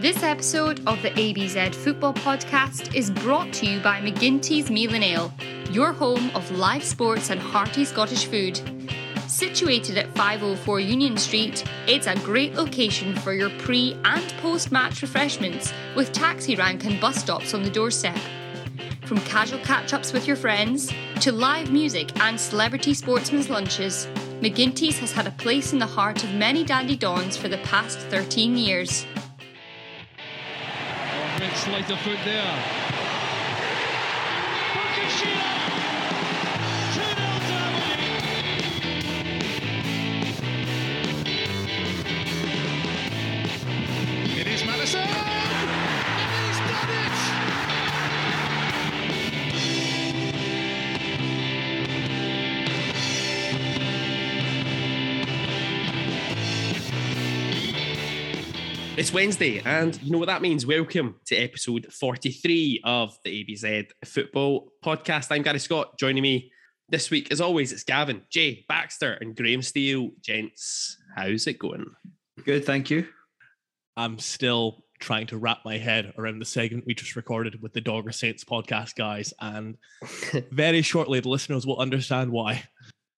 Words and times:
This 0.00 0.24
episode 0.24 0.80
of 0.88 1.00
the 1.02 1.10
ABZ 1.10 1.72
Football 1.72 2.14
Podcast 2.14 2.96
is 2.96 3.12
brought 3.12 3.52
to 3.54 3.66
you 3.66 3.78
by 3.78 4.00
McGinty's 4.00 4.68
Meal 4.68 4.92
and 4.92 5.04
Ale, 5.04 5.32
your 5.70 5.92
home 5.92 6.32
of 6.34 6.50
live 6.50 6.82
sports 6.82 7.30
and 7.30 7.40
hearty 7.40 7.84
Scottish 7.84 8.26
food. 8.26 8.60
Situated 9.28 9.96
at 9.96 10.12
504 10.16 10.80
Union 10.80 11.16
Street, 11.16 11.64
it's 11.86 12.08
a 12.08 12.16
great 12.16 12.54
location 12.54 13.14
for 13.14 13.34
your 13.34 13.50
pre 13.50 13.96
and 14.04 14.34
post 14.42 14.72
match 14.72 15.00
refreshments 15.00 15.72
with 15.94 16.12
taxi 16.12 16.56
rank 16.56 16.84
and 16.84 17.00
bus 17.00 17.14
stops 17.14 17.54
on 17.54 17.62
the 17.62 17.70
doorstep. 17.70 18.18
From 19.04 19.18
casual 19.20 19.60
catch 19.60 19.94
ups 19.94 20.12
with 20.12 20.26
your 20.26 20.36
friends 20.36 20.92
to 21.20 21.30
live 21.30 21.70
music 21.70 22.10
and 22.20 22.38
celebrity 22.38 22.94
sportsmen's 22.94 23.48
lunches, 23.48 24.08
McGinty's 24.40 24.98
has 24.98 25.12
had 25.12 25.28
a 25.28 25.32
place 25.32 25.72
in 25.72 25.78
the 25.78 25.86
heart 25.86 26.24
of 26.24 26.34
many 26.34 26.64
dandy 26.64 26.96
dons 26.96 27.36
for 27.36 27.46
the 27.48 27.58
past 27.58 28.00
13 28.00 28.56
years. 28.56 29.06
Slight 31.54 31.88
of 31.90 32.00
foot 32.00 32.18
there. 32.24 32.64
It 34.96 35.73
It's 59.04 59.12
Wednesday, 59.12 59.60
and 59.66 60.02
you 60.02 60.10
know 60.10 60.16
what 60.16 60.28
that 60.28 60.40
means. 60.40 60.64
Welcome 60.64 61.16
to 61.26 61.36
episode 61.36 61.92
43 61.92 62.80
of 62.84 63.18
the 63.22 63.44
ABZ 63.44 63.90
Football 64.02 64.72
Podcast. 64.82 65.26
I'm 65.30 65.42
Gary 65.42 65.58
Scott. 65.58 65.98
Joining 65.98 66.22
me 66.22 66.50
this 66.88 67.10
week, 67.10 67.30
as 67.30 67.38
always, 67.38 67.70
it's 67.70 67.84
Gavin, 67.84 68.22
Jay, 68.30 68.64
Baxter, 68.66 69.12
and 69.20 69.36
Graham 69.36 69.60
Steele. 69.60 70.08
Gents, 70.22 70.96
how's 71.14 71.46
it 71.46 71.58
going? 71.58 71.84
Good, 72.46 72.64
thank 72.64 72.88
you. 72.88 73.06
I'm 73.94 74.18
still 74.18 74.86
trying 75.00 75.26
to 75.26 75.36
wrap 75.36 75.58
my 75.66 75.76
head 75.76 76.14
around 76.16 76.38
the 76.38 76.46
segment 76.46 76.86
we 76.86 76.94
just 76.94 77.14
recorded 77.14 77.60
with 77.60 77.74
the 77.74 77.82
Dogger 77.82 78.12
Saints 78.12 78.42
podcast 78.42 78.94
guys, 78.94 79.34
and 79.38 79.76
very 80.50 80.80
shortly 80.80 81.20
the 81.20 81.28
listeners 81.28 81.66
will 81.66 81.78
understand 81.78 82.32
why. 82.32 82.62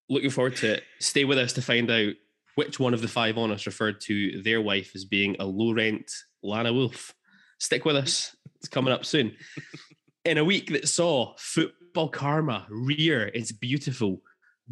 Looking 0.09 0.31
forward 0.31 0.57
to 0.57 0.79
it. 0.79 0.83
Stay 0.99 1.25
with 1.25 1.39
us 1.39 1.53
to 1.53 1.63
find 1.63 1.89
out 1.93 2.15
which 2.57 2.81
one 2.81 2.95
of 2.95 3.03
the 3.03 3.09
five 3.09 3.39
on 3.39 3.53
us 3.53 3.67
referred 3.67 4.01
to 4.01 4.43
their 4.43 4.61
wife 4.61 4.93
as 4.95 5.05
being 5.05 5.37
a 5.39 5.45
low 5.45 5.73
rent 5.73 6.11
Lana 6.43 6.73
Wolf. 6.73 7.15
Stick 7.59 7.85
with 7.85 7.97
us. 7.97 8.35
It's 8.57 8.69
coming 8.69 8.93
up 8.93 9.05
soon. 9.05 9.37
In 10.25 10.39
a 10.39 10.45
week 10.45 10.73
that 10.73 10.89
saw 10.89 11.35
football 11.39 12.09
karma 12.09 12.67
rear 12.69 13.29
its 13.29 13.53
beautiful, 13.53 14.23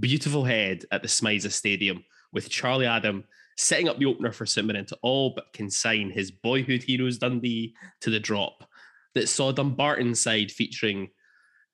beautiful 0.01 0.45
head 0.45 0.85
at 0.91 1.03
the 1.03 1.09
SMiSA 1.09 1.53
Stadium 1.53 2.05
with 2.33 2.49
Charlie 2.49 2.87
Adam 2.87 3.25
setting 3.57 3.89
up 3.89 3.99
the 3.99 4.07
opener 4.07 4.33
for 4.33 4.47
St 4.47 4.67
Mirren 4.67 4.87
to 4.87 4.99
all 5.03 5.31
but 5.35 5.53
consign 5.53 6.11
his 6.11 6.31
boyhood 6.31 6.83
heroes 6.83 7.19
Dundee 7.19 7.75
to 8.01 8.11
the 8.11 8.19
drop. 8.19 8.69
That 9.15 9.29
saw 9.29 9.53
Dumbarton's 9.53 10.21
side 10.21 10.51
featuring 10.51 11.11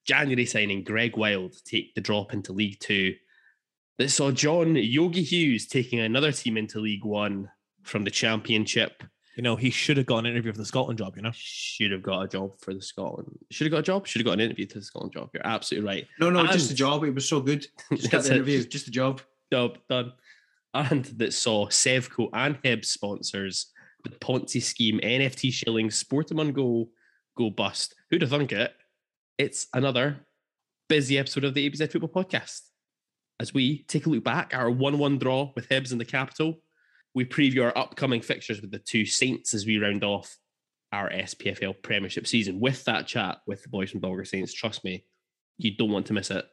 January 0.05 0.45
signing 0.45 0.85
Greg 0.85 1.17
Wild 1.17 1.55
take 1.65 1.95
the 1.95 2.03
drop 2.03 2.35
into 2.35 2.53
League 2.53 2.81
Two 2.81 3.15
that 4.01 4.09
saw 4.09 4.31
John 4.31 4.77
Yogi 4.77 5.23
Hughes 5.23 5.67
taking 5.67 6.01
another 6.01 6.33
team 6.33 6.57
into 6.57 6.81
League 6.81 7.05
One 7.05 7.51
from 7.83 8.03
the 8.05 8.11
Championship. 8.11 9.03
You 9.37 9.43
know, 9.43 9.57
he 9.57 9.69
should 9.69 9.99
have 9.99 10.07
got 10.07 10.19
an 10.21 10.27
interview 10.27 10.53
for 10.53 10.59
the 10.59 10.65
Scotland 10.65 10.99
job, 10.99 11.17
you 11.17 11.23
know? 11.23 11.33
Should 11.35 11.93
have 11.93 12.03
got 12.03 12.23
a 12.23 12.29
job 12.29 12.59
for 12.61 12.73
the 12.73 12.81
Scotland. 12.81 13.39
Should 13.51 13.67
have 13.67 13.73
got 13.73 13.81
a 13.81 13.83
job. 13.83 14.07
Should 14.07 14.21
have 14.21 14.25
got 14.27 14.33
an 14.33 14.41
interview 14.41 14.65
to 14.65 14.79
the 14.79 14.85
Scotland 14.85 15.13
job. 15.13 15.29
You're 15.35 15.47
absolutely 15.47 15.87
right. 15.87 16.07
No, 16.19 16.31
no, 16.31 16.41
And- 16.41 16.51
just 16.51 16.71
a 16.71 16.75
job. 16.75 17.05
It 17.05 17.15
was 17.15 17.29
so 17.29 17.41
good. 17.41 17.67
Just 17.93 18.05
got 18.05 18.19
That's 18.19 18.29
the 18.29 18.33
it. 18.33 18.37
interview. 18.37 18.65
Just 18.65 18.89
a 18.89 18.91
job. 18.91 19.21
Job 19.53 19.77
done. 19.89 20.13
And 20.73 21.05
that 21.19 21.35
saw 21.35 21.67
Sevco 21.69 22.31
and 22.33 22.59
Hib 22.63 22.85
sponsors 22.87 23.67
the 24.05 24.11
Ponzi 24.11 24.63
scheme, 24.63 24.99
NFT 25.03 25.53
shillings, 25.53 26.03
Sportemon 26.03 26.55
Go, 26.55 26.89
go 27.37 27.51
bust. 27.51 27.95
Who'd 28.11 28.23
have 28.23 28.31
thunk 28.31 28.53
it? 28.53 28.73
It's 29.37 29.67
another 29.75 30.27
busy 30.89 31.19
episode 31.19 31.45
of 31.45 31.53
the 31.53 31.69
ABZ 31.69 31.93
Football 31.93 32.25
Podcast. 32.25 32.63
As 33.41 33.55
we 33.55 33.85
take 33.85 34.05
a 34.05 34.11
look 34.11 34.23
back 34.23 34.53
at 34.53 34.61
our 34.61 34.71
1 34.71 34.99
1 34.99 35.19
draw 35.19 35.51
with 35.57 35.67
Hibs 35.71 35.93
in 35.93 35.99
the 35.99 36.05
capital, 36.05 36.61
we 37.15 37.25
preview 37.25 37.65
our 37.65 37.77
upcoming 37.77 38.21
fixtures 38.21 38.61
with 38.61 38.71
the 38.71 38.79
two 38.79 39.07
Saints 39.07 39.55
as 39.55 39.65
we 39.65 39.79
round 39.79 40.05
off 40.05 40.37
our 40.93 41.09
SPFL 41.09 41.83
Premiership 41.83 42.27
season. 42.27 42.61
With 42.61 42.85
that 42.85 43.07
chat 43.07 43.39
with 43.47 43.63
the 43.63 43.71
boys 43.71 43.91
from 43.91 44.01
Dogger 44.01 44.27
Saints, 44.27 44.53
trust 44.53 44.85
me, 44.85 45.07
you 45.57 45.75
don't 45.75 45.91
want 45.91 46.05
to 46.07 46.13
miss 46.13 46.31
it. 46.31 46.45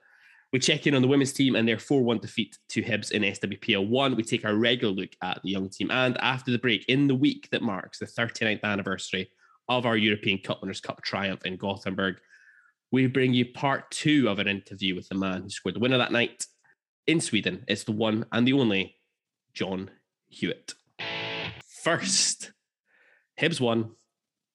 We 0.53 0.59
check 0.59 0.87
in 0.87 0.95
on 0.95 1.01
the 1.01 1.09
women's 1.09 1.33
team 1.33 1.57
and 1.57 1.67
their 1.67 1.77
4 1.77 2.01
1 2.03 2.19
defeat 2.19 2.57
to 2.69 2.81
Hibs 2.81 3.11
in 3.11 3.21
SWPL 3.21 3.89
1. 3.89 4.15
We 4.15 4.23
take 4.23 4.45
a 4.45 4.55
regular 4.55 4.93
look 4.93 5.11
at 5.21 5.41
the 5.43 5.49
young 5.49 5.69
team. 5.69 5.91
And 5.91 6.17
after 6.19 6.51
the 6.51 6.57
break, 6.57 6.85
in 6.87 7.07
the 7.07 7.15
week 7.15 7.49
that 7.51 7.61
marks 7.61 7.99
the 7.99 8.05
39th 8.05 8.63
anniversary 8.63 9.29
of 9.67 9.85
our 9.85 9.97
European 9.97 10.37
Cup 10.37 10.61
Winners' 10.61 10.79
Cup 10.79 11.01
triumph 11.01 11.45
in 11.45 11.57
Gothenburg, 11.57 12.21
we 12.93 13.07
bring 13.07 13.33
you 13.33 13.43
part 13.51 13.91
two 13.91 14.29
of 14.29 14.39
an 14.39 14.47
interview 14.47 14.95
with 14.95 15.09
the 15.09 15.15
man 15.15 15.41
who 15.41 15.49
scored 15.49 15.75
the 15.75 15.79
winner 15.79 15.97
that 15.97 16.13
night 16.13 16.45
in 17.07 17.21
Sweden. 17.21 17.63
It's 17.67 17.85
the 17.85 17.93
one 17.93 18.25
and 18.31 18.47
the 18.47 18.53
only 18.53 18.97
John 19.53 19.89
Hewitt. 20.27 20.75
First, 21.83 22.51
Hibs 23.39 23.61
won, 23.61 23.91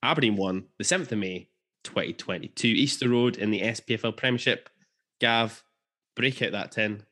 Aberdeen 0.02 0.36
won 0.36 0.66
the 0.78 0.84
7th 0.84 1.10
of 1.10 1.18
May 1.18 1.48
2022, 1.84 2.68
Easter 2.68 3.08
Road 3.08 3.38
in 3.38 3.50
the 3.50 3.62
SPFL 3.62 4.16
Premiership. 4.16 4.68
Gav, 5.20 5.64
break 6.14 6.42
out 6.42 6.52
that 6.52 6.72
10. 6.72 7.04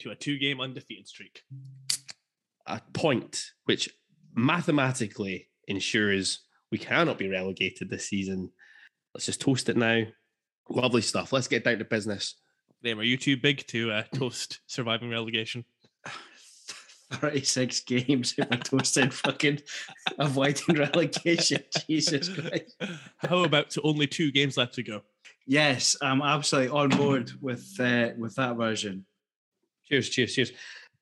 To 0.00 0.10
a 0.10 0.14
two 0.14 0.38
game 0.38 0.60
undefeated 0.60 1.08
streak. 1.08 1.42
A 2.66 2.80
point 2.92 3.42
which 3.64 3.88
mathematically 4.34 5.48
ensures 5.66 6.40
we 6.70 6.78
cannot 6.78 7.18
be 7.18 7.30
relegated 7.30 7.88
this 7.88 8.08
season. 8.08 8.50
Let's 9.14 9.26
just 9.26 9.40
toast 9.40 9.68
it 9.70 9.76
now. 9.76 10.02
Lovely 10.68 11.00
stuff. 11.00 11.32
Let's 11.32 11.48
get 11.48 11.64
down 11.64 11.78
to 11.78 11.84
business. 11.84 12.34
Graham, 12.86 13.00
are 13.00 13.02
you 13.02 13.16
too 13.16 13.36
big 13.36 13.66
to 13.66 13.90
uh, 13.90 14.02
toast 14.14 14.60
surviving 14.68 15.10
relegation? 15.10 15.64
36 17.12 17.80
games 17.80 18.36
if 18.38 18.46
I 18.48 18.54
toasted 18.58 19.12
fucking 19.12 19.58
avoiding 20.20 20.76
relegation. 20.76 21.64
Jesus 21.88 22.28
Christ. 22.28 22.80
How 23.18 23.42
about 23.42 23.70
to 23.70 23.82
only 23.82 24.06
two 24.06 24.30
games 24.30 24.56
left 24.56 24.74
to 24.74 24.84
go? 24.84 25.02
Yes, 25.48 25.96
I'm 26.00 26.22
absolutely 26.22 26.78
on 26.78 26.90
board 26.90 27.32
with 27.40 27.68
uh, 27.80 28.10
with 28.16 28.36
that 28.36 28.56
version. 28.56 29.04
Cheers, 29.88 30.08
cheers, 30.08 30.32
cheers. 30.32 30.52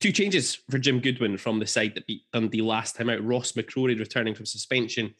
Two 0.01 0.11
changes 0.11 0.59
for 0.71 0.79
Jim 0.79 1.01
Goodwin 1.01 1.37
from 1.37 1.59
the 1.59 1.67
side 1.67 1.97
that 1.97 2.07
beat 2.07 2.23
Dundee 2.33 2.63
last 2.63 2.97
time 2.97 3.11
out. 3.11 3.23
Ross 3.23 3.53
McCrorie 3.53 3.99
returning 3.99 4.35
from 4.35 4.47
suspension 4.47 5.15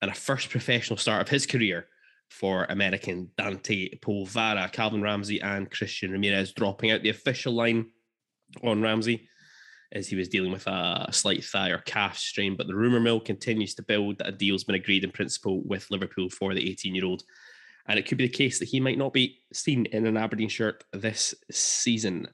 and 0.00 0.10
a 0.10 0.14
first 0.14 0.48
professional 0.48 0.96
start 0.96 1.20
of 1.20 1.28
his 1.28 1.44
career 1.44 1.86
for 2.28 2.64
American 2.68 3.30
Dante 3.36 3.96
Polvara, 3.98 4.70
Calvin 4.72 5.02
Ramsey, 5.02 5.40
and 5.40 5.70
Christian 5.70 6.10
Ramirez 6.10 6.52
dropping 6.52 6.90
out 6.90 7.02
the 7.02 7.08
official 7.08 7.52
line 7.52 7.86
on 8.62 8.82
Ramsey 8.82 9.28
as 9.92 10.06
he 10.06 10.16
was 10.16 10.28
dealing 10.28 10.52
with 10.52 10.66
a 10.66 11.08
slight 11.12 11.44
thigh 11.44 11.70
or 11.70 11.78
calf 11.78 12.18
strain. 12.18 12.56
But 12.56 12.66
the 12.66 12.74
rumour 12.74 13.00
mill 13.00 13.20
continues 13.20 13.74
to 13.74 13.82
build 13.82 14.18
that 14.18 14.28
a 14.28 14.32
deal's 14.32 14.64
been 14.64 14.74
agreed 14.74 15.04
in 15.04 15.10
principle 15.10 15.62
with 15.64 15.90
Liverpool 15.90 16.28
for 16.28 16.54
the 16.54 16.70
18 16.70 16.94
year 16.94 17.06
old. 17.06 17.22
And 17.86 17.98
it 17.98 18.06
could 18.06 18.18
be 18.18 18.26
the 18.26 18.32
case 18.32 18.58
that 18.58 18.68
he 18.68 18.80
might 18.80 18.98
not 18.98 19.14
be 19.14 19.38
seen 19.52 19.86
in 19.86 20.06
an 20.06 20.18
Aberdeen 20.18 20.50
shirt 20.50 20.84
this 20.92 21.34
season. 21.50 22.28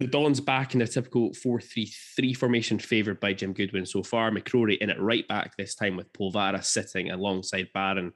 The 0.00 0.06
Dons 0.06 0.40
back 0.40 0.74
in 0.74 0.78
their 0.78 0.86
typical 0.86 1.32
4 1.32 1.60
3 1.60 1.90
3 2.16 2.34
formation, 2.34 2.78
favoured 2.78 3.18
by 3.18 3.32
Jim 3.32 3.54
Goodwin 3.54 3.86
so 3.86 4.02
far. 4.02 4.30
McCrorie 4.30 4.78
in 4.78 4.90
at 4.90 5.00
right 5.00 5.26
back 5.26 5.56
this 5.56 5.74
time 5.74 5.96
with 5.96 6.12
Polvara 6.12 6.62
sitting 6.62 7.10
alongside 7.10 7.68
Barron 7.72 8.12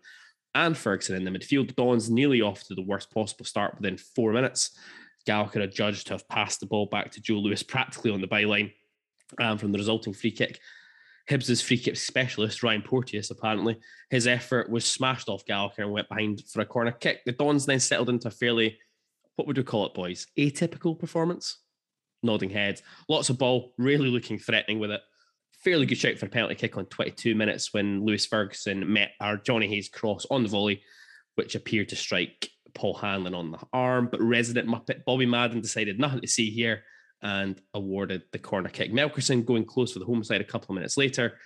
and 0.55 0.77
Ferguson 0.77 1.17
in 1.17 1.25
the 1.25 1.31
midfield. 1.31 1.75
Dons 1.75 2.11
nearly 2.11 2.41
off 2.41 2.65
to 2.65 2.75
the 2.75 2.83
worst 2.83 3.11
possible 3.11 3.45
start 3.45 3.77
within 3.77 3.97
four 3.97 4.33
minutes. 4.33 4.77
Gallagher 5.27 5.61
adjudged 5.61 6.07
to 6.09 6.15
have 6.15 6.29
passed 6.29 6.61
the 6.61 6.67
ball 6.67 6.87
back 6.87 7.11
to 7.13 7.21
Joe 7.21 7.35
Lewis 7.35 7.63
practically 7.63 8.11
on 8.11 8.21
the 8.21 8.29
byline 8.29 8.73
um, 9.41 9.59
from 9.59 9.73
the 9.73 9.79
resulting 9.79 10.13
free 10.13 10.33
kick. 10.33 10.59
Hibs' 11.31 11.63
free 11.63 11.79
kick 11.79 11.97
specialist, 11.97 12.63
Ryan 12.63 12.83
Porteous, 12.83 13.31
apparently, 13.31 13.79
his 14.11 14.27
effort 14.27 14.69
was 14.69 14.85
smashed 14.85 15.29
off 15.29 15.45
Gallagher 15.45 15.83
and 15.85 15.93
went 15.93 16.09
behind 16.09 16.43
for 16.49 16.61
a 16.61 16.67
corner 16.67 16.91
kick. 16.91 17.21
The 17.25 17.33
Dons 17.33 17.65
then 17.65 17.79
settled 17.79 18.09
into 18.09 18.29
a 18.29 18.33
fairly, 18.33 18.79
what 19.37 19.47
would 19.47 19.57
we 19.57 19.63
call 19.63 19.87
it, 19.87 19.95
boys? 19.95 20.27
Atypical 20.37 20.99
performance? 20.99 21.59
Nodding 22.25 22.51
heads. 22.51 22.83
Lots 23.09 23.31
of 23.31 23.39
ball, 23.39 23.73
really 23.79 24.09
looking 24.09 24.39
threatening 24.39 24.81
with 24.81 24.91
it. 24.91 25.01
Fairly 25.65 25.87
good 25.87 25.99
shout 25.99 26.19
for 26.19 26.27
a 26.27 26.29
penalty 26.29 26.57
kick 26.57 26.77
on 26.77 26.87
22 26.87 27.35
minutes 27.35 27.73
when 27.73 28.05
Lewis 28.05 28.27
Ferguson 28.27 28.93
met 28.93 29.13
our 29.21 29.37
Johnny 29.37 29.69
Hayes 29.69 29.89
cross 29.89 30.27
on 30.31 30.43
the 30.43 30.49
volley, 30.49 30.83
which 31.37 31.55
appeared 31.55 31.89
to 31.91 31.97
strike 31.97 32.51
Paul 32.75 32.95
Hanlon 32.95 33.35
on 33.35 33.53
the 33.53 33.59
arm. 33.73 34.09
But 34.11 34.21
resident 34.23 34.69
Muppet 34.69 35.05
Bobby 35.05 35.27
Madden 35.27 35.61
decided 35.61 36.01
nothing 36.01 36.21
to 36.21 36.27
see 36.27 36.51
here 36.51 36.83
and 37.23 37.61
awarded 37.75 38.23
the 38.33 38.39
corner 38.41 38.69
kick. 38.69 38.93
Melkersen 38.93 39.45
going 39.45 39.65
close 39.65 39.93
for 39.93 40.01
the 40.01 40.05
home 40.05 40.25
side 40.25 40.41
a 40.41 40.45
couple 40.45 40.73
of 40.73 40.75
minutes 40.75 40.97
later. 40.97 41.39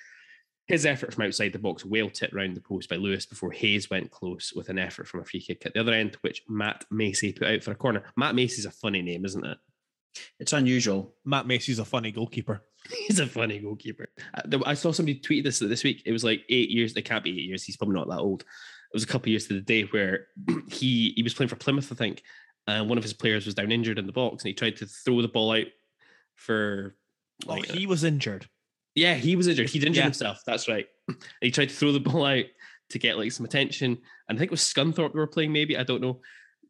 His 0.67 0.87
effort 0.87 1.15
from 1.15 1.25
outside 1.25 1.53
the 1.53 1.59
box 1.59 1.85
well 1.85 2.09
tipped 2.09 2.35
round 2.35 2.57
the 2.57 2.61
post 2.61 2.89
by 2.89 2.97
Lewis 2.97 3.27
before 3.27 3.53
Hayes 3.53 3.91
went 3.91 4.11
close 4.11 4.53
with 4.57 4.69
an 4.69 4.79
effort 4.79 5.07
from 5.07 5.21
a 5.21 5.25
free 5.25 5.41
kick 5.41 5.65
at 5.65 5.75
the 5.75 5.81
other 5.81 5.93
end, 5.93 6.17
which 6.23 6.43
Matt 6.49 6.85
Macey 6.91 7.33
put 7.33 7.49
out 7.49 7.63
for 7.63 7.71
a 7.71 7.77
corner. 7.77 8.03
Matt 8.17 8.35
Macey's 8.35 8.65
a 8.65 8.71
funny 8.71 9.03
name, 9.03 9.25
isn't 9.25 9.45
it? 9.45 9.59
It's 10.41 10.55
unusual. 10.55 11.15
Matt 11.25 11.47
Macey's 11.47 11.79
a 11.79 11.85
funny 11.85 12.11
goalkeeper. 12.11 12.63
He's 13.07 13.19
a 13.21 13.27
funny 13.27 13.59
goalkeeper. 13.59 14.07
Uh, 14.35 14.59
I 14.65 14.75
saw 14.75 14.93
somebody 14.93 15.19
tweet 15.19 15.45
this 15.45 15.59
this 15.59 15.85
week. 15.85 16.03
It 16.07 16.13
was 16.13 16.25
like 16.25 16.43
eight 16.49 16.71
years. 16.71 16.95
It 16.95 17.03
can't 17.03 17.25
be 17.25 17.31
eight 17.31 17.49
years. 17.49 17.63
He's 17.65 17.77
probably 17.77 17.97
not 17.97 18.09
that 18.09 18.19
old. 18.21 18.43
It 18.43 18.95
was 18.95 19.03
a 19.03 19.07
couple 19.07 19.25
of 19.25 19.29
years 19.33 19.47
to 19.49 19.55
the 19.55 19.61
day 19.61 19.83
where 19.83 20.29
he 20.69 21.13
he 21.17 21.23
was 21.23 21.35
playing 21.35 21.49
for 21.49 21.57
Plymouth, 21.57 21.91
I 21.93 21.95
think, 21.97 22.23
and 22.67 22.89
one 22.89 22.99
of 22.99 23.05
his 23.05 23.13
players 23.13 23.47
was 23.47 23.55
down 23.55 23.73
injured 23.73 23.99
in 23.99 24.07
the 24.07 24.13
box, 24.13 24.43
and 24.45 24.49
he 24.49 24.55
tried 24.55 24.77
to 24.77 24.87
throw 24.87 25.23
the 25.23 25.29
ball 25.29 25.53
out 25.53 25.67
for. 26.35 26.97
Oh, 27.47 27.55
Like, 27.55 27.67
he 27.67 27.87
was 27.87 28.03
injured. 28.05 28.47
yeah, 28.95 29.15
he 29.15 29.37
was 29.37 29.47
injured. 29.47 29.69
He'd 29.69 29.83
injured 29.85 29.97
Yeah. 29.97 30.03
himself. 30.05 30.39
That's 30.47 30.69
right. 30.69 30.87
And 31.09 31.17
he 31.41 31.51
tried 31.51 31.69
to 31.69 31.75
throw 31.75 31.93
the 31.93 32.01
ball 32.01 32.25
out 32.25 32.45
to 32.91 32.99
get 32.99 33.19
like 33.19 33.31
some 33.33 33.45
attention. 33.47 33.99
And 34.29 34.37
I 34.37 34.39
think 34.39 34.49
it 34.49 34.51
was 34.53 34.61
Scunthorpe 34.63 35.13
they 35.13 35.19
were 35.19 35.27
playing. 35.27 35.53
Maybe 35.53 35.77
I 35.77 35.83
don't 35.83 36.01
know. 36.01 36.21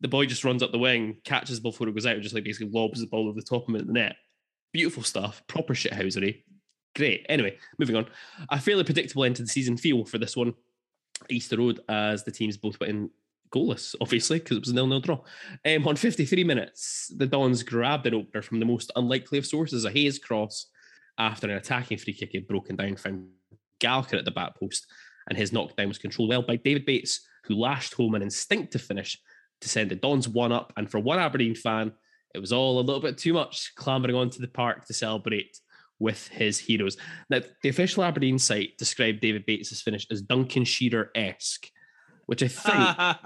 The 0.01 0.09
boy 0.09 0.27
just 0.27 0.45
runs 0.45 0.63
up 0.63 0.73
the 0.73 0.79
wing, 0.79 1.19
catches 1.25 1.57
the 1.57 1.63
ball 1.63 1.73
before 1.73 1.89
it 1.89 1.95
goes 1.95 2.05
out, 2.05 2.15
and 2.15 2.23
just 2.23 2.35
like 2.35 2.45
basically 2.45 2.71
lobs 2.73 3.01
the 3.01 3.07
ball 3.07 3.29
over 3.29 3.39
the 3.41 3.47
top 3.47 3.63
of 3.63 3.69
him 3.69 3.81
at 3.81 3.87
the 3.87 3.93
net. 3.93 4.17
Beautiful 4.73 5.03
stuff. 5.03 5.43
Proper 5.47 5.75
shithousery. 5.75 6.43
Great. 6.95 7.27
Anyway, 7.29 7.59
moving 7.79 7.97
on. 7.97 8.07
A 8.51 8.61
fairly 8.61 8.85
predictable 8.85 9.25
end 9.25 9.37
to 9.37 9.43
the 9.43 9.49
season 9.49 9.77
feel 9.77 10.05
for 10.05 10.19
this 10.19 10.37
one. 10.37 10.55
Easter 11.31 11.57
Road, 11.57 11.81
as 11.89 12.25
the 12.25 12.31
teams 12.31 12.57
both 12.57 12.79
went 12.81 12.91
in 12.91 13.11
goalless, 13.51 13.95
obviously, 14.01 14.39
because 14.39 14.57
it 14.57 14.61
was 14.61 14.71
a 14.71 14.75
nil-nil 14.75 15.01
draw. 15.01 15.21
Um, 15.65 15.87
on 15.87 15.97
53 15.97 16.45
minutes, 16.45 17.13
the 17.17 17.27
Dons 17.27 17.63
grabbed 17.63 18.07
an 18.07 18.15
opener 18.15 18.43
from 18.43 18.61
the 18.61 18.67
most 18.67 18.91
unlikely 18.97 19.39
of 19.39 19.47
sources, 19.47 19.85
a 19.85 19.91
Hayes 19.91 20.19
cross, 20.19 20.67
after 21.19 21.49
an 21.49 21.57
attacking 21.57 21.99
free 21.99 22.13
kick 22.13 22.33
had 22.35 22.47
broken 22.47 22.77
down, 22.77 22.97
found 22.97 23.29
Gallagher 23.79 24.19
at 24.19 24.25
the 24.25 24.31
back 24.31 24.59
post, 24.59 24.87
and 25.29 25.39
his 25.39 25.53
knockdown 25.53 25.89
was 25.89 25.99
controlled 25.99 26.31
well 26.31 26.43
by 26.43 26.57
David 26.57 26.87
Bates, 26.87 27.27
who 27.45 27.55
lashed 27.55 27.95
home 27.95 28.15
an 28.15 28.23
instinctive 28.23 28.83
finish 28.83 29.19
to 29.61 29.69
send 29.69 29.91
the 29.91 29.97
Dons 29.97 30.29
one 30.29 30.53
up. 30.53 30.73
And 30.77 30.91
for 30.91 31.01
one 31.01 31.19
Aberdeen 31.19 31.55
fan, 31.55 31.93
it 32.37 32.41
was 32.41 32.53
all 32.53 32.79
a 32.79 32.83
little 32.83 33.01
bit 33.01 33.19
too 33.19 33.33
much 33.33 33.73
clambering 33.75 34.15
onto 34.15 34.41
the 34.41 34.49
park 34.49 34.87
to 34.87 34.93
celebrate 34.93 35.59
with 35.99 36.29
his 36.29 36.59
heroes. 36.59 36.99
Now, 37.31 37.41
the 37.63 37.71
official 37.71 38.05
Aberdeen 38.05 38.39
site 38.39 38.77
described 38.77 39.21
David 39.21 39.47
Bates' 39.47 39.81
finish 39.81 40.07
as 40.11 40.21
Duncan 40.21 40.65
Shearer 40.65 41.11
esque, 41.15 41.71
which 42.27 42.43
I 42.43 42.49
think 42.49 43.17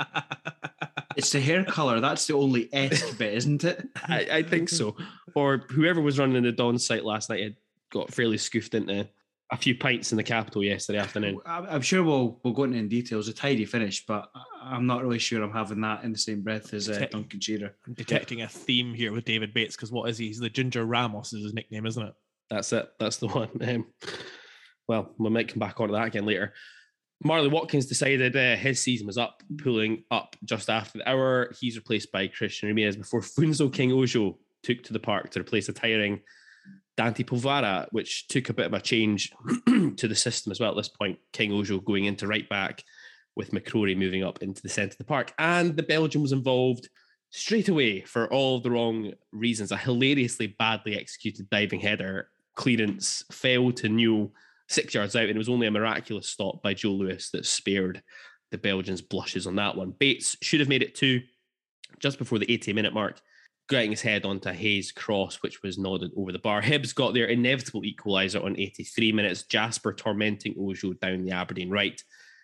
It's 1.16 1.32
the 1.32 1.40
hair 1.40 1.64
color. 1.64 2.00
That's 2.00 2.26
the 2.26 2.34
only 2.34 2.68
esque 2.72 3.18
bit, 3.18 3.34
isn't 3.34 3.64
it? 3.64 3.88
I, 4.08 4.26
I 4.30 4.42
think 4.42 4.68
so. 4.68 4.96
Or 5.34 5.58
whoever 5.70 6.00
was 6.00 6.18
running 6.18 6.42
the 6.42 6.52
Don 6.52 6.78
site 6.78 7.04
last 7.04 7.28
night 7.28 7.42
had 7.42 7.56
got 7.90 8.14
fairly 8.14 8.36
scoofed 8.36 8.74
into 8.74 9.08
a 9.52 9.56
few 9.56 9.74
pints 9.74 10.12
in 10.12 10.16
the 10.16 10.22
capital 10.22 10.62
yesterday 10.62 10.98
afternoon. 10.98 11.38
I'm 11.44 11.66
I'm 11.66 11.80
sure 11.82 12.02
we'll 12.04 12.40
we'll 12.44 12.52
go 12.54 12.64
into 12.64 12.78
in 12.78 12.88
details. 12.88 13.28
A 13.28 13.32
tidy 13.32 13.64
finish, 13.64 14.06
but 14.06 14.30
I- 14.34 14.74
I'm 14.74 14.86
not 14.86 15.02
really 15.02 15.18
sure 15.18 15.42
I'm 15.42 15.52
having 15.52 15.80
that 15.80 16.04
in 16.04 16.12
the 16.12 16.18
same 16.18 16.42
breath 16.42 16.72
as 16.72 16.88
uh, 16.88 17.06
Duncan 17.10 17.40
Shearer. 17.40 17.74
I'm 17.86 17.94
detecting 17.94 18.42
a 18.42 18.48
theme 18.48 18.94
here 18.94 19.12
with 19.12 19.24
David 19.24 19.52
Bates 19.52 19.74
because 19.76 19.90
what 19.90 20.08
is 20.08 20.18
he? 20.18 20.28
He's 20.28 20.38
the 20.38 20.50
Ginger 20.50 20.84
Ramos 20.84 21.32
is 21.32 21.42
his 21.42 21.54
nickname, 21.54 21.86
isn't 21.86 22.06
it? 22.06 22.14
That's 22.48 22.72
it. 22.72 22.88
That's 22.98 23.16
the 23.18 23.28
one. 23.28 23.48
Um, 23.60 23.86
well, 24.88 25.14
we 25.18 25.30
might 25.30 25.46
come 25.48 25.60
back 25.60 25.78
onto 25.80 25.94
that 25.94 26.06
again 26.08 26.26
later. 26.26 26.52
Marley 27.22 27.48
Watkins 27.48 27.86
decided 27.86 28.34
uh, 28.34 28.56
his 28.56 28.80
season 28.82 29.06
was 29.06 29.18
up, 29.18 29.42
pulling 29.58 30.04
up 30.10 30.34
just 30.44 30.68
after 30.68 30.98
the 30.98 31.08
hour. 31.08 31.52
He's 31.60 31.76
replaced 31.76 32.10
by 32.10 32.26
Christian 32.28 32.68
Ramirez 32.68 32.96
before 32.96 33.20
Funso 33.20 33.72
King 33.72 33.92
Ojo 33.92 34.38
took 34.64 34.82
to 34.84 34.92
the 34.92 34.98
park 34.98 35.30
to 35.30 35.40
replace 35.40 35.68
a 35.68 35.72
tiring 35.72 36.20
Dante 37.00 37.24
Polvara, 37.24 37.86
which 37.92 38.28
took 38.28 38.50
a 38.50 38.52
bit 38.52 38.66
of 38.66 38.74
a 38.74 38.80
change 38.80 39.32
to 39.96 40.06
the 40.06 40.14
system 40.14 40.52
as 40.52 40.60
well 40.60 40.72
at 40.72 40.76
this 40.76 40.90
point. 40.90 41.18
King 41.32 41.50
Ojo 41.50 41.80
going 41.80 42.04
into 42.04 42.26
right 42.26 42.46
back 42.50 42.84
with 43.34 43.52
McCrorie 43.52 43.96
moving 43.96 44.22
up 44.22 44.42
into 44.42 44.60
the 44.60 44.68
centre 44.68 44.92
of 44.92 44.98
the 44.98 45.04
park. 45.04 45.32
And 45.38 45.74
the 45.74 45.82
Belgian 45.82 46.20
was 46.20 46.32
involved 46.32 46.90
straight 47.30 47.70
away 47.70 48.02
for 48.02 48.30
all 48.30 48.60
the 48.60 48.70
wrong 48.70 49.14
reasons. 49.32 49.72
A 49.72 49.78
hilariously 49.78 50.48
badly 50.58 50.94
executed 50.94 51.48
diving 51.48 51.80
header 51.80 52.28
clearance 52.54 53.24
fell 53.32 53.72
to 53.72 53.88
Newell 53.88 54.34
six 54.68 54.92
yards 54.92 55.16
out, 55.16 55.22
and 55.22 55.36
it 55.36 55.38
was 55.38 55.48
only 55.48 55.68
a 55.68 55.70
miraculous 55.70 56.28
stop 56.28 56.62
by 56.62 56.74
Joe 56.74 56.90
Lewis 56.90 57.30
that 57.30 57.46
spared 57.46 58.02
the 58.50 58.58
Belgians' 58.58 59.00
blushes 59.00 59.46
on 59.46 59.56
that 59.56 59.74
one. 59.74 59.94
Bates 59.98 60.36
should 60.42 60.60
have 60.60 60.68
made 60.68 60.82
it 60.82 60.94
two 60.94 61.22
just 61.98 62.18
before 62.18 62.38
the 62.38 62.52
80 62.52 62.74
minute 62.74 62.92
mark, 62.92 63.22
getting 63.70 63.92
his 63.92 64.02
head 64.02 64.26
onto 64.26 64.50
Hayes' 64.50 64.92
cross, 64.92 65.36
which 65.36 65.62
was 65.62 65.78
nodded 65.78 66.10
over 66.16 66.32
the 66.32 66.38
bar. 66.38 66.60
Hibs 66.60 66.94
got 66.94 67.14
their 67.14 67.26
inevitable 67.26 67.82
equaliser 67.82 68.44
on 68.44 68.58
83 68.58 69.12
minutes. 69.12 69.44
Jasper 69.44 69.94
tormenting 69.94 70.56
Ojo 70.58 70.92
down 70.94 71.24
the 71.24 71.30
Aberdeen 71.30 71.70
right. 71.70 72.02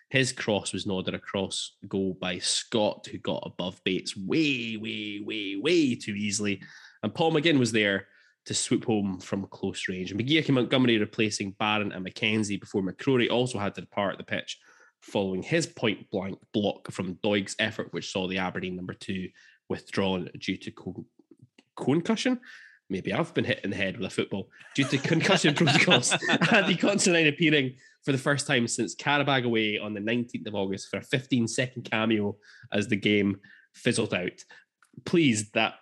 His 0.09 0.31
cross 0.31 0.71
was 0.71 0.87
nodded 0.87 1.13
across 1.13 1.75
goal 1.87 2.17
by 2.19 2.39
Scott, 2.39 3.07
who 3.11 3.17
got 3.17 3.43
above 3.45 3.79
Bates 3.83 4.15
way, 4.15 4.77
way, 4.77 5.21
way, 5.23 5.57
way 5.57 5.95
too 5.95 6.13
easily. 6.13 6.61
And 7.03 7.13
Paul 7.13 7.33
McGinn 7.33 7.59
was 7.59 7.73
there 7.73 8.07
to 8.45 8.53
swoop 8.53 8.85
home 8.85 9.19
from 9.19 9.45
close 9.47 9.89
range. 9.89 10.15
McGeouch 10.15 10.45
and 10.45 10.55
Montgomery 10.55 10.97
replacing 10.97 11.51
Barron 11.59 11.91
and 11.91 12.05
MacKenzie 12.05 12.59
before 12.59 12.81
McCrorie 12.81 13.29
also 13.29 13.59
had 13.59 13.75
to 13.75 13.81
depart 13.81 14.17
the 14.17 14.23
pitch 14.23 14.57
following 15.01 15.43
his 15.43 15.67
point 15.67 16.09
blank 16.09 16.39
block 16.53 16.89
from 16.89 17.15
Doig's 17.15 17.57
effort, 17.59 17.91
which 17.91 18.11
saw 18.11 18.27
the 18.27 18.37
Aberdeen 18.37 18.77
number 18.77 18.93
two 18.93 19.27
withdrawn 19.69 20.29
due 20.39 20.55
to 20.55 20.71
concussion. 21.77 22.39
Maybe 22.89 23.11
I've 23.11 23.33
been 23.33 23.45
hit 23.45 23.61
in 23.63 23.69
the 23.69 23.75
head 23.75 23.97
with 23.97 24.07
a 24.07 24.13
football 24.13 24.49
due 24.73 24.85
to 24.85 24.97
concussion 24.97 25.53
protocols. 25.55 26.15
Andy 26.51 26.75
Considine 26.75 27.27
appearing 27.27 27.75
for 28.05 28.13
the 28.13 28.17
first 28.17 28.47
time 28.47 28.67
since 28.67 28.95
Qarabag 28.95 29.43
away 29.43 29.77
on 29.77 29.93
the 29.93 29.99
19th 29.99 30.47
of 30.47 30.55
August 30.55 30.87
for 30.89 30.97
a 30.97 31.03
15 31.03 31.47
second 31.47 31.89
cameo 31.89 32.37
as 32.71 32.87
the 32.87 32.95
game 32.95 33.37
fizzled 33.73 34.13
out. 34.13 34.43
Please, 35.05 35.51
that 35.51 35.75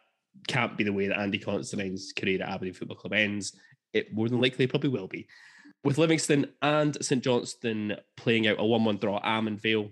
can't 0.48 0.78
be 0.78 0.84
the 0.84 0.94
way 0.94 1.08
that 1.08 1.20
Andy 1.20 1.38
Considine's 1.38 2.12
career 2.18 2.42
at 2.42 2.50
Aberdeen 2.50 2.74
Football 2.74 2.98
Club 2.98 3.14
ends. 3.14 3.54
It 3.94 4.14
more 4.14 4.28
than 4.28 4.42
likely 4.42 4.68
probably 4.68 4.90
will 4.90 5.08
be. 5.08 5.28
With 5.84 6.00
Livingston 6.00 6.48
and 6.64 6.98
St 7.04 7.24
Johnstone 7.24 7.98
playing 8.18 8.48
out 8.48 8.60
a 8.60 8.66
1 8.66 8.84
1 8.84 8.98
draw 8.98 9.20
Almond 9.20 9.62
Vale. 9.62 9.90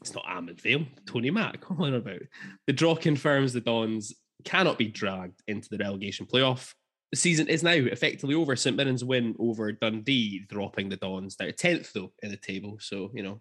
It's 0.00 0.14
not 0.14 0.24
Almond 0.26 0.62
Vale, 0.62 0.86
Tony 1.06 1.30
Mack. 1.30 1.68
What 1.68 1.76
am 1.76 1.82
I 1.82 1.86
on 1.88 1.94
about? 1.96 2.22
The 2.66 2.72
draw 2.72 2.96
confirms 2.96 3.52
the 3.52 3.60
Dons 3.60 4.14
cannot 4.44 4.78
be 4.78 4.88
dragged 4.88 5.42
into 5.46 5.68
the 5.70 5.78
relegation 5.78 6.26
playoff. 6.26 6.74
The 7.10 7.16
season 7.16 7.48
is 7.48 7.62
now 7.62 7.72
effectively 7.72 8.34
over. 8.34 8.54
St 8.54 8.76
Mirren's 8.76 9.04
win 9.04 9.34
over 9.38 9.72
Dundee, 9.72 10.44
dropping 10.48 10.88
the 10.88 10.96
Dons 10.96 11.36
down 11.36 11.48
to 11.48 11.54
10th, 11.54 11.92
though, 11.92 12.12
in 12.22 12.30
the 12.30 12.36
table. 12.36 12.78
So, 12.80 13.10
you 13.14 13.22
know, 13.22 13.40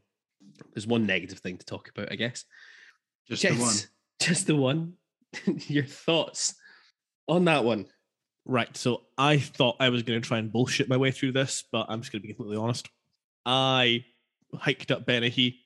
there's 0.73 0.87
one 0.87 1.05
negative 1.05 1.39
thing 1.39 1.57
to 1.57 1.65
talk 1.65 1.89
about, 1.89 2.11
I 2.11 2.15
guess. 2.15 2.45
Just 3.27 3.43
the 3.43 3.53
one. 3.53 3.75
Just 4.19 4.47
the 4.47 4.55
one. 4.55 4.93
Your 5.67 5.83
thoughts 5.83 6.55
on 7.27 7.45
that 7.45 7.63
one? 7.63 7.85
Right. 8.45 8.75
So 8.75 9.03
I 9.17 9.37
thought 9.37 9.75
I 9.79 9.89
was 9.89 10.01
going 10.01 10.19
to 10.19 10.27
try 10.27 10.39
and 10.39 10.51
bullshit 10.51 10.89
my 10.89 10.97
way 10.97 11.11
through 11.11 11.33
this, 11.33 11.63
but 11.71 11.85
I'm 11.89 12.01
just 12.01 12.11
going 12.11 12.21
to 12.21 12.27
be 12.27 12.33
completely 12.33 12.57
honest. 12.57 12.89
I 13.45 14.05
hiked 14.55 14.89
up 14.89 15.05
Bennachie 15.05 15.57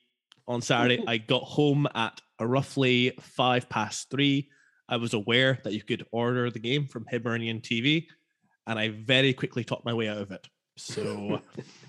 on 0.46 0.60
Saturday. 0.60 1.02
I 1.08 1.16
got 1.16 1.42
home 1.42 1.88
at 1.94 2.20
roughly 2.38 3.16
five 3.20 3.68
past 3.70 4.10
three. 4.10 4.50
I 4.88 4.96
was 4.96 5.14
aware 5.14 5.58
that 5.64 5.72
you 5.72 5.82
could 5.82 6.06
order 6.12 6.50
the 6.50 6.58
game 6.58 6.86
from 6.86 7.06
Hibernian 7.10 7.60
TV, 7.60 8.06
and 8.66 8.78
I 8.78 8.90
very 8.90 9.32
quickly 9.32 9.64
talked 9.64 9.84
my 9.84 9.94
way 9.94 10.08
out 10.08 10.18
of 10.18 10.30
it. 10.30 10.46
So 10.76 11.40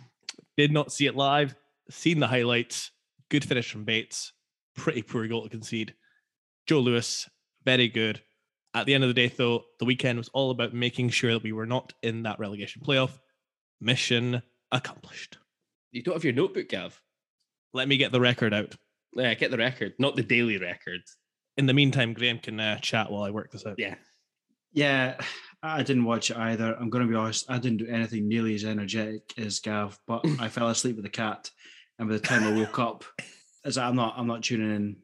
did 0.58 0.72
not 0.72 0.92
see 0.92 1.08
it 1.08 1.16
live, 1.16 1.56
seen 1.90 2.20
the 2.20 2.28
highlights. 2.28 2.92
Good 3.30 3.44
finish 3.44 3.72
from 3.72 3.84
Bates. 3.84 4.34
Pretty 4.76 5.02
poor 5.02 5.28
goal 5.28 5.44
to 5.44 5.50
concede. 5.50 5.94
Joe 6.68 6.80
Lewis, 6.80 7.30
very 7.64 7.88
good. 7.88 8.22
At 8.74 8.86
the 8.86 8.94
end 8.94 9.04
of 9.04 9.08
the 9.08 9.14
day, 9.14 9.28
though, 9.28 9.64
the 9.80 9.86
weekend 9.86 10.18
was 10.18 10.30
all 10.34 10.52
about 10.52 10.74
making 10.74 11.10
sure 11.10 11.34
that 11.34 11.44
we 11.44 11.54
were 11.54 11.66
not 11.66 11.94
in 12.04 12.24
that 12.24 12.40
relegation 12.40 12.82
playoff. 12.86 13.12
Mission 13.80 14.42
accomplished. 14.72 15.38
You 15.92 16.04
don't 16.04 16.16
have 16.16 16.24
your 16.24 16.34
notebook, 16.34 16.68
Gav. 16.70 17.00
Let 17.74 17.88
me 17.88 17.98
get 17.98 18.12
the 18.12 18.20
record 18.20 18.54
out. 18.54 18.76
Yeah, 19.14 19.34
get 19.34 19.52
the 19.52 19.58
record, 19.58 19.94
not 19.98 20.16
the 20.16 20.24
daily 20.24 20.58
record. 20.58 21.02
In 21.58 21.66
the 21.66 21.74
meantime, 21.74 22.14
Graham 22.14 22.40
can 22.40 22.60
uh, 22.60 22.80
chat 22.80 23.12
while 23.12 23.24
I 23.24 23.32
work 23.32 23.52
this 23.52 23.66
out. 23.66 23.76
Yeah. 23.78 23.96
Yeah, 24.74 25.16
I 25.64 25.84
didn't 25.84 26.04
watch 26.04 26.32
it 26.32 26.38
either. 26.38 26.76
I'm 26.76 26.90
going 26.90 27.06
to 27.06 27.10
be 27.10 27.16
honest. 27.16 27.50
I 27.50 27.58
didn't 27.60 27.78
do 27.78 27.88
anything 27.88 28.28
nearly 28.28 28.56
as 28.56 28.66
energetic 28.66 29.34
as 29.38 29.60
Gav, 29.60 29.98
but 30.06 30.26
I 30.40 30.50
fell 30.50 30.70
asleep 30.70 30.98
with 30.98 31.06
the 31.06 31.10
cat, 31.10 31.50
and 31.98 32.10
by 32.10 32.16
the 32.16 32.20
time 32.20 32.44
I 32.44 32.52
woke 32.52 32.78
up, 32.78 33.06
as 33.64 33.78
I'm 33.78 33.96
not, 33.96 34.16
I'm 34.18 34.28
not 34.28 34.44
tuning 34.44 34.76
in 34.76 34.98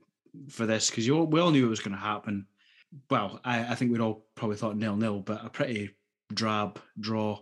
for 0.50 0.66
this 0.66 0.90
because 0.90 1.10
we 1.10 1.40
all 1.40 1.52
knew 1.52 1.66
it 1.66 1.70
was 1.70 1.80
going 1.80 1.96
to 1.96 2.02
happen. 2.02 2.48
Well, 3.10 3.40
I, 3.46 3.60
I 3.60 3.76
think 3.76 3.92
we'd 3.92 4.02
all 4.02 4.26
probably 4.36 4.58
thought 4.58 4.76
nil 4.76 4.98
nil, 4.98 5.20
but 5.22 5.46
a 5.46 5.50
pretty 5.50 5.92
drab 6.34 6.80
draw. 7.00 7.40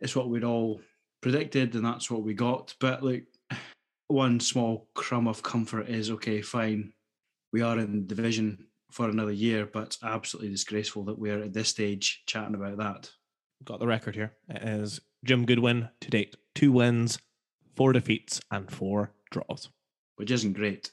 It's 0.00 0.16
what 0.16 0.28
we'd 0.28 0.44
all 0.44 0.80
predicted, 1.20 1.74
and 1.74 1.84
that's 1.84 2.10
what 2.10 2.22
we 2.22 2.34
got. 2.34 2.74
But 2.80 3.04
look, 3.04 3.22
one 4.08 4.40
small 4.40 4.88
crumb 4.94 5.28
of 5.28 5.44
comfort 5.44 5.88
is 5.88 6.10
okay, 6.10 6.42
fine. 6.42 6.92
We 7.52 7.62
are 7.62 7.78
in 7.78 8.06
division 8.06 8.66
for 8.90 9.08
another 9.08 9.32
year, 9.32 9.66
but 9.66 9.96
absolutely 10.02 10.50
disgraceful 10.50 11.04
that 11.04 11.18
we're 11.18 11.42
at 11.42 11.52
this 11.52 11.68
stage 11.68 12.22
chatting 12.26 12.54
about 12.54 12.78
that. 12.78 13.10
Got 13.64 13.80
the 13.80 13.86
record 13.86 14.14
here. 14.14 14.32
It 14.48 14.62
is 14.62 15.00
Jim 15.24 15.44
Goodwin 15.46 15.88
to 16.00 16.10
date 16.10 16.36
two 16.54 16.72
wins, 16.72 17.18
four 17.76 17.92
defeats 17.92 18.40
and 18.50 18.70
four 18.70 19.12
draws. 19.30 19.68
which 20.16 20.30
isn't 20.30 20.52
great. 20.54 20.90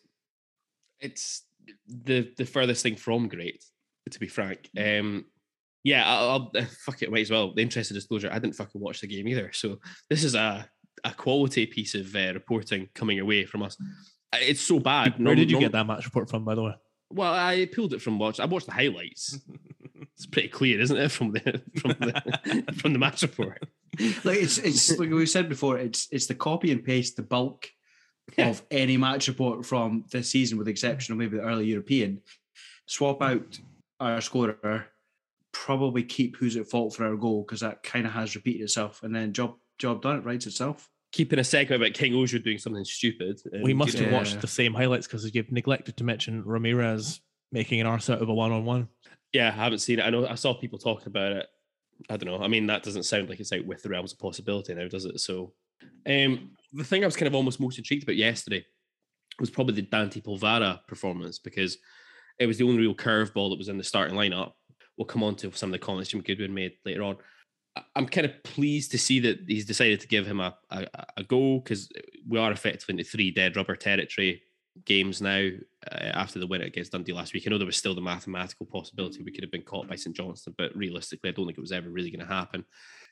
it's 1.00 1.44
the 1.88 2.32
the 2.38 2.46
furthest 2.46 2.84
thing 2.84 2.96
from 2.96 3.28
great, 3.28 3.64
to 4.10 4.20
be 4.20 4.28
frank. 4.28 4.70
Um, 4.78 5.26
yeah, 5.84 6.04
I'll, 6.06 6.52
I'll 6.56 6.66
fuck 6.86 7.02
it. 7.02 7.12
Might 7.12 7.22
as 7.22 7.32
well. 7.32 7.54
The 7.54 7.62
interested 7.62 7.94
disclosure: 7.94 8.30
I 8.32 8.40
didn't 8.40 8.56
fucking 8.56 8.82
watch 8.82 9.02
the 9.02 9.08
game 9.08 9.28
either. 9.28 9.52
So 9.54 9.78
this 10.10 10.24
is 10.24 10.36
a 10.36 10.68
a 11.06 11.14
quality 11.14 11.66
piece 11.66 11.96
of 11.96 12.14
uh, 12.16 12.34
reporting 12.34 12.90
coming 12.94 13.20
away 13.20 13.46
from 13.46 13.64
us. 13.64 13.78
It's 14.34 14.62
so 14.62 14.80
bad. 14.80 15.14
Where 15.14 15.20
Norm- 15.26 15.36
did 15.38 15.50
you 15.50 15.56
norm- 15.56 15.64
get 15.64 15.72
that 15.74 15.88
match 15.88 16.06
report 16.06 16.30
from, 16.30 16.46
by 16.46 16.56
the 16.56 16.64
way? 16.64 16.74
Well, 17.12 17.34
I 17.34 17.66
pulled 17.74 17.94
it 17.94 18.02
from 18.02 18.20
watch. 18.20 18.40
I 18.40 18.46
watched 18.46 18.68
the 18.68 18.74
highlights. 18.74 19.40
it's 20.14 20.28
pretty 20.28 20.50
clear, 20.50 20.80
isn't 20.80 20.96
it, 20.98 21.10
from 21.12 21.32
the 21.32 21.62
from 21.80 21.92
the 22.00 22.74
from 22.78 22.94
the 22.94 23.00
match 23.00 23.24
report? 23.24 23.64
Like 24.24 24.38
it's 24.38 24.60
it's 24.60 24.98
like 25.00 25.10
we 25.10 25.26
said 25.26 25.50
before, 25.50 25.80
it's 25.80 26.08
it's 26.12 26.28
the 26.28 26.36
copy 26.36 26.72
and 26.72 26.84
paste 26.84 27.16
the 27.16 27.24
bulk 27.24 27.68
Yeah. 28.38 28.50
of 28.50 28.62
any 28.70 28.98
match 28.98 29.28
report 29.28 29.66
from 29.66 30.06
this 30.12 30.30
season, 30.30 30.58
with 30.60 30.66
the 30.66 30.72
exception 30.72 31.14
of 31.14 31.18
maybe 31.18 31.38
the 31.38 31.44
early 31.44 31.66
European. 31.66 32.22
Swap 32.86 33.22
out 33.24 33.60
our 34.00 34.22
scorer, 34.22 34.86
probably 35.52 36.04
keep 36.04 36.38
who's 36.38 36.56
at 36.56 36.68
fault 36.70 36.96
for 36.96 37.06
our 37.06 37.16
goal 37.16 37.44
because 37.44 37.62
that 37.62 37.82
kind 37.82 38.06
of 38.06 38.12
has 38.14 38.36
repeated 38.36 38.62
itself, 38.62 39.02
and 39.02 39.16
then 39.16 39.34
job 39.34 39.56
job 39.80 40.04
done. 40.04 40.18
It 40.18 40.26
writes 40.26 40.46
itself. 40.46 40.90
Keeping 41.12 41.40
a 41.40 41.44
segment 41.44 41.82
about 41.82 41.94
King 41.96 42.14
Ojo 42.14 42.38
doing 42.38 42.58
something 42.60 42.86
stupid. 42.86 43.40
um, 43.54 43.62
We 43.64 43.74
must 43.74 43.96
you 43.96 44.02
know, 44.02 44.06
have 44.08 44.14
watched 44.14 44.34
Yeah. 44.36 44.42
the 44.42 44.48
same 44.48 44.74
highlights 44.74 45.08
because 45.08 45.34
you've 45.34 45.52
neglected 45.52 45.98
to 45.98 46.04
mention 46.04 46.44
Ramirez 46.44 47.20
making 47.52 47.82
an 47.82 47.88
arse 47.88 48.10
out 48.10 48.22
of 48.22 48.30
a 48.30 48.34
one 48.34 48.52
on 48.52 48.64
one. 48.66 48.88
Yeah, 49.34 49.48
I 49.48 49.52
haven't 49.52 49.80
seen 49.80 50.00
it. 50.00 50.04
I 50.04 50.12
know 50.12 50.28
I 50.28 50.36
saw 50.36 50.54
people 50.54 50.78
talking 50.78 51.08
about 51.08 51.32
it. 51.32 51.48
I 52.10 52.18
don't 52.18 52.32
know. 52.32 52.44
I 52.44 52.48
mean, 52.48 52.68
that 52.68 52.84
doesn't 52.84 53.04
sound 53.04 53.28
like 53.28 53.40
it's 53.40 53.52
out 53.52 53.66
with 53.66 53.82
the 53.82 53.90
realms 53.90 54.14
of 54.14 54.20
possibility 54.20 54.74
now, 54.74 54.88
does 54.88 55.06
it? 55.06 55.20
So, 55.20 55.54
um, 56.06 56.52
the 56.74 56.84
thing 56.84 57.04
I 57.04 57.08
was 57.08 57.16
kind 57.16 57.28
of 57.28 57.36
almost 57.36 57.60
most 57.60 57.78
intrigued 57.78 58.04
about 58.04 58.16
yesterday 58.16 58.66
was 59.40 59.50
probably 59.50 59.76
the 59.76 59.82
Dante 59.84 60.22
Polvara 60.22 60.80
performance 60.88 61.40
because 61.40 61.78
it 62.40 62.46
was 62.46 62.58
the 62.58 62.64
only 62.66 62.80
real 62.82 62.96
curveball 62.96 63.50
that 63.50 63.58
was 63.58 63.68
in 63.70 63.78
the 63.78 63.84
starting 63.84 64.16
lineup. 64.16 64.54
We'll 64.98 65.06
come 65.06 65.24
on 65.24 65.36
to 65.38 65.52
some 65.54 65.70
of 65.70 65.74
the 65.74 65.80
comments 65.86 66.10
Jim 66.12 66.22
Goodwin 66.22 66.54
made 66.54 66.74
later 66.86 67.04
on. 67.04 67.18
I'm 67.96 68.08
kind 68.08 68.26
of 68.26 68.44
pleased 68.44 68.92
to 68.92 68.98
see 68.98 69.20
that 69.22 69.40
he's 69.48 69.66
decided 69.66 70.00
to 70.02 70.08
give 70.08 70.26
him 70.26 70.40
a, 70.40 70.56
a, 70.72 70.88
a 71.18 71.24
go 71.24 71.60
because 71.60 71.90
we 72.28 72.40
are 72.40 72.52
effectively 72.52 72.94
into 72.94 73.04
three 73.04 73.32
dead 73.32 73.56
rubber 73.56 73.76
territory 73.76 74.42
games 74.86 75.22
now 75.22 75.50
uh, 75.92 75.96
after 75.96 76.40
the 76.40 76.48
win 76.48 76.62
against 76.62 76.92
Dundee 76.92 77.14
last 77.14 77.34
week. 77.34 77.44
I 77.46 77.50
know 77.50 77.58
there 77.58 77.66
was 77.66 77.78
still 77.78 77.96
the 77.96 78.02
mathematical 78.02 78.66
possibility 78.66 79.24
we 79.24 79.32
could 79.32 79.44
have 79.44 79.52
been 79.52 79.62
caught 79.62 79.88
by 79.88 79.96
St 79.96 80.16
Johnstone, 80.16 80.56
but 80.58 80.76
realistically, 80.76 81.30
I 81.30 81.34
don't 81.34 81.46
think 81.46 81.58
it 81.58 81.62
was 81.62 81.72
ever 81.72 81.90
really 81.90 82.12
going 82.12 82.26
to 82.26 82.34
happen. 82.34 82.66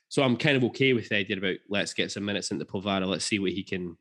So 0.08 0.22
I'm 0.22 0.36
kind 0.36 0.56
of 0.56 0.64
okay 0.64 0.92
with 0.92 1.08
the 1.08 1.16
idea 1.16 1.36
about 1.36 1.56
let's 1.68 1.92
get 1.92 2.10
some 2.10 2.24
minutes 2.24 2.50
into 2.50 2.64
Polvara. 2.64 3.06
Let's 3.06 3.26
see 3.26 3.38
what 3.38 3.52
he 3.52 3.62
can. 3.62 3.96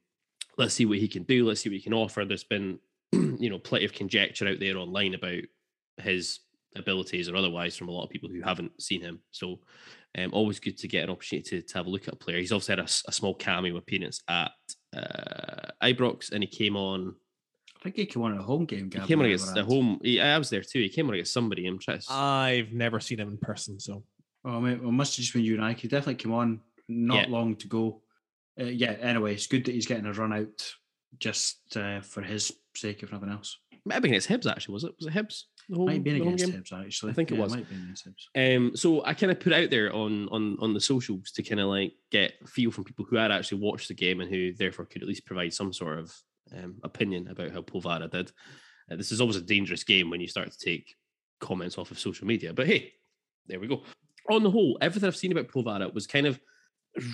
Let's 0.57 0.73
see 0.73 0.85
what 0.85 0.99
he 0.99 1.07
can 1.07 1.23
do. 1.23 1.45
Let's 1.45 1.61
see 1.61 1.69
what 1.69 1.75
he 1.75 1.81
can 1.81 1.93
offer. 1.93 2.25
There's 2.25 2.43
been, 2.43 2.79
you 3.11 3.49
know, 3.49 3.59
plenty 3.59 3.85
of 3.85 3.93
conjecture 3.93 4.47
out 4.47 4.59
there 4.59 4.77
online 4.77 5.13
about 5.13 5.43
his 5.97 6.39
abilities 6.75 7.29
or 7.29 7.35
otherwise 7.35 7.75
from 7.75 7.89
a 7.89 7.91
lot 7.91 8.03
of 8.03 8.09
people 8.09 8.29
who 8.29 8.41
haven't 8.41 8.81
seen 8.81 9.01
him. 9.01 9.19
So, 9.31 9.59
um, 10.17 10.31
always 10.33 10.59
good 10.59 10.77
to 10.79 10.87
get 10.87 11.03
an 11.03 11.09
opportunity 11.09 11.61
to, 11.61 11.67
to 11.67 11.73
have 11.77 11.85
a 11.85 11.89
look 11.89 12.07
at 12.07 12.13
a 12.13 12.17
player. 12.17 12.39
He's 12.39 12.51
also 12.51 12.71
had 12.73 12.79
a 12.79 12.87
small 12.87 13.33
cameo 13.35 13.77
appearance 13.77 14.21
at 14.27 14.51
uh, 14.95 15.69
Ibrox, 15.83 16.31
and 16.31 16.43
he 16.43 16.47
came 16.47 16.75
on 16.75 17.15
I 17.79 17.83
think 17.83 17.95
he 17.95 18.05
came 18.07 18.23
on 18.23 18.35
a 18.37 18.41
home 18.41 18.65
game. 18.65 18.89
he 18.91 18.99
came 19.01 19.19
on 19.19 19.25
against 19.25 19.53
the 19.53 19.63
home. 19.63 19.99
He, 20.03 20.19
I 20.19 20.37
was 20.37 20.49
there 20.49 20.61
too. 20.63 20.79
He 20.79 20.89
came 20.89 21.07
on 21.07 21.13
against 21.13 21.31
somebody. 21.33 21.67
I'm 21.67 21.77
trying 21.79 21.99
to. 21.99 22.11
I've 22.11 22.73
never 22.73 22.99
seen 22.99 23.19
him 23.19 23.29
in 23.29 23.37
person, 23.37 23.79
so 23.79 24.03
Oh, 24.43 24.59
mate, 24.61 24.79
well, 24.79 24.89
it 24.89 24.93
must 24.93 25.15
have 25.15 25.21
just 25.23 25.33
been 25.33 25.43
you 25.43 25.55
and 25.55 25.63
I. 25.63 25.73
He 25.73 25.87
definitely 25.87 26.15
came 26.15 26.33
on 26.33 26.61
not 26.87 27.27
Yeah. 27.27 27.31
long 27.33 27.55
to 27.57 27.67
go. 27.67 28.01
Uh, 28.59 28.63
yeah. 28.65 28.91
Anyway, 28.93 29.33
it's 29.33 29.45
good 29.47 29.65
that 29.65 29.73
he's 29.75 29.85
getting 29.85 30.05
a 30.05 30.13
run 30.13 30.33
out 30.33 30.73
just 31.19 31.75
uh, 31.77 32.01
for 32.01 32.21
his 32.21 32.51
sake, 32.75 33.03
if 33.03 33.11
nothing 33.11 33.29
else. 33.29 33.57
might 33.85 33.95
have 33.95 34.03
been 34.03 34.11
against 34.11 34.29
Hibs 34.29 34.49
actually. 34.49 34.73
Was 34.73 34.83
it? 34.85 34.93
Was 34.99 35.07
it 35.07 35.13
Hibs? 35.13 35.43
The 35.69 35.75
home, 35.75 35.85
Might 35.87 35.93
have 35.95 36.03
been 36.03 36.19
the 36.19 36.23
home 36.23 36.33
against 36.33 36.51
game? 36.53 36.61
Hibs 36.61 36.85
actually. 36.85 37.11
I 37.11 37.13
think 37.15 37.31
it 37.31 37.37
was. 37.37 37.51
Might 37.51 37.65
have 37.65 37.77
against 37.77 38.07
Hibs. 38.07 38.55
Um, 38.55 38.75
so 38.75 39.03
I 39.03 39.13
kind 39.13 39.31
of 39.31 39.39
put 39.39 39.51
it 39.51 39.63
out 39.63 39.69
there 39.69 39.93
on 39.93 40.29
on 40.29 40.57
on 40.61 40.73
the 40.73 40.79
socials 40.79 41.31
to 41.31 41.43
kind 41.43 41.59
of 41.59 41.67
like 41.67 41.93
get 42.11 42.33
feel 42.47 42.71
from 42.71 42.85
people 42.85 43.05
who 43.09 43.17
had 43.17 43.31
actually 43.31 43.59
watched 43.61 43.89
the 43.89 43.93
game 43.93 44.21
and 44.21 44.29
who 44.29 44.53
therefore 44.53 44.85
could 44.85 45.01
at 45.01 45.07
least 45.07 45.25
provide 45.25 45.53
some 45.53 45.73
sort 45.73 45.99
of 45.99 46.15
um, 46.55 46.75
opinion 46.83 47.27
about 47.27 47.51
how 47.51 47.61
Polvara 47.61 48.09
did. 48.09 48.31
Uh, 48.89 48.95
this 48.95 49.11
is 49.11 49.19
always 49.19 49.35
a 49.35 49.41
dangerous 49.41 49.83
game 49.83 50.09
when 50.09 50.21
you 50.21 50.27
start 50.27 50.51
to 50.51 50.57
take 50.57 50.95
comments 51.39 51.77
off 51.77 51.91
of 51.91 51.99
social 51.99 52.25
media, 52.25 52.53
but 52.53 52.67
hey, 52.67 52.93
there 53.47 53.59
we 53.59 53.67
go. 53.67 53.83
On 54.29 54.43
the 54.43 54.51
whole, 54.51 54.77
everything 54.81 55.07
I've 55.07 55.15
seen 55.15 55.31
about 55.31 55.49
Polvara 55.49 55.93
was 55.93 56.07
kind 56.07 56.25
of 56.25 56.39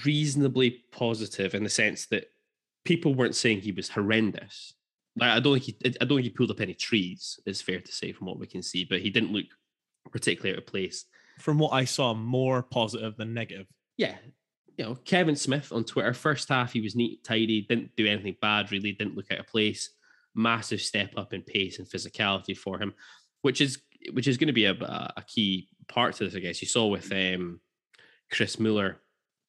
reasonably 0.05 0.83
positive 0.91 1.53
in 1.55 1.63
the 1.63 1.69
sense 1.69 2.05
that 2.07 2.25
people 2.85 3.13
weren't 3.13 3.35
saying 3.35 3.61
he 3.61 3.71
was 3.71 3.89
horrendous. 3.89 4.73
Like, 5.15 5.29
I 5.29 5.39
don't 5.39 5.59
think 5.59 5.63
he, 5.63 5.95
I 6.01 6.05
don't 6.05 6.17
think 6.17 6.23
he 6.23 6.29
pulled 6.29 6.51
up 6.51 6.59
any 6.61 6.73
trees. 6.73 7.39
It's 7.45 7.61
fair 7.61 7.79
to 7.79 7.91
say 7.91 8.11
from 8.11 8.27
what 8.27 8.39
we 8.39 8.47
can 8.47 8.63
see, 8.63 8.85
but 8.85 9.01
he 9.01 9.09
didn't 9.09 9.31
look 9.31 9.45
particularly 10.11 10.55
out 10.55 10.63
of 10.63 10.67
place. 10.67 11.05
from 11.39 11.59
what 11.59 11.73
I 11.73 11.85
saw, 11.85 12.13
more 12.13 12.61
positive 12.63 13.15
than 13.17 13.33
negative. 13.33 13.67
Yeah. 13.97 14.15
You 14.77 14.85
know, 14.85 14.95
Kevin 15.05 15.35
Smith 15.35 15.71
on 15.71 15.83
Twitter, 15.83 16.13
first 16.13 16.49
half, 16.49 16.73
he 16.73 16.81
was 16.81 16.95
neat, 16.95 17.23
tidy, 17.23 17.61
didn't 17.61 17.95
do 17.95 18.07
anything 18.07 18.35
bad, 18.41 18.71
really, 18.71 18.91
didn't 18.91 19.15
look 19.15 19.31
out 19.31 19.39
of 19.39 19.47
place. 19.47 19.91
Massive 20.35 20.81
step 20.81 21.11
up 21.15 21.33
in 21.33 21.43
pace 21.43 21.77
and 21.77 21.87
physicality 21.87 22.57
for 22.57 22.79
him, 22.79 22.93
which 23.43 23.61
is 23.61 23.79
which 24.11 24.27
is 24.27 24.37
going 24.37 24.47
to 24.47 24.53
be 24.53 24.65
a, 24.65 24.73
a 24.73 25.23
key 25.27 25.69
part 25.87 26.15
to 26.15 26.25
this, 26.25 26.35
I 26.35 26.39
guess. 26.39 26.61
You 26.61 26.67
saw 26.67 26.87
with 26.87 27.11
um, 27.11 27.61
Chris 28.31 28.59
Mueller, 28.59 28.99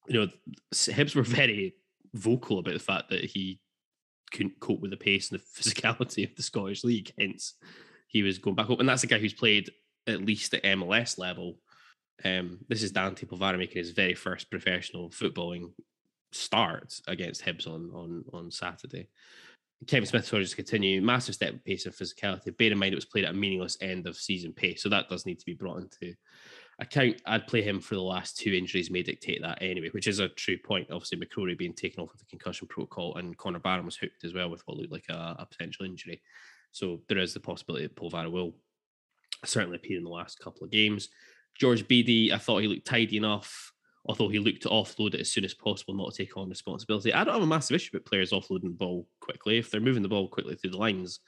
you 0.09 0.21
know, 0.21 0.29
Hibs 0.73 1.15
were 1.15 1.23
very 1.41 1.75
vocal 2.13 2.59
about 2.59 2.75
the 2.75 2.81
fact 2.81 3.09
that 3.09 3.25
he 3.25 3.61
couldn't 4.37 4.61
cope 4.61 4.81
with 4.81 4.91
the 4.91 4.97
pace 4.97 5.31
and 5.31 5.41
the 5.41 5.45
physicality 5.61 6.29
of 6.29 6.37
the 6.37 6.43
Scottish 6.43 6.85
League. 6.85 7.13
Hence, 7.19 7.55
he 8.09 8.23
was 8.23 8.39
going 8.39 8.57
back 8.57 8.71
up. 8.71 8.81
And 8.81 8.89
that's 8.89 9.05
a 9.05 9.07
guy 9.07 9.19
who's 9.19 9.35
played 9.35 9.71
at 10.07 10.25
least 10.25 10.53
at 10.53 10.63
MLS 10.65 11.19
level 11.19 11.57
um, 12.25 12.59
this 12.69 12.83
is 12.83 12.93
Dante 12.93 13.27
Polvara 13.27 13.59
making 13.59 13.79
his 13.79 13.91
very 13.91 14.15
first 14.15 14.51
professional 14.51 15.11
footballing 15.11 15.73
start 16.33 17.01
against 17.09 17.45
Hibs 17.45 17.67
on 17.67 17.91
on 17.93 18.25
on 18.33 18.51
Saturday. 18.51 19.09
Kevin 19.87 20.07
Smith, 20.07 20.27
sorry, 20.27 20.43
just 20.43 20.57
continue, 20.57 21.03
massive 21.03 21.35
step 21.35 21.63
pace 21.65 21.85
and 21.85 21.95
physicality. 21.95 22.57
Bear 22.57 22.73
in 22.73 22.79
mind 22.79 22.93
it 22.93 22.97
was 22.97 23.05
played 23.05 23.25
at 23.25 23.33
a 23.33 23.37
meaningless 23.37 23.77
end 23.81 24.07
of 24.07 24.17
season 24.17 24.53
pace, 24.53 24.83
so 24.83 24.89
that 24.89 25.09
does 25.09 25.27
need 25.27 25.39
to 25.41 25.47
be 25.47 25.55
brought 25.55 25.79
into 25.79 26.15
account. 26.79 27.21
I'd 27.27 27.47
play 27.47 27.63
him 27.63 27.81
for 27.81 27.95
the 27.95 28.03
last 28.03 28.37
two 28.37 28.53
injuries 28.53 28.91
may 28.91 29.03
dictate 29.03 29.43
that 29.43 29.63
anyway, 29.63 29.91
which 29.91 30.07
is 30.07 30.19
a 30.19 30.29
true 30.29 30.59
point. 30.59 30.89
Obviously, 30.91 31.19
McCrorie 31.19 31.59
being 31.59 31.73
taken 31.73 32.03
off 32.03 32.13
with 32.13 32.21
the 32.21 32.27
concussion 32.27 32.67
protocol, 32.69 33.17
and 33.17 33.37
Connor 33.37 33.59
Barron 33.59 33.85
was 33.85 33.97
hooked 33.97 34.25
as 34.25 34.35
well 34.35 34.51
with 34.51 34.63
what 34.67 34.77
looked 34.77 34.93
like 34.93 35.09
a, 35.09 35.37
a 35.39 35.47
potential 35.47 35.85
injury. 35.85 36.23
So 36.73 37.01
there 37.09 37.19
is 37.19 37.35
the 37.35 37.41
possibility 37.41 37.87
that 37.87 37.97
Polvara 37.97 38.31
will 38.31 38.55
certainly 39.45 39.77
appear 39.77 39.99
in 39.99 40.05
the 40.05 40.11
last 40.11 40.41
couple 40.41 40.65
of 40.65 40.71
games. 40.71 41.09
George 41.59 41.87
Beattie, 41.87 42.33
I 42.33 42.39
thought 42.39 42.63
he 42.63 42.69
looked 42.69 42.87
tidy 42.87 43.17
enough, 43.17 43.73
although 44.07 44.29
he 44.29 44.41
looked 44.41 44.63
to 44.63 44.69
offload 44.69 45.15
it 45.15 45.21
as 45.21 45.31
soon 45.31 45.45
as 45.45 45.55
possible, 45.55 45.95
not 45.95 46.15
take 46.15 46.37
on 46.37 46.49
responsibility. 46.49 47.13
I 47.13 47.23
don't 47.23 47.35
have 47.35 47.43
a 47.43 47.47
massive 47.47 47.77
issue 47.77 47.91
with 47.93 48.05
players 48.05 48.33
offloading 48.33 48.63
the 48.63 48.71
ball 48.71 49.07
quickly. 49.21 49.59
If 49.59 49.71
they're 49.71 49.81
moving 49.81 50.03
the 50.03 50.09
ball 50.09 50.29
quickly 50.29 50.57
through 50.57 50.73
the 50.73 50.79
lines, 50.79 51.21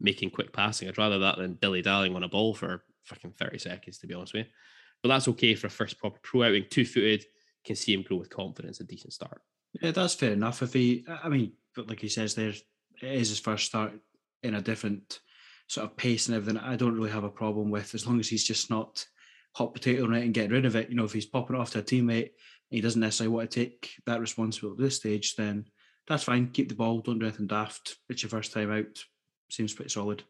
making 0.00 0.30
quick 0.30 0.52
passing, 0.52 0.88
I'd 0.88 0.98
rather 0.98 1.18
that 1.20 1.38
than 1.38 1.58
dilly 1.60 1.82
dallying 1.82 2.16
on 2.16 2.24
a 2.24 2.28
ball 2.28 2.54
for 2.54 2.84
fucking 3.04 3.34
30 3.38 3.58
seconds, 3.58 3.98
to 3.98 4.06
be 4.06 4.14
honest 4.14 4.34
with 4.34 4.46
you. 4.46 4.52
But 5.02 5.10
that's 5.10 5.28
okay 5.28 5.54
for 5.54 5.68
a 5.68 5.70
first 5.70 5.98
proper 5.98 6.18
pro 6.22 6.44
outing. 6.44 6.66
Two 6.70 6.84
footed, 6.84 7.24
can 7.64 7.76
see 7.76 7.94
him 7.94 8.02
grow 8.02 8.16
with 8.16 8.30
confidence, 8.30 8.80
a 8.80 8.84
decent 8.84 9.12
start. 9.12 9.40
Yeah, 9.80 9.92
that's 9.92 10.14
fair 10.14 10.32
enough. 10.32 10.62
If 10.62 10.72
he, 10.72 11.04
I 11.22 11.28
mean, 11.28 11.52
but 11.76 11.88
like 11.88 12.00
he 12.00 12.08
says, 12.08 12.34
there 12.34 12.48
it 12.48 12.64
is 13.02 13.28
his 13.28 13.38
first 13.38 13.66
start 13.66 13.92
in 14.42 14.54
a 14.54 14.62
different 14.62 15.20
sort 15.68 15.84
of 15.84 15.96
pace 15.96 16.26
and 16.26 16.36
everything. 16.36 16.60
I 16.60 16.76
don't 16.76 16.94
really 16.94 17.10
have 17.10 17.24
a 17.24 17.30
problem 17.30 17.70
with 17.70 17.94
as 17.94 18.06
long 18.06 18.18
as 18.18 18.28
he's 18.28 18.44
just 18.44 18.70
not 18.70 19.04
hot 19.54 19.74
potato 19.74 20.04
on 20.04 20.14
it 20.14 20.24
and 20.24 20.34
getting 20.34 20.50
rid 20.50 20.64
of 20.64 20.76
it. 20.76 20.88
You 20.88 20.96
know, 20.96 21.04
if 21.04 21.12
he's 21.12 21.26
popping 21.26 21.56
it 21.56 21.60
off 21.60 21.72
to 21.72 21.80
a 21.80 21.82
teammate 21.82 22.30
he 22.70 22.80
doesn't 22.80 23.00
necessarily 23.00 23.34
want 23.34 23.50
to 23.50 23.64
take 23.64 23.94
that 24.06 24.20
responsibility 24.20 24.82
at 24.82 24.84
this 24.84 24.96
stage, 24.96 25.36
then 25.36 25.66
that's 26.06 26.24
fine. 26.24 26.50
Keep 26.50 26.68
the 26.68 26.74
ball. 26.74 27.00
Don't 27.00 27.18
do 27.18 27.26
anything 27.26 27.46
daft. 27.46 27.96
It's 28.08 28.22
your 28.22 28.30
first 28.30 28.52
time 28.52 28.70
out. 28.70 29.04
Seems 29.50 29.72
pretty 29.72 29.90
solid. 29.90 30.22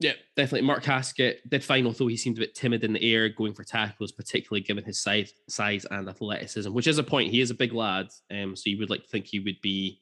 Yeah, 0.00 0.14
definitely. 0.36 0.66
Mark 0.66 0.84
Haskett 0.84 1.48
did 1.48 1.62
fine, 1.62 1.86
although 1.86 2.08
he 2.08 2.16
seemed 2.16 2.36
a 2.38 2.40
bit 2.40 2.54
timid 2.54 2.82
in 2.82 2.92
the 2.92 3.14
air, 3.14 3.28
going 3.28 3.54
for 3.54 3.62
tackles, 3.62 4.12
particularly 4.12 4.62
given 4.62 4.84
his 4.84 5.00
size, 5.00 5.32
size 5.48 5.86
and 5.90 6.08
athleticism, 6.08 6.72
which 6.72 6.88
is 6.88 6.98
a 6.98 7.02
point. 7.02 7.30
He 7.30 7.40
is 7.40 7.50
a 7.50 7.54
big 7.54 7.72
lad, 7.72 8.08
um, 8.30 8.56
so 8.56 8.70
you 8.70 8.78
would 8.78 8.90
like 8.90 9.02
to 9.02 9.08
think 9.08 9.26
he 9.26 9.38
would 9.38 9.60
be 9.62 10.00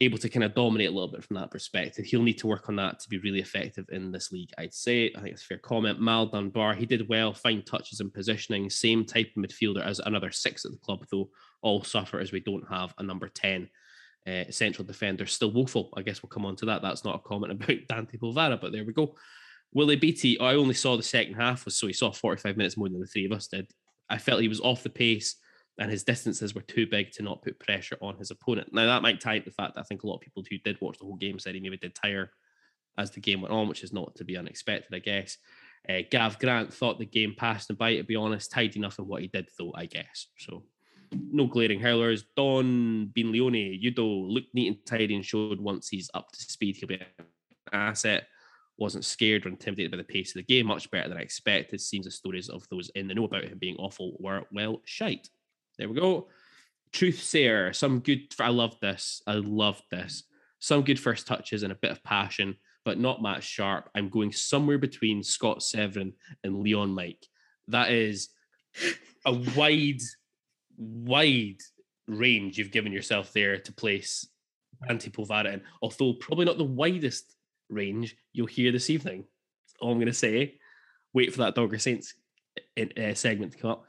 able 0.00 0.18
to 0.18 0.28
kind 0.28 0.44
of 0.44 0.54
dominate 0.54 0.88
a 0.88 0.92
little 0.92 1.08
bit 1.08 1.24
from 1.24 1.36
that 1.36 1.50
perspective. 1.50 2.04
He'll 2.04 2.22
need 2.22 2.38
to 2.38 2.46
work 2.46 2.68
on 2.68 2.76
that 2.76 3.00
to 3.00 3.08
be 3.08 3.18
really 3.18 3.40
effective 3.40 3.86
in 3.90 4.12
this 4.12 4.30
league, 4.30 4.50
I'd 4.58 4.74
say. 4.74 5.10
I 5.16 5.20
think 5.20 5.32
it's 5.32 5.42
a 5.42 5.46
fair 5.46 5.58
comment. 5.58 6.00
Mal 6.00 6.26
Dunbar, 6.26 6.74
he 6.74 6.86
did 6.86 7.08
well, 7.08 7.32
fine 7.32 7.62
touches 7.62 8.00
and 8.00 8.12
positioning, 8.12 8.68
same 8.68 9.04
type 9.04 9.28
of 9.36 9.42
midfielder 9.42 9.84
as 9.84 9.98
another 10.00 10.30
six 10.30 10.64
at 10.64 10.70
the 10.70 10.78
club, 10.78 11.04
though 11.10 11.30
all 11.62 11.82
suffer 11.82 12.20
as 12.20 12.30
we 12.30 12.40
don't 12.40 12.68
have 12.68 12.94
a 12.98 13.02
number 13.02 13.28
10 13.28 13.68
uh, 14.26 14.44
central 14.50 14.86
defender. 14.86 15.26
Still 15.26 15.52
woeful. 15.52 15.90
I 15.96 16.02
guess 16.02 16.22
we'll 16.22 16.30
come 16.30 16.46
on 16.46 16.56
to 16.56 16.66
that. 16.66 16.82
That's 16.82 17.04
not 17.04 17.16
a 17.16 17.28
comment 17.28 17.52
about 17.62 17.76
Dante 17.88 18.18
Polvara, 18.18 18.60
but 18.60 18.72
there 18.72 18.84
we 18.84 18.92
go. 18.92 19.14
Willie 19.72 19.96
Beattie, 19.96 20.40
I 20.40 20.54
only 20.54 20.74
saw 20.74 20.96
the 20.96 21.02
second 21.02 21.34
half, 21.34 21.68
so 21.68 21.86
he 21.86 21.92
saw 21.92 22.10
45 22.10 22.56
minutes 22.56 22.76
more 22.76 22.88
than 22.88 23.00
the 23.00 23.06
three 23.06 23.26
of 23.26 23.32
us 23.32 23.48
did. 23.48 23.70
I 24.08 24.18
felt 24.18 24.40
he 24.40 24.48
was 24.48 24.60
off 24.60 24.82
the 24.82 24.90
pace, 24.90 25.36
and 25.78 25.90
his 25.90 26.04
distances 26.04 26.54
were 26.54 26.62
too 26.62 26.86
big 26.86 27.10
to 27.12 27.22
not 27.22 27.42
put 27.42 27.58
pressure 27.58 27.98
on 28.00 28.16
his 28.16 28.30
opponent. 28.30 28.72
Now, 28.72 28.86
that 28.86 29.02
might 29.02 29.20
tie 29.20 29.34
into 29.34 29.50
the 29.50 29.54
fact 29.54 29.74
that 29.74 29.80
I 29.80 29.84
think 29.84 30.02
a 30.02 30.06
lot 30.06 30.16
of 30.16 30.20
people 30.22 30.44
who 30.48 30.58
did 30.58 30.80
watch 30.80 30.98
the 30.98 31.04
whole 31.04 31.16
game 31.16 31.38
said 31.38 31.54
he 31.54 31.60
maybe 31.60 31.76
did 31.76 31.94
tire 31.94 32.30
as 32.96 33.10
the 33.10 33.20
game 33.20 33.42
went 33.42 33.52
on, 33.52 33.68
which 33.68 33.82
is 33.82 33.92
not 33.92 34.14
to 34.16 34.24
be 34.24 34.36
unexpected, 34.36 34.94
I 34.94 35.00
guess. 35.00 35.36
Uh, 35.88 36.00
Gav 36.10 36.38
Grant 36.38 36.72
thought 36.72 36.98
the 36.98 37.04
game 37.04 37.34
passed 37.36 37.68
him 37.68 37.76
by, 37.76 37.96
to 37.96 38.04
be 38.04 38.16
honest, 38.16 38.50
tidy 38.50 38.78
enough 38.78 38.98
in 38.98 39.06
what 39.06 39.22
he 39.22 39.28
did, 39.28 39.48
though, 39.58 39.72
I 39.74 39.86
guess. 39.86 40.28
So, 40.38 40.64
no 41.12 41.46
glaring 41.46 41.80
howlers. 41.80 42.24
Don 42.36 43.12
Leone, 43.16 43.80
Udo 43.84 44.04
looked 44.04 44.54
neat 44.54 44.68
and 44.68 44.86
tidy 44.86 45.14
and 45.14 45.24
showed 45.24 45.60
once 45.60 45.88
he's 45.88 46.10
up 46.14 46.32
to 46.32 46.40
speed, 46.40 46.76
he'll 46.76 46.88
be 46.88 46.94
an 46.96 47.06
asset. 47.72 48.28
Wasn't 48.78 49.04
scared 49.04 49.46
or 49.46 49.48
intimidated 49.48 49.90
by 49.90 49.96
the 49.96 50.04
pace 50.04 50.30
of 50.30 50.34
the 50.34 50.54
game, 50.54 50.66
much 50.66 50.90
better 50.90 51.08
than 51.08 51.18
I 51.18 51.22
expected. 51.22 51.80
Seems 51.80 52.04
the 52.04 52.10
stories 52.10 52.48
of 52.48 52.68
those 52.70 52.90
in 52.90 53.08
the 53.08 53.14
know 53.14 53.24
about 53.24 53.44
him 53.44 53.58
being 53.58 53.76
awful 53.76 54.16
were, 54.18 54.42
well, 54.52 54.82
shite. 54.84 55.30
There 55.78 55.88
we 55.88 55.94
go. 55.98 56.28
Truth 56.92 57.22
Sayer, 57.22 57.72
some 57.72 58.00
good. 58.00 58.34
I 58.38 58.48
love 58.48 58.78
this. 58.80 59.22
I 59.26 59.32
love 59.34 59.80
this. 59.90 60.24
Some 60.58 60.82
good 60.82 61.00
first 61.00 61.26
touches 61.26 61.62
and 61.62 61.72
a 61.72 61.76
bit 61.76 61.90
of 61.90 62.02
passion, 62.04 62.56
but 62.84 62.98
not 62.98 63.22
Matt 63.22 63.42
Sharp. 63.42 63.90
I'm 63.94 64.08
going 64.08 64.32
somewhere 64.32 64.78
between 64.78 65.22
Scott 65.22 65.62
Severin 65.62 66.12
and 66.44 66.60
Leon 66.60 66.90
Mike. 66.90 67.26
That 67.68 67.90
is 67.90 68.28
a 69.24 69.32
wide, 69.32 70.00
wide 70.76 71.60
range 72.08 72.58
you've 72.58 72.70
given 72.70 72.92
yourself 72.92 73.32
there 73.32 73.58
to 73.58 73.72
place 73.72 74.28
Dante 74.86 75.10
Polvara 75.10 75.54
in. 75.54 75.62
Although 75.82 76.14
probably 76.14 76.44
not 76.44 76.58
the 76.58 76.64
widest 76.64 77.34
range 77.68 78.16
you'll 78.32 78.46
hear 78.46 78.72
this 78.72 78.90
evening. 78.90 79.24
All 79.80 79.92
I'm 79.92 79.98
going 79.98 80.06
to 80.06 80.12
say. 80.12 80.58
Wait 81.12 81.32
for 81.32 81.38
that 81.38 81.54
Dogger 81.54 81.78
Saints 81.78 82.14
uh, 82.78 83.14
segment 83.14 83.52
to 83.52 83.58
come 83.58 83.70
up. 83.70 83.86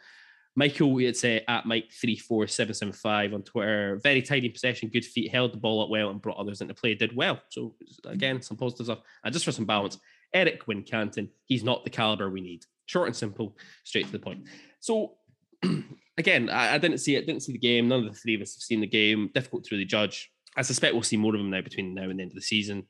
Michael, 0.56 0.98
it's 1.00 1.24
uh, 1.24 1.40
at 1.48 1.66
Mike34775 1.66 3.36
on 3.36 3.44
Twitter. 3.44 4.00
Very 4.02 4.24
tidy 4.24 4.50
possession, 4.50 4.90
good 4.90 5.06
feet, 5.06 5.32
held 5.32 5.54
the 5.54 5.58
ball 5.58 5.84
up 5.84 5.90
well 5.90 6.10
and 6.10 6.20
brought 6.20 6.38
others 6.38 6.62
into 6.62 6.74
play. 6.74 6.96
Did 6.96 7.16
well. 7.16 7.40
So, 7.50 7.76
again, 8.06 8.42
some 8.42 8.58
positive 8.58 8.88
stuff. 8.88 9.02
And 9.24 9.32
just 9.32 9.46
for 9.46 9.52
some 9.52 9.66
balance, 9.66 10.00
Eric 10.34 10.66
Wincanton, 10.66 11.30
he's 11.46 11.64
not 11.64 11.84
the 11.84 11.92
caliber 11.92 12.32
we 12.32 12.42
need. 12.42 12.66
Short 12.88 13.08
and 13.08 13.16
simple, 13.16 13.56
straight 13.84 14.08
to 14.08 14.12
the 14.12 14.18
point. 14.18 14.46
So, 14.80 15.18
again, 16.18 16.50
I, 16.50 16.76
I, 16.76 16.78
didn't 16.78 17.00
see 17.00 17.16
it, 17.16 17.26
didn't 17.26 17.44
see 17.44 17.54
the 17.54 17.60
game. 17.60 17.88
None 17.88 18.06
of 18.06 18.14
the 18.14 18.20
three 18.20 18.36
of 18.36 18.42
us 18.42 18.56
have 18.56 18.62
seen 18.62 18.82
the 18.82 18.88
game. 18.88 19.30
Difficult 19.34 19.64
to 19.66 19.76
really 19.76 19.86
judge. 19.86 20.32
I 20.56 20.62
suspect 20.62 20.94
we'll 20.94 21.04
see 21.04 21.18
more 21.18 21.36
of 21.36 21.42
him 21.42 21.50
now 21.50 21.62
between 21.62 21.94
now 21.94 22.10
and 22.10 22.20
the 22.20 22.24
end 22.24 22.32
of 22.32 22.36
the 22.36 22.42
season. 22.42 22.84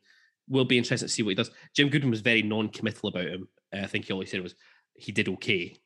We'll 0.48 0.66
be 0.66 0.78
interesting 0.78 1.08
to 1.08 1.14
see 1.14 1.24
what 1.24 1.30
he 1.30 1.36
does. 1.36 1.52
Jim 1.76 1.90
Goodwin 1.90 2.12
was 2.12 2.22
very 2.22 2.42
non 2.42 2.70
committal 2.70 3.10
about 3.10 3.26
him. 3.26 3.48
Uh, 3.74 3.80
I 3.80 3.88
think 3.88 4.06
he 4.06 4.14
always 4.14 4.32
said 4.32 4.42
was 4.42 4.56
he 4.96 5.12
did 5.12 5.28
okay 5.28 5.78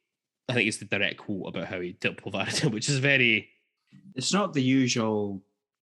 I 0.51 0.53
think 0.53 0.67
it's 0.67 0.77
the 0.77 0.85
direct 0.85 1.17
quote 1.17 1.47
about 1.47 1.67
how 1.67 1.79
he 1.79 1.93
dealt 1.93 2.23
with 2.25 2.63
which 2.73 2.89
is 2.89 2.97
very. 2.97 3.49
It's 4.15 4.33
not 4.33 4.53
the 4.53 4.61
usual 4.61 5.41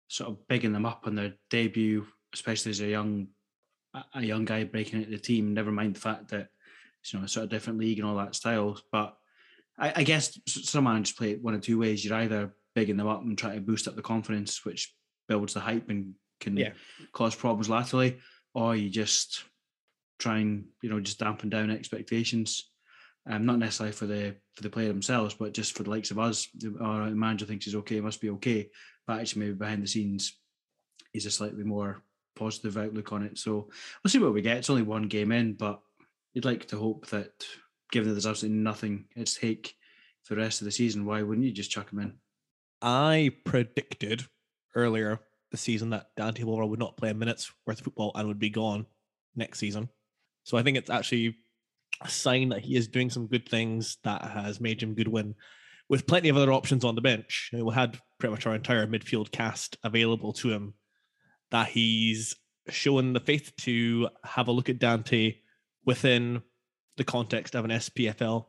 sort 0.09 0.31
of 0.31 0.49
bigging 0.49 0.73
them 0.73 0.87
up 0.87 1.03
on 1.07 1.15
their 1.15 1.35
debut, 1.51 2.07
especially 2.33 2.71
as 2.71 2.81
a 2.81 2.87
young 2.87 3.29
a 4.15 4.23
young 4.23 4.45
guy 4.45 4.65
breaking 4.65 5.01
into 5.01 5.11
the 5.11 5.19
team. 5.19 5.53
Never 5.53 5.71
mind 5.71 5.97
the 5.97 6.01
fact 6.01 6.29
that 6.31 6.49
it's 7.01 7.13
you 7.13 7.19
know 7.19 7.27
a 7.27 7.29
sort 7.29 7.45
of 7.45 7.51
different 7.51 7.79
league 7.79 7.99
and 7.99 8.09
all 8.09 8.17
that 8.17 8.35
style. 8.35 8.81
But 8.91 9.17
I, 9.79 9.93
I 9.97 10.03
guess 10.05 10.39
some 10.47 10.85
managers 10.85 11.13
play 11.13 11.33
it 11.33 11.43
one 11.43 11.55
of 11.55 11.61
two 11.61 11.79
ways. 11.79 12.05
You're 12.05 12.19
either 12.19 12.55
bigging 12.75 12.97
them 12.97 13.09
up 13.09 13.23
and 13.23 13.37
trying 13.37 13.57
to 13.57 13.61
boost 13.61 13.89
up 13.89 13.97
the 13.97 14.03
confidence, 14.03 14.65
which 14.65 14.95
builds 15.29 15.55
the 15.55 15.61
hype 15.61 15.89
and 15.89 16.15
can 16.41 16.57
yeah. 16.57 16.71
cause 17.13 17.35
problems 17.35 17.69
laterally, 17.69 18.19
or 18.55 18.77
you 18.77 18.91
just 18.91 19.45
try 20.19 20.39
and 20.39 20.67
you 20.83 20.91
know 20.91 21.01
just 21.01 21.19
dampen 21.19 21.51
down 21.51 21.71
expectations 21.71 22.71
um, 23.27 23.47
not 23.47 23.59
necessarily 23.59 23.93
for 23.93 24.07
the 24.07 24.37
for 24.55 24.63
the 24.63 24.71
player 24.71 24.89
themselves, 24.89 25.35
but 25.35 25.55
just 25.55 25.77
for 25.77 25.83
the 25.83 25.91
likes 25.91 26.11
of 26.11 26.19
us. 26.19 26.49
Our 26.81 27.11
manager 27.11 27.47
thinks 27.47 27.65
he's 27.65 27.75
okay, 27.77 28.01
must 28.01 28.21
be 28.21 28.31
okay, 28.31 28.69
but 29.07 29.21
actually 29.21 29.47
maybe 29.47 29.55
behind 29.55 29.83
the 29.83 29.89
scenes, 29.89 30.39
he's 31.13 31.27
a 31.27 31.31
slightly 31.31 31.65
more 31.65 32.03
positive 32.37 32.77
outlook 32.77 33.13
on 33.13 33.23
it. 33.23 33.39
So 33.39 33.69
we'll 34.03 34.11
see 34.11 34.19
what 34.19 34.35
we 34.35 34.43
get. 34.43 34.59
It's 34.59 34.71
only 34.71 34.83
one 34.83 35.05
game 35.05 35.33
in, 35.33 35.55
but 35.55 35.81
you'd 36.35 36.45
like 36.45 36.67
to 36.69 36.77
hope 36.77 37.07
that, 37.09 37.45
given 37.95 38.09
that 38.09 38.15
there's 38.15 38.27
absolutely 38.27 38.59
nothing 38.59 39.05
at 39.17 39.29
stake 39.29 39.77
for 40.25 40.35
the 40.35 40.41
rest 40.41 40.61
of 40.61 40.65
the 40.65 40.73
season, 40.73 41.07
why 41.07 41.23
wouldn't 41.23 41.47
you 41.47 41.53
just 41.53 41.71
chuck 41.71 41.93
him 41.93 42.01
in? 42.01 42.15
I 42.83 43.31
predicted 43.45 44.25
earlier 44.75 45.21
the 45.53 45.57
season 45.57 45.91
that 45.91 46.09
Dante 46.17 46.43
Polvara 46.43 46.69
would 46.69 46.81
not 46.81 46.97
play 46.97 47.11
a 47.11 47.15
minute's 47.15 47.53
worth 47.65 47.79
of 47.79 47.85
football 47.85 48.11
and 48.17 48.27
would 48.27 48.41
be 48.41 48.51
gone 48.51 48.87
next 49.37 49.61
season. 49.61 49.89
So 50.43 50.59
I 50.59 50.65
think 50.65 50.77
it's 50.77 50.91
actually 50.91 51.37
a 52.03 52.09
sign 52.09 52.49
that 52.49 52.63
he 52.63 52.75
is 52.75 52.89
doing 52.89 53.11
some 53.11 53.29
good 53.29 53.49
things 53.49 53.99
that 54.03 54.23
has 54.23 54.61
made 54.61 54.81
Jim 54.81 54.95
Goodwin, 54.95 55.37
with 55.89 56.09
plenty 56.09 56.29
of 56.29 56.37
other 56.37 56.53
options 56.53 56.85
on 56.85 56.97
the 56.97 57.01
bench. 57.01 57.51
We 57.53 57.73
had 57.73 57.97
pretty 58.19 58.33
much 58.33 58.45
our 58.45 58.57
entire 58.57 58.89
midfield 58.89 59.31
cast 59.31 59.77
available 59.85 60.33
to 60.35 60.51
him. 60.51 60.75
That 61.53 61.69
he's 61.69 62.35
shown 62.71 63.13
the 63.13 63.21
faith 63.21 63.53
to 63.59 64.09
have 64.25 64.49
a 64.49 64.53
look 64.53 64.69
at 64.69 64.81
Dante 64.81 65.37
within 65.85 66.43
the 66.97 67.05
context 67.05 67.55
of 67.55 67.65
an 67.65 67.71
SPFL 67.71 68.47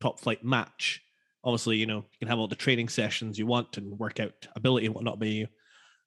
top 0.00 0.20
flight 0.20 0.44
match. 0.44 1.02
Obviously, 1.42 1.76
you 1.76 1.86
know, 1.86 1.98
you 1.98 2.18
can 2.18 2.28
have 2.28 2.38
all 2.38 2.48
the 2.48 2.54
training 2.54 2.88
sessions 2.88 3.38
you 3.38 3.46
want 3.46 3.76
and 3.76 3.98
work 3.98 4.20
out 4.20 4.32
ability 4.56 4.86
and 4.86 4.94
whatnot, 4.94 5.18
but 5.18 5.28
you 5.28 5.46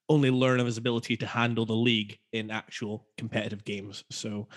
only 0.08 0.30
learn 0.30 0.60
of 0.60 0.66
his 0.66 0.78
ability 0.78 1.16
to 1.16 1.26
handle 1.26 1.66
the 1.66 1.74
league 1.74 2.18
in 2.32 2.50
actual 2.50 3.06
competitive 3.16 3.64
games. 3.64 4.04
So 4.10 4.48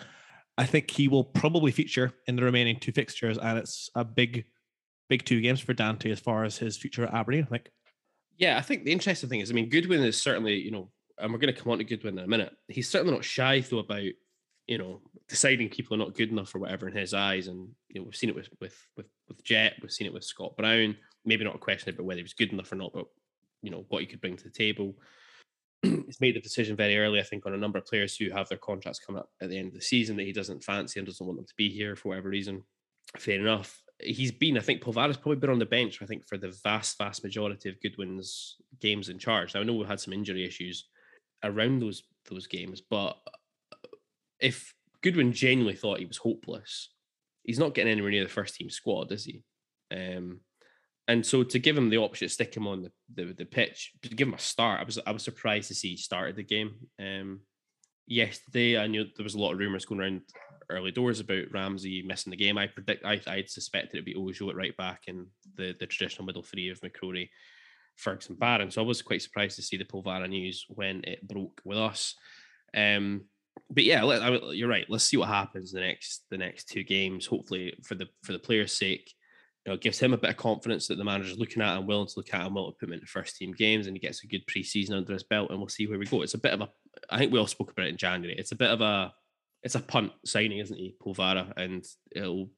I 0.58 0.66
think 0.66 0.90
he 0.90 1.08
will 1.08 1.24
probably 1.24 1.72
feature 1.72 2.14
in 2.28 2.36
the 2.36 2.44
remaining 2.44 2.80
two 2.80 2.92
fixtures, 2.92 3.38
and 3.38 3.58
it's 3.58 3.90
a 3.96 4.04
big, 4.04 4.46
big 5.10 5.26
two 5.26 5.42
games 5.42 5.60
for 5.60 5.74
Dante 5.74 6.12
as 6.12 6.20
far 6.20 6.44
as 6.44 6.58
his 6.58 6.78
future 6.78 7.06
at 7.06 7.14
Aberdeen. 7.14 7.44
I 7.44 7.50
think. 7.50 7.70
Yeah, 8.38 8.58
I 8.58 8.62
think 8.62 8.86
the 8.86 8.92
interesting 8.92 9.30
thing 9.30 9.42
is, 9.42 9.52
I 9.52 9.54
mean, 9.54 9.70
Goodwin 9.70 10.04
is 10.04 10.22
certainly, 10.22 10.56
you 10.56 10.72
know, 10.72 10.90
and 11.20 11.32
we're 11.32 11.40
going 11.40 11.54
to 11.54 11.60
come 11.60 11.72
on 11.72 11.78
to 11.78 11.84
Goodwin 11.84 12.18
in 12.18 12.26
a 12.26 12.28
minute. 12.28 12.54
He's 12.68 12.90
certainly 12.90 13.14
not 13.14 13.24
shy 13.24 13.60
though 13.60 13.80
about, 13.80 14.02
you 14.68 14.78
know, 14.78 15.02
deciding 15.28 15.70
people 15.70 15.96
are 15.96 16.00
not 16.00 16.16
good 16.16 16.30
enough 16.30 16.54
or 16.56 16.60
whatever 16.60 16.88
in 16.88 16.96
his 16.96 17.14
eyes. 17.14 17.48
And 17.48 17.70
you 17.90 18.00
know, 18.00 18.06
we've 18.06 18.16
seen 18.16 18.30
it 18.30 18.36
with 18.36 18.50
with 18.60 18.76
with 18.96 19.08
with 19.28 19.44
Jet, 19.44 19.74
we've 19.82 19.92
seen 19.92 20.08
it 20.08 20.14
with 20.14 20.24
Scott 20.24 20.56
Brown. 20.58 20.96
Maybe 21.26 21.44
not 21.44 21.56
a 21.56 21.60
question 21.60 21.90
about 21.90 22.06
whether 22.06 22.20
he 22.20 22.24
was 22.24 22.34
good 22.34 22.52
enough 22.52 22.72
or 22.72 22.76
not, 22.76 22.94
but 22.94 23.06
you 23.62 23.70
know 23.70 23.86
what 23.90 24.02
he 24.02 24.08
could 24.08 24.22
bring 24.22 24.38
to 24.38 24.44
the 24.44 24.50
table. 24.50 24.96
he's 25.82 26.22
made 26.22 26.36
the 26.36 26.42
decision 26.42 26.76
very 26.76 26.98
early, 26.98 27.20
I 27.20 27.24
think, 27.24 27.46
on 27.46 27.54
a 27.54 27.58
number 27.58 27.80
of 27.80 27.86
players 27.86 28.16
who 28.16 28.30
have 28.30 28.48
their 28.50 28.58
contracts 28.58 29.00
come 29.00 29.16
up 29.16 29.30
at 29.42 29.50
the 29.50 29.58
end 29.58 29.70
of 29.70 29.74
the 29.74 29.82
season 29.82 30.16
that 30.18 30.26
he 30.26 30.32
doesn't 30.32 30.64
fancy 30.64 31.00
and 31.00 31.08
doesn't 31.08 31.26
want 31.26 31.38
them 31.38 31.46
to 31.46 31.56
be 31.58 31.70
here 31.70 31.96
for 31.96 32.10
whatever 32.10 32.30
reason. 32.30 32.64
Fair 33.18 33.40
enough. 33.40 33.82
He's 34.00 34.32
been, 34.32 34.58
I 34.58 34.62
think, 34.62 34.82
Polvara's 34.82 35.18
probably 35.18 35.38
been 35.38 35.50
on 35.50 35.60
the 35.60 35.66
bench, 35.66 36.00
I 36.02 36.06
think, 36.06 36.28
for 36.28 36.38
the 36.38 36.56
vast, 36.64 36.98
vast 36.98 37.24
majority 37.24 37.70
of 37.70 37.82
Goodwin's 37.82 38.58
games 38.80 39.10
in 39.10 39.20
charge. 39.20 39.54
Now, 39.54 39.62
I 39.62 39.64
know 39.64 39.74
we've 39.74 39.88
had 39.88 40.00
some 40.00 40.14
injury 40.14 40.46
issues 40.46 40.86
around 41.44 41.80
those 41.80 42.04
those 42.30 42.48
games, 42.48 42.82
but 42.82 43.18
if 44.42 44.74
Goodwin 45.02 45.34
genuinely 45.34 45.76
thought 45.76 46.00
he 46.00 46.06
was 46.06 46.18
hopeless, 46.18 46.90
he's 47.44 47.60
not 47.60 47.74
getting 47.74 47.92
anywhere 47.92 48.12
near 48.12 48.24
the 48.24 48.30
first 48.30 48.56
team 48.56 48.70
squad, 48.70 49.12
is 49.12 49.26
he? 49.26 49.44
Um, 49.92 50.42
and 51.08 51.26
so 51.26 51.44
to 51.44 51.60
give 51.60 51.78
him 51.78 51.90
the 51.90 51.98
option 51.98 52.28
to 52.28 52.34
stick 52.34 52.56
him 52.56 52.68
on 52.68 52.84
the, 52.84 52.92
the, 53.14 53.34
the 53.34 53.46
pitch, 53.46 53.92
to 54.04 54.10
give 54.10 54.28
him 54.28 54.34
a 54.34 54.40
start, 54.40 54.82
I 54.82 54.84
was 54.84 55.00
I 55.06 55.12
was 55.12 55.24
surprised 55.24 55.68
to 55.70 55.76
see 55.76 55.90
he 55.90 55.98
started 55.98 56.36
the 56.36 56.44
game. 56.44 56.76
Um, 57.00 57.42
yesterday, 58.08 58.78
I 58.78 58.88
knew 58.88 59.06
there 59.16 59.24
was 59.24 59.36
a 59.36 59.40
lot 59.40 59.54
of 59.54 59.60
rumours 59.60 59.86
going 59.86 60.00
around 60.00 60.22
early 60.70 60.92
doors 60.92 61.20
about 61.20 61.52
Ramsey 61.52 62.04
missing 62.04 62.32
the 62.32 62.38
game. 62.38 62.58
I 62.58 62.68
predict 62.68 63.06
I 63.06 63.20
I 63.28 63.44
suspected 63.48 63.96
it'd 63.96 64.06
be 64.06 64.16
Ojo 64.16 64.50
at 64.50 64.56
right 64.56 64.76
back 64.78 65.04
and 65.08 65.28
the 65.56 65.76
the 65.80 65.88
traditional 65.88 66.26
middle 66.26 66.44
three 66.44 66.70
of 66.70 66.80
McCrorie, 66.82 67.30
Ferguson, 67.98 68.36
Barron. 68.36 68.72
So 68.72 68.82
I 68.82 68.86
was 68.86 69.02
quite 69.02 69.22
surprised 69.22 69.56
to 69.58 69.64
see 69.64 69.78
the 69.78 69.86
Polvara 69.86 70.30
news 70.30 70.66
when 70.70 71.04
it 71.04 71.28
broke 71.28 71.62
with 71.66 71.78
us. 71.78 72.16
Um, 72.76 73.26
but 73.72 73.84
yeah, 73.84 74.04
let, 74.04 74.22
I, 74.22 74.38
you're 74.52 74.70
right. 74.70 74.86
Let's 74.90 75.06
see 75.06 75.18
what 75.18 75.30
happens 75.30 75.72
the 75.72 75.80
next 75.80 76.26
the 76.30 76.38
next 76.38 76.66
two 76.66 76.84
games. 76.84 77.26
Hopefully, 77.26 77.74
for 77.84 77.96
the 77.96 78.08
for 78.24 78.34
the 78.34 78.40
players' 78.40 78.78
sake, 78.78 79.14
you 79.66 79.72
know, 79.72 79.76
it 79.76 79.82
gives 79.82 80.00
him 80.00 80.14
a 80.14 80.18
bit 80.18 80.32
of 80.32 80.38
confidence 80.38 80.88
that 80.88 80.98
the 80.98 81.04
manager's 81.04 81.38
looking 81.38 81.62
at 81.62 81.78
and 81.78 81.88
willing 81.88 82.08
to 82.08 82.14
look 82.18 82.34
at 82.34 82.46
and 82.46 82.54
will 82.54 82.74
put 82.74 82.90
him 82.90 82.94
into 82.94 83.06
first 83.06 83.38
team 83.38 83.54
games 83.54 83.88
and 83.88 83.96
he 83.96 84.00
gets 84.00 84.24
a 84.24 84.28
good 84.28 84.46
preseason 84.46 84.96
under 84.96 85.14
his 85.14 85.24
belt 85.24 85.52
and 85.52 85.60
we'll 85.60 85.70
see 85.70 85.88
where 85.88 86.00
we 86.00 86.06
go. 86.06 86.22
It's 86.22 86.34
a 86.34 86.40
bit 86.40 86.54
of 86.54 86.62
a 86.62 86.70
I 87.10 87.18
think 87.18 87.32
we 87.32 87.40
all 87.40 87.48
spoke 87.48 87.72
about 87.72 87.86
it 87.86 87.92
in 87.92 87.98
January. 87.98 88.36
It's 88.38 88.52
a 88.52 88.58
bit 88.58 88.70
of 88.72 88.82
a 88.82 89.14
it's 89.64 89.76
a 89.76 89.80
punt 89.80 90.12
signing, 90.26 90.58
isn't 90.58 90.78
he, 90.78 90.96
Polvara? 91.02 91.54
And 91.56 91.86
it'll 92.12 92.50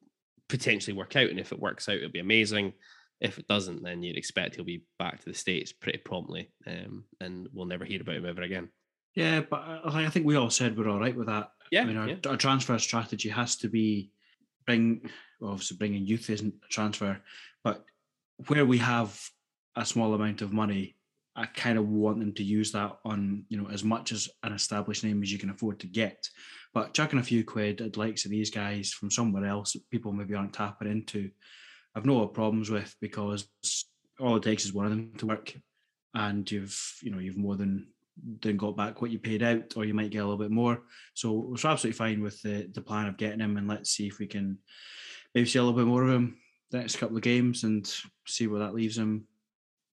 potentially 0.49 0.95
work 0.95 1.15
out. 1.15 1.30
And 1.30 1.39
if 1.39 1.52
it 1.52 1.60
works 1.60 1.89
out, 1.89 1.97
it'll 1.97 2.10
be 2.10 2.19
amazing. 2.19 2.73
If 3.19 3.39
it 3.39 3.47
doesn't, 3.47 3.84
then 3.84 4.04
you'd 4.04 4.17
expect 4.17 4.56
he'll 4.56 4.65
be 4.65 4.86
back 4.99 5.19
to 5.19 5.30
the 5.30 5.36
States 5.36 5.71
pretty 5.71 5.99
promptly. 5.99 6.52
Um, 6.65 7.06
and 7.19 7.47
we'll 7.54 7.65
never 7.65 7.86
hear 7.86 8.02
about 8.02 8.15
him 8.15 8.26
ever 8.26 8.41
again. 8.41 8.69
Yeah, 9.15 9.41
but 9.41 9.58
uh, 9.58 9.91
I 9.93 10.10
think 10.10 10.26
we 10.26 10.36
all 10.36 10.49
said 10.49 10.78
we're 10.78 10.89
all 10.89 10.99
right 10.99 11.15
with 11.15 11.28
that. 11.28 11.52
Yeah. 11.71 11.82
I 11.82 11.86
mean, 11.86 11.97
our, 11.97 12.10
yeah. 12.10 12.15
our 12.28 12.38
transfer 12.38 12.78
strategy 12.80 13.30
has 13.30 13.56
to 13.58 13.69
be 13.69 14.12
bring 14.65 15.10
obviously 15.41 15.78
bringing 15.78 16.08
youth 16.08 16.30
isn't 16.30 16.54
a 16.63 16.67
transfer, 16.67 17.19
but 17.63 17.84
where 18.47 18.65
we 18.65 18.78
have 18.78 19.19
a 19.76 19.86
small 19.86 20.13
amount 20.13 20.41
of 20.41 20.54
money, 20.54 20.95
I 21.36 21.45
kind 21.45 21.78
of 21.78 21.88
want 21.88 22.19
them 22.19 22.34
to 22.34 22.43
use 22.43 22.71
that 22.71 22.97
on 23.06 23.45
you 23.49 23.62
know 23.62 23.69
as 23.69 23.84
much 23.84 24.12
as 24.12 24.30
an 24.43 24.54
established 24.54 25.04
name 25.04 25.21
as 25.21 25.32
you 25.32 25.39
can 25.39 25.49
afford 25.49 25.80
to 25.82 25.88
get. 25.88 26.28
But 26.73 26.93
chucking 26.93 27.19
a 27.19 27.23
few 27.23 27.43
quid 27.43 27.82
at 27.82 27.97
likes 27.97 28.26
of 28.26 28.32
these 28.32 28.49
guys 28.49 28.91
from 28.91 29.12
somewhere 29.12 29.45
else, 29.45 29.76
people 29.91 30.12
maybe 30.12 30.34
aren't 30.34 30.54
tapping 30.54 30.89
into, 30.89 31.30
I've 31.95 32.06
no 32.06 32.26
problems 32.28 32.71
with 32.71 32.95
because 32.99 33.47
all 34.19 34.38
it 34.38 34.43
takes 34.43 34.65
is 34.65 34.73
one 34.73 34.86
of 34.86 34.91
them 34.91 35.13
to 35.17 35.28
work, 35.28 35.54
and 36.13 36.49
you've 36.49 36.80
you 37.02 37.12
know 37.12 37.19
you've 37.19 37.38
more 37.38 37.56
than 37.56 37.88
than 38.41 38.58
got 38.58 38.78
back 38.78 39.02
what 39.02 39.12
you 39.12 39.19
paid 39.19 39.43
out, 39.43 39.73
or 39.76 39.86
you 39.86 39.93
might 39.93 40.12
get 40.12 40.19
a 40.19 40.23
little 40.23 40.38
bit 40.38 40.52
more. 40.52 40.82
So 41.13 41.32
we're 41.32 41.54
absolutely 41.54 41.93
fine 41.93 42.21
with 42.21 42.41
the 42.41 42.69
the 42.73 42.82
plan 42.82 43.08
of 43.08 43.17
getting 43.17 43.39
him, 43.39 43.58
and 43.58 43.67
let's 43.67 43.89
see 43.89 44.08
if 44.08 44.19
we 44.19 44.28
can 44.28 44.58
maybe 45.34 45.47
see 45.47 45.60
a 45.60 45.63
little 45.63 45.78
bit 45.78 45.88
more 45.88 46.04
of 46.04 46.10
him 46.10 46.38
the 46.71 46.80
next 46.80 46.97
couple 46.97 47.17
of 47.17 47.23
games 47.23 47.63
and 47.63 47.91
see 48.26 48.47
where 48.47 48.60
that 48.60 48.73
leaves 48.73 48.97
him 48.97 49.28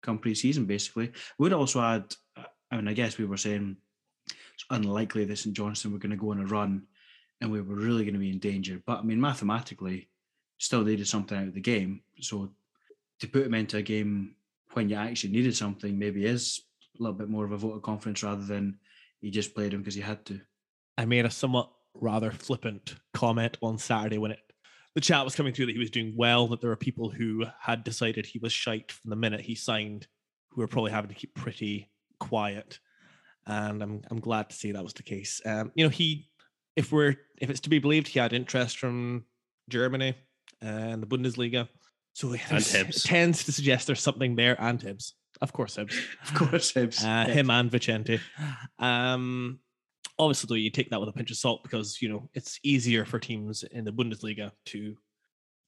come 0.02 0.18
pre-season. 0.18 0.64
Basically, 0.64 1.12
would 1.38 1.52
also 1.52 1.80
add. 1.80 2.14
I 2.70 2.76
mean, 2.76 2.88
I 2.88 2.92
guess 2.92 3.16
we 3.16 3.24
were 3.24 3.38
saying 3.38 3.76
it's 4.28 4.64
unlikely 4.70 5.24
that 5.24 5.38
St 5.38 5.56
Johnstone 5.56 5.92
were 5.92 5.98
going 5.98 6.10
to 6.10 6.16
go 6.16 6.32
on 6.32 6.40
a 6.40 6.46
run, 6.46 6.82
and 7.40 7.50
we 7.50 7.60
were 7.60 7.76
really 7.76 8.04
going 8.04 8.14
to 8.14 8.20
be 8.20 8.30
in 8.30 8.38
danger. 8.38 8.82
But 8.84 8.98
I 8.98 9.02
mean, 9.02 9.20
mathematically, 9.20 10.08
still 10.58 10.82
needed 10.82 11.08
something 11.08 11.38
out 11.38 11.48
of 11.48 11.54
the 11.54 11.60
game. 11.60 12.02
So 12.20 12.50
to 13.20 13.28
put 13.28 13.46
him 13.46 13.54
into 13.54 13.78
a 13.78 13.82
game 13.82 14.34
when 14.72 14.88
you 14.88 14.96
actually 14.96 15.32
needed 15.32 15.56
something, 15.56 15.98
maybe 15.98 16.26
is 16.26 16.62
a 16.98 17.02
little 17.02 17.16
bit 17.16 17.28
more 17.28 17.44
of 17.44 17.52
a 17.52 17.56
vote 17.56 17.74
of 17.74 17.82
confidence 17.82 18.22
rather 18.22 18.44
than 18.44 18.78
he 19.20 19.30
just 19.30 19.54
played 19.54 19.72
him 19.72 19.80
because 19.80 19.94
he 19.94 20.00
had 20.00 20.24
to. 20.26 20.40
I 20.96 21.04
made 21.04 21.24
a 21.24 21.30
somewhat 21.30 21.70
rather 21.94 22.30
flippant 22.30 22.96
comment 23.14 23.56
on 23.62 23.78
Saturday 23.78 24.18
when 24.18 24.32
it 24.32 24.40
the 24.94 25.00
chat 25.00 25.24
was 25.24 25.36
coming 25.36 25.52
through 25.52 25.66
that 25.66 25.72
he 25.72 25.78
was 25.78 25.90
doing 25.90 26.14
well, 26.16 26.48
that 26.48 26.60
there 26.60 26.70
were 26.70 26.76
people 26.76 27.10
who 27.10 27.44
had 27.60 27.84
decided 27.84 28.26
he 28.26 28.38
was 28.40 28.52
shite 28.52 28.90
from 28.90 29.10
the 29.10 29.16
minute 29.16 29.40
he 29.40 29.54
signed, 29.54 30.08
who 30.50 30.60
were 30.60 30.66
probably 30.66 30.90
having 30.90 31.08
to 31.10 31.14
keep 31.14 31.34
pretty 31.34 31.90
quiet. 32.18 32.80
And 33.46 33.82
I'm 33.82 34.02
I'm 34.10 34.20
glad 34.20 34.50
to 34.50 34.56
see 34.56 34.72
that 34.72 34.82
was 34.84 34.94
the 34.94 35.02
case. 35.02 35.40
Um, 35.44 35.70
you 35.74 35.84
know, 35.84 35.90
he 35.90 36.28
if 36.74 36.90
we're 36.92 37.16
if 37.40 37.50
it's 37.50 37.60
to 37.60 37.70
be 37.70 37.78
believed, 37.78 38.08
he 38.08 38.18
had 38.18 38.32
interest 38.32 38.78
from 38.78 39.24
Germany 39.68 40.14
and 40.60 41.02
the 41.02 41.06
Bundesliga. 41.06 41.68
So 42.14 42.32
And 42.32 42.40
there's- 42.40 42.74
it 42.74 43.08
tends 43.08 43.44
to 43.44 43.52
suggest 43.52 43.86
there's 43.86 44.00
something 44.02 44.34
there 44.34 44.60
and 44.60 44.80
Hibs. 44.80 45.12
Of 45.40 45.52
course, 45.52 45.76
Hibs. 45.76 45.94
Of 46.22 46.34
course, 46.34 46.72
Hibs. 46.72 47.04
Uh, 47.04 47.30
him 47.30 47.50
and 47.50 47.70
Vicente. 47.70 48.20
Um, 48.78 49.60
obviously, 50.18 50.48
though, 50.48 50.60
you 50.60 50.70
take 50.70 50.90
that 50.90 51.00
with 51.00 51.08
a 51.08 51.12
pinch 51.12 51.30
of 51.30 51.36
salt 51.36 51.62
because 51.62 52.02
you 52.02 52.08
know 52.08 52.28
it's 52.34 52.58
easier 52.62 53.04
for 53.04 53.18
teams 53.18 53.62
in 53.62 53.84
the 53.84 53.92
Bundesliga 53.92 54.50
to 54.66 54.96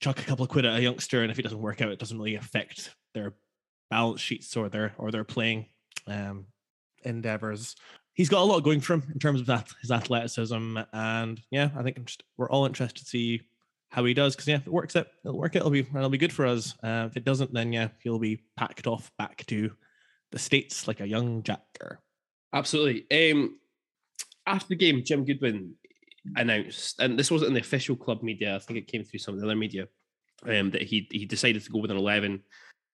chuck 0.01 0.19
a 0.19 0.25
couple 0.25 0.45
of 0.45 0.51
quid 0.51 0.65
at 0.65 0.79
a 0.79 0.83
youngster, 0.83 1.23
and 1.23 1.31
if 1.31 1.39
it 1.39 1.43
doesn't 1.43 1.61
work 1.61 1.81
out, 1.81 1.93
it 1.93 1.99
doesn't 1.99 2.19
really 2.19 2.37
affect 2.37 2.95
their 3.15 3.35
balance 3.91 4.21
sheets 4.21 4.57
or 4.57 4.69
their 4.69 4.95
or 4.99 5.11
their 5.11 5.25
playing 5.25 5.67
um, 6.07 6.47
endeavors. 7.05 7.77
He's 8.15 8.29
got 8.29 8.43
a 8.43 8.45
lot 8.45 8.61
going 8.61 8.81
for 8.81 8.95
him 8.95 9.05
in 9.13 9.19
terms 9.19 9.41
of 9.41 9.47
that 9.47 9.69
his 9.81 9.91
athleticism, 9.91 10.79
and 10.93 11.41
yeah, 11.51 11.71
I 11.77 11.83
think 11.83 12.13
we're 12.37 12.51
all 12.51 12.67
interested 12.67 13.01
to 13.01 13.09
see 13.09 13.43
how 13.91 14.05
he 14.05 14.15
does 14.15 14.35
because 14.35 14.49
yeah, 14.49 14.57
if 14.57 14.67
it 14.67 14.73
works 14.73 14.97
out, 14.97 15.09
it'll 15.25 15.39
work 15.39 15.57
out. 15.57 15.61
It'll 15.61 15.71
be 15.71 15.81
it'll 15.81 16.09
be 16.09 16.19
good 16.19 16.33
for 16.33 16.47
us. 16.47 16.75
Uh, 16.83 17.09
if 17.11 17.17
it 17.17 17.25
doesn't, 17.25 17.53
then 17.53 17.73
yeah, 17.73 17.89
he'll 18.03 18.19
be 18.19 18.45
packed 18.57 18.87
off 18.87 19.11
back 19.19 19.45
to 19.47 19.73
the 20.33 20.39
states 20.39 20.87
like 20.87 21.01
a 21.01 21.09
young 21.09 21.43
jacker. 21.43 22.01
Absolutely. 22.53 23.33
Um, 23.33 23.59
after 24.47 24.69
the 24.69 24.77
game, 24.77 25.03
Jim 25.05 25.25
Goodwin 25.25 25.75
announced, 26.37 27.01
and 27.01 27.19
this 27.19 27.31
wasn't 27.31 27.49
in 27.49 27.55
the 27.55 27.61
official 27.61 27.97
club 27.97 28.23
media. 28.23 28.57
I 28.57 28.59
think 28.61 28.79
it 28.79 28.87
came 28.87 29.05
through 29.05 29.21
some 29.21 29.35
of 29.35 29.41
the 29.41 29.47
other 29.47 29.57
media 29.57 29.89
um, 30.47 30.71
that 30.71 30.83
he 30.83 31.09
he 31.11 31.27
decided 31.27 31.63
to 31.65 31.71
go 31.71 31.81
with 31.81 31.91
an 31.91 31.97
eleven 31.97 32.43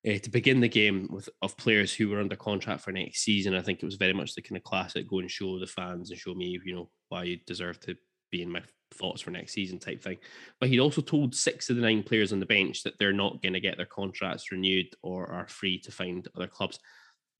uh, 0.06 0.18
to 0.18 0.30
begin 0.30 0.60
the 0.60 0.68
game 0.68 1.08
with 1.10 1.28
of 1.42 1.56
players 1.58 1.94
who 1.94 2.08
were 2.08 2.20
under 2.20 2.36
contract 2.36 2.80
for 2.80 2.92
next 2.92 3.20
season. 3.20 3.54
I 3.54 3.60
think 3.60 3.82
it 3.82 3.86
was 3.86 3.96
very 3.96 4.14
much 4.14 4.34
the 4.34 4.42
kind 4.42 4.56
of 4.56 4.64
classic 4.64 5.08
go 5.08 5.18
and 5.18 5.30
show 5.30 5.58
the 5.58 5.66
fans 5.66 6.10
and 6.10 6.18
show 6.18 6.34
me, 6.34 6.58
you 6.64 6.74
know, 6.74 6.90
why 7.10 7.24
you 7.24 7.38
deserve 7.46 7.80
to 7.80 7.96
be 8.30 8.42
in 8.42 8.50
my 8.50 8.62
thoughts 8.96 9.22
for 9.22 9.30
next 9.30 9.52
season 9.52 9.78
type 9.78 10.02
thing. 10.02 10.18
But 10.60 10.68
he'd 10.68 10.80
also 10.80 11.00
told 11.00 11.34
six 11.34 11.70
of 11.70 11.76
the 11.76 11.82
nine 11.82 12.02
players 12.02 12.32
on 12.32 12.40
the 12.40 12.46
bench 12.46 12.82
that 12.82 12.98
they're 12.98 13.12
not 13.12 13.42
going 13.42 13.52
to 13.52 13.60
get 13.60 13.76
their 13.76 13.86
contracts 13.86 14.50
renewed 14.50 14.86
or 15.02 15.26
are 15.28 15.48
free 15.48 15.78
to 15.80 15.92
find 15.92 16.26
other 16.36 16.46
clubs. 16.46 16.78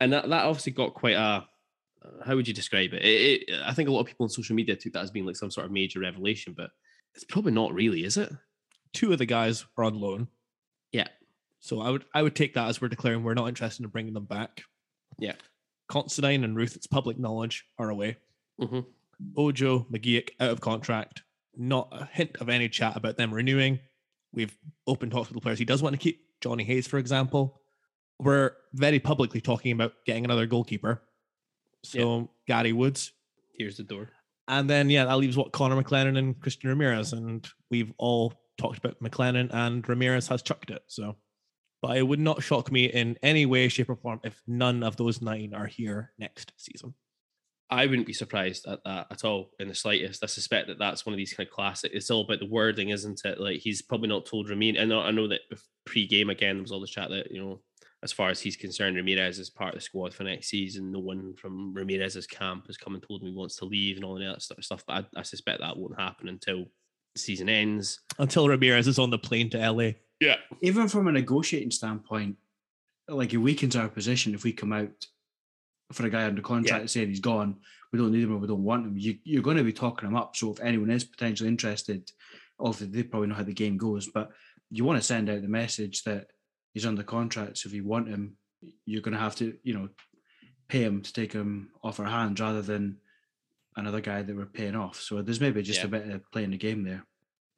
And 0.01 0.12
that, 0.12 0.29
that 0.29 0.45
obviously 0.45 0.73
got 0.73 0.95
quite 0.95 1.16
a 1.16 1.47
how 2.25 2.37
would 2.37 2.49
you 2.49 2.55
describe 2.55 2.92
it? 2.92 3.05
It, 3.05 3.42
it? 3.49 3.61
I 3.64 3.73
think 3.73 3.88
a 3.88 3.92
lot 3.92 4.01
of 4.01 4.07
people 4.07 4.25
on 4.25 4.31
social 4.31 4.57
media 4.57 4.77
took 4.77 4.92
that 4.92 5.03
as 5.03 5.11
being 5.11 5.27
like 5.27 5.37
some 5.37 5.51
sort 5.51 5.66
of 5.66 5.73
major 5.73 6.01
revelation, 6.01 6.55
but 6.57 6.71
it's 7.14 7.25
probably 7.25 7.53
not 7.53 7.75
really, 7.75 8.05
is 8.05 8.16
it? 8.16 8.33
Two 8.92 9.12
of 9.12 9.19
the 9.19 9.27
guys 9.27 9.64
are 9.77 9.85
on 9.85 10.01
loan. 10.01 10.29
Yeah. 10.92 11.09
So 11.61 11.81
I 11.81 11.90
would 11.90 12.05
I 12.14 12.23
would 12.23 12.37
take 12.37 12.55
that 12.55 12.69
as 12.69 12.81
we're 12.81 12.88
declaring 12.88 13.23
we're 13.23 13.35
not 13.35 13.49
interested 13.49 13.85
in 13.85 13.90
bringing 13.90 14.14
them 14.14 14.25
back. 14.25 14.62
Yeah. 15.19 15.35
Considine 15.88 16.45
and 16.45 16.57
Ruth, 16.57 16.77
it's 16.77 16.87
public 16.87 17.19
knowledge, 17.19 17.64
are 17.79 17.90
away. 17.90 18.16
hmm 18.59 18.81
Ojo, 19.37 19.87
McGeouch 19.90 20.31
out 20.40 20.51
of 20.51 20.61
contract. 20.61 21.23
Not 21.57 21.88
a 21.92 22.07
hint 22.12 22.37
of 22.40 22.49
any 22.49 22.69
chat 22.69 22.97
about 22.97 23.16
them 23.16 23.33
renewing. 23.33 23.81
We've 24.33 24.57
open 24.87 25.11
talks 25.11 25.29
with 25.29 25.35
the 25.35 25.40
players. 25.40 25.59
He 25.59 25.64
does 25.64 25.83
want 25.83 25.95
to 25.95 25.99
keep 25.99 26.21
Johnny 26.40 26.64
Hayes, 26.64 26.87
for 26.87 26.99
example. 26.99 27.61
We're 28.19 28.53
very 28.73 28.99
publicly 28.99 29.40
talking 29.40 29.73
about 29.73 29.92
getting 30.05 30.25
another 30.25 30.47
goalkeeper. 30.47 31.03
So 31.85 32.31
Gary 32.47 32.73
Woods. 32.73 33.12
Here's 33.59 33.77
the 33.77 33.83
door. 33.83 34.11
And 34.49 34.69
then 34.69 34.90
yeah, 34.90 35.05
that 35.07 35.16
leaves 35.16 35.37
what 35.37 35.53
Connor 35.53 35.83
McLennan 35.83 36.19
and 36.19 36.38
Christian 36.40 36.71
Ramirez. 36.71 37.12
And 37.12 37.47
we've 37.71 37.92
all 37.99 38.35
talked 38.59 38.79
about 38.79 39.01
McLennan 39.03 39.53
and 39.53 39.87
Ramirez 39.88 40.29
has 40.29 40.42
chucked 40.42 40.71
it. 40.71 40.83
So 40.87 41.16
but 41.83 41.97
it 41.97 42.03
would 42.03 42.21
not 42.21 42.42
shock 42.42 42.73
me 42.73 42.87
in 42.87 43.16
any 43.23 43.47
way, 43.47 43.69
shape, 43.69 43.90
or 43.90 43.97
form 43.97 44.21
if 44.25 44.42
none 44.47 44.83
of 44.83 44.97
those 44.97 45.21
nine 45.21 45.53
are 45.55 45.66
here 45.66 46.12
next 46.19 46.53
season. 46.57 46.95
I 47.70 47.87
wouldn't 47.87 48.07
be 48.07 48.12
surprised 48.12 48.66
at 48.68 48.85
that 48.85 49.07
at 49.11 49.24
all 49.24 49.50
in 49.59 49.68
the 49.68 49.74
slightest. 49.74 50.22
I 50.22 50.26
suspect 50.26 50.68
that 50.68 50.79
that's 50.79 51.05
one 51.05 51.12
of 51.12 51.16
these 51.16 51.33
kind 51.33 51.46
of 51.46 51.52
classic. 51.52 51.90
It's 51.92 52.11
all 52.11 52.24
about 52.24 52.38
the 52.38 52.48
wording, 52.48 52.90
isn't 52.90 53.24
it? 53.24 53.40
Like 53.40 53.59
he's 53.59 53.83
probably 53.83 54.09
not 54.09 54.26
told 54.26 54.48
Ramirez. 54.48 54.81
I 54.81 54.85
know, 54.85 55.00
I 55.00 55.11
know 55.11 55.29
that 55.29 55.40
pre-game 55.85 56.31
again 56.31 56.57
there 56.57 56.62
was 56.62 56.72
all 56.72 56.81
the 56.81 56.87
chat 56.87 57.11
that 57.11 57.31
you 57.31 57.42
know, 57.42 57.61
as 58.02 58.12
far 58.12 58.31
as 58.31 58.40
he's 58.40 58.57
concerned, 58.57 58.96
Ramirez 58.96 59.38
is 59.38 59.50
part 59.50 59.74
of 59.74 59.81
the 59.81 59.85
squad 59.85 60.14
for 60.14 60.22
next 60.22 60.48
season. 60.48 60.92
No 60.92 61.00
one 61.00 61.35
from 61.35 61.74
Ramirez's 61.74 62.26
camp 62.26 62.66
has 62.68 62.76
come 62.76 62.94
and 62.94 63.02
told 63.02 63.22
him 63.22 63.29
he 63.29 63.35
wants 63.35 63.57
to 63.57 63.64
leave 63.64 63.96
and 63.96 64.05
all 64.05 64.18
that 64.18 64.42
sort 64.42 64.59
of 64.59 64.64
stuff. 64.64 64.85
But 64.87 65.07
I, 65.16 65.20
I 65.20 65.22
suspect 65.22 65.61
that 65.61 65.76
won't 65.76 65.98
happen 65.98 66.29
until 66.29 66.66
the 67.14 67.20
season 67.20 67.48
ends. 67.48 68.00
Until 68.18 68.48
Ramirez 68.48 68.87
is 68.87 68.98
on 68.98 69.11
the 69.11 69.18
plane 69.18 69.50
to 69.50 69.70
LA. 69.70 69.92
Yeah, 70.20 70.37
Even 70.62 70.88
from 70.88 71.09
a 71.09 71.12
negotiating 71.12 71.72
standpoint, 71.72 72.37
like 73.09 73.33
it 73.33 73.38
weakens 73.38 73.76
our 73.76 73.88
position 73.88 74.35
if 74.35 74.44
we 74.44 74.52
come 74.52 74.72
out 74.72 75.07
for 75.92 76.07
a 76.07 76.11
guy 76.11 76.25
under 76.25 76.42
contract 76.42 76.83
Yeah. 76.83 76.87
saying 76.87 77.09
he's 77.09 77.20
gone, 77.20 77.57
we 77.92 77.99
don't 77.99 78.12
need 78.12 78.25
him 78.25 78.35
or 78.35 78.38
we 78.38 78.49
don't 78.49 78.64
want 78.64 78.87
him. 78.87 78.96
You, 78.99 79.18
you're 79.25 79.42
going 79.42 79.57
to 79.57 79.62
be 79.62 79.72
talking 79.72 80.09
him 80.09 80.16
up. 80.16 80.35
So 80.37 80.53
if 80.53 80.61
anyone 80.61 80.90
is 80.90 81.05
potentially 81.05 81.49
interested, 81.49 82.11
obviously 82.59 82.88
they 82.88 83.03
probably 83.05 83.29
know 83.29 83.35
how 83.35 83.44
the 83.44 83.53
game 83.53 83.77
goes, 83.77 84.09
but 84.09 84.31
you 84.70 84.85
want 84.85 84.99
to 84.99 85.07
send 85.07 85.31
out 85.31 85.42
the 85.42 85.49
message 85.49 86.03
that 86.05 86.27
he's 86.75 86.87
under 86.87 87.03
contract. 87.05 87.59
So 87.59 87.68
if 87.68 87.75
you 87.75 87.85
want 87.87 88.09
him, 88.09 88.37
you're 88.85 89.03
going 89.03 89.14
to 89.14 89.20
have 89.20 89.37
to, 89.37 89.57
you 89.62 89.75
know, 89.75 89.88
pay 90.68 90.83
him 90.83 91.03
to 91.03 91.12
take 91.12 91.33
him 91.33 91.70
off 91.85 92.01
our 92.01 92.07
hands 92.07 92.40
rather 92.40 92.62
than 92.62 92.96
another 93.77 94.01
guy 94.01 94.22
that 94.22 94.35
we're 94.37 94.46
paying 94.46 94.75
off. 94.75 95.01
So 95.01 95.22
there's 95.22 95.40
maybe 95.40 95.62
just 95.62 95.81
Yeah. 95.81 95.87
a 95.87 95.88
bit 95.88 96.09
of 96.09 96.31
playing 96.33 96.51
the 96.51 96.57
game 96.57 96.83
there. 96.83 97.07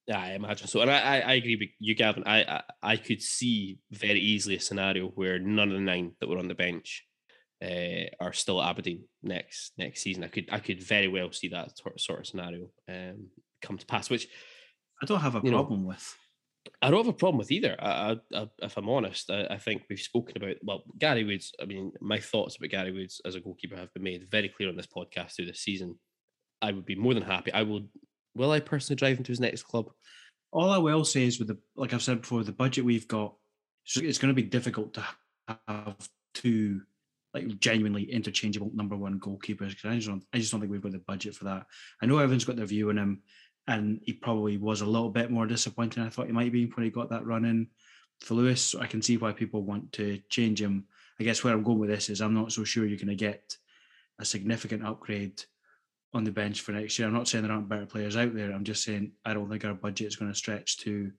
Yeah, 0.06 0.20
I 0.20 0.32
imagine 0.32 0.66
so, 0.68 0.80
and 0.80 0.90
I, 0.90 0.98
I, 0.98 1.20
I 1.20 1.32
agree 1.34 1.56
with 1.56 1.68
you, 1.80 1.94
Gavin. 1.94 2.22
I, 2.24 2.42
I 2.42 2.62
I 2.82 2.96
could 2.96 3.20
see 3.20 3.78
very 3.90 4.18
easily 4.20 4.56
a 4.56 4.60
scenario 4.60 5.08
where 5.08 5.38
none 5.38 5.68
of 5.68 5.74
the 5.74 5.80
nine 5.80 6.12
that 6.20 6.28
were 6.30 6.38
on 6.38 6.48
the 6.48 6.54
bench 6.54 7.04
uh, 7.62 8.04
are 8.20 8.32
still 8.32 8.62
at 8.62 8.70
Aberdeen 8.70 9.04
next 9.22 9.72
next 9.78 10.02
season. 10.02 10.24
I 10.24 10.28
could 10.28 10.48
I 10.50 10.60
could 10.60 10.82
very 10.82 11.08
well 11.08 11.32
see 11.32 11.48
that 11.48 11.76
sort 11.78 12.00
sort 12.00 12.20
of 12.20 12.26
scenario 12.26 12.70
um, 12.88 13.28
come 13.62 13.78
to 13.78 13.86
pass, 13.86 14.10
which 14.10 14.28
I 15.02 15.06
don't 15.06 15.20
have 15.20 15.34
a 15.34 15.40
You 15.42 15.50
know, 15.50 15.58
problem 15.58 15.86
with. 15.86 16.16
I 16.82 16.90
don't 16.90 17.04
have 17.04 17.14
a 17.14 17.16
problem 17.16 17.38
with 17.38 17.50
either. 17.50 17.76
I, 17.78 18.12
I, 18.12 18.16
I, 18.34 18.48
if 18.62 18.76
I'm 18.76 18.88
honest, 18.88 19.30
I, 19.30 19.46
I 19.50 19.58
think 19.58 19.82
we've 19.88 19.98
spoken 19.98 20.36
about 20.36 20.56
well 20.62 20.82
Gary 20.98 21.24
Woods. 21.24 21.52
I 21.60 21.64
mean, 21.64 21.92
my 22.00 22.18
thoughts 22.18 22.56
about 22.56 22.70
Gary 22.70 22.92
Woods 22.92 23.20
as 23.24 23.34
a 23.34 23.40
goalkeeper 23.40 23.76
have 23.76 23.92
been 23.94 24.02
made 24.02 24.30
very 24.30 24.48
clear 24.48 24.68
on 24.68 24.76
this 24.76 24.86
podcast 24.86 25.34
through 25.34 25.46
this 25.46 25.60
season. 25.60 25.98
I 26.60 26.72
would 26.72 26.86
be 26.86 26.96
more 26.96 27.14
than 27.14 27.22
happy. 27.22 27.52
I 27.52 27.62
will. 27.62 27.88
Will 28.34 28.52
I 28.52 28.60
personally 28.60 28.96
drive 28.96 29.16
him 29.18 29.24
to 29.24 29.32
his 29.32 29.40
next 29.40 29.64
club? 29.64 29.86
All 30.52 30.70
I 30.70 30.78
will 30.78 31.04
say 31.04 31.24
is 31.24 31.38
with 31.38 31.48
the 31.48 31.58
like 31.74 31.92
I've 31.92 32.02
said 32.02 32.20
before, 32.20 32.44
the 32.44 32.52
budget 32.52 32.84
we've 32.84 33.08
got, 33.08 33.34
it's 33.96 34.18
going 34.18 34.34
to 34.34 34.42
be 34.42 34.48
difficult 34.48 34.94
to 34.94 35.04
have 35.66 36.08
two 36.34 36.82
like 37.34 37.58
genuinely 37.58 38.10
interchangeable 38.10 38.70
number 38.74 38.96
one 38.96 39.20
goalkeepers 39.20 39.70
because 39.70 39.84
I 39.84 39.94
just 39.96 40.08
don't 40.08 40.24
I 40.32 40.38
just 40.38 40.50
don't 40.50 40.60
think 40.60 40.72
we've 40.72 40.82
got 40.82 40.92
the 40.92 40.98
budget 40.98 41.34
for 41.34 41.44
that. 41.44 41.66
I 42.02 42.06
know 42.06 42.18
everyone's 42.18 42.44
got 42.44 42.56
their 42.56 42.66
view 42.66 42.90
on 42.90 42.98
him, 42.98 43.22
and 43.66 44.00
he 44.02 44.14
probably 44.14 44.56
was 44.56 44.80
a 44.80 44.86
little 44.86 45.10
bit 45.10 45.30
more 45.30 45.46
disappointing. 45.46 46.02
I 46.02 46.08
thought 46.08 46.26
he 46.26 46.32
might 46.32 46.52
be 46.52 46.66
when 46.66 46.84
he 46.84 46.90
got 46.90 47.10
that 47.10 47.26
run 47.26 47.44
in 47.44 47.68
for 48.20 48.34
Lewis. 48.34 48.62
So 48.62 48.80
I 48.80 48.86
can 48.86 49.02
see 49.02 49.16
why 49.16 49.32
people 49.32 49.62
want 49.62 49.92
to 49.92 50.20
change 50.30 50.60
him. 50.60 50.84
I 51.20 51.24
guess 51.24 51.44
where 51.44 51.52
I'm 51.52 51.62
going 51.62 51.78
with 51.78 51.90
this 51.90 52.08
is 52.08 52.20
I'm 52.20 52.34
not 52.34 52.52
so 52.52 52.64
sure 52.64 52.86
you're 52.86 52.96
going 52.96 53.08
to 53.08 53.14
get 53.14 53.56
a 54.18 54.24
significant 54.24 54.84
upgrade 54.84 55.42
on 56.14 56.24
the 56.24 56.30
bench 56.30 56.62
for 56.62 56.72
next 56.72 56.98
year. 56.98 57.06
I'm 57.06 57.14
not 57.14 57.28
saying 57.28 57.44
there 57.44 57.52
aren't 57.52 57.68
better 57.68 57.86
players 57.86 58.16
out 58.16 58.34
there. 58.34 58.52
I'm 58.52 58.64
just 58.64 58.82
saying 58.82 59.12
I 59.24 59.34
don't 59.34 59.50
think 59.50 59.64
our 59.64 59.74
budget 59.74 60.06
is 60.06 60.16
going 60.16 60.32
to 60.32 60.38
stretch 60.38 60.78
to 60.78 61.12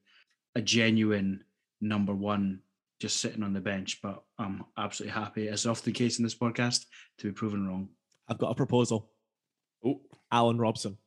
a 0.55 0.61
genuine 0.61 1.43
number 1.81 2.15
one 2.15 2.61
just 2.99 3.17
sitting 3.17 3.43
on 3.43 3.53
the 3.53 3.59
bench. 3.61 3.99
But 4.01 4.21
I'm 4.37 4.63
absolutely 4.77 5.19
happy, 5.19 5.47
as 5.47 5.61
is 5.61 5.65
often 5.67 5.91
the 5.93 5.97
case 5.97 6.19
in 6.19 6.23
this 6.23 6.35
podcast, 6.35 6.85
to 7.19 7.27
be 7.27 7.31
proven 7.33 7.67
wrong. 7.67 7.89
I've 8.27 8.37
got 8.37 8.51
a 8.51 8.55
proposal. 8.55 9.09
Oh, 9.85 10.01
Alan 10.31 10.57
Robson. 10.57 10.97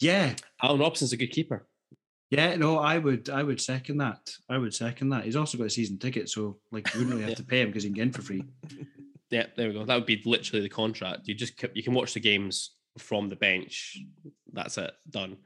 Yeah, 0.00 0.34
Alan 0.62 0.80
Robson's 0.80 1.12
a 1.12 1.16
good 1.16 1.30
keeper. 1.30 1.66
Yeah, 2.30 2.56
no, 2.56 2.78
I 2.78 2.98
would, 2.98 3.30
I 3.30 3.42
would 3.42 3.60
second 3.60 3.98
that. 3.98 4.20
I 4.50 4.58
would 4.58 4.74
second 4.74 5.08
that. 5.10 5.24
He's 5.24 5.34
also 5.36 5.56
got 5.56 5.66
a 5.68 5.70
season 5.70 5.98
ticket, 5.98 6.28
so 6.28 6.58
like 6.70 6.92
you 6.92 7.00
wouldn't 7.00 7.14
really 7.16 7.22
have 7.22 7.30
Yeah. 7.30 7.36
to 7.36 7.44
pay 7.44 7.60
him 7.62 7.68
because 7.68 7.82
he 7.84 7.88
can 7.88 7.94
get 7.96 8.02
in 8.02 8.12
for 8.12 8.22
free. 8.22 8.44
Yeah, 9.30 9.44
there 9.58 9.68
we 9.68 9.74
go. 9.74 9.84
That 9.84 9.94
would 9.94 10.06
be 10.06 10.22
literally 10.24 10.62
the 10.62 10.70
contract. 10.70 11.28
You 11.28 11.34
just 11.34 11.62
you 11.74 11.82
can 11.82 11.92
watch 11.92 12.14
the 12.14 12.20
games 12.20 12.76
from 12.96 13.28
the 13.28 13.36
bench. 13.36 13.98
That's 14.54 14.78
it, 14.78 14.90
done. 15.10 15.36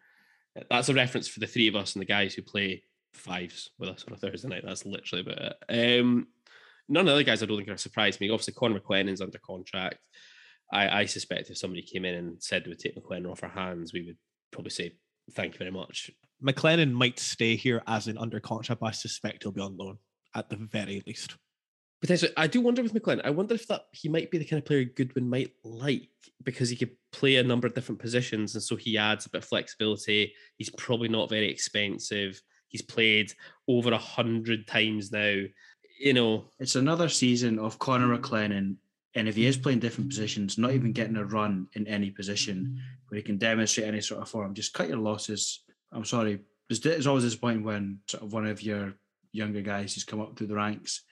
That's 0.70 0.88
a 0.88 0.94
reference 0.94 1.26
for 1.26 1.40
the 1.40 1.48
three 1.48 1.66
of 1.66 1.74
us 1.74 1.96
and 1.96 2.00
the 2.00 2.06
guys 2.06 2.32
who 2.32 2.42
play 2.42 2.84
fives 3.14 3.70
with 3.78 3.88
us 3.88 4.04
on 4.06 4.14
a 4.14 4.16
Thursday 4.16 4.48
night. 4.48 4.62
That's 4.64 4.86
literally 4.86 5.22
about 5.22 5.54
it. 5.68 6.00
Um, 6.00 6.28
none 6.88 7.02
of 7.02 7.06
the 7.06 7.12
other 7.12 7.22
guys 7.22 7.42
I 7.42 7.46
don't 7.46 7.56
think 7.56 7.68
are 7.68 7.76
surprised 7.76 8.20
me. 8.20 8.30
Obviously, 8.30 8.54
Connor 8.54 8.80
McLennan's 8.80 9.20
under 9.20 9.38
contract. 9.38 9.98
I, 10.72 11.00
I 11.00 11.04
suspect 11.06 11.50
if 11.50 11.58
somebody 11.58 11.82
came 11.82 12.04
in 12.04 12.14
and 12.14 12.42
said 12.42 12.64
we 12.64 12.70
would 12.70 12.78
take 12.78 12.96
McLennan 12.96 13.30
off 13.30 13.42
our 13.42 13.50
hands, 13.50 13.92
we 13.92 14.02
would 14.06 14.16
probably 14.50 14.70
say 14.70 14.92
thank 15.32 15.54
you 15.54 15.58
very 15.58 15.70
much. 15.70 16.10
McLennan 16.42 16.92
might 16.92 17.18
stay 17.18 17.56
here 17.56 17.82
as 17.86 18.08
an 18.08 18.18
under 18.18 18.40
contract, 18.40 18.80
but 18.80 18.86
I 18.86 18.92
suspect 18.92 19.42
he'll 19.42 19.52
be 19.52 19.60
on 19.60 19.76
loan 19.76 19.98
at 20.34 20.48
the 20.48 20.56
very 20.56 21.02
least. 21.06 21.36
Potentially, 22.00 22.32
I 22.36 22.48
do 22.48 22.60
wonder 22.60 22.82
with 22.82 22.94
McLennan. 22.94 23.24
I 23.24 23.30
wonder 23.30 23.54
if 23.54 23.68
that 23.68 23.82
he 23.92 24.08
might 24.08 24.30
be 24.30 24.38
the 24.38 24.44
kind 24.44 24.60
of 24.60 24.66
player 24.66 24.84
Goodwin 24.84 25.28
might 25.28 25.52
like 25.62 26.08
because 26.42 26.68
he 26.68 26.74
could 26.74 26.90
play 27.12 27.36
a 27.36 27.44
number 27.44 27.68
of 27.68 27.74
different 27.74 28.00
positions, 28.00 28.54
and 28.54 28.62
so 28.62 28.74
he 28.74 28.98
adds 28.98 29.26
a 29.26 29.30
bit 29.30 29.42
of 29.42 29.48
flexibility. 29.48 30.34
He's 30.56 30.70
probably 30.70 31.08
not 31.08 31.30
very 31.30 31.48
expensive. 31.48 32.42
He's 32.72 32.82
played 32.82 33.32
over 33.68 33.92
a 33.92 33.98
hundred 33.98 34.66
times 34.66 35.12
now. 35.12 35.42
You 36.00 36.14
know, 36.14 36.46
It's 36.58 36.74
another 36.74 37.08
season 37.08 37.58
of 37.58 37.78
Connor 37.78 38.08
mm. 38.08 38.20
McLennan, 38.20 38.76
and 39.14 39.28
if 39.28 39.36
he 39.36 39.46
is 39.46 39.56
playing 39.56 39.78
different 39.78 40.08
mm. 40.08 40.10
positions, 40.10 40.58
not 40.58 40.72
even 40.72 40.92
getting 40.92 41.16
a 41.16 41.24
run 41.24 41.68
in 41.74 41.86
any 41.86 42.10
position 42.10 42.56
mm. 42.56 42.80
where 43.08 43.18
he 43.18 43.22
can 43.22 43.38
demonstrate 43.38 43.86
any 43.86 44.00
sort 44.00 44.22
of 44.22 44.28
form, 44.28 44.54
just 44.54 44.72
cut 44.72 44.88
your 44.88 44.96
losses. 44.96 45.62
I'm 45.92 46.04
sorry, 46.04 46.40
it's, 46.70 46.84
it's 46.84 47.06
always 47.06 47.24
disappointing 47.24 47.62
when 47.62 47.98
sort 48.08 48.24
of 48.24 48.32
one 48.32 48.46
of 48.46 48.62
your 48.62 48.94
younger 49.32 49.60
guys 49.60 49.94
has 49.94 50.04
come 50.04 50.20
up 50.20 50.36
through 50.36 50.48
the 50.48 50.56
ranks. 50.56 51.02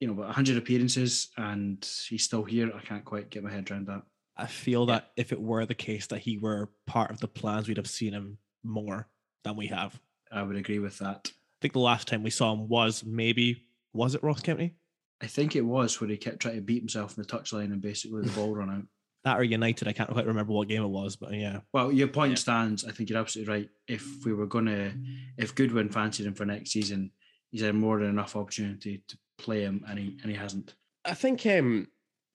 You 0.00 0.08
know, 0.08 0.14
but 0.14 0.26
100 0.26 0.58
appearances 0.58 1.28
and 1.38 1.86
he's 2.08 2.24
still 2.24 2.44
here. 2.44 2.70
I 2.74 2.80
can't 2.80 3.04
quite 3.04 3.30
get 3.30 3.42
my 3.42 3.50
head 3.50 3.70
around 3.70 3.86
that. 3.86 4.02
I 4.36 4.46
feel 4.46 4.86
that 4.86 5.12
if 5.16 5.32
it 5.32 5.40
were 5.40 5.66
the 5.66 5.74
case 5.74 6.06
that 6.08 6.20
he 6.20 6.38
were 6.38 6.70
part 6.86 7.10
of 7.10 7.20
the 7.20 7.28
plans, 7.28 7.68
we'd 7.68 7.76
have 7.76 7.88
seen 7.88 8.12
him 8.12 8.38
more 8.62 9.08
than 9.44 9.56
we 9.56 9.66
have. 9.68 9.98
I 10.32 10.42
would 10.42 10.56
agree 10.56 10.78
with 10.78 10.98
that. 10.98 11.30
I 11.30 11.56
think 11.60 11.74
the 11.74 11.80
last 11.80 12.08
time 12.08 12.22
we 12.22 12.30
saw 12.30 12.52
him 12.52 12.68
was 12.68 13.04
maybe 13.04 13.64
was 13.92 14.14
it 14.14 14.22
Ross 14.22 14.40
County? 14.40 14.74
I 15.20 15.26
think 15.26 15.54
it 15.54 15.60
was 15.60 16.00
where 16.00 16.10
he 16.10 16.16
kept 16.16 16.40
trying 16.40 16.56
to 16.56 16.62
beat 16.62 16.80
himself 16.80 17.16
in 17.16 17.22
the 17.22 17.28
touchline 17.28 17.66
and 17.66 17.80
basically 17.80 18.22
the 18.22 18.32
ball 18.32 18.54
run 18.54 18.70
out. 18.70 18.82
That 19.24 19.38
or 19.38 19.44
United? 19.44 19.86
I 19.86 19.92
can't 19.92 20.10
quite 20.10 20.26
remember 20.26 20.52
what 20.52 20.66
game 20.66 20.82
it 20.82 20.88
was, 20.88 21.14
but 21.14 21.32
yeah, 21.32 21.60
Well, 21.72 21.92
your 21.92 22.08
point 22.08 22.32
Yeah. 22.32 22.36
stands. 22.38 22.84
I 22.84 22.90
think 22.90 23.08
you're 23.08 23.20
absolutely 23.20 23.54
right. 23.54 23.68
If 23.86 24.24
we 24.24 24.32
were 24.34 24.48
going 24.48 24.66
to, 24.66 24.92
if 25.38 25.54
Goodwin 25.54 25.90
fancied 25.90 26.26
him 26.26 26.34
for 26.34 26.44
next 26.44 26.70
season, 26.72 27.12
he's 27.52 27.60
had 27.60 27.76
more 27.76 28.00
than 28.00 28.08
enough 28.08 28.34
opportunity 28.34 29.04
to 29.06 29.18
play 29.38 29.60
him, 29.62 29.84
and 29.88 29.96
he 29.96 30.18
and 30.22 30.28
he 30.32 30.36
hasn't. 30.36 30.74
I 31.04 31.14
think 31.14 31.46
um, 31.46 31.86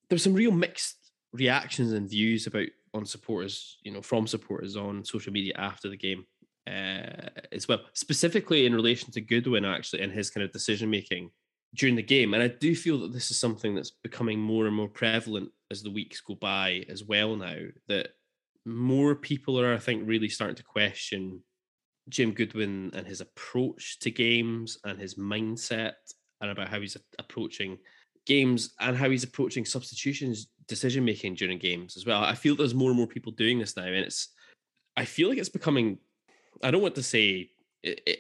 there 0.07 0.15
was 0.15 0.23
some 0.23 0.33
real 0.33 0.51
mixed 0.53 1.11
reactions 1.33 1.91
and 1.91 2.09
views 2.09 2.47
about 2.47 2.67
on 2.93 3.05
supporters, 3.05 3.79
you 3.83 3.91
know, 3.91 4.01
from 4.01 4.25
supporters 4.25 4.77
on 4.77 5.03
social 5.03 5.33
media 5.33 5.55
after 5.57 5.89
the 5.89 5.97
game 5.97 6.25
uh, 6.67 7.29
as 7.51 7.67
well, 7.67 7.79
specifically 7.93 8.65
in 8.65 8.75
relation 8.75 9.11
to 9.11 9.21
Goodwin, 9.21 9.65
actually, 9.65 10.01
and 10.01 10.11
his 10.11 10.29
kind 10.29 10.43
of 10.43 10.51
decision 10.51 10.89
making 10.89 11.31
during 11.75 11.95
the 11.95 12.03
game. 12.03 12.33
And 12.33 12.43
I 12.43 12.49
do 12.49 12.75
feel 12.75 12.99
that 12.99 13.13
this 13.13 13.31
is 13.31 13.39
something 13.39 13.73
that's 13.73 13.91
becoming 14.03 14.39
more 14.39 14.67
and 14.67 14.75
more 14.75 14.89
prevalent 14.89 15.49
as 15.71 15.81
the 15.81 15.91
weeks 15.91 16.21
go 16.21 16.35
by 16.35 16.85
as 16.89 17.03
well 17.03 17.35
now, 17.35 17.57
that 17.87 18.09
more 18.65 19.15
people 19.15 19.59
are, 19.59 19.73
I 19.73 19.77
think, 19.77 20.03
really 20.05 20.29
starting 20.29 20.55
to 20.57 20.63
question 20.63 21.41
Jim 22.09 22.31
Goodwin 22.31 22.91
and 22.93 23.07
his 23.07 23.21
approach 23.21 23.99
to 23.99 24.11
games 24.11 24.77
and 24.83 24.99
his 24.99 25.15
mindset 25.15 25.93
and 26.41 26.51
about 26.51 26.69
how 26.69 26.79
he's 26.79 26.97
approaching 27.19 27.77
games 28.25 28.73
and 28.79 28.95
how 28.95 29.09
he's 29.09 29.23
approaching 29.23 29.65
substitutions 29.65 30.47
decision 30.67 31.05
making 31.05 31.35
during 31.35 31.57
games 31.57 31.95
as 31.95 32.05
well. 32.05 32.21
I 32.21 32.35
feel 32.35 32.55
there's 32.55 32.73
more 32.73 32.89
and 32.89 32.97
more 32.97 33.07
people 33.07 33.31
doing 33.31 33.59
this 33.59 33.75
now, 33.77 33.85
and 33.85 33.95
it's 33.95 34.29
I 34.95 35.05
feel 35.05 35.29
like 35.29 35.37
it's 35.37 35.49
becoming. 35.49 35.99
I 36.63 36.71
don't 36.71 36.81
want 36.81 36.95
to 36.95 37.03
say 37.03 37.49
it. 37.83 38.01
it 38.05 38.19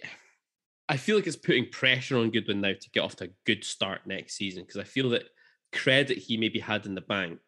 I 0.89 0.95
feel 0.95 1.17
like 1.17 1.27
it's 1.27 1.35
putting 1.35 1.69
pressure 1.69 2.17
on 2.17 2.31
Goodwin 2.31 2.61
now 2.61 2.71
to 2.71 2.89
get 2.91 3.01
off 3.01 3.17
to 3.17 3.25
a 3.25 3.33
good 3.45 3.65
start 3.65 4.01
next 4.05 4.35
season 4.35 4.63
because 4.63 4.79
I 4.79 4.85
feel 4.85 5.09
that 5.09 5.25
credit 5.73 6.17
he 6.17 6.37
maybe 6.37 6.59
had 6.59 6.85
in 6.85 6.95
the 6.95 7.01
bank 7.01 7.39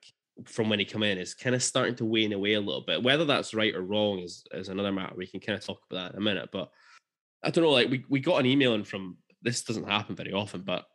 from 0.46 0.70
when 0.70 0.80
he 0.80 0.86
come 0.86 1.04
in 1.04 1.18
is 1.18 1.34
kind 1.34 1.56
of 1.56 1.64
starting 1.64 1.96
to 1.96 2.06
wane 2.06 2.34
away 2.34 2.54
a 2.54 2.60
little 2.60 2.84
bit. 2.86 3.02
Whether 3.02 3.26
that's 3.26 3.54
right 3.54 3.76
or 3.76 3.82
wrong 3.82 4.20
is, 4.20 4.44
is 4.52 4.70
another 4.70 4.92
matter. 4.92 5.16
We 5.16 5.28
can 5.28 5.40
kind 5.40 5.58
of 5.58 5.66
talk 5.66 5.80
about 5.90 6.04
that 6.04 6.12
in 6.14 6.18
a 6.18 6.24
minute. 6.24 6.50
But 6.52 6.70
I 7.44 7.50
don't 7.50 7.64
know, 7.64 7.72
like 7.72 7.90
we, 7.90 8.06
we 8.10 8.20
got 8.20 8.40
an 8.40 8.46
email 8.46 8.74
in 8.74 8.84
from 8.84 9.18
this 9.42 9.64
doesn't 9.64 9.88
happen 9.88 10.16
very 10.16 10.34
often, 10.34 10.62
but 10.62 10.86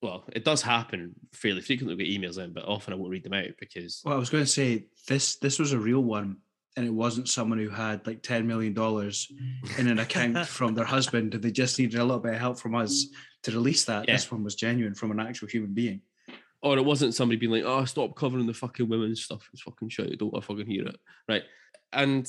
well, 0.00 0.24
it 0.32 0.44
does 0.44 0.62
happen 0.62 1.14
fairly 1.32 1.60
frequently. 1.60 1.96
We 1.96 2.04
get 2.04 2.20
emails 2.20 2.38
in, 2.38 2.52
but 2.52 2.64
often 2.64 2.92
I 2.92 2.96
won't 2.96 3.10
read 3.10 3.24
them 3.24 3.32
out 3.32 3.50
because 3.58 4.02
Well, 4.04 4.14
I 4.14 4.18
was 4.18 4.30
going 4.30 4.44
to 4.44 4.50
say 4.50 4.86
this. 5.08 5.36
This 5.36 5.58
was 5.58 5.72
a 5.72 5.78
real 5.78 6.02
one, 6.02 6.36
and 6.78 6.86
it 6.86 6.94
wasn't 6.94 7.28
someone 7.28 7.58
who 7.58 7.68
had 7.70 8.06
like 8.06 8.22
ten 8.22 8.46
million 8.46 8.72
dollars 8.72 9.26
in 9.78 9.88
an 9.88 9.98
account 9.98 10.46
from 10.58 10.74
their 10.74 10.84
husband, 10.84 11.34
and 11.34 11.42
they 11.42 11.50
just 11.50 11.78
needed 11.78 11.98
a 11.98 12.04
little 12.04 12.20
bit 12.20 12.34
of 12.34 12.40
help 12.40 12.58
from 12.60 12.74
us 12.76 13.06
to 13.42 13.50
release 13.50 13.84
that. 13.86 14.06
Yeah. 14.06 14.14
This 14.14 14.30
one 14.30 14.44
was 14.44 14.54
genuine 14.54 14.94
from 14.94 15.10
an 15.10 15.18
actual 15.20 15.48
human 15.48 15.74
being. 15.74 16.00
or 16.62 16.78
it 16.78 16.84
wasn't 16.84 17.14
somebody 17.14 17.36
being 17.38 17.52
like, 17.52 17.64
"Oh, 17.64 17.84
stop 17.84 18.14
covering 18.14 18.46
the 18.46 18.54
fucking 18.54 18.88
women's 18.88 19.22
stuff. 19.24 19.48
It's 19.52 19.62
fucking 19.62 19.88
shit. 19.90 20.12
I 20.12 20.14
don't 20.14 20.32
want 20.32 20.44
to 20.44 20.46
fucking 20.48 20.66
hear 20.66 20.86
it." 20.86 20.96
Right? 21.28 21.42
And 21.92 22.28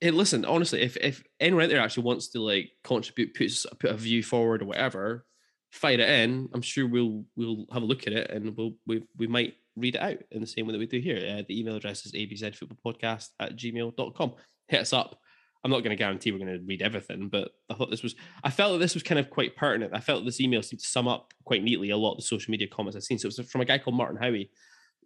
hey, 0.00 0.10
listen, 0.10 0.44
honestly, 0.44 0.82
if 0.82 0.96
if 0.98 1.22
anyone 1.40 1.64
out 1.64 1.70
there 1.70 1.80
actually 1.80 2.04
wants 2.04 2.28
to 2.28 2.40
like 2.40 2.70
contribute, 2.84 3.34
put 3.34 3.46
s- 3.46 3.66
put 3.78 3.90
a 3.90 3.96
view 3.96 4.22
forward 4.22 4.62
or 4.62 4.66
whatever, 4.66 5.24
fire 5.70 5.94
it 5.94 6.00
in. 6.00 6.48
I'm 6.54 6.62
sure 6.62 6.86
we'll 6.86 7.24
we'll 7.36 7.66
have 7.72 7.82
a 7.82 7.86
look 7.86 8.06
at 8.06 8.12
it 8.12 8.30
and 8.30 8.56
we'll 8.56 8.74
we 8.86 9.04
we 9.16 9.26
might 9.26 9.54
read 9.76 9.94
it 9.94 10.02
out 10.02 10.18
in 10.30 10.40
the 10.40 10.46
same 10.46 10.66
way 10.66 10.72
that 10.72 10.78
we 10.78 10.86
do 10.86 11.00
here. 11.00 11.16
Uh, 11.16 11.42
the 11.46 11.58
email 11.58 11.76
address 11.76 12.06
is 12.06 12.12
abzfootballpodcast 12.12 13.28
at 13.38 13.56
gmail.com. 13.56 14.34
Hit 14.68 14.80
us 14.80 14.92
up. 14.92 15.20
I'm 15.62 15.70
not 15.70 15.80
going 15.80 15.90
to 15.90 15.96
guarantee 15.96 16.32
we're 16.32 16.38
going 16.38 16.58
to 16.58 16.64
read 16.64 16.80
everything, 16.80 17.28
but 17.28 17.50
I 17.68 17.74
thought 17.74 17.90
this 17.90 18.02
was, 18.02 18.14
I 18.42 18.50
felt 18.50 18.72
that 18.72 18.78
this 18.78 18.94
was 18.94 19.02
kind 19.02 19.18
of 19.18 19.28
quite 19.28 19.56
pertinent. 19.56 19.94
I 19.94 20.00
felt 20.00 20.24
this 20.24 20.40
email 20.40 20.62
seemed 20.62 20.80
to 20.80 20.86
sum 20.86 21.06
up 21.06 21.34
quite 21.44 21.62
neatly 21.62 21.90
a 21.90 21.96
lot 21.96 22.12
of 22.12 22.18
the 22.18 22.22
social 22.22 22.50
media 22.50 22.66
comments 22.66 22.96
I've 22.96 23.02
seen. 23.02 23.18
So 23.18 23.26
it 23.26 23.36
was 23.36 23.50
from 23.50 23.60
a 23.60 23.66
guy 23.66 23.76
called 23.76 23.96
Martin 23.96 24.16
Howie, 24.16 24.50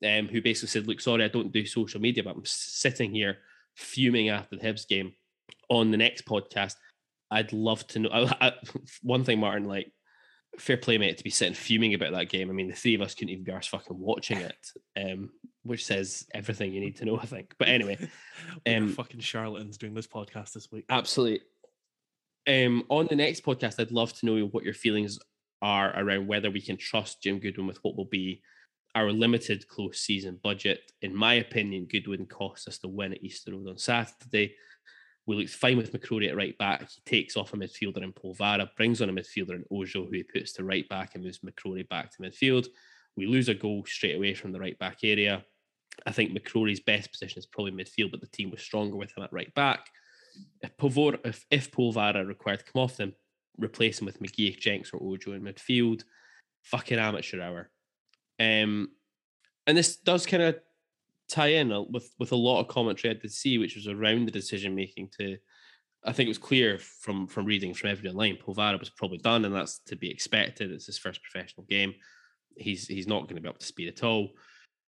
um, 0.05 0.29
who 0.29 0.41
basically 0.41 0.69
said, 0.69 0.87
Look, 0.87 1.01
sorry, 1.01 1.25
I 1.25 1.29
don't 1.29 1.53
do 1.53 1.67
social 1.67 2.01
media, 2.01 2.23
but 2.23 2.37
I'm 2.37 2.45
sitting 2.45 3.13
here 3.13 3.39
fuming 3.75 4.29
after 4.29 4.57
the 4.57 4.63
Hibs 4.63 4.87
game 4.87 5.15
on 5.69 5.91
the 5.91 5.97
next 5.97 6.25
podcast. 6.25 6.77
I'd 7.33 7.53
love 7.53 7.85
to 7.89 7.99
know. 7.99 8.11
I, 8.13 8.29
I, 8.41 8.53
one 9.03 9.25
thing, 9.25 9.41
Martin, 9.41 9.65
like, 9.65 9.91
fair 10.59 10.77
play, 10.77 10.99
mate, 10.99 11.19
to 11.19 11.25
be 11.25 11.31
sitting 11.31 11.55
fuming 11.55 11.95
about 11.95 12.13
that 12.13 12.29
game. 12.29 12.51
I 12.51 12.53
mean, 12.53 12.69
the 12.69 12.75
three 12.75 12.95
of 12.95 13.01
us 13.01 13.15
couldn't 13.15 13.31
even 13.31 13.45
be 13.45 13.53
ours 13.53 13.67
fucking 13.67 13.99
watching 13.99 14.39
it, 14.39 14.71
um, 14.97 15.31
which 15.63 15.85
says 15.85 16.27
everything 16.35 16.73
you 16.73 16.81
need 16.81 16.97
to 16.97 17.05
know, 17.05 17.19
I 17.19 17.27
think. 17.27 17.55
But 17.59 17.69
anyway, 17.69 17.99
Um, 18.67 18.93
fucking 18.93 19.21
charlatans 19.21 19.79
doing 19.79 19.95
this 19.95 20.07
podcast 20.07 20.53
this 20.53 20.71
week. 20.71 20.85
Absolutely. 20.89 21.41
Um, 22.47 22.85
on 22.89 23.07
the 23.07 23.17
next 23.17 23.45
podcast, 23.45 23.81
I'd 23.81 23.91
love 23.91 24.13
to 24.15 24.27
know 24.27 24.47
what 24.47 24.65
your 24.65 24.75
feelings 24.75 25.19
are 25.63 25.99
around 25.99 26.27
whether 26.27 26.51
we 26.51 26.61
can 26.61 26.77
trust 26.77 27.23
Jim 27.23 27.39
Goodwin 27.39 27.67
with 27.67 27.79
what 27.83 27.97
will 27.97 28.05
be 28.05 28.43
our 28.95 29.11
limited 29.11 29.67
close 29.67 29.99
season 29.99 30.39
budget. 30.43 30.93
In 31.03 31.15
my 31.15 31.35
opinion, 31.35 31.87
Goodwin 31.87 32.27
cost 32.27 32.69
us 32.69 32.79
the 32.79 32.89
win 32.89 33.13
at 33.13 33.25
Easter 33.25 33.53
Road 33.53 33.69
on 33.69 33.79
Saturday. 33.79 34.55
We 35.27 35.37
looked 35.37 35.51
fine 35.51 35.77
with 35.77 35.93
McCrorie 35.93 36.29
at 36.29 36.37
right 36.37 36.57
back. 36.59 36.83
He 36.83 37.01
takes 37.07 37.37
off 37.37 37.55
a 37.55 37.57
midfielder 37.57 38.03
in 38.03 38.13
Polvara, 38.13 38.69
brings 38.77 39.01
on 39.01 39.09
a 39.09 39.13
midfielder 39.13 39.55
in 39.55 39.65
Ojo, 39.71 40.05
who 40.05 40.11
he 40.11 40.23
puts 40.23 40.53
to 40.55 40.65
right 40.65 40.87
back 40.89 41.15
and 41.15 41.25
moves 41.25 41.39
McCrorie 41.39 41.89
back 41.89 42.11
to 42.13 42.23
midfield. 42.23 42.67
We 43.17 43.27
lose 43.27 43.49
a 43.49 43.55
goal 43.55 43.85
straight 43.87 44.17
away 44.17 44.35
from 44.35 44.53
the 44.53 44.61
right 44.61 44.79
back 44.79 44.99
area. 45.03 45.45
I 46.07 46.13
think 46.13 46.33
McCrorie's 46.33 46.81
best 46.81 47.11
position 47.11 47.39
is 47.39 47.47
probably 47.47 47.73
midfield, 47.73 48.11
but 48.11 48.21
the 48.21 48.27
team 48.27 48.51
was 48.51 48.61
stronger 48.61 48.97
with 48.97 49.17
him 49.17 49.23
at 49.23 49.33
right 49.33 49.55
back. 49.55 49.87
If 50.63 50.77
Pavor, 50.77 51.19
if, 51.25 51.47
if 51.51 51.71
Polvara 51.71 52.27
required 52.27 52.59
to 52.61 52.73
come 52.73 52.83
off, 52.83 52.97
then 52.97 53.15
replace 53.57 54.01
him 54.01 54.07
with 54.07 54.21
McGee, 54.21 54.59
Jenks, 54.59 54.91
or 54.93 55.01
Ojo 55.03 55.33
in 55.33 55.43
midfield. 55.43 56.03
Fucking 56.65 56.99
amateur 56.99 57.41
hour. 57.41 57.71
Um, 58.41 58.91
and 59.67 59.79
this 59.79 59.97
does 59.97 60.27
kind 60.27 60.43
of 60.43 60.57
tie 61.35 61.49
in 61.49 61.71
with 61.91 62.11
with 62.19 62.33
a 62.33 62.37
lot 62.37 62.61
of 62.61 62.69
commentary 62.69 63.15
I 63.15 63.19
did 63.19 63.33
see, 63.33 63.59
which 63.59 63.77
was 63.77 63.89
around 63.89 64.27
the 64.27 64.33
decision 64.33 64.75
making. 64.75 65.11
To, 65.19 65.37
I 66.05 66.13
think 66.13 66.27
it 66.27 66.31
was 66.31 66.39
clear 66.39 66.79
from 66.79 67.27
from 67.27 67.47
reading 67.47 67.75
from 67.75 67.91
every 67.91 68.09
online, 68.09 68.37
Polvara 68.37 68.79
was 68.79 68.91
probably 68.91 69.19
done, 69.19 69.45
and 69.45 69.55
that's 69.55 69.81
to 69.87 69.97
be 69.97 70.11
expected. 70.11 70.71
It's 70.71 70.87
his 70.87 70.99
first 70.99 71.21
professional 71.23 71.67
game. 71.67 71.95
He's 72.57 72.87
he's 72.87 73.09
not 73.09 73.23
going 73.25 73.37
to 73.37 73.43
be 73.43 73.49
up 73.49 73.59
to 73.59 73.67
speed 73.67 73.89
at 73.89 74.05
all 74.05 74.31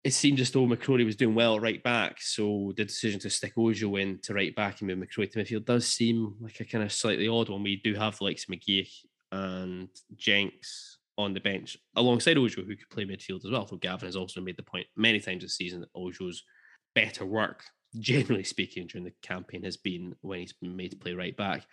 it 0.06 0.14
seemed 0.14 0.40
as 0.40 0.52
though 0.52 0.68
McCrorie 0.68 1.04
was 1.04 1.16
doing 1.16 1.34
well 1.34 1.60
right 1.60 1.82
back, 1.82 2.22
so 2.22 2.72
the 2.78 2.86
decision 2.86 3.20
to 3.22 3.30
stick 3.30 3.54
Ojo 3.58 3.96
in 3.96 4.20
to 4.22 4.36
right 4.36 4.56
back 4.56 4.80
and 4.80 4.88
move 4.88 5.00
McCrorie 5.00 5.32
to 5.32 5.40
midfield 5.40 5.66
does 5.66 5.88
seem 5.88 6.36
like 6.40 6.60
a 6.60 6.64
kind 6.64 6.84
of 6.84 6.94
slightly 6.94 7.28
odd 7.28 7.50
one. 7.50 7.64
We 7.64 7.78
do 7.78 7.96
have 7.96 8.16
the 8.20 8.26
likes 8.26 8.48
of 8.48 8.54
McGeouch 8.54 9.04
and 9.32 9.90
Jenks 10.16 10.95
on 11.18 11.34
the 11.34 11.40
bench 11.40 11.78
alongside 11.96 12.38
Ojo, 12.38 12.64
who 12.64 12.76
could 12.76 12.90
play 12.90 13.06
midfield 13.06 13.46
as 13.46 13.52
well. 13.52 13.68
So 13.68 13.78
Gavin 13.78 14.08
has 14.08 14.16
also 14.16 14.42
made 14.42 14.58
the 14.58 14.64
point 14.64 14.88
many 14.96 15.20
times 15.20 15.44
this 15.44 15.56
season 15.56 15.82
that 15.82 15.94
Ojo's 15.96 16.44
better 16.94 17.26
work, 17.26 17.64
generally 18.00 18.44
speaking, 18.44 18.88
during 18.88 19.06
the 19.06 19.14
campaign 19.22 19.64
has 19.64 19.78
been 19.78 20.16
when 20.22 20.40
he's 20.40 20.54
been 20.54 20.76
made 20.76 20.92
to 20.92 20.98
play 20.98 21.14
right 21.14 21.36
back. 21.36 21.66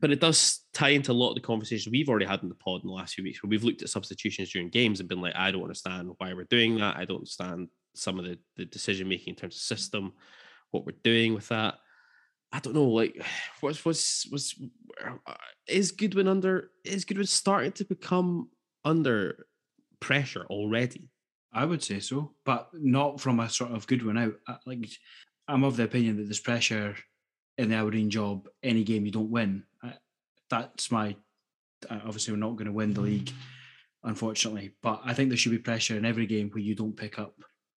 but 0.00 0.10
it 0.10 0.20
does 0.20 0.60
tie 0.72 0.90
into 0.90 1.12
a 1.12 1.14
lot 1.14 1.30
of 1.30 1.34
the 1.36 1.40
conversations 1.40 1.90
we've 1.90 2.08
already 2.08 2.26
had 2.26 2.42
in 2.42 2.48
the 2.48 2.54
pod 2.56 2.82
in 2.82 2.88
the 2.88 2.94
last 2.94 3.14
few 3.14 3.24
weeks 3.24 3.42
where 3.42 3.50
we've 3.50 3.64
looked 3.64 3.82
at 3.82 3.88
substitutions 3.88 4.50
during 4.50 4.68
games 4.68 5.00
and 5.00 5.08
been 5.08 5.20
like, 5.20 5.34
I 5.36 5.50
don't 5.50 5.62
understand 5.62 6.10
why 6.18 6.32
we're 6.32 6.44
doing 6.44 6.76
that. 6.78 6.96
I 6.96 7.04
don't 7.04 7.18
understand 7.18 7.68
some 7.94 8.18
of 8.18 8.24
the, 8.24 8.38
the 8.56 8.64
decision 8.64 9.08
making 9.08 9.32
in 9.32 9.36
terms 9.36 9.54
of 9.56 9.60
system, 9.60 10.12
what 10.70 10.86
we're 10.86 10.96
doing 11.04 11.34
with 11.34 11.48
that. 11.48 11.74
I 12.52 12.58
don't 12.58 12.74
know, 12.74 12.84
like 12.84 13.24
what's 13.60 13.84
what's 13.84 14.26
was 14.30 14.54
uh, 15.04 15.34
is 15.66 15.92
Goodwin 15.92 16.28
under 16.28 16.70
is 16.84 17.04
Goodwin 17.04 17.26
starting 17.26 17.72
to 17.72 17.84
become 17.84 18.48
under 18.84 19.46
pressure 20.00 20.46
already? 20.50 21.08
I 21.54 21.64
would 21.64 21.82
say 21.82 22.00
so, 22.00 22.32
but 22.44 22.70
not 22.72 23.20
from 23.20 23.40
a 23.40 23.48
sort 23.48 23.72
of 23.72 23.86
Goodwin 23.86 24.18
out. 24.18 24.34
Uh, 24.46 24.56
like 24.66 24.88
I'm 25.48 25.64
of 25.64 25.76
the 25.76 25.84
opinion 25.84 26.16
that 26.16 26.24
there's 26.24 26.40
pressure 26.40 26.96
in 27.58 27.70
the 27.70 27.76
Aberdeen 27.76 28.10
job. 28.10 28.48
Any 28.62 28.84
game 28.84 29.04
you 29.04 29.12
don't 29.12 29.30
win, 29.30 29.64
uh, 29.84 29.90
that's 30.50 30.90
my. 30.90 31.16
Obviously, 31.90 32.32
we're 32.32 32.38
not 32.38 32.56
going 32.56 32.66
to 32.66 32.72
win 32.72 32.94
the 32.94 33.00
league, 33.00 33.32
unfortunately. 34.04 34.72
But 34.82 35.00
I 35.04 35.14
think 35.14 35.30
there 35.30 35.36
should 35.36 35.50
be 35.50 35.58
pressure 35.58 35.96
in 35.96 36.04
every 36.04 36.26
game 36.26 36.48
where 36.50 36.62
you 36.62 36.76
don't 36.76 36.96
pick 36.96 37.18
up 37.18 37.34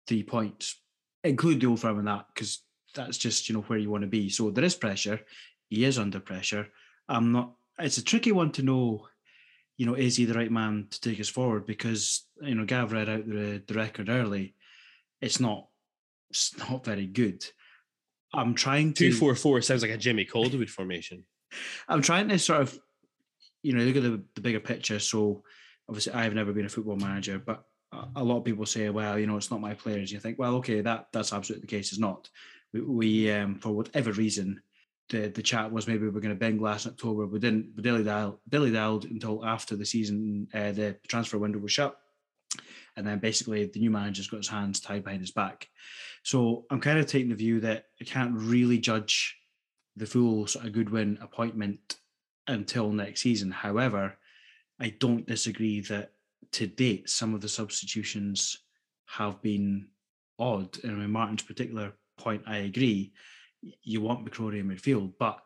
three 0.07 0.21
points. 0.23 0.79
Include 1.23 1.59
the 1.59 1.65
old 1.65 1.79
firm 1.79 1.97
in 1.97 2.05
that 2.05 2.27
because 2.33 2.61
that's 2.95 3.17
just 3.17 3.47
you 3.47 3.55
know 3.55 3.61
where 3.61 3.79
you 3.79 3.91
want 3.91 4.01
to 4.01 4.07
be. 4.07 4.29
So 4.29 4.49
there 4.49 4.63
is 4.63 4.75
pressure. 4.75 5.21
He 5.69 5.85
is 5.85 5.99
under 5.99 6.19
pressure. 6.19 6.67
I'm 7.07 7.31
not. 7.31 7.53
It's 7.77 7.97
a 7.97 8.03
tricky 8.03 8.31
one 8.31 8.51
to 8.53 8.63
know. 8.63 9.07
You 9.77 9.85
know, 9.85 9.95
is 9.95 10.15
he 10.15 10.25
the 10.25 10.33
right 10.33 10.51
man 10.51 10.87
to 10.89 11.01
take 11.01 11.19
us 11.19 11.29
forward? 11.29 11.65
Because 11.65 12.25
you 12.41 12.55
know, 12.55 12.65
Gav 12.65 12.93
read 12.93 13.09
out 13.09 13.27
the, 13.27 13.61
the 13.67 13.73
record 13.73 14.09
early. 14.09 14.55
It's 15.21 15.39
not. 15.39 15.67
It's 16.29 16.57
not 16.57 16.85
very 16.85 17.05
good. 17.05 17.45
I'm 18.33 18.55
trying 18.55 18.93
to 18.93 19.11
two 19.11 19.13
four 19.15 19.35
four 19.35 19.61
sounds 19.61 19.81
like 19.81 19.91
a 19.91 19.97
Jimmy 19.97 20.25
Calderwood 20.25 20.69
formation. 20.69 21.25
I'm 21.87 22.01
trying 22.01 22.29
to 22.29 22.39
sort 22.39 22.61
of, 22.61 22.79
you 23.63 23.73
know, 23.73 23.83
look 23.83 23.97
at 23.97 24.03
the, 24.03 24.23
the 24.35 24.41
bigger 24.41 24.59
picture. 24.59 24.99
So 24.99 25.43
obviously, 25.87 26.13
I've 26.13 26.33
never 26.33 26.53
been 26.53 26.65
a 26.65 26.69
football 26.69 26.97
manager, 26.97 27.39
but 27.39 27.63
a 28.15 28.23
lot 28.23 28.37
of 28.37 28.45
people 28.45 28.65
say, 28.65 28.89
well, 28.89 29.17
you 29.17 29.27
know, 29.27 29.37
it's 29.37 29.51
not 29.51 29.61
my 29.61 29.73
players. 29.73 30.11
You 30.11 30.19
think, 30.19 30.39
well, 30.39 30.55
okay, 30.55 30.81
that 30.81 31.07
that's 31.11 31.33
absolutely 31.33 31.61
the 31.61 31.75
case. 31.75 31.91
It's 31.91 31.99
not. 31.99 32.29
We, 32.75 32.81
we 32.81 33.31
um, 33.31 33.55
for 33.55 33.71
whatever 33.71 34.11
reason, 34.11 34.61
the 35.09 35.29
the 35.29 35.41
chat 35.41 35.71
was 35.71 35.87
maybe 35.87 36.07
we're 36.07 36.19
going 36.19 36.29
to 36.29 36.35
bend 36.35 36.59
glass 36.59 36.85
in 36.85 36.91
October. 36.91 37.25
We 37.25 37.39
didn't. 37.39 37.71
We 37.75 37.83
dilly 37.83 38.03
dialed, 38.03 38.39
dilly 38.49 38.75
until 38.75 39.45
after 39.45 39.75
the 39.75 39.85
season, 39.85 40.47
uh, 40.53 40.71
the 40.71 40.97
transfer 41.07 41.37
window 41.37 41.59
was 41.59 41.71
shut, 41.71 41.95
and 42.97 43.07
then 43.07 43.19
basically 43.19 43.65
the 43.65 43.79
new 43.79 43.91
manager's 43.91 44.27
got 44.27 44.37
his 44.37 44.47
hands 44.49 44.79
tied 44.79 45.03
behind 45.03 45.21
his 45.21 45.31
back. 45.31 45.69
So 46.23 46.65
I'm 46.69 46.81
kind 46.81 46.99
of 46.99 47.05
taking 47.05 47.29
the 47.29 47.35
view 47.35 47.59
that 47.61 47.85
I 48.01 48.03
can't 48.03 48.33
really 48.35 48.79
judge 48.79 49.37
the 49.95 50.05
full 50.05 50.47
sort 50.47 50.65
of 50.65 50.73
Goodwin 50.73 51.17
appointment 51.21 51.97
until 52.47 52.91
next 52.91 53.21
season. 53.21 53.51
However, 53.51 54.17
I 54.79 54.89
don't 54.89 55.27
disagree 55.27 55.81
that 55.81 56.11
to 56.53 56.67
date 56.67 57.09
some 57.09 57.33
of 57.33 57.41
the 57.41 57.49
substitutions 57.49 58.57
have 59.05 59.41
been 59.41 59.87
odd. 60.39 60.83
And 60.83 61.01
in 61.01 61.11
Martin's 61.11 61.43
particular 61.43 61.93
point, 62.17 62.43
I 62.47 62.57
agree. 62.57 63.13
You 63.83 64.01
want 64.01 64.25
McCrorie 64.25 64.59
in 64.59 64.69
midfield, 64.69 65.13
but 65.19 65.39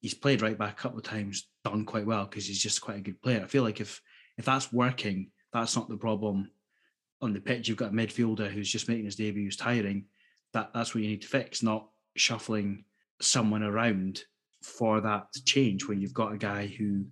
he's 0.00 0.14
played 0.14 0.42
right 0.42 0.58
back 0.58 0.72
a 0.72 0.82
couple 0.82 0.98
of 0.98 1.04
times, 1.04 1.48
done 1.64 1.84
quite 1.84 2.06
well 2.06 2.24
because 2.26 2.46
he's 2.46 2.62
just 2.62 2.80
quite 2.80 2.98
a 2.98 3.02
good 3.02 3.20
player. 3.22 3.42
I 3.42 3.46
feel 3.46 3.62
like 3.62 3.80
if 3.80 4.00
if 4.38 4.44
that's 4.44 4.72
working, 4.72 5.30
that's 5.52 5.76
not 5.76 5.88
the 5.88 5.96
problem 5.96 6.50
on 7.20 7.32
the 7.32 7.40
pitch. 7.40 7.68
You've 7.68 7.78
got 7.78 7.90
a 7.90 7.94
midfielder 7.94 8.50
who's 8.50 8.70
just 8.70 8.88
making 8.88 9.04
his 9.04 9.16
debut, 9.16 9.44
who's 9.44 9.56
tiring. 9.56 10.06
That 10.52 10.70
that's 10.74 10.94
what 10.94 11.02
you 11.02 11.10
need 11.10 11.22
to 11.22 11.28
fix, 11.28 11.62
not 11.62 11.88
shuffling 12.16 12.84
someone 13.20 13.62
around 13.62 14.22
for 14.62 15.00
that 15.00 15.26
change 15.44 15.86
when 15.86 16.00
you've 16.00 16.14
got 16.14 16.32
a 16.32 16.38
guy 16.38 16.66
who 16.66 17.04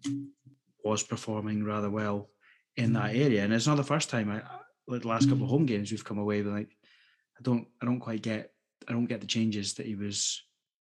was 0.84 1.02
performing 1.02 1.64
rather 1.64 1.90
well 1.90 2.30
in 2.76 2.92
that 2.94 3.14
area. 3.14 3.44
And 3.44 3.52
it's 3.52 3.66
not 3.66 3.76
the 3.76 3.84
first 3.84 4.10
time 4.10 4.30
I 4.30 4.42
the 4.98 5.06
last 5.06 5.28
couple 5.28 5.44
of 5.44 5.50
home 5.50 5.66
games 5.66 5.90
we've 5.90 6.04
come 6.04 6.18
away 6.18 6.42
with 6.42 6.52
like 6.52 6.76
I 7.38 7.42
don't 7.42 7.66
I 7.80 7.86
don't 7.86 8.00
quite 8.00 8.22
get 8.22 8.52
I 8.88 8.92
don't 8.92 9.06
get 9.06 9.20
the 9.20 9.26
changes 9.26 9.74
that 9.74 9.86
he 9.86 9.94
was 9.94 10.42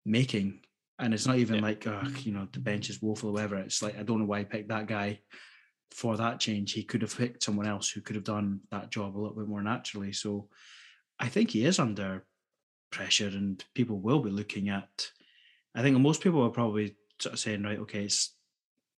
making. 0.06 0.62
And 1.00 1.14
it's 1.14 1.26
not 1.26 1.38
even 1.38 1.56
yeah. 1.56 1.62
like 1.62 1.88
oh, 1.88 2.04
you 2.20 2.34
know 2.34 2.48
the 2.52 2.60
bench 2.60 2.90
is 2.90 3.02
woeful 3.02 3.30
or 3.30 3.34
whatever. 3.34 3.56
It's 3.58 3.82
like 3.82 3.98
I 3.98 4.04
don't 4.04 4.20
know 4.20 4.26
why 4.26 4.40
he 4.40 4.46
picked 4.46 4.70
that 4.70 4.88
guy 4.88 5.20
for 5.92 6.18
that 6.18 6.40
change. 6.40 6.74
He 6.74 6.84
could 6.84 7.02
have 7.02 7.18
picked 7.18 7.44
someone 7.44 7.68
else 7.68 7.90
who 7.90 8.02
could 8.02 8.16
have 8.16 8.26
done 8.26 8.60
that 8.72 8.92
job 8.92 9.16
a 9.16 9.20
little 9.20 9.38
bit 9.38 9.48
more 9.48 9.62
naturally. 9.62 10.12
So 10.12 10.50
I 11.20 11.28
think 11.28 11.52
he 11.52 11.66
is 11.66 11.80
under 11.80 12.26
pressure 12.92 13.28
and 13.28 13.64
people 13.76 14.00
will 14.00 14.20
be 14.20 14.30
looking 14.30 14.70
at 14.70 15.10
I 15.76 15.82
think 15.82 15.98
most 16.00 16.22
people 16.22 16.44
are 16.44 16.50
probably 16.50 16.96
sort 17.20 17.34
of 17.34 17.40
saying, 17.40 17.64
right, 17.64 17.80
okay, 17.80 18.04
it's 18.04 18.36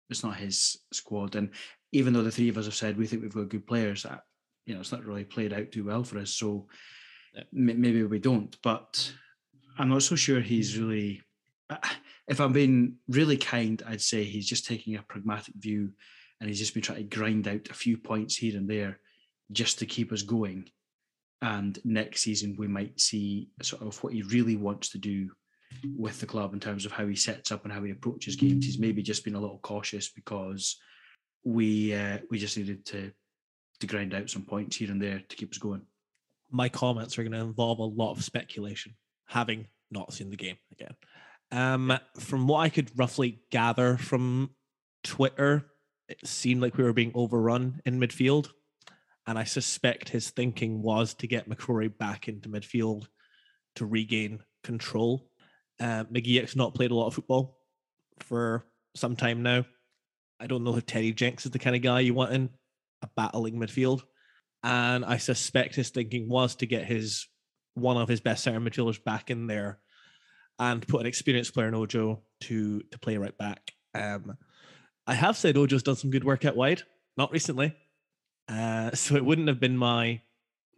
it's 0.10 0.24
not 0.24 0.38
his 0.38 0.78
squad. 0.92 1.36
And 1.36 1.52
even 1.92 2.14
though 2.14 2.24
the 2.24 2.32
three 2.32 2.50
of 2.50 2.58
us 2.58 2.66
have 2.66 2.76
said 2.76 2.98
we 2.98 3.08
think 3.08 3.22
we've 3.22 3.34
got 3.34 3.50
good 3.50 3.68
players, 3.68 4.04
that 4.04 4.22
you 4.66 4.74
know, 4.74 4.82
it's 4.82 4.92
not 4.92 5.06
really 5.06 5.24
played 5.24 5.54
out 5.54 5.72
too 5.72 5.86
well 5.86 6.04
for 6.04 6.20
us. 6.20 6.32
So 6.32 6.68
maybe 7.52 8.04
we 8.04 8.20
don't. 8.20 8.56
But 8.62 9.12
I'm 9.78 9.90
not 9.90 10.04
so 10.04 10.16
sure 10.16 10.40
he's 10.40 10.78
really. 10.78 11.22
If 12.28 12.40
I'm 12.40 12.54
being 12.54 12.98
really 13.08 13.38
kind, 13.38 13.82
I'd 13.88 14.02
say 14.02 14.24
he's 14.24 14.48
just 14.48 14.66
taking 14.66 14.96
a 14.96 15.02
pragmatic 15.02 15.56
view, 15.56 15.92
and 16.40 16.50
he's 16.50 16.60
just 16.60 16.74
been 16.74 16.84
trying 16.84 17.00
to 17.08 17.16
grind 17.16 17.48
out 17.48 17.70
a 17.70 17.74
few 17.74 17.98
points 17.98 18.36
here 18.36 18.58
and 18.58 18.70
there, 18.70 19.00
just 19.52 19.80
to 19.80 19.86
keep 19.86 20.12
us 20.12 20.22
going. 20.22 20.70
And 21.42 21.80
next 21.84 22.22
season 22.22 22.56
we 22.58 22.68
might 22.68 23.00
see 23.00 23.50
sort 23.62 23.82
of 23.82 24.02
what 24.04 24.14
he 24.14 24.22
really 24.22 24.56
wants 24.56 24.90
to 24.90 25.00
do 25.00 25.32
with 25.96 26.20
the 26.20 26.26
club 26.26 26.54
in 26.54 26.60
terms 26.60 26.86
of 26.86 26.92
how 26.92 27.08
he 27.08 27.16
sets 27.16 27.52
up 27.52 27.64
and 27.64 27.74
how 27.74 27.82
he 27.84 27.92
approaches 27.92 28.36
games. 28.36 28.66
He's 28.66 28.80
maybe 28.80 29.02
just 29.02 29.24
been 29.24 29.36
a 29.36 29.40
little 29.40 29.60
cautious 29.60 30.10
because 30.10 30.78
we 31.44 31.94
uh, 31.94 32.20
we 32.30 32.38
just 32.38 32.58
needed 32.58 32.86
to 32.88 33.12
to 33.80 33.88
grind 33.88 34.14
out 34.14 34.30
some 34.30 34.44
points 34.44 34.76
here 34.78 34.92
and 34.92 35.02
there 35.02 35.24
to 35.28 35.36
keep 35.36 35.52
us 35.52 35.58
going. 35.58 35.82
My 36.52 36.70
comments 36.70 37.18
are 37.18 37.24
going 37.24 37.32
to 37.34 37.40
involve 37.40 37.80
a 37.80 37.84
lot 37.84 38.12
of 38.12 38.24
speculation, 38.24 38.96
having 39.26 39.68
not 39.90 40.14
seen 40.14 40.30
the 40.30 40.38
game 40.38 40.58
again. 40.72 40.96
Um, 41.52 41.98
from 42.20 42.48
what 42.48 42.60
I 42.60 42.70
could 42.70 42.92
roughly 42.98 43.40
gather 43.52 43.98
from 43.98 44.52
Twitter, 45.04 45.66
it 46.08 46.26
seemed 46.26 46.62
like 46.62 46.78
we 46.78 46.84
were 46.84 46.94
being 46.94 47.12
overrun 47.16 47.82
in 47.86 48.00
midfield. 48.00 48.50
And 49.28 49.38
I 49.38 49.44
suspect 49.44 50.10
his 50.10 50.30
thinking 50.30 50.82
was 50.82 51.14
to 51.16 51.28
get 51.28 51.50
McCrorie 51.50 51.96
back 51.96 52.28
into 52.28 52.50
midfield 52.50 53.08
to 53.76 53.86
regain 53.86 54.40
control. 54.64 55.30
Uh, 55.80 56.06
McGeouch's 56.06 56.56
not 56.56 56.74
played 56.74 56.92
a 56.92 56.96
lot 56.96 57.08
of 57.08 57.14
football 57.14 57.60
for 58.20 58.66
some 58.96 59.16
time 59.16 59.44
now. 59.44 59.66
I 60.40 60.48
don't 60.48 60.64
know 60.64 60.76
if 60.76 60.86
Teddy 60.86 61.14
Jenks 61.14 61.46
is 61.46 61.52
the 61.52 61.60
kind 61.60 61.76
of 61.76 61.82
guy 61.82 62.00
you 62.00 62.14
want 62.14 62.34
in 62.34 62.50
a 63.02 63.10
battling 63.16 63.56
midfield. 63.56 64.02
And 64.64 65.04
I 65.04 65.18
suspect 65.18 65.76
his 65.76 65.90
thinking 65.90 66.30
was 66.30 66.56
to 66.56 66.66
get 66.66 66.86
his 66.86 67.28
one 67.74 67.98
of 67.98 68.10
his 68.10 68.22
best 68.22 68.44
center 68.44 68.60
midfielders 68.60 69.04
back 69.04 69.32
in 69.32 69.48
there 69.48 69.80
and 70.60 70.88
put 70.88 71.02
an 71.02 71.08
experienced 71.08 71.54
player 71.54 71.68
in 71.68 71.76
Ojo 71.76 72.22
to 72.42 72.82
to 72.92 73.00
play 73.00 73.18
right 73.18 73.38
back. 73.38 73.72
Um, 73.96 74.38
I 75.08 75.16
have 75.16 75.38
said 75.38 75.58
Ojo's 75.58 75.84
done 75.84 75.96
some 75.96 76.12
good 76.12 76.24
work 76.24 76.46
out 76.46 76.56
wide, 76.56 76.84
not 77.18 77.32
recently. 77.32 77.76
Uh, 78.48 78.92
so 78.94 79.16
it 79.16 79.26
wouldn't 79.26 79.48
have 79.48 79.60
been 79.60 79.78
my 79.78 80.22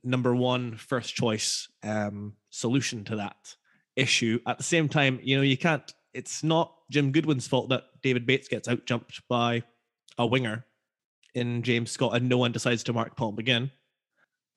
number 0.03 0.35
one 0.35 0.75
first 0.77 1.15
choice 1.15 1.67
um, 1.83 2.33
solution 2.49 3.03
to 3.05 3.17
that 3.17 3.55
issue. 3.95 4.39
At 4.47 4.57
the 4.57 4.63
same 4.63 4.89
time, 4.89 5.19
you 5.23 5.37
know, 5.37 5.43
you 5.43 5.57
can't 5.57 5.91
it's 6.13 6.43
not 6.43 6.73
Jim 6.91 7.11
Goodwin's 7.11 7.47
fault 7.47 7.69
that 7.69 7.83
David 8.01 8.25
Bates 8.25 8.47
gets 8.47 8.67
out 8.67 8.85
jumped 8.85 9.21
by 9.27 9.63
a 10.17 10.25
winger 10.25 10.65
in 11.35 11.63
James 11.63 11.91
Scott 11.91 12.15
and 12.15 12.29
no 12.29 12.37
one 12.37 12.51
decides 12.51 12.83
to 12.83 12.93
mark 12.93 13.15
Paul 13.15 13.33
McGinn. 13.33 13.71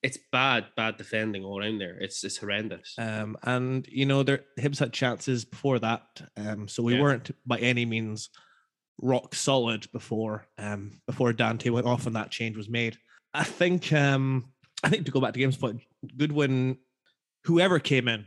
It's 0.03 0.19
bad, 0.31 0.67
bad 0.75 0.97
defending 0.97 1.43
all 1.43 1.59
around 1.59 1.79
there. 1.79 1.97
It's 1.99 2.23
it's 2.23 2.37
horrendous. 2.37 2.93
Um, 2.97 3.35
and 3.43 3.87
you 3.89 4.05
know, 4.05 4.23
there 4.23 4.41
Hibs 4.59 4.79
had 4.79 4.93
chances 4.93 5.43
before 5.43 5.79
that, 5.79 6.03
um, 6.37 6.67
so 6.67 6.83
we 6.83 6.95
yeah. 6.95 7.01
weren't 7.01 7.31
by 7.45 7.57
any 7.57 7.85
means 7.85 8.29
rock 9.01 9.35
solid 9.35 9.85
before 9.91 10.47
um 10.57 10.99
before 11.05 11.31
Dante 11.31 11.69
went 11.69 11.85
off 11.85 12.07
and 12.07 12.15
that 12.15 12.31
change 12.31 12.57
was 12.57 12.69
made. 12.69 12.97
I 13.33 13.43
think 13.43 13.91
um 13.93 14.51
I 14.83 14.89
think 14.89 15.05
to 15.05 15.11
go 15.11 15.19
back 15.19 15.33
to 15.33 15.39
Game's 15.39 15.57
point, 15.57 15.81
Goodwin, 16.15 16.77
whoever 17.45 17.79
came 17.79 18.07
in, 18.07 18.25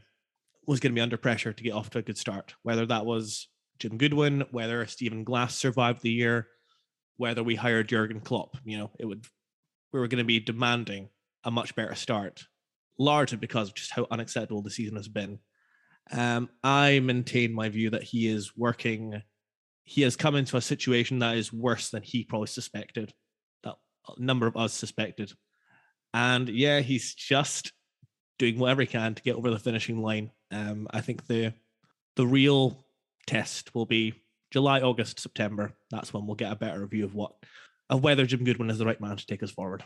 was 0.67 0.81
going 0.81 0.93
to 0.93 0.95
be 0.95 1.01
under 1.01 1.17
pressure 1.17 1.53
to 1.53 1.63
get 1.63 1.73
off 1.73 1.91
to 1.91 1.99
a 1.99 2.03
good 2.03 2.19
start. 2.19 2.55
Whether 2.63 2.87
that 2.87 3.07
was 3.07 3.49
Jim 3.79 3.99
Goodwin, 3.99 4.45
whether 4.51 4.85
Stephen 4.87 5.25
Glass 5.25 5.55
survived 5.55 6.03
the 6.03 6.11
year, 6.11 6.49
whether 7.21 7.43
we 7.43 7.55
hired 7.55 7.87
Jurgen 7.87 8.19
Klopp, 8.19 8.57
you 8.65 8.79
know, 8.79 8.91
it 8.99 9.05
would 9.05 9.27
we 9.93 10.01
were 10.01 10.09
going 10.09 10.25
to 10.25 10.25
be 10.25 10.41
demanding 10.41 11.11
a 11.45 11.51
much 11.51 11.75
better 11.75 11.95
start, 11.95 12.45
largely 12.99 13.37
because 13.37 13.69
of 13.69 13.75
just 13.75 13.93
how 13.93 14.07
unacceptable 14.11 14.63
the 14.63 14.71
season 14.71 14.97
has 14.97 15.07
been. 15.07 15.39
Um, 16.11 16.49
I 16.65 17.01
maintain 17.01 17.53
my 17.53 17.69
view 17.69 17.91
that 17.91 18.05
he 18.05 18.27
is 18.27 18.57
working. 18.57 19.23
He 19.85 20.01
has 20.01 20.17
come 20.17 20.35
into 20.35 20.57
a 20.57 20.63
situation 20.63 21.19
that 21.19 21.37
is 21.37 21.53
worse 21.53 21.91
than 21.91 22.03
he 22.03 22.25
probably 22.25 22.47
suspected. 22.47 23.13
That 23.65 23.75
a 24.09 24.23
number 24.23 24.47
of 24.47 24.57
us 24.57 24.73
suspected, 24.73 25.31
and 26.15 26.49
yeah, 26.49 26.81
he's 26.81 27.15
just 27.15 27.73
doing 28.39 28.59
whatever 28.59 28.81
he 28.81 28.87
can 28.87 29.15
to 29.15 29.23
get 29.23 29.37
over 29.37 29.51
the 29.51 29.59
finishing 29.59 30.01
line. 30.01 30.31
Um, 30.51 30.89
I 30.91 31.03
think 31.03 31.27
the 31.27 31.53
the 32.17 32.27
real 32.27 32.83
test 33.27 33.75
will 33.75 33.85
be 33.85 34.15
July, 34.51 34.81
August, 34.81 35.21
September. 35.21 35.73
That's 35.91 36.13
when 36.13 36.27
we'll 36.27 36.37
get 36.37 36.53
a 36.53 36.57
better 36.57 36.87
view 36.87 37.05
of 37.05 37.15
what 37.15 37.33
of 37.89 38.03
whether 38.03 38.27
Jim 38.27 38.45
Goodwin 38.45 38.71
is 38.71 38.79
the 38.79 38.87
right 38.87 39.01
man 39.01 39.17
to 39.17 39.27
take 39.27 39.43
us 39.43 39.51
forward. 39.51 39.85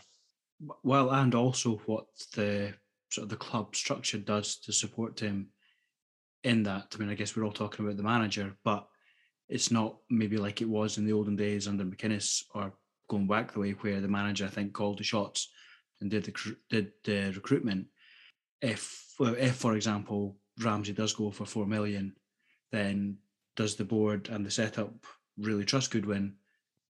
Well, 0.83 1.11
and 1.11 1.35
also 1.35 1.77
what 1.87 2.07
the 2.35 2.75
sort 3.11 3.25
of 3.25 3.29
the 3.31 3.37
club 3.37 3.75
structure 3.75 4.19
does 4.19 4.57
to 4.57 4.73
support 4.73 5.21
him 5.21 5.49
in 6.43 6.63
that. 6.65 6.95
I 6.95 6.99
mean, 6.99 7.09
I 7.09 7.15
guess 7.15 7.35
we're 7.35 7.45
all 7.45 7.53
talking 7.53 7.85
about 7.85 7.97
the 7.97 8.03
manager, 8.03 8.57
but 8.65 8.87
it's 9.49 9.71
not 9.71 9.97
maybe 10.11 10.37
like 10.37 10.61
it 10.61 10.69
was 10.69 10.99
in 10.99 11.05
the 11.05 11.13
olden 11.13 11.37
days 11.37 11.69
under 11.69 11.85
McInnes 11.85 12.43
or 12.55 12.73
going 13.09 13.27
back 13.27 13.53
the 13.53 13.61
way 13.61 13.73
where 13.73 14.01
the 14.01 14.09
manager 14.09 14.47
I 14.47 14.49
think 14.49 14.73
called 14.73 14.99
the 14.99 15.05
shots 15.05 15.51
and 16.01 16.11
did 16.11 16.25
the 16.25 16.57
did 16.71 16.93
the 17.05 17.33
recruitment. 17.35 17.87
If 18.61 19.15
if 19.21 19.57
for 19.57 19.75
example 19.75 20.37
Ramsey 20.61 20.93
does 20.93 21.13
go 21.15 21.31
for 21.31 21.45
four 21.45 21.67
million, 21.67 22.15
then 22.73 23.19
does 23.57 23.77
the 23.77 23.85
board 23.85 24.29
and 24.31 24.45
the 24.45 24.51
setup 24.51 24.93
really 25.39 25.65
trust 25.65 25.91
Goodwin 25.91 26.35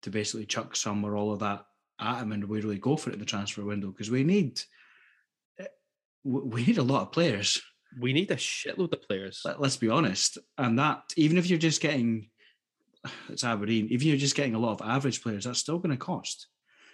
to 0.03 0.11
basically 0.11 0.47
chuck 0.47 0.77
some 0.77 1.05
or 1.05 1.17
all 1.17 1.33
of 1.33 1.41
that 1.41 1.67
at 2.01 2.21
him 2.21 2.33
and 2.33 2.45
we 2.45 2.61
really 2.61 2.79
go 2.79 2.97
for 2.97 3.11
it 3.11 3.15
in 3.15 3.19
the 3.19 3.27
transfer 3.27 3.65
window 3.65 3.89
because 3.89 4.11
we 4.11 4.25
need 4.25 4.61
eh, 5.59 5.67
we 6.25 6.65
need 6.65 6.79
a 6.79 6.83
lot 6.83 7.03
of 7.03 7.13
players. 7.13 7.61
We 8.01 8.13
need 8.13 8.31
a 8.31 8.37
shitload 8.37 8.93
of 8.93 9.03
players. 9.03 9.43
Let, 9.45 9.61
us 9.61 9.77
be 9.77 9.89
honest, 9.89 10.39
and 10.57 10.79
that 10.79 11.03
even 11.17 11.37
if 11.37 11.51
you're 11.51 11.59
just 11.59 11.81
getting 11.81 12.31
it's 13.29 13.45
Aberdeen, 13.45 13.87
even 13.87 13.95
if 13.95 14.03
you're 14.05 14.17
just 14.17 14.37
getting 14.37 14.55
a 14.55 14.59
lot 14.59 14.81
of 14.81 14.89
average 14.89 15.23
players, 15.23 15.45
that's 15.45 15.59
still 15.59 15.79
going 15.79 15.91
to 15.91 15.97
cost. 15.97 16.49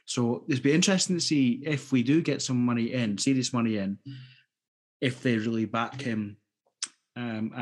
So 0.04 0.44
it'd 0.48 0.62
be 0.62 0.72
interesting 0.72 1.16
to 1.16 1.22
see 1.22 1.60
if 1.64 1.90
we 1.90 2.02
do 2.02 2.22
get 2.22 2.42
some 2.42 2.64
money 2.64 2.92
in, 2.92 3.18
serious 3.18 3.52
money 3.52 3.76
in, 3.76 3.98
if 5.00 5.22
they 5.22 5.36
really 5.36 5.64
back 5.64 6.00
him 6.00 6.36
um, 7.16 7.52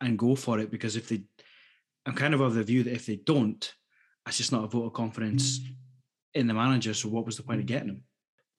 and 0.00 0.18
go 0.18 0.34
for 0.34 0.58
it. 0.58 0.70
Because 0.70 0.96
if 0.96 1.08
they, 1.08 1.22
I'm 2.06 2.14
kind 2.14 2.34
of 2.34 2.40
of 2.40 2.54
the 2.54 2.62
view 2.62 2.82
that 2.84 2.94
if 2.94 3.06
they 3.06 3.16
don't, 3.16 3.74
it's 4.26 4.38
just 4.38 4.52
not 4.52 4.64
a 4.64 4.68
vote 4.68 4.86
of 4.86 4.92
confidence 4.92 5.60
in 6.34 6.46
the 6.46 6.54
manager. 6.54 6.94
So 6.94 7.08
what 7.08 7.26
was 7.26 7.36
the 7.36 7.42
point 7.42 7.60
of 7.60 7.66
getting 7.66 7.88
him? 7.88 8.02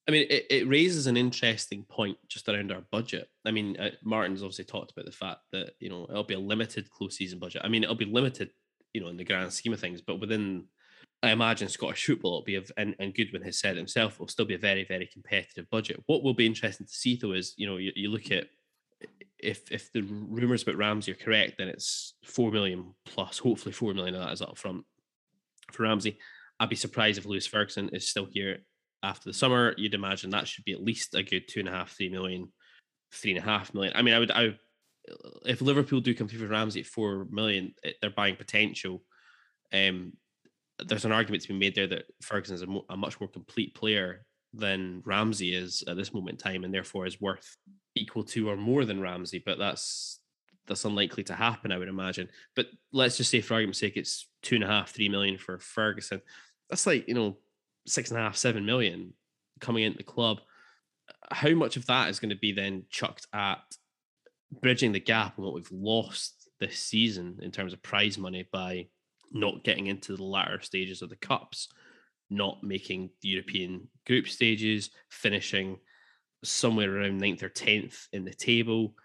I 0.07 0.11
mean, 0.11 0.27
it, 0.29 0.45
it 0.49 0.67
raises 0.67 1.07
an 1.07 1.15
interesting 1.15 1.85
point 1.89 2.17
just 2.27 2.49
around 2.49 2.71
our 2.71 2.83
budget. 2.91 3.29
I 3.45 3.51
mean, 3.51 3.77
uh, 3.79 3.91
Martin's 4.03 4.43
obviously 4.43 4.65
talked 4.65 4.91
about 4.91 5.05
the 5.05 5.11
fact 5.11 5.39
that 5.53 5.71
you 5.79 5.89
know 5.89 6.05
it'll 6.09 6.25
be 6.25 6.33
a 6.33 6.39
limited 6.39 6.89
close 6.89 7.15
season 7.15 7.39
budget. 7.39 7.61
I 7.63 7.69
mean, 7.69 7.83
it'll 7.83 7.95
be 7.95 8.05
limited, 8.05 8.49
you 8.93 9.01
know, 9.01 9.07
in 9.07 9.17
the 9.17 9.23
grand 9.23 9.53
scheme 9.53 9.71
of 9.71 9.79
things, 9.79 10.01
but 10.01 10.19
within 10.19 10.65
I 11.23 11.31
imagine 11.31 11.69
Scottish 11.69 12.05
football 12.05 12.33
will 12.33 12.43
be, 12.43 12.57
a, 12.57 12.63
and, 12.75 12.95
and 12.99 13.15
Goodwin 13.15 13.43
has 13.43 13.57
said 13.57 13.77
himself, 13.77 14.19
will 14.19 14.27
still 14.27 14.43
be 14.43 14.55
a 14.55 14.59
very, 14.59 14.83
very 14.83 15.07
competitive 15.07 15.69
budget. 15.69 16.03
What 16.05 16.21
will 16.21 16.33
be 16.33 16.45
interesting 16.45 16.85
to 16.85 16.93
see 16.93 17.15
though 17.15 17.31
is, 17.31 17.53
you 17.55 17.65
know, 17.65 17.77
you, 17.77 17.93
you 17.95 18.09
look 18.09 18.29
at 18.29 18.47
if 19.43 19.71
if 19.71 19.91
the 19.91 20.01
rumours 20.01 20.63
about 20.63 20.77
Ramsey 20.77 21.11
are 21.11 21.15
correct, 21.15 21.55
then 21.57 21.67
it's 21.67 22.15
four 22.25 22.51
million 22.51 22.93
plus. 23.05 23.39
Hopefully, 23.39 23.73
four 23.73 23.93
million 23.93 24.15
of 24.15 24.21
that 24.21 24.33
is 24.33 24.41
up 24.41 24.57
front 24.57 24.85
for 25.71 25.83
Ramsey. 25.83 26.17
I'd 26.59 26.69
be 26.69 26.75
surprised 26.75 27.17
if 27.17 27.25
Lewis 27.25 27.47
Ferguson 27.47 27.89
is 27.89 28.07
still 28.07 28.27
here 28.31 28.59
after 29.03 29.29
the 29.29 29.33
summer. 29.33 29.73
You'd 29.77 29.93
imagine 29.93 30.29
that 30.29 30.47
should 30.47 30.63
be 30.63 30.73
at 30.73 30.83
least 30.83 31.15
a 31.15 31.23
good 31.23 31.47
two 31.47 31.59
and 31.59 31.69
a 31.69 31.71
half, 31.71 31.91
three 31.91 32.09
million, 32.09 32.51
three 33.11 33.31
and 33.31 33.39
a 33.39 33.43
half 33.43 33.73
million. 33.73 33.93
I 33.95 34.01
mean, 34.01 34.13
I 34.13 34.19
would, 34.19 34.31
I 34.31 34.55
if 35.45 35.61
Liverpool 35.61 35.99
do 35.99 36.13
through 36.13 36.27
for 36.27 36.47
Ramsey 36.47 36.81
at 36.81 36.85
four 36.85 37.27
million, 37.29 37.73
they're 38.01 38.09
buying 38.09 38.35
potential. 38.35 39.03
Um, 39.73 40.13
there's 40.83 41.05
an 41.05 41.11
argument 41.11 41.43
to 41.43 41.49
be 41.49 41.59
made 41.59 41.75
there 41.75 41.87
that 41.87 42.05
Ferguson 42.21 42.55
is 42.55 42.61
a, 42.61 42.67
mo- 42.67 42.85
a, 42.89 42.97
much 42.97 43.19
more 43.19 43.27
complete 43.27 43.75
player 43.75 44.25
than 44.53 45.01
Ramsey 45.05 45.53
is 45.53 45.83
at 45.87 45.97
this 45.97 46.13
moment 46.13 46.41
in 46.41 46.51
time, 46.51 46.63
and 46.63 46.73
therefore 46.73 47.05
is 47.05 47.21
worth 47.21 47.57
equal 47.95 48.23
to 48.23 48.49
or 48.49 48.57
more 48.57 48.85
than 48.85 49.01
Ramsey. 49.01 49.41
But 49.43 49.57
that's 49.57 50.19
that's 50.67 50.85
unlikely 50.85 51.23
to 51.25 51.33
happen, 51.33 51.71
I 51.71 51.77
would 51.77 51.89
imagine. 51.89 52.29
But 52.55 52.67
let's 52.91 53.17
just 53.17 53.29
say, 53.29 53.41
for 53.41 53.55
argument's 53.55 53.79
sake, 53.79 53.97
it's 53.97 54.27
two 54.41 54.55
and 54.55 54.63
a 54.63 54.67
half, 54.67 54.91
three 54.91 55.09
million 55.09 55.37
for 55.37 55.59
Ferguson. 55.59 56.21
That's 56.69 56.87
like 56.87 57.07
you 57.07 57.13
know 57.13 57.37
six 57.85 58.11
and 58.11 58.19
a 58.19 58.23
half, 58.23 58.35
seven 58.35 58.65
million 58.65 59.13
coming 59.59 59.83
into 59.83 59.97
the 59.97 60.03
club. 60.03 60.39
How 61.31 61.51
much 61.51 61.77
of 61.77 61.85
that 61.87 62.09
is 62.09 62.19
going 62.19 62.29
to 62.29 62.35
be 62.35 62.51
then 62.51 62.85
chucked 62.89 63.27
at 63.33 63.61
bridging 64.61 64.91
the 64.91 64.99
gap 64.99 65.37
and 65.37 65.45
what 65.45 65.55
we've 65.55 65.71
lost 65.71 66.49
this 66.59 66.77
season 66.77 67.39
in 67.41 67.51
terms 67.51 67.73
of 67.73 67.81
prize 67.81 68.17
money 68.17 68.47
by 68.51 68.87
not 69.31 69.63
getting 69.63 69.87
into 69.87 70.15
the 70.15 70.23
latter 70.23 70.61
stages 70.61 71.01
of 71.01 71.09
the 71.09 71.15
cups, 71.15 71.69
not 72.29 72.63
making 72.63 73.09
the 73.21 73.29
European 73.29 73.87
group 74.05 74.27
stages, 74.27 74.91
finishing 75.09 75.77
somewhere 76.43 76.97
around 76.97 77.19
ninth 77.19 77.43
or 77.43 77.49
tenth 77.49 78.07
in 78.13 78.25
the 78.25 78.33
table. 78.33 78.93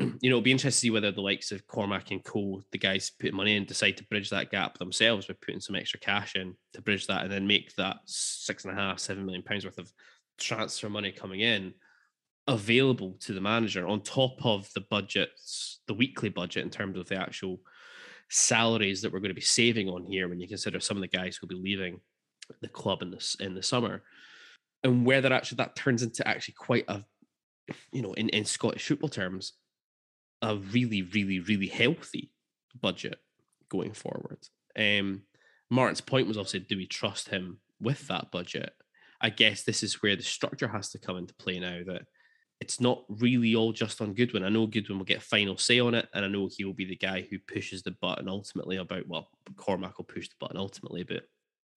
You 0.00 0.30
know, 0.30 0.36
it'll 0.36 0.40
be 0.40 0.50
interesting 0.50 0.70
to 0.70 0.80
see 0.80 0.90
whether 0.90 1.12
the 1.12 1.20
likes 1.20 1.52
of 1.52 1.66
Cormack 1.66 2.10
and 2.10 2.24
Cole, 2.24 2.62
the 2.72 2.78
guys 2.78 3.10
put 3.20 3.34
money 3.34 3.56
in, 3.56 3.64
decide 3.64 3.96
to 3.98 4.04
bridge 4.06 4.30
that 4.30 4.50
gap 4.50 4.78
themselves 4.78 5.26
by 5.26 5.34
putting 5.40 5.60
some 5.60 5.76
extra 5.76 6.00
cash 6.00 6.34
in 6.34 6.54
to 6.72 6.82
bridge 6.82 7.06
that 7.06 7.22
and 7.22 7.30
then 7.30 7.46
make 7.46 7.74
that 7.76 7.98
six 8.06 8.64
and 8.64 8.72
a 8.72 8.80
half, 8.80 8.98
seven 8.98 9.24
million 9.24 9.42
pounds 9.42 9.64
worth 9.64 9.78
of 9.78 9.92
transfer 10.38 10.88
money 10.88 11.12
coming 11.12 11.40
in 11.40 11.74
available 12.48 13.16
to 13.20 13.32
the 13.32 13.40
manager 13.40 13.86
on 13.86 14.00
top 14.00 14.44
of 14.44 14.68
the 14.74 14.80
budgets, 14.80 15.80
the 15.86 15.94
weekly 15.94 16.28
budget 16.28 16.64
in 16.64 16.70
terms 16.70 16.98
of 16.98 17.06
the 17.08 17.16
actual 17.16 17.60
salaries 18.28 19.02
that 19.02 19.12
we're 19.12 19.20
going 19.20 19.28
to 19.28 19.34
be 19.34 19.40
saving 19.40 19.88
on 19.88 20.04
here 20.04 20.28
when 20.28 20.40
you 20.40 20.48
consider 20.48 20.80
some 20.80 20.96
of 20.96 21.02
the 21.02 21.08
guys 21.08 21.36
who'll 21.36 21.48
be 21.48 21.54
leaving 21.54 22.00
the 22.60 22.68
club 22.68 23.02
in 23.02 23.10
this 23.10 23.36
in 23.40 23.54
the 23.54 23.62
summer 23.62 24.02
and 24.84 25.06
whether 25.06 25.32
actually 25.32 25.56
that 25.56 25.76
turns 25.76 26.02
into 26.02 26.26
actually 26.26 26.54
quite 26.54 26.84
a 26.88 27.04
you 27.92 28.02
know 28.02 28.12
in, 28.14 28.28
in 28.30 28.44
scottish 28.44 28.86
football 28.86 29.08
terms 29.08 29.52
a 30.42 30.56
really 30.56 31.02
really 31.02 31.40
really 31.40 31.68
healthy 31.68 32.32
budget 32.80 33.18
going 33.68 33.92
forward 33.92 34.38
um 34.78 35.22
martin's 35.70 36.00
point 36.00 36.26
was 36.26 36.36
obviously 36.36 36.60
do 36.60 36.76
we 36.76 36.86
trust 36.86 37.28
him 37.28 37.58
with 37.80 38.06
that 38.08 38.30
budget 38.30 38.72
i 39.20 39.30
guess 39.30 39.62
this 39.62 39.82
is 39.82 40.02
where 40.02 40.16
the 40.16 40.22
structure 40.22 40.68
has 40.68 40.90
to 40.90 40.98
come 40.98 41.16
into 41.16 41.34
play 41.34 41.58
now 41.58 41.80
that 41.86 42.02
it's 42.62 42.80
not 42.80 43.02
really 43.08 43.56
all 43.56 43.72
just 43.72 44.00
on 44.00 44.14
Goodwin. 44.14 44.44
I 44.44 44.48
know 44.48 44.68
Goodwin 44.68 44.96
will 44.96 45.04
get 45.04 45.20
final 45.20 45.58
say 45.58 45.80
on 45.80 45.96
it, 45.96 46.08
and 46.14 46.24
I 46.24 46.28
know 46.28 46.48
he 46.48 46.64
will 46.64 46.72
be 46.72 46.84
the 46.84 46.94
guy 46.94 47.26
who 47.28 47.40
pushes 47.40 47.82
the 47.82 47.90
button 47.90 48.28
ultimately 48.28 48.76
about, 48.76 49.08
well, 49.08 49.30
Cormack 49.56 49.98
will 49.98 50.04
push 50.04 50.28
the 50.28 50.36
button 50.38 50.56
ultimately, 50.56 51.02
but 51.02 51.24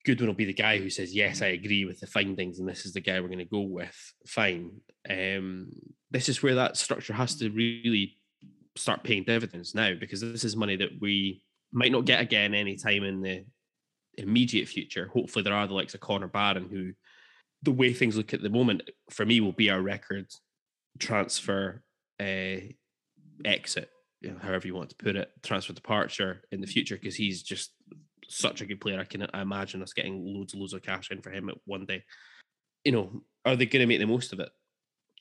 Goodwin 0.05 0.27
will 0.27 0.35
be 0.35 0.45
the 0.45 0.53
guy 0.53 0.77
who 0.77 0.89
says, 0.89 1.13
Yes, 1.13 1.41
I 1.41 1.47
agree 1.47 1.85
with 1.85 1.99
the 1.99 2.07
findings, 2.07 2.59
and 2.59 2.69
this 2.69 2.85
is 2.85 2.93
the 2.93 3.01
guy 3.01 3.19
we're 3.19 3.27
going 3.27 3.39
to 3.39 3.45
go 3.45 3.61
with. 3.61 4.13
Fine. 4.27 4.71
Um, 5.09 5.71
this 6.11 6.29
is 6.29 6.41
where 6.43 6.55
that 6.55 6.77
structure 6.77 7.13
has 7.13 7.35
to 7.37 7.49
really 7.49 8.17
start 8.75 9.03
paying 9.03 9.23
dividends 9.23 9.73
now 9.73 9.93
because 9.93 10.21
this 10.21 10.43
is 10.43 10.55
money 10.55 10.75
that 10.75 10.91
we 11.01 11.43
might 11.71 11.91
not 11.91 12.05
get 12.05 12.21
again 12.21 12.53
anytime 12.53 13.03
in 13.03 13.21
the 13.21 13.45
immediate 14.17 14.67
future. 14.67 15.09
Hopefully, 15.13 15.43
there 15.43 15.53
are 15.53 15.67
the 15.67 15.73
likes 15.73 15.93
of 15.95 16.01
Connor 16.01 16.27
Barron 16.27 16.69
who, 16.69 16.93
the 17.63 17.71
way 17.71 17.93
things 17.93 18.15
look 18.15 18.33
at 18.33 18.41
the 18.41 18.49
moment, 18.49 18.89
for 19.09 19.25
me, 19.25 19.41
will 19.41 19.53
be 19.53 19.69
our 19.69 19.81
record 19.81 20.27
transfer 20.99 21.81
uh, 22.19 22.57
exit, 23.43 23.89
you 24.21 24.31
know, 24.31 24.37
however 24.41 24.67
you 24.67 24.75
want 24.75 24.89
to 24.89 24.95
put 24.95 25.15
it, 25.15 25.31
transfer 25.43 25.73
departure 25.73 26.43
in 26.51 26.61
the 26.61 26.67
future 26.67 26.95
because 26.95 27.15
he's 27.15 27.41
just 27.41 27.71
such 28.29 28.61
a 28.61 28.65
good 28.65 28.81
player. 28.81 28.99
I 28.99 29.05
can 29.05 29.23
imagine 29.33 29.81
us 29.81 29.93
getting 29.93 30.23
loads 30.25 30.53
and 30.53 30.61
loads 30.61 30.73
of 30.73 30.81
cash 30.83 31.11
in 31.11 31.21
for 31.21 31.31
him 31.31 31.49
at 31.49 31.57
one 31.65 31.85
day. 31.85 32.03
You 32.83 32.91
know, 32.91 33.23
are 33.45 33.55
they 33.55 33.65
going 33.65 33.81
to 33.81 33.87
make 33.87 33.99
the 33.99 34.05
most 34.05 34.33
of 34.33 34.39
it? 34.39 34.49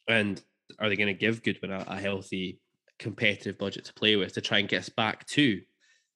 And 0.09 0.42
are 0.78 0.88
they 0.88 0.96
going 0.96 1.09
to 1.09 1.14
give 1.14 1.42
Goodwin 1.42 1.70
a, 1.70 1.84
a 1.86 1.96
healthy, 1.96 2.61
competitive 2.98 3.59
budget 3.59 3.84
to 3.86 3.94
play 3.94 4.16
with 4.16 4.34
to 4.34 4.40
try 4.40 4.59
and 4.59 4.68
get 4.68 4.80
us 4.80 4.88
back 4.88 5.26
to 5.28 5.61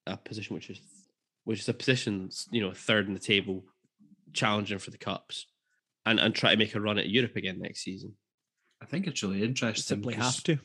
a 0.06 0.16
position 0.16 0.54
which 0.54 0.70
is 0.70 0.80
which 1.44 1.60
is 1.60 1.68
a 1.68 1.74
position, 1.74 2.28
you 2.50 2.60
know, 2.60 2.72
third 2.72 3.06
in 3.06 3.14
the 3.14 3.18
table, 3.18 3.64
challenging 4.34 4.78
for 4.78 4.90
the 4.90 4.98
cups, 4.98 5.46
and 6.04 6.20
and 6.20 6.34
try 6.34 6.50
to 6.50 6.58
make 6.58 6.74
a 6.74 6.80
run 6.80 6.98
at 6.98 7.08
Europe 7.08 7.36
again 7.36 7.58
next 7.58 7.82
season. 7.82 8.14
I 8.82 8.86
think 8.86 9.06
it's 9.06 9.22
really 9.22 9.42
interesting. 9.42 9.82
Simply 9.82 10.14
have 10.14 10.42
to. 10.44 10.58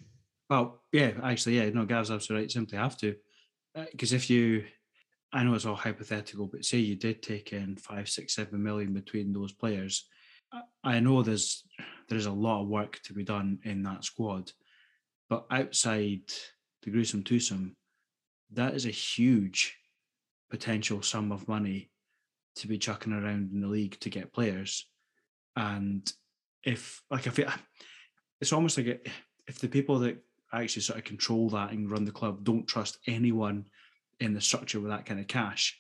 Well, 0.50 0.84
yeah, 0.92 1.12
actually, 1.24 1.58
yeah, 1.58 1.70
no, 1.70 1.86
Gav's 1.86 2.12
absolutely 2.12 2.44
right. 2.44 2.52
Simply 2.52 2.78
have 2.78 2.98
to, 2.98 3.16
because 3.92 4.14
uh, 4.14 4.18
if 4.18 4.30
you, 4.30 4.66
I 5.34 5.44
know 5.44 5.56
it's 5.56 5.66
all 5.66 5.76
hypothetical, 5.76 6.46
but 6.46 6.64
say 6.64 6.78
you 6.78 6.96
did 6.96 7.24
take 7.24 7.54
in 7.54 7.76
five, 7.76 8.08
six, 8.08 8.36
seven 8.36 8.62
million 8.62 8.94
between 8.94 9.34
those 9.34 9.52
players, 9.52 10.06
I 10.84 11.00
know 11.00 11.24
there's 11.24 11.64
there's 12.08 12.28
a 12.28 12.32
lot 12.32 12.62
of 12.62 12.68
work 12.68 13.00
to 13.06 13.14
be 13.14 13.24
done 13.24 13.58
in 13.64 13.82
that 13.84 14.04
squad, 14.04 14.52
but 15.30 15.46
outside 15.50 16.22
the 16.84 16.92
gruesome 16.92 17.24
twosome, 17.24 17.76
that 18.52 18.76
is 18.76 18.86
a 18.86 18.92
huge 18.92 19.76
potential 20.52 21.02
sum 21.02 21.32
of 21.32 21.48
money 21.48 21.90
to 22.58 22.68
be 22.68 22.78
chucking 22.78 23.14
around 23.14 23.50
in 23.52 23.62
the 23.62 23.68
league 23.68 24.00
to 24.02 24.12
get 24.12 24.34
players, 24.34 24.88
and 25.56 26.12
if 26.64 27.02
like 27.10 27.26
I 27.26 27.32
feel 27.32 27.52
it's 28.40 28.54
almost 28.54 28.78
like 28.78 29.10
if 29.48 29.58
the 29.60 29.68
people 29.68 29.98
that 30.00 30.18
actually 30.54 30.84
sort 30.84 31.00
of 31.00 31.06
control 31.06 31.50
that 31.50 31.72
and 31.72 31.90
run 31.90 32.06
the 32.06 32.12
club 32.12 32.44
don't 32.44 32.68
trust 32.68 33.00
anyone 33.08 33.66
in 34.24 34.34
the 34.34 34.42
structure 34.42 34.80
with 34.80 34.90
that 34.90 35.06
kind 35.06 35.20
of 35.20 35.28
cash, 35.28 35.80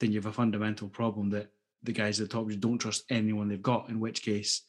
then 0.00 0.12
you 0.12 0.18
have 0.18 0.26
a 0.26 0.32
fundamental 0.32 0.88
problem 0.88 1.30
that 1.30 1.50
the 1.82 1.92
guys 1.92 2.20
at 2.20 2.28
the 2.28 2.32
top 2.32 2.46
just 2.48 2.60
don't 2.60 2.78
trust 2.78 3.04
anyone 3.10 3.48
they've 3.48 3.60
got. 3.60 3.88
In 3.88 3.98
which 3.98 4.22
case, 4.22 4.62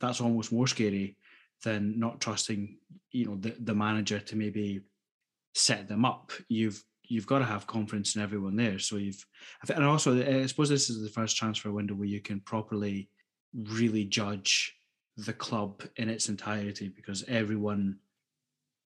that's 0.00 0.20
almost 0.20 0.52
more 0.52 0.68
scary 0.68 1.16
than 1.64 1.98
not 1.98 2.20
trusting, 2.20 2.78
you 3.10 3.26
know, 3.26 3.36
the, 3.36 3.54
the 3.60 3.74
manager 3.74 4.20
to 4.20 4.36
maybe 4.36 4.80
set 5.54 5.88
them 5.88 6.04
up. 6.04 6.32
You've 6.48 6.82
you've 7.02 7.26
got 7.26 7.40
to 7.40 7.44
have 7.44 7.66
confidence 7.66 8.14
in 8.14 8.22
everyone 8.22 8.54
there. 8.54 8.78
So 8.78 8.96
you've, 8.96 9.26
and 9.74 9.84
also 9.84 10.16
uh, 10.16 10.42
I 10.42 10.46
suppose 10.46 10.68
this 10.68 10.88
is 10.88 11.02
the 11.02 11.10
first 11.10 11.36
transfer 11.36 11.72
window 11.72 11.94
where 11.94 12.06
you 12.06 12.20
can 12.20 12.38
properly 12.40 13.10
really 13.52 14.04
judge 14.04 14.76
the 15.16 15.32
club 15.32 15.82
in 15.96 16.08
its 16.08 16.28
entirety 16.28 16.88
because 16.88 17.24
everyone 17.26 17.98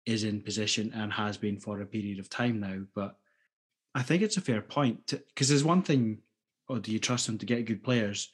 is 0.06 0.24
in 0.24 0.42
position 0.42 0.92
and 0.96 1.12
has 1.12 1.38
been 1.38 1.60
for 1.60 1.82
a 1.82 1.86
period 1.86 2.20
of 2.20 2.30
time 2.30 2.62
now. 2.62 2.80
But 2.96 3.18
I 3.96 4.02
think 4.02 4.22
it's 4.22 4.38
a 4.38 4.42
fair 4.42 4.62
point 4.62 5.06
because 5.08 5.50
there's 5.50 5.64
one 5.64 5.84
thing, 5.84 6.20
oh, 6.70 6.80
do 6.80 6.92
you 6.92 7.00
trust 7.00 7.28
them 7.28 7.38
to 7.38 7.46
get 7.46 7.66
good 7.66 7.84
players? 7.84 8.32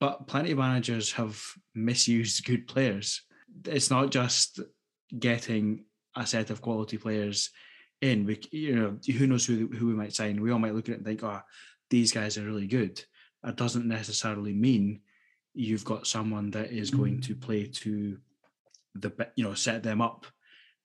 But 0.00 0.26
plenty 0.26 0.52
of 0.52 0.58
managers 0.58 1.12
have 1.12 1.40
misused 1.74 2.44
good 2.46 2.66
players. 2.66 3.22
It's 3.64 3.90
not 3.90 4.10
just 4.10 4.60
getting 5.18 5.84
a 6.16 6.26
set 6.26 6.50
of 6.50 6.62
quality 6.62 6.96
players 6.98 7.50
in. 8.00 8.24
We, 8.24 8.40
you 8.50 8.76
know, 8.76 8.98
who 9.16 9.26
knows 9.26 9.46
who 9.46 9.68
who 9.68 9.86
we 9.86 9.94
might 9.94 10.14
sign? 10.14 10.40
We 10.40 10.50
all 10.50 10.58
might 10.58 10.74
look 10.74 10.88
at 10.88 10.94
it 10.94 10.98
and 10.98 11.06
think, 11.06 11.22
oh, 11.22 11.40
these 11.90 12.12
guys 12.12 12.38
are 12.38 12.44
really 12.44 12.66
good. 12.66 13.02
That 13.42 13.56
doesn't 13.56 13.86
necessarily 13.86 14.54
mean 14.54 15.00
you've 15.54 15.84
got 15.84 16.06
someone 16.06 16.50
that 16.50 16.72
is 16.72 16.90
going 16.90 17.18
mm. 17.18 17.26
to 17.26 17.34
play 17.34 17.66
to 17.66 18.16
the 18.94 19.12
you 19.36 19.44
know 19.44 19.54
set 19.54 19.82
them 19.82 20.00
up 20.00 20.26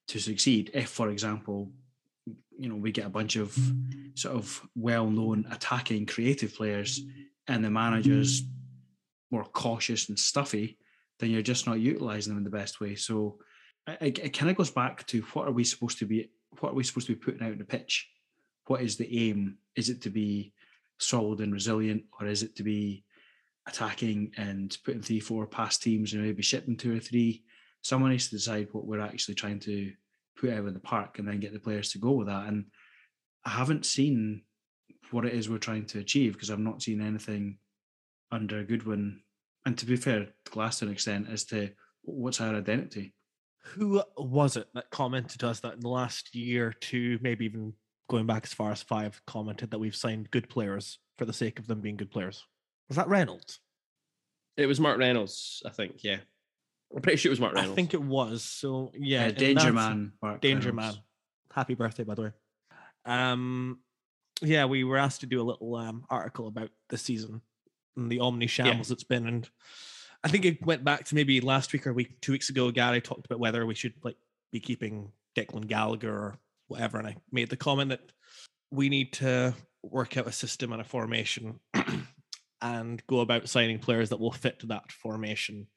to 0.07 0.20
succeed. 0.20 0.72
If, 0.74 0.89
for 0.89 1.09
example, 1.09 1.72
you 2.60 2.70
know 2.70 2.76
we 2.76 2.91
get 2.91 3.05
a 3.05 3.10
bunch 3.10 3.36
of 3.36 3.58
sort 4.16 4.36
of 4.36 4.62
well-known 4.76 5.45
attacking 5.51 6.05
creative 6.05 6.53
players 6.55 7.01
and 7.47 7.64
the 7.64 7.70
managers 7.70 8.43
more 9.32 9.43
cautious 9.43 10.10
and 10.10 10.18
stuffy, 10.18 10.78
then 11.20 11.30
you're 11.30 11.41
just 11.41 11.68
not 11.68 11.80
utilizing 11.80 12.32
them 12.32 12.38
in 12.39 12.43
the 12.43 12.58
best 12.58 12.80
way. 12.80 12.95
So 12.95 13.39
I- 13.86 13.97
I- 14.01 14.05
it 14.05 14.34
kind 14.38 14.49
of 14.49 14.55
goes 14.58 14.72
back 14.72 15.05
to 15.08 15.22
what 15.34 15.47
are 15.47 15.51
we 15.51 15.64
supposed 15.64 15.99
to 15.99 16.05
be? 16.05 16.30
What 16.60 16.72
are 16.72 16.76
we 16.76 16.84
supposed 16.84 17.08
to 17.08 17.14
be 17.14 17.20
putting 17.20 17.43
out 17.43 17.51
in 17.51 17.58
the 17.60 17.66
pitch? 17.66 18.10
What 18.68 18.82
is 18.82 18.97
the 18.97 19.30
aim? 19.30 19.58
Is 19.76 19.89
it 19.89 20.01
to 20.01 20.10
be 20.10 20.53
solid 20.97 21.39
and 21.41 21.53
resilient, 21.53 22.05
or 22.20 22.28
is 22.28 22.41
it 22.43 22.55
to 22.55 22.64
be 22.64 23.03
attacking 23.68 24.32
and 24.38 24.78
putting 24.84 25.01
three, 25.01 25.20
four 25.20 25.45
past 25.45 25.84
teams 25.84 26.14
and 26.14 26.24
maybe 26.24 26.41
shipping 26.41 26.78
two 26.78 26.95
or 26.95 26.99
three? 26.99 27.43
Someone 27.82 28.12
needs 28.12 28.30
to 28.30 28.36
decide 28.36 28.70
what 28.72 28.86
we're 28.86 28.99
actually 29.01 29.36
trying 29.36 29.60
to 29.62 29.93
put 30.38 30.52
out 30.52 30.66
in 30.66 30.74
the 30.74 30.80
park 30.80 31.20
and 31.20 31.28
then 31.28 31.40
get 31.40 31.54
the 31.54 31.60
players 31.60 31.92
to 31.92 31.98
go 31.98 32.12
with 32.12 32.28
that. 32.28 32.48
And 32.48 32.66
I 33.46 33.50
haven't 33.52 33.86
seen 33.86 34.44
what 35.12 35.26
it 35.26 35.34
is 35.34 35.50
we're 35.50 35.58
trying 35.58 35.86
to 35.88 36.00
achieve 36.00 36.34
because 36.34 36.52
I've 36.52 36.60
not 36.60 36.82
seen 36.82 37.02
anything 37.02 37.58
under 38.32 38.64
Goodwin. 38.64 39.22
And 39.66 39.78
to 39.78 39.86
be 39.86 39.96
fair, 39.96 40.28
Glass 40.50 40.80
to 40.80 40.86
an 40.86 40.92
extent 40.92 41.28
as 41.32 41.46
to 41.46 41.72
what's 42.04 42.42
our 42.42 42.56
identity. 42.56 43.14
Who 43.76 44.02
was 44.18 44.56
it 44.56 44.68
that 44.76 44.92
commented 44.92 45.40
to 45.42 45.50
us 45.50 45.60
that 45.62 45.74
in 45.74 45.80
the 45.82 45.90
last 45.90 46.34
year, 46.34 46.74
two, 46.80 47.20
maybe 47.22 47.46
even 47.46 47.74
going 48.10 48.26
back 48.26 48.46
as 48.46 48.54
far 48.54 48.72
as 48.72 48.82
five, 48.82 49.22
commented 49.28 49.72
that 49.72 49.80
we've 49.80 49.96
signed 49.96 50.32
good 50.32 50.50
players 50.50 51.00
for 51.18 51.26
the 51.26 51.34
sake 51.34 51.60
of 51.60 51.68
them 51.68 51.82
being 51.82 51.98
good 51.98 52.12
players? 52.12 52.46
Was 52.88 52.96
that 52.96 53.10
Reynolds? 53.10 53.60
It 54.56 54.68
was 54.68 54.80
Mark 54.80 54.98
Reynolds, 54.98 55.62
I 55.66 55.70
think. 55.70 56.04
Yeah, 56.04 56.20
I'm 56.96 57.02
pretty 57.02 57.18
sure 57.18 57.30
it 57.30 57.32
was 57.32 57.40
Mark 57.40 57.54
Reynolds. 57.54 57.74
I 57.74 57.76
think 57.76 57.94
it 57.94 58.02
was. 58.02 58.44
So 58.44 58.92
yeah, 58.96 59.26
Uh, 59.26 59.30
in 59.30 59.36
Danger 59.36 59.74
Man. 59.74 60.14
Mark 60.22 60.42
Danger 60.42 60.72
Reynolds. 60.72 60.98
Man. 60.98 61.04
Happy 61.54 61.74
birthday, 61.74 62.04
by 62.04 62.16
the 62.16 62.22
way. 62.24 62.32
Um, 63.06 63.80
yeah, 64.42 64.66
we 64.66 64.84
were 64.84 64.98
asked 64.98 65.22
to 65.22 65.28
do 65.28 65.42
a 65.42 65.44
little 65.44 65.76
um, 65.76 66.06
article 66.10 66.48
about 66.48 66.70
the 66.90 66.98
season 66.98 67.42
and 67.96 68.12
the 68.12 68.20
omni 68.20 68.48
shambles 68.48 68.92
it's 68.92 69.04
been, 69.04 69.28
and 69.28 69.50
I 70.24 70.28
think 70.30 70.46
it 70.46 70.66
went 70.66 70.84
back 70.84 71.06
to 71.06 71.16
maybe 71.16 71.42
last 71.42 71.74
week 71.74 71.88
or 71.88 71.94
week, 71.94 72.22
two 72.22 72.32
weeks 72.32 72.50
ago. 72.50 72.70
Gary 72.72 73.02
talked 73.02 73.26
about 73.26 73.40
whether 73.40 73.66
we 73.66 73.74
should 73.76 73.94
like 74.04 74.18
be 74.52 74.60
keeping 74.60 75.12
Declan 75.36 75.68
Gallagher 75.68 76.14
or 76.14 76.38
whatever, 76.68 77.00
and 77.00 77.08
I 77.08 77.16
made 77.32 77.50
the 77.50 77.58
comment 77.58 77.90
that 77.90 78.12
we 78.72 78.90
need 78.90 79.14
to 79.14 79.56
work 79.84 80.18
out 80.18 80.28
a 80.28 80.32
system 80.32 80.72
and 80.74 80.82
a 80.82 80.86
formation 80.86 81.60
and 82.62 83.02
go 83.08 83.22
about 83.22 83.50
signing 83.50 83.80
players 83.80 84.10
that 84.10 84.20
will 84.20 84.32
fit 84.32 84.60
to 84.60 84.68
that 84.68 84.92
formation. 84.92 85.68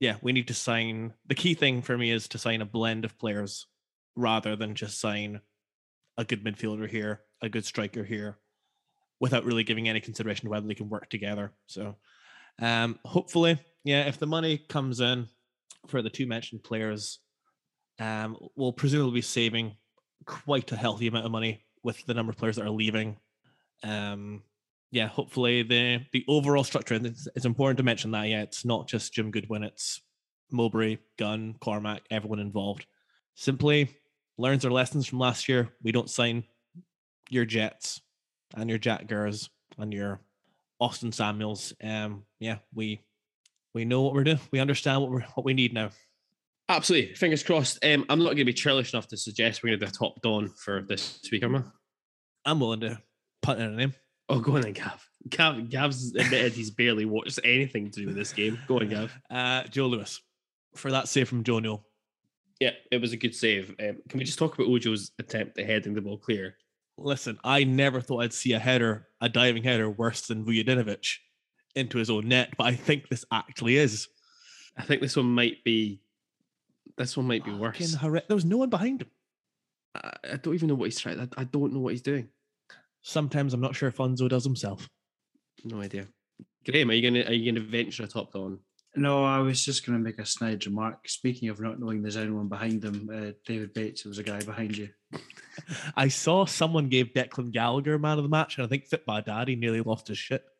Yeah, 0.00 0.16
we 0.22 0.32
need 0.32 0.48
to 0.48 0.54
sign. 0.54 1.14
The 1.26 1.34
key 1.34 1.54
thing 1.54 1.82
for 1.82 1.98
me 1.98 2.10
is 2.10 2.28
to 2.28 2.38
sign 2.38 2.62
a 2.62 2.66
blend 2.66 3.04
of 3.04 3.18
players 3.18 3.66
rather 4.14 4.56
than 4.56 4.74
just 4.74 5.00
sign 5.00 5.40
a 6.16 6.24
good 6.24 6.44
midfielder 6.44 6.88
here, 6.88 7.22
a 7.42 7.48
good 7.48 7.64
striker 7.64 8.04
here, 8.04 8.38
without 9.20 9.44
really 9.44 9.64
giving 9.64 9.88
any 9.88 10.00
consideration 10.00 10.44
to 10.44 10.50
whether 10.50 10.66
they 10.66 10.74
can 10.74 10.88
work 10.88 11.08
together. 11.10 11.52
So, 11.66 11.96
um, 12.60 12.98
hopefully, 13.04 13.58
yeah, 13.84 14.06
if 14.06 14.18
the 14.18 14.26
money 14.26 14.58
comes 14.58 15.00
in 15.00 15.28
for 15.86 16.02
the 16.02 16.10
two 16.10 16.26
mentioned 16.26 16.62
players, 16.62 17.18
um, 18.00 18.36
we'll 18.56 18.72
presumably 18.72 19.14
be 19.14 19.22
saving 19.22 19.76
quite 20.26 20.70
a 20.72 20.76
healthy 20.76 21.08
amount 21.08 21.26
of 21.26 21.32
money 21.32 21.64
with 21.82 22.04
the 22.06 22.14
number 22.14 22.30
of 22.30 22.36
players 22.36 22.56
that 22.56 22.66
are 22.66 22.70
leaving. 22.70 23.16
Um, 23.82 24.42
yeah, 24.90 25.06
hopefully 25.06 25.62
the 25.62 26.00
the 26.12 26.24
overall 26.28 26.64
structure. 26.64 26.94
And 26.94 27.06
it's, 27.06 27.28
it's 27.34 27.44
important 27.44 27.78
to 27.78 27.82
mention 27.82 28.10
that 28.12 28.28
yeah, 28.28 28.42
it's 28.42 28.64
not 28.64 28.88
just 28.88 29.12
Jim 29.12 29.30
Goodwin; 29.30 29.62
it's 29.62 30.00
Mowbray, 30.50 30.98
Gunn, 31.18 31.56
Cormack, 31.60 32.02
everyone 32.10 32.38
involved. 32.38 32.86
Simply 33.34 33.90
learns 34.38 34.64
our 34.64 34.70
lessons 34.70 35.06
from 35.06 35.18
last 35.18 35.48
year. 35.48 35.68
We 35.82 35.92
don't 35.92 36.10
sign 36.10 36.44
your 37.28 37.44
Jets 37.44 38.00
and 38.56 38.68
your 38.68 38.78
Jack 38.78 39.06
Gurrs 39.06 39.50
and 39.76 39.92
your 39.92 40.20
Austin 40.80 41.12
Samuels. 41.12 41.74
Um, 41.82 42.24
yeah, 42.40 42.58
we 42.74 43.02
we 43.74 43.84
know 43.84 44.02
what 44.02 44.14
we're 44.14 44.24
doing. 44.24 44.40
We 44.50 44.60
understand 44.60 45.02
what 45.02 45.10
we 45.10 45.20
what 45.34 45.44
we 45.44 45.54
need 45.54 45.74
now. 45.74 45.90
Absolutely. 46.70 47.14
Fingers 47.14 47.42
crossed. 47.42 47.78
Um, 47.82 48.04
I'm 48.10 48.18
not 48.18 48.26
going 48.26 48.38
to 48.38 48.44
be 48.44 48.52
churlish 48.52 48.92
enough 48.92 49.08
to 49.08 49.16
suggest 49.16 49.62
we're 49.62 49.70
going 49.70 49.80
to 49.80 49.86
do 49.86 49.90
a 49.90 49.92
top 49.92 50.20
dawn 50.20 50.50
for 50.50 50.84
this 50.86 51.18
week, 51.32 51.42
am 51.42 51.56
I? 51.56 51.62
I'm 52.44 52.60
willing 52.60 52.80
to 52.80 53.00
punt 53.40 53.60
in 53.60 53.72
a 53.72 53.76
name. 53.76 53.94
Oh, 54.28 54.40
go 54.40 54.56
on 54.56 54.62
then, 54.62 54.72
Gav. 54.72 55.08
Gav 55.30 55.68
Gav's 55.68 56.14
admitted 56.14 56.52
he's 56.52 56.70
barely 56.70 57.04
watched 57.04 57.40
anything 57.44 57.90
to 57.90 58.00
do 58.00 58.06
with 58.06 58.16
this 58.16 58.32
game. 58.32 58.58
Go 58.66 58.80
on, 58.80 58.88
Gav. 58.88 59.12
Uh, 59.30 59.64
Joe 59.64 59.86
Lewis 59.86 60.20
for 60.74 60.90
that 60.90 61.08
save 61.08 61.28
from 61.28 61.44
Joe 61.44 61.58
Newell. 61.58 61.84
Yeah, 62.60 62.72
it 62.90 63.00
was 63.00 63.12
a 63.12 63.16
good 63.16 63.34
save. 63.34 63.70
Um, 63.80 63.98
can 64.08 64.18
we 64.18 64.24
just 64.24 64.38
talk 64.38 64.54
about 64.54 64.68
Ojo's 64.68 65.12
attempt 65.18 65.58
at 65.58 65.66
heading 65.66 65.94
the 65.94 66.00
ball 66.00 66.18
clear? 66.18 66.56
Listen, 66.96 67.38
I 67.44 67.62
never 67.64 68.00
thought 68.00 68.22
I'd 68.22 68.32
see 68.32 68.52
a 68.52 68.58
header, 68.58 69.06
a 69.20 69.28
diving 69.28 69.62
header, 69.62 69.88
worse 69.88 70.22
than 70.22 70.44
Vujadinovic 70.44 71.06
into 71.76 71.98
his 71.98 72.10
own 72.10 72.28
net, 72.28 72.54
but 72.58 72.66
I 72.66 72.74
think 72.74 73.08
this 73.08 73.24
actually 73.32 73.76
is. 73.76 74.08
I 74.76 74.82
think 74.82 75.00
this 75.00 75.16
one 75.16 75.26
might 75.26 75.62
be. 75.64 76.02
This 76.96 77.16
one 77.16 77.26
might 77.26 77.44
be 77.44 77.52
worse. 77.52 77.96
There 78.00 78.22
was 78.30 78.44
no 78.44 78.56
one 78.56 78.70
behind 78.70 79.02
him. 79.02 79.10
I, 79.94 80.12
I 80.32 80.36
don't 80.36 80.54
even 80.54 80.68
know 80.68 80.74
what 80.74 80.86
he's 80.86 80.98
trying. 80.98 81.20
I, 81.20 81.28
I 81.36 81.44
don't 81.44 81.72
know 81.72 81.78
what 81.78 81.92
he's 81.92 82.02
doing. 82.02 82.28
Sometimes 83.02 83.54
I'm 83.54 83.60
not 83.60 83.76
sure 83.76 83.90
Funso 83.90 84.28
does 84.28 84.44
himself. 84.44 84.88
No 85.64 85.80
idea. 85.80 86.06
Graham, 86.64 86.90
are 86.90 86.94
you 86.94 87.02
gonna 87.02 87.24
are 87.24 87.32
you 87.32 87.50
gonna 87.50 87.64
venture 87.64 88.04
a 88.04 88.06
top 88.06 88.32
dawn? 88.32 88.60
No, 88.96 89.24
I 89.24 89.38
was 89.38 89.64
just 89.64 89.86
going 89.86 89.98
to 89.98 90.02
make 90.02 90.18
a 90.18 90.26
snide 90.26 90.64
remark. 90.66 91.08
Speaking 91.08 91.50
of 91.50 91.60
not 91.60 91.78
knowing 91.78 92.02
there's 92.02 92.16
anyone 92.16 92.48
behind 92.48 92.82
them, 92.82 93.08
uh, 93.12 93.32
David 93.46 93.72
Bates, 93.74 94.02
there 94.02 94.10
was 94.10 94.18
a 94.18 94.22
guy 94.22 94.40
behind 94.40 94.76
you. 94.76 94.88
I 95.96 96.08
saw 96.08 96.46
someone 96.46 96.88
gave 96.88 97.12
Declan 97.12 97.52
Gallagher 97.52 97.98
man 97.98 98.18
of 98.18 98.24
the 98.24 98.30
match, 98.30 98.56
and 98.56 98.64
I 98.64 98.68
think 98.68 98.86
Fit 98.86 99.04
by 99.06 99.20
Daddy 99.20 99.56
nearly 99.56 99.82
lost 99.82 100.08
his 100.08 100.18
shit. 100.18 100.44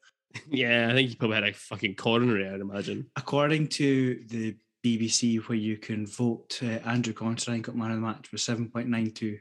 Yeah, 0.51 0.89
I 0.91 0.93
think 0.93 1.09
he 1.09 1.16
probably 1.16 1.36
had 1.36 1.49
a 1.49 1.53
fucking 1.55 1.95
coronary. 1.95 2.47
I'd 2.47 2.61
imagine. 2.61 3.07
According 3.16 3.68
to 3.68 4.22
the 4.28 4.57
BBC, 4.84 5.39
where 5.49 5.57
you 5.57 5.78
can 5.78 6.07
vote, 6.07 6.61
uh, 6.62 6.86
Andrew 6.86 7.14
Considine 7.14 7.62
got 7.62 7.74
man 7.74 7.93
of 7.93 7.97
the 7.97 8.07
match 8.07 8.30
with 8.30 8.43
7.92. 8.43 9.39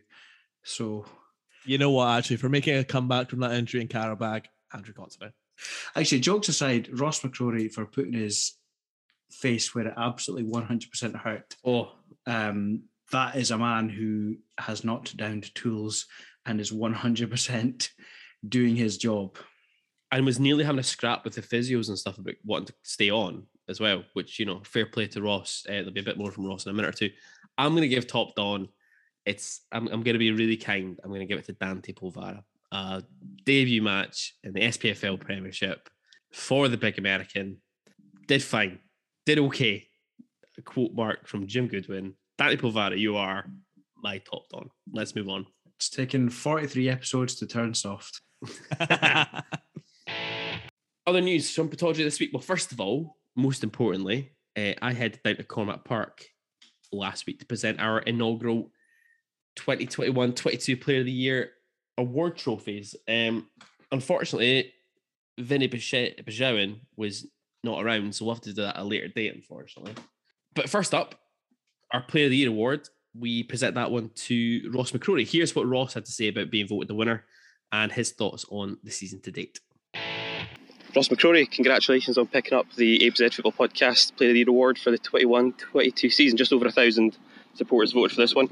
So 0.64 1.06
You 1.68 1.78
know 1.78 1.91
what? 1.91 2.18
Actually, 2.18 2.38
for 2.38 2.49
making 2.49 2.78
a 2.78 2.84
comeback 2.84 3.30
from 3.30 3.39
that 3.39 3.51
injury 3.51 3.82
in 3.82 3.88
Qarabag, 3.88 4.45
Andrew 4.74 4.93
Considine. 4.93 5.34
Actually, 5.95 6.22
jokes 6.22 6.49
aside, 6.49 6.89
Ross 6.99 7.22
McCrorie 7.22 7.72
for 7.72 7.86
putting 7.86 8.13
his 8.13 8.53
face 9.32 9.76
where 9.76 9.88
it 9.88 9.93
absolutely 9.97 10.49
100% 10.51 11.15
hurt. 11.15 11.55
Oh, 11.65 11.91
Um, 12.26 12.84
that 13.11 13.36
is 13.38 13.51
a 13.51 13.57
man 13.57 13.89
who 13.89 14.38
has 14.57 14.84
not 14.84 15.13
downed 15.15 15.53
tools 15.55 16.05
and 16.45 16.59
is 16.59 16.72
100% 16.72 17.89
doing 18.47 18.76
his 18.76 18.97
job. 18.97 19.38
and 20.11 20.26
was 20.26 20.39
nearly 20.39 20.63
having 20.63 20.80
a 20.80 20.84
scrap 20.84 21.26
with 21.26 21.36
the 21.36 21.41
physios 21.41 21.89
and 21.89 21.97
stuff 21.99 22.18
about 22.18 22.36
wanting 22.45 22.68
to 22.68 22.74
stay 22.84 23.09
on 23.11 23.45
as 23.68 23.82
well. 23.82 24.03
Which 24.13 24.39
you 24.39 24.45
know, 24.45 24.61
fair 24.63 24.86
play 24.86 25.07
to 25.07 25.22
Ross. 25.22 25.65
Uh, 25.68 25.74
there'll 25.74 25.91
be 25.91 25.99
a 25.99 26.03
bit 26.03 26.18
more 26.18 26.32
from 26.32 26.45
Ross 26.45 26.65
in 26.65 26.70
a 26.70 26.74
minute 26.74 26.95
or 26.95 26.97
two. 26.97 27.09
I'm 27.57 27.72
going 27.72 27.82
to 27.82 27.89
give 27.89 28.07
top 28.07 28.34
dawn. 28.36 28.70
It's 29.28 29.61
I'm, 29.71 29.88
I'm 29.88 30.03
going 30.03 30.15
to 30.15 30.19
be 30.19 30.32
really 30.32 30.57
kind. 30.57 30.97
I'm 31.03 31.09
going 31.09 31.19
to 31.19 31.25
give 31.25 31.38
it 31.38 31.45
to 31.45 31.53
Dante 31.53 31.91
Polvara. 31.91 32.43
Uh, 32.71 33.01
debut 33.45 33.82
match 33.82 34.34
in 34.43 34.53
the 34.53 34.61
SPFL 34.61 35.19
Premiership 35.19 35.89
for 36.32 36.69
the 36.69 36.78
Big 36.78 36.97
American. 36.97 37.57
Did 38.28 38.41
fine. 38.41 38.80
Did 39.25 39.39
okay. 39.39 39.88
A 40.57 40.61
quote 40.61 40.93
mark 40.93 41.28
from 41.28 41.45
Jim 41.45 41.67
Goodwin. 41.67 42.13
Dante 42.38 42.55
Polvara, 42.55 42.97
you 42.97 43.17
are 43.17 43.45
my 43.97 44.19
top 44.19 44.47
dawn. 44.49 44.69
Let's 44.91 45.13
move 45.13 45.28
on. 45.28 45.45
It's 45.75 45.89
taken 45.89 46.30
43 46.30 46.89
episodes 46.89 47.36
to 47.36 47.47
turn 47.47 47.73
soft. 47.73 48.21
Other 51.05 51.21
news 51.21 51.53
from 51.53 51.69
Pittodrie 51.69 51.97
this 51.97 52.19
week. 52.19 52.32
Well, 52.34 52.41
first 52.41 52.71
of 52.71 52.80
all, 52.80 53.17
most 53.36 53.63
importantly, 53.63 54.32
uh, 54.57 54.73
I 54.82 54.93
headed 54.93 55.21
down 55.23 55.36
to 55.36 55.43
Cormack 55.43 55.84
Park 55.84 56.25
last 56.91 57.28
week 57.28 57.39
to 57.39 57.45
present 57.45 57.80
our 57.80 57.99
inaugural 57.99 58.71
2021-22 59.58 60.80
Player 60.82 60.99
of 60.99 61.05
the 61.05 61.12
Year 61.12 61.51
award 61.97 62.38
trophies. 62.38 62.95
Um, 63.08 63.47
unfortunately, 63.91 64.74
Vinny 65.39 65.68
Besuijen 65.68 66.80
was 66.95 67.28
not 67.64 67.84
around, 67.84 68.16
so 68.16 68.26
we'll 68.26 68.36
have 68.36 68.43
to 68.43 68.53
do 68.53 68.62
that 68.62 68.78
at 68.78 68.82
a 68.82 68.86
later 68.86 69.08
date, 69.08 69.34
unfortunately. 69.36 69.93
But 70.55 70.70
first 70.70 70.93
up, 70.93 71.16
our 71.93 72.01
Player 72.01 72.26
of 72.26 72.32
the 72.32 72.38
Year 72.38 72.49
award. 72.49 72.89
We 73.20 73.43
present 73.43 73.76
that 73.76 73.89
one 73.89 74.12
to 74.16 74.72
Ross 74.74 74.91
McCrorie. 74.91 75.28
Here's 75.28 75.55
what 75.55 75.68
Ross 75.68 75.93
had 75.93 76.05
to 76.05 76.12
say 76.12 76.28
about 76.28 76.51
being 76.51 76.68
voted 76.68 76.88
the 76.88 76.95
winner 76.95 77.26
and 77.72 77.91
his 77.91 78.12
thoughts 78.12 78.45
on 78.49 78.78
the 78.84 78.91
season 78.91 79.22
to 79.22 79.32
date. 79.32 79.60
Ross 80.95 81.10
McCrorie, 81.10 81.49
congratulations 81.49 82.18
on 82.18 82.28
picking 82.28 82.58
up 82.58 82.66
the 82.76 82.99
ABZ 82.99 83.34
Football 83.34 83.68
Podcast 83.68 84.16
Player 84.18 84.30
of 84.30 84.34
the 84.34 84.39
Year 84.39 84.49
award 84.49 84.78
for 84.78 84.91
the 84.91 84.97
21 84.97 85.53
22 85.53 86.10
season. 86.10 86.38
Just 86.38 86.53
over 86.53 86.68
a 86.68 86.72
thousand 86.72 87.18
supporters 87.58 87.93
voted 87.93 88.16
for 88.16 88.22
this 88.22 88.36
one. 88.36 88.49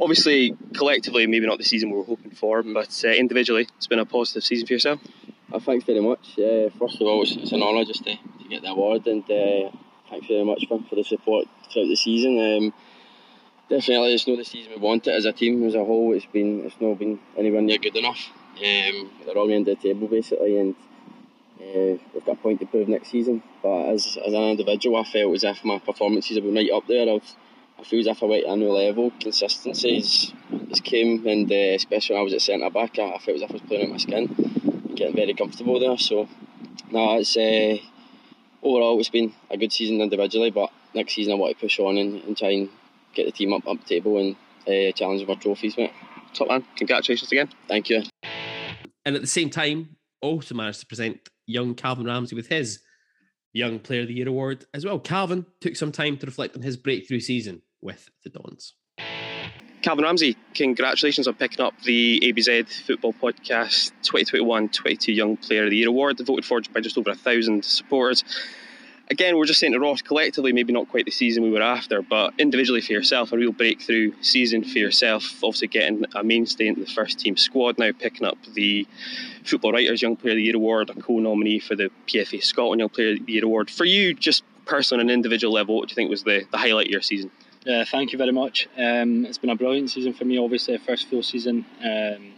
Obviously, 0.00 0.56
collectively, 0.74 1.26
maybe 1.26 1.46
not 1.46 1.58
the 1.58 1.64
season 1.64 1.90
we 1.90 1.96
were 1.96 2.04
hoping 2.04 2.30
for, 2.30 2.62
but 2.62 3.02
uh, 3.04 3.08
individually, 3.08 3.68
it's 3.76 3.86
been 3.86 3.98
a 3.98 4.06
positive 4.06 4.44
season 4.44 4.66
for 4.66 4.72
yourself. 4.74 5.00
Uh, 5.52 5.60
thanks 5.60 5.84
very 5.84 6.00
much. 6.00 6.38
Uh, 6.38 6.70
first 6.78 7.00
of 7.00 7.06
all, 7.06 7.22
it's, 7.22 7.32
it's 7.36 7.52
an 7.52 7.62
honour 7.62 7.84
just 7.84 8.04
to, 8.04 8.14
to, 8.14 8.48
get 8.48 8.62
the 8.62 8.68
award, 8.68 9.06
and 9.06 9.22
uh, 9.24 9.70
thanks 10.10 10.26
very 10.26 10.44
much 10.44 10.66
for, 10.68 10.82
for 10.88 10.96
the 10.96 11.04
support 11.04 11.46
throughout 11.72 11.88
the 11.88 11.96
season. 11.96 12.38
Um, 12.38 12.74
definitely, 13.68 14.14
it's 14.14 14.26
not 14.26 14.38
the 14.38 14.44
season 14.44 14.72
we 14.72 14.78
wanted 14.78 15.14
as 15.14 15.24
a 15.24 15.32
team 15.32 15.64
as 15.64 15.74
a 15.74 15.84
whole. 15.84 16.12
It's 16.14 16.26
been 16.26 16.64
it's 16.64 16.80
not 16.80 16.98
been 16.98 17.20
anywhere 17.36 17.62
near 17.62 17.78
good 17.78 17.96
enough. 17.96 18.30
Um, 18.56 19.10
the 19.24 19.32
wrong 19.34 19.52
end 19.52 19.68
of 19.68 19.80
the 19.80 19.88
table, 19.88 20.08
basically, 20.08 20.58
and 20.58 20.74
uh, 21.60 21.98
we've 22.12 22.24
got 22.24 22.32
a 22.32 22.36
point 22.36 22.60
to 22.60 22.66
prove 22.66 22.88
next 22.88 23.10
season. 23.10 23.42
But 23.62 23.90
as, 23.90 24.18
as 24.24 24.32
an 24.32 24.42
individual, 24.42 24.96
I 24.96 25.04
felt 25.04 25.34
as 25.34 25.44
if 25.44 25.64
my 25.64 25.78
performances 25.78 26.36
have 26.36 26.44
been 26.44 26.54
right 26.54 26.70
up 26.70 26.86
there. 26.86 27.08
I've, 27.14 27.36
I 27.78 27.84
feel 27.84 28.00
as 28.00 28.06
if 28.06 28.22
I 28.22 28.26
went 28.26 28.44
to 28.44 28.52
a 28.52 28.56
new 28.56 28.72
level. 28.72 29.12
Consistency 29.20 29.96
has, 29.96 30.32
has 30.68 30.80
came, 30.80 31.26
and 31.26 31.50
uh, 31.50 31.74
especially 31.74 32.14
when 32.14 32.20
I 32.20 32.24
was 32.24 32.32
at 32.32 32.40
centre 32.40 32.70
back, 32.70 32.98
I, 32.98 33.14
I 33.14 33.18
felt 33.18 33.36
as 33.36 33.42
if 33.42 33.50
I 33.50 33.52
was 33.54 33.62
playing 33.62 33.84
on 33.84 33.90
my 33.90 33.96
skin, 33.98 34.34
and 34.36 34.96
getting 34.96 35.14
very 35.14 35.34
comfortable 35.34 35.78
there. 35.78 35.98
So, 35.98 36.28
no, 36.90 37.18
it's 37.18 37.36
uh, 37.36 37.76
overall 38.62 38.98
it's 38.98 39.10
been 39.10 39.32
a 39.50 39.56
good 39.56 39.72
season 39.72 40.00
individually, 40.00 40.50
but 40.50 40.70
next 40.94 41.14
season 41.14 41.34
I 41.34 41.36
want 41.36 41.54
to 41.54 41.60
push 41.60 41.78
on 41.78 41.98
and, 41.98 42.22
and 42.24 42.36
try 42.36 42.50
and 42.50 42.68
get 43.14 43.26
the 43.26 43.32
team 43.32 43.52
up 43.52 43.66
up 43.66 43.78
the 43.80 43.86
table 43.86 44.18
and 44.18 44.36
uh, 44.66 44.92
challenge 44.92 45.24
for 45.24 45.32
our 45.32 45.38
trophies, 45.38 45.76
mate. 45.76 45.92
Top 46.32 46.48
man, 46.48 46.64
congratulations 46.76 47.30
again. 47.30 47.50
Thank 47.68 47.90
you. 47.90 48.02
And 49.04 49.14
at 49.14 49.20
the 49.20 49.28
same 49.28 49.50
time, 49.50 49.96
also 50.20 50.54
managed 50.54 50.80
to 50.80 50.86
present 50.86 51.28
young 51.46 51.74
Calvin 51.74 52.06
Ramsey 52.06 52.34
with 52.34 52.48
his 52.48 52.80
Young 53.52 53.78
Player 53.78 54.02
of 54.02 54.08
the 54.08 54.14
Year 54.14 54.28
award 54.28 54.66
as 54.74 54.84
well. 54.84 54.98
Calvin 54.98 55.46
took 55.60 55.76
some 55.76 55.92
time 55.92 56.16
to 56.18 56.26
reflect 56.26 56.56
on 56.56 56.62
his 56.62 56.76
breakthrough 56.76 57.20
season 57.20 57.62
with 57.86 58.10
the 58.24 58.30
Dons. 58.30 58.74
Calvin 59.80 60.04
Ramsey, 60.04 60.36
congratulations 60.52 61.28
on 61.28 61.34
picking 61.34 61.64
up 61.64 61.72
the 61.84 62.20
ABZ 62.24 62.68
Football 62.84 63.14
Podcast 63.14 63.92
2021-22 64.02 65.14
Young 65.14 65.36
Player 65.36 65.64
of 65.64 65.70
the 65.70 65.76
Year 65.76 65.88
award, 65.88 66.18
voted 66.18 66.44
for 66.44 66.60
by 66.74 66.80
just 66.80 66.98
over 66.98 67.10
a 67.10 67.14
thousand 67.14 67.64
supporters 67.64 68.24
again, 69.10 69.36
we're 69.36 69.44
just 69.44 69.60
saying 69.60 69.72
to 69.72 69.80
Ross, 69.80 70.02
collectively, 70.02 70.52
maybe 70.52 70.72
not 70.72 70.88
quite 70.88 71.04
the 71.04 71.10
season 71.10 71.42
we 71.42 71.50
were 71.50 71.62
after, 71.62 72.02
but 72.02 72.34
individually 72.38 72.80
for 72.80 72.92
yourself, 72.92 73.32
a 73.32 73.36
real 73.36 73.52
breakthrough 73.52 74.12
season 74.20 74.64
for 74.64 74.78
yourself. 74.78 75.42
Obviously, 75.42 75.68
getting 75.68 76.04
a 76.14 76.24
mainstay 76.24 76.68
in 76.68 76.78
the 76.78 76.86
first 76.86 77.18
team 77.18 77.36
squad 77.36 77.78
now, 77.78 77.92
picking 77.92 78.26
up 78.26 78.38
the 78.54 78.86
Football 79.44 79.72
Writers 79.72 80.02
Young 80.02 80.16
Player 80.16 80.32
of 80.32 80.36
the 80.36 80.42
Year 80.42 80.56
award, 80.56 80.90
a 80.90 80.94
co 80.94 81.18
nominee 81.18 81.60
for 81.60 81.76
the 81.76 81.90
PFA 82.06 82.42
Scotland 82.42 82.80
Young 82.80 82.88
Player 82.88 83.12
of 83.12 83.26
the 83.26 83.32
Year 83.32 83.44
award. 83.44 83.70
For 83.70 83.84
you, 83.84 84.14
just 84.14 84.42
personally 84.64 85.02
on 85.02 85.08
an 85.08 85.14
individual 85.14 85.52
level, 85.52 85.76
what 85.76 85.88
do 85.88 85.92
you 85.92 85.96
think 85.96 86.10
was 86.10 86.24
the, 86.24 86.44
the 86.50 86.58
highlight 86.58 86.86
of 86.86 86.92
your 86.92 87.02
season? 87.02 87.30
Yeah, 87.66 87.82
thank 87.82 88.12
you 88.12 88.18
very 88.18 88.30
much. 88.30 88.68
Um, 88.78 89.26
it's 89.26 89.38
been 89.38 89.50
a 89.50 89.56
brilliant 89.56 89.90
season 89.90 90.12
for 90.12 90.24
me, 90.24 90.38
obviously, 90.38 90.78
first 90.78 91.08
full 91.10 91.24
season. 91.24 91.66
Um, 91.82 92.34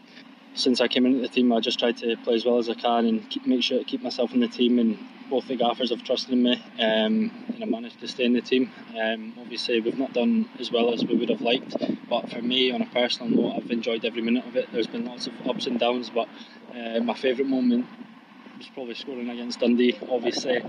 since 0.54 0.80
I 0.80 0.88
came 0.88 1.04
into 1.04 1.20
the 1.20 1.28
team, 1.28 1.52
I 1.52 1.60
just 1.60 1.78
tried 1.78 1.98
to 1.98 2.16
play 2.16 2.34
as 2.34 2.46
well 2.46 2.56
as 2.56 2.70
I 2.70 2.72
can 2.72 3.04
and 3.04 3.28
keep, 3.28 3.46
make 3.46 3.62
sure 3.62 3.78
to 3.78 3.84
keep 3.84 4.00
myself 4.00 4.32
in 4.32 4.40
the 4.40 4.48
team 4.48 4.78
and 4.78 4.98
both 5.28 5.46
the 5.46 5.56
gaffers 5.56 5.90
have 5.90 6.02
trusted 6.02 6.32
in 6.32 6.44
me 6.44 6.54
um, 6.78 7.30
and 7.52 7.62
I 7.62 7.66
managed 7.66 8.00
to 8.00 8.08
stay 8.08 8.24
in 8.24 8.32
the 8.32 8.40
team. 8.40 8.72
Um, 8.98 9.34
obviously, 9.38 9.82
we've 9.82 9.98
not 9.98 10.14
done 10.14 10.48
as 10.58 10.72
well 10.72 10.94
as 10.94 11.04
we 11.04 11.14
would 11.14 11.28
have 11.28 11.42
liked, 11.42 11.76
but 12.08 12.30
for 12.30 12.40
me, 12.40 12.70
on 12.70 12.80
a 12.80 12.86
personal 12.86 13.28
note, 13.30 13.56
I've 13.62 13.70
enjoyed 13.70 14.06
every 14.06 14.22
minute 14.22 14.46
of 14.46 14.56
it. 14.56 14.72
There's 14.72 14.86
been 14.86 15.04
lots 15.04 15.26
of 15.26 15.34
ups 15.46 15.66
and 15.66 15.78
downs, 15.78 16.08
but 16.08 16.26
uh, 16.74 17.00
my 17.00 17.12
favourite 17.12 17.50
moment 17.50 17.86
was 18.56 18.68
probably 18.72 18.94
scoring 18.94 19.28
against 19.28 19.60
Dundee. 19.60 19.98
Obviously, 20.10 20.62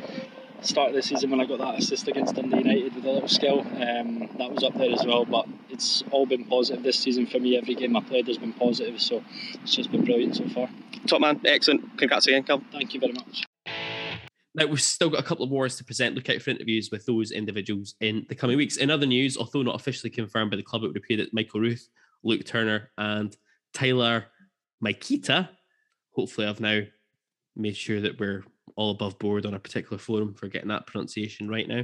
start 0.66 0.90
of 0.90 0.96
the 0.96 1.02
season 1.02 1.30
when 1.30 1.40
I 1.42 1.46
got 1.46 1.60
that 1.60 1.80
assist 1.80 2.08
against 2.08 2.36
Dundee 2.36 2.58
United 2.58 2.96
with 2.96 3.06
a 3.06 3.12
little 3.12 3.28
skill, 3.28 3.62
um, 3.62 4.30
that 4.38 4.52
was 4.52 4.64
up 4.64 4.76
there 4.76 4.92
as 4.92 5.06
well. 5.06 5.26
But 5.26 5.48
it's 5.70 6.04
all 6.12 6.26
been 6.26 6.46
positive 6.46 6.84
this 6.84 7.00
season 7.00 7.26
for 7.26 7.40
me. 7.40 7.58
Every 7.58 7.76
game 7.76 7.96
I 7.96 8.02
played 8.02 8.28
has 8.28 8.38
been 8.38 8.54
positive, 8.54 9.02
so 9.02 9.24
it's 9.64 9.76
just 9.76 9.92
been 9.92 10.06
brilliant 10.06 10.36
so 10.36 10.48
far. 10.50 10.70
Top 11.08 11.22
man, 11.22 11.40
excellent. 11.46 11.98
Congrats 11.98 12.28
again, 12.28 12.44
Cal. 12.44 12.62
Thank 12.72 12.94
you 12.94 13.00
very 13.00 13.14
much. 13.14 13.46
Now, 14.56 14.66
we've 14.66 14.82
still 14.82 15.10
got 15.10 15.20
a 15.20 15.24
couple 15.24 15.46
of 15.46 15.52
awards 15.52 15.78
to 15.78 15.84
present. 15.84 16.16
Look 16.16 16.30
out 16.30 16.42
for 16.42 16.50
interviews 16.50 16.90
with 16.92 17.06
those 17.06 17.32
individuals 17.32 17.96
in 18.02 18.26
the 18.30 18.36
coming 18.36 18.58
weeks. 18.58 18.78
In 18.78 18.90
other 18.90 19.06
news, 19.06 19.38
although 19.38 19.62
not 19.62 19.76
officially 19.76 20.10
confirmed 20.10 20.52
by 20.52 20.58
the 20.58 20.64
club, 20.64 20.84
it 20.84 20.88
would 20.88 20.98
appear 20.98 21.18
that 21.18 21.34
Michael 21.34 21.62
Ruth, 21.62 21.88
Luke 22.24 22.46
Turner, 22.46 22.90
and 22.98 23.36
Tyler 23.74 24.26
Mykyta, 24.84 25.50
hopefully, 26.12 26.48
I've 26.48 26.60
now 26.60 26.82
made 27.56 27.78
sure 27.78 28.02
that 28.02 28.20
we're 28.20 28.44
all 28.76 28.92
above 28.92 29.18
board 29.20 29.46
on 29.46 29.54
a 29.54 29.60
particular 29.60 29.98
forum 29.98 30.34
for 30.34 30.48
getting 30.48 30.70
that 30.70 30.88
pronunciation 30.88 31.50
right 31.50 31.68
now. 31.68 31.84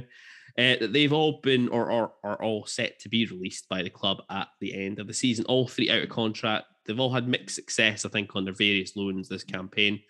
Uh, 0.58 0.76
they've 0.88 1.12
all 1.12 1.40
been 1.42 1.68
or 1.68 1.90
are, 1.90 2.12
are 2.24 2.42
all 2.42 2.64
set 2.64 2.98
to 2.98 3.08
be 3.08 3.26
released 3.26 3.68
by 3.68 3.82
the 3.82 3.90
club 3.90 4.22
at 4.30 4.48
the 4.60 4.74
end 4.74 4.98
of 4.98 5.06
the 5.06 5.14
season. 5.14 5.44
All 5.46 5.68
three 5.68 5.90
out 5.90 6.02
of 6.02 6.08
contract. 6.08 6.66
They've 6.86 6.98
all 6.98 7.12
had 7.12 7.28
mixed 7.28 7.56
success, 7.56 8.04
I 8.04 8.08
think, 8.08 8.34
on 8.34 8.44
their 8.44 8.54
various 8.54 8.96
loans 8.96 9.28
this 9.28 9.44
campaign. 9.44 10.00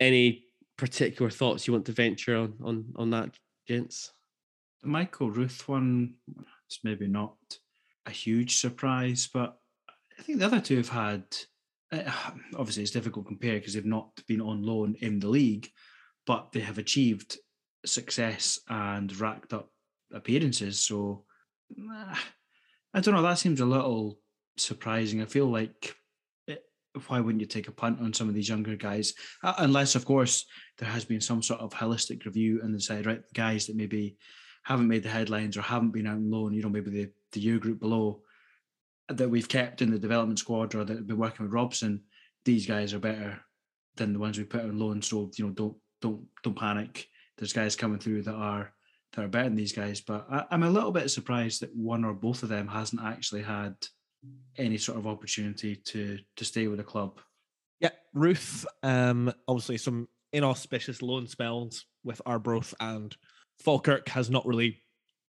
Any 0.00 0.46
particular 0.78 1.30
thoughts 1.30 1.66
you 1.66 1.72
want 1.72 1.86
to 1.86 1.92
venture 1.92 2.36
on 2.36 2.54
on 2.62 2.86
on 2.96 3.10
that, 3.10 3.30
gents? 3.68 4.12
The 4.82 4.88
Michael 4.88 5.30
Ruth 5.30 5.68
one, 5.68 6.14
it's 6.66 6.80
maybe 6.82 7.06
not 7.06 7.36
a 8.06 8.10
huge 8.10 8.56
surprise, 8.56 9.28
but 9.32 9.58
I 10.18 10.22
think 10.22 10.38
the 10.38 10.46
other 10.46 10.60
two 10.60 10.76
have 10.78 10.88
had. 10.88 11.24
Uh, 11.92 12.10
obviously, 12.56 12.82
it's 12.82 12.92
difficult 12.92 13.26
to 13.26 13.28
compare 13.28 13.58
because 13.58 13.74
they've 13.74 13.84
not 13.84 14.10
been 14.26 14.40
on 14.40 14.62
loan 14.62 14.96
in 15.00 15.20
the 15.20 15.28
league, 15.28 15.70
but 16.26 16.52
they 16.52 16.60
have 16.60 16.78
achieved 16.78 17.38
success 17.84 18.60
and 18.68 19.18
racked 19.18 19.52
up 19.52 19.70
appearances. 20.12 20.80
So 20.80 21.24
I 22.94 23.00
don't 23.00 23.14
know. 23.14 23.22
That 23.22 23.38
seems 23.38 23.60
a 23.60 23.66
little 23.66 24.18
surprising. 24.56 25.22
I 25.22 25.26
feel 25.26 25.46
like 25.46 25.96
why 27.06 27.20
wouldn't 27.20 27.40
you 27.40 27.46
take 27.46 27.68
a 27.68 27.72
punt 27.72 28.00
on 28.00 28.12
some 28.12 28.28
of 28.28 28.34
these 28.34 28.48
younger 28.48 28.76
guys? 28.76 29.14
Uh, 29.42 29.54
unless, 29.58 29.94
of 29.94 30.04
course, 30.04 30.44
there 30.78 30.88
has 30.88 31.04
been 31.04 31.20
some 31.20 31.42
sort 31.42 31.60
of 31.60 31.72
holistic 31.72 32.24
review 32.24 32.60
and 32.62 32.74
they 32.74 32.78
decide, 32.78 33.06
right, 33.06 33.26
the 33.26 33.34
guys 33.34 33.66
that 33.66 33.76
maybe 33.76 34.16
haven't 34.64 34.88
made 34.88 35.02
the 35.02 35.08
headlines 35.08 35.56
or 35.56 35.62
haven't 35.62 35.92
been 35.92 36.06
out 36.06 36.16
on 36.16 36.30
loan, 36.30 36.52
you 36.52 36.62
know, 36.62 36.68
maybe 36.68 36.90
the, 36.90 37.10
the 37.32 37.40
year 37.40 37.58
group 37.58 37.80
below 37.80 38.20
that 39.08 39.30
we've 39.30 39.48
kept 39.48 39.82
in 39.82 39.90
the 39.90 39.98
development 39.98 40.38
squad 40.38 40.74
or 40.74 40.84
that 40.84 40.96
have 40.96 41.06
been 41.06 41.18
working 41.18 41.44
with 41.44 41.54
Robson, 41.54 42.02
these 42.44 42.66
guys 42.66 42.92
are 42.92 42.98
better 42.98 43.40
than 43.96 44.12
the 44.12 44.18
ones 44.18 44.38
we 44.38 44.44
put 44.44 44.60
on 44.60 44.78
loan. 44.78 45.02
So, 45.02 45.30
you 45.36 45.46
know, 45.46 45.52
don't 45.52 45.76
don't 46.02 46.26
don't 46.42 46.56
panic. 46.56 47.08
There's 47.38 47.54
guys 47.54 47.74
coming 47.74 47.98
through 47.98 48.22
that 48.22 48.34
are 48.34 48.72
that 49.14 49.24
are 49.24 49.28
better 49.28 49.44
than 49.44 49.56
these 49.56 49.72
guys. 49.72 50.00
But 50.00 50.26
I, 50.30 50.44
I'm 50.50 50.64
a 50.64 50.70
little 50.70 50.92
bit 50.92 51.10
surprised 51.10 51.62
that 51.62 51.74
one 51.74 52.04
or 52.04 52.12
both 52.12 52.42
of 52.42 52.50
them 52.50 52.68
hasn't 52.68 53.02
actually 53.02 53.42
had 53.42 53.74
any 54.58 54.76
sort 54.76 54.98
of 54.98 55.06
opportunity 55.06 55.76
to 55.76 56.18
to 56.36 56.44
stay 56.44 56.66
with 56.66 56.78
the 56.78 56.84
club. 56.84 57.18
Yeah, 57.80 57.90
Ruth. 58.12 58.66
Um, 58.82 59.32
obviously 59.48 59.78
some 59.78 60.08
inauspicious 60.32 61.02
loan 61.02 61.26
spells 61.26 61.86
with 62.04 62.20
Arbroath 62.26 62.74
and 62.80 63.16
Falkirk 63.58 64.08
has 64.08 64.30
not 64.30 64.46
really 64.46 64.80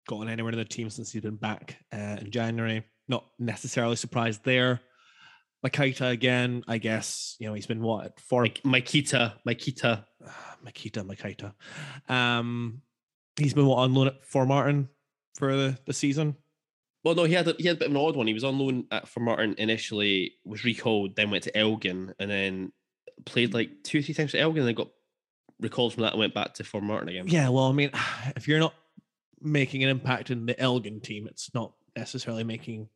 gotten 0.07 0.29
anywhere 0.29 0.51
in 0.51 0.57
the 0.57 0.65
team 0.65 0.89
since 0.89 1.11
he's 1.11 1.21
been 1.21 1.35
back 1.35 1.77
uh, 1.93 2.17
in 2.19 2.31
January. 2.31 2.83
Not 3.07 3.25
necessarily 3.39 3.95
surprised 3.95 4.43
there. 4.43 4.81
Mykyta 5.65 6.11
again, 6.11 6.63
I 6.67 6.77
guess, 6.77 7.35
you 7.39 7.47
know, 7.47 7.53
he's 7.53 7.65
been 7.65 7.81
what 7.81 8.19
for 8.19 8.45
Mykyta, 8.45 9.33
Mykyta, 9.45 10.05
Mykyta, 10.65 11.03
Mykyta. 11.03 12.13
Um, 12.13 12.81
he's 13.37 13.53
been 13.53 13.65
what 13.65 13.79
on 13.79 13.93
loan 13.93 14.07
at 14.07 14.23
Formartine 14.23 14.87
for 15.35 15.55
the, 15.55 15.77
the 15.85 15.93
season. 15.93 16.35
Well, 17.03 17.15
no, 17.15 17.23
he 17.23 17.33
had 17.33 17.47
a, 17.47 17.55
he 17.57 17.67
had 17.67 17.77
a 17.77 17.79
bit 17.79 17.89
of 17.89 17.95
an 17.95 18.01
odd 18.01 18.15
one. 18.15 18.27
He 18.27 18.33
was 18.33 18.43
on 18.43 18.59
loan 18.59 18.85
at 18.91 19.07
Formartine 19.07 19.55
initially, 19.55 20.33
was 20.45 20.63
recalled, 20.63 21.15
then 21.15 21.31
went 21.31 21.43
to 21.45 21.57
Elgin, 21.57 22.13
and 22.19 22.29
then 22.29 22.71
played 23.25 23.53
like 23.53 23.83
two, 23.83 24.03
three 24.03 24.13
times 24.13 24.31
for 24.31 24.37
Elgin, 24.37 24.59
and 24.59 24.67
then 24.67 24.75
got 24.75 24.89
recalled 25.59 25.93
from 25.93 26.03
that 26.03 26.13
and 26.13 26.19
went 26.19 26.35
back 26.35 26.53
to 26.55 26.63
Formartine 26.63 27.09
again. 27.09 27.27
Yeah, 27.27 27.49
well, 27.49 27.65
I 27.65 27.71
mean, 27.71 27.91
if 28.35 28.47
you're 28.47 28.59
not 28.59 28.75
making 29.41 29.83
an 29.83 29.89
impact 29.89 30.29
in 30.29 30.45
the 30.45 30.59
Elgin 30.59 30.99
team, 30.99 31.27
it's 31.27 31.51
not 31.55 31.73
necessarily 31.95 32.43
making 32.43 32.89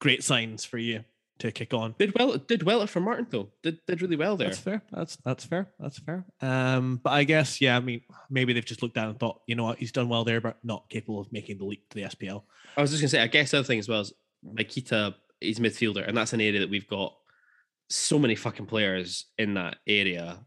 great 0.00 0.24
signs 0.24 0.64
for 0.64 0.78
you 0.78 1.04
to 1.40 1.52
kick 1.52 1.74
on. 1.74 1.94
Did 1.98 2.18
well, 2.18 2.36
did 2.36 2.62
well 2.62 2.86
Formartine 2.86 3.26
though. 3.30 3.48
Did 3.62 3.80
did 3.86 4.02
really 4.02 4.16
well 4.16 4.36
there. 4.36 4.48
That's 4.48 4.60
fair. 4.60 4.82
That's 4.92 5.16
that's 5.24 5.44
fair. 5.44 5.68
That's 5.78 5.98
fair. 5.98 6.24
Um, 6.40 7.00
but 7.02 7.10
I 7.10 7.24
guess 7.24 7.60
yeah. 7.60 7.76
I 7.76 7.80
mean, 7.80 8.02
maybe 8.30 8.52
they've 8.52 8.64
just 8.64 8.82
looked 8.82 8.94
down 8.94 9.10
and 9.10 9.18
thought, 9.18 9.40
you 9.46 9.54
know 9.54 9.64
what, 9.64 9.78
he's 9.78 9.92
done 9.92 10.08
well 10.08 10.24
there, 10.24 10.40
but 10.40 10.58
not 10.62 10.88
capable 10.88 11.20
of 11.20 11.32
making 11.32 11.58
the 11.58 11.64
leap 11.64 11.88
to 11.90 11.96
the 11.96 12.04
SPL. 12.04 12.42
I 12.76 12.80
was 12.80 12.90
just 12.90 13.02
gonna 13.02 13.10
say, 13.10 13.22
I 13.22 13.26
guess 13.26 13.50
the 13.50 13.58
other 13.58 13.66
thing 13.66 13.78
as 13.78 13.88
well 13.88 14.00
is 14.00 14.12
Mykyta 14.44 15.14
is 15.40 15.58
midfielder, 15.58 16.06
and 16.06 16.16
that's 16.16 16.32
an 16.32 16.40
area 16.40 16.60
that 16.60 16.70
we've 16.70 16.88
got 16.88 17.14
so 17.88 18.18
many 18.18 18.34
fucking 18.34 18.66
players 18.66 19.26
in 19.38 19.54
that 19.54 19.76
area. 19.86 20.38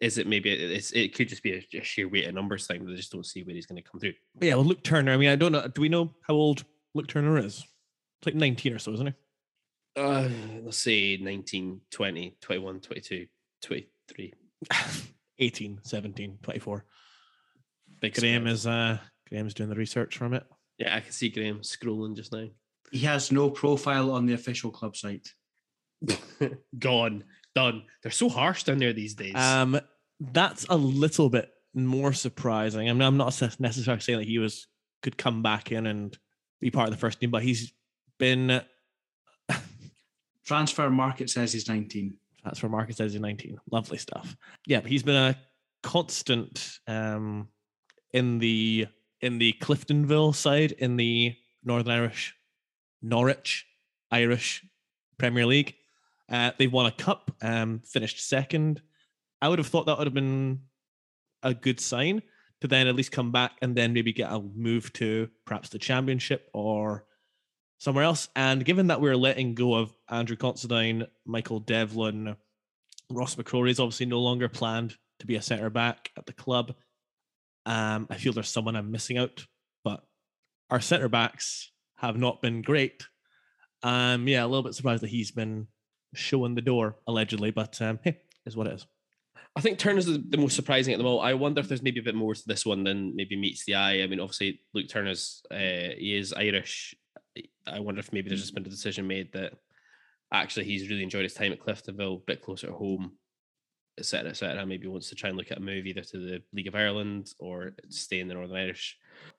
Is 0.00 0.18
it 0.18 0.26
maybe 0.26 0.50
it's 0.50 0.90
it 0.92 1.14
could 1.14 1.28
just 1.28 1.42
be 1.42 1.52
a, 1.52 1.78
a 1.78 1.84
sheer 1.84 2.08
weight 2.08 2.26
of 2.26 2.34
numbers 2.34 2.66
thing? 2.66 2.84
That 2.84 2.90
they 2.90 2.96
just 2.96 3.12
don't 3.12 3.24
see 3.24 3.42
where 3.42 3.54
he's 3.54 3.66
going 3.66 3.82
to 3.82 3.88
come 3.88 4.00
through. 4.00 4.14
But 4.34 4.48
yeah, 4.48 4.54
well, 4.54 4.64
Luke 4.64 4.82
Turner. 4.82 5.12
I 5.12 5.16
mean, 5.16 5.30
I 5.30 5.36
don't 5.36 5.52
know. 5.52 5.66
Do 5.66 5.80
we 5.80 5.88
know 5.88 6.12
how 6.26 6.34
old 6.34 6.64
Luke 6.94 7.06
Turner 7.06 7.38
is? 7.38 7.64
It's 8.18 8.26
like 8.26 8.34
19 8.34 8.74
or 8.74 8.78
so, 8.78 8.92
isn't 8.92 9.06
he? 9.06 9.14
Uh, 9.96 10.28
let's 10.62 10.78
say 10.78 11.16
19, 11.16 11.80
20, 11.90 12.36
21, 12.40 12.80
22, 12.80 13.26
23. 13.62 14.34
18, 15.38 15.80
17, 15.82 16.38
24. 16.42 16.84
Big 18.00 18.14
Graham 18.14 18.42
spread. 18.42 18.52
is 18.52 18.66
uh 18.66 18.98
Graham's 19.28 19.54
doing 19.54 19.70
the 19.70 19.76
research 19.76 20.16
from 20.16 20.34
it. 20.34 20.44
Yeah, 20.78 20.94
I 20.94 21.00
can 21.00 21.12
see 21.12 21.28
Graham 21.28 21.60
scrolling 21.60 22.16
just 22.16 22.32
now. 22.32 22.48
He 22.90 23.00
has 23.00 23.32
no 23.32 23.50
profile 23.50 24.10
on 24.10 24.26
the 24.26 24.34
official 24.34 24.70
club 24.70 24.96
site. 24.96 25.28
Gone, 26.78 27.24
done. 27.54 27.84
They're 28.02 28.12
so 28.12 28.28
harsh 28.28 28.64
down 28.64 28.78
there 28.78 28.92
these 28.92 29.14
days. 29.14 29.34
Um, 29.34 29.80
that's 30.20 30.66
a 30.68 30.76
little 30.76 31.30
bit 31.30 31.50
more 31.74 32.12
surprising. 32.12 32.88
I 32.88 32.92
mean, 32.92 33.02
I'm 33.02 33.16
not 33.16 33.40
necessarily 33.58 34.00
saying 34.00 34.18
that 34.18 34.28
he 34.28 34.38
was 34.38 34.66
could 35.02 35.16
come 35.16 35.42
back 35.42 35.72
in 35.72 35.86
and 35.86 36.16
be 36.60 36.70
part 36.70 36.88
of 36.88 36.94
the 36.94 37.00
first 37.00 37.20
team, 37.20 37.30
but 37.30 37.42
he's 37.42 37.72
been 38.18 38.62
Transfermarkt 40.46 41.28
says 41.30 41.52
he's 41.52 41.68
19. 41.68 42.16
that's 42.44 42.58
for 42.58 42.68
Marcus 42.68 42.96
says 42.96 43.12
he's 43.12 43.20
19. 43.20 43.58
Lovely 43.70 43.98
stuff. 43.98 44.36
Yeah, 44.66 44.80
but 44.80 44.90
he's 44.90 45.02
been 45.02 45.16
a 45.16 45.36
constant 45.82 46.78
um 46.86 47.48
in 48.12 48.38
the 48.38 48.86
in 49.20 49.38
the 49.38 49.54
Cliftonville 49.60 50.34
side 50.34 50.72
in 50.72 50.96
the 50.96 51.34
Northern 51.64 51.92
Irish 51.92 52.34
Norwich 53.02 53.66
Irish 54.10 54.64
Premier 55.18 55.46
League. 55.46 55.74
Uh, 56.30 56.52
they've 56.58 56.72
won 56.72 56.86
a 56.86 56.92
cup, 56.92 57.30
um, 57.42 57.80
finished 57.84 58.26
second. 58.26 58.80
I 59.42 59.48
would 59.48 59.58
have 59.58 59.68
thought 59.68 59.86
that 59.86 59.98
would 59.98 60.06
have 60.06 60.14
been 60.14 60.60
a 61.42 61.52
good 61.52 61.80
sign 61.80 62.22
to 62.62 62.68
then 62.68 62.86
at 62.86 62.94
least 62.94 63.12
come 63.12 63.30
back 63.30 63.52
and 63.60 63.76
then 63.76 63.92
maybe 63.92 64.12
get 64.12 64.32
a 64.32 64.40
move 64.40 64.90
to 64.94 65.28
perhaps 65.44 65.68
the 65.68 65.78
championship 65.78 66.48
or 66.54 67.04
somewhere 67.78 68.04
else. 68.04 68.28
And 68.36 68.64
given 68.64 68.88
that 68.88 69.00
we're 69.00 69.16
letting 69.16 69.54
go 69.54 69.74
of 69.74 69.92
Andrew 70.08 70.36
Considine, 70.36 71.06
Michael 71.26 71.60
Devlin, 71.60 72.36
Ross 73.10 73.34
McCrorie 73.34 73.70
is 73.70 73.80
obviously 73.80 74.06
no 74.06 74.20
longer 74.20 74.48
planned 74.48 74.96
to 75.20 75.26
be 75.26 75.36
a 75.36 75.42
centre 75.42 75.70
back 75.70 76.10
at 76.16 76.26
the 76.26 76.32
club. 76.32 76.74
Um, 77.66 78.06
I 78.10 78.16
feel 78.16 78.32
there's 78.32 78.48
someone 78.48 78.76
I'm 78.76 78.90
missing 78.90 79.18
out, 79.18 79.46
but 79.84 80.04
our 80.70 80.80
centre 80.80 81.08
backs 81.08 81.70
have 81.96 82.16
not 82.16 82.42
been 82.42 82.62
great. 82.62 83.06
Um, 83.82 84.26
yeah, 84.28 84.44
a 84.44 84.46
little 84.46 84.62
bit 84.62 84.74
surprised 84.74 85.02
that 85.02 85.10
he's 85.10 85.30
been 85.30 85.68
showing 86.14 86.54
the 86.54 86.62
door 86.62 86.96
allegedly, 87.06 87.50
but 87.50 87.80
um, 87.82 87.98
hey, 88.02 88.18
is 88.46 88.56
what 88.56 88.66
it 88.66 88.74
is. 88.74 88.86
I 89.56 89.60
think 89.60 89.78
Turner's 89.78 90.06
the, 90.06 90.22
the 90.28 90.36
most 90.36 90.56
surprising 90.56 90.94
at 90.94 90.98
the 90.98 91.04
moment. 91.04 91.26
I 91.26 91.34
wonder 91.34 91.60
if 91.60 91.68
there's 91.68 91.82
maybe 91.82 92.00
a 92.00 92.04
bit 92.04 92.14
more 92.14 92.34
to 92.34 92.42
this 92.46 92.66
one 92.66 92.82
than 92.82 93.14
maybe 93.14 93.36
meets 93.36 93.64
the 93.64 93.76
eye. 93.76 94.02
I 94.02 94.06
mean, 94.06 94.20
obviously, 94.20 94.60
Luke 94.72 94.88
Turner's 94.88 95.42
uh, 95.50 95.94
he 95.96 96.16
is 96.16 96.32
Irish. 96.32 96.94
I 97.66 97.80
wonder 97.80 98.00
if 98.00 98.12
maybe 98.12 98.28
there's 98.28 98.40
just 98.40 98.54
been 98.54 98.66
a 98.66 98.68
decision 98.68 99.06
made 99.06 99.32
that 99.32 99.54
actually 100.32 100.64
he's 100.64 100.88
really 100.88 101.02
enjoyed 101.02 101.22
his 101.22 101.34
time 101.34 101.52
at 101.52 101.60
Cliftonville, 101.60 102.18
a 102.18 102.24
bit 102.26 102.42
closer 102.42 102.68
to 102.68 102.72
home, 102.72 103.12
etc., 103.98 104.30
etc. 104.30 104.66
Maybe 104.66 104.86
wants 104.86 105.08
to 105.08 105.14
try 105.14 105.28
and 105.28 105.38
look 105.38 105.50
at 105.50 105.58
a 105.58 105.62
move 105.62 105.86
either 105.86 106.02
to 106.02 106.18
the 106.18 106.42
League 106.52 106.66
of 106.66 106.74
Ireland 106.74 107.32
or 107.38 107.72
stay 107.88 108.20
in 108.20 108.28
the 108.28 108.34
Northern 108.34 108.56
Irish, 108.56 108.98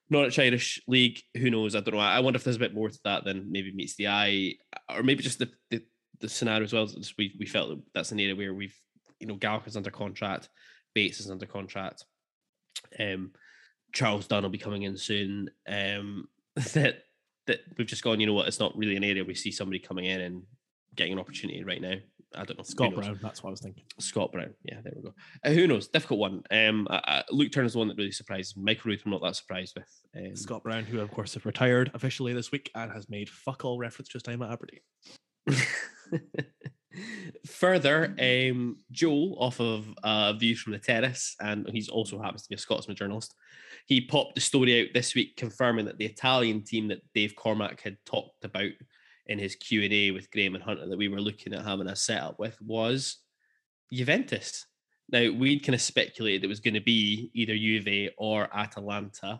Norwich 0.09 0.39
Irish 0.39 0.81
League. 0.87 1.21
Who 1.37 1.49
knows? 1.49 1.75
I 1.75 1.81
don't 1.81 1.95
know. 1.95 1.99
I 1.99 2.19
wonder 2.19 2.37
if 2.37 2.43
there's 2.43 2.55
a 2.55 2.59
bit 2.59 2.73
more 2.73 2.89
to 2.89 2.99
that 3.03 3.23
than 3.25 3.51
maybe 3.51 3.73
meets 3.73 3.95
the 3.95 4.07
eye, 4.07 4.55
or 4.89 5.03
maybe 5.03 5.23
just 5.23 5.39
the 5.39 5.49
the, 5.69 5.83
the 6.19 6.29
scenario 6.29 6.63
as 6.63 6.73
well. 6.73 6.87
We 7.17 7.35
we 7.39 7.45
felt 7.45 7.69
that 7.69 7.81
that's 7.93 8.11
an 8.11 8.19
area 8.19 8.35
where 8.35 8.53
we've 8.53 8.77
you 9.19 9.27
know 9.27 9.35
Gallagher's 9.35 9.77
under 9.77 9.91
contract, 9.91 10.49
Bates 10.93 11.19
is 11.19 11.29
under 11.29 11.45
contract, 11.45 12.05
um, 12.99 13.31
Charles 13.93 14.27
Dunn 14.27 14.43
will 14.43 14.49
be 14.49 14.57
coming 14.57 14.83
in 14.83 14.97
soon. 14.97 15.49
Um, 15.67 16.27
that 16.73 17.03
that 17.47 17.59
we've 17.77 17.87
just 17.87 18.03
gone. 18.03 18.19
You 18.19 18.27
know 18.27 18.33
what? 18.33 18.47
It's 18.47 18.59
not 18.59 18.77
really 18.77 18.95
an 18.95 19.03
area 19.03 19.23
we 19.23 19.35
see 19.35 19.51
somebody 19.51 19.79
coming 19.79 20.05
in 20.05 20.21
and 20.21 20.43
getting 20.95 21.13
an 21.13 21.19
opportunity 21.19 21.63
right 21.63 21.81
now. 21.81 21.95
I 22.33 22.43
don't 22.43 22.57
know. 22.57 22.63
Scott? 22.63 22.93
Brown, 22.93 23.19
that's 23.21 23.43
what 23.43 23.49
I 23.49 23.51
was 23.51 23.61
thinking. 23.61 23.83
Scott 23.99 24.31
Brown. 24.31 24.53
Yeah, 24.63 24.81
there 24.83 24.93
we 24.95 25.03
go. 25.03 25.13
Uh, 25.43 25.51
who 25.51 25.67
knows? 25.67 25.87
Difficult 25.87 26.19
one. 26.19 26.43
Um, 26.51 26.87
uh, 26.89 27.01
uh, 27.07 27.23
Luke 27.31 27.51
Turner's 27.51 27.73
the 27.73 27.79
one 27.79 27.87
that 27.87 27.97
really 27.97 28.11
surprised. 28.11 28.57
Michael 28.57 28.91
Ruth, 28.91 29.03
I'm 29.05 29.11
not 29.11 29.21
that 29.21 29.35
surprised 29.35 29.77
with. 29.77 29.87
Um, 30.15 30.35
Scott 30.35 30.63
Brown, 30.63 30.83
who 30.83 30.99
of 30.99 31.11
course 31.11 31.33
have 31.35 31.45
retired 31.45 31.91
officially 31.93 32.33
this 32.33 32.51
week 32.51 32.71
and 32.75 32.91
has 32.91 33.09
made 33.09 33.29
fuck 33.29 33.63
all 33.63 33.77
reference 33.77 34.09
to 34.09 34.13
his 34.13 34.23
time 34.23 34.41
at 34.41 34.51
Aberdeen. 34.51 34.81
Further, 37.45 38.15
um, 38.19 38.77
Joel, 38.91 39.37
off 39.39 39.59
of 39.59 39.85
uh, 40.03 40.33
Views 40.33 40.61
from 40.61 40.73
the 40.73 40.79
Terrace, 40.79 41.35
and 41.39 41.69
he's 41.71 41.89
also 41.89 42.21
happens 42.21 42.43
to 42.43 42.49
be 42.49 42.55
a 42.55 42.57
Scotsman 42.57 42.95
journalist, 42.95 43.35
he 43.85 44.01
popped 44.01 44.35
the 44.35 44.41
story 44.41 44.81
out 44.81 44.93
this 44.93 45.13
week 45.15 45.37
confirming 45.37 45.85
that 45.85 45.97
the 45.97 46.05
Italian 46.05 46.63
team 46.63 46.87
that 46.87 47.01
Dave 47.13 47.35
Cormack 47.35 47.81
had 47.81 47.97
talked 48.05 48.43
about 48.43 48.71
in 49.27 49.39
his 49.39 49.55
Q&A 49.55 50.11
with 50.11 50.29
Graham 50.31 50.55
and 50.55 50.63
Hunter 50.63 50.87
that 50.87 50.97
we 50.97 51.07
were 51.07 51.21
looking 51.21 51.53
at 51.53 51.65
having 51.65 51.87
a 51.87 51.95
setup 51.95 52.39
with 52.39 52.59
was 52.61 53.17
Juventus. 53.93 54.65
Now, 55.09 55.31
we'd 55.31 55.63
kind 55.63 55.75
of 55.75 55.81
speculated 55.81 56.43
it 56.43 56.47
was 56.47 56.59
going 56.59 56.73
to 56.73 56.81
be 56.81 57.29
either 57.33 57.55
Juve 57.55 58.11
or 58.17 58.49
Atalanta. 58.55 59.39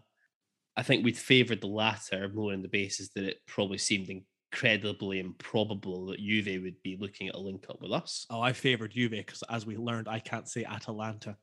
I 0.77 0.83
think 0.83 1.03
we'd 1.03 1.17
favoured 1.17 1.61
the 1.61 1.67
latter 1.67 2.29
more 2.29 2.53
on 2.53 2.61
the 2.61 2.67
basis 2.67 3.09
that 3.15 3.23
it 3.23 3.39
probably 3.47 3.79
seemed 3.79 4.09
incredibly 4.09 5.19
improbable 5.19 6.05
that 6.07 6.19
Juve 6.19 6.61
would 6.61 6.81
be 6.83 6.97
looking 6.99 7.29
at 7.29 7.35
a 7.35 7.39
link 7.39 7.65
up 7.69 7.81
with 7.81 7.91
us. 7.91 8.27
Oh, 8.29 8.41
I 8.41 8.53
favoured 8.53 8.91
Juve 8.91 9.11
because 9.11 9.43
as 9.49 9.65
we 9.65 9.75
learned, 9.75 10.07
I 10.07 10.19
can't 10.19 10.47
say 10.47 10.65
Atalanta. 10.65 11.35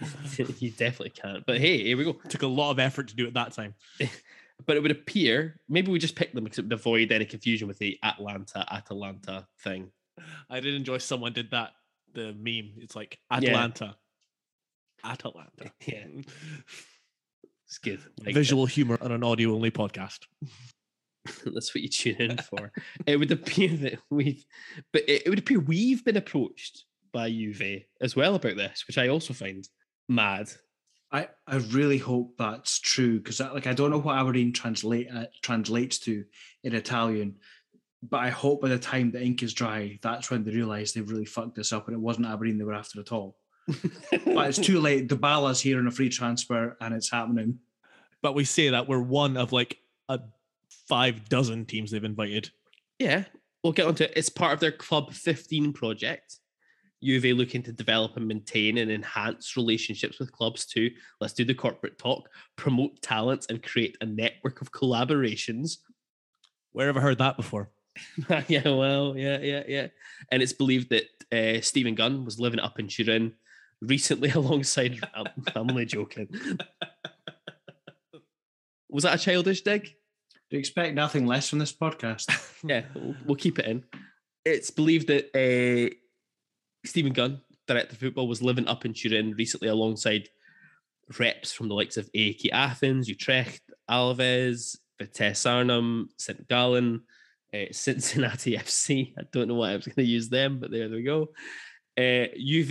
you 0.58 0.70
definitely 0.70 1.10
can't. 1.10 1.44
But 1.46 1.58
hey, 1.58 1.82
here 1.84 1.96
we 1.96 2.04
go. 2.04 2.14
Took 2.28 2.42
a 2.42 2.46
lot 2.46 2.70
of 2.70 2.78
effort 2.78 3.08
to 3.08 3.16
do 3.16 3.26
it 3.26 3.34
that 3.34 3.52
time. 3.52 3.74
But 4.64 4.76
it 4.76 4.82
would 4.82 4.92
appear 4.92 5.58
maybe 5.68 5.90
we 5.90 5.98
just 5.98 6.14
picked 6.14 6.36
them 6.36 6.44
because 6.44 6.60
it 6.60 6.66
would 6.66 6.72
avoid 6.72 7.10
any 7.10 7.24
confusion 7.24 7.66
with 7.66 7.78
the 7.78 7.98
Atlanta 8.04 8.64
Atalanta 8.72 9.48
thing. 9.58 9.90
I 10.48 10.60
did 10.60 10.74
enjoy 10.74 10.98
someone 10.98 11.32
did 11.32 11.50
that. 11.50 11.72
The 12.14 12.32
meme. 12.32 12.74
It's 12.76 12.94
like 12.94 13.18
Yeah. 13.40 13.48
Atlanta. 13.50 13.96
Atalanta. 15.04 15.72
Yeah. 15.86 16.04
It's 17.66 17.78
good. 17.78 18.00
Like, 18.24 18.34
Visual 18.34 18.66
humor 18.66 18.98
on 19.00 19.10
an 19.10 19.24
audio 19.24 19.52
only 19.52 19.70
podcast. 19.72 20.20
That's 21.44 21.74
what 21.74 21.82
you 21.82 21.88
tune 21.88 22.20
in 22.20 22.36
for. 22.38 22.70
it 23.06 23.16
would 23.16 23.32
appear 23.32 23.68
that 23.70 23.98
we've, 24.10 24.44
but 24.92 25.02
it, 25.08 25.22
it 25.26 25.28
would 25.30 25.38
appear 25.40 25.58
we've 25.58 26.04
been 26.04 26.16
approached 26.18 26.84
by 27.12 27.30
Juve 27.30 27.82
as 28.00 28.14
well 28.14 28.34
about 28.36 28.56
this, 28.56 28.84
which 28.86 28.98
I 28.98 29.08
also 29.08 29.32
find 29.34 29.68
mad. 30.08 30.50
I, 31.10 31.28
I 31.46 31.56
really 31.56 31.98
hope 31.98 32.34
that's 32.38 32.80
true 32.80 33.18
because 33.18 33.40
like 33.40 33.66
I 33.66 33.74
don't 33.74 33.90
know 33.90 33.98
what 33.98 34.16
Aberdeen 34.16 34.52
translate 34.52 35.08
uh, 35.14 35.26
translates 35.42 35.98
to 36.00 36.24
in 36.64 36.74
Italian, 36.74 37.36
but 38.02 38.20
I 38.20 38.30
hope 38.30 38.62
by 38.62 38.68
the 38.68 38.78
time 38.78 39.10
the 39.10 39.22
ink 39.22 39.42
is 39.42 39.52
dry, 39.52 39.98
that's 40.02 40.30
when 40.30 40.42
they 40.42 40.52
realise 40.52 40.92
they've 40.92 41.08
really 41.08 41.26
fucked 41.26 41.54
this 41.54 41.72
up 41.72 41.86
and 41.86 41.94
it 41.94 42.00
wasn't 42.00 42.26
Aberdeen 42.26 42.56
they 42.56 42.64
were 42.64 42.72
after 42.72 42.98
at 43.00 43.12
all. 43.12 43.36
but 43.66 44.48
it's 44.48 44.58
too 44.58 44.80
late. 44.80 45.08
The 45.08 45.16
Bala's 45.16 45.60
here 45.60 45.78
on 45.78 45.86
a 45.86 45.90
free 45.90 46.08
transfer 46.08 46.76
and 46.80 46.94
it's 46.94 47.10
happening. 47.10 47.58
But 48.22 48.34
we 48.34 48.44
say 48.44 48.70
that 48.70 48.88
we're 48.88 49.02
one 49.02 49.36
of 49.36 49.52
like 49.52 49.78
a 50.08 50.20
five 50.88 51.28
dozen 51.28 51.66
teams 51.66 51.90
they've 51.90 52.02
invited. 52.02 52.50
Yeah, 52.98 53.24
we'll 53.62 53.72
get 53.72 53.86
onto 53.86 54.04
it. 54.04 54.12
It's 54.16 54.28
part 54.28 54.54
of 54.54 54.60
their 54.60 54.72
Club 54.72 55.12
15 55.12 55.72
project. 55.72 56.38
Juve 57.02 57.36
looking 57.36 57.62
to 57.64 57.72
develop 57.72 58.16
and 58.16 58.26
maintain 58.28 58.78
and 58.78 58.90
enhance 58.90 59.56
relationships 59.56 60.18
with 60.18 60.32
clubs 60.32 60.64
too. 60.66 60.90
Let's 61.20 61.32
do 61.32 61.44
the 61.44 61.54
corporate 61.54 61.98
talk, 61.98 62.28
promote 62.56 63.02
talents, 63.02 63.46
and 63.48 63.62
create 63.62 63.96
a 64.00 64.06
network 64.06 64.60
of 64.60 64.72
collaborations. 64.72 65.78
Where 66.72 66.86
have 66.86 66.96
I 66.96 67.00
heard 67.00 67.18
that 67.18 67.36
before? 67.36 67.70
yeah, 68.48 68.68
well, 68.68 69.14
yeah, 69.16 69.38
yeah, 69.38 69.62
yeah. 69.66 69.88
And 70.30 70.42
it's 70.42 70.52
believed 70.52 70.90
that 70.90 71.04
uh, 71.32 71.60
Stephen 71.60 71.94
Gunn 71.94 72.24
was 72.24 72.40
living 72.40 72.60
up 72.60 72.78
in 72.78 72.88
Turin 72.88 73.32
recently 73.80 74.30
alongside. 74.34 74.98
I'm, 75.14 75.26
I'm 75.54 75.70
only 75.70 75.86
joking. 75.86 76.28
Was 78.88 79.04
that 79.04 79.14
a 79.14 79.18
childish 79.18 79.62
dig? 79.62 79.84
Do 79.84 80.56
you 80.56 80.58
expect 80.58 80.94
nothing 80.94 81.26
less 81.26 81.48
from 81.48 81.58
this 81.58 81.72
podcast? 81.72 82.30
yeah, 82.62 82.82
we'll, 82.94 83.14
we'll 83.24 83.36
keep 83.36 83.58
it 83.58 83.64
in. 83.64 83.84
It's 84.44 84.70
believed 84.70 85.08
that 85.08 85.30
uh, 85.34 85.94
Stephen 86.84 87.12
Gunn, 87.12 87.40
director 87.66 87.92
of 87.92 87.98
football, 87.98 88.28
was 88.28 88.42
living 88.42 88.66
up 88.66 88.84
in 88.84 88.92
Turin 88.92 89.34
recently 89.36 89.68
alongside 89.68 90.28
reps 91.18 91.52
from 91.52 91.68
the 91.68 91.74
likes 91.74 91.96
of 91.96 92.10
AEK 92.14 92.50
Athens, 92.52 93.08
Utrecht, 93.08 93.62
Alves, 93.90 94.76
Vitesse 94.98 95.46
Arnhem, 95.46 96.08
St. 96.18 96.46
Gallen, 96.48 97.02
uh, 97.54 97.64
Cincinnati 97.72 98.56
FC. 98.56 99.12
I 99.18 99.22
don't 99.32 99.48
know 99.48 99.54
why 99.54 99.72
I 99.72 99.76
was 99.76 99.86
going 99.86 99.96
to 99.96 100.04
use 100.04 100.28
them, 100.28 100.58
but 100.58 100.70
there, 100.70 100.88
we 100.88 101.02
go. 101.02 101.28
Uh, 101.98 102.26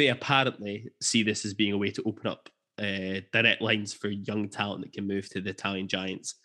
apparently 0.10 0.90
see 1.00 1.24
this 1.24 1.46
as 1.46 1.54
being 1.54 1.74
a 1.74 1.78
way 1.78 1.92
to 1.92 2.04
open 2.04 2.28
up 2.28 2.50
uh, 2.80 3.22
direct 3.32 3.62
lines 3.62 3.94
for 3.94 4.08
young 4.08 4.50
talent 4.50 4.82
that 4.82 4.94
can 4.94 5.08
move 5.08 5.30
to 5.30 5.42
the 5.42 5.52
Italian 5.52 5.88
giants 5.88 6.36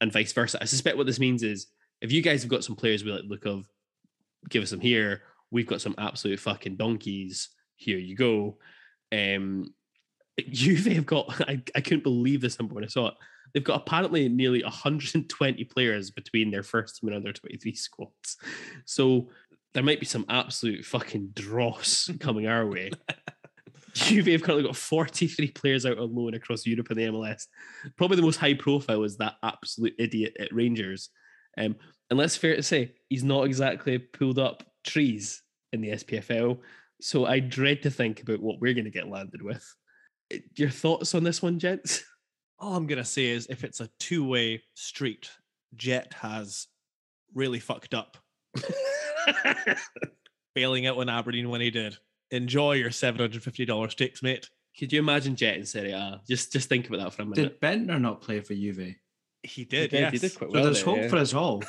and 0.00 0.12
vice 0.12 0.32
versa. 0.32 0.58
I 0.60 0.64
suspect 0.64 0.96
what 0.96 1.06
this 1.06 1.18
means 1.18 1.42
is 1.42 1.66
if 2.00 2.12
you 2.12 2.22
guys 2.22 2.42
have 2.42 2.50
got 2.50 2.64
some 2.64 2.76
players 2.76 3.04
we 3.04 3.12
like 3.12 3.24
look 3.26 3.44
of, 3.44 3.68
give 4.48 4.62
us 4.62 4.70
them 4.70 4.80
here, 4.80 5.22
we've 5.50 5.66
got 5.66 5.80
some 5.80 5.94
absolute 5.98 6.40
fucking 6.40 6.76
donkeys. 6.76 7.50
Here 7.76 7.98
you 7.98 8.16
go. 8.16 8.58
Um, 9.12 9.72
Juve 10.50 10.86
have 10.86 11.06
got, 11.06 11.40
I, 11.48 11.62
I 11.74 11.80
couldn't 11.80 12.02
believe 12.02 12.40
this 12.40 12.58
number 12.58 12.74
when 12.74 12.84
I 12.84 12.88
saw 12.88 13.08
it. 13.08 13.14
They've 13.54 13.64
got 13.64 13.82
apparently 13.82 14.28
nearly 14.28 14.62
120 14.62 15.64
players 15.64 16.10
between 16.10 16.50
their 16.50 16.62
first 16.62 16.96
team 16.96 17.08
and 17.08 17.16
under 17.16 17.32
23 17.32 17.74
squads. 17.74 18.36
So 18.84 19.30
there 19.72 19.82
might 19.82 20.00
be 20.00 20.06
some 20.06 20.26
absolute 20.28 20.84
fucking 20.84 21.30
dross 21.34 22.10
coming 22.20 22.46
our 22.46 22.66
way. 22.66 22.90
Juve 23.94 24.26
have 24.26 24.42
currently 24.42 24.64
got 24.64 24.76
43 24.76 25.52
players 25.52 25.86
out 25.86 25.98
on 25.98 26.14
loan 26.14 26.34
across 26.34 26.66
Europe 26.66 26.90
and 26.90 26.98
the 26.98 27.04
MLS. 27.04 27.44
Probably 27.96 28.16
the 28.16 28.22
most 28.22 28.36
high 28.36 28.54
profile 28.54 29.04
is 29.04 29.16
that 29.16 29.36
absolute 29.42 29.94
idiot 29.98 30.36
at 30.38 30.54
Rangers. 30.54 31.08
Um, 31.58 31.76
and 32.10 32.18
let's 32.18 32.36
fair 32.36 32.56
to 32.56 32.62
say, 32.62 32.92
he's 33.08 33.24
not 33.24 33.46
exactly 33.46 33.98
pulled 33.98 34.38
up 34.38 34.62
trees 34.86 35.42
in 35.72 35.80
the 35.80 35.90
SPFL. 35.90 36.58
So 37.00 37.26
I 37.26 37.40
dread 37.40 37.82
to 37.82 37.90
think 37.90 38.22
about 38.22 38.40
what 38.40 38.60
we're 38.60 38.74
going 38.74 38.84
to 38.84 38.90
get 38.90 39.08
landed 39.08 39.42
with. 39.42 39.64
Uh, 40.32 40.38
Your 40.54 40.70
thoughts 40.70 41.14
on 41.14 41.24
this 41.24 41.42
one, 41.42 41.58
gents? 41.58 42.04
All 42.58 42.74
I'm 42.74 42.86
gonna 42.86 43.04
say 43.04 43.26
is 43.26 43.46
if 43.50 43.64
it's 43.64 43.80
a 43.80 43.90
two-way 44.00 44.62
street, 44.72 45.28
Jet 45.74 46.14
has 46.14 46.68
really 47.34 47.58
fucked 47.58 47.92
up. 47.92 48.16
Bailing 50.54 50.86
out 50.86 50.96
on 50.96 51.10
Aberdeen 51.10 51.50
when 51.50 51.60
he 51.60 51.70
did. 51.70 51.98
Enjoy 52.30 52.72
your 52.72 52.88
$750 52.88 53.90
stakes, 53.90 54.22
mate. 54.22 54.48
Could 54.78 54.90
you 54.90 55.00
imagine 55.00 55.36
Jet 55.36 55.58
in 55.58 55.66
Serie 55.66 55.92
A? 55.92 56.22
Just 56.26 56.50
just 56.50 56.70
think 56.70 56.88
about 56.88 57.00
that 57.00 57.12
for 57.12 57.22
a 57.22 57.26
minute. 57.26 57.60
Did 57.60 57.60
Bendtner 57.60 58.00
not 58.00 58.22
play 58.22 58.40
for 58.40 58.54
Juve? 58.54 58.94
He 59.42 59.64
did, 59.64 59.90
did, 59.90 60.00
yes. 60.00 60.12
he 60.12 60.18
did 60.18 60.34
quite 60.34 60.48
So 60.50 60.54
well 60.54 60.64
there's 60.64 60.82
there, 60.82 60.94
hope 60.94 61.02
yeah. 61.04 61.08
for 61.08 61.16
us 61.16 61.34
all. 61.34 61.62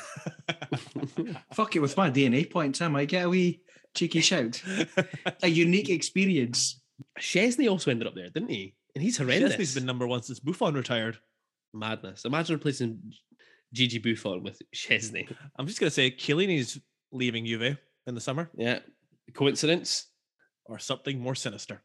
Fuck 1.54 1.76
it, 1.76 1.80
with 1.80 1.96
my 1.96 2.10
DNA 2.10 2.50
points, 2.50 2.80
I 2.80 2.88
might 2.88 3.08
get 3.08 3.26
a 3.26 3.28
wee 3.28 3.60
cheeky 3.94 4.20
shout. 4.20 4.62
a 5.42 5.48
unique 5.48 5.88
experience. 5.90 6.80
Szczesny 7.18 7.70
also 7.70 7.90
ended 7.90 8.08
up 8.08 8.14
there, 8.14 8.30
didn't 8.30 8.50
he? 8.50 8.74
And 8.94 9.02
he's 9.02 9.16
horrendous. 9.18 9.54
Szczesny's 9.54 9.74
been 9.74 9.86
number 9.86 10.06
one 10.06 10.22
since 10.22 10.40
Buffon 10.40 10.74
retired. 10.74 11.18
madness. 11.72 12.24
Imagine 12.24 12.56
replacing 12.56 12.98
Gigi 13.72 13.98
Buffon 13.98 14.42
with 14.42 14.60
Szczesny. 14.74 15.30
I'm 15.56 15.66
just 15.66 15.78
gonna 15.78 15.90
say 15.90 16.10
Chiellini's 16.10 16.80
leaving 17.12 17.46
Juve 17.46 17.76
in 18.06 18.14
the 18.14 18.20
summer 18.20 18.50
Yeah. 18.56 18.80
Coincidence? 19.34 20.06
or 20.70 20.78
something 20.78 21.18
more 21.18 21.34
sinister. 21.34 21.82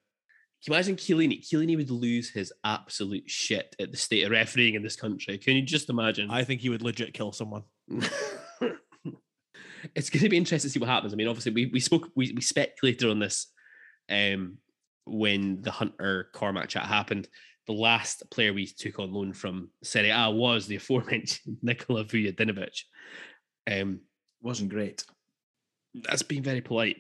Can 0.64 0.72
you 0.72 0.78
imagine 0.78 0.96
Chiellini? 0.96 1.46
Chiellini 1.46 1.76
would 1.76 1.92
lose 1.92 2.30
his 2.30 2.54
absolute 2.64 3.30
shit 3.30 3.76
at 3.80 3.92
the 3.92 3.98
state 3.98 4.24
of 4.24 4.32
refereeing 4.32 4.76
in 4.76 4.84
this 4.84 4.96
country. 4.96 5.38
Can 5.38 5.58
you 5.58 5.62
just 5.62 5.90
imagine? 5.90 6.32
I 6.32 6.46
think 6.46 6.62
he 6.62 6.70
would 6.70 6.82
legit 6.82 7.14
kill 7.14 7.34
someone. 7.34 7.64
it's 9.94 10.10
going 10.10 10.24
to 10.24 10.30
be 10.30 10.38
interesting 10.38 10.70
to 10.70 10.72
see 10.72 10.80
what 10.80 10.88
happens. 10.88 11.12
I 11.12 11.18
mean, 11.18 11.28
obviously, 11.28 11.52
we, 11.52 11.66
we 11.66 11.82
spoke, 11.82 12.10
we, 12.16 12.32
we 12.32 12.42
speculated 12.42 13.10
on 13.10 13.20
this 13.20 13.48
um, 14.10 14.58
when 15.06 15.62
the 15.62 15.72
Hunter 15.72 16.30
Cormack 16.34 16.70
chat 16.70 16.86
happened. 16.86 17.28
The 17.68 17.74
last 17.74 18.24
player 18.32 18.54
we 18.54 18.66
took 18.66 19.00
on 19.00 19.12
loan 19.14 19.34
from 19.34 19.70
Serie 19.84 20.12
A 20.12 20.32
was 20.32 20.66
the 20.66 20.76
aforementioned 20.78 21.58
Nikola 21.62 22.06
Vujadinovic. 22.06 22.84
Um, 23.70 24.00
Wasn't 24.42 24.70
great. 24.70 25.04
that's 25.94 26.24
been 26.24 26.44
very 26.44 26.62
polite. 26.62 26.98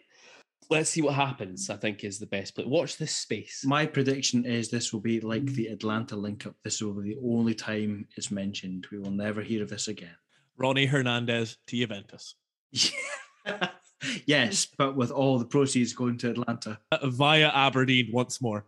Let's 0.69 0.89
see 0.89 1.01
what 1.01 1.15
happens. 1.15 1.69
I 1.69 1.75
think 1.75 2.03
is 2.03 2.19
the 2.19 2.25
best 2.25 2.55
play. 2.55 2.65
Watch 2.65 2.97
this 2.97 3.15
space. 3.15 3.63
My 3.65 3.85
prediction 3.85 4.45
is 4.45 4.69
this 4.69 4.91
will 4.91 4.99
be 4.99 5.19
like 5.19 5.45
the 5.45 5.67
Atlanta 5.67 6.15
link 6.15 6.45
up. 6.45 6.55
This 6.63 6.81
will 6.81 6.93
be 6.93 7.13
the 7.13 7.19
only 7.23 7.53
time 7.53 8.07
it's 8.15 8.31
mentioned. 8.31 8.87
We 8.91 8.99
will 8.99 9.11
never 9.11 9.41
hear 9.41 9.63
of 9.63 9.69
this 9.69 9.87
again. 9.87 10.15
Ronnie 10.57 10.85
Hernandez 10.85 11.57
to 11.67 11.75
Juventus 11.75 12.35
yes, 14.25 14.67
but 14.77 14.95
with 14.95 15.11
all 15.11 15.39
the 15.39 15.45
proceeds 15.45 15.93
going 15.93 16.17
to 16.19 16.31
Atlanta. 16.31 16.79
Uh, 16.91 17.09
via 17.09 17.49
Aberdeen 17.49 18.09
once 18.11 18.41
more. 18.41 18.65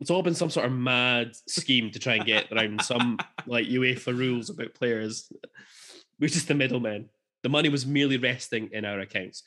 It's 0.00 0.10
all 0.10 0.22
been 0.22 0.34
some 0.34 0.50
sort 0.50 0.66
of 0.66 0.72
mad 0.72 1.32
scheme 1.46 1.90
to 1.90 1.98
try 1.98 2.14
and 2.14 2.24
get 2.24 2.50
around 2.50 2.82
some 2.82 3.18
like 3.46 3.66
UEFA 3.66 4.16
rules 4.16 4.48
about 4.48 4.74
players. 4.74 5.30
We're 6.18 6.28
just 6.28 6.48
the 6.48 6.54
middlemen. 6.54 7.10
The 7.42 7.50
money 7.50 7.68
was 7.68 7.86
merely 7.86 8.16
resting 8.16 8.70
in 8.72 8.84
our 8.84 9.00
accounts. 9.00 9.42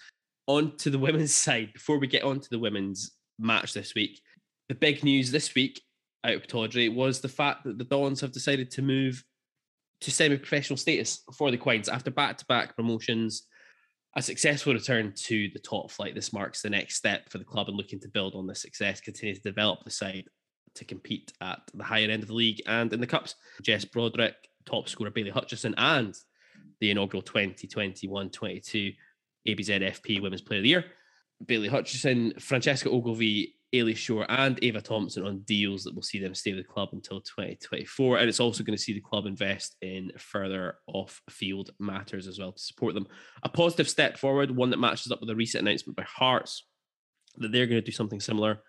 On 0.47 0.75
to 0.77 0.89
the 0.89 0.99
women's 0.99 1.33
side. 1.35 1.73
Before 1.73 1.99
we 1.99 2.07
get 2.07 2.23
on 2.23 2.39
to 2.39 2.49
the 2.49 2.59
women's 2.59 3.11
match 3.39 3.73
this 3.73 3.95
week, 3.95 4.21
the 4.69 4.75
big 4.75 5.03
news 5.03 5.31
this 5.31 5.53
week 5.55 5.81
out 6.23 6.35
of 6.35 6.47
Tawdry 6.47 6.89
was 6.89 7.19
the 7.19 7.27
fact 7.27 7.63
that 7.65 7.77
the 7.77 7.83
Dons 7.83 8.21
have 8.21 8.31
decided 8.31 8.71
to 8.71 8.81
move 8.81 9.23
to 10.01 10.11
semi-professional 10.11 10.77
status 10.77 11.21
for 11.37 11.51
the 11.51 11.57
Quines 11.57 11.89
after 11.89 12.11
back-to-back 12.11 12.75
promotions. 12.75 13.47
A 14.15 14.21
successful 14.21 14.73
return 14.73 15.13
to 15.15 15.49
the 15.53 15.59
top 15.59 15.89
flight. 15.89 16.13
This 16.13 16.33
marks 16.33 16.61
the 16.61 16.69
next 16.69 16.95
step 16.95 17.29
for 17.29 17.39
the 17.39 17.43
club 17.43 17.67
and 17.67 17.77
looking 17.77 17.99
to 18.01 18.09
build 18.09 18.35
on 18.35 18.45
the 18.45 18.53
success, 18.53 19.01
continue 19.01 19.33
to 19.33 19.41
develop 19.41 19.79
the 19.83 19.91
side 19.91 20.25
to 20.75 20.85
compete 20.85 21.31
at 21.41 21.59
the 21.73 21.83
higher 21.83 22.09
end 22.09 22.21
of 22.21 22.27
the 22.27 22.35
league 22.35 22.61
and 22.67 22.93
in 22.93 22.99
the 22.99 23.07
cups. 23.07 23.35
Jess 23.61 23.85
Broderick, 23.85 24.35
top 24.65 24.87
scorer 24.87 25.09
Bailey 25.09 25.29
Hutchison, 25.29 25.73
and 25.77 26.15
the 26.79 26.91
inaugural 26.91 27.23
2021-22 27.23 28.95
ABZFP 29.47 30.21
Women's 30.21 30.41
Player 30.41 30.59
of 30.59 30.63
the 30.63 30.69
Year. 30.69 30.85
Bailey 31.45 31.67
Hutchison, 31.67 32.33
Francesca 32.39 32.89
Ogilvie, 32.89 33.55
Eilidh 33.73 33.97
Shore, 33.97 34.25
and 34.29 34.59
Ava 34.63 34.81
Thompson 34.81 35.25
on 35.25 35.39
deals 35.39 35.83
that 35.83 35.95
will 35.95 36.03
see 36.03 36.19
them 36.19 36.35
stay 36.35 36.53
with 36.53 36.65
the 36.65 36.71
club 36.71 36.89
until 36.93 37.21
2024. 37.21 38.19
And 38.19 38.29
it's 38.29 38.39
also 38.39 38.63
going 38.63 38.77
to 38.77 38.81
see 38.81 38.93
the 38.93 39.01
club 39.01 39.25
invest 39.25 39.75
in 39.81 40.11
further 40.17 40.75
off-field 40.87 41.71
matters 41.79 42.27
as 42.27 42.39
well 42.39 42.51
to 42.51 42.61
support 42.61 42.93
them. 42.93 43.07
A 43.41 43.49
positive 43.49 43.89
step 43.89 44.17
forward, 44.17 44.55
one 44.55 44.69
that 44.69 44.79
matches 44.79 45.11
up 45.11 45.19
with 45.19 45.29
a 45.29 45.35
recent 45.35 45.67
announcement 45.67 45.97
by 45.97 46.03
Hearts 46.03 46.65
that 47.37 47.51
they're 47.51 47.65
going 47.65 47.81
to 47.81 47.85
do 47.85 47.91
something 47.91 48.19
similar. 48.19 48.61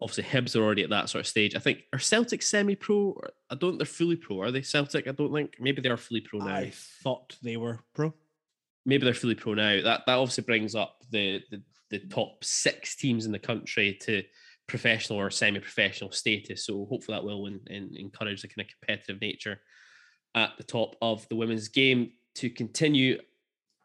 Obviously, 0.00 0.24
Hibs 0.24 0.56
are 0.56 0.62
already 0.62 0.82
at 0.82 0.90
that 0.90 1.08
sort 1.08 1.20
of 1.20 1.28
stage. 1.28 1.54
I 1.54 1.60
think 1.60 1.84
are 1.92 1.98
Celtic 1.98 2.42
semi-pro? 2.42 3.20
I 3.50 3.54
don't. 3.54 3.70
think 3.70 3.78
They're 3.78 3.86
fully 3.86 4.16
pro. 4.16 4.40
Are 4.40 4.50
they 4.50 4.62
Celtic? 4.62 5.06
I 5.06 5.12
don't 5.12 5.32
think. 5.32 5.54
Maybe 5.60 5.80
they 5.80 5.88
are 5.88 5.96
fully 5.96 6.20
pro 6.20 6.40
now 6.40 6.56
I 6.56 6.72
thought 6.74 7.36
they 7.40 7.56
were 7.56 7.80
pro. 7.94 8.12
Maybe 8.84 9.04
they're 9.04 9.14
fully 9.14 9.34
pro 9.34 9.54
now. 9.54 9.82
That 9.82 10.02
that 10.06 10.18
obviously 10.18 10.44
brings 10.44 10.74
up 10.74 10.96
the 11.10 11.40
the, 11.50 11.62
the 11.90 12.00
top 12.00 12.42
six 12.42 12.96
teams 12.96 13.26
in 13.26 13.32
the 13.32 13.38
country 13.38 13.98
to 14.02 14.22
professional 14.66 15.20
or 15.20 15.30
semi-professional 15.30 16.12
status. 16.12 16.66
So 16.66 16.86
hopefully 16.86 17.16
that 17.16 17.24
will 17.24 17.46
in, 17.46 17.60
in, 17.66 17.94
encourage 17.96 18.42
the 18.42 18.48
kind 18.48 18.66
of 18.66 18.74
competitive 18.78 19.20
nature 19.20 19.60
at 20.34 20.52
the 20.56 20.64
top 20.64 20.96
of 21.02 21.28
the 21.28 21.36
women's 21.36 21.68
game 21.68 22.12
to 22.36 22.48
continue. 22.48 23.18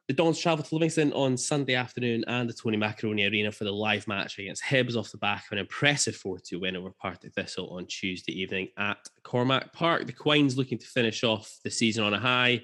The 0.07 0.13
Dons 0.13 0.39
travel 0.39 0.63
to 0.63 0.75
Livingston 0.75 1.11
on 1.11 1.35
Sunday 1.35 1.75
afternoon 1.75 2.23
and 2.27 2.47
the 2.47 2.53
Tony 2.53 2.77
Macaroni 2.77 3.25
Arena 3.25 3.51
for 3.51 3.65
the 3.65 3.73
live 3.73 4.07
match 4.07 4.39
against 4.39 4.63
Hibs 4.63 4.95
off 4.95 5.11
the 5.11 5.17
back 5.17 5.45
of 5.45 5.51
an 5.51 5.57
impressive 5.57 6.15
4-2 6.15 6.61
win 6.61 6.77
over 6.77 6.91
Partick 6.91 7.33
Thistle 7.33 7.69
on 7.71 7.85
Tuesday 7.87 8.31
evening 8.31 8.69
at 8.77 8.97
Cormack 9.23 9.73
Park. 9.73 10.05
The 10.05 10.13
Quines 10.13 10.55
looking 10.55 10.77
to 10.77 10.87
finish 10.87 11.25
off 11.25 11.59
the 11.65 11.69
season 11.69 12.05
on 12.05 12.13
a 12.13 12.19
high 12.19 12.61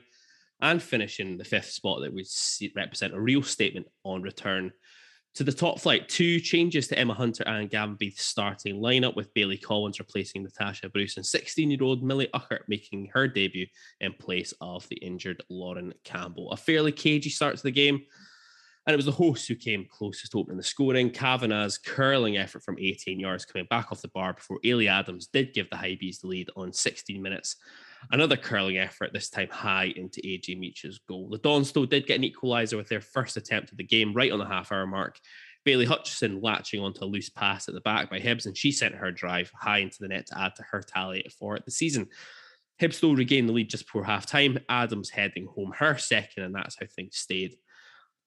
and 0.64 0.82
finish 0.82 1.20
in 1.20 1.38
the 1.38 1.43
fifth 1.43 1.70
spot 1.70 2.01
that 2.01 2.14
would 2.14 2.26
represent 2.76 3.14
a 3.14 3.22
real 3.22 3.43
statement 3.43 3.86
on 4.03 4.22
return 4.22 4.72
to 5.36 5.43
the 5.43 5.51
top 5.51 5.80
flight. 5.80 6.07
Two 6.07 6.39
changes 6.39 6.88
to 6.88 6.97
Emma 6.97 7.14
Hunter 7.14 7.43
and 7.47 7.70
Gavin 7.70 7.95
Beath's 7.95 8.24
starting 8.24 8.78
lineup, 8.78 9.16
with 9.16 9.34
Bailey 9.34 9.57
Collins 9.57 9.99
replacing 9.99 10.43
Natasha 10.43 10.89
Bruce 10.89 11.18
and 11.18 11.26
16 11.26 11.70
year 11.70 11.84
old 11.84 12.03
Millie 12.03 12.30
Uckert 12.34 12.61
making 12.68 13.09
her 13.14 13.28
debut 13.28 13.68
in 13.99 14.14
place 14.14 14.53
of 14.61 14.88
the 14.89 14.95
injured 14.97 15.43
Lauren 15.49 15.93
Campbell. 16.03 16.51
A 16.51 16.57
fairly 16.57 16.91
cagey 16.91 17.30
start 17.30 17.57
to 17.57 17.64
the 17.64 17.72
game. 17.72 18.01
And 18.86 18.93
it 18.93 18.97
was 18.97 19.05
the 19.05 19.11
hosts 19.11 19.47
who 19.47 19.55
came 19.55 19.88
closest 19.89 20.34
to 20.34 20.39
opening 20.39 20.57
the 20.57 20.64
scoring. 20.64 21.09
Kavanagh's 21.09 21.78
curling 21.78 22.36
effort 22.36 22.64
from 22.64 22.78
18 22.78 23.18
yards 23.18 23.45
coming 23.45 23.66
back 23.70 23.91
off 23.91 24.01
the 24.01 24.09
bar 24.09 24.34
before 24.34 24.59
Eilidh 24.66 24.89
Adams 24.89 25.28
did 25.28 25.53
give 25.53 25.70
the 25.70 25.78
Hibees 25.78 26.20
the 26.20 26.28
lead 26.28 26.49
on 26.57 26.74
16 26.74 27.22
minutes. 27.22 27.55
Another 28.12 28.38
curling 28.38 28.78
effort, 28.78 29.12
this 29.14 29.30
time 29.30 29.49
high 29.49 29.93
into 29.95 30.22
AJ 30.22 30.60
Meach's 30.60 30.99
goal. 31.08 31.30
The 31.30 31.38
Dons, 31.38 31.72
though, 31.72 31.86
did 31.86 32.08
get 32.08 32.20
an 32.20 32.30
equaliser 32.30 32.78
with 32.78 32.89
their 32.89 33.01
first 33.01 33.38
attempt 33.38 33.72
of 33.72 33.78
the 33.78 33.84
game 33.84 34.14
right 34.14 34.32
on 34.32 34.39
the 34.39 34.45
half 34.45 34.72
hour 34.72 34.86
mark. 34.86 35.20
Bailey 35.64 35.86
Hutchison 35.86 36.41
latching 36.41 36.82
onto 36.82 37.04
a 37.04 37.08
loose 37.08 37.30
pass 37.30 37.68
at 37.68 37.74
the 37.74 37.82
back 37.82 38.10
by 38.10 38.20
Hibs, 38.20 38.45
and 38.45 38.58
she 38.58 38.72
sent 38.72 38.95
her 38.95 39.12
drive 39.12 39.51
high 39.56 39.80
into 39.80 39.97
the 39.99 40.10
net 40.10 40.28
to 40.28 40.39
add 40.39 40.56
to 40.56 40.64
her 40.64 40.82
tally 40.82 41.26
for 41.39 41.58
the 41.64 41.72
season. 41.72 42.08
Hibs, 42.82 42.99
though, 42.99 43.14
regained 43.14 43.47
the 43.47 43.54
lead 43.54 43.70
just 43.70 43.86
before 43.86 44.04
half 44.04 44.26
time. 44.26 44.60
Adams 44.68 45.10
heading 45.10 45.45
home 45.45 45.74
her 45.78 45.97
second, 45.97 46.43
and 46.43 46.54
that's 46.54 46.78
how 46.80 46.86
things 46.88 47.18
stayed 47.18 47.56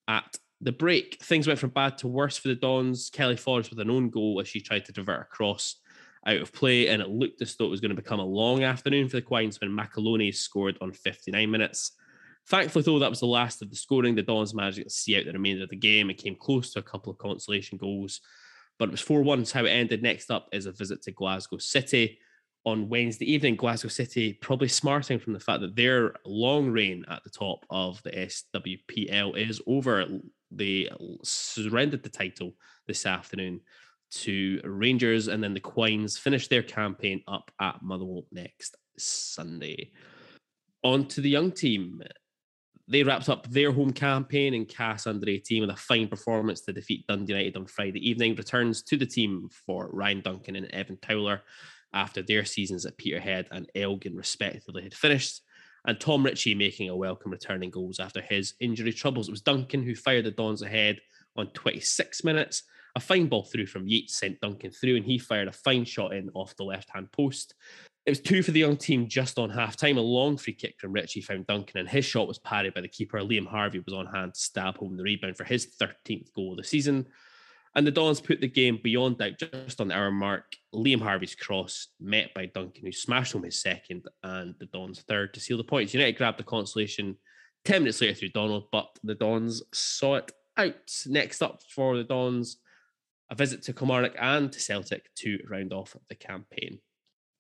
at 0.09 0.37
the 0.61 0.73
break. 0.73 1.23
Things 1.23 1.47
went 1.47 1.59
from 1.59 1.71
bad 1.71 1.99
to 1.99 2.09
worse 2.09 2.39
for 2.39 2.49
the 2.49 2.55
Dons. 2.55 3.11
Kelly 3.13 3.37
Forrest 3.37 3.71
with 3.71 3.81
an 3.81 3.91
own 3.91 4.09
goal 4.09 4.41
as 4.41 4.49
she 4.49 4.61
tried 4.61 4.87
to 4.87 4.93
divert 4.93 5.23
a 5.23 5.25
cross 5.25 5.77
out 6.27 6.41
of 6.41 6.53
play, 6.53 6.89
and 6.89 7.01
it 7.01 7.09
looked 7.09 7.41
as 7.41 7.55
though 7.55 7.67
it 7.67 7.71
was 7.71 7.81
going 7.81 7.95
to 7.95 8.03
become 8.03 8.21
a 8.21 8.25
long 8.25 8.65
afternoon 8.65 9.09
for 9.09 9.17
the 9.17 9.23
Quines 9.23 9.61
when 9.61 9.71
Macaloni 9.71 10.35
scored 10.35 10.77
on 10.81 10.93
59 10.93 11.51
minutes. 11.51 11.93
Thankfully, 12.49 12.83
though, 12.85 12.99
that 12.99 13.11
was 13.11 13.21
the 13.21 13.27
last 13.27 13.63
of 13.63 13.71
the 13.71 13.77
scoring. 13.77 14.15
The 14.15 14.23
Dons 14.23 14.55
managed 14.55 14.83
to 14.83 14.91
see 14.91 15.17
out 15.17 15.25
the 15.25 15.33
remainder 15.33 15.65
of 15.65 15.71
the 15.71 15.77
game. 15.77 16.11
It 16.11 16.15
came 16.15 16.37
close 16.37 16.73
to 16.73 16.79
a 16.79 16.83
couple 16.83 17.11
of 17.11 17.19
consolation 17.19 17.77
goals, 17.77 18.21
but 18.79 18.89
it 18.89 18.93
was 18.93 19.01
4 19.01 19.23
1 19.23 19.47
how 19.53 19.65
it 19.65 19.71
ended. 19.71 20.03
Next 20.03 20.31
up 20.31 20.49
is 20.53 20.67
a 20.67 20.73
visit 20.73 21.03
to 21.03 21.13
Glasgow 21.13 21.59
City 21.59 22.19
on 22.65 22.89
Wednesday 22.89 23.31
evening. 23.33 23.57
Glasgow 23.57 23.89
City 23.89 24.33
probably 24.35 24.69
smarting 24.69 25.19
from 25.19 25.33
the 25.33 25.41
fact 25.41 25.61
that 25.61 25.75
their 25.75 26.15
long 26.25 26.71
reign 26.71 27.05
at 27.09 27.25
the 27.25 27.31
top 27.31 27.65
of 27.71 28.03
the 28.03 28.11
SWPL 28.11 29.37
is 29.37 29.61
over. 29.67 30.07
they 30.51 30.89
surrendered 31.25 32.03
the 32.03 32.09
title 32.09 32.55
this 32.87 33.07
afternoon 33.07 33.61
to 34.11 34.61
Rangers, 34.65 35.29
and 35.29 35.43
then 35.43 35.55
the 35.55 35.61
Quines 35.61 36.19
finish 36.19 36.49
their 36.49 36.63
campaign 36.63 37.23
up 37.27 37.51
at 37.61 37.83
Motherwell 37.83 38.27
next 38.33 38.77
Sunday. 38.99 39.93
On 40.83 41.07
to 41.09 41.21
the 41.21 41.31
young 41.31 41.53
team. 41.53 42.03
They 42.89 43.03
wrapped 43.03 43.29
up 43.29 43.51
their 43.51 43.73
home 43.73 43.93
campaign 43.93 44.55
in 44.55 44.65
CAS 44.65 45.09
under 45.09 45.29
18 45.29 45.63
with 45.63 45.71
a 45.71 45.77
fine 45.77 46.07
performance 46.07 46.61
to 46.63 46.73
defeat 46.73 47.05
Dundee 47.09 47.33
United 47.33 47.57
on 47.57 47.67
Friday 47.67 48.09
evening. 48.09 48.37
Returns 48.37 48.83
to 48.85 48.97
the 48.97 49.07
team 49.07 49.49
for 49.67 49.91
Ryan 49.93 50.21
Duncan 50.21 50.55
and 50.55 50.73
Evan 50.73 50.97
Towler 50.99 51.43
after 51.93 52.23
their 52.23 52.45
seasons 52.45 52.87
at 52.87 52.97
Peterhead 52.97 53.49
and 53.51 53.69
Elgin, 53.75 54.15
respectively, 54.15 54.85
had 54.85 54.95
finished. 54.95 55.41
And 55.85 55.99
Tom 55.99 56.25
Ritchie 56.25 56.55
making 56.55 56.89
a 56.89 56.97
welcome 56.97 57.33
returning 57.33 57.71
goals 57.71 57.99
after 57.99 58.21
his 58.21 58.55
injury 58.61 58.93
troubles. 58.93 59.29
It 59.29 59.33
was 59.33 59.41
Duncan 59.41 59.83
who 59.83 59.95
fired 59.95 60.25
the 60.25 60.31
Dons 60.31 60.63
ahead 60.63 61.01
on 61.37 61.49
26 61.49 62.23
minutes. 62.23 62.63
A 62.97 63.01
fine 63.01 63.27
ball 63.27 63.45
through 63.45 63.67
from 63.67 63.87
Yates 63.87 64.17
sent 64.17 64.41
Duncan 64.41 64.71
through, 64.71 64.97
and 64.97 65.05
he 65.05 65.19
fired 65.19 65.49
a 65.49 65.53
fine 65.53 65.85
shot 65.85 66.15
in 66.15 66.31
off 66.33 66.57
the 66.57 66.65
left 66.65 66.89
hand 66.89 67.13
post. 67.13 67.55
It 68.07 68.11
was 68.11 68.21
two 68.21 68.43
for 68.43 68.53
the 68.53 68.61
young 68.61 68.79
team 68.79 69.07
just 69.07 69.39
on 69.39 69.51
half 69.51 69.77
time. 69.77 69.99
A 69.99 70.01
long 70.01 70.39
free 70.39 70.55
kick 70.55 70.77
from 70.79 70.93
Ritchie 70.93 71.21
found 71.21 71.47
Duncan, 71.47 71.79
and 71.79 71.89
his 71.89 72.07
shot 72.07 72.27
was 72.27 72.39
parried 72.39 72.73
by 72.73 72.81
the 72.81 72.89
keeper. 72.89 73.21
Liam 73.21 73.47
Harvey 73.47 73.81
was 73.81 73.93
on 73.93 74.07
hand 74.07 74.33
to 74.33 74.41
stab 74.41 74.79
home 74.79 74.97
the 74.97 75.03
rebound 75.03 75.37
for 75.37 75.45
his 75.45 75.67
13th 75.79 76.33
goal 76.33 76.53
of 76.53 76.57
the 76.57 76.65
season. 76.65 77.07
And 77.75 77.87
the 77.87 77.91
Dons 77.91 78.23
put 78.23 78.41
the 78.41 78.49
game 78.49 78.81
beyond 78.83 79.19
doubt 79.19 79.39
just 79.39 79.83
on 79.83 79.89
the 79.89 79.95
hour 79.95 80.11
mark. 80.11 80.57
Liam 80.75 81.03
Harvey's 81.03 81.35
cross 81.35 81.89
met 82.01 82.33
by 82.33 82.47
Duncan, 82.47 82.87
who 82.87 82.93
smashed 82.93 83.35
home 83.35 83.43
his 83.43 83.61
second, 83.61 84.07
and 84.23 84.55
the 84.59 84.67
Dons 84.67 85.03
third 85.03 85.35
to 85.35 85.41
seal 85.41 85.59
the 85.59 85.65
points. 85.65 85.93
United 85.93 86.17
grabbed 86.17 86.39
the 86.39 86.45
consolation 86.45 87.19
10 87.67 87.83
minutes 87.83 88.01
later 88.01 88.15
through 88.15 88.31
Donald, 88.31 88.69
but 88.73 88.89
the 89.05 89.17
Dons 89.17 89.63
saw 89.75 90.15
it 90.15 90.33
out. 90.57 90.77
Next 91.05 91.43
up 91.43 91.61
for 91.69 91.99
the 91.99 92.05
Dons, 92.05 92.57
a 93.31 93.35
visit 93.35 93.63
to 93.65 93.73
Kilmarnock 93.73 94.15
and 94.19 94.53
to 94.53 94.61
Celtic 94.61 95.13
to 95.17 95.39
round 95.49 95.73
off 95.73 95.97
the 96.09 96.15
campaign 96.15 96.81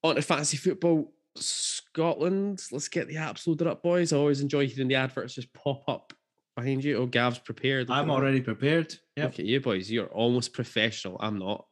on 0.03 0.17
to 0.17 0.23
fantasy 0.23 0.57
football 0.57 1.13
Scotland. 1.37 2.63
Let's 2.73 2.89
get 2.89 3.09
the 3.09 3.17
apps 3.17 3.47
loaded 3.47 3.67
up, 3.67 3.83
boys. 3.83 4.13
I 4.13 4.17
always 4.17 4.41
enjoy 4.41 4.67
hearing 4.67 4.89
the 4.89 4.95
adverts 4.95 5.35
just 5.35 5.53
pop 5.53 5.85
up 5.89 6.13
behind 6.57 6.85
you. 6.85 6.97
Oh, 6.97 7.07
Gav's 7.07 7.39
prepared. 7.39 7.91
I'm 7.91 8.11
already 8.11 8.41
prepared. 8.41 8.95
Yep. 9.17 9.25
Look 9.25 9.41
at 9.41 9.47
you, 9.47 9.61
boys. 9.61 9.91
You're 9.91 10.07
almost 10.07 10.53
professional. 10.53 11.17
I'm 11.21 11.39
not. 11.39 11.67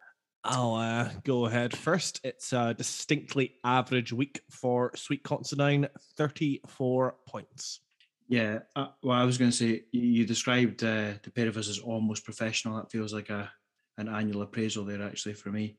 I'll 0.47 0.75
uh, 0.75 1.09
go 1.25 1.47
ahead 1.47 1.75
first. 1.75 2.21
It's 2.23 2.53
a 2.53 2.75
distinctly 2.75 3.55
average 3.65 4.12
week 4.12 4.43
for 4.51 4.93
Sweet 4.95 5.25
Considine, 5.25 5.89
34 6.19 7.17
points. 7.27 7.81
Yeah, 8.29 8.61
uh, 8.77 8.89
well, 9.03 9.19
I 9.19 9.25
was 9.25 9.39
going 9.39 9.51
to 9.51 9.57
say 9.57 9.85
you 9.93 10.27
described 10.27 10.83
uh, 10.83 11.12
the 11.23 11.31
pair 11.35 11.49
of 11.49 11.57
us 11.57 11.69
as 11.69 11.79
almost 11.79 12.25
professional. 12.25 12.77
That 12.77 12.91
feels 12.91 13.15
like 13.15 13.31
a 13.31 13.51
an 13.99 14.09
annual 14.09 14.42
appraisal 14.42 14.84
there, 14.84 15.03
actually, 15.03 15.34
for 15.34 15.51
me. 15.51 15.76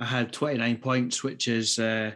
I 0.00 0.04
had 0.04 0.32
29 0.32 0.76
points, 0.78 1.24
which 1.24 1.48
is 1.48 1.78
uh, 1.78 2.12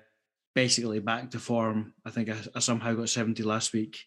basically 0.55 1.01
back 1.01 1.31
to 1.31 1.39
form. 1.39 1.95
I 2.05 2.11
think 2.11 2.29
I, 2.29 2.37
I 2.55 2.61
somehow 2.61 2.95
got 2.95 3.09
70 3.09 3.43
last 3.43 3.73
week. 3.73 3.99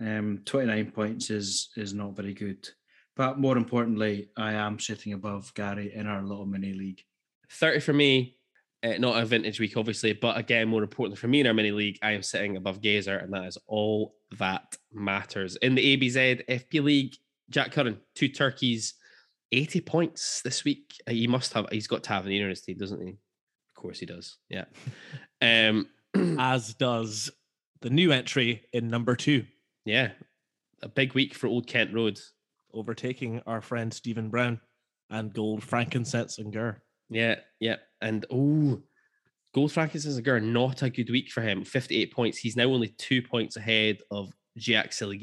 Um, 0.00 0.40
29 0.44 0.90
points 0.90 1.30
is 1.30 1.70
is 1.76 1.94
not 1.94 2.16
very 2.16 2.34
good. 2.34 2.68
But 3.16 3.38
more 3.38 3.56
importantly, 3.56 4.30
I 4.36 4.54
am 4.54 4.80
sitting 4.80 5.12
above 5.12 5.54
Gary 5.54 5.94
in 5.94 6.08
our 6.08 6.22
little 6.22 6.46
mini 6.46 6.72
league. 6.72 7.02
30 7.50 7.78
for 7.78 7.92
me, 7.92 8.36
uh, 8.82 8.94
not 8.98 9.22
a 9.22 9.24
vintage 9.24 9.60
week, 9.60 9.76
obviously, 9.76 10.12
but 10.12 10.36
again, 10.36 10.68
more 10.68 10.82
importantly 10.82 11.16
for 11.16 11.28
me 11.28 11.40
in 11.40 11.46
our 11.46 11.54
mini 11.54 11.70
league, 11.70 11.98
I 12.02 12.12
am 12.12 12.22
sitting 12.22 12.56
above 12.56 12.80
Gazer, 12.80 13.16
and 13.16 13.32
that 13.32 13.44
is 13.44 13.56
all 13.66 14.16
that 14.38 14.76
matters. 14.92 15.54
In 15.56 15.76
the 15.76 15.96
ABZ 15.96 16.44
FP 16.48 16.82
League, 16.82 17.14
Jack 17.50 17.70
Curran, 17.70 18.00
two 18.14 18.28
turkeys, 18.28 18.94
80 19.52 19.80
points 19.82 20.40
this 20.42 20.64
week. 20.64 20.94
Uh, 21.06 21.12
he 21.12 21.26
must 21.26 21.52
have, 21.52 21.66
he's 21.70 21.86
got 21.86 22.02
Tavernier 22.02 22.44
in 22.44 22.50
his 22.50 22.62
team, 22.62 22.76
doesn't 22.76 23.00
he? 23.00 23.10
Of 23.10 23.82
course 23.82 23.98
he 23.98 24.06
does. 24.06 24.38
Yeah. 24.48 24.64
Um, 25.42 25.88
As 26.38 26.72
does 26.72 27.30
the 27.82 27.90
new 27.90 28.12
entry 28.12 28.62
in 28.72 28.88
number 28.88 29.14
two. 29.14 29.44
Yeah. 29.84 30.12
A 30.80 30.88
big 30.88 31.12
week 31.12 31.34
for 31.34 31.48
Old 31.48 31.66
Kent 31.66 31.92
Road. 31.92 32.18
Overtaking 32.72 33.42
our 33.46 33.60
friend 33.60 33.92
Stephen 33.92 34.30
Brown 34.30 34.58
and 35.10 35.34
Gold 35.34 35.62
Frankincense 35.62 36.38
and 36.38 36.50
Gurr. 36.50 36.80
Yeah. 37.10 37.40
Yeah. 37.60 37.76
And 38.00 38.24
oh, 38.30 38.80
Gold 39.54 39.70
Frankincense 39.72 40.16
and 40.16 40.24
Gurr, 40.24 40.40
not 40.40 40.80
a 40.80 40.88
good 40.88 41.10
week 41.10 41.30
for 41.30 41.42
him. 41.42 41.62
58 41.62 42.14
points. 42.14 42.38
He's 42.38 42.56
now 42.56 42.64
only 42.64 42.94
two 42.96 43.20
points 43.20 43.56
ahead 43.56 43.98
of 44.10 44.32
Jack 44.56 44.94
Silly 44.94 45.18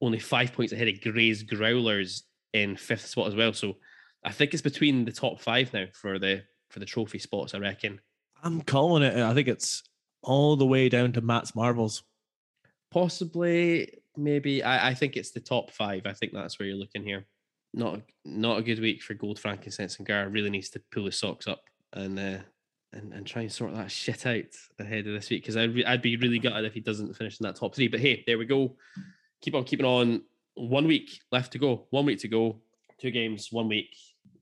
only 0.00 0.18
five 0.18 0.52
points 0.52 0.72
ahead 0.72 0.88
of 0.88 1.00
Gray's 1.00 1.42
Growlers 1.42 2.22
in 2.56 2.76
fifth 2.76 3.06
spot 3.06 3.28
as 3.28 3.34
well. 3.34 3.52
So 3.52 3.76
I 4.24 4.32
think 4.32 4.52
it's 4.52 4.62
between 4.62 5.04
the 5.04 5.12
top 5.12 5.40
five 5.40 5.72
now 5.72 5.86
for 5.92 6.18
the 6.18 6.42
for 6.70 6.80
the 6.80 6.86
trophy 6.86 7.18
spots. 7.18 7.54
I 7.54 7.58
reckon. 7.58 8.00
I'm 8.42 8.60
calling 8.62 9.02
it. 9.02 9.16
I 9.16 9.34
think 9.34 9.48
it's 9.48 9.82
all 10.22 10.56
the 10.56 10.66
way 10.66 10.88
down 10.88 11.12
to 11.12 11.20
Matt's 11.20 11.54
marbles. 11.54 12.02
Possibly, 12.90 13.98
maybe. 14.16 14.62
I, 14.62 14.88
I 14.88 14.94
think 14.94 15.16
it's 15.16 15.30
the 15.30 15.40
top 15.40 15.70
five. 15.70 16.02
I 16.06 16.12
think 16.12 16.32
that's 16.32 16.58
where 16.58 16.68
you're 16.68 16.76
looking 16.76 17.02
here. 17.02 17.26
Not 17.74 18.00
not 18.24 18.58
a 18.58 18.62
good 18.62 18.80
week 18.80 19.02
for 19.02 19.14
Gold 19.14 19.38
Frankincense 19.38 19.98
and 19.98 20.06
Gar. 20.06 20.28
Really 20.28 20.50
needs 20.50 20.70
to 20.70 20.82
pull 20.92 21.06
his 21.06 21.18
socks 21.18 21.46
up 21.46 21.62
and 21.92 22.18
uh, 22.18 22.38
and 22.92 23.12
and 23.12 23.26
try 23.26 23.42
and 23.42 23.52
sort 23.52 23.74
that 23.74 23.90
shit 23.90 24.26
out 24.26 24.44
ahead 24.78 25.06
of 25.06 25.12
this 25.12 25.30
week 25.30 25.42
because 25.42 25.56
I'd 25.56 25.74
re- 25.74 25.84
I'd 25.84 26.02
be 26.02 26.16
really 26.16 26.38
gutted 26.38 26.64
if 26.64 26.74
he 26.74 26.80
doesn't 26.80 27.14
finish 27.14 27.38
in 27.38 27.44
that 27.44 27.56
top 27.56 27.74
three. 27.74 27.88
But 27.88 28.00
hey, 28.00 28.24
there 28.26 28.38
we 28.38 28.46
go. 28.46 28.76
Keep 29.42 29.54
on 29.54 29.64
keeping 29.64 29.86
on 29.86 30.22
one 30.56 30.86
week 30.86 31.20
left 31.30 31.52
to 31.52 31.58
go. 31.58 31.86
One 31.90 32.06
week 32.06 32.18
to 32.20 32.28
go. 32.28 32.60
Two 32.98 33.10
games, 33.10 33.52
one 33.52 33.68
week. 33.68 33.94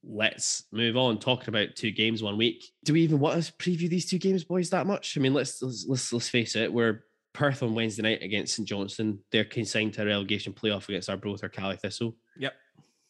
Let's 0.02 0.64
move 0.72 0.96
on. 0.96 1.18
Talking 1.18 1.48
about 1.48 1.76
two 1.76 1.90
games, 1.90 2.22
one 2.22 2.36
week. 2.36 2.64
Do 2.84 2.92
we 2.92 3.02
even 3.02 3.18
want 3.18 3.42
to 3.42 3.52
preview 3.54 3.88
these 3.88 4.06
two 4.08 4.18
games, 4.18 4.44
boys, 4.44 4.70
that 4.70 4.86
much? 4.86 5.16
I 5.16 5.20
mean, 5.20 5.34
let's 5.34 5.60
let's 5.60 5.86
let's, 5.88 6.12
let's 6.12 6.28
face 6.28 6.56
it. 6.56 6.72
We're 6.72 7.04
Perth 7.32 7.62
on 7.62 7.74
Wednesday 7.74 8.02
night 8.02 8.22
against 8.22 8.54
St 8.54 8.68
Johnstone. 8.68 9.18
They're 9.32 9.44
consigned 9.44 9.94
to 9.94 10.02
a 10.02 10.06
relegation 10.06 10.52
playoff 10.52 10.88
against 10.88 11.10
our 11.10 11.16
brother 11.16 11.48
Caley 11.48 11.76
Thistle. 11.76 12.16
Yep. 12.38 12.54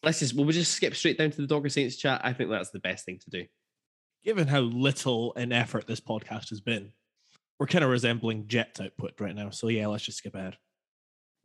Let's 0.03 0.19
just 0.19 0.35
we'll 0.35 0.49
just 0.49 0.73
skip 0.73 0.95
straight 0.95 1.17
down 1.17 1.31
to 1.31 1.41
the 1.41 1.47
Dogger 1.47 1.69
Saints 1.69 1.95
chat. 1.95 2.21
I 2.23 2.33
think 2.33 2.49
that's 2.49 2.71
the 2.71 2.79
best 2.79 3.05
thing 3.05 3.19
to 3.19 3.29
do. 3.29 3.45
Given 4.23 4.47
how 4.47 4.61
little 4.61 5.33
in 5.33 5.51
effort 5.51 5.85
this 5.85 5.99
podcast 5.99 6.49
has 6.49 6.61
been, 6.61 6.91
we're 7.59 7.67
kind 7.67 7.83
of 7.83 7.91
resembling 7.91 8.47
Jets 8.47 8.81
output 8.81 9.13
right 9.19 9.35
now. 9.35 9.51
So 9.51 9.67
yeah, 9.67 9.87
let's 9.87 10.03
just 10.03 10.17
skip 10.17 10.33
ahead. 10.33 10.57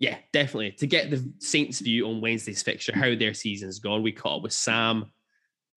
Yeah, 0.01 0.17
definitely. 0.33 0.73
To 0.79 0.87
get 0.87 1.11
the 1.11 1.31
Saints' 1.41 1.79
view 1.81 2.09
on 2.09 2.21
Wednesday's 2.23 2.63
fixture, 2.63 2.97
how 2.97 3.15
their 3.15 3.35
season's 3.35 3.79
gone, 3.79 4.03
we 4.03 4.13
caught 4.13 4.39
up 4.39 4.43
with 4.43 4.55
Sam 4.55 5.05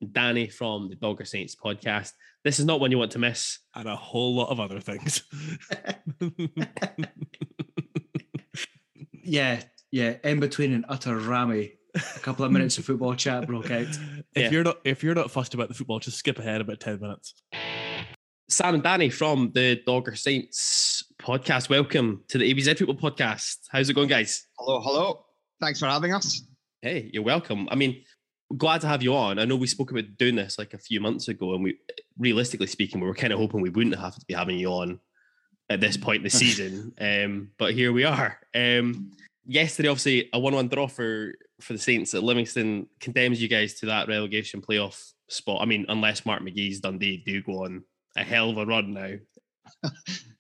and 0.01 0.13
Danny 0.13 0.47
from 0.47 0.88
the 0.89 0.95
Dogger 0.95 1.26
Saints 1.26 1.55
podcast. 1.55 2.13
This 2.45 2.57
is 2.57 2.65
not 2.65 2.80
one 2.80 2.89
you 2.89 2.97
want 2.97 3.11
to 3.11 3.19
miss. 3.19 3.59
And 3.76 3.88
a 3.88 3.95
whole 3.97 4.34
lot 4.34 4.49
of 4.49 4.59
other 4.61 4.80
things. 4.80 5.24
yeah, 9.24 9.61
yeah. 9.91 10.15
In 10.24 10.39
between 10.39 10.74
an 10.74 10.86
utter 10.89 11.17
rammy, 11.17 11.74
a 11.95 12.19
couple 12.19 12.45
of 12.45 12.51
minutes 12.51 12.78
of 12.78 12.86
football 12.86 13.15
chat 13.15 13.47
broke 13.47 13.71
out. 13.71 13.88
If 13.88 13.97
Yeah. 14.36 14.49
you're 14.51 14.63
not 14.63 14.78
if 14.84 15.03
you're 15.03 15.15
not 15.15 15.32
fussed 15.32 15.53
about 15.53 15.67
the 15.69 15.74
football, 15.74 15.99
just 15.99 16.17
skip 16.17 16.39
ahead 16.39 16.61
about 16.61 16.80
10 16.80 16.99
minutes. 16.99 17.34
Sam 18.49 18.76
and 18.76 18.84
Danny 18.84 19.09
from 19.09 19.51
the 19.53 19.82
Dogger 19.86 20.15
Saints 20.15 20.93
podcast. 21.24 21.69
Welcome 21.69 22.21
to 22.28 22.38
the 22.38 22.53
ABZ 22.53 22.78
Football 22.78 23.11
Podcast. 23.11 23.59
How's 23.69 23.89
it 23.89 23.93
going, 23.93 24.09
guys? 24.09 24.45
Hello, 24.59 24.82
hello. 24.82 25.26
Thanks 25.61 25.80
for 25.80 25.86
having 25.86 26.13
us. 26.13 26.41
Hey, 26.82 27.09
you're 27.13 27.24
welcome. 27.24 27.69
I 27.71 27.76
mean, 27.76 28.03
glad 28.57 28.82
to 28.82 28.88
have 28.88 29.01
you 29.01 29.15
on. 29.15 29.39
I 29.39 29.45
know 29.45 29.55
we 29.55 29.67
spoke 29.67 29.91
about 29.91 30.17
doing 30.17 30.36
this 30.36 30.59
like 30.59 30.74
a 30.74 30.78
few 30.78 30.99
months 30.99 31.30
ago, 31.30 31.53
and 31.53 31.63
we, 31.63 31.78
realistically 32.19 32.67
speaking, 32.67 32.99
we 32.99 33.07
were 33.07 33.15
kind 33.15 33.32
of 33.32 33.39
hoping 33.39 33.61
we 33.61 33.69
wouldn't 33.69 33.97
have 33.97 34.15
to 34.15 34.26
be 34.26 34.34
having 34.34 34.59
you 34.59 34.67
on 34.67 34.99
at 35.69 35.80
this 35.80 35.95
point 35.95 36.17
in 36.17 36.24
the 36.24 36.30
season. 36.43 36.93
Um, 36.99 37.51
but 37.57 37.74
here 37.74 37.93
we 37.93 38.03
are. 38.03 38.38
Um, 38.53 39.13
yesterday, 39.45 39.88
obviously, 39.88 40.30
a 40.34 40.39
one-one 40.39 40.67
draw 40.67 40.88
for 40.88 41.36
for 41.61 41.71
the 41.71 41.80
Saints 41.80 42.13
at 42.13 42.24
Livingston 42.24 42.88
condemns 42.99 43.41
you 43.41 43.47
guys 43.47 43.76
to 43.76 43.86
that 43.86 44.09
relegation 44.09 44.61
playoff 44.61 45.13
spot. 45.30 45.61
I 45.61 45.65
mean, 45.65 45.86
unless 45.88 46.26
Mark 46.26 46.41
McGhee's 46.41 46.82
Dundee 46.82 47.24
do 47.26 47.41
go 47.41 47.63
on 47.63 47.86
a 48.17 48.24
hell 48.24 48.49
of 48.49 48.57
a 48.57 48.65
run 48.65 48.93
now. 48.93 49.13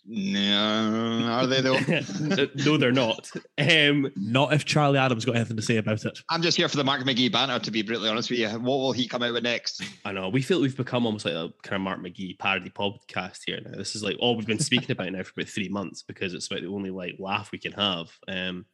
No, 0.05 1.29
are 1.31 1.47
they 1.47 1.61
though? 1.61 1.79
no, 2.55 2.77
they're 2.77 2.91
not. 2.91 3.29
Um, 3.57 4.11
Not 4.17 4.51
if 4.51 4.65
Charlie 4.65 4.99
Adam's 4.99 5.23
got 5.23 5.37
anything 5.37 5.55
to 5.55 5.61
say 5.61 5.77
about 5.77 6.03
it. 6.03 6.19
I'm 6.29 6.41
just 6.41 6.57
here 6.57 6.67
for 6.67 6.75
the 6.75 6.83
Mark 6.83 7.01
McGhee 7.03 7.31
banter, 7.31 7.59
to 7.59 7.71
be 7.71 7.83
brutally 7.83 8.09
honest 8.09 8.29
with 8.29 8.39
you. 8.39 8.49
What 8.49 8.77
will 8.77 8.91
he 8.91 9.07
come 9.07 9.23
out 9.23 9.31
with 9.31 9.43
next? 9.43 9.81
I 10.03 10.11
know 10.11 10.27
we 10.27 10.41
feel 10.41 10.59
we've 10.59 10.75
become 10.75 11.05
almost 11.05 11.25
like 11.25 11.35
a 11.35 11.53
kind 11.63 11.75
of 11.75 11.81
Mark 11.81 12.01
McGhee 12.01 12.37
parody 12.37 12.69
podcast 12.69 13.39
here 13.45 13.61
now. 13.63 13.77
This 13.77 13.95
is 13.95 14.03
like 14.03 14.17
all 14.19 14.35
we've 14.35 14.45
been 14.45 14.59
speaking 14.59 14.91
about 14.91 15.11
now 15.13 15.23
for 15.23 15.31
about 15.37 15.49
three 15.49 15.69
months 15.69 16.03
because 16.03 16.33
it's 16.33 16.47
about 16.47 16.61
the 16.63 16.67
only 16.67 16.89
like 16.89 17.15
laugh 17.17 17.51
we 17.53 17.59
can 17.59 17.71
have. 17.71 18.11
Um, 18.27 18.65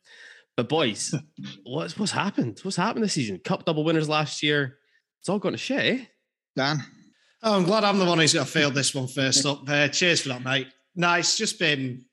but 0.58 0.68
boys, 0.68 1.14
what's 1.64 1.98
what's 1.98 2.12
happened? 2.12 2.60
What's 2.64 2.78
happened 2.78 3.04
this 3.04 3.14
season? 3.14 3.40
Cup 3.40 3.66
double 3.66 3.84
winners 3.84 4.10
last 4.10 4.42
year. 4.42 4.80
It's 5.20 5.30
all 5.30 5.38
gone 5.38 5.52
to 5.52 5.60
shit. 5.60 5.80
Eh? 5.80 6.06
Dan? 6.56 6.84
Oh, 7.44 7.56
I'm 7.56 7.66
glad 7.66 7.84
I'm 7.84 8.00
the 8.00 8.06
one 8.06 8.18
who's 8.18 8.34
got 8.34 8.48
to 8.48 8.52
field 8.52 8.74
this 8.74 8.96
one 8.96 9.08
first 9.08 9.46
up. 9.46 9.62
Uh, 9.70 9.88
cheers 9.90 10.22
for 10.22 10.30
that, 10.30 10.44
mate. 10.44 10.68
No, 11.00 11.14
it's 11.14 11.38
just 11.38 11.58
been 11.60 12.04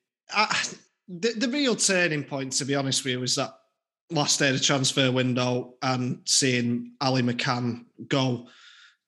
the, 1.09 1.33
the 1.37 1.49
real 1.49 1.75
turning 1.75 2.23
point, 2.23 2.53
to 2.53 2.65
be 2.65 2.77
honest 2.77 3.03
with 3.03 3.15
you, 3.15 3.21
was 3.21 3.35
that 3.35 3.53
last 4.13 4.39
day 4.39 4.47
of 4.47 4.55
the 4.55 4.61
transfer 4.61 5.11
window 5.11 5.75
and 5.83 6.21
seeing 6.25 6.93
Ali 7.01 7.21
McCann 7.21 7.85
go, 8.07 8.47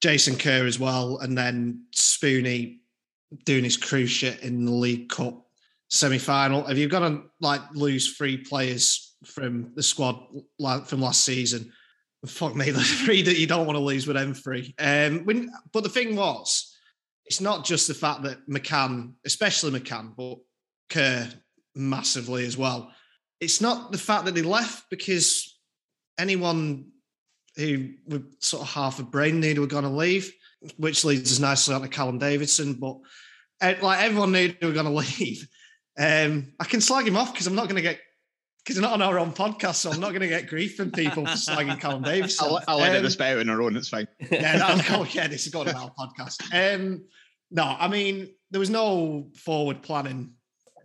Jason 0.00 0.34
Kerr 0.34 0.66
as 0.66 0.80
well, 0.80 1.18
and 1.18 1.38
then 1.38 1.84
Spoonie 1.94 2.80
doing 3.44 3.62
his 3.62 3.76
cruciate 3.76 4.40
in 4.40 4.64
the 4.64 4.72
League 4.72 5.10
Cup 5.10 5.46
semi 5.90 6.18
final. 6.18 6.64
Have 6.64 6.76
you 6.76 6.88
got 6.88 7.08
to 7.08 7.22
like 7.40 7.62
lose 7.72 8.16
three 8.16 8.36
players 8.36 9.14
from 9.24 9.70
the 9.76 9.82
squad 9.84 10.20
like, 10.58 10.86
from 10.86 11.02
last 11.02 11.22
season? 11.22 11.72
Fuck 12.26 12.56
me, 12.56 12.72
the 12.72 12.80
three 13.04 13.22
that 13.22 13.38
you 13.38 13.46
don't 13.46 13.64
want 13.64 13.76
to 13.76 13.84
lose 13.84 14.08
with 14.08 14.16
them 14.16 14.34
three. 14.34 14.74
Um, 14.80 15.20
when, 15.24 15.52
but 15.72 15.84
the 15.84 15.88
thing 15.88 16.16
was, 16.16 16.74
it's 17.28 17.42
not 17.42 17.64
just 17.64 17.88
the 17.88 17.94
fact 17.94 18.22
that 18.22 18.48
McCann, 18.48 19.12
especially 19.26 19.78
McCann, 19.78 20.16
but 20.16 20.38
Kerr 20.88 21.28
massively 21.74 22.46
as 22.46 22.56
well. 22.56 22.90
It's 23.38 23.60
not 23.60 23.92
the 23.92 23.98
fact 23.98 24.24
that 24.24 24.34
they 24.34 24.42
left 24.42 24.84
because 24.88 25.58
anyone 26.18 26.86
who 27.56 27.90
with 28.06 28.40
sort 28.40 28.62
of 28.62 28.72
half 28.72 28.98
a 28.98 29.02
brain 29.02 29.40
knew 29.40 29.52
they 29.52 29.60
were 29.60 29.66
going 29.66 29.84
to 29.84 29.90
leave, 29.90 30.32
which 30.78 31.04
leads 31.04 31.30
us 31.30 31.38
nicely 31.38 31.74
on 31.74 31.82
to 31.82 31.88
Callum 31.88 32.18
Davidson. 32.18 32.74
But 32.74 32.96
like 33.60 34.02
everyone 34.02 34.32
knew 34.32 34.54
they 34.58 34.66
were 34.66 34.72
going 34.72 34.86
to 34.92 34.92
leave. 34.92 35.46
Um, 35.98 36.54
I 36.58 36.64
can 36.64 36.80
slag 36.80 37.06
him 37.06 37.16
off 37.16 37.32
because 37.32 37.46
I'm 37.46 37.54
not 37.54 37.64
going 37.64 37.76
to 37.76 37.82
get 37.82 38.00
because 38.68 38.82
not 38.82 38.92
on 38.92 39.00
our 39.00 39.18
own 39.18 39.32
podcast, 39.32 39.76
so 39.76 39.90
I'm 39.90 39.98
not 39.98 40.10
going 40.10 40.20
to 40.20 40.28
get 40.28 40.46
grief 40.46 40.76
from 40.76 40.90
people 40.90 41.24
for 41.24 41.32
slagging 41.32 41.80
Colin 41.80 42.02
Davis. 42.02 42.38
I'll, 42.38 42.60
I'll 42.68 42.82
edit 42.82 42.98
Um, 42.98 43.02
this 43.04 43.16
bit 43.16 43.28
out 43.28 43.38
on 43.38 43.48
our 43.48 43.62
own. 43.62 43.74
It's 43.76 43.88
fine. 43.88 44.06
yeah, 44.30 44.58
that'll 44.58 44.98
go. 44.98 45.10
Yeah, 45.10 45.26
this 45.26 45.46
is 45.46 45.52
going 45.52 45.70
on 45.70 45.74
our 45.74 45.90
podcast. 45.98 46.42
Um, 46.52 47.06
no, 47.50 47.62
I 47.64 47.88
mean 47.88 48.28
there 48.50 48.60
was 48.60 48.68
no 48.68 49.30
forward 49.34 49.82
planning. 49.82 50.34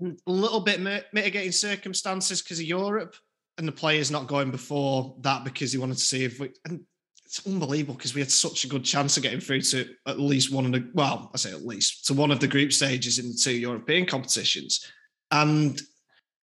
A 0.02 0.32
little 0.32 0.62
bit 0.62 0.80
mitigating 0.80 1.52
circumstances 1.52 2.42
because 2.42 2.60
of 2.60 2.66
Europe 2.66 3.16
and 3.58 3.68
the 3.68 3.74
players 3.74 4.10
not 4.10 4.28
going 4.28 4.50
before 4.50 5.18
that 5.20 5.44
because 5.44 5.74
he 5.74 5.78
wanted 5.78 5.98
to 5.98 6.06
see 6.06 6.24
if 6.24 6.40
we. 6.40 6.52
And 6.66 6.86
it's 7.26 7.46
unbelievable 7.46 7.96
because 7.96 8.16
we 8.16 8.22
had 8.22 8.32
such 8.32 8.64
a 8.64 8.70
good 8.70 8.86
chance 8.86 9.18
of 9.18 9.24
getting 9.24 9.42
through 9.42 9.62
to 9.62 9.90
at 10.08 10.22
least 10.22 10.54
one 10.54 10.66
of 10.66 10.72
the. 10.72 10.90
Well, 10.94 11.32
I 11.34 11.38
say 11.38 11.52
at 11.52 11.66
least 11.66 12.06
to 12.06 12.14
one 12.14 12.32
of 12.32 12.40
the 12.40 12.48
group 12.48 12.72
stages 12.72 13.20
in 13.20 13.28
the 13.28 13.34
two 13.34 13.52
European 13.52 14.06
competitions, 14.06 14.90
and 15.32 15.82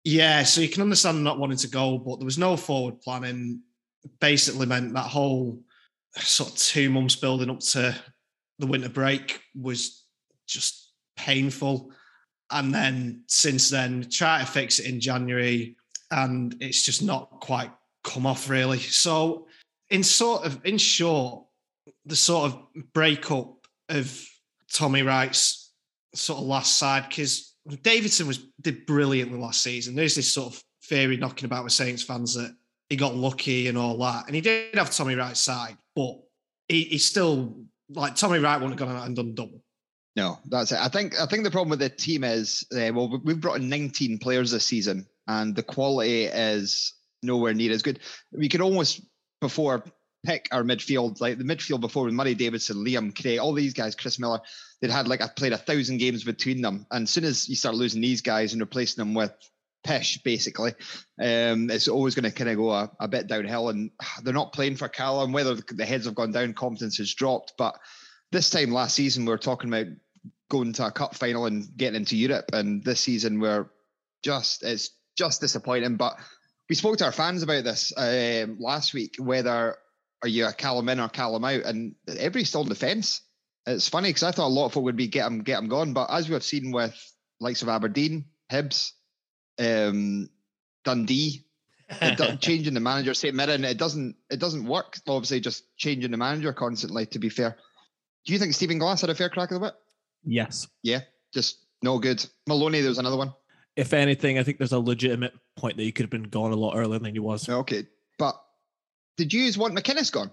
yeah, 0.09 0.42
so 0.42 0.62
you 0.62 0.70
can 0.70 0.80
understand 0.80 1.22
not 1.22 1.38
wanting 1.38 1.59
to 1.59 1.68
go, 1.68 1.98
but 1.98 2.18
there 2.18 2.24
was 2.24 2.38
no 2.38 2.56
forward 2.56 2.98
planning. 3.02 3.61
Basically, 4.20 4.64
meant 4.64 4.94
that 4.94 5.02
whole 5.02 5.61
sort 6.16 6.50
of 6.50 6.56
two 6.56 6.88
months 6.88 7.14
building 7.14 7.50
up 7.50 7.61
to 7.61 7.94
the 8.59 8.66
winter 8.66 8.88
break 8.88 9.42
was 9.54 10.06
just 10.46 10.92
painful. 11.14 11.92
And 12.50 12.72
then 12.72 13.24
since 13.26 13.68
then, 13.68 14.09
try 14.11 14.40
to 14.40 14.46
fix 14.46 14.78
it 14.78 14.86
in 14.86 14.98
January, 14.98 15.76
and 16.11 16.56
it's 16.59 16.82
just 16.82 17.02
not 17.02 17.28
quite 17.40 17.70
come 18.02 18.24
off 18.24 18.48
really. 18.48 18.78
So, 18.78 19.46
in 19.90 20.02
sort 20.02 20.46
of 20.46 20.59
in 20.64 20.78
short, 20.78 21.44
the 22.06 22.16
sort 22.16 22.50
of 22.50 22.59
breakup 22.94 23.66
of 23.90 24.26
Tommy 24.72 25.02
Wright's 25.02 25.70
sort 26.14 26.38
of 26.38 26.46
last 26.46 26.78
side 26.78 27.11
because 27.11 27.47
Davidson 27.82 28.26
was 28.26 28.38
did 28.60 28.86
brilliantly 28.86 29.38
last 29.38 29.62
season. 29.62 29.94
There's 29.94 30.14
this 30.14 30.32
sort 30.32 30.54
of 30.54 30.62
theory 30.84 31.16
knocking 31.16 31.44
about 31.44 31.64
with 31.64 31.72
Saints 31.72 32.02
fans 32.02 32.34
that 32.34 32.54
he 32.88 32.96
got 32.96 33.14
lucky 33.14 33.68
and 33.68 33.76
all 33.76 33.98
that, 33.98 34.26
and 34.26 34.34
he 34.34 34.40
did 34.40 34.74
have 34.74 34.90
Tommy 34.90 35.14
Wright's 35.14 35.40
side, 35.40 35.76
but 35.94 36.18
he, 36.68 36.84
he's 36.84 37.04
still 37.04 37.56
like 37.90 38.16
Tommy 38.16 38.38
Wright 38.38 38.60
wouldn't 38.60 38.78
have 38.78 38.88
gone 38.88 38.96
out 38.96 39.06
and 39.06 39.16
done 39.16 39.34
double. 39.34 39.62
No, 40.16 40.38
that's 40.46 40.72
it. 40.72 40.78
I 40.78 40.88
think 40.88 41.20
I 41.20 41.26
think 41.26 41.44
the 41.44 41.50
problem 41.50 41.70
with 41.70 41.78
the 41.80 41.88
team 41.90 42.24
is 42.24 42.64
uh, 42.72 42.90
well, 42.94 43.08
we- 43.10 43.20
we've 43.24 43.40
brought 43.40 43.60
in 43.60 43.68
19 43.68 44.18
players 44.18 44.50
this 44.50 44.64
season, 44.66 45.06
and 45.26 45.54
the 45.54 45.62
quality 45.62 46.24
is 46.24 46.94
nowhere 47.22 47.52
near 47.54 47.72
as 47.72 47.82
good. 47.82 48.00
We 48.32 48.48
could 48.48 48.60
almost 48.60 49.02
before 49.40 49.84
pick 50.26 50.48
our 50.50 50.62
midfield, 50.64 51.20
like 51.20 51.38
the 51.38 51.44
midfield 51.44 51.80
before 51.80 52.04
with 52.04 52.14
Murray 52.14 52.34
Davidson, 52.34 52.84
Liam 52.84 53.14
Craig, 53.14 53.38
all 53.38 53.52
these 53.52 53.72
guys, 53.74 53.94
Chris 53.94 54.18
Millar, 54.18 54.40
they'd 54.81 54.91
had 54.91 55.09
like 55.09 55.20
I 55.22 55.29
played 55.29 55.53
a 55.53 55.59
thousand 55.59 55.99
games 55.99 56.24
between 56.24 56.62
them, 56.62 56.87
and 56.91 57.05
as 57.05 57.11
soon 57.11 57.24
as 57.24 57.49
you 57.49 57.57
start 57.57 57.74
losing 57.74 58.01
these 58.01 58.22
guys 58.22 58.53
and 58.53 58.62
replacing 58.62 59.01
them 59.01 59.14
with 59.14 59.33
Pish, 59.85 60.18
basically, 60.22 60.72
um, 61.20 61.70
it's 61.70 61.89
always 61.89 62.14
going 62.14 62.31
to 62.31 62.37
kind 62.37 62.51
of 62.51 62.57
go 62.57 62.70
a, 62.70 62.91
a 63.01 63.09
bit 63.09 63.26
downhill. 63.26 63.68
And 63.68 63.91
they're 64.22 64.35
not 64.35 64.53
playing 64.53 64.76
for 64.76 64.89
Callum. 64.89 65.33
Whether 65.33 65.55
the 65.55 65.87
heads 65.87 66.05
have 66.07 66.14
gone 66.14 66.33
down, 66.33 66.55
confidence 66.55 66.99
has 66.99 67.14
dropped. 67.14 67.55
But 67.57 67.76
this 68.33 68.51
time 68.51 68.70
last 68.70 68.95
season, 68.95 69.24
we 69.24 69.31
were 69.31 69.39
talking 69.39 69.70
about 69.70 69.87
going 70.51 70.72
to 70.74 70.87
a 70.87 70.91
cup 70.91 71.14
final 71.14 71.47
and 71.47 71.68
getting 71.76 71.97
into 71.97 72.16
Europe, 72.16 72.51
and 72.53 72.85
this 72.85 73.01
season 73.01 73.41
we're 73.41 73.70
just 74.22 74.62
it's 74.62 74.91
just 75.16 75.41
disappointing. 75.41 75.97
But 75.97 76.16
we 76.68 76.74
spoke 76.74 76.99
to 76.99 77.05
our 77.05 77.12
fans 77.12 77.43
about 77.43 77.64
this 77.64 77.93
um, 77.97 78.59
last 78.59 78.95
week. 78.95 79.16
Whether 79.18 79.76
are 80.22 80.29
you 80.29 80.47
a 80.47 80.53
Callum 80.53 80.89
in 80.89 81.01
or 81.01 81.09
Callum 81.09 81.45
out, 81.45 81.62
and 81.62 81.95
everybody's 82.09 82.49
still 82.49 82.62
on 82.62 82.68
the 82.68 82.74
fence. 82.74 83.22
It's 83.68 83.88
funny 83.88 84.08
because 84.08 84.22
I 84.22 84.32
thought 84.32 84.46
a 84.46 84.48
lot 84.48 84.66
of 84.66 84.72
folk 84.72 84.84
would 84.84 84.96
be 84.96 85.08
get 85.08 85.26
him, 85.26 85.42
get 85.42 85.58
him 85.58 85.68
gone, 85.68 85.92
but 85.92 86.10
as 86.10 86.28
we've 86.28 86.42
seen 86.42 86.72
with 86.72 86.96
likes 87.38 87.60
of 87.60 87.68
Aberdeen, 87.68 88.24
Hibs, 88.50 88.92
um, 89.58 90.30
Dundee, 90.84 91.44
it 91.90 92.40
changing 92.40 92.72
the 92.72 92.80
manager, 92.80 93.12
St 93.12 93.34
Mirren, 93.34 93.64
it 93.64 93.76
doesn't 93.76 94.16
it 94.30 94.38
doesn't 94.40 94.64
work. 94.64 94.96
Obviously, 95.06 95.40
just 95.40 95.64
changing 95.76 96.10
the 96.10 96.16
manager 96.16 96.52
constantly. 96.54 97.04
To 97.06 97.18
be 97.18 97.28
fair, 97.28 97.56
do 98.24 98.32
you 98.32 98.38
think 98.38 98.54
Stephen 98.54 98.78
Glass 98.78 99.02
had 99.02 99.10
a 99.10 99.14
fair 99.14 99.28
crack 99.28 99.50
of 99.50 99.56
the 99.56 99.60
whip? 99.60 99.74
Yes. 100.24 100.66
Yeah, 100.82 101.00
just 101.34 101.58
no 101.82 101.98
good. 101.98 102.24
Maloney, 102.46 102.80
there 102.80 102.88
was 102.88 102.98
another 102.98 103.18
one. 103.18 103.34
If 103.76 103.92
anything, 103.92 104.38
I 104.38 104.44
think 104.44 104.56
there's 104.56 104.72
a 104.72 104.78
legitimate 104.78 105.34
point 105.56 105.76
that 105.76 105.82
he 105.82 105.92
could 105.92 106.04
have 106.04 106.10
been 106.10 106.24
gone 106.24 106.52
a 106.52 106.56
lot 106.56 106.74
earlier 106.74 106.98
than 106.98 107.12
he 107.12 107.20
was. 107.20 107.48
Okay, 107.48 107.86
but 108.18 108.40
did 109.18 109.32
you 109.32 109.52
want 109.58 109.74
McInnes 109.74 110.10
gone? 110.10 110.30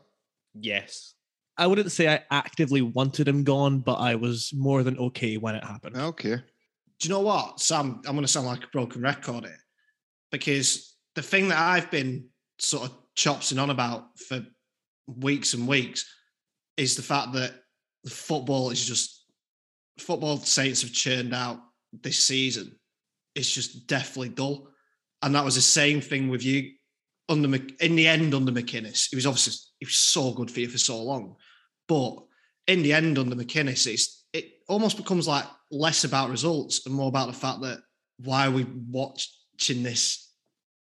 Yes. 0.54 1.15
I 1.58 1.68
wouldn't 1.68 1.92
say 1.92 2.08
I 2.08 2.24
actively 2.32 2.82
wanted 2.82 3.28
him 3.28 3.44
gone, 3.44 3.80
but 3.80 3.96
I 3.96 4.16
was 4.16 4.52
more 4.54 4.84
than 4.84 4.98
okay 4.98 5.38
when 5.38 5.56
it 5.56 5.64
happened. 5.64 5.96
Okay. 5.96 6.36
Do 7.00 7.08
you 7.08 7.10
know 7.10 7.22
what, 7.22 7.60
Sam? 7.60 8.02
I'm 8.06 8.14
going 8.14 8.22
to 8.22 8.28
sound 8.28 8.48
like 8.48 8.64
a 8.64 8.70
broken 8.72 9.02
record 9.02 9.46
here 9.46 9.58
because 10.32 10.96
the 11.16 11.22
thing 11.22 11.50
that 11.50 11.60
I've 11.60 11.92
been 11.92 12.28
sort 12.60 12.90
of 12.90 12.98
chopsing 13.16 13.60
on 13.60 13.70
about 13.70 14.20
for 14.20 14.46
weeks 15.08 15.54
and 15.54 15.68
weeks 15.68 16.06
is 16.78 16.96
the 16.96 17.02
fact 17.02 17.34
that 17.34 17.54
football 18.08 18.70
is 18.70 18.86
just 18.86 19.26
football 19.98 20.38
Saints 20.38 20.82
have 20.82 20.92
churned 20.92 21.34
out 21.34 21.60
this 22.02 22.20
season. 22.20 22.78
It's 23.34 23.52
just 23.52 23.88
definitely 23.88 24.30
dull, 24.30 24.70
and 25.22 25.36
that 25.36 25.46
was 25.46 25.56
the 25.56 25.62
same 25.62 26.02
thing 26.02 26.30
with 26.30 26.44
you 26.44 26.72
under 27.28 27.54
in 27.80 27.96
the 27.96 28.08
end 28.08 28.34
under 28.34 28.52
McInnes. 28.52 29.10
He 29.10 29.16
was 29.16 29.26
obviously 29.26 29.54
he 29.80 29.86
was 29.86 29.96
so 29.96 30.32
good 30.34 30.52
for 30.52 30.62
you 30.62 30.70
for 30.70 30.78
so 30.78 31.02
long, 31.02 31.36
but 31.88 32.18
in 32.68 32.82
the 32.82 32.94
end 32.94 33.18
under 33.18 33.36
McInnes, 33.36 33.88
it's 33.88 34.26
it 34.34 34.46
almost 34.68 34.98
becomes 34.98 35.28
like 35.28 35.46
less 35.72 36.04
about 36.04 36.30
results 36.30 36.86
and 36.86 36.96
more 36.96 37.10
about 37.10 37.28
the 37.28 37.34
fact 37.34 37.62
that 37.62 37.80
why 38.18 38.48
are 38.48 38.52
we 38.52 38.66
watching 38.90 39.84
this 39.84 40.34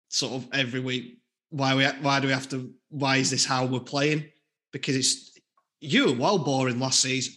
sort 0.09 0.35
of 0.35 0.49
every 0.53 0.81
week? 0.81 1.19
Why 1.51 1.75
we 1.75 1.85
why 1.85 2.21
do 2.21 2.27
we 2.27 2.33
have 2.33 2.49
to? 2.51 2.73
Why 2.91 3.17
is 3.17 3.31
this 3.31 3.45
how 3.45 3.67
we're 3.67 3.81
playing? 3.81 4.25
Because 4.73 4.97
it's 4.97 5.39
you 5.81 6.07
were 6.07 6.13
well 6.13 6.39
boring 6.39 6.79
last 6.79 7.01
season. 7.01 7.35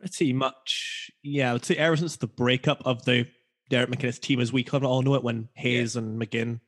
Pretty 0.00 0.32
much, 0.32 1.10
yeah. 1.22 1.50
I 1.50 1.52
would 1.54 1.64
say 1.64 1.76
ever 1.76 1.96
since 1.96 2.16
the 2.16 2.26
breakup 2.26 2.82
of 2.84 3.04
the 3.04 3.26
Derek 3.70 3.90
McInnes 3.90 4.20
team, 4.20 4.40
as 4.40 4.52
we 4.52 4.62
kind 4.62 4.84
of 4.84 4.90
all 4.90 5.02
know 5.02 5.14
it, 5.14 5.24
when 5.24 5.48
Hayes 5.54 5.96
and 5.96 6.20
McGinn 6.20 6.60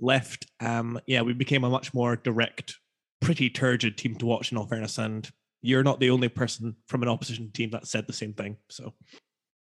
left, 0.00 0.46
um, 0.60 1.00
yeah, 1.06 1.22
we 1.22 1.32
became 1.32 1.64
a 1.64 1.70
much 1.70 1.92
more 1.92 2.16
direct, 2.16 2.76
pretty 3.20 3.50
turgid 3.50 3.98
team 3.98 4.14
to 4.16 4.26
watch. 4.26 4.52
In 4.52 4.58
all 4.58 4.66
fairness, 4.66 4.98
and 4.98 5.28
you're 5.62 5.82
not 5.84 6.00
the 6.00 6.10
only 6.10 6.28
person 6.28 6.76
from 6.88 7.02
an 7.02 7.08
opposition 7.08 7.50
team 7.52 7.70
that 7.70 7.86
said 7.86 8.06
the 8.06 8.12
same 8.12 8.34
thing. 8.34 8.56
So 8.68 8.92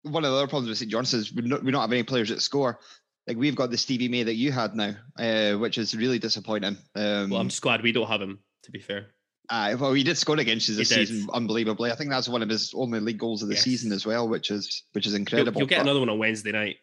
One 0.03 0.25
of 0.25 0.31
the 0.31 0.37
other 0.37 0.47
problems 0.47 0.69
with 0.69 0.79
St 0.79 0.91
John's 0.91 1.15
is 1.15 1.33
we 1.35 1.49
don't, 1.49 1.65
we 1.65 1.73
don't 1.73 1.81
have 1.81 1.93
any 1.93 2.03
players 2.03 2.29
that 2.29 2.41
score. 2.43 2.79
Like 3.27 3.37
we've 3.37 3.57
got 3.57 3.71
the 3.71 3.77
Stevie 3.79 4.09
May 4.09 4.23
that 4.23 4.35
you 4.37 4.53
had 4.53 4.75
now, 4.75 4.95
uh, 5.19 5.55
which 5.59 5.77
is 5.79 5.95
really 5.97 6.19
disappointing. 6.19 6.77
Um, 6.95 7.31
Well, 7.31 7.41
I'm 7.41 7.49
just 7.49 7.63
glad 7.63 7.83
we 7.83 7.93
don't 7.93 8.07
have 8.09 8.23
him. 8.23 8.39
To 8.65 8.71
be 8.71 8.81
fair, 8.81 9.07
Uh, 9.51 9.77
well, 9.79 9.93
he 9.95 10.03
did 10.03 10.17
score 10.19 10.39
against 10.39 10.69
us 10.71 10.77
this 10.77 10.91
He 10.91 10.95
did. 10.97 11.09
season, 11.09 11.29
unbelievably. 11.33 11.91
I 11.91 11.95
think 11.95 12.11
that's 12.11 12.29
one 12.29 12.43
of 12.43 12.49
his 12.49 12.73
only 12.75 13.01
league 13.01 13.19
goals 13.19 13.43
of 13.43 13.49
the 13.49 13.55
Yes. 13.55 13.65
season 13.65 13.93
as 13.93 14.05
well, 14.07 14.29
which 14.29 14.51
is 14.51 14.85
which 14.93 15.07
is 15.07 15.13
you'll, 15.13 15.21
incredible. 15.21 15.61
you'll 15.61 15.69
get 15.69 15.79
But 15.79 15.83
another 15.87 16.01
one 16.01 16.09
on 16.11 16.19
Wednesday 16.19 16.53
night. 16.53 16.77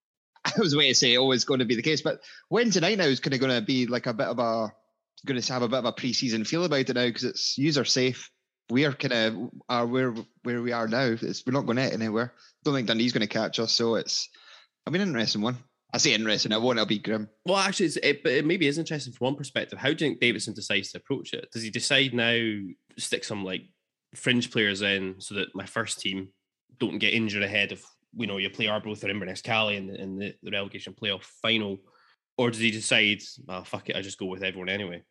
I 0.44 0.52
was 0.58 0.74
waiting 0.76 0.92
to 0.92 0.94
say 0.94 1.16
always 1.16 1.44
going 1.44 1.60
to 1.60 1.64
be 1.66 1.74
the 1.76 1.82
case, 1.82 2.00
but 2.02 2.20
Wednesday 2.50 2.80
night 2.80 2.98
now 2.98 3.04
is 3.04 3.20
kind 3.20 3.34
of 3.34 3.40
going 3.40 3.54
to 3.60 3.64
be 3.64 3.86
like 3.86 4.06
a 4.06 4.14
bit 4.14 4.26
of 4.28 4.38
a 4.38 4.72
going 5.26 5.40
to 5.40 5.52
have 5.52 5.62
a 5.62 5.68
bit 5.68 5.78
of 5.80 5.84
a 5.84 5.92
pre-season 5.92 6.44
feel 6.44 6.64
about 6.64 6.88
it 6.88 6.94
now 6.94 7.06
because 7.06 7.24
it's 7.24 7.58
user 7.58 7.84
safe. 7.84 8.30
We 8.70 8.84
are 8.84 8.92
kind 8.92 9.12
of 9.12 9.36
uh, 9.36 9.48
are 9.68 9.86
where 9.86 10.14
where 10.42 10.62
we 10.62 10.72
are 10.72 10.88
now. 10.88 11.16
It's, 11.20 11.44
we're 11.46 11.52
not 11.52 11.66
going 11.66 11.78
out 11.78 11.92
anywhere. 11.92 12.34
Don't 12.64 12.74
think 12.74 12.88
Dundee's 12.88 13.12
going 13.12 13.26
to 13.26 13.38
catch 13.38 13.58
us, 13.58 13.72
so 13.72 13.94
it's. 13.94 14.28
I 14.86 14.90
mean, 14.90 15.02
interesting 15.02 15.42
one. 15.42 15.58
I 15.92 15.98
say 15.98 16.12
interesting. 16.12 16.52
I 16.52 16.58
won't. 16.58 16.78
It'll 16.78 16.86
be 16.86 16.98
grim. 16.98 17.28
Well, 17.46 17.56
actually, 17.56 17.86
it's, 17.86 17.96
it, 17.96 18.20
it 18.26 18.44
maybe 18.44 18.66
is 18.66 18.78
interesting 18.78 19.12
from 19.14 19.24
one 19.24 19.36
perspective. 19.36 19.78
How 19.78 19.88
do 19.88 19.92
you 19.92 20.10
think 20.10 20.20
Davidson 20.20 20.54
decides 20.54 20.92
to 20.92 20.98
approach 20.98 21.32
it? 21.32 21.48
Does 21.50 21.62
he 21.62 21.70
decide 21.70 22.12
now 22.12 22.38
stick 22.98 23.24
some 23.24 23.44
like 23.44 23.62
fringe 24.14 24.50
players 24.50 24.82
in 24.82 25.16
so 25.18 25.34
that 25.36 25.54
my 25.54 25.64
first 25.64 26.00
team 26.00 26.28
don't 26.78 26.98
get 26.98 27.14
injured 27.14 27.42
ahead 27.42 27.72
of 27.72 27.82
you 28.14 28.26
know 28.26 28.36
you 28.36 28.50
play 28.50 28.66
Arbroath 28.66 29.02
or 29.04 29.08
Inverness 29.08 29.40
Caley 29.40 29.76
in, 29.76 29.86
the, 29.86 30.00
in 30.00 30.18
the, 30.18 30.34
the 30.42 30.50
relegation 30.50 30.94
playoff 30.94 31.22
final, 31.22 31.78
Or 32.38 32.50
does 32.50 32.60
he 32.60 32.70
decide, 32.70 33.20
oh, 33.48 33.64
fuck 33.64 33.90
it, 33.90 33.96
I 33.96 34.00
just 34.00 34.18
go 34.18 34.26
with 34.26 34.44
everyone 34.44 34.68
anyway? 34.68 35.02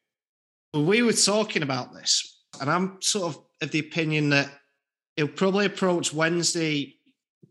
We 0.73 1.01
were 1.01 1.13
talking 1.13 1.61
about 1.61 1.93
this, 1.93 2.36
and 2.61 2.69
I'm 2.69 3.01
sort 3.01 3.35
of 3.35 3.43
of 3.61 3.71
the 3.71 3.79
opinion 3.79 4.29
that 4.29 4.49
he'll 5.15 5.27
probably 5.27 5.65
approach 5.65 6.13
Wednesday. 6.13 6.95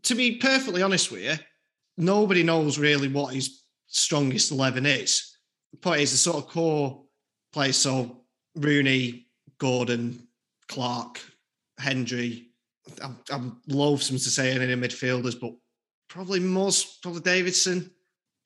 To 0.03 0.15
be 0.15 0.37
perfectly 0.37 0.81
honest 0.81 1.11
with 1.11 1.21
you, 1.21 1.35
nobody 1.97 2.43
knows 2.43 2.77
really 2.77 3.07
what 3.07 3.33
his 3.33 3.63
strongest 3.87 4.51
11 4.51 4.85
is. 4.85 5.37
The 5.71 5.77
point 5.77 6.01
is, 6.01 6.11
the 6.11 6.17
sort 6.17 6.37
of 6.37 6.47
core 6.47 7.03
players, 7.51 7.77
so 7.77 8.23
Rooney, 8.55 9.27
Gordon, 9.57 10.27
Clark, 10.67 11.19
Hendry. 11.77 12.47
I'm, 13.03 13.17
I'm 13.29 13.61
loathsome 13.67 14.17
to 14.17 14.29
say 14.29 14.51
any 14.51 14.73
midfielders, 14.75 15.39
but 15.39 15.53
probably 16.09 16.39
most, 16.39 17.01
probably 17.01 17.21
Davidson. 17.21 17.91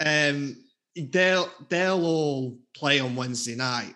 Um, 0.04 0.56
they'll 0.96 1.50
they'll 1.70 2.04
all 2.04 2.58
play 2.76 3.00
on 3.00 3.16
Wednesday 3.16 3.56
night 3.56 3.94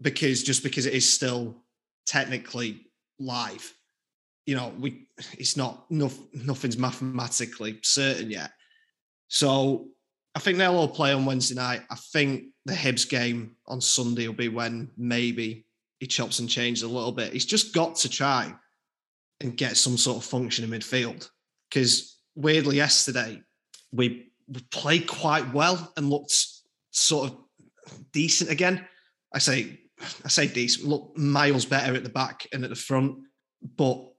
because 0.00 0.42
just 0.42 0.62
because 0.64 0.86
it 0.86 0.94
is 0.94 1.10
still 1.10 1.62
technically 2.06 2.86
live. 3.18 3.72
You 4.46 4.56
know, 4.56 4.72
we 4.78 5.08
it's 5.32 5.56
not 5.56 5.90
no, 5.90 6.10
nothing's 6.32 6.78
mathematically 6.78 7.80
certain 7.82 8.30
yet. 8.30 8.52
So 9.28 9.88
I 10.34 10.38
think 10.38 10.58
they'll 10.58 10.76
all 10.76 10.88
play 10.88 11.12
on 11.12 11.24
Wednesday 11.24 11.54
night. 11.54 11.82
I 11.90 11.96
think 11.96 12.44
the 12.64 12.74
Hibs 12.74 13.08
game 13.08 13.56
on 13.66 13.80
Sunday 13.80 14.26
will 14.26 14.34
be 14.34 14.48
when 14.48 14.90
maybe 14.96 15.66
he 15.98 16.06
chops 16.06 16.38
and 16.38 16.48
changes 16.48 16.82
a 16.82 16.88
little 16.88 17.12
bit. 17.12 17.32
He's 17.32 17.46
just 17.46 17.74
got 17.74 17.96
to 17.96 18.08
try 18.08 18.54
and 19.40 19.56
get 19.56 19.76
some 19.76 19.96
sort 19.96 20.18
of 20.18 20.24
function 20.24 20.64
in 20.64 20.78
midfield. 20.78 21.28
Because 21.68 22.18
weirdly, 22.34 22.76
yesterday 22.76 23.40
we, 23.92 24.30
we 24.46 24.60
played 24.70 25.06
quite 25.06 25.52
well 25.52 25.92
and 25.96 26.10
looked 26.10 26.34
sort 26.90 27.30
of 27.30 27.38
decent 28.12 28.50
again. 28.50 28.86
I 29.34 29.38
say 29.38 29.80
I 30.24 30.28
say 30.28 30.46
decent, 30.46 30.86
look 30.86 31.16
miles 31.16 31.64
better 31.64 31.94
at 31.94 32.02
the 32.02 32.10
back 32.10 32.46
and 32.52 32.64
at 32.64 32.70
the 32.70 32.76
front, 32.76 33.18
but 33.76 34.12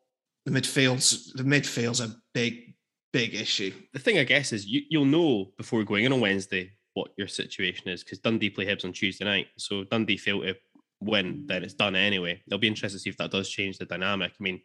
the 0.46 0.52
midfield's 0.52 1.32
the 1.34 1.44
midfield's 1.44 2.00
a 2.00 2.16
big, 2.34 2.76
big 3.14 3.36
issue. 3.36 3.74
The 3.94 4.00
thing 4.00 4.18
I 4.18 4.24
guess 4.24 4.54
is 4.54 4.66
you, 4.66 4.82
you'll 4.90 5.06
know 5.06 5.52
before 5.58 5.84
going 5.84 6.06
in 6.06 6.14
on 6.14 6.22
Wednesday 6.22 6.72
what 6.94 7.12
your 7.18 7.28
situation 7.28 7.90
is 7.90 8.04
because 8.04 8.20
Dundee 8.20 8.50
play 8.50 8.66
Hibs 8.66 8.86
on 8.86 8.94
Tuesday 8.94 9.26
night. 9.26 9.48
So 9.58 9.84
Dundee 9.84 10.18
fail 10.18 10.42
to 10.42 10.56
win, 11.00 11.46
then 11.46 11.64
it's 11.64 11.76
done 11.76 11.96
anyway. 11.96 12.42
It'll 12.48 12.60
be 12.60 12.68
interesting 12.68 12.98
to 12.98 13.02
see 13.02 13.10
if 13.10 13.18
that 13.18 13.32
does 13.32 13.50
change 13.50 13.78
the 13.78 13.86
dynamic. 13.86 14.32
I 14.32 14.44
mean, 14.44 14.62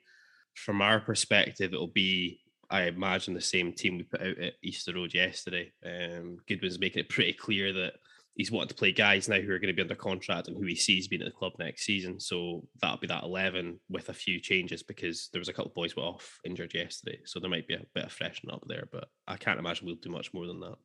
from 0.55 0.80
our 0.80 1.01
perspective, 1.01 1.74
it'll 1.74 1.89
be 1.89 2.40
I 2.70 2.84
imagine 2.84 3.34
the 3.34 3.40
same 3.40 3.74
team 3.74 3.98
we 3.98 4.05
put 4.05 4.22
out 4.22 4.39
at 4.39 4.55
Easter 4.62 4.94
Road 4.94 5.12
yesterday. 5.12 5.72
Um, 5.84 6.39
Goodwin's 6.48 6.78
making 6.80 7.01
it 7.01 7.10
pretty 7.10 7.34
clear 7.34 7.70
that 7.74 7.94
he's 8.34 8.50
wanted 8.50 8.70
to 8.70 8.74
play 8.74 8.92
guys 8.92 9.28
now 9.28 9.40
who 9.40 9.52
are 9.52 9.59
going 9.59 9.68
to 9.68 9.74
be 9.74 9.82
under 9.82 9.94
contract 9.94 10.48
and 10.48 10.56
who 10.56 10.64
he 10.64 10.74
sees 10.74 11.06
being 11.06 11.22
at 11.22 11.26
the 11.26 11.32
club 11.32 11.52
next 11.59 11.84
season. 11.84 12.18
So 12.18 12.66
that'll 12.80 12.96
be 12.96 13.06
that 13.09 13.24
11 13.24 13.78
with 13.90 14.09
a 14.09 14.14
few 14.14 14.40
changes 14.40 14.82
because 14.82 15.28
there 15.32 15.40
was 15.40 15.48
a 15.48 15.52
couple 15.52 15.70
of 15.70 15.74
boys 15.74 15.96
went 15.96 16.09
off 16.09 16.38
injured 16.44 16.72
yesterday. 16.72 17.20
So 17.24 17.40
there 17.40 17.50
might 17.50 17.68
be 17.68 17.74
a 17.74 17.84
bit 17.94 18.04
of 18.04 18.12
freshening 18.12 18.54
up 18.54 18.62
there, 18.66 18.88
but 18.90 19.09
I 19.26 19.36
can't 19.36 19.59
imagine 19.59 19.86
we'll 19.86 19.96
do 19.96 20.10
much 20.10 20.32
more 20.32 20.46
than 20.46 20.60
that. 20.60 20.76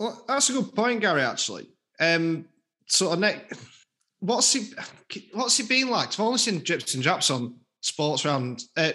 Well, 0.00 0.24
that's 0.26 0.48
a 0.48 0.54
good 0.54 0.74
point, 0.74 1.00
Gary, 1.00 1.22
actually. 1.22 1.68
Um, 2.00 2.46
sort 2.88 3.14
of 3.14 3.18
next, 3.20 3.60
what's 4.20 4.52
he, 4.52 4.72
what's 5.34 5.58
he 5.58 5.66
been 5.66 5.90
like? 5.90 6.08
I've 6.08 6.20
only 6.20 6.38
seen 6.38 6.62
drips 6.62 6.94
and 6.94 7.02
drops 7.02 7.30
on 7.30 7.56
sports 7.80 8.24
round, 8.24 8.62
uh, 8.78 8.92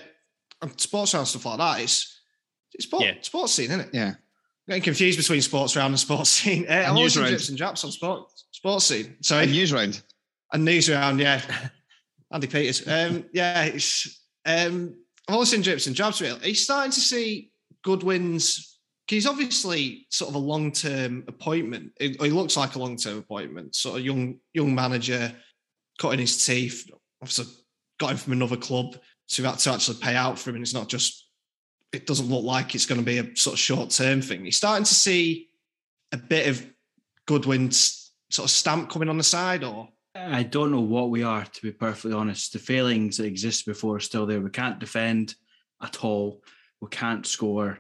sports 0.78 1.14
round 1.14 1.28
stuff 1.28 1.46
like 1.46 1.60
that. 1.60 1.82
It's, 1.82 2.22
it's 2.74 2.86
sport, 2.86 3.04
yeah. 3.04 3.14
sports 3.22 3.54
scene, 3.54 3.70
isn't 3.70 3.82
it? 3.82 3.90
Yeah 3.94 4.16
getting 4.68 4.84
confused 4.84 5.18
between 5.18 5.42
sports 5.42 5.76
round 5.76 5.92
and 5.92 6.00
sports 6.00 6.30
scene. 6.30 6.66
Uh, 6.68 6.74
and 6.88 6.96
news 6.96 7.18
round. 7.18 7.30
and 7.30 7.58
japs 7.58 7.84
on 7.84 7.92
sport, 7.92 8.30
sports 8.52 8.86
scene. 8.86 9.16
Sorry, 9.22 9.44
and 9.44 9.52
news 9.52 9.74
round. 9.74 10.02
And 10.52 10.66
news 10.66 10.90
round, 10.90 11.20
yeah. 11.20 11.42
Andy 12.32 12.48
Peters. 12.48 12.88
Um, 12.88 13.26
yeah, 13.34 13.64
it's 13.64 14.22
um, 14.46 14.96
I've 15.28 15.34
always 15.34 15.50
seen 15.50 15.62
drips 15.62 15.88
and 15.88 15.96
jabs. 15.96 16.22
Real. 16.22 16.38
He's 16.40 16.64
starting 16.64 16.92
to 16.92 17.00
see 17.00 17.52
Goodwin's. 17.84 18.80
He's 19.08 19.26
obviously 19.26 20.06
sort 20.12 20.30
of 20.30 20.36
a 20.36 20.40
long-term 20.40 21.24
appointment. 21.30 21.94
He, 21.98 22.18
he 22.20 22.30
looks 22.30 22.58
like 22.58 22.76
a 22.76 22.80
long-term 22.80 23.18
appointment. 23.20 23.74
Sort 23.74 24.00
of 24.00 24.06
young, 24.06 24.40
young 24.54 24.76
manager, 24.76 25.34
cutting 25.98 26.20
his 26.20 26.46
teeth. 26.46 26.90
Obviously, 27.22 27.46
got 28.00 28.12
him 28.12 28.18
from 28.18 28.34
another 28.34 28.58
club, 28.58 28.98
so 29.28 29.44
we 29.44 29.48
had 29.48 29.60
to 29.60 29.72
actually 29.72 29.98
pay 30.00 30.16
out 30.16 30.38
for 30.38 30.50
him. 30.50 30.58
And 30.58 30.64
it's 30.64 30.74
not 30.74 30.90
just 30.90 31.27
it 31.98 32.06
doesn't 32.06 32.30
look 32.30 32.44
like 32.44 32.76
it's 32.76 32.86
going 32.86 33.02
to 33.02 33.06
be 33.06 33.18
a 33.18 33.36
sort 33.36 33.56
of 33.56 33.60
short 33.60 33.90
term 33.90 34.22
thing. 34.22 34.44
You're 34.44 34.52
starting 34.52 34.84
to 34.84 34.94
see 34.94 35.50
a 36.12 36.18
bit 36.18 36.48
of 36.48 36.64
Goodwin's 37.26 38.14
sort 38.30 38.46
of 38.46 38.52
stamp 38.52 38.92
coming 38.92 39.10
on 39.10 39.18
the 39.18 39.24
side, 39.24 39.64
or 39.64 39.90
I 40.16 40.44
don't 40.44 40.72
know 40.72 40.82
what 40.82 41.10
we 41.10 41.24
are, 41.24 41.44
to 41.44 41.62
be 41.62 41.72
perfectly 41.72 42.14
honest. 42.14 42.54
The 42.54 42.60
failings 42.60 43.18
that 43.18 43.26
exist 43.26 43.66
before 43.66 43.96
are 43.96 44.00
still 44.00 44.28
there. 44.28 44.40
We 44.40 44.52
can't 44.52 44.80
defend 44.80 45.34
at 45.82 46.04
all. 46.04 46.44
We 46.82 46.88
can't 46.90 47.26
score. 47.26 47.80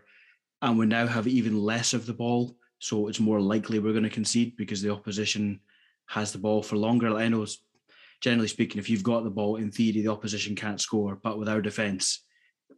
And 0.64 0.80
we 0.80 0.88
now 0.88 1.06
have 1.06 1.28
even 1.28 1.62
less 1.62 1.94
of 1.94 2.08
the 2.08 2.14
ball. 2.14 2.58
So 2.80 3.08
it's 3.08 3.20
more 3.20 3.40
likely 3.40 3.78
we're 3.78 3.92
going 3.92 4.04
to 4.04 4.10
concede 4.10 4.58
because 4.58 4.82
the 4.82 4.92
opposition 4.92 5.60
has 6.08 6.32
the 6.32 6.40
ball 6.40 6.64
for 6.64 6.76
longer. 6.76 7.16
I 7.16 7.28
know, 7.28 7.46
generally 8.22 8.48
speaking, 8.48 8.80
if 8.80 8.90
you've 8.90 9.04
got 9.04 9.24
the 9.24 9.30
ball, 9.30 9.58
in 9.58 9.72
theory, 9.72 10.02
the 10.02 10.12
opposition 10.12 10.56
can't 10.56 10.82
score. 10.82 11.20
But 11.22 11.38
with 11.38 11.48
our 11.48 11.62
defence, 11.62 12.24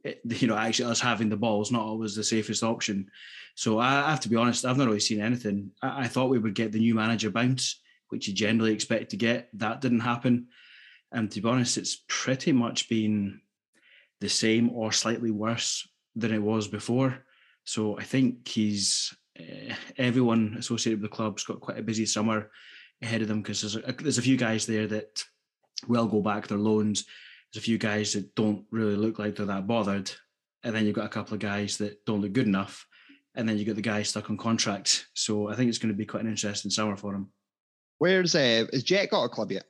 you 0.03 0.47
know, 0.47 0.57
actually 0.57 0.91
us 0.91 0.99
having 0.99 1.29
the 1.29 1.37
ball 1.37 1.61
is 1.61 1.71
not 1.71 1.81
always 1.81 2.15
the 2.15 2.23
safest 2.23 2.63
option. 2.63 3.09
So 3.55 3.79
I 3.79 4.09
have 4.09 4.21
to 4.21 4.29
be 4.29 4.35
honest, 4.35 4.65
I've 4.65 4.77
not 4.77 4.87
really 4.87 4.99
seen 4.99 5.21
anything. 5.21 5.71
I, 5.81 6.03
I 6.03 6.07
thought 6.07 6.29
we 6.29 6.39
would 6.39 6.55
get 6.55 6.71
the 6.71 6.79
new 6.79 6.95
manager 6.95 7.29
bounce, 7.29 7.81
which 8.09 8.27
you 8.27 8.33
generally 8.33 8.73
expect 8.73 9.11
to 9.11 9.17
get. 9.17 9.49
That 9.53 9.81
didn't 9.81 9.99
happen. 10.01 10.47
And 11.11 11.29
to 11.31 11.41
be 11.41 11.49
honest, 11.49 11.77
it's 11.77 12.03
pretty 12.07 12.51
much 12.51 12.87
been 12.87 13.41
the 14.21 14.29
same 14.29 14.69
or 14.71 14.91
slightly 14.91 15.31
worse 15.31 15.87
than 16.15 16.33
it 16.33 16.41
was 16.41 16.67
before. 16.67 17.25
So 17.63 17.97
I 17.97 18.03
think 18.03 18.47
he's 18.47 19.15
uh, 19.39 19.73
everyone 19.97 20.55
associated 20.57 21.01
with 21.01 21.09
the 21.09 21.15
club's 21.15 21.43
got 21.43 21.61
quite 21.61 21.79
a 21.79 21.83
busy 21.83 22.05
summer 22.05 22.51
ahead 23.01 23.21
of 23.21 23.27
them 23.27 23.41
because 23.41 23.61
there's 23.61 23.75
a, 23.75 23.93
there's 23.93 24.17
a 24.17 24.23
few 24.23 24.37
guys 24.37 24.65
there 24.65 24.87
that 24.87 25.23
will 25.87 26.07
go 26.07 26.21
back 26.21 26.47
their 26.47 26.57
loans 26.57 27.05
there's 27.51 27.63
a 27.63 27.65
few 27.65 27.77
guys 27.77 28.13
that 28.13 28.35
don't 28.35 28.65
really 28.71 28.95
look 28.95 29.19
like 29.19 29.35
they're 29.35 29.45
that 29.45 29.67
bothered, 29.67 30.11
and 30.63 30.75
then 30.75 30.85
you've 30.85 30.95
got 30.95 31.05
a 31.05 31.09
couple 31.09 31.33
of 31.33 31.39
guys 31.39 31.77
that 31.77 32.05
don't 32.05 32.21
look 32.21 32.33
good 32.33 32.47
enough, 32.47 32.85
and 33.35 33.47
then 33.47 33.57
you 33.57 33.65
got 33.65 33.75
the 33.75 33.81
guy 33.81 34.03
stuck 34.03 34.29
on 34.29 34.37
contract. 34.37 35.07
So 35.13 35.49
I 35.49 35.55
think 35.55 35.69
it's 35.69 35.77
going 35.77 35.93
to 35.93 35.97
be 35.97 36.05
quite 36.05 36.23
an 36.23 36.29
interesting 36.29 36.71
summer 36.71 36.95
for 36.95 37.13
him. 37.13 37.31
Where's 37.97 38.35
uh, 38.35 38.65
is 38.71 38.83
Jet 38.83 39.09
got 39.09 39.23
a 39.23 39.29
club 39.29 39.51
yet? 39.51 39.65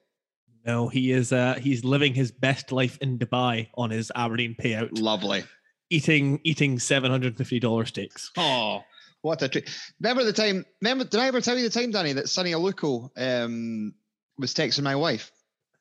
No, 0.65 0.89
he 0.89 1.11
is. 1.11 1.31
Uh, 1.31 1.55
he's 1.55 1.85
living 1.85 2.13
his 2.13 2.31
best 2.31 2.71
life 2.71 2.97
in 2.99 3.17
Dubai 3.17 3.69
on 3.75 3.91
his 3.91 4.11
Aberdeen 4.13 4.55
payout. 4.61 4.89
Lovely. 4.99 5.43
Eating 5.89 6.39
eating 6.43 6.77
seven 6.79 7.09
hundred 7.09 7.37
fifty 7.37 7.59
dollar 7.59 7.85
steaks. 7.85 8.29
Oh, 8.37 8.83
what 9.21 9.41
a 9.41 9.47
treat! 9.47 9.69
Remember 9.99 10.23
the 10.23 10.33
time? 10.33 10.65
Remember? 10.81 11.05
Did 11.05 11.19
I 11.19 11.27
ever 11.27 11.41
tell 11.41 11.57
you 11.57 11.63
the 11.63 11.69
time, 11.69 11.91
Danny, 11.91 12.13
that 12.13 12.29
Sonny 12.29 12.51
Aluko 12.51 13.09
um, 13.17 13.95
was 14.37 14.53
texting 14.53 14.83
my 14.83 14.95
wife? 14.95 15.31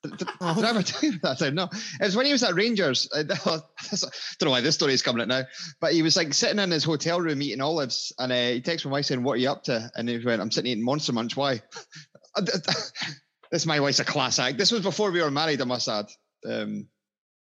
Did, 0.02 0.16
did, 0.16 0.28
I 0.40 0.68
ever 0.68 0.82
tell 0.82 1.10
you 1.10 1.18
that 1.22 1.38
time? 1.38 1.54
No. 1.54 1.64
It 1.64 2.04
was 2.04 2.16
when 2.16 2.26
he 2.26 2.32
was 2.32 2.42
at 2.42 2.54
Rangers. 2.54 3.08
I 3.14 3.22
don't 3.24 4.42
know 4.42 4.50
why 4.50 4.60
this 4.60 4.74
story 4.74 4.92
is 4.92 5.02
coming 5.02 5.22
out 5.22 5.28
now, 5.28 5.42
but 5.80 5.92
he 5.92 6.02
was 6.02 6.16
like 6.16 6.32
sitting 6.34 6.58
in 6.58 6.70
his 6.70 6.84
hotel 6.84 7.20
room 7.20 7.42
eating 7.42 7.60
olives, 7.60 8.12
and 8.18 8.32
uh, 8.32 8.34
he 8.34 8.60
texted 8.60 8.86
my 8.86 8.92
wife 8.92 9.06
saying, 9.06 9.22
"What 9.22 9.34
are 9.34 9.38
you 9.38 9.50
up 9.50 9.64
to?" 9.64 9.90
And 9.96 10.08
he 10.08 10.18
went, 10.18 10.40
"I'm 10.40 10.50
sitting 10.50 10.70
eating 10.70 10.84
Monster 10.84 11.12
Munch. 11.12 11.36
Why?" 11.36 11.62
this 13.50 13.66
my 13.66 13.80
wife's 13.80 14.00
a 14.00 14.04
class 14.04 14.38
act. 14.38 14.58
This 14.58 14.70
was 14.70 14.82
before 14.82 15.10
we 15.10 15.22
were 15.22 15.30
married. 15.30 15.60
I 15.60 15.64
must 15.64 15.88
add. 15.88 16.06
Um, 16.48 16.86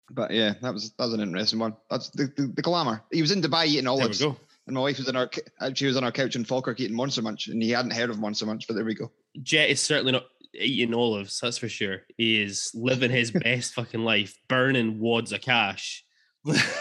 but 0.10 0.32
yeah, 0.32 0.53
that 0.61 0.73
was 0.73 0.91
that 0.94 1.06
was 1.06 1.14
an 1.14 1.22
interesting 1.22 1.60
one. 1.60 1.76
That's 1.90 2.10
the, 2.10 2.32
the, 2.36 2.48
the 2.48 2.61
glamour. 2.61 3.03
He 3.11 3.22
was 3.22 3.32
in 3.32 3.41
Dubai 3.41 3.68
eating 3.68 3.88
olives. 3.88 4.19
There 4.19 4.30
we 4.30 4.36
go. 4.36 4.41
And 4.68 4.76
my 4.76 4.82
wife 4.82 4.98
was 4.98 5.07
in 5.07 5.15
our 5.15 5.30
she 5.73 5.86
was 5.86 5.98
on 5.98 6.03
our 6.03 6.11
couch 6.11 6.36
in 6.36 6.45
Falkirk 6.45 6.80
eating 6.80 6.95
Monster 6.95 7.22
Munch, 7.22 7.48
and 7.48 7.64
he 7.64 7.72
hadn't 7.72 7.91
heard 7.91 8.10
of 8.10 8.19
Monster 8.19 8.45
Munch. 8.45 8.68
But 8.68 8.76
there 8.76 8.86
we 8.86 8.94
go. 8.94 9.11
Jet 9.41 9.69
is 9.69 9.80
certainly 9.80 10.11
not 10.11 10.26
eating 10.53 10.94
olives, 10.94 11.40
that's 11.40 11.57
for 11.57 11.69
sure. 11.69 12.02
He 12.18 12.41
is 12.41 12.72
living 12.73 13.11
his 13.11 13.32
best 13.32 13.73
fucking 13.73 14.03
life, 14.03 14.38
burning 14.48 14.99
wads 14.99 15.32
of 15.32 15.41
cash, 15.41 16.03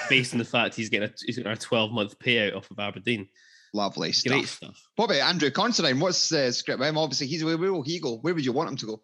based 0.09 0.33
on 0.33 0.39
the 0.39 0.45
fact 0.45 0.75
he's 0.75 0.89
getting 0.89 1.09
a 1.09 1.13
he's 1.25 1.37
getting 1.37 1.53
a 1.53 1.57
12 1.57 1.93
month 1.93 2.19
payout 2.19 2.57
off 2.57 2.71
of 2.71 2.79
Aberdeen. 2.79 3.29
Lovely 3.73 4.13
stuff. 4.13 4.33
Great 4.33 4.49
stuff. 4.49 4.83
What 4.97 5.07
about 5.07 5.29
Andrew 5.29 5.51
Considine? 5.51 6.01
What's 6.01 6.29
the 6.29 6.53
script? 6.53 6.83
Um, 6.83 6.99
obviously, 6.99 7.29
he's 7.29 7.45
where 7.45 7.57
will 7.57 7.83
he 7.83 8.01
go? 8.01 8.19
Where 8.19 8.35
would 8.35 8.45
you 8.45 8.53
want 8.53 8.71
him 8.71 8.77
to 8.79 8.87
go? 8.87 9.03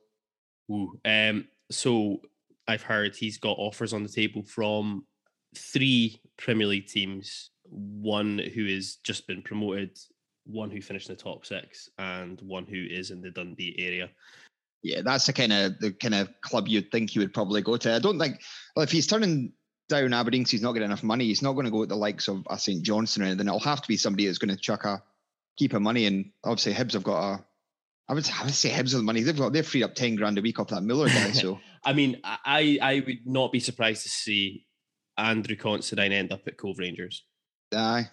Ooh, 0.70 0.98
um, 1.04 1.46
so 1.70 2.20
I've 2.66 2.82
heard 2.82 3.14
he's 3.14 3.38
got 3.38 3.58
offers 3.58 3.92
on 3.92 4.02
the 4.02 4.08
table 4.08 4.42
from 4.42 5.06
three 5.56 6.20
Premier 6.36 6.66
League 6.66 6.88
teams, 6.88 7.50
one 7.64 8.38
who 8.38 8.66
has 8.66 8.96
just 9.04 9.28
been 9.28 9.42
promoted, 9.42 9.96
one 10.44 10.70
who 10.70 10.80
finished 10.80 11.08
in 11.08 11.14
the 11.14 11.22
top 11.22 11.46
six, 11.46 11.88
and 11.98 12.40
one 12.40 12.66
who 12.66 12.84
is 12.90 13.12
in 13.12 13.20
the 13.20 13.30
Dundee 13.30 13.76
area 13.78 14.10
yeah, 14.86 15.02
that's 15.02 15.26
the 15.26 15.32
kind 15.32 15.52
of 15.52 15.78
the 15.80 15.92
kind 15.92 16.14
of 16.14 16.28
club 16.40 16.68
you'd 16.68 16.90
think 16.90 17.10
he 17.10 17.18
would 17.18 17.34
probably 17.34 17.62
go 17.62 17.76
to. 17.76 17.94
I 17.94 17.98
don't 17.98 18.18
think 18.18 18.40
well 18.74 18.84
if 18.84 18.90
he's 18.90 19.06
turning 19.06 19.52
down 19.88 20.12
Aberdeen 20.12 20.42
because 20.42 20.52
he's 20.52 20.62
not 20.62 20.72
getting 20.72 20.86
enough 20.86 21.02
money, 21.02 21.26
he's 21.26 21.42
not 21.42 21.52
going 21.52 21.66
to 21.66 21.70
go 21.70 21.80
with 21.80 21.88
the 21.88 21.96
likes 21.96 22.28
of 22.28 22.44
a 22.48 22.58
St 22.58 22.82
Johnstone 22.82 23.24
or 23.24 23.26
anything. 23.28 23.46
It'll 23.46 23.60
have 23.60 23.82
to 23.82 23.88
be 23.88 23.96
somebody 23.96 24.26
that's 24.26 24.38
going 24.38 24.54
to 24.54 24.60
chuck 24.60 24.84
a 24.84 25.02
keep 25.56 25.74
a 25.74 25.80
money. 25.80 26.06
And 26.06 26.30
obviously 26.44 26.74
Hibs 26.74 26.92
have 26.92 27.04
got 27.04 27.34
a 27.34 27.44
I 28.08 28.14
would, 28.14 28.30
I 28.30 28.44
would 28.44 28.54
say 28.54 28.70
Hibs 28.70 28.92
the 28.92 29.02
money. 29.02 29.22
They've 29.22 29.36
got 29.36 29.52
they've 29.52 29.66
freed 29.66 29.82
up 29.82 29.94
ten 29.94 30.14
grand 30.14 30.38
a 30.38 30.42
week 30.42 30.60
off 30.60 30.68
that 30.68 30.82
Miller 30.82 31.08
guy. 31.08 31.32
So 31.32 31.58
I 31.84 31.92
mean, 31.92 32.20
I 32.24 32.78
I 32.80 33.02
would 33.06 33.26
not 33.26 33.52
be 33.52 33.60
surprised 33.60 34.04
to 34.04 34.08
see 34.08 34.66
Andrew 35.16 35.56
Considine 35.56 36.12
end 36.12 36.32
up 36.32 36.46
at 36.46 36.56
Cove 36.56 36.78
Rangers. 36.78 37.24
aye, 37.74 38.08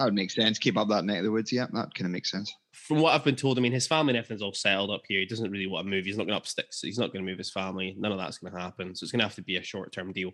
that 0.00 0.06
would 0.06 0.14
make 0.14 0.30
sense. 0.30 0.58
Keep 0.58 0.78
up 0.78 0.88
that 0.88 1.04
neck 1.04 1.18
of 1.18 1.24
the 1.24 1.30
woods. 1.30 1.52
Yeah, 1.52 1.66
that 1.72 1.94
kind 1.94 2.06
of 2.06 2.10
makes 2.10 2.30
sense. 2.30 2.50
From 2.72 3.00
what 3.00 3.14
I've 3.14 3.22
been 3.22 3.36
told, 3.36 3.58
I 3.58 3.60
mean, 3.60 3.70
his 3.70 3.86
family 3.86 4.12
and 4.12 4.16
everything's 4.16 4.40
all 4.40 4.54
settled 4.54 4.90
up 4.90 5.02
here. 5.06 5.20
He 5.20 5.26
doesn't 5.26 5.50
really 5.50 5.66
want 5.66 5.86
to 5.86 5.90
move. 5.90 6.06
He's 6.06 6.16
not 6.16 6.24
going 6.24 6.32
to 6.32 6.38
up 6.38 6.46
sticks. 6.46 6.80
He's 6.80 6.98
not 6.98 7.12
going 7.12 7.22
to 7.22 7.30
move 7.30 7.36
his 7.36 7.52
family. 7.52 7.94
None 7.98 8.10
of 8.10 8.16
that's 8.16 8.38
going 8.38 8.54
to 8.54 8.58
happen. 8.58 8.94
So 8.94 9.04
it's 9.04 9.12
going 9.12 9.20
to 9.20 9.26
have 9.26 9.34
to 9.34 9.42
be 9.42 9.56
a 9.56 9.62
short 9.62 9.92
term 9.92 10.14
deal. 10.14 10.30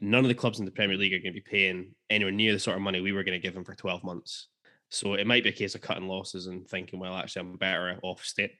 None 0.00 0.24
of 0.24 0.28
the 0.28 0.34
clubs 0.34 0.58
in 0.58 0.64
the 0.64 0.72
Premier 0.72 0.96
League 0.96 1.14
are 1.14 1.20
going 1.20 1.32
to 1.32 1.40
be 1.40 1.50
paying 1.50 1.94
anywhere 2.10 2.32
near 2.32 2.52
the 2.52 2.58
sort 2.58 2.76
of 2.76 2.82
money 2.82 3.00
we 3.00 3.12
were 3.12 3.22
going 3.22 3.40
to 3.40 3.46
give 3.46 3.56
him 3.56 3.64
for 3.64 3.76
12 3.76 4.02
months. 4.02 4.48
So 4.90 5.14
it 5.14 5.26
might 5.28 5.44
be 5.44 5.50
a 5.50 5.52
case 5.52 5.76
of 5.76 5.82
cutting 5.82 6.08
losses 6.08 6.48
and 6.48 6.66
thinking, 6.66 6.98
well, 6.98 7.14
actually, 7.14 7.40
I'm 7.40 7.56
better 7.56 8.00
off 8.02 8.24
step 8.24 8.50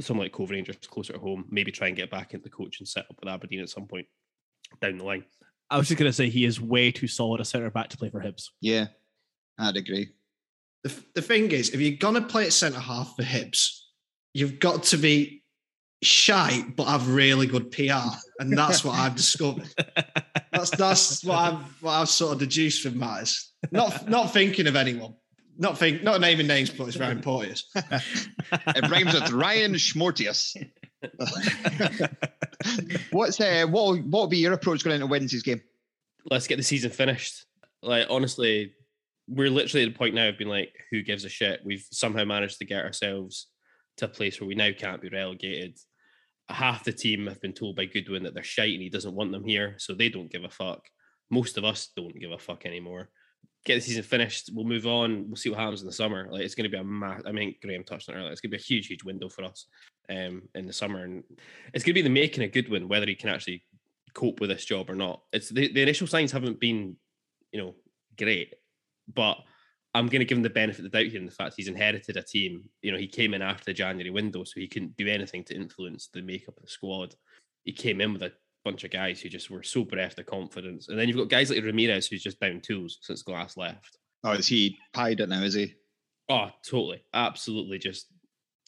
somewhere 0.00 0.24
like 0.24 0.32
Cove 0.32 0.50
Rangers 0.50 0.76
closer 0.88 1.12
to 1.12 1.18
home. 1.18 1.44
Maybe 1.50 1.70
try 1.70 1.88
and 1.88 1.96
get 1.96 2.10
back 2.10 2.32
into 2.32 2.44
the 2.44 2.50
coach 2.50 2.80
and 2.80 2.88
set 2.88 3.04
up 3.10 3.16
with 3.20 3.28
Aberdeen 3.28 3.60
at 3.60 3.68
some 3.68 3.86
point 3.86 4.06
down 4.80 4.96
the 4.96 5.04
line. 5.04 5.24
I 5.70 5.78
was 5.78 5.88
just 5.88 5.98
going 5.98 6.08
to 6.08 6.12
say 6.12 6.28
he 6.30 6.46
is 6.46 6.60
way 6.60 6.90
too 6.90 7.06
solid 7.06 7.40
a 7.40 7.44
centre 7.44 7.70
back 7.70 7.88
to 7.90 7.96
play 7.96 8.10
for 8.10 8.20
Hibs. 8.20 8.48
Yeah, 8.60 8.88
I'd 9.58 9.76
agree. 9.76 10.10
The, 10.84 10.94
the 11.14 11.22
thing 11.22 11.52
is, 11.52 11.70
if 11.70 11.80
you're 11.80 11.96
gonna 11.96 12.22
play 12.22 12.46
at 12.46 12.52
centre 12.52 12.80
half 12.80 13.14
for 13.16 13.22
Hibs, 13.22 13.80
you've 14.34 14.58
got 14.58 14.84
to 14.84 14.96
be 14.96 15.42
shy 16.02 16.64
but 16.76 16.86
have 16.86 17.08
really 17.08 17.46
good 17.46 17.70
PR, 17.70 18.08
and 18.40 18.56
that's 18.56 18.84
what 18.84 18.94
I've 18.94 19.16
discovered. 19.16 19.68
That's 20.52 20.70
that's 20.76 21.24
what 21.24 21.38
I've 21.38 21.82
what 21.82 21.92
I've 21.92 22.10
sort 22.10 22.34
of 22.34 22.38
deduced 22.38 22.82
from 22.82 22.98
matters. 22.98 23.52
Not 23.70 24.06
not 24.06 24.34
thinking 24.34 24.66
of 24.66 24.76
anyone. 24.76 25.14
Not 25.56 25.78
think 25.78 26.02
not 26.02 26.20
naming 26.20 26.46
names, 26.46 26.68
but 26.68 26.88
it's 26.88 26.96
very 26.96 27.12
important. 27.12 27.62
It 28.52 28.90
rhymes 28.90 29.14
with 29.14 29.30
Ryan 29.30 29.72
Schmortius. 29.72 30.54
What's 33.10 33.40
uh, 33.40 33.64
what 33.66 34.04
what 34.04 34.20
will 34.20 34.26
be 34.26 34.36
your 34.36 34.52
approach 34.52 34.84
going 34.84 34.96
into 34.96 35.06
Wednesday's 35.06 35.42
game? 35.42 35.62
let's 36.30 36.46
get 36.46 36.56
the 36.56 36.62
season 36.62 36.90
finished. 36.90 37.46
Like 37.82 38.06
honestly, 38.10 38.72
we're 39.34 39.50
literally 39.50 39.86
at 39.86 39.92
the 39.92 39.98
point 39.98 40.14
now 40.14 40.28
of 40.28 40.38
being 40.38 40.50
like, 40.50 40.72
who 40.90 41.02
gives 41.02 41.24
a 41.24 41.28
shit? 41.28 41.60
We've 41.64 41.86
somehow 41.90 42.24
managed 42.24 42.58
to 42.58 42.66
get 42.66 42.84
ourselves 42.84 43.48
to 43.96 44.04
a 44.04 44.08
place 44.08 44.40
where 44.40 44.48
we 44.48 44.54
now 44.54 44.70
can't 44.76 45.00
be 45.00 45.08
relegated. 45.08 45.78
Half 46.48 46.84
the 46.84 46.92
team 46.92 47.26
have 47.26 47.40
been 47.40 47.54
told 47.54 47.76
by 47.76 47.86
Goodwin 47.86 48.24
that 48.24 48.34
they're 48.34 48.42
shite 48.42 48.74
and 48.74 48.82
he 48.82 48.90
doesn't 48.90 49.14
want 49.14 49.32
them 49.32 49.44
here, 49.44 49.76
so 49.78 49.94
they 49.94 50.08
don't 50.08 50.30
give 50.30 50.44
a 50.44 50.50
fuck. 50.50 50.86
Most 51.30 51.56
of 51.56 51.64
us 51.64 51.90
don't 51.96 52.18
give 52.20 52.32
a 52.32 52.38
fuck 52.38 52.66
anymore. 52.66 53.08
Get 53.64 53.76
the 53.76 53.80
season 53.80 54.02
finished. 54.02 54.50
We'll 54.52 54.66
move 54.66 54.86
on. 54.86 55.28
We'll 55.28 55.36
see 55.36 55.48
what 55.48 55.60
happens 55.60 55.80
in 55.80 55.86
the 55.86 55.92
summer. 55.92 56.28
Like 56.30 56.42
it's 56.42 56.54
going 56.54 56.70
to 56.70 56.76
be 56.76 56.80
a 56.80 56.84
mass. 56.84 57.22
I 57.24 57.32
mean, 57.32 57.54
Graham 57.62 57.84
touched 57.84 58.08
on 58.08 58.16
it 58.16 58.18
earlier. 58.18 58.32
It's 58.32 58.40
going 58.40 58.50
to 58.50 58.56
be 58.56 58.62
a 58.62 58.64
huge, 58.64 58.88
huge 58.88 59.04
window 59.04 59.28
for 59.28 59.44
us 59.44 59.66
um, 60.10 60.42
in 60.54 60.66
the 60.66 60.72
summer, 60.72 61.04
and 61.04 61.22
it's 61.72 61.84
going 61.84 61.94
to 61.94 62.02
be 62.02 62.02
the 62.02 62.10
making 62.10 62.44
of 62.44 62.52
Goodwin 62.52 62.88
whether 62.88 63.06
he 63.06 63.14
can 63.14 63.30
actually 63.30 63.64
cope 64.14 64.40
with 64.40 64.50
this 64.50 64.64
job 64.64 64.90
or 64.90 64.94
not. 64.94 65.22
It's 65.32 65.48
the, 65.48 65.72
the 65.72 65.80
initial 65.80 66.06
signs 66.06 66.32
haven't 66.32 66.60
been, 66.60 66.96
you 67.52 67.60
know, 67.60 67.74
great, 68.18 68.52
but 69.12 69.38
I'm 69.94 70.06
going 70.06 70.20
to 70.20 70.24
give 70.24 70.38
him 70.38 70.42
the 70.42 70.50
benefit 70.50 70.84
of 70.84 70.90
the 70.90 70.98
doubt 70.98 71.10
here 71.10 71.20
in 71.20 71.26
the 71.26 71.32
fact 71.32 71.54
he's 71.56 71.68
inherited 71.68 72.16
a 72.16 72.22
team. 72.22 72.64
You 72.80 72.92
know, 72.92 72.98
he 72.98 73.06
came 73.06 73.34
in 73.34 73.42
after 73.42 73.64
the 73.66 73.74
January 73.74 74.10
window, 74.10 74.44
so 74.44 74.60
he 74.60 74.68
couldn't 74.68 74.96
do 74.96 75.06
anything 75.06 75.44
to 75.44 75.54
influence 75.54 76.08
the 76.12 76.22
makeup 76.22 76.56
of 76.56 76.62
the 76.62 76.70
squad. 76.70 77.14
He 77.64 77.72
came 77.72 78.00
in 78.00 78.12
with 78.12 78.22
a 78.22 78.32
bunch 78.64 78.84
of 78.84 78.90
guys 78.90 79.20
who 79.20 79.28
just 79.28 79.50
were 79.50 79.62
so 79.62 79.84
bereft 79.84 80.18
of 80.18 80.26
confidence, 80.26 80.88
and 80.88 80.98
then 80.98 81.08
you've 81.08 81.18
got 81.18 81.28
guys 81.28 81.50
like 81.50 81.62
Ramirez 81.62 82.06
who's 82.06 82.22
just 82.22 82.40
down 82.40 82.60
tools 82.60 82.98
since 83.02 83.22
Glass 83.22 83.56
left. 83.56 83.98
Oh, 84.24 84.32
is 84.32 84.46
he 84.46 84.78
pied 84.92 85.20
it 85.20 85.28
now? 85.28 85.42
Is 85.42 85.54
he? 85.54 85.74
Oh, 86.28 86.50
totally, 86.64 87.02
absolutely, 87.12 87.78
just 87.78 88.06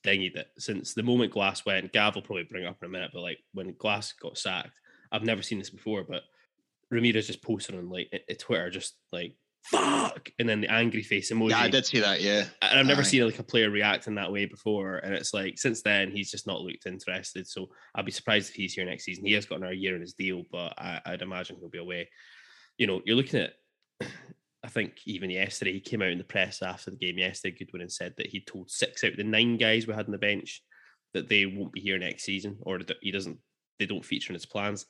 dinged 0.02 0.36
it 0.36 0.48
since 0.59 0.93
the 0.93 1.02
moment 1.02 1.32
Glass 1.32 1.65
went. 1.65 1.93
Gav 1.93 2.15
will 2.15 2.23
probably 2.23 2.44
bring 2.44 2.65
it 2.65 2.69
up 2.69 2.77
in 2.82 2.86
a 2.86 2.90
minute, 2.90 3.11
but 3.15 3.23
like 3.23 3.39
when 3.55 3.74
Glass 3.78 4.12
got 4.12 4.36
sacked, 4.36 4.78
I've 5.11 5.24
never 5.24 5.43
seen 5.43 5.59
this 5.59 5.70
before, 5.70 6.05
but 6.05 6.23
Ramirez 6.90 7.28
just 7.28 7.43
posted 7.43 7.77
on 7.77 7.89
like 7.89 8.12
Twitter, 8.39 8.69
just 8.69 8.97
like 9.12 9.36
fuck, 9.65 10.28
and 10.39 10.49
then 10.49 10.61
the 10.61 10.70
angry 10.70 11.03
face 11.03 11.32
emoji. 11.32 11.51
Yeah, 11.51 11.61
I 11.61 11.69
did 11.69 11.86
see 11.86 12.01
that. 12.01 12.20
Yeah, 12.20 12.45
and 12.62 12.78
I've 12.78 12.86
never 12.86 13.01
Aye. 13.01 13.05
seen 13.05 13.24
like 13.24 13.39
a 13.39 13.45
player 13.45 13.70
react 13.70 14.07
in 14.07 14.15
that 14.16 14.32
way 14.32 14.47
before. 14.47 14.97
And 14.99 15.15
it's 15.15 15.35
like 15.35 15.59
since 15.59 15.82
then 15.82 16.11
he's 16.11 16.31
just 16.31 16.47
not 16.47 16.61
looked 16.61 16.86
interested. 16.86 17.47
So 17.49 17.69
I'd 17.95 18.05
be 18.05 18.12
surprised 18.12 18.51
if 18.51 18.55
he's 18.55 18.74
here 18.74 18.85
next 18.85 19.05
season. 19.05 19.24
He 19.24 19.32
has 19.32 19.47
got 19.47 19.59
another 19.59 19.74
year 19.74 19.95
in 19.95 20.01
his 20.01 20.15
deal, 20.15 20.43
but 20.51 20.74
I, 20.78 21.01
I'd 21.07 21.23
imagine 21.23 21.57
he'll 21.59 21.69
be 21.69 21.78
away. 21.78 22.09
You 22.78 22.86
know, 22.86 23.01
you're 23.05 23.16
looking 23.16 23.41
at. 23.41 23.55
I 24.62 24.69
think 24.69 24.95
even 25.05 25.28
yesterday 25.28 25.74
he 25.74 25.81
came 25.81 26.01
out 26.01 26.09
in 26.09 26.16
the 26.16 26.24
press 26.24 26.62
after 26.62 26.91
the 26.91 26.97
game 26.97 27.19
yesterday, 27.19 27.55
Goodwin, 27.59 27.82
and 27.82 27.93
said 27.93 28.15
that 28.16 28.28
he 28.28 28.41
told 28.41 28.70
six 28.70 29.05
out 29.05 29.11
of 29.11 29.16
the 29.19 29.24
nine 29.24 29.59
guys 29.59 29.86
we 29.86 29.93
had 29.93 30.07
on 30.07 30.12
the 30.12 30.19
bench 30.19 30.62
that 31.12 31.28
they 31.28 31.45
won't 31.45 31.73
be 31.73 31.81
here 31.81 31.99
next 31.99 32.24
season, 32.24 32.57
or 32.62 32.78
that 32.78 32.97
he 33.03 33.11
doesn't. 33.11 33.39
They 33.78 33.86
don't 33.86 34.05
feature 34.05 34.31
in 34.31 34.35
his 34.35 34.47
plans. 34.47 34.86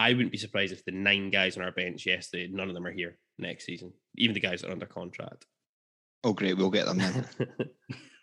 I 0.00 0.14
wouldn't 0.14 0.32
be 0.32 0.38
surprised 0.38 0.72
if 0.72 0.82
the 0.86 0.92
nine 0.92 1.28
guys 1.28 1.58
on 1.58 1.62
our 1.62 1.72
bench 1.72 2.06
yesterday, 2.06 2.48
none 2.50 2.68
of 2.68 2.74
them 2.74 2.86
are 2.86 2.90
here 2.90 3.18
next 3.38 3.66
season, 3.66 3.92
even 4.16 4.32
the 4.32 4.40
guys 4.40 4.62
that 4.62 4.68
are 4.68 4.72
under 4.72 4.86
contract. 4.86 5.44
Oh, 6.24 6.32
great. 6.32 6.56
We'll 6.56 6.70
get 6.70 6.86
them 6.86 6.98
then. 6.98 7.26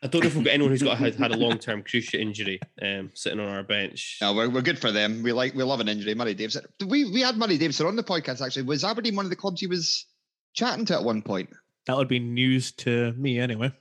I 0.03 0.07
don't 0.07 0.21
know 0.21 0.27
if 0.27 0.35
we've 0.35 0.43
got 0.43 0.55
anyone 0.55 0.71
who's 0.71 0.81
got 0.81 0.97
had, 0.97 1.13
had 1.15 1.31
a 1.31 1.37
long 1.37 1.59
term 1.59 1.83
cruciate 1.83 2.19
injury 2.19 2.59
um, 2.81 3.11
sitting 3.13 3.39
on 3.39 3.47
our 3.47 3.61
bench. 3.61 4.17
No, 4.21 4.33
we're, 4.33 4.49
we're 4.49 4.61
good 4.63 4.79
for 4.79 4.91
them. 4.91 5.21
We 5.21 5.33
like 5.33 5.53
we 5.53 5.63
love 5.63 5.79
an 5.79 5.87
injury. 5.87 6.15
Murray 6.15 6.33
Davidson. 6.33 6.65
We 6.83 7.11
we 7.11 7.21
had 7.21 7.37
Murray 7.37 7.59
Davidson 7.59 7.85
on 7.85 7.95
the 7.95 8.03
podcast 8.03 8.43
actually. 8.43 8.63
Was 8.63 8.83
Aberdeen 8.83 9.15
one 9.15 9.25
of 9.25 9.29
the 9.29 9.35
clubs 9.35 9.61
he 9.61 9.67
was 9.67 10.05
chatting 10.53 10.85
to 10.85 10.95
at 10.95 11.03
one 11.03 11.21
point? 11.21 11.49
That 11.85 11.97
would 11.97 12.07
be 12.07 12.19
news 12.19 12.71
to 12.73 13.11
me 13.13 13.39
anyway. 13.39 13.71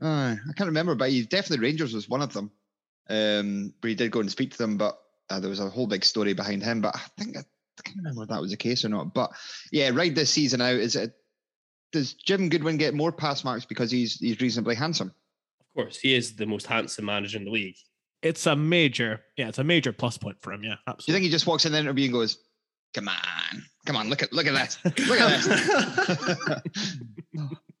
Uh, 0.00 0.36
I 0.36 0.52
can't 0.56 0.68
remember, 0.68 0.94
but 0.94 1.10
he 1.10 1.22
definitely 1.22 1.66
Rangers 1.66 1.94
was 1.94 2.08
one 2.08 2.22
of 2.22 2.32
them. 2.32 2.50
Um, 3.10 3.74
where 3.80 3.88
he 3.88 3.94
did 3.94 4.10
go 4.10 4.20
and 4.20 4.30
speak 4.30 4.52
to 4.52 4.58
them, 4.58 4.78
but 4.78 4.98
uh, 5.32 5.40
there 5.40 5.50
was 5.50 5.60
a 5.60 5.70
whole 5.70 5.86
big 5.86 6.04
story 6.04 6.32
behind 6.32 6.62
him. 6.62 6.80
But 6.80 6.96
I 6.96 7.00
think 7.18 7.36
I, 7.36 7.40
I 7.40 7.82
can't 7.82 7.96
remember 7.98 8.22
if 8.22 8.28
that 8.28 8.40
was 8.40 8.50
the 8.50 8.56
case 8.56 8.84
or 8.84 8.88
not. 8.88 9.14
But 9.14 9.32
yeah, 9.70 9.90
ride 9.92 10.14
this 10.14 10.30
season 10.30 10.60
out 10.60 10.76
is 10.76 10.96
it? 10.96 11.12
Does 11.92 12.14
Jim 12.14 12.48
Goodwin 12.48 12.78
get 12.78 12.94
more 12.94 13.12
pass 13.12 13.44
marks 13.44 13.64
because 13.64 13.90
he's 13.90 14.14
he's 14.14 14.40
reasonably 14.40 14.74
handsome? 14.74 15.08
Of 15.60 15.66
course, 15.74 15.98
he 15.98 16.14
is 16.14 16.36
the 16.36 16.46
most 16.46 16.66
handsome 16.66 17.06
manager 17.06 17.38
in 17.38 17.44
the 17.44 17.50
league. 17.50 17.76
It's 18.22 18.46
a 18.46 18.54
major, 18.54 19.20
yeah, 19.36 19.48
it's 19.48 19.58
a 19.58 19.64
major 19.64 19.92
plus 19.92 20.16
point 20.16 20.36
for 20.40 20.52
him. 20.52 20.62
Yeah, 20.62 20.76
absolutely. 20.86 21.04
Do 21.04 21.12
you 21.12 21.14
think 21.14 21.24
he 21.24 21.30
just 21.30 21.46
walks 21.46 21.66
in 21.66 21.72
the 21.72 21.78
interview 21.78 22.04
and 22.04 22.14
goes, 22.14 22.38
"Come 22.94 23.08
on, 23.08 23.64
come 23.84 23.96
on, 23.96 24.08
look 24.08 24.22
at 24.22 24.32
look 24.32 24.46
at 24.46 24.54
that, 24.54 24.78
look 25.08 25.20
at 25.20 25.42
this." 25.42 26.96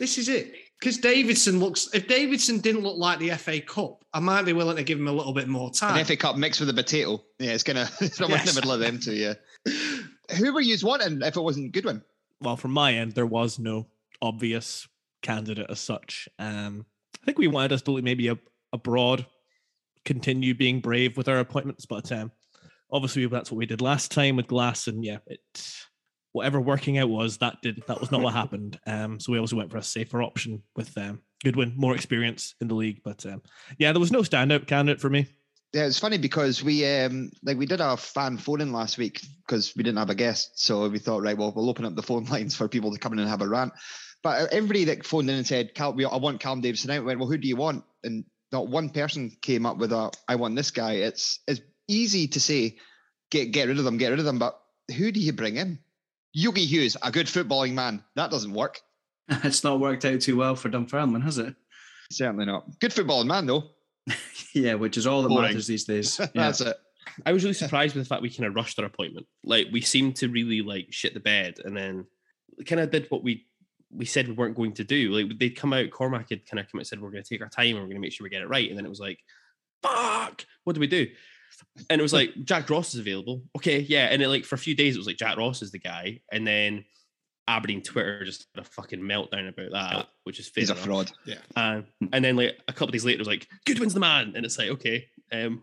This 0.00 0.16
is 0.16 0.30
it. 0.30 0.54
Because 0.80 0.96
Davidson 0.96 1.60
looks, 1.60 1.88
if 1.92 2.08
Davidson 2.08 2.58
didn't 2.60 2.82
look 2.82 2.96
like 2.96 3.18
the 3.18 3.30
FA 3.32 3.60
Cup, 3.60 4.02
I 4.14 4.20
might 4.20 4.46
be 4.46 4.54
willing 4.54 4.76
to 4.76 4.82
give 4.82 4.98
him 4.98 5.08
a 5.08 5.12
little 5.12 5.34
bit 5.34 5.46
more 5.46 5.70
time. 5.70 5.98
An 5.98 6.04
FA 6.06 6.16
Cup 6.16 6.36
mixed 6.36 6.58
with 6.60 6.70
a 6.70 6.74
potato. 6.74 7.22
Yeah, 7.38 7.50
it's 7.50 7.62
gonna 7.62 7.88
it's 8.00 8.20
almost 8.20 8.40
in 8.40 8.46
Yes. 8.46 8.54
the 8.54 8.60
middle 8.60 8.72
of 8.72 8.80
them 8.80 8.98
two. 8.98 9.14
Yeah. 9.14 9.34
Who 10.38 10.54
were 10.54 10.60
you 10.62 10.76
wanting 10.82 11.20
if 11.22 11.36
it 11.36 11.40
wasn't 11.40 11.72
Goodwin? 11.72 12.02
Well, 12.40 12.56
from 12.56 12.70
my 12.70 12.94
end, 12.94 13.12
there 13.12 13.26
was 13.26 13.58
no 13.58 13.88
obvious 14.22 14.88
candidate 15.22 15.66
as 15.68 15.80
such. 15.80 16.28
Um, 16.38 16.86
I 17.22 17.26
think 17.26 17.36
we 17.38 17.48
wanted 17.48 17.72
us 17.72 17.82
to 17.82 18.00
maybe 18.00 18.28
a, 18.28 18.38
abroad, 18.72 19.26
continue 20.06 20.54
being 20.54 20.80
brave 20.80 21.16
with 21.18 21.28
our 21.28 21.40
appointments, 21.40 21.84
but 21.84 22.10
um, 22.10 22.32
obviously 22.90 23.26
that's 23.26 23.50
what 23.50 23.58
we 23.58 23.66
did 23.66 23.82
last 23.82 24.10
time 24.12 24.36
with 24.36 24.46
Glass, 24.46 24.86
and 24.86 25.04
yeah, 25.04 25.18
it 25.26 25.40
whatever 26.32 26.60
working 26.60 26.98
out 26.98 27.08
was 27.08 27.38
that 27.38 27.60
did 27.62 27.82
that 27.86 28.00
was 28.00 28.10
not 28.10 28.22
what 28.22 28.34
happened. 28.34 28.78
Um, 28.86 29.20
so 29.20 29.32
we 29.32 29.38
also 29.38 29.56
went 29.56 29.70
for 29.70 29.76
a 29.78 29.82
safer 29.82 30.22
option 30.22 30.62
with 30.74 30.96
um, 30.98 31.20
Goodwin, 31.44 31.74
more 31.76 31.94
experience 31.94 32.54
in 32.60 32.66
the 32.66 32.74
league, 32.74 33.02
but 33.04 33.24
um, 33.24 33.40
yeah, 33.78 33.92
there 33.92 34.00
was 34.00 34.10
no 34.10 34.20
standout 34.20 34.66
candidate 34.66 35.00
for 35.00 35.08
me. 35.08 35.28
Yeah, 35.72 35.84
it's 35.84 35.98
funny 35.98 36.18
because 36.18 36.64
we 36.64 36.84
um 36.86 37.30
like 37.44 37.56
we 37.56 37.66
did 37.66 37.80
our 37.80 37.96
fan 37.96 38.36
phone 38.36 38.60
in 38.60 38.72
last 38.72 38.98
week 38.98 39.20
because 39.46 39.74
we 39.76 39.84
didn't 39.84 39.98
have 39.98 40.10
a 40.10 40.16
guest, 40.16 40.58
so 40.58 40.88
we 40.88 40.98
thought 40.98 41.22
right, 41.22 41.38
well, 41.38 41.52
we'll 41.54 41.70
open 41.70 41.84
up 41.84 41.94
the 41.94 42.02
phone 42.02 42.24
lines 42.30 42.56
for 42.56 42.68
people 42.68 42.92
to 42.92 42.98
come 42.98 43.12
in 43.12 43.20
and 43.20 43.28
have 43.28 43.42
a 43.42 43.48
rant. 43.48 43.72
But 44.22 44.52
everybody 44.52 44.84
that 44.84 45.06
phoned 45.06 45.30
in 45.30 45.36
and 45.36 45.46
said, 45.46 45.74
"Cal, 45.74 45.92
we, 45.92 46.04
I 46.04 46.16
want 46.16 46.40
Callum 46.40 46.60
Davidson 46.60 46.90
out," 46.90 47.04
went, 47.04 47.20
"Well, 47.20 47.28
who 47.28 47.38
do 47.38 47.48
you 47.48 47.56
want?" 47.56 47.84
And 48.02 48.24
not 48.52 48.68
one 48.68 48.90
person 48.90 49.36
came 49.40 49.64
up 49.64 49.78
with 49.78 49.92
a, 49.92 50.10
"I 50.28 50.34
want 50.34 50.56
this 50.56 50.72
guy." 50.72 50.94
It's 50.94 51.38
it's 51.46 51.60
easy 51.86 52.26
to 52.28 52.40
say, 52.40 52.78
"Get 53.30 53.52
get 53.52 53.68
rid 53.68 53.78
of 53.78 53.84
them, 53.84 53.96
get 53.96 54.10
rid 54.10 54.18
of 54.18 54.24
them," 54.24 54.38
but 54.38 54.60
who 54.96 55.12
do 55.12 55.20
you 55.20 55.32
bring 55.32 55.56
in? 55.56 55.78
Yogi 56.32 56.64
Hughes, 56.64 56.96
a 57.02 57.10
good 57.10 57.26
footballing 57.26 57.72
man, 57.72 58.02
that 58.16 58.30
doesn't 58.30 58.52
work. 58.52 58.80
it's 59.28 59.64
not 59.64 59.80
worked 59.80 60.04
out 60.04 60.20
too 60.20 60.36
well 60.36 60.56
for 60.56 60.68
Dunfermline, 60.68 61.22
has 61.22 61.38
it? 61.38 61.54
Certainly 62.10 62.46
not. 62.46 62.78
Good 62.80 62.92
footballing 62.92 63.26
man 63.26 63.46
though. 63.46 63.70
Yeah, 64.52 64.74
which 64.74 64.96
is 64.96 65.06
all 65.06 65.22
that 65.22 65.28
Boring. 65.28 65.44
matters 65.44 65.68
these 65.68 65.84
days. 65.84 66.18
Yeah. 66.20 66.26
That's 66.34 66.60
it. 66.60 66.76
I 67.24 67.32
was 67.32 67.44
really 67.44 67.54
surprised 67.54 67.94
with 67.94 68.04
the 68.04 68.08
fact 68.08 68.22
we 68.22 68.30
kind 68.30 68.48
of 68.48 68.54
rushed 68.56 68.80
our 68.80 68.84
appointment. 68.84 69.26
Like 69.44 69.68
we 69.70 69.80
seemed 69.80 70.16
to 70.16 70.28
really 70.28 70.60
like 70.62 70.88
shit 70.90 71.14
the 71.14 71.20
bed, 71.20 71.58
and 71.64 71.76
then 71.76 72.06
kind 72.66 72.80
of 72.80 72.90
did 72.90 73.06
what 73.10 73.22
we 73.22 73.46
we 73.92 74.06
said 74.06 74.26
we 74.26 74.34
weren't 74.34 74.56
going 74.56 74.72
to 74.74 74.84
do. 74.84 75.10
Like 75.10 75.38
they'd 75.38 75.50
come 75.50 75.72
out, 75.72 75.90
Cormack 75.90 76.30
had 76.30 76.46
kind 76.46 76.58
of 76.58 76.66
come 76.66 76.78
out 76.78 76.80
and 76.80 76.86
said 76.86 77.00
we're 77.00 77.10
going 77.10 77.22
to 77.22 77.28
take 77.28 77.42
our 77.42 77.48
time 77.48 77.66
and 77.66 77.76
we're 77.76 77.82
going 77.82 77.96
to 77.96 78.00
make 78.00 78.12
sure 78.12 78.24
we 78.24 78.30
get 78.30 78.42
it 78.42 78.48
right, 78.48 78.68
and 78.68 78.76
then 78.76 78.86
it 78.86 78.90
was 78.90 79.00
like, 79.00 79.18
fuck, 79.82 80.44
what 80.64 80.72
do 80.74 80.80
we 80.80 80.86
do? 80.88 81.06
And 81.88 82.00
it 82.00 82.02
was 82.02 82.12
like 82.12 82.30
Jack 82.44 82.68
Ross 82.70 82.94
is 82.94 83.00
available. 83.00 83.42
Okay, 83.56 83.80
yeah, 83.80 84.06
and 84.06 84.22
it 84.22 84.28
like 84.28 84.44
for 84.44 84.54
a 84.54 84.58
few 84.58 84.74
days 84.74 84.94
it 84.94 84.98
was 84.98 85.06
like 85.06 85.16
Jack 85.16 85.36
Ross 85.36 85.62
is 85.62 85.70
the 85.70 85.78
guy, 85.78 86.20
and 86.32 86.46
then 86.46 86.84
Aberdeen 87.48 87.82
Twitter 87.82 88.24
just 88.24 88.46
had 88.54 88.64
a 88.64 88.68
fucking 88.68 89.00
meltdown 89.00 89.48
about 89.48 89.72
that, 89.72 90.08
which 90.24 90.38
is 90.38 90.48
fair 90.48 90.62
He's 90.62 90.70
a 90.70 90.74
fraud. 90.74 91.10
Yeah. 91.24 91.38
Uh, 91.56 91.82
and 92.12 92.24
then 92.24 92.36
like 92.36 92.58
a 92.68 92.72
couple 92.72 92.88
of 92.88 92.92
days 92.92 93.04
later, 93.04 93.16
it 93.16 93.20
was 93.20 93.28
like 93.28 93.48
Goodwin's 93.66 93.94
the 93.94 94.00
man, 94.00 94.34
and 94.36 94.44
it's 94.44 94.58
like 94.58 94.68
okay, 94.68 95.06
um, 95.32 95.62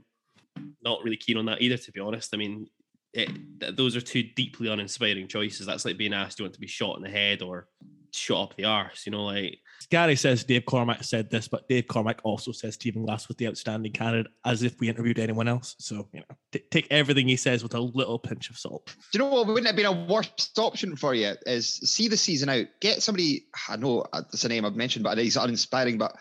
not 0.84 1.03
really 1.03 1.18
keen 1.18 1.38
on 1.38 1.45
that 1.45 1.61
either, 1.61 1.78
to 1.78 1.91
be 1.91 1.99
honest. 1.99 2.34
I 2.34 2.38
mean, 2.38 2.68
it, 3.14 3.30
th- 3.60 3.76
those 3.76 3.95
are 3.95 4.02
two 4.02 4.24
deeply 4.24 4.69
uninspiring 4.69 5.28
choices. 5.28 5.65
That's 5.65 5.86
like 5.86 5.98
being 5.98 6.14
asked, 6.14 6.38
do 6.38 6.44
you 6.44 6.45
want 6.45 6.56
to 6.56 6.60
be 6.60 6.68
shot 6.68 6.98
in 6.98 7.03
the 7.03 7.10
head 7.10 7.41
or 7.41 7.68
shot 8.14 8.44
up 8.44 8.56
the 8.56 8.65
arse? 8.65 9.06
You 9.06 9.11
know, 9.11 9.26
like 9.26 9.60
Gary 9.90 10.16
says 10.16 10.44
Dave 10.44 10.66
Cormack 10.66 11.04
said 11.04 11.30
this, 11.30 11.48
but 11.48 11.68
Dave 11.70 11.88
Cormack 11.88 12.20
also 12.24 12.52
says 12.52 12.74
Stephen 12.74 13.06
Glass 13.06 13.28
was 13.28 13.38
the 13.38 13.48
outstanding 13.48 13.91
candidate, 13.91 14.32
as 14.45 14.64
if 14.64 14.80
we 14.80 14.90
interviewed 14.90 15.20
anyone 15.20 15.48
else. 15.48 15.76
So 15.80 16.08
you 16.14 16.20
know, 16.20 16.36
t- 16.52 16.64
take 16.72 16.88
everything 16.91 17.28
he 17.28 17.38
says 17.38 17.64
with 17.64 17.74
a 17.74 17.80
little 17.80 18.20
pinch 18.20 18.49
of 18.49 18.58
salt. 18.58 18.95
Do 19.12 19.18
you 19.18 19.20
know 19.20 19.32
what 19.32 19.48
wouldn't 19.48 19.68
have 19.68 19.76
been 19.76 19.86
a 19.86 20.06
worst 20.06 20.58
option 20.60 20.95
for 20.95 21.14
you? 21.14 21.34
Is 21.45 21.68
see 21.68 22.08
the 22.08 22.18
season 22.18 22.49
out, 22.49 22.66
get 22.82 23.02
somebody. 23.02 23.45
I 23.70 23.78
know 23.78 24.06
it's 24.14 24.44
a 24.44 24.49
name 24.49 24.66
I've 24.66 24.76
mentioned, 24.76 25.04
but 25.04 25.18
he's 25.18 25.38
uninspiring. 25.38 25.98
But 25.98 26.16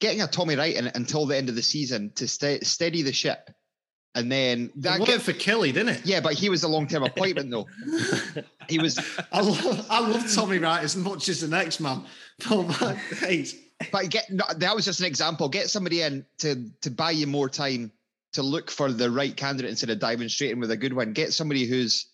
getting 0.00 0.22
a 0.22 0.26
Tommy 0.26 0.56
Wright 0.56 0.74
in 0.74 0.88
until 0.88 1.26
the 1.26 1.36
end 1.36 1.48
of 1.48 1.54
the 1.54 1.62
season 1.62 2.12
to 2.16 2.26
ste- 2.26 2.64
steady 2.64 3.02
the 3.02 3.12
ship, 3.12 3.50
and 4.14 4.30
then 4.30 4.70
That 4.76 5.04
get, 5.04 5.22
for 5.22 5.32
Killie, 5.32 5.72
didn't 5.72 5.88
it? 5.90 6.06
yeah, 6.06 6.20
but 6.20 6.34
he 6.34 6.48
was 6.48 6.62
a 6.64 6.68
long 6.68 6.86
term 6.86 7.02
appointment 7.02 7.50
though. 7.50 7.66
he 8.68 8.78
was, 8.78 8.98
I 9.32 9.40
love, 9.40 9.86
I 9.88 10.00
love 10.00 10.32
Tommy 10.34 10.58
Wright 10.58 10.82
as 10.82 10.96
much 10.96 11.28
as 11.28 11.40
the 11.40 11.48
next 11.48 11.80
man. 11.80 12.04
Oh, 12.50 12.64
but 12.64 12.96
man, 13.22 13.46
but 13.92 14.10
get 14.10 14.28
no, 14.30 14.44
that 14.56 14.74
was 14.74 14.84
just 14.84 14.98
an 15.00 15.06
example. 15.06 15.48
Get 15.48 15.70
somebody 15.70 16.00
in 16.02 16.26
to 16.38 16.68
to 16.80 16.90
buy 16.90 17.12
you 17.12 17.26
more 17.28 17.48
time 17.48 17.92
to 18.32 18.42
look 18.42 18.70
for 18.70 18.90
the 18.90 19.10
right 19.10 19.36
candidate 19.36 19.70
instead 19.70 19.90
of 19.90 19.98
diving 20.00 20.28
straight 20.28 20.50
in 20.50 20.58
with 20.58 20.70
a 20.72 20.76
good 20.76 20.92
one. 20.92 21.12
Get 21.12 21.32
somebody 21.32 21.66
who's 21.66 22.06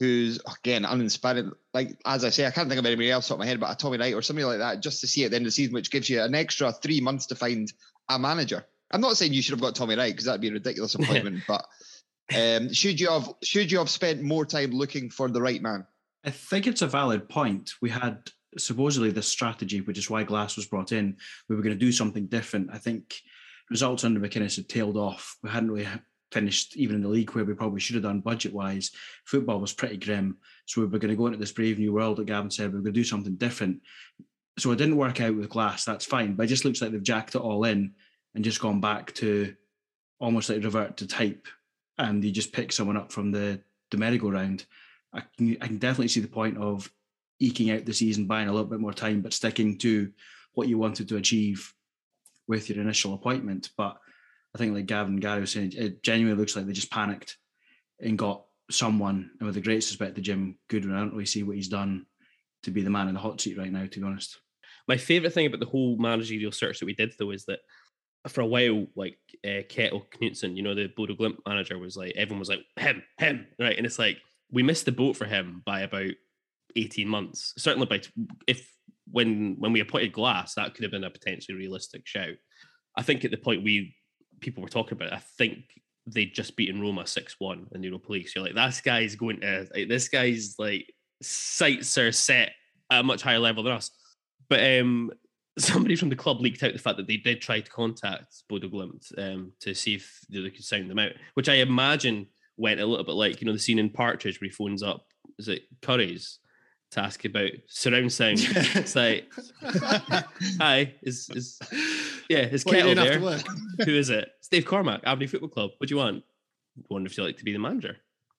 who's 0.00 0.40
again 0.58 0.84
uninspiring. 0.84 1.52
Like 1.74 1.98
as 2.06 2.24
I 2.24 2.30
say, 2.30 2.46
I 2.46 2.50
can't 2.50 2.68
think 2.68 2.78
of 2.78 2.86
anybody 2.86 3.10
else 3.10 3.30
off 3.30 3.38
my 3.38 3.46
head, 3.46 3.60
but 3.60 3.70
a 3.70 3.76
Tommy 3.76 3.98
Wright 3.98 4.14
or 4.14 4.22
somebody 4.22 4.46
like 4.46 4.58
that, 4.58 4.80
just 4.80 5.00
to 5.02 5.06
see 5.06 5.24
at 5.24 5.30
the 5.30 5.36
end 5.36 5.44
of 5.44 5.48
the 5.48 5.52
season, 5.52 5.74
which 5.74 5.90
gives 5.90 6.08
you 6.08 6.22
an 6.22 6.34
extra 6.34 6.72
three 6.72 7.00
months 7.00 7.26
to 7.26 7.34
find 7.34 7.70
a 8.08 8.18
manager. 8.18 8.64
I'm 8.92 9.00
not 9.00 9.16
saying 9.16 9.32
you 9.32 9.42
should 9.42 9.52
have 9.52 9.60
got 9.60 9.74
Tommy 9.74 9.96
Wright 9.96 10.12
because 10.12 10.26
that'd 10.26 10.40
be 10.40 10.48
a 10.48 10.52
ridiculous 10.52 10.94
appointment, 10.96 11.42
but 11.48 11.66
um, 12.34 12.72
should 12.72 13.00
you 13.00 13.10
have 13.10 13.32
should 13.42 13.70
you 13.70 13.78
have 13.78 13.90
spent 13.90 14.22
more 14.22 14.46
time 14.46 14.70
looking 14.70 15.10
for 15.10 15.28
the 15.28 15.42
right 15.42 15.60
man? 15.60 15.86
I 16.24 16.30
think 16.30 16.66
it's 16.66 16.82
a 16.82 16.86
valid 16.86 17.28
point. 17.28 17.72
We 17.80 17.90
had 17.90 18.30
supposedly 18.58 19.10
this 19.10 19.28
strategy, 19.28 19.80
which 19.80 19.98
is 19.98 20.10
why 20.10 20.22
Glass 20.22 20.56
was 20.56 20.66
brought 20.66 20.92
in. 20.92 21.16
We 21.48 21.56
were 21.56 21.62
going 21.62 21.74
to 21.74 21.84
do 21.84 21.92
something 21.92 22.26
different. 22.26 22.70
I 22.72 22.78
think 22.78 23.14
results 23.70 24.04
under 24.04 24.20
McInnes 24.20 24.56
had 24.56 24.68
tailed 24.68 24.96
off. 24.96 25.36
We 25.42 25.50
hadn't 25.50 25.70
really 25.70 25.88
finished 26.30 26.76
even 26.76 26.96
in 26.96 27.02
the 27.02 27.08
league 27.08 27.30
where 27.30 27.44
we 27.44 27.54
probably 27.54 27.80
should 27.80 27.94
have 27.94 28.04
done 28.04 28.20
budget 28.20 28.52
wise. 28.52 28.90
Football 29.26 29.60
was 29.60 29.72
pretty 29.72 29.96
grim. 29.96 30.38
So 30.66 30.80
we 30.80 30.86
were 30.86 30.98
going 30.98 31.10
to 31.10 31.16
go 31.16 31.26
into 31.26 31.38
this 31.38 31.52
brave 31.52 31.78
new 31.78 31.92
world 31.92 32.18
that 32.18 32.26
Gavin 32.26 32.50
said 32.50 32.70
we 32.70 32.78
were 32.78 32.82
going 32.82 32.94
to 32.94 33.00
do 33.00 33.04
something 33.04 33.36
different. 33.36 33.80
So 34.58 34.70
it 34.70 34.76
didn't 34.76 34.96
work 34.96 35.20
out 35.20 35.36
with 35.36 35.48
Glass. 35.48 35.84
That's 35.84 36.04
fine. 36.04 36.34
But 36.34 36.44
it 36.44 36.48
just 36.48 36.64
looks 36.64 36.80
like 36.80 36.92
they've 36.92 37.02
jacked 37.02 37.34
it 37.34 37.40
all 37.40 37.64
in 37.64 37.94
and 38.34 38.44
just 38.44 38.60
gone 38.60 38.80
back 38.80 39.14
to 39.14 39.54
almost 40.18 40.48
like 40.48 40.62
revert 40.62 40.96
to 40.98 41.06
type. 41.06 41.46
And 41.98 42.24
you 42.24 42.30
just 42.30 42.52
pick 42.52 42.72
someone 42.72 42.96
up 42.96 43.12
from 43.12 43.30
the, 43.30 43.60
the 43.90 43.98
merry-go-round. 43.98 44.64
I 45.12 45.22
can, 45.36 45.56
I 45.60 45.66
can 45.66 45.78
definitely 45.78 46.08
see 46.08 46.20
the 46.20 46.28
point 46.28 46.56
of 46.56 46.90
eking 47.38 47.70
out 47.70 47.84
the 47.84 47.92
season, 47.92 48.26
buying 48.26 48.48
a 48.48 48.52
little 48.52 48.68
bit 48.68 48.80
more 48.80 48.94
time, 48.94 49.20
but 49.20 49.32
sticking 49.32 49.76
to 49.78 50.10
what 50.54 50.68
you 50.68 50.78
wanted 50.78 51.08
to 51.08 51.16
achieve 51.16 51.74
with 52.48 52.70
your 52.70 52.80
initial 52.80 53.14
appointment. 53.14 53.70
But 53.76 53.98
I 54.54 54.58
think, 54.58 54.74
like 54.74 54.86
Gavin 54.86 55.16
Gary 55.16 55.40
was 55.40 55.52
saying, 55.52 55.72
it 55.76 56.02
genuinely 56.02 56.38
looks 56.38 56.56
like 56.56 56.66
they 56.66 56.72
just 56.72 56.90
panicked 56.90 57.36
and 58.00 58.18
got 58.18 58.44
someone, 58.70 59.30
and 59.38 59.46
with 59.46 59.54
the 59.54 59.60
great 59.60 59.76
respect 59.76 60.14
to 60.14 60.22
Jim 60.22 60.58
Goodwin, 60.68 60.94
I 60.94 61.00
don't 61.00 61.12
really 61.12 61.26
see 61.26 61.42
what 61.42 61.56
he's 61.56 61.68
done 61.68 62.06
to 62.62 62.70
be 62.70 62.82
the 62.82 62.90
man 62.90 63.08
in 63.08 63.14
the 63.14 63.20
hot 63.20 63.40
seat 63.40 63.58
right 63.58 63.72
now, 63.72 63.86
to 63.86 64.00
be 64.00 64.06
honest. 64.06 64.38
My 64.88 64.96
favorite 64.96 65.32
thing 65.32 65.46
about 65.46 65.60
the 65.60 65.66
whole 65.66 65.96
managerial 65.98 66.52
search 66.52 66.78
that 66.78 66.86
we 66.86 66.94
did, 66.94 67.12
though, 67.18 67.30
is 67.30 67.44
that 67.46 67.60
for 68.28 68.40
a 68.40 68.46
while, 68.46 68.86
like 68.94 69.18
uh, 69.44 69.62
Kjetil 69.68 70.04
Knutsen, 70.10 70.56
you 70.56 70.62
know, 70.62 70.74
the 70.74 70.88
Bodo 70.96 71.14
Glimt 71.14 71.38
manager 71.46 71.78
was 71.78 71.96
like, 71.96 72.14
everyone 72.16 72.38
was 72.38 72.48
like, 72.48 72.64
him, 72.78 73.02
him, 73.18 73.46
right? 73.58 73.76
And 73.76 73.86
it's 73.86 73.98
like, 73.98 74.18
we 74.50 74.62
missed 74.62 74.84
the 74.84 74.92
boat 74.92 75.16
for 75.16 75.24
him 75.24 75.62
by 75.64 75.80
about 75.80 76.12
18 76.76 77.08
months. 77.08 77.54
Certainly 77.58 77.86
by, 77.86 77.98
t- 77.98 78.10
if 78.46 78.70
when 79.10 79.56
when 79.58 79.72
we 79.72 79.80
appointed 79.80 80.12
Glass, 80.12 80.54
that 80.54 80.74
could 80.74 80.84
have 80.84 80.92
been 80.92 81.04
a 81.04 81.10
potentially 81.10 81.58
realistic 81.58 82.06
shout. 82.06 82.36
I 82.96 83.02
think 83.02 83.24
at 83.24 83.30
the 83.30 83.36
point 83.36 83.64
we 83.64 83.94
people 84.40 84.62
were 84.62 84.68
talking 84.68 84.96
about, 84.96 85.08
it, 85.08 85.14
I 85.14 85.22
think 85.38 85.58
they'd 86.06 86.34
just 86.34 86.56
beaten 86.56 86.80
Roma 86.80 87.06
6 87.06 87.36
1 87.38 87.68
in 87.72 87.80
the 87.80 87.88
Europa 87.88 88.12
League. 88.12 88.28
So 88.28 88.40
you're 88.40 88.52
like, 88.52 88.54
this 88.54 88.80
guy's 88.80 89.14
going 89.14 89.40
to, 89.40 89.68
like, 89.74 89.88
this 89.88 90.08
guy's 90.08 90.56
like, 90.58 90.92
sights 91.22 91.96
are 91.98 92.12
set 92.12 92.52
at 92.90 93.00
a 93.00 93.02
much 93.02 93.22
higher 93.22 93.38
level 93.38 93.62
than 93.62 93.72
us. 93.72 93.90
But 94.48 94.80
um, 94.80 95.10
somebody 95.58 95.96
from 95.96 96.08
the 96.08 96.16
club 96.16 96.40
leaked 96.40 96.62
out 96.62 96.72
the 96.72 96.78
fact 96.78 96.96
that 96.96 97.06
they 97.06 97.16
did 97.18 97.40
try 97.40 97.60
to 97.60 97.70
contact 97.70 98.44
Bodo 98.48 98.68
Glimt 98.68 99.12
um, 99.18 99.52
to 99.60 99.74
see 99.74 99.94
if 99.94 100.20
they 100.30 100.48
could 100.50 100.64
sound 100.64 100.90
them 100.90 100.98
out, 100.98 101.12
which 101.34 101.48
I 101.48 101.54
imagine 101.54 102.26
went 102.56 102.80
a 102.80 102.86
little 102.86 103.04
bit 103.04 103.14
like 103.14 103.40
you 103.40 103.46
know 103.46 103.52
the 103.52 103.58
scene 103.58 103.78
in 103.78 103.90
Partridge 103.90 104.40
where 104.40 104.48
he 104.48 104.52
phones 104.54 104.82
up 104.82 105.06
is 105.38 105.48
it 105.48 105.62
Curry's 105.80 106.38
to 106.92 107.00
ask 107.00 107.24
about 107.24 107.50
surround 107.68 108.12
sound. 108.12 108.38
it's 108.42 108.94
like, 108.94 109.30
hi, 110.58 110.94
is 111.02 111.30
is 111.34 111.58
yeah, 112.28 112.40
is 112.40 112.64
What 112.64 112.76
Kjetil 112.76 112.94
there? 112.96 113.86
Who 113.86 113.92
is 113.94 114.10
it? 114.10 114.28
It's 114.38 114.48
Dave 114.48 114.66
Cormack, 114.66 115.00
Aberdeen 115.04 115.28
Football 115.28 115.48
Club. 115.48 115.70
What 115.78 115.88
do 115.88 115.94
you 115.94 115.98
want? 115.98 116.22
Wonder 116.88 117.06
if 117.08 117.16
you 117.16 117.24
like 117.24 117.38
to 117.38 117.44
be 117.44 117.52
the 117.52 117.58
manager. 117.58 117.96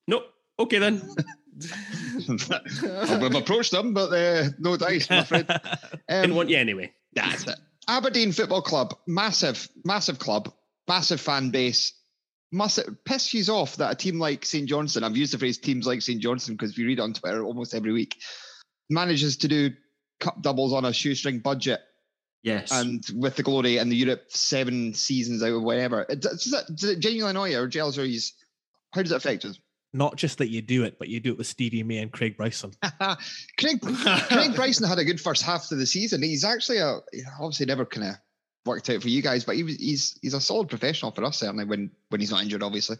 Nope. 0.07 0.25
Okay 0.59 0.77
then. 0.79 1.01
I've 2.51 3.35
approached 3.35 3.71
them, 3.71 3.93
but 3.93 4.11
uh, 4.11 4.49
no 4.59 4.77
dice, 4.77 5.09
my 5.09 5.23
friend. 5.23 5.45
afraid. 5.49 5.71
Didn't 6.09 6.31
Um, 6.31 6.35
want 6.35 6.49
you 6.49 6.57
anyway. 6.57 6.91
That's 7.15 7.47
it. 7.47 7.59
Aberdeen 7.87 8.31
Football 8.31 8.61
Club, 8.61 8.95
massive, 9.07 9.67
massive 9.83 10.19
club, 10.19 10.53
massive 10.87 11.19
fan 11.19 11.49
base. 11.49 11.93
Must 12.51 12.77
it 12.77 12.87
piss 13.03 13.33
you 13.33 13.43
off 13.53 13.77
that 13.77 13.91
a 13.91 13.95
team 13.95 14.19
like 14.19 14.45
St. 14.45 14.69
Johnstone, 14.69 15.03
I've 15.03 15.17
used 15.17 15.33
the 15.33 15.39
phrase 15.39 15.57
teams 15.57 15.87
like 15.87 16.01
St. 16.01 16.21
Johnstone 16.21 16.55
because 16.55 16.77
we 16.77 16.85
read 16.85 16.99
it 16.99 17.01
on 17.01 17.13
Twitter 17.13 17.43
almost 17.43 17.73
every 17.73 17.91
week, 17.91 18.21
manages 18.89 19.37
to 19.37 19.47
do 19.47 19.71
cup 20.19 20.41
doubles 20.41 20.71
on 20.71 20.85
a 20.85 20.93
shoestring 20.93 21.39
budget 21.39 21.81
Yes. 22.43 22.71
and 22.71 23.03
with 23.15 23.37
the 23.37 23.43
glory 23.43 23.77
and 23.77 23.91
the 23.91 23.95
Europe 23.95 24.25
seven 24.27 24.93
seasons 24.93 25.41
out 25.41 25.53
of 25.53 25.63
whatever. 25.63 26.05
Does, 26.05 26.51
that, 26.51 26.67
does 26.75 26.89
it 26.89 26.99
genuinely 26.99 27.31
annoy 27.31 27.49
you 27.51 27.59
or 27.59 27.67
gels 27.67 27.97
or 27.97 28.05
how 28.91 29.01
does 29.01 29.11
it 29.11 29.15
affect 29.15 29.45
us? 29.45 29.57
Not 29.93 30.15
just 30.15 30.39
that 30.39 30.49
you 30.49 30.61
do 30.61 30.83
it, 30.83 30.97
but 30.97 31.07
you 31.07 31.19
do 31.19 31.31
it 31.31 31.37
with 31.37 31.45
Stevie 31.47 31.83
May 31.83 31.99
and 31.99 32.11
Craig 32.11 32.35
Bryson. 32.35 32.71
Craig, 33.59 33.79
Craig 33.81 34.55
Bryson 34.55 34.87
had 34.87 34.97
a 34.97 35.05
good 35.05 35.21
first 35.21 35.43
half 35.43 35.71
of 35.71 35.77
the 35.77 35.85
season. 35.85 36.23
He's 36.23 36.43
actually 36.43 36.79
a 36.79 36.99
obviously 37.39 37.67
never 37.67 37.85
kind 37.85 38.07
of 38.07 38.15
worked 38.65 38.89
out 38.89 39.01
for 39.01 39.09
you 39.09 39.21
guys, 39.21 39.43
but 39.43 39.55
he 39.55 39.63
was 39.63 39.75
he's 39.75 40.17
he's 40.21 40.33
a 40.33 40.41
solid 40.41 40.67
professional 40.67 41.11
for 41.11 41.23
us 41.23 41.37
certainly 41.37 41.65
when 41.65 41.91
when 42.09 42.21
he's 42.21 42.31
not 42.31 42.41
injured, 42.41 42.63
obviously. 42.63 42.97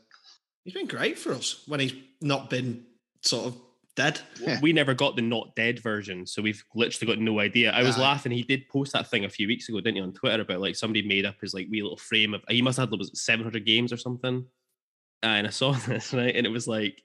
He's 0.64 0.74
been 0.74 0.88
great 0.88 1.18
for 1.18 1.34
us 1.34 1.64
when 1.68 1.80
he's 1.80 1.94
not 2.22 2.50
been 2.50 2.86
sort 3.22 3.48
of 3.48 3.58
dead. 3.96 4.20
Yeah. 4.40 4.60
we 4.62 4.74
never 4.74 4.94
got 4.94 5.16
the 5.16 5.22
not 5.22 5.56
dead 5.56 5.80
version, 5.80 6.26
so 6.26 6.42
we've 6.42 6.64
literally 6.76 7.14
got 7.14 7.22
no 7.22 7.40
idea. 7.40 7.72
I 7.72 7.84
was 7.84 7.98
Aye. 7.98 8.02
laughing. 8.02 8.32
He 8.32 8.44
did 8.44 8.68
post 8.70 8.94
that 8.94 9.10
thing 9.10 9.26
a 9.26 9.30
few 9.30 9.48
weeks 9.48 9.70
ago, 9.70 9.80
didn't 9.80 9.96
he, 9.96 10.02
on 10.02 10.14
Twitter 10.14 10.42
about 10.42 10.62
like 10.62 10.76
somebody 10.76 11.08
made 11.08 11.26
up 11.26 11.36
his 11.42 11.54
like 11.54 11.68
wee 11.70 11.82
little 11.82 11.98
frame 11.98 12.34
of 12.34 12.44
he 12.50 12.62
must 12.62 12.78
have 12.78 12.90
had 12.90 13.00
was 13.00 13.10
it 13.10 13.18
700 13.18 13.66
games 13.66 13.92
or 13.92 13.98
something. 13.98 14.46
And 15.24 15.48
I 15.48 15.50
saw 15.50 15.72
this 15.88 16.14
right, 16.14 16.36
and 16.36 16.46
it 16.46 16.52
was 16.52 16.68
like 16.68 17.02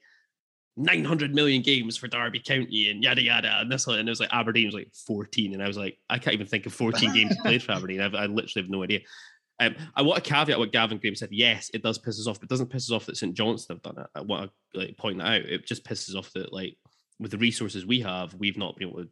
900 0.77 1.35
million 1.35 1.63
games 1.63 1.97
for 1.97 2.09
Derby 2.09 2.41
County 2.41 2.91
and 2.91 3.03
yada 3.03 3.23
yada, 3.23 3.59
and 3.61 3.71
this 3.71 3.87
one, 3.87 3.99
and 3.99 4.09
it 4.09 4.13
was 4.13 4.21
like 4.21 4.33
Aberdeen 4.33 4.67
was 4.67 4.75
like 4.75 4.93
14, 5.07 5.55
and 5.55 5.63
I 5.63 5.67
was 5.67 5.79
like, 5.79 5.99
I 6.11 6.19
can't 6.19 6.35
even 6.35 6.47
think 6.47 6.67
of 6.67 6.75
14 6.75 7.15
games 7.15 7.37
played 7.43 7.63
for 7.63 7.73
Aberdeen. 7.77 8.01
I've, 8.01 8.15
I 8.15 8.27
literally 8.27 8.63
have 8.63 8.71
no 8.71 8.83
idea. 8.83 9.01
Um, 9.61 9.75
I 9.97 10.03
want 10.03 10.23
to 10.23 10.31
caveat 10.31 10.59
what 10.59 10.71
Gavin 10.71 10.99
Graham 10.99 11.17
said. 11.17 11.31
Yes, 11.33 11.69
it 11.75 11.83
does 11.83 11.99
piss 11.99 12.21
us 12.21 12.29
off, 12.29 12.39
but 12.39 12.45
it 12.45 12.51
doesn't 12.51 12.71
piss 12.71 12.91
us 12.91 12.93
off 12.93 13.07
that 13.07 13.17
St 13.17 13.35
Johnstone 13.35 13.77
have 13.77 13.95
done 13.95 14.05
it. 14.05 14.11
I 14.15 14.21
want 14.21 14.51
to 14.75 14.79
like 14.79 14.97
point 14.97 15.19
that 15.19 15.27
out. 15.27 15.43
It 15.43 15.67
just 15.67 15.85
pisses 15.85 16.15
off 16.15 16.31
that 16.35 16.53
like 16.53 16.77
with 17.19 17.33
the 17.33 17.39
resources 17.39 17.85
we 17.85 18.01
have, 18.01 18.35
we've 18.35 18.57
not 18.57 18.77
been 18.77 18.89
able 18.89 19.03
to, 19.03 19.09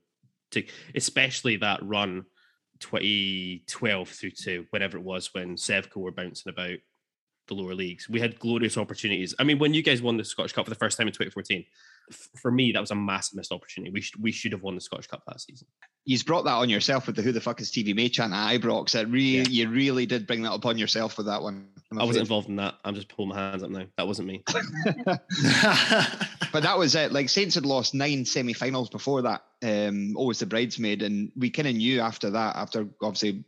to 0.53 0.65
especially 0.95 1.57
that 1.57 1.81
run 1.83 2.25
2012 2.79 4.09
through 4.09 4.31
to 4.31 4.67
whenever 4.71 4.99
it 4.99 5.05
was 5.05 5.35
when 5.35 5.57
Sevco 5.57 5.97
were 5.97 6.13
bouncing 6.13 6.51
about 6.51 6.79
the 7.49 7.55
lower 7.55 7.75
leagues. 7.75 8.09
We 8.09 8.21
had 8.21 8.39
glorious 8.39 8.77
opportunities. 8.77 9.35
I 9.39 9.45
mean, 9.45 9.59
when 9.59 9.75
you 9.75 9.83
guys 9.83 10.03
won 10.03 10.17
the 10.17 10.25
Scottish 10.25 10.53
Cup 10.53 10.67
for 10.67 10.71
the 10.71 10.77
first 10.77 10.99
time 10.99 11.07
in 11.07 11.13
2014, 11.13 11.65
f- 12.11 12.29
for 12.41 12.51
me, 12.51 12.73
that 12.73 12.81
was 12.81 12.91
a 12.91 12.95
massive 12.95 13.37
missed 13.37 13.53
opportunity. 13.53 13.93
We 13.93 14.01
should 14.01 14.23
we 14.23 14.33
should 14.33 14.53
have 14.53 14.63
won 14.63 14.75
the 14.75 14.81
Scottish 14.81 15.07
Cup 15.07 15.23
that 15.27 15.41
season. 15.41 15.67
You've 16.05 16.25
brought 16.25 16.45
that 16.45 16.55
on 16.55 16.69
yourself 16.69 17.07
with 17.07 17.17
the 17.17 17.23
who 17.23 17.33
the 17.33 17.41
fuck 17.41 17.61
is 17.61 17.69
Stevie 17.69 17.95
May 17.95 18.09
chant 18.09 18.33
at 18.33 18.61
Ibrox. 18.61 18.95
It 18.95 19.09
really 19.09 19.49
you 19.51 19.69
really 19.69 20.07
did 20.07 20.27
bring 20.27 20.43
that 20.43 20.53
upon 20.53 20.79
yourself 20.79 21.17
with 21.17 21.27
that 21.27 21.43
one. 21.43 21.69
I'm 21.91 21.99
wasn't 21.99 22.23
involved 22.23 22.49
in 22.49 22.57
that. 22.57 22.75
I'm 22.85 22.95
just 22.95 23.09
pulling 23.09 23.31
my 23.31 23.37
hands 23.37 23.63
up 23.63 23.71
now. 23.71 23.87
That 23.97 24.07
wasn't 24.07 24.29
me. 24.29 24.43
but 26.53 26.63
that 26.63 26.77
was 26.77 26.95
it. 26.95 27.13
Like 27.13 27.29
Saints 27.29 27.55
had 27.55 27.67
lost 27.67 27.95
nine 27.95 28.25
semi-finals 28.25 28.91
before 28.91 29.23
that. 29.23 29.45
Um, 29.63 30.17
always 30.17 30.41
the 30.41 30.47
bridesmaid, 30.47 31.03
and 31.03 31.31
we 31.37 31.51
kind 31.51 31.69
of 31.69 31.77
knew 31.77 32.01
after 32.01 32.31
that, 32.31 32.57
after 32.57 32.89
obviously 33.03 33.45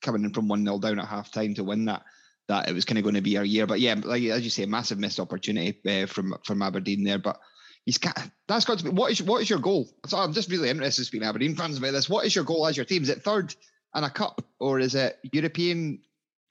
coming 0.00 0.24
in 0.24 0.32
from 0.32 0.48
one 0.48 0.64
0 0.64 0.78
down 0.78 0.98
at 0.98 1.06
half 1.08 1.30
time 1.30 1.54
to 1.54 1.64
win 1.64 1.84
that, 1.86 2.02
that 2.48 2.68
it 2.68 2.72
was 2.72 2.84
kind 2.84 2.98
of 2.98 3.04
going 3.04 3.14
to 3.14 3.20
be 3.20 3.36
our 3.36 3.44
year. 3.44 3.66
But 3.66 3.80
yeah, 3.80 3.94
like 4.02 4.22
as 4.24 4.42
you 4.42 4.50
say, 4.50 4.64
a 4.64 4.66
massive 4.66 4.98
missed 4.98 5.20
opportunity 5.20 5.78
uh, 5.86 6.06
from 6.06 6.34
from 6.44 6.62
Aberdeen 6.62 7.04
there. 7.04 7.18
But 7.18 7.38
He's 7.88 7.96
got 7.96 8.20
that's 8.46 8.66
got 8.66 8.76
to 8.80 8.84
be 8.84 8.90
what 8.90 9.10
is 9.10 9.22
what 9.22 9.40
is 9.40 9.48
your 9.48 9.60
goal? 9.60 9.88
So 10.06 10.18
I'm 10.18 10.34
just 10.34 10.50
really 10.50 10.68
interested 10.68 11.06
speaking 11.06 11.22
to 11.22 11.28
Aberdeen 11.28 11.56
fans 11.56 11.78
about 11.78 11.92
this. 11.92 12.06
What 12.06 12.26
is 12.26 12.34
your 12.34 12.44
goal 12.44 12.66
as 12.66 12.76
your 12.76 12.84
team? 12.84 13.02
Is 13.02 13.08
it 13.08 13.22
third 13.22 13.54
and 13.94 14.04
a 14.04 14.10
cup, 14.10 14.44
or 14.60 14.78
is 14.78 14.94
it 14.94 15.18
European? 15.32 16.02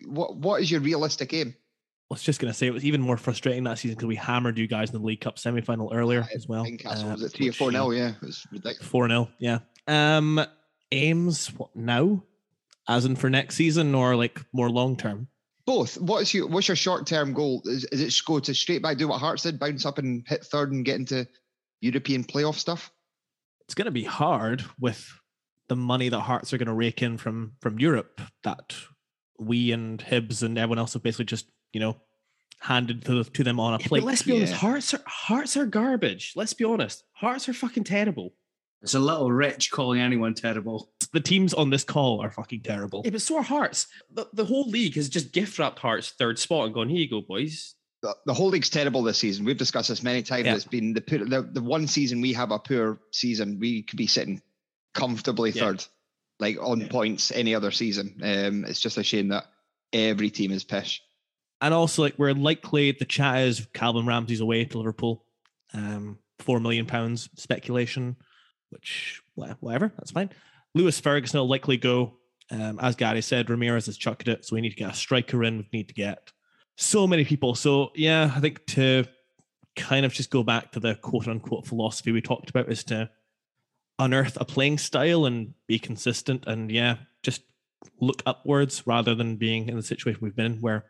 What 0.07 0.35
what 0.37 0.63
is 0.63 0.71
your 0.71 0.81
realistic 0.81 1.31
aim? 1.35 1.53
I 2.09 2.13
was 2.15 2.23
just 2.23 2.39
going 2.39 2.51
to 2.51 2.57
say 2.57 2.65
it 2.65 2.73
was 2.73 2.85
even 2.85 3.01
more 3.01 3.17
frustrating 3.17 3.65
that 3.65 3.77
season 3.77 3.97
because 3.97 4.07
we 4.07 4.15
hammered 4.15 4.57
you 4.57 4.65
guys 4.65 4.89
in 4.89 4.99
the 4.99 5.05
League 5.05 5.21
Cup 5.21 5.37
semi 5.37 5.61
final 5.61 5.93
earlier 5.93 6.25
as 6.33 6.47
well. 6.47 6.65
Castle 6.79 7.11
was 7.11 7.21
it 7.21 7.33
three 7.33 7.49
or 7.49 7.53
four 7.53 7.71
nil? 7.71 7.93
Yeah, 7.93 8.13
it 8.19 8.21
was 8.21 8.43
ridiculous. 8.51 8.87
4 8.87 9.07
0, 9.07 9.29
yeah. 9.37 9.59
Um, 9.87 10.43
aims 10.91 11.53
what 11.53 11.75
now? 11.75 12.23
As 12.87 13.05
in 13.05 13.15
for 13.15 13.29
next 13.29 13.57
season 13.57 13.93
or 13.93 14.15
like 14.15 14.41
more 14.53 14.71
long 14.71 14.97
term? 14.97 15.27
Both. 15.67 15.99
What's 15.99 16.33
your 16.33 16.47
what's 16.47 16.67
your 16.69 16.77
short 16.77 17.05
term 17.05 17.33
goal? 17.33 17.61
Is, 17.65 17.83
is 17.91 18.01
it 18.01 18.25
go 18.25 18.39
to 18.39 18.55
straight 18.55 18.81
back, 18.81 18.97
do 18.97 19.09
what 19.09 19.19
Hearts 19.19 19.43
did, 19.43 19.59
bounce 19.59 19.85
up 19.85 19.97
and 19.99 20.23
hit 20.25 20.43
third 20.45 20.71
and 20.71 20.83
get 20.85 20.95
into 20.95 21.27
European 21.81 22.23
playoff 22.23 22.55
stuff? 22.55 22.89
It's 23.65 23.75
going 23.75 23.85
to 23.85 23.91
be 23.91 24.05
hard 24.05 24.63
with 24.79 25.05
the 25.67 25.75
money 25.75 26.07
that 26.07 26.21
Hearts 26.21 26.53
are 26.53 26.57
going 26.57 26.67
to 26.67 26.73
rake 26.73 27.01
in 27.03 27.17
from 27.17 27.51
from 27.59 27.79
Europe 27.79 28.21
that 28.43 28.75
we 29.37 29.73
and 29.73 29.99
Hibs 29.99 30.41
and 30.41 30.57
everyone 30.57 30.79
else 30.79 30.93
have 30.93 31.03
basically 31.03 31.25
just 31.25 31.47
you 31.73 31.81
know 31.81 31.97
handed 32.59 33.03
to, 33.05 33.23
to 33.25 33.43
them 33.43 33.59
on 33.59 33.73
a 33.73 33.77
Yeah, 33.77 33.87
plate. 33.87 33.99
but 33.99 34.07
let's 34.07 34.21
be 34.23 34.35
honest, 34.37 34.53
Hearts 34.53 34.93
are 34.93 35.01
Hearts 35.05 35.57
are 35.57 35.65
garbage. 35.65 36.31
Let's 36.37 36.53
be 36.53 36.63
honest, 36.63 37.03
Hearts 37.11 37.49
are 37.49 37.53
fucking 37.53 37.83
terrible. 37.83 38.33
It's 38.81 38.93
a 38.93 38.99
little 38.99 39.31
rich 39.31 39.71
calling 39.71 39.99
anyone 39.99 40.33
terrible. 40.33 40.91
The 41.13 41.19
teams 41.19 41.53
on 41.53 41.69
this 41.69 41.83
call 41.83 42.21
are 42.21 42.29
fucking 42.29 42.61
terrible. 42.61 43.01
Yeah, 43.03 43.11
but 43.11 43.21
so 43.21 43.37
are 43.37 43.43
Hearts. 43.43 43.87
The, 44.13 44.27
the 44.33 44.45
whole 44.45 44.69
league 44.69 44.95
has 44.95 45.09
just 45.09 45.31
gift 45.33 45.57
wrapped 45.57 45.79
Hearts 45.79 46.11
third 46.11 46.37
spot 46.37 46.65
and 46.65 46.73
gone, 46.73 46.89
here 46.89 46.99
you 46.99 47.09
go, 47.09 47.21
boys. 47.21 47.75
The, 48.03 48.15
the 48.27 48.33
whole 48.33 48.49
league's 48.49 48.69
terrible 48.69 49.01
this 49.01 49.17
season. 49.17 49.45
We've 49.45 49.57
discussed 49.57 49.89
this 49.89 50.03
many 50.03 50.21
times. 50.21 50.45
Yeah. 50.45 50.55
It's 50.55 50.65
been 50.65 50.93
the, 50.93 51.01
the 51.01 51.49
the 51.53 51.63
one 51.63 51.87
season 51.87 52.21
we 52.21 52.33
have 52.33 52.51
a 52.51 52.59
poor 52.59 52.99
season. 53.11 53.57
We 53.59 53.81
could 53.81 53.97
be 53.97 54.05
sitting 54.05 54.41
comfortably 54.93 55.49
Yeah. 55.49 55.63
third, 55.63 55.85
like 56.39 56.57
on 56.61 56.87
points 56.89 57.31
any 57.31 57.55
other 57.55 57.71
season. 57.71 58.19
Um, 58.21 58.65
it's 58.65 58.79
just 58.79 58.99
a 58.99 59.03
shame 59.03 59.29
that 59.29 59.45
every 59.93 60.29
team 60.29 60.51
is 60.51 60.63
pish. 60.63 61.01
And 61.59 61.73
also, 61.73 62.03
like 62.03 62.13
we're 62.19 62.33
likely 62.33 62.91
the 62.91 63.05
chat 63.05 63.39
is 63.47 63.67
Calvin 63.73 64.05
Ramsay's 64.05 64.41
away 64.41 64.65
to 64.65 64.77
Liverpool. 64.77 65.23
Um, 65.73 66.19
four 66.39 66.59
million 66.59 66.85
pounds 66.85 67.29
speculation, 67.35 68.15
which 68.69 69.21
whatever, 69.35 69.91
that's 69.97 70.11
fine. 70.11 70.29
Lewis 70.73 70.99
Ferguson 70.99 71.39
will 71.39 71.47
likely 71.47 71.77
go. 71.77 72.13
Um, 72.49 72.79
as 72.79 72.95
Gary 72.95 73.21
said, 73.21 73.49
Ramirez 73.49 73.87
has 73.87 73.97
chucked 73.97 74.27
it, 74.27 74.45
so 74.45 74.55
we 74.55 74.61
need 74.61 74.69
to 74.69 74.75
get 74.75 74.91
a 74.91 74.95
striker 74.95 75.43
in. 75.43 75.57
We 75.57 75.79
need 75.79 75.89
to 75.89 75.93
get 75.93 76.31
so 76.77 77.05
many 77.07 77.25
people. 77.25 77.55
So 77.55 77.91
yeah, 77.95 78.31
I 78.33 78.39
think 78.39 78.65
to 78.67 79.05
kind 79.75 80.05
of 80.05 80.13
just 80.13 80.31
go 80.31 80.43
back 80.43 80.71
to 80.71 80.79
the 80.79 80.95
quote 80.95 81.27
unquote 81.27 81.67
philosophy 81.67 82.11
we 82.11 82.21
talked 82.21 82.49
about 82.49 82.71
is 82.71 82.83
to 82.85 83.09
unearth 83.99 84.37
a 84.39 84.45
playing 84.45 84.77
style 84.77 85.25
and 85.25 85.53
be 85.67 85.79
consistent 85.79 86.45
and 86.47 86.71
yeah, 86.71 86.97
just 87.23 87.41
look 87.99 88.21
upwards 88.25 88.85
rather 88.85 89.15
than 89.15 89.35
being 89.35 89.69
in 89.69 89.75
the 89.75 89.83
situation 89.83 90.19
we've 90.21 90.35
been 90.35 90.53
in 90.53 90.61
where 90.61 90.85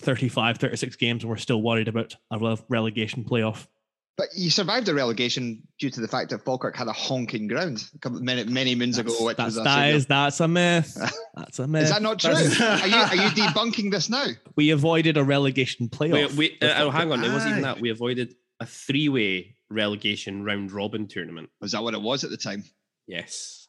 35, 0.00 0.58
36 0.58 0.96
games 0.96 1.22
and 1.22 1.30
we're 1.30 1.36
still 1.36 1.62
worried 1.62 1.88
about 1.88 2.16
a 2.30 2.38
rele- 2.38 2.64
relegation 2.68 3.24
playoff. 3.24 3.66
But 4.16 4.28
you 4.36 4.48
survived 4.48 4.86
the 4.86 4.94
relegation 4.94 5.66
due 5.80 5.90
to 5.90 6.00
the 6.00 6.06
fact 6.06 6.30
that 6.30 6.44
Falkirk 6.44 6.76
had 6.76 6.86
a 6.86 6.92
honking 6.92 7.48
ground 7.48 7.84
a 7.94 7.98
couple 7.98 8.20
many 8.20 8.44
many 8.44 8.76
moons 8.76 8.96
ago. 8.98 9.12
Which 9.24 9.36
That's, 9.36 9.56
was 9.56 9.66
a 9.66 9.86
is, 9.88 10.06
that's 10.06 10.38
a 10.38 10.46
myth. 10.46 10.96
That's 11.34 11.58
a 11.58 11.66
myth. 11.66 11.82
Is 11.84 11.90
that 11.90 12.00
not 12.02 12.20
true? 12.20 12.30
Are 12.34 12.86
you 12.86 12.94
are 12.94 13.16
you 13.16 13.28
debunking 13.30 13.90
this 13.90 14.08
now? 14.08 14.26
we 14.54 14.70
avoided 14.70 15.16
a 15.16 15.24
relegation 15.24 15.88
playoff. 15.88 16.12
Wait, 16.36 16.60
wait, 16.60 16.62
uh, 16.62 16.84
oh, 16.84 16.90
hang 16.90 17.10
on. 17.10 17.24
It 17.24 17.32
wasn't 17.32 17.50
even 17.52 17.62
that. 17.62 17.80
We 17.80 17.90
avoided 17.90 18.36
a 18.60 18.66
three 18.66 19.08
way 19.08 19.56
relegation 19.68 20.44
round 20.44 20.70
robin 20.70 21.08
tournament. 21.08 21.50
Was 21.60 21.72
that 21.72 21.82
what 21.82 21.94
it 21.94 22.00
was 22.02 22.22
at 22.22 22.30
the 22.30 22.36
time? 22.36 22.62
Yes. 23.08 23.66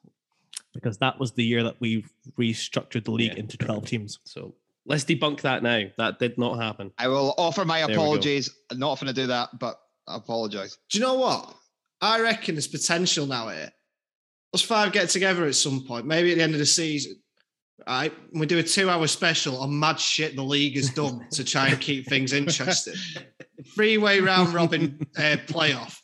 because 0.76 1.00
that 1.00 1.20
was 1.20 1.32
the 1.32 1.44
year 1.44 1.64
that 1.64 1.78
we 1.80 2.06
restructured 2.38 3.06
the 3.06 3.12
league 3.12 3.34
Yeah. 3.34 3.40
into 3.40 3.58
12 3.58 3.88
teams. 3.88 4.20
So 4.26 4.54
let's 4.86 5.06
debunk 5.06 5.42
that 5.42 5.64
now. 5.64 5.86
That 5.98 6.20
did 6.20 6.38
not 6.38 6.62
happen. 6.62 6.92
I 7.00 7.08
will 7.08 7.34
offer 7.38 7.66
my 7.66 7.80
There 7.80 7.88
we 7.88 7.96
go. 7.96 8.02
apologies. 8.02 8.52
Not 8.74 9.00
going 9.00 9.08
to 9.08 9.20
do 9.22 9.28
that, 9.28 9.58
but 9.58 9.80
I 10.08 10.18
apologize. 10.18 10.78
Do 10.90 11.00
you 11.00 11.04
know 11.04 11.16
what? 11.16 11.54
I 12.02 12.20
reckon 12.22 12.56
there's 12.56 12.68
potential 12.68 13.26
now 13.26 13.50
here. 13.50 13.72
Us 14.54 14.62
five 14.62 14.92
get 14.92 15.10
together 15.10 15.46
at 15.46 15.56
some 15.56 15.84
point, 15.86 16.06
maybe 16.06 16.32
at 16.32 16.38
the 16.38 16.44
end 16.44 16.54
of 16.54 16.60
the 16.60 16.66
season. 16.66 17.18
Right, 17.88 18.14
we 18.34 18.46
do 18.46 18.58
a 18.58 18.64
two-hour 18.64 19.06
special 19.08 19.58
on 19.58 19.78
mad 19.78 20.00
shit 20.00 20.36
the 20.36 20.44
league 20.44 20.78
has 20.78 20.90
done 20.92 21.28
to 21.32 21.44
try 21.44 21.68
and 21.68 21.80
keep 21.80 22.08
things 22.08 22.32
interesting. 22.32 22.94
Three-way 23.76 24.22
round 24.22 24.54
robin 24.54 25.06
uh, 25.18 25.38
playoff. 25.46 25.98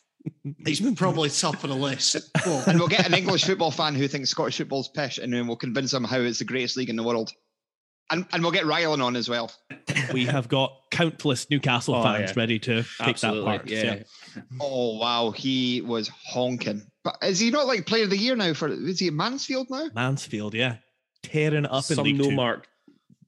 He's 0.66 0.80
probably 0.92 1.30
top 1.30 1.64
of 1.64 1.70
the 1.70 1.76
list. 1.76 2.16
But 2.34 2.68
And 2.68 2.78
we'll 2.78 2.88
get 2.88 3.06
an 3.06 3.14
English 3.14 3.44
football 3.44 3.70
fan 3.70 3.94
who 3.94 4.06
thinks 4.06 4.30
Scottish 4.30 4.58
football's 4.58 4.88
pish, 4.88 5.18
and 5.18 5.32
then 5.32 5.46
we'll 5.46 5.56
convince 5.56 5.94
him 5.94 6.04
how 6.04 6.20
it's 6.20 6.40
the 6.40 6.44
greatest 6.44 6.76
league 6.76 6.90
in 6.90 6.96
the 6.96 7.02
world. 7.02 7.32
And 8.10 8.26
and 8.32 8.42
we'll 8.42 8.52
get 8.52 8.64
Rylan 8.64 9.02
on 9.02 9.16
as 9.16 9.28
well. 9.28 9.50
We 10.12 10.26
have 10.26 10.48
got 10.48 10.76
countless 10.90 11.48
Newcastle 11.48 11.94
Oh, 11.96 12.02
fans 12.02 12.30
yeah. 12.30 12.34
ready 12.36 12.58
to 12.60 12.82
take 13.00 13.18
that 13.18 13.44
part. 13.44 13.68
yeah. 13.68 14.02
Oh 14.60 14.98
wow, 14.98 15.30
he 15.30 15.80
was 15.80 16.08
honking. 16.08 16.82
But 17.04 17.16
is 17.22 17.38
he 17.38 17.50
not 17.50 17.66
like 17.66 17.86
player 17.86 18.04
of 18.04 18.10
the 18.10 18.16
year 18.18 18.36
now 18.36 18.52
for 18.54 18.68
is 18.68 18.98
he 19.00 19.08
at 19.08 19.14
Mansfield 19.14 19.68
now? 19.70 19.88
Mansfield, 19.94 20.54
yeah. 20.54 20.76
Tearing 21.22 21.64
it 21.64 21.70
up 21.72 21.88
in 21.90 21.96
Some 21.96 22.04
League 22.04 22.18
no 22.18 22.24
Two. 22.24 22.36
mark 22.36 22.66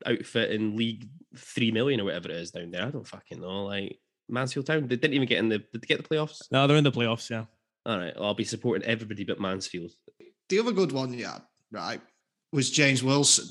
outfit 0.06 0.50
in 0.50 0.76
League 0.76 1.08
Three 1.36 1.70
Million 1.70 2.00
or 2.00 2.04
whatever 2.04 2.28
it 2.28 2.36
is 2.36 2.50
down 2.50 2.70
there. 2.70 2.84
I 2.86 2.90
don't 2.90 3.06
fucking 3.06 3.40
know. 3.40 3.64
Like 3.64 3.98
Mansfield 4.28 4.66
Town, 4.66 4.82
they 4.88 4.96
didn't 4.96 5.14
even 5.14 5.28
get 5.28 5.38
in 5.38 5.48
the. 5.48 5.58
Did 5.58 5.80
they 5.82 5.86
get 5.86 6.02
the 6.02 6.08
playoffs? 6.08 6.42
No, 6.50 6.66
they're 6.66 6.76
in 6.76 6.84
the 6.84 6.92
playoffs, 6.92 7.30
yeah. 7.30 7.44
All 7.86 7.98
right, 7.98 8.14
well, 8.16 8.26
I'll 8.26 8.34
be 8.34 8.44
supporting 8.44 8.86
everybody 8.88 9.24
but 9.24 9.40
Mansfield. 9.40 9.92
the 10.48 10.58
other 10.58 10.72
good 10.72 10.92
one 10.92 11.12
yeah, 11.12 11.38
right, 11.70 12.00
was 12.52 12.70
James 12.70 13.02
Wilson. 13.02 13.46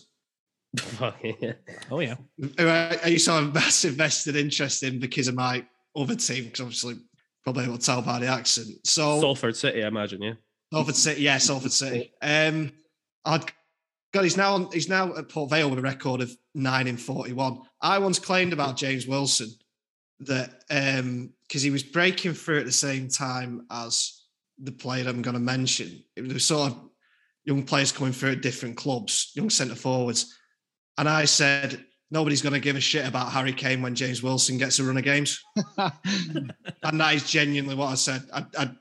Fucking 0.77 1.37
yeah. 1.39 1.53
Oh, 1.91 1.99
yeah. 1.99 2.15
who 2.39 2.67
I, 2.67 2.97
I 3.03 3.07
used 3.07 3.25
to 3.25 3.31
have 3.33 3.43
a 3.43 3.51
massive 3.51 3.93
vested 3.93 4.35
interest 4.35 4.83
in 4.83 4.99
because 4.99 5.27
of 5.27 5.35
my 5.35 5.65
other 5.95 6.15
team, 6.15 6.45
because 6.45 6.61
obviously 6.61 6.95
probably 7.43 7.65
able 7.65 7.77
to 7.77 7.85
tell 7.85 8.01
by 8.01 8.19
the 8.19 8.27
accent. 8.27 8.69
So 8.85 9.19
Salford 9.21 9.55
City, 9.55 9.83
I 9.83 9.87
imagine. 9.87 10.21
Yeah. 10.21 10.33
Salford 10.73 10.95
City, 10.95 11.21
yeah, 11.21 11.37
Salford 11.37 11.71
City. 11.71 12.11
Um, 12.21 12.71
I'd 13.25 13.43
God, 14.13 14.23
he's 14.23 14.37
now 14.37 14.53
on, 14.53 14.71
he's 14.71 14.89
now 14.89 15.15
at 15.15 15.29
Port 15.29 15.49
Vale 15.49 15.69
with 15.69 15.79
a 15.79 15.83
record 15.83 16.21
of 16.21 16.35
nine 16.55 16.87
in 16.87 16.97
forty-one. 16.97 17.61
I 17.81 17.99
once 17.99 18.19
claimed 18.19 18.53
about 18.53 18.77
James 18.77 19.07
Wilson 19.07 19.49
that 20.21 20.63
um 20.69 21.31
because 21.47 21.61
he 21.61 21.71
was 21.71 21.83
breaking 21.83 22.33
through 22.33 22.59
at 22.59 22.65
the 22.65 22.71
same 22.71 23.09
time 23.09 23.65
as 23.69 24.21
the 24.57 24.71
player 24.71 25.07
I'm 25.07 25.21
going 25.21 25.33
to 25.33 25.39
mention. 25.39 26.03
It 26.15 26.31
was 26.31 26.45
sort 26.45 26.71
of 26.71 26.79
young 27.43 27.63
players 27.63 27.91
coming 27.91 28.13
through 28.13 28.31
at 28.33 28.41
different 28.41 28.77
clubs, 28.77 29.31
young 29.35 29.49
centre 29.49 29.75
forwards, 29.75 30.37
and 30.97 31.07
I 31.09 31.25
said 31.25 31.83
nobody's 32.11 32.41
going 32.41 32.53
to 32.53 32.59
give 32.59 32.75
a 32.75 32.79
shit 32.79 33.07
about 33.07 33.31
Harry 33.31 33.53
Kane 33.53 33.81
when 33.81 33.95
James 33.95 34.21
Wilson 34.21 34.57
gets 34.57 34.79
a 34.79 34.83
run 34.83 34.97
of 34.97 35.03
games, 35.03 35.41
and 35.77 36.53
that 36.99 37.13
is 37.15 37.29
genuinely 37.29 37.75
what 37.75 37.87
I 37.87 37.95
said. 37.95 38.23
I, 38.33 38.45
I 38.57 38.71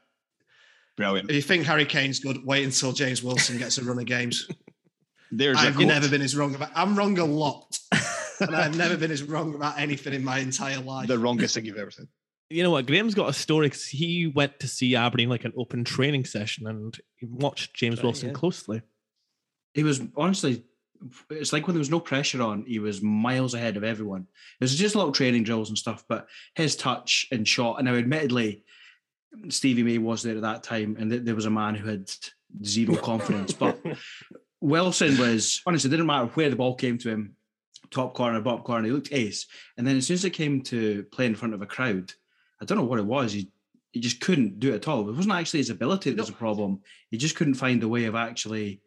Brilliant. 0.96 1.30
if 1.30 1.36
you 1.36 1.42
think 1.42 1.64
Harry 1.64 1.86
Kane's 1.86 2.20
good, 2.20 2.44
wait 2.44 2.64
until 2.64 2.92
James 2.92 3.22
Wilson 3.22 3.58
gets 3.58 3.78
a 3.78 3.84
run 3.84 3.98
of 3.98 4.04
games. 4.06 4.46
There's 5.34 5.56
I've 5.56 5.76
quote. 5.76 5.88
never 5.88 6.08
been 6.10 6.20
as 6.20 6.36
wrong 6.36 6.54
about. 6.54 6.68
I'm 6.74 6.94
wrong 6.94 7.18
a 7.18 7.24
lot, 7.24 7.78
and 8.40 8.54
I've 8.54 8.76
never 8.76 8.98
been 8.98 9.10
as 9.10 9.22
wrong 9.22 9.54
about 9.54 9.78
anything 9.78 10.12
in 10.12 10.22
my 10.22 10.38
entire 10.38 10.78
life. 10.78 11.08
the 11.08 11.18
wrongest 11.18 11.54
thing 11.54 11.64
you've 11.64 11.78
ever 11.78 11.90
said. 11.90 12.06
You 12.50 12.62
know 12.62 12.70
what? 12.70 12.86
Graham's 12.86 13.14
got 13.14 13.30
a 13.30 13.32
story 13.32 13.68
because 13.68 13.86
he 13.86 14.26
went 14.26 14.60
to 14.60 14.68
see 14.68 14.94
Aberdeen 14.94 15.30
like 15.30 15.46
an 15.46 15.54
open 15.56 15.84
training 15.84 16.26
session 16.26 16.66
and 16.66 16.94
he 17.16 17.24
watched 17.24 17.72
James 17.74 17.96
Right, 17.96 18.04
Wilson 18.04 18.28
yeah. 18.28 18.34
closely. 18.34 18.82
He 19.72 19.82
was 19.82 20.02
honestly, 20.18 20.62
it's 21.30 21.52
like 21.52 21.66
when 21.66 21.74
there 21.74 21.80
was 21.80 21.90
no 21.90 22.00
pressure 22.00 22.42
on, 22.42 22.64
he 22.66 22.78
was 22.78 23.02
miles 23.02 23.54
ahead 23.54 23.76
of 23.76 23.84
everyone. 23.84 24.26
It 24.60 24.64
was 24.64 24.76
just 24.76 24.94
a 24.94 24.98
little 24.98 25.12
training 25.12 25.44
drills 25.44 25.68
and 25.68 25.78
stuff, 25.78 26.04
but 26.08 26.28
his 26.54 26.76
touch 26.76 27.26
and 27.30 27.46
shot, 27.46 27.78
and 27.78 27.86
now 27.86 27.94
admittedly, 27.94 28.64
Stevie 29.48 29.82
May 29.82 29.98
was 29.98 30.22
there 30.22 30.36
at 30.36 30.42
that 30.42 30.62
time, 30.62 30.96
and 30.98 31.10
th- 31.10 31.22
there 31.24 31.34
was 31.34 31.46
a 31.46 31.50
man 31.50 31.74
who 31.74 31.88
had 31.88 32.10
zero 32.64 32.96
confidence. 32.96 33.52
But 33.52 33.80
Wilson 34.60 35.18
was 35.18 35.62
honestly, 35.66 35.88
it 35.88 35.92
didn't 35.92 36.06
matter 36.06 36.26
where 36.26 36.50
the 36.50 36.56
ball 36.56 36.74
came 36.74 36.98
to 36.98 37.10
him, 37.10 37.36
top 37.90 38.14
corner, 38.14 38.40
bottom 38.40 38.62
corner, 38.62 38.86
he 38.86 38.92
looked 38.92 39.12
ace. 39.12 39.46
And 39.76 39.86
then 39.86 39.96
as 39.96 40.06
soon 40.06 40.14
as 40.14 40.24
it 40.24 40.30
came 40.30 40.62
to 40.62 41.04
play 41.04 41.26
in 41.26 41.34
front 41.34 41.54
of 41.54 41.62
a 41.62 41.66
crowd, 41.66 42.12
I 42.60 42.64
don't 42.64 42.78
know 42.78 42.84
what 42.84 42.98
it 42.98 43.06
was. 43.06 43.32
He 43.32 43.50
he 43.92 44.00
just 44.00 44.20
couldn't 44.20 44.58
do 44.58 44.72
it 44.72 44.76
at 44.76 44.88
all. 44.88 45.06
It 45.06 45.14
wasn't 45.14 45.34
actually 45.34 45.60
his 45.60 45.68
ability 45.68 46.10
that 46.10 46.18
was 46.18 46.30
a 46.30 46.32
problem. 46.32 46.80
He 47.10 47.18
just 47.18 47.36
couldn't 47.36 47.54
find 47.54 47.82
a 47.82 47.88
way 47.88 48.06
of 48.06 48.14
actually 48.14 48.80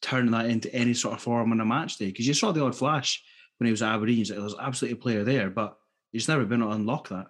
turning 0.00 0.30
that 0.32 0.46
into 0.46 0.72
any 0.74 0.94
sort 0.94 1.14
of 1.14 1.22
form 1.22 1.52
on 1.52 1.60
a 1.60 1.64
match 1.64 1.96
day. 1.96 2.06
Because 2.06 2.26
you 2.26 2.34
saw 2.34 2.52
the 2.52 2.64
odd 2.64 2.76
flash 2.76 3.22
when 3.58 3.66
he 3.66 3.70
was 3.70 3.82
at 3.82 3.94
Aberdeen, 3.94 4.24
there 4.28 4.40
was 4.40 4.54
absolutely 4.60 4.98
a 4.98 5.02
player 5.02 5.24
there, 5.24 5.50
but 5.50 5.76
he's 6.12 6.28
never 6.28 6.44
been 6.44 6.60
able 6.60 6.70
to 6.70 6.76
unlock 6.76 7.08
that. 7.08 7.26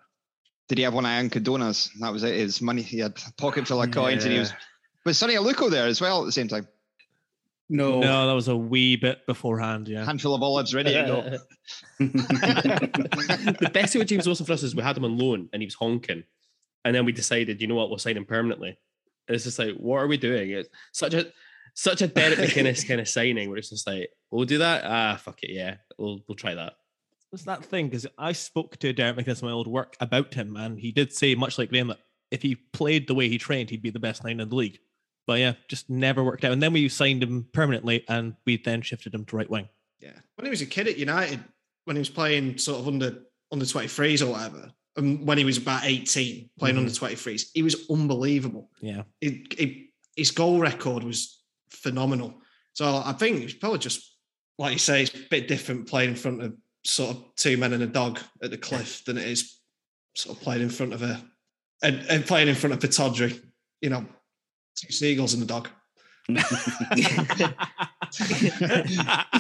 Did 0.69 0.79
he 0.79 0.85
have 0.85 0.95
one 0.95 1.07
eye 1.07 1.19
on 1.19 1.31
Codona's? 1.31 1.91
That 2.01 2.13
was 2.13 2.25
it. 2.25 2.35
His 2.35 2.61
money. 2.61 2.83
He 2.83 2.99
had 2.99 3.19
a 3.27 3.33
pocket 3.41 3.67
full 3.67 3.83
of 3.83 3.91
coins, 3.91 4.25
and 4.25 4.33
he 4.33 4.39
was. 4.39 4.53
Was 5.07 5.17
Sonny 5.17 5.35
Aluko 5.35 5.71
there 5.71 5.87
as 5.87 6.01
well 6.01 6.21
at 6.21 6.27
the 6.27 6.33
same 6.33 6.49
time? 6.49 6.69
No, 7.71 8.01
No, 8.01 8.27
that 8.27 8.33
was 8.33 8.49
a 8.49 8.57
wee 8.57 8.97
bit 8.97 9.27
beforehand, 9.27 9.89
yeah. 9.89 10.05
Handful 10.05 10.35
of 10.35 10.43
olives 10.43 10.75
ready 10.75 10.93
to 10.93 11.03
go. 11.03 11.39
the 11.99 13.71
best 13.73 13.93
thing 13.93 14.01
with 14.01 14.09
James 14.09 14.27
Wilson 14.27 14.47
for 14.47 14.53
us 14.55 14.63
is 14.63 14.75
we 14.75 14.83
had 14.83 14.97
him 14.97 15.05
on 15.05 15.19
loan 15.19 15.49
and 15.53 15.61
he 15.61 15.67
was 15.67 15.75
honking. 15.75 16.25
and 16.85 16.95
then 16.95 17.05
we 17.05 17.13
decided, 17.13 17.61
you 17.61 17.67
know 17.67 17.75
what, 17.75 17.91
we'll 17.91 17.99
sign 17.99 18.17
him 18.17 18.25
permanently. 18.25 18.79
And 19.27 19.35
it's 19.35 19.45
just 19.45 19.59
like, 19.59 19.75
what 19.75 19.99
are 19.99 20.07
we 20.07 20.17
doing? 20.17 20.51
It's 20.51 20.71
such 20.93 21.13
a 21.13 21.27
such 21.79 22.03
a 22.03 22.09
Derek 22.09 22.41
McInnes 22.41 22.87
kind 22.89 23.01
of 23.01 23.09
signing 23.09 23.49
where 23.49 23.57
it's 23.57 23.71
just 23.71 23.87
like, 23.87 24.11
we'll 24.33 24.45
do 24.45 24.59
that. 24.59 24.83
Ah, 24.85 25.15
fuck 25.17 25.41
it, 25.45 25.51
yeah, 25.51 25.77
we'll 25.97 26.21
we'll 26.27 26.35
try 26.35 26.55
that. 26.55 26.75
It's 27.33 27.45
that 27.45 27.65
thing 27.65 27.87
because 27.89 28.05
I 28.19 28.33
spoke 28.33 28.79
to 28.79 28.93
Derek 28.93 29.17
McInnes 29.17 29.43
in 29.43 29.47
my 29.49 29.55
old 29.55 29.69
work 29.69 29.97
about 30.01 30.35
him, 30.35 30.57
and 30.57 30.77
he 30.79 30.91
did 30.91 31.13
say, 31.13 31.37
much 31.37 31.57
like 31.57 31.69
Graham, 31.69 31.87
that 31.89 32.01
if 32.33 32.43
he 32.43 32.57
played 32.57 33.07
the 33.07 33.15
way 33.15 33.29
he 33.29 33.39
trained, 33.39 33.71
he'd 33.71 33.83
be 33.83 33.91
the 33.91 34.01
best 34.01 34.25
nine 34.25 34.41
in 34.41 34.49
the 34.49 34.57
league. 34.57 34.79
But 35.27 35.39
yeah, 35.39 35.53
just 35.69 35.89
never 35.89 36.25
worked 36.25 36.45
out. 36.45 36.53
And 36.53 36.63
then 36.63 36.73
we 36.73 36.89
signed 36.89 37.23
him 37.23 37.47
permanently, 37.53 38.05
and 38.09 38.35
we 38.45 38.57
then 38.57 38.83
shifted 38.83 39.15
him 39.15 39.25
to 39.27 39.37
right 39.37 39.49
wing. 39.49 39.69
Yeah. 40.01 40.19
When 40.35 40.47
he 40.47 40.51
was 40.51 40.63
a 40.63 40.67
kid 40.67 40.89
at 40.89 40.97
United, 40.99 41.39
when 41.85 41.95
he 41.95 42.01
was 42.01 42.11
playing 42.11 42.59
sort 42.59 42.81
of 42.81 42.89
under 42.89 43.23
under 43.53 43.65
23s 43.65 44.21
or 44.27 44.33
whatever, 44.33 44.73
and 44.97 45.25
when 45.27 45.39
he 45.39 45.45
was 45.45 45.59
about 45.59 45.85
18, 45.85 46.51
playing 46.59 46.75
Mhm. 46.77 46.79
under 46.81 46.91
23s, 46.91 47.51
he 47.55 47.63
was 47.63 47.87
unbelievable. 47.89 48.69
Yeah. 48.81 49.03
It, 49.21 49.55
it, 49.59 49.87
his 50.17 50.33
goal 50.33 50.59
record 50.61 51.05
was 51.05 51.38
phenomenal. 51.71 52.35
So 52.75 53.03
I 53.05 53.13
think 53.13 53.43
it's 53.43 53.55
probably 53.55 53.79
just, 53.79 54.17
like 54.59 54.73
you 54.73 54.79
say, 54.79 55.03
it's 55.03 55.15
a 55.15 55.29
bit 55.31 55.49
different 55.49 55.89
playing 55.89 56.11
in 56.11 56.17
front 56.17 56.43
of 56.43 56.55
sort 56.85 57.17
of 57.17 57.25
two 57.37 57.57
men 57.57 57.73
and 57.73 57.83
a 57.83 57.87
dog 57.87 58.21
at 58.43 58.51
the 58.51 58.59
cliff 58.59 59.05
than 59.05 59.19
it 59.19 59.27
is 59.27 59.59
sort 60.15 60.37
of 60.37 60.43
playing 60.43 60.63
in 60.63 60.71
front 60.71 60.93
of 60.93 61.03
a, 61.03 61.23
and, 61.83 62.05
and 62.09 62.27
playing 62.27 62.49
in 62.49 62.55
front 62.55 62.75
of 62.75 62.81
Pittodrie, 62.81 63.41
you 63.81 63.91
know, 63.91 64.05
two 64.77 64.93
seagulls 64.93 65.35
and 65.35 65.43
a 65.43 65.47
dog. 65.47 65.69
he 66.29 66.37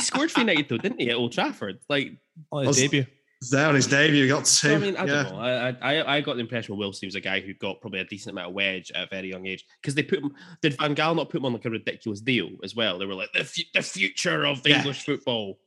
scored 0.01 0.31
for 0.31 0.41
United 0.41 0.69
though, 0.69 0.79
didn't 0.79 1.01
he, 1.01 1.11
at 1.11 1.17
Old 1.17 1.33
Trafford? 1.33 1.79
Like 1.89 2.13
on 2.51 2.67
his 2.67 2.77
debut. 2.79 3.05
There 3.51 3.69
on 3.69 3.77
his 3.77 3.87
debut. 3.87 4.23
He 4.25 4.29
got 4.29 4.47
two. 4.47 4.75
I 4.75 4.79
mean, 4.79 4.97
I 4.97 5.05
yeah. 5.05 5.23
don't 5.23 5.33
know. 5.33 5.39
I, 5.41 5.69
I 5.81 6.17
I 6.17 6.21
got 6.21 6.35
the 6.35 6.41
impression 6.41 6.77
Wilson 6.77 7.07
was 7.07 7.15
a 7.15 7.21
guy 7.21 7.39
who 7.41 7.55
got 7.55 7.81
probably 7.81 8.01
a 8.01 8.05
decent 8.05 8.33
amount 8.33 8.49
of 8.49 8.55
wedge 8.55 8.91
at 8.93 9.05
a 9.05 9.09
very 9.09 9.31
young 9.31 9.47
age 9.47 9.65
because 9.81 9.95
they 9.95 10.03
put 10.03 10.19
him. 10.19 10.35
Did 10.61 10.77
Van 10.77 10.95
Gaal 10.95 11.15
not 11.15 11.31
put 11.31 11.39
him 11.39 11.45
on 11.45 11.53
like 11.53 11.65
a 11.65 11.71
ridiculous 11.71 12.21
deal 12.21 12.51
as 12.65 12.75
well? 12.75 12.99
They 12.99 13.07
were 13.07 13.15
like 13.15 13.33
the 13.33 13.45
fu- 13.45 13.63
the 13.73 13.83
future 13.83 14.45
of 14.45 14.67
Yeah. 14.67 14.79
English 14.79 15.05
football. 15.05 15.61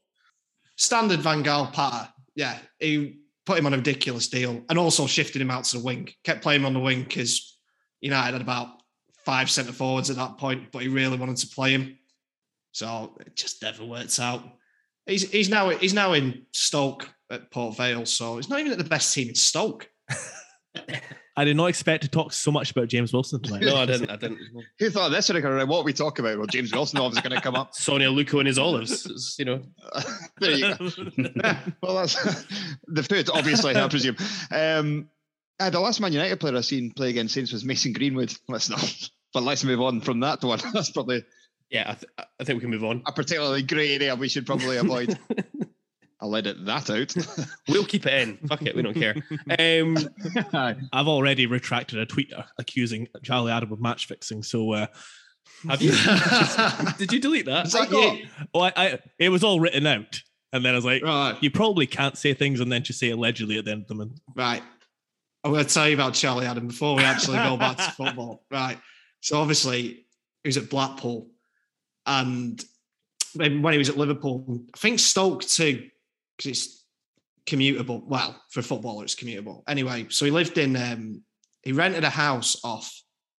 standard 0.75 1.21
Van 1.21 1.43
Gaal 1.43 1.71
patter. 1.71 2.09
Yeah, 2.35 2.57
he 2.79 3.19
put 3.45 3.57
him 3.57 3.65
on 3.65 3.73
a 3.73 3.77
ridiculous 3.77 4.27
deal 4.27 4.63
and 4.69 4.77
also 4.77 5.07
shifted 5.07 5.41
him 5.41 5.51
out 5.51 5.63
to 5.65 5.77
the 5.77 5.83
wing. 5.83 6.09
Kept 6.25 6.41
playing 6.43 6.61
him 6.61 6.65
on 6.65 6.73
the 6.73 6.79
wing 6.79 7.03
because 7.03 7.57
United 8.01 8.33
had 8.33 8.41
about 8.41 8.67
five 9.25 9.49
centre 9.49 9.71
forwards 9.71 10.09
at 10.09 10.17
that 10.17 10.37
point, 10.37 10.71
but 10.73 10.81
he 10.81 10.87
really 10.89 11.17
wanted 11.17 11.37
to 11.37 11.47
play 11.47 11.71
him. 11.71 11.97
So 12.73 13.15
it 13.21 13.35
just 13.35 13.61
never 13.61 13.85
worked 13.85 14.19
out. 14.19 14.43
He's 15.05 15.29
he's 15.31 15.49
now 15.49 15.69
he's 15.69 15.93
now 15.93 16.13
in 16.13 16.45
Stoke 16.51 17.09
at 17.31 17.49
Port 17.51 17.77
Vale, 17.77 18.05
so 18.05 18.37
it's 18.37 18.49
not 18.49 18.59
even 18.59 18.71
at 18.71 18.77
the 18.77 18.83
best 18.83 19.13
team 19.13 19.29
in 19.29 19.35
Stoke. 19.35 19.89
I 21.37 21.45
did 21.45 21.55
not 21.55 21.67
expect 21.67 22.03
to 22.03 22.09
talk 22.09 22.33
so 22.33 22.51
much 22.51 22.71
about 22.71 22.89
James 22.89 23.13
Wilson 23.13 23.41
tonight. 23.41 23.63
No, 23.63 23.77
I 23.77 23.85
didn't. 23.85 24.09
I 24.09 24.17
didn't. 24.17 24.39
Who 24.79 24.89
thought 24.89 25.09
this 25.09 25.29
would 25.29 25.35
have 25.35 25.43
come 25.43 25.53
around? 25.53 25.69
What 25.69 25.79
are 25.79 25.83
we 25.83 25.93
talking 25.93 26.25
about? 26.25 26.37
Well, 26.37 26.47
James 26.47 26.73
Wilson 26.73 26.99
obviously 26.99 27.27
going 27.29 27.39
to 27.39 27.43
come 27.43 27.55
up. 27.55 27.73
Sonny 27.73 28.05
Aluko 28.05 28.39
and 28.39 28.47
his 28.47 28.59
olives. 28.59 29.05
It's, 29.05 29.39
you 29.39 29.45
know, 29.45 29.61
there 30.39 30.51
you 30.51 30.75
go. 30.75 30.89
well, 31.81 31.95
that's 31.95 32.45
the 32.85 33.03
food, 33.03 33.29
obviously, 33.33 33.75
I 33.75 33.87
presume. 33.87 34.17
Um, 34.51 35.09
uh, 35.59 35.69
the 35.69 35.79
last 35.79 36.01
Man 36.01 36.11
United 36.11 36.39
player 36.39 36.57
I've 36.57 36.65
seen 36.65 36.91
play 36.91 37.09
against 37.09 37.33
Saints 37.33 37.53
was 37.53 37.63
Mason 37.63 37.93
Greenwood. 37.93 38.33
Let's 38.49 38.69
not, 38.69 39.09
but 39.33 39.43
let's 39.43 39.63
move 39.63 39.79
on 39.79 40.01
from 40.01 40.19
that 40.21 40.43
one. 40.43 40.59
That's 40.73 40.91
probably 40.91 41.23
yeah. 41.69 41.91
I, 41.91 41.93
th- 41.93 42.11
I 42.39 42.43
think 42.43 42.57
we 42.57 42.61
can 42.61 42.71
move 42.71 42.83
on. 42.83 43.03
a 43.05 43.11
particularly 43.11 43.63
grey 43.63 43.95
area 43.95 44.15
we 44.15 44.27
should 44.27 44.45
probably 44.45 44.77
avoid. 44.77 45.17
I'll 46.21 46.35
edit 46.35 46.65
that 46.65 46.89
out. 46.89 47.15
We'll 47.67 47.85
keep 47.85 48.05
it 48.05 48.13
in. 48.13 48.37
Fuck 48.47 48.61
it, 48.63 48.75
we 48.75 48.81
don't 48.81 48.93
care. 48.93 49.15
Um, 49.57 49.97
I've 50.93 51.07
already 51.07 51.45
retracted 51.47 51.99
a 51.99 52.05
tweet 52.05 52.31
accusing 52.59 53.07
Charlie 53.23 53.51
Adam 53.51 53.71
of 53.71 53.79
match 53.81 54.05
fixing. 54.07 54.43
So 54.43 54.73
uh, 54.73 54.87
have 55.67 55.81
you? 55.81 55.91
Did 56.97 57.11
you 57.13 57.19
delete 57.19 57.45
that? 57.45 57.67
Is 57.67 57.73
that 57.73 57.89
you? 57.91 58.27
Oh, 58.53 58.61
I, 58.61 58.73
I 58.75 58.99
it 59.17 59.29
was 59.29 59.43
all 59.43 59.59
written 59.59 59.87
out, 59.87 60.21
and 60.53 60.63
then 60.65 60.73
I 60.73 60.75
was 60.75 60.85
like, 60.85 61.03
Right. 61.03 61.37
you 61.41 61.49
probably 61.49 61.87
can't 61.87 62.17
say 62.17 62.33
things 62.33 62.59
and 62.59 62.71
then 62.71 62.83
just 62.83 62.99
say 62.99 63.09
allegedly 63.11 63.57
at 63.57 63.65
the 63.65 63.71
end 63.71 63.81
of 63.83 63.87
them. 63.87 64.01
And 64.01 64.19
Right. 64.35 64.61
I'm 65.43 65.51
going 65.53 65.65
to 65.65 65.73
tell 65.73 65.87
you 65.87 65.95
about 65.95 66.13
Charlie 66.13 66.45
Adam 66.45 66.67
before 66.67 66.95
we 66.95 67.03
actually 67.03 67.37
go 67.37 67.57
back 67.57 67.77
to 67.77 67.91
football. 67.91 68.43
Right. 68.51 68.77
So 69.21 69.39
obviously 69.39 70.05
he 70.43 70.47
was 70.47 70.57
at 70.57 70.69
Blackpool, 70.69 71.29
and 72.05 72.63
when 73.35 73.71
he 73.71 73.77
was 73.79 73.89
at 73.89 73.97
Liverpool, 73.97 74.61
I 74.75 74.77
think 74.77 74.99
Stoke 74.99 75.43
too, 75.43 75.89
because 76.41 76.57
it's 76.57 76.85
commutable. 77.45 78.03
Well, 78.05 78.41
for 78.49 78.61
a 78.61 78.63
footballer, 78.63 79.03
it's 79.03 79.15
commutable. 79.15 79.63
Anyway, 79.67 80.07
so 80.09 80.25
he 80.25 80.31
lived 80.31 80.57
in. 80.57 80.75
Um, 80.75 81.23
he 81.63 81.71
rented 81.71 82.03
a 82.03 82.09
house 82.09 82.59
off 82.63 82.91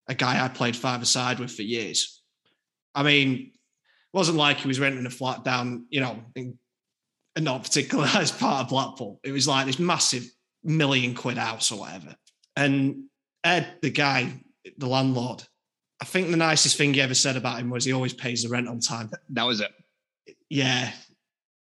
a 0.08 0.14
guy 0.14 0.44
I 0.44 0.48
played 0.48 0.76
five 0.76 1.02
aside 1.02 1.40
with 1.40 1.50
for 1.50 1.62
years. 1.62 2.22
I 2.94 3.02
mean, 3.02 3.50
it 3.52 4.16
wasn't 4.16 4.38
like 4.38 4.58
he 4.58 4.68
was 4.68 4.78
renting 4.78 5.06
a 5.06 5.10
flat 5.10 5.44
down, 5.44 5.86
you 5.90 6.00
know, 6.00 6.22
in 6.36 6.58
a 7.36 7.40
not 7.40 7.62
particularised 7.62 8.38
part 8.40 8.64
of 8.64 8.68
Blackpool. 8.68 9.20
It 9.24 9.32
was 9.32 9.48
like 9.48 9.66
this 9.66 9.78
massive 9.78 10.24
million 10.62 11.14
quid 11.14 11.38
house 11.38 11.72
or 11.72 11.80
whatever. 11.80 12.14
And 12.54 13.04
Ed, 13.42 13.78
the 13.82 13.90
guy, 13.90 14.32
the 14.76 14.86
landlord, 14.86 15.42
I 16.00 16.04
think 16.04 16.30
the 16.30 16.36
nicest 16.36 16.76
thing 16.76 16.94
he 16.94 17.00
ever 17.00 17.14
said 17.14 17.36
about 17.36 17.58
him 17.58 17.70
was 17.70 17.84
he 17.84 17.92
always 17.92 18.12
pays 18.12 18.42
the 18.42 18.48
rent 18.48 18.68
on 18.68 18.80
time. 18.80 19.10
that 19.30 19.44
was 19.44 19.60
it. 19.60 19.72
Yeah. 20.48 20.92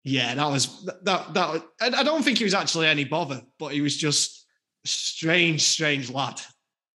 Yeah, 0.05 0.35
that 0.35 0.47
was 0.51 0.85
that 1.05 1.33
that 1.35 1.49
was, 1.53 1.63
I 1.81 1.87
I 2.01 2.03
don't 2.03 2.23
think 2.25 2.39
he 2.39 2.45
was 2.45 2.55
actually 2.55 2.87
any 2.89 3.05
bother, 3.05 3.43
but 3.59 3.69
he 3.73 3.81
was 3.81 3.97
just 3.97 4.47
strange, 4.85 5.63
strange 5.63 6.11
lad. 6.11 6.41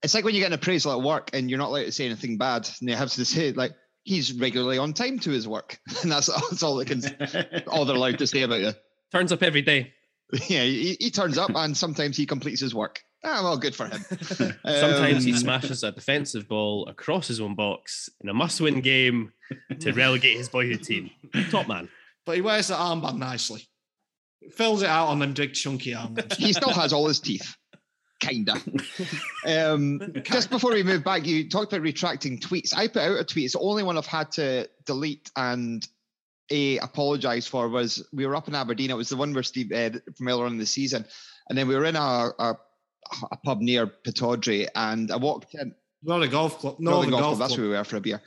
It's 0.03 0.13
like 0.13 0.25
when 0.25 0.35
you 0.35 0.41
get 0.41 0.47
an 0.47 0.53
appraisal 0.53 0.91
at 0.91 1.01
work 1.01 1.29
and 1.33 1.49
you're 1.49 1.59
not 1.59 1.69
allowed 1.69 1.85
to 1.85 1.91
say 1.91 2.05
anything 2.05 2.37
bad, 2.37 2.69
and 2.79 2.87
they 2.89 2.93
have 2.93 3.11
to 3.11 3.25
say 3.25 3.51
like 3.53 3.71
he's 4.03 4.33
regularly 4.33 4.77
on 4.77 4.93
time 4.93 5.19
to 5.19 5.31
his 5.31 5.47
work, 5.47 5.79
and 6.03 6.11
that's, 6.11 6.27
that's 6.27 6.63
all 6.63 6.75
they 6.75 6.85
can, 6.85 7.01
all 7.67 7.85
they're 7.85 7.95
allowed 7.95 8.19
to 8.19 8.27
say 8.27 8.41
about 8.41 8.59
you. 8.61 8.73
Turns 9.11 9.31
up 9.31 9.43
every 9.43 9.61
day. 9.61 9.93
Yeah, 10.49 10.63
he, 10.63 10.97
he 10.99 11.09
turns 11.09 11.37
up 11.37 11.51
and 11.55 11.75
sometimes 11.77 12.17
he 12.17 12.25
completes 12.25 12.59
his 12.59 12.75
work. 12.75 12.99
Ah, 13.23 13.39
well, 13.43 13.57
good 13.57 13.73
for 13.73 13.85
him. 13.85 14.03
Sometimes 14.65 15.23
he 15.23 15.31
Um, 15.31 15.37
smashes 15.37 15.83
a 15.83 15.93
defensive 15.93 16.49
ball 16.49 16.85
across 16.89 17.29
his 17.29 17.39
own 17.39 17.55
box 17.55 18.09
in 18.19 18.27
a 18.27 18.33
must-win 18.33 18.81
game 18.81 19.31
to 19.79 19.93
relegate 19.93 20.35
his 20.35 20.49
boyhood 20.49 20.83
team. 20.83 21.11
Top 21.49 21.69
man. 21.69 21.87
But 22.27 22.35
he 22.35 22.41
wears 22.41 22.67
the 22.67 22.75
armband 22.75 23.17
nicely. 23.17 23.65
Fills 24.51 24.81
it 24.81 24.89
out 24.89 25.07
on 25.07 25.19
them 25.19 25.33
big 25.33 25.53
chunky 25.53 25.93
armbands. 25.93 26.35
he 26.35 26.51
still 26.51 26.73
has 26.73 26.91
all 26.91 27.07
his 27.07 27.21
teeth. 27.21 27.55
Kinda. 28.19 28.55
Um, 29.45 30.01
just 30.23 30.49
before 30.49 30.73
we 30.73 30.83
move 30.83 31.05
back, 31.05 31.25
you 31.25 31.49
talked 31.49 31.71
about 31.71 31.83
retracting 31.83 32.37
tweets. 32.39 32.75
I 32.75 32.87
put 32.87 33.01
out 33.01 33.19
a 33.19 33.23
tweet. 33.23 33.45
It's 33.45 33.53
the 33.53 33.59
only 33.59 33.83
one 33.83 33.97
I've 33.97 34.05
had 34.05 34.33
to 34.33 34.67
delete 34.85 35.31
and 35.37 35.87
a 36.51 36.79
apologise 36.79 37.47
for. 37.47 37.69
Was 37.69 38.05
we 38.11 38.25
were 38.25 38.35
up 38.35 38.49
in 38.49 38.55
Aberdeen. 38.55 38.91
It 38.91 38.97
was 38.97 39.07
the 39.07 39.15
one 39.15 39.33
where 39.33 39.43
Steve 39.43 39.71
uh, 39.71 39.91
from 40.17 40.27
earlier 40.27 40.45
on 40.45 40.53
in 40.53 40.57
the 40.57 40.65
season, 40.65 41.05
and 41.47 41.57
then 41.57 41.69
we 41.69 41.75
were 41.75 41.85
in 41.85 41.95
a, 41.95 41.99
a, 42.39 42.57
a 43.31 43.37
pub 43.45 43.61
near 43.61 43.87
Pittodrie, 43.87 44.67
and 44.75 45.11
I 45.11 45.15
walked 45.15 45.53
in. 45.53 45.73
Not 46.03 46.23
a 46.23 46.27
golf 46.27 46.59
club. 46.59 46.75
No, 46.79 47.03
the 47.03 47.11
golf, 47.11 47.21
golf 47.21 47.37
club. 47.37 47.49
That's 47.49 47.57
where 47.57 47.69
we 47.69 47.73
were 47.73 47.83
for 47.85 47.95
a 47.95 48.01
beer. 48.01 48.21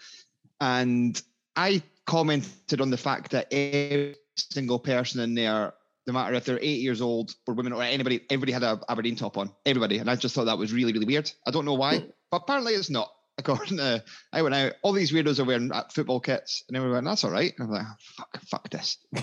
And 0.58 1.20
I 1.54 1.82
commented 2.10 2.80
on 2.80 2.90
the 2.90 2.96
fact 2.96 3.30
that 3.30 3.46
every 3.52 4.16
single 4.34 4.80
person 4.80 5.20
in 5.20 5.32
there, 5.36 5.72
no 6.08 6.12
matter 6.12 6.34
if 6.34 6.44
they're 6.44 6.58
eight 6.60 6.80
years 6.80 7.00
old 7.00 7.32
or 7.46 7.54
women 7.54 7.72
or 7.72 7.84
anybody, 7.84 8.20
everybody 8.30 8.50
had 8.50 8.64
a 8.64 8.80
Aberdeen 8.88 9.14
top 9.14 9.38
on. 9.38 9.52
Everybody. 9.64 9.98
And 9.98 10.10
I 10.10 10.16
just 10.16 10.34
thought 10.34 10.46
that 10.46 10.58
was 10.58 10.72
really, 10.72 10.92
really 10.92 11.06
weird. 11.06 11.30
I 11.46 11.52
don't 11.52 11.64
know 11.64 11.74
why, 11.74 12.04
but 12.32 12.42
apparently 12.42 12.72
it's 12.72 12.90
not. 12.90 13.12
According 13.38 13.78
to, 13.78 14.04
I 14.34 14.42
went 14.42 14.54
out, 14.56 14.72
all 14.82 14.92
these 14.92 15.12
weirdos 15.12 15.38
are 15.38 15.44
wearing 15.44 15.72
uh, 15.72 15.84
football 15.90 16.20
kits, 16.20 16.64
and 16.68 16.76
everyone 16.76 16.96
went, 16.96 17.06
that's 17.06 17.24
all 17.24 17.30
right. 17.30 17.54
And 17.56 17.68
I'm 17.68 17.72
like, 17.72 17.86
"Oh, 17.86 17.94
fuck, 18.16 18.42
fuck 18.42 18.70
this. 18.70 18.98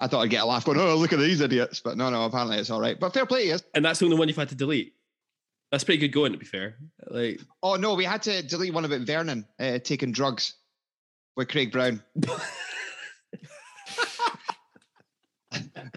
I 0.00 0.06
thought 0.06 0.22
I'd 0.22 0.30
get 0.30 0.44
a 0.44 0.46
laugh 0.46 0.64
going, 0.64 0.80
oh, 0.80 0.94
look 0.94 1.12
at 1.12 1.18
these 1.18 1.42
idiots. 1.42 1.80
But 1.80 1.98
no, 1.98 2.08
no, 2.08 2.24
apparently 2.24 2.56
it's 2.56 2.70
all 2.70 2.80
right. 2.80 2.98
But 2.98 3.12
fair 3.12 3.26
play, 3.26 3.48
yes. 3.48 3.62
And 3.74 3.84
that's 3.84 3.98
the 3.98 4.06
only 4.06 4.16
one 4.16 4.28
you've 4.28 4.36
had 4.38 4.48
to 4.50 4.54
delete. 4.54 4.94
That's 5.70 5.84
pretty 5.84 5.98
good 5.98 6.12
going, 6.12 6.32
to 6.32 6.38
be 6.38 6.46
fair. 6.46 6.76
Like, 7.08 7.40
Oh, 7.62 7.74
no, 7.74 7.94
we 7.94 8.04
had 8.04 8.22
to 8.22 8.42
delete 8.42 8.72
one 8.72 8.86
about 8.86 9.00
Vernon 9.00 9.46
uh, 9.58 9.78
taking 9.80 10.12
drugs 10.12 10.54
with 11.36 11.48
Craig 11.48 11.72
Brown. 11.72 12.02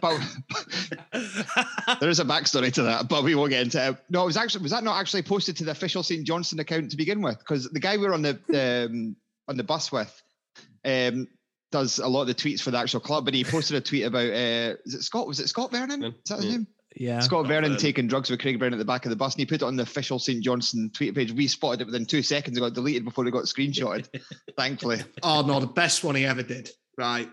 but 0.02 0.20
there 2.00 2.10
is 2.10 2.20
a 2.20 2.26
backstory 2.26 2.72
to 2.74 2.84
that, 2.84 3.08
but 3.08 3.24
we 3.24 3.36
won't 3.36 3.52
get 3.52 3.62
into 3.62 3.90
it. 3.90 3.98
No, 4.10 4.24
it 4.24 4.26
was 4.26 4.38
actually 4.38 4.64
was 4.64 4.72
that 4.72 4.84
not 4.84 5.00
actually 5.00 5.22
posted 5.24 5.58
to 5.58 5.64
the 5.66 5.72
official 5.72 6.04
St 6.04 6.26
Johnstone 6.26 6.60
account 6.60 6.92
to 6.92 6.98
begin 6.98 7.22
with? 7.22 7.38
Because 7.40 7.70
the 7.70 7.80
guy 7.80 7.98
we 7.98 8.08
were 8.08 8.14
on 8.14 8.22
the 8.22 8.88
um, 8.90 9.16
on 9.48 9.58
the 9.58 9.64
bus 9.64 9.92
with 9.92 10.22
um, 10.86 11.28
does 11.72 12.00
a 12.00 12.08
lot 12.08 12.22
of 12.22 12.28
the 12.28 12.36
tweets 12.36 12.62
for 12.62 12.72
the 12.72 12.78
actual 12.80 13.00
club, 13.00 13.28
and 13.28 13.36
he 13.36 13.44
posted 13.44 13.78
a 13.78 13.82
tweet 13.82 14.06
about 14.06 14.28
uh, 14.30 14.76
is 14.86 14.96
it 14.96 15.04
Scott? 15.04 15.28
Was 15.28 15.40
it 15.40 15.48
Scott 15.50 15.72
Vernon? 15.72 16.04
Is 16.04 16.14
that 16.30 16.38
his 16.38 16.46
Yeah. 16.46 16.52
name? 16.52 16.68
Yeah, 16.96 17.20
Scott 17.20 17.48
Vernon 17.48 17.72
Vernon. 17.72 17.78
taking 17.78 18.08
drugs 18.08 18.30
with 18.30 18.40
Craig 18.40 18.60
Brown 18.60 18.74
at 18.74 18.80
the 18.80 18.86
back 18.86 19.06
of 19.06 19.10
the 19.10 19.16
bus, 19.16 19.34
and 19.34 19.40
he 19.40 19.46
put 19.46 19.62
it 19.62 19.64
on 19.64 19.76
the 19.76 19.84
official 19.84 20.20
St 20.20 20.44
Johnstone 20.44 20.92
tweet 20.94 21.16
page. 21.16 21.32
We 21.32 21.48
spotted 21.48 21.82
it 21.82 21.86
within 21.86 22.06
two 22.06 22.22
seconds. 22.22 22.58
It 22.58 22.62
got 22.62 22.74
deleted 22.74 23.06
before 23.06 23.26
it 23.26 23.32
got 23.32 23.46
screenshotted. 23.46 24.08
thankfully. 24.58 25.02
Oh 25.24 25.42
no, 25.42 25.60
the 25.60 25.68
best 25.68 26.04
one 26.04 26.16
he 26.16 26.26
ever 26.26 26.44
did. 26.44 26.70
Right, 26.98 27.30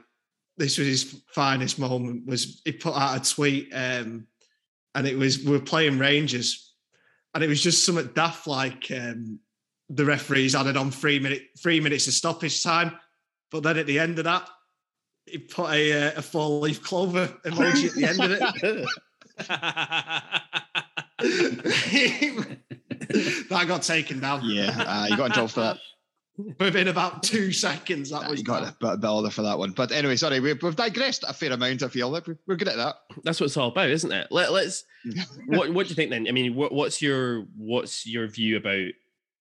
this 0.56 0.78
was 0.78 0.86
his 0.86 1.22
finest 1.34 1.78
moment. 1.78 2.26
Was 2.26 2.62
he 2.64 2.72
put 2.72 2.94
out 2.94 3.20
a 3.20 3.34
tweet, 3.34 3.70
um, 3.74 4.26
and 4.94 5.06
it 5.06 5.16
was 5.16 5.44
we 5.44 5.52
were 5.52 5.60
playing 5.60 5.98
Rangers, 5.98 6.74
and 7.34 7.44
it 7.44 7.48
was 7.48 7.62
just 7.62 7.84
something 7.84 8.10
daft 8.14 8.46
like 8.46 8.90
um, 8.90 9.40
the 9.90 10.04
referees 10.04 10.54
added 10.54 10.76
on 10.76 10.90
three 10.90 11.18
minute 11.18 11.42
three 11.58 11.80
minutes 11.80 12.06
of 12.06 12.14
stoppage 12.14 12.62
time, 12.62 12.92
but 13.50 13.62
then 13.62 13.76
at 13.76 13.86
the 13.86 13.98
end 13.98 14.18
of 14.18 14.24
that, 14.24 14.48
he 15.26 15.38
put 15.38 15.70
a, 15.70 15.92
uh, 15.92 16.12
a 16.16 16.22
four 16.22 16.48
leaf 16.60 16.82
clover 16.82 17.26
emoji 17.44 17.88
at 17.88 17.94
the 17.94 18.04
end 18.04 18.20
of 18.20 18.30
it. 18.30 18.86
that 23.48 23.64
got 23.66 23.82
taken 23.82 24.20
down. 24.20 24.42
Yeah, 24.44 24.84
uh, 24.86 25.06
you 25.08 25.16
got 25.16 25.26
in 25.26 25.32
trouble 25.32 25.48
for 25.48 25.60
that. 25.60 25.78
Within 26.58 26.88
about 26.88 27.22
two 27.22 27.52
seconds, 27.52 28.10
that 28.10 28.30
was 28.30 28.40
you 28.40 28.44
got 28.44 28.62
a 28.62 28.74
bit 28.80 28.90
of 28.90 29.04
order 29.04 29.28
for 29.28 29.42
that 29.42 29.58
one. 29.58 29.72
But 29.72 29.92
anyway, 29.92 30.16
sorry, 30.16 30.40
we've, 30.40 30.62
we've 30.62 30.74
digressed 30.74 31.24
a 31.28 31.34
fair 31.34 31.52
amount. 31.52 31.82
I 31.82 31.88
feel 31.88 32.10
we're, 32.10 32.38
we're 32.46 32.56
good 32.56 32.68
at 32.68 32.76
that. 32.76 32.96
That's 33.24 33.40
what 33.40 33.46
it's 33.46 33.56
all 33.58 33.68
about, 33.68 33.90
isn't 33.90 34.10
it? 34.10 34.28
Let, 34.30 34.52
let's. 34.52 34.84
what 35.46 35.74
What 35.74 35.86
do 35.86 35.90
you 35.90 35.96
think 35.96 36.10
then? 36.10 36.26
I 36.28 36.32
mean, 36.32 36.54
what, 36.54 36.72
what's 36.72 37.02
your 37.02 37.44
what's 37.56 38.06
your 38.06 38.26
view 38.26 38.56
about 38.56 38.88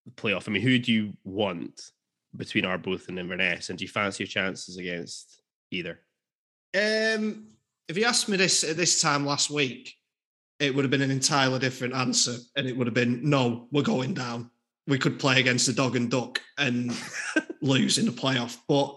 the 0.06 0.12
playoff? 0.16 0.50
I 0.50 0.52
mean, 0.52 0.62
who 0.62 0.78
do 0.78 0.92
you 0.92 1.14
want 1.24 1.92
between 2.36 2.66
Arbroath 2.66 3.08
and 3.08 3.18
Inverness, 3.18 3.70
and 3.70 3.80
do 3.80 3.86
you 3.86 3.90
fancy 3.90 4.24
your 4.24 4.30
chances 4.30 4.78
against 4.78 5.42
either? 5.72 6.00
Um, 6.76 7.48
if 7.90 7.98
you 7.98 8.06
asked 8.06 8.30
me 8.30 8.38
this 8.38 8.64
at 8.64 8.78
this 8.78 9.02
time 9.02 9.26
last 9.26 9.50
week, 9.50 9.96
it 10.60 10.74
would 10.74 10.86
have 10.86 10.92
been 10.92 11.02
an 11.02 11.12
entirely 11.12 11.58
different 11.60 11.96
answer, 11.96 12.36
and 12.56 12.68
it 12.68 12.78
would 12.78 12.88
have 12.88 12.94
been 12.94 13.28
no, 13.28 13.68
we're 13.72 13.82
going 13.82 14.14
down. 14.14 14.52
We 14.88 15.00
could 15.00 15.20
play 15.20 15.40
against 15.40 15.66
the 15.66 15.74
dog 15.74 15.96
and 15.96 16.10
duck 16.10 16.40
and 16.58 16.96
lose 17.62 17.98
in 17.98 18.06
the 18.06 18.12
playoff, 18.12 18.58
but 18.68 18.96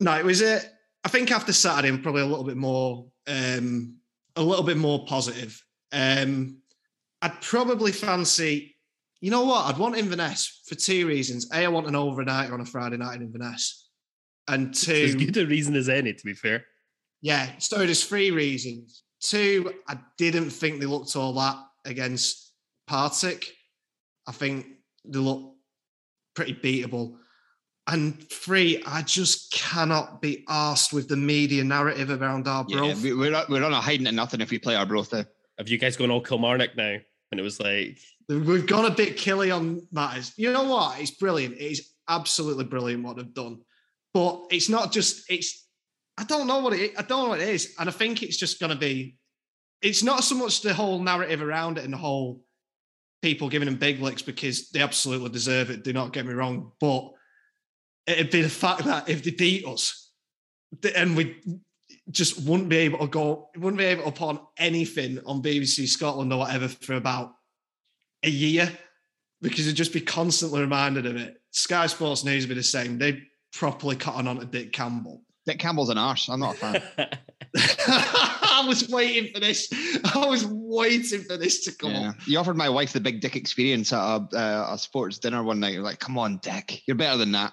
no, 0.00 0.18
it 0.18 0.24
was 0.24 0.42
a. 0.42 0.60
I 1.04 1.08
think 1.08 1.30
after 1.30 1.52
Saturday, 1.52 1.88
I'm 1.88 2.02
probably 2.02 2.22
a 2.22 2.26
little 2.26 2.44
bit 2.44 2.56
more, 2.56 3.06
um, 3.28 3.96
a 4.34 4.42
little 4.42 4.64
bit 4.64 4.76
more 4.76 5.06
positive. 5.06 5.62
Um, 5.92 6.58
I'd 7.22 7.40
probably 7.40 7.92
fancy, 7.92 8.76
you 9.20 9.30
know 9.30 9.44
what? 9.44 9.66
I'd 9.66 9.78
want 9.78 9.96
Inverness 9.96 10.62
for 10.66 10.74
two 10.74 11.06
reasons. 11.06 11.48
A, 11.52 11.64
I 11.64 11.68
want 11.68 11.86
an 11.86 11.94
overnighter 11.94 12.52
on 12.52 12.60
a 12.60 12.64
Friday 12.64 12.96
night 12.96 13.16
in 13.16 13.22
Inverness, 13.22 13.88
and 14.48 14.74
two, 14.74 14.92
As 14.92 15.14
good 15.14 15.36
a 15.36 15.46
reason 15.46 15.76
as 15.76 15.88
any, 15.88 16.12
to 16.12 16.24
be 16.24 16.34
fair. 16.34 16.64
Yeah, 17.22 17.50
so 17.58 17.78
there's 17.78 18.04
three 18.04 18.30
reasons. 18.30 19.02
Two, 19.20 19.72
I 19.88 19.98
didn't 20.18 20.50
think 20.50 20.80
they 20.80 20.86
looked 20.86 21.16
all 21.16 21.32
that 21.34 21.56
against 21.84 22.52
Partick. 22.86 23.44
I 24.26 24.32
think 24.32 24.66
they 25.04 25.18
look 25.18 25.54
pretty 26.34 26.54
beatable. 26.54 27.16
And 27.88 28.20
three, 28.30 28.82
I 28.84 29.02
just 29.02 29.52
cannot 29.52 30.20
be 30.20 30.44
asked 30.48 30.92
with 30.92 31.08
the 31.08 31.16
media 31.16 31.62
narrative 31.62 32.10
around 32.10 32.48
our 32.48 32.64
Yeah, 32.68 32.78
growth. 32.78 33.02
we, 33.02 33.14
we're, 33.14 33.44
we're 33.48 33.64
on 33.64 33.72
a 33.72 33.80
hiding 33.80 34.06
at 34.08 34.14
nothing 34.14 34.40
if 34.40 34.50
we 34.50 34.58
play 34.58 34.74
Arbroath. 34.74 35.14
Uh, 35.14 35.24
Have 35.58 35.68
you 35.68 35.78
guys 35.78 35.96
gone 35.96 36.10
all 36.10 36.20
Kilmarnock 36.20 36.76
now? 36.76 36.96
And 37.30 37.40
it 37.40 37.42
was 37.42 37.60
like, 37.60 37.98
We've 38.28 38.66
gone 38.66 38.86
a 38.86 38.90
bit 38.90 39.16
Killie 39.16 39.54
on 39.56 39.86
matters. 39.92 40.32
You 40.36 40.52
know 40.52 40.64
what? 40.64 41.00
It's 41.00 41.12
brilliant. 41.12 41.54
It 41.54 41.60
is 41.62 41.88
absolutely 42.08 42.64
brilliant 42.64 43.04
what 43.04 43.16
they've 43.16 43.32
done. 43.34 43.60
But 44.12 44.46
it's 44.50 44.68
not 44.68 44.90
just, 44.90 45.30
it's, 45.30 45.65
I 46.18 46.24
don't 46.24 46.46
know 46.46 46.60
what 46.60 46.72
it 46.72 46.92
I 46.98 47.02
don't 47.02 47.24
know 47.24 47.28
what 47.30 47.40
it 47.40 47.48
is. 47.48 47.74
And 47.78 47.88
I 47.88 47.92
think 47.92 48.22
it's 48.22 48.36
just 48.36 48.60
going 48.60 48.70
to 48.70 48.78
be, 48.78 49.16
it's 49.82 50.02
not 50.02 50.24
so 50.24 50.34
much 50.34 50.62
the 50.62 50.74
whole 50.74 51.00
narrative 51.00 51.42
around 51.42 51.78
it 51.78 51.84
and 51.84 51.92
the 51.92 51.98
whole 51.98 52.42
people 53.22 53.48
giving 53.48 53.66
them 53.66 53.76
big 53.76 54.00
licks 54.00 54.22
because 54.22 54.70
they 54.70 54.80
absolutely 54.80 55.30
deserve 55.30 55.70
it. 55.70 55.84
Do 55.84 55.92
not 55.92 56.12
get 56.12 56.26
me 56.26 56.32
wrong. 56.32 56.72
But 56.80 57.12
it'd 58.06 58.30
be 58.30 58.42
the 58.42 58.48
fact 58.48 58.84
that 58.84 59.08
if 59.08 59.22
they 59.22 59.30
beat 59.30 59.66
us 59.66 60.10
and 60.94 61.16
we 61.16 61.36
just 62.10 62.40
wouldn't 62.42 62.68
be 62.68 62.78
able 62.78 63.00
to 63.00 63.06
go, 63.08 63.50
wouldn't 63.56 63.78
be 63.78 63.84
able 63.84 64.10
to 64.10 64.24
on 64.24 64.40
anything 64.58 65.18
on 65.26 65.42
BBC 65.42 65.88
Scotland 65.88 66.32
or 66.32 66.38
whatever 66.40 66.68
for 66.68 66.94
about 66.94 67.32
a 68.22 68.30
year 68.30 68.70
because 69.42 69.66
they'd 69.66 69.74
just 69.74 69.92
be 69.92 70.00
constantly 70.00 70.60
reminded 70.60 71.06
of 71.06 71.16
it. 71.16 71.40
Sky 71.50 71.86
Sports 71.86 72.24
News 72.24 72.44
would 72.44 72.50
be 72.50 72.54
the 72.54 72.62
same. 72.62 72.98
They'd 72.98 73.22
properly 73.52 73.96
cotton 73.96 74.28
on 74.28 74.38
to 74.38 74.46
Dick 74.46 74.72
Campbell. 74.72 75.22
Dick 75.46 75.58
Campbell's 75.60 75.90
an 75.90 75.98
arse. 75.98 76.28
I'm 76.28 76.40
not 76.40 76.56
a 76.56 76.58
fan. 76.58 76.82
I 77.56 78.64
was 78.66 78.88
waiting 78.88 79.32
for 79.32 79.38
this. 79.38 79.68
I 80.14 80.26
was 80.26 80.44
waiting 80.46 81.22
for 81.22 81.36
this 81.36 81.64
to 81.64 81.72
come 81.72 81.92
Yeah. 81.92 82.12
You 82.26 82.38
offered 82.38 82.56
my 82.56 82.68
wife 82.68 82.92
the 82.92 83.00
big 83.00 83.20
dick 83.20 83.36
experience 83.36 83.92
at 83.92 83.98
a, 84.00 84.36
uh, 84.36 84.74
a 84.74 84.78
sports 84.78 85.18
dinner 85.18 85.42
one 85.44 85.60
night. 85.60 85.74
You're 85.74 85.82
like, 85.82 86.00
come 86.00 86.18
on, 86.18 86.38
Dick. 86.38 86.82
You're 86.86 86.96
better 86.96 87.16
than 87.16 87.32
that. 87.32 87.52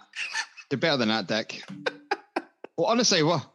You're 0.71 0.79
better 0.79 0.97
than 0.97 1.09
that, 1.09 1.27
Dick. 1.27 1.63
well, 2.77 2.87
honestly, 2.87 3.21
what? 3.21 3.45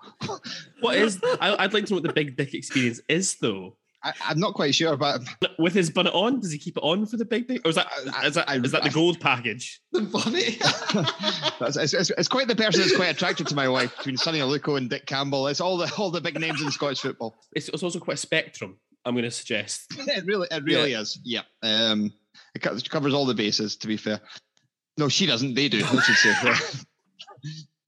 what 0.81 0.97
is? 0.97 1.19
I, 1.41 1.57
I'd 1.59 1.75
like 1.75 1.87
to 1.87 1.93
know 1.93 1.97
what 1.97 2.05
the 2.05 2.13
big 2.13 2.37
dick 2.37 2.55
experience 2.55 3.01
is, 3.09 3.37
though. 3.41 3.77
I, 4.03 4.13
I'm 4.27 4.39
not 4.39 4.55
quite 4.55 4.75
sure, 4.75 4.97
but 4.97 5.23
With 5.59 5.75
his 5.75 5.91
bonnet 5.91 6.15
on, 6.15 6.41
does 6.41 6.53
he 6.53 6.59
keep 6.59 6.77
it 6.77 6.83
on 6.83 7.07
for 7.07 7.17
the 7.17 7.25
big 7.25 7.49
dick, 7.49 7.63
or 7.65 7.71
is 7.71 7.75
that 7.75 7.89
is 8.25 8.35
that 8.35 8.65
is 8.65 8.73
that 8.73 8.85
the 8.85 8.91
gold 8.91 9.21
package? 9.21 9.81
The 9.93 10.03
bonnet. 10.03 10.59
It's, 11.61 11.93
it's, 11.93 12.11
it's 12.11 12.29
quite 12.29 12.47
the 12.47 12.55
person 12.55 12.81
that's 12.81 12.95
quite 12.95 13.09
attracted 13.09 13.49
to 13.49 13.55
my 13.57 13.69
wife 13.69 13.97
between 13.97 14.17
Sonny 14.17 14.39
Aluko 14.39 14.79
and 14.79 14.89
Dick 14.89 15.07
Campbell. 15.07 15.49
It's 15.49 15.61
all 15.61 15.77
the 15.77 15.93
all 15.99 16.11
the 16.11 16.21
big 16.21 16.39
names 16.39 16.63
in 16.63 16.71
Scottish 16.71 17.01
football. 17.01 17.37
It's, 17.53 17.69
it's 17.69 17.83
also 17.83 17.99
quite 17.99 18.15
a 18.15 18.19
spectrum. 18.19 18.79
I'm 19.05 19.15
going 19.15 19.25
to 19.25 19.31
suggest. 19.31 19.87
it 19.99 20.25
really, 20.25 20.47
it 20.51 20.63
really 20.63 20.93
is. 20.93 21.19
Yeah. 21.25 21.43
Um, 21.63 22.13
it 22.55 22.61
covers 22.61 23.13
all 23.13 23.27
the 23.27 23.35
bases. 23.35 23.77
To 23.79 23.89
be 23.89 23.97
fair, 23.97 24.21
no, 24.97 25.09
she 25.09 25.27
doesn't. 25.27 25.55
They 25.55 25.69
do. 25.69 25.85
I 25.85 26.01
should 26.01 26.15
say. 26.15 26.35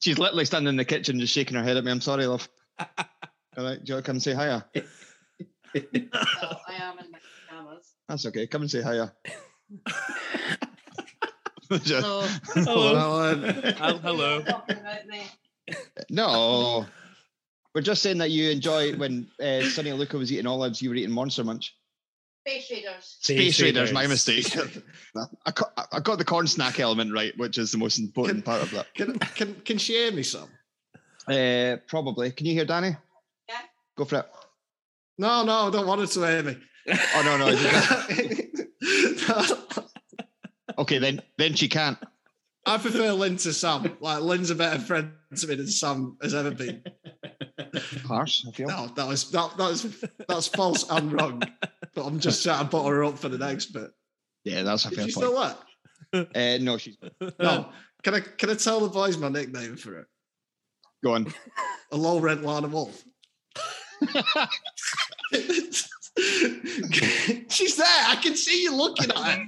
She's 0.00 0.18
literally 0.18 0.46
standing 0.46 0.70
in 0.70 0.76
the 0.76 0.84
kitchen, 0.84 1.20
just 1.20 1.34
shaking 1.34 1.56
her 1.56 1.62
head 1.62 1.76
at 1.76 1.84
me. 1.84 1.90
I'm 1.90 2.00
sorry, 2.00 2.26
love. 2.26 2.48
All 3.56 3.64
right, 3.64 3.82
do 3.82 3.90
you 3.90 3.94
want 3.94 4.04
to 4.04 4.08
come 4.08 4.16
and 4.16 4.22
say 4.22 4.34
hiya? 4.34 4.64
I 5.76 6.74
am 6.80 6.98
in 6.98 7.10
my 7.10 7.18
pajamas. 7.48 7.94
That's 8.08 8.26
okay. 8.26 8.46
Come 8.46 8.62
and 8.62 8.70
say 8.70 8.82
hiya. 8.82 9.12
Hello. 11.84 12.26
Hello. 12.54 13.36
Hel- 13.78 13.98
hello. 13.98 14.42
Talking 14.42 14.78
about 14.78 15.06
me. 15.06 15.22
No, 16.10 16.84
we're 17.72 17.80
just 17.80 18.02
saying 18.02 18.18
that 18.18 18.32
you 18.32 18.50
enjoy 18.50 18.96
when 18.96 19.28
uh, 19.40 19.62
Sonny 19.62 19.90
Aluko 19.90 20.14
was 20.14 20.32
eating 20.32 20.48
olives, 20.48 20.82
you 20.82 20.88
were 20.88 20.96
eating 20.96 21.12
Monster 21.12 21.44
Munch. 21.44 21.76
Space 22.44 22.70
Raiders. 22.72 23.16
Space, 23.20 23.56
Space 23.56 23.62
Raiders, 23.62 23.92
my 23.92 24.08
mistake. 24.08 24.52
I, 25.46 25.52
got, 25.52 25.88
I 25.92 26.00
got 26.00 26.18
the 26.18 26.24
corn 26.24 26.48
snack 26.48 26.80
element 26.80 27.12
right, 27.12 27.32
which 27.36 27.58
is 27.58 27.70
the 27.70 27.78
most 27.78 27.98
important 27.98 28.44
part 28.44 28.62
of 28.62 28.72
that. 28.72 28.92
Can, 28.94 29.16
can, 29.18 29.54
can 29.64 29.78
she 29.78 29.92
hear 29.92 30.10
me, 30.10 30.24
some? 30.24 30.48
Uh, 31.28 31.76
probably. 31.86 32.32
Can 32.32 32.46
you 32.46 32.54
hear 32.54 32.64
Danny? 32.64 32.96
Yeah. 33.48 33.60
Go 33.96 34.04
for 34.06 34.20
it. 34.20 34.26
No, 35.20 35.44
no, 35.44 35.68
I 35.68 35.70
don't 35.70 35.86
want 35.86 36.00
it 36.00 36.06
to 36.12 36.26
hear 36.26 36.42
me. 36.48 36.56
Oh 37.14 37.22
no, 37.24 37.36
no. 37.36 37.46
okay, 40.78 40.98
then 40.98 41.20
then 41.36 41.54
she 41.54 41.68
can't. 41.68 41.98
I 42.66 42.78
prefer 42.78 43.12
Lynn 43.12 43.36
to 43.38 43.52
Sam. 43.52 43.96
Like 44.00 44.22
Lynn's 44.22 44.50
a 44.50 44.54
better 44.54 44.78
friend 44.80 45.12
to 45.36 45.46
me 45.46 45.54
than 45.56 45.66
Sam 45.66 46.16
has 46.22 46.34
ever 46.34 46.50
been. 46.50 46.82
Harsh, 48.06 48.44
I 48.48 48.50
feel. 48.52 48.68
No, 48.68 48.86
that 48.96 49.06
was 49.06 49.30
that 49.32 49.52
that's 49.58 49.86
that's 50.26 50.46
false 50.48 50.88
and 50.90 51.12
wrong. 51.12 51.42
But 51.94 52.06
I'm 52.06 52.18
just 52.18 52.42
trying 52.42 52.64
to 52.64 52.70
put 52.70 52.86
her 52.88 53.04
up 53.04 53.18
for 53.18 53.28
the 53.28 53.38
next 53.38 53.66
bit. 53.66 53.90
Yeah, 54.44 54.62
that's 54.62 54.86
a 54.86 54.88
Is 54.88 54.94
fair 54.96 55.08
she 55.08 55.12
point. 55.14 55.26
still 55.26 55.54
there? 56.14 56.54
Uh, 56.54 56.58
no, 56.62 56.78
she's 56.78 56.96
No. 57.38 57.68
Can 58.02 58.14
I 58.14 58.20
can 58.20 58.48
I 58.50 58.54
tell 58.54 58.80
the 58.80 58.88
boys 58.88 59.18
my 59.18 59.28
nickname 59.28 59.76
for 59.76 59.98
it? 59.98 60.06
go 61.04 61.14
on. 61.14 61.32
A 61.92 61.96
low 61.96 62.20
rent 62.20 62.42
Lana 62.42 62.68
Wolf. 62.68 63.04
She's 67.48 67.76
there. 67.76 67.86
I 67.86 68.18
can 68.22 68.34
see 68.36 68.62
you 68.62 68.74
looking 68.74 69.10
at 69.10 69.16
her. 69.16 69.46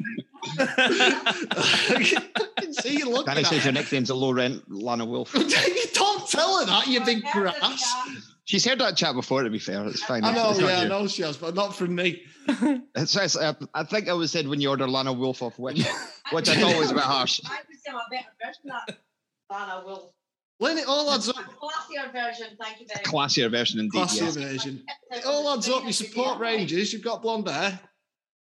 I 1.58 2.20
can 2.56 2.72
see 2.74 2.98
you 2.98 3.10
looking 3.10 3.28
at 3.28 3.38
it. 3.38 3.42
Danny 3.42 3.44
at 3.44 3.46
says 3.46 3.64
your 3.64 3.72
nickname's 3.72 4.10
a 4.10 4.14
low 4.14 4.32
rent 4.32 4.62
Lana 4.70 5.04
Wolf. 5.04 5.32
Don't 5.94 6.28
tell 6.28 6.60
her 6.60 6.66
that, 6.66 6.86
you 6.86 7.04
big 7.04 7.24
grass. 7.32 7.84
She's 8.44 8.66
heard 8.66 8.80
that 8.80 8.96
chat 8.96 9.14
before. 9.14 9.42
To 9.42 9.50
be 9.50 9.58
fair, 9.58 9.86
it's 9.86 10.02
fine. 10.02 10.24
I 10.24 10.32
know, 10.32 10.50
it's 10.50 10.60
yeah, 10.60 10.80
I 10.80 10.88
know 10.88 11.06
she 11.06 11.22
has, 11.22 11.36
but 11.36 11.54
not 11.54 11.74
from 11.74 11.94
me. 11.94 12.22
It's, 12.94 13.16
it's, 13.16 13.36
uh, 13.36 13.54
I 13.72 13.84
think 13.84 14.08
I 14.08 14.12
was 14.12 14.32
said 14.32 14.48
when 14.48 14.60
you 14.60 14.68
order 14.68 14.86
Lana 14.86 15.12
Wolf 15.12 15.42
off 15.42 15.58
which, 15.58 15.86
which 16.32 16.48
I 16.48 16.56
thought 16.56 16.76
was 16.76 16.90
a 16.90 16.94
bit 16.94 17.02
harsh. 17.04 17.40
I 17.46 17.58
would 17.68 17.80
say 17.80 17.90
I'm 17.90 17.96
a 17.96 18.06
better 18.10 18.26
version 18.44 18.70
of 18.70 18.86
that 18.86 18.98
than 19.86 20.12
I 20.62 20.68
will. 20.68 20.74
Lynn, 20.74 20.78
it 20.78 20.88
all 20.88 21.10
adds 21.10 21.28
up. 21.28 21.36
Classier 21.36 22.12
version, 22.12 22.56
thank 22.60 22.80
you 22.80 22.86
very 22.86 23.00
much. 23.00 23.04
Classier 23.04 23.50
version 23.50 23.80
indeed. 23.80 23.92
Classy 23.92 24.24
yes. 24.24 24.36
version. 24.36 24.84
It 25.10 25.26
all 25.26 25.52
adds 25.52 25.68
up. 25.68 25.84
You 25.84 25.92
support 25.92 26.38
Rangers, 26.38 26.92
you've 26.92 27.04
got 27.04 27.22
blonde 27.22 27.48
hair. 27.48 27.78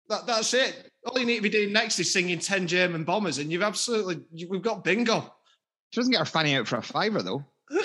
That, 0.08 0.26
that's 0.26 0.52
it. 0.54 0.90
All 1.06 1.18
you 1.18 1.26
need 1.26 1.36
to 1.36 1.42
be 1.42 1.48
doing 1.48 1.72
next 1.72 1.98
is 1.98 2.12
singing 2.12 2.38
10 2.38 2.66
German 2.66 3.04
bombers, 3.04 3.38
and 3.38 3.50
you've 3.50 3.62
absolutely, 3.62 4.20
you, 4.32 4.48
we've 4.48 4.62
got 4.62 4.84
bingo. 4.84 5.20
She 5.90 6.00
doesn't 6.00 6.12
get 6.12 6.18
her 6.18 6.24
fanny 6.24 6.56
out 6.56 6.68
for 6.68 6.76
a 6.76 6.82
fiver 6.82 7.22
though. 7.22 7.44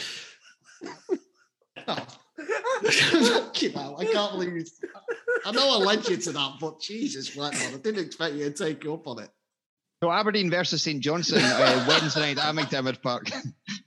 Fucking 1.86 3.72
hell, 3.72 3.96
I 4.00 4.06
can't 4.06 4.32
believe 4.34 4.56
you. 4.56 4.66
I 5.46 5.52
know 5.52 5.80
I 5.80 5.84
led 5.84 6.08
you 6.08 6.18
to 6.18 6.32
that, 6.32 6.54
but 6.60 6.82
Jesus, 6.82 7.30
Blackmore, 7.30 7.68
I 7.68 7.78
didn't 7.78 8.04
expect 8.06 8.36
you 8.36 8.46
to 8.46 8.52
take 8.52 8.84
you 8.84 8.94
up 8.96 9.08
on 9.08 9.24
it. 9.24 9.30
So 10.04 10.12
Aberdeen 10.12 10.50
versus 10.50 10.82
St 10.82 11.02
Johnstone 11.02 11.42
uh, 11.42 11.86
Wednesday 11.90 12.34
night 12.34 12.38
at 12.38 12.56
McDiarmid 12.56 13.02
Park. 13.02 13.30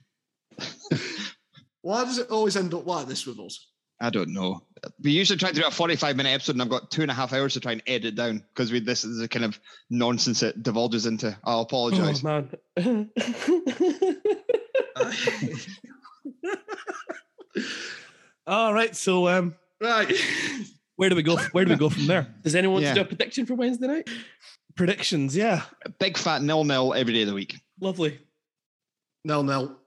Why 1.81 2.03
does 2.03 2.17
it 2.17 2.29
always 2.29 2.55
end 2.57 2.73
up 2.73 2.85
like 2.85 3.07
this 3.07 3.25
with 3.25 3.39
us? 3.39 3.67
I 4.01 4.09
don't 4.09 4.33
know. 4.33 4.61
We 5.03 5.11
usually 5.11 5.37
try 5.37 5.49
to 5.49 5.55
do 5.59 5.67
a 5.67 5.71
45 5.71 6.15
minute 6.15 6.29
episode, 6.29 6.53
and 6.53 6.61
I've 6.61 6.69
got 6.69 6.89
two 6.89 7.01
and 7.01 7.11
a 7.11 7.13
half 7.13 7.33
hours 7.33 7.53
to 7.55 7.59
try 7.59 7.73
and 7.73 7.83
edit 7.85 8.15
down 8.15 8.43
because 8.53 8.71
we 8.71 8.79
this 8.79 9.03
is 9.03 9.17
the 9.19 9.27
kind 9.27 9.43
of 9.43 9.59
nonsense 9.89 10.41
it 10.41 10.63
divulges 10.63 11.05
into. 11.05 11.37
I'll 11.43 11.61
apologize. 11.61 12.23
Oh 12.23 12.47
man. 12.77 13.09
All 18.47 18.73
right, 18.73 18.95
so 18.95 19.27
um, 19.27 19.55
right, 19.81 20.11
where 20.95 21.09
do 21.09 21.15
we 21.15 21.21
go? 21.23 21.37
Where 21.51 21.65
do 21.65 21.71
we 21.71 21.77
go 21.77 21.89
from 21.89 22.07
there? 22.07 22.33
Does 22.43 22.55
anyone 22.55 22.75
want 22.75 22.83
Yeah. 22.85 22.93
to 22.95 22.99
do 23.01 23.05
a 23.05 23.05
prediction 23.07 23.45
for 23.45 23.53
Wednesday 23.55 23.87
night? 23.87 24.09
Predictions, 24.75 25.35
yeah, 25.35 25.63
Big 25.99 26.17
fat 26.17 26.41
nil 26.41 26.63
nil 26.63 26.93
every 26.93 27.13
day 27.13 27.21
of 27.23 27.27
the 27.27 27.33
week. 27.33 27.55
lovely. 27.79 28.19
nil 29.23 29.43
nil. 29.43 29.78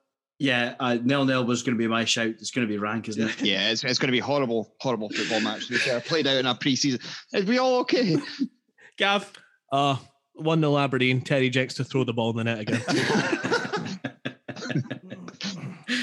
Yeah, 0.43 0.75
uh, 0.81 0.99
nil 1.01 1.25
nil 1.25 1.45
was 1.45 1.63
going 1.63 1.77
to 1.77 1.79
be 1.79 1.87
my 1.87 2.05
shout. 2.05 2.27
It's 2.27 2.51
going 2.51 2.67
to 2.67 2.73
be 2.73 2.77
rank, 2.77 3.09
isn't 3.09 3.23
it? 3.29 3.41
Yeah, 3.43 3.71
it's, 3.71 3.85
it's 3.85 4.01
going 4.01 4.09
to 4.09 4.13
be 4.13 4.19
horrible, 4.19 4.75
horrible 4.81 5.09
football 5.09 5.39
match. 5.41 5.69
to. 5.69 6.01
Played 6.05 6.27
out 6.27 6.37
in 6.37 6.47
a 6.47 6.55
pre-season. 6.57 6.99
Is 7.33 7.45
we 7.45 7.59
all 7.59 7.79
okay? 7.83 8.17
Gav, 8.99 9.33
Uh, 9.71 9.95
one 10.33 10.59
0 10.59 10.77
Aberdeen. 10.79 11.21
Terry 11.21 11.49
Jenks 11.49 11.75
to 11.75 11.85
throw 11.85 12.03
the 12.03 12.13
ball 12.13 12.31
in 12.31 12.39
the 12.39 12.45
net 12.45 12.59
again. 12.59 12.83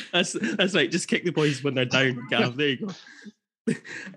that's 0.14 0.32
that's 0.56 0.74
right. 0.74 0.90
Just 0.90 1.10
kick 1.10 1.26
the 1.26 1.32
boys 1.32 1.62
when 1.62 1.74
they're 1.74 1.84
down, 1.84 2.26
Gav. 2.30 2.56
There 2.56 2.70
you 2.70 2.88
go. 2.88 2.94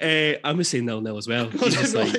Uh, 0.01 0.39
I'm 0.45 0.55
gonna 0.55 0.63
say 0.63 0.81
nil 0.83 1.01
nil 1.01 1.19
as 1.19 1.27
well. 1.27 1.49
Just 1.51 1.97
like, 1.97 2.15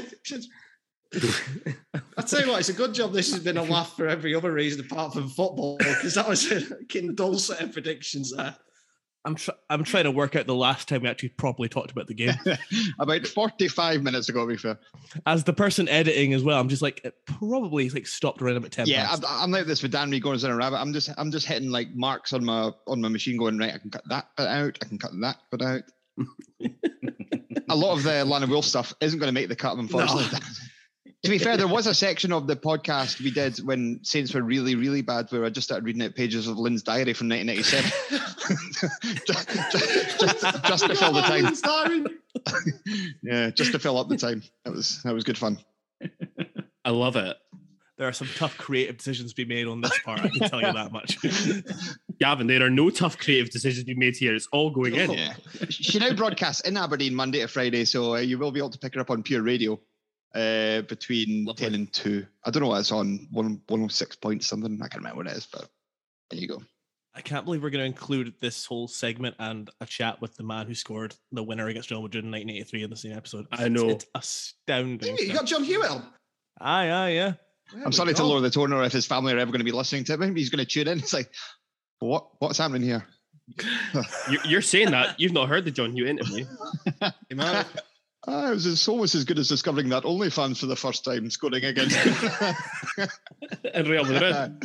I 2.17 2.21
tell 2.21 2.41
you 2.41 2.49
what, 2.49 2.59
it's 2.59 2.69
a 2.69 2.73
good 2.73 2.93
job 2.93 3.13
this 3.13 3.31
has 3.31 3.43
been 3.43 3.57
a 3.57 3.63
laugh 3.63 3.95
for 3.95 4.07
every 4.07 4.33
other 4.35 4.51
reason 4.51 4.85
apart 4.85 5.13
from 5.13 5.29
football, 5.29 5.77
because 5.77 6.15
that 6.15 6.27
was 6.27 6.51
a 6.51 6.61
fucking 6.61 7.15
dull 7.15 7.37
set 7.37 7.61
of 7.61 7.73
predictions 7.73 8.33
there. 8.35 8.55
I'm 9.25 9.35
tr- 9.35 9.51
I'm 9.69 9.83
trying 9.85 10.03
to 10.03 10.11
work 10.11 10.35
out 10.35 10.47
the 10.47 10.55
last 10.55 10.89
time 10.89 11.03
we 11.03 11.07
actually 11.07 11.29
properly 11.29 11.69
talked 11.69 11.91
about 11.91 12.07
the 12.07 12.13
game. 12.13 12.35
About 12.99 13.25
45 13.25 14.03
minutes 14.03 14.27
ago, 14.27 14.41
to 14.41 14.51
be 14.51 14.57
fair. 14.57 14.77
As 15.25 15.45
the 15.45 15.53
person 15.53 15.87
editing 15.87 16.33
as 16.33 16.43
well, 16.43 16.59
I'm 16.59 16.67
just 16.67 16.81
like 16.81 16.99
it 17.05 17.15
probably 17.25 17.89
like 17.89 18.05
stopped 18.05 18.41
around 18.41 18.57
about 18.57 18.71
ten. 18.71 18.85
Yeah, 18.85 19.07
past. 19.07 19.23
I'm, 19.25 19.43
I'm 19.43 19.51
like 19.51 19.65
this 19.65 19.81
with 19.81 19.93
Dan 19.93 20.11
Reed 20.11 20.23
going 20.23 20.35
as 20.35 20.43
a 20.43 20.53
rabbit. 20.53 20.77
I'm 20.77 20.91
just 20.91 21.09
I'm 21.17 21.31
just 21.31 21.47
hitting 21.47 21.69
like 21.69 21.95
marks 21.95 22.33
on 22.33 22.43
my 22.43 22.71
on 22.85 22.99
my 22.99 23.07
machine, 23.07 23.37
going 23.37 23.57
right. 23.57 23.73
I 23.73 23.77
can 23.77 23.91
cut 23.91 24.03
that 24.09 24.27
bit 24.35 24.47
out. 24.47 24.77
I 24.81 24.85
can 24.85 24.97
cut 24.97 25.11
that 25.21 25.37
bit 25.51 25.61
out. 25.61 25.83
a 27.69 27.75
lot 27.75 27.97
of 27.97 28.03
the 28.03 28.25
Lana 28.25 28.47
Wolf 28.47 28.65
stuff 28.65 28.93
isn't 28.99 29.19
going 29.19 29.29
to 29.29 29.33
make 29.33 29.47
the 29.47 29.55
cut, 29.55 29.77
unfortunately. 29.77 30.25
to 31.23 31.29
be 31.29 31.37
fair, 31.37 31.55
there 31.55 31.69
was 31.69 31.87
a 31.87 31.93
section 31.93 32.33
of 32.33 32.47
the 32.47 32.55
podcast 32.55 33.21
we 33.21 33.31
did 33.31 33.57
when 33.59 33.99
Saints 34.03 34.33
were 34.33 34.41
really, 34.41 34.75
really 34.75 35.01
bad, 35.01 35.31
where 35.31 35.45
I 35.45 35.49
just 35.49 35.65
started 35.65 35.85
reading 35.85 36.01
out 36.01 36.15
pages 36.15 36.47
of 36.47 36.57
Lynn's 36.57 36.83
diary 36.83 37.13
from 37.13 37.29
1997, 37.29 37.91
just, 39.25 39.49
just, 39.71 40.19
just, 40.19 40.63
just 40.65 40.85
to 40.85 40.95
fill 40.95 41.13
the 41.13 41.21
time. 41.21 42.07
yeah, 43.23 43.49
just 43.51 43.71
to 43.71 43.79
fill 43.79 43.97
up 43.97 44.09
the 44.09 44.17
time. 44.17 44.43
That 44.65 44.73
was 44.73 45.01
that 45.03 45.13
was 45.13 45.23
good 45.23 45.37
fun. 45.37 45.59
I 46.83 46.89
love 46.89 47.15
it. 47.15 47.37
there 47.97 48.09
are 48.09 48.13
some 48.13 48.27
tough 48.35 48.57
creative 48.57 48.97
decisions 48.97 49.31
to 49.31 49.35
be 49.37 49.45
made 49.45 49.67
on 49.67 49.79
this 49.79 49.97
part. 49.99 50.19
I 50.19 50.27
can 50.27 50.49
tell 50.49 50.59
you 50.59 50.73
that 50.73 50.91
much. 50.91 51.17
Gavin, 52.19 52.47
there 52.47 52.65
are 52.65 52.69
no 52.69 52.89
tough 52.89 53.17
creative 53.17 53.49
decisions 53.49 53.87
you 53.87 53.95
made 53.95 54.17
here. 54.17 54.35
It's 54.35 54.49
all 54.51 54.71
going 54.71 54.95
in. 54.95 55.11
Yeah. 55.11 55.35
She 55.69 55.99
now 55.99 56.13
broadcasts 56.13 56.67
in 56.67 56.75
Aberdeen 56.75 57.15
Monday 57.15 57.39
to 57.39 57.47
Friday, 57.47 57.85
so 57.85 58.15
uh, 58.15 58.19
you 58.19 58.37
will 58.37 58.51
be 58.51 58.59
able 58.59 58.71
to 58.71 58.79
pick 58.79 58.95
her 58.95 58.99
up 58.99 59.09
on 59.09 59.23
Pure 59.23 59.43
Radio 59.43 59.79
uh, 60.35 60.81
between 60.81 61.45
10 61.55 61.75
and 61.75 61.91
2. 61.93 62.25
I 62.43 62.49
don't 62.51 62.63
know 62.63 62.69
what 62.69 62.79
it's 62.79 62.91
on, 62.91 63.27
one, 63.31 63.61
106 63.67 64.15
points 64.17 64.47
something. 64.47 64.79
I 64.81 64.87
can't 64.87 65.03
remember 65.03 65.17
what 65.17 65.27
it 65.27 65.37
is, 65.37 65.45
but 65.45 65.67
there 66.29 66.39
you 66.39 66.47
go. 66.47 66.61
I 67.15 67.21
can't 67.21 67.45
believe 67.45 67.61
we're 67.61 67.69
going 67.69 67.83
to 67.83 67.85
include 67.85 68.33
this 68.39 68.65
whole 68.65 68.87
segment 68.87 69.35
and 69.37 69.69
a 69.79 69.85
chat 69.85 70.19
with 70.19 70.35
the 70.35 70.43
man 70.43 70.65
who 70.65 70.73
scored 70.73 71.15
the 71.31 71.43
winner 71.43 71.67
against 71.67 71.91
Real 71.91 72.01
Madrid 72.01 72.25
in 72.25 72.31
1983 72.31 72.83
in 72.83 72.89
the 72.89 72.95
same 72.95 73.13
episode. 73.13 73.45
I 73.51 73.67
know. 73.69 73.89
It's, 73.89 74.05
astounding. 74.15 75.17
You 75.17 75.33
got 75.33 75.45
John 75.45 75.63
Hewitt 75.63 75.91
on. 75.91 76.03
Aye, 76.59 76.89
aye, 76.89 77.09
yeah. 77.09 77.33
There 77.71 77.81
I'm 77.81 77.85
we 77.85 77.91
sorry 77.91 78.13
to 78.15 78.23
lower 78.23 78.41
the 78.41 78.49
tone 78.49 78.73
or 78.73 78.83
if 78.83 78.91
his 78.91 79.05
family 79.05 79.33
are 79.33 79.37
ever 79.37 79.51
going 79.51 79.59
to 79.59 79.65
be 79.65 79.71
listening 79.71 80.03
to 80.05 80.13
him. 80.13 80.35
He's 80.35 80.49
going 80.49 80.65
to 80.65 80.69
tune 80.69 80.87
in. 80.87 80.97
It's 81.03 81.13
like, 81.13 81.31
what 81.99 82.29
what's 82.39 82.57
happening 82.57 82.81
here? 82.81 83.05
You're, 84.29 84.45
you're 84.45 84.61
saying 84.61 84.91
that 84.91 85.19
you've 85.19 85.33
not 85.33 85.49
heard 85.49 85.65
the 85.65 85.71
John 85.71 85.91
Hugh 85.91 86.07
interview. 86.07 86.45
You 87.29 87.35
might 87.35 87.53
have- 87.53 87.79
Ah, 88.27 88.51
it 88.51 88.53
was 88.53 88.65
it's 88.65 88.87
almost 88.87 89.15
as 89.15 89.25
good 89.25 89.37
as 89.37 89.49
discovering 89.49 89.89
that 89.89 90.03
OnlyFans 90.03 90.59
for 90.59 90.67
the 90.67 90.75
first 90.75 91.03
time, 91.03 91.29
scoring 91.29 91.65
against. 91.65 91.97
in 93.73 93.85
Real 93.85 94.05
Madrid. 94.05 94.63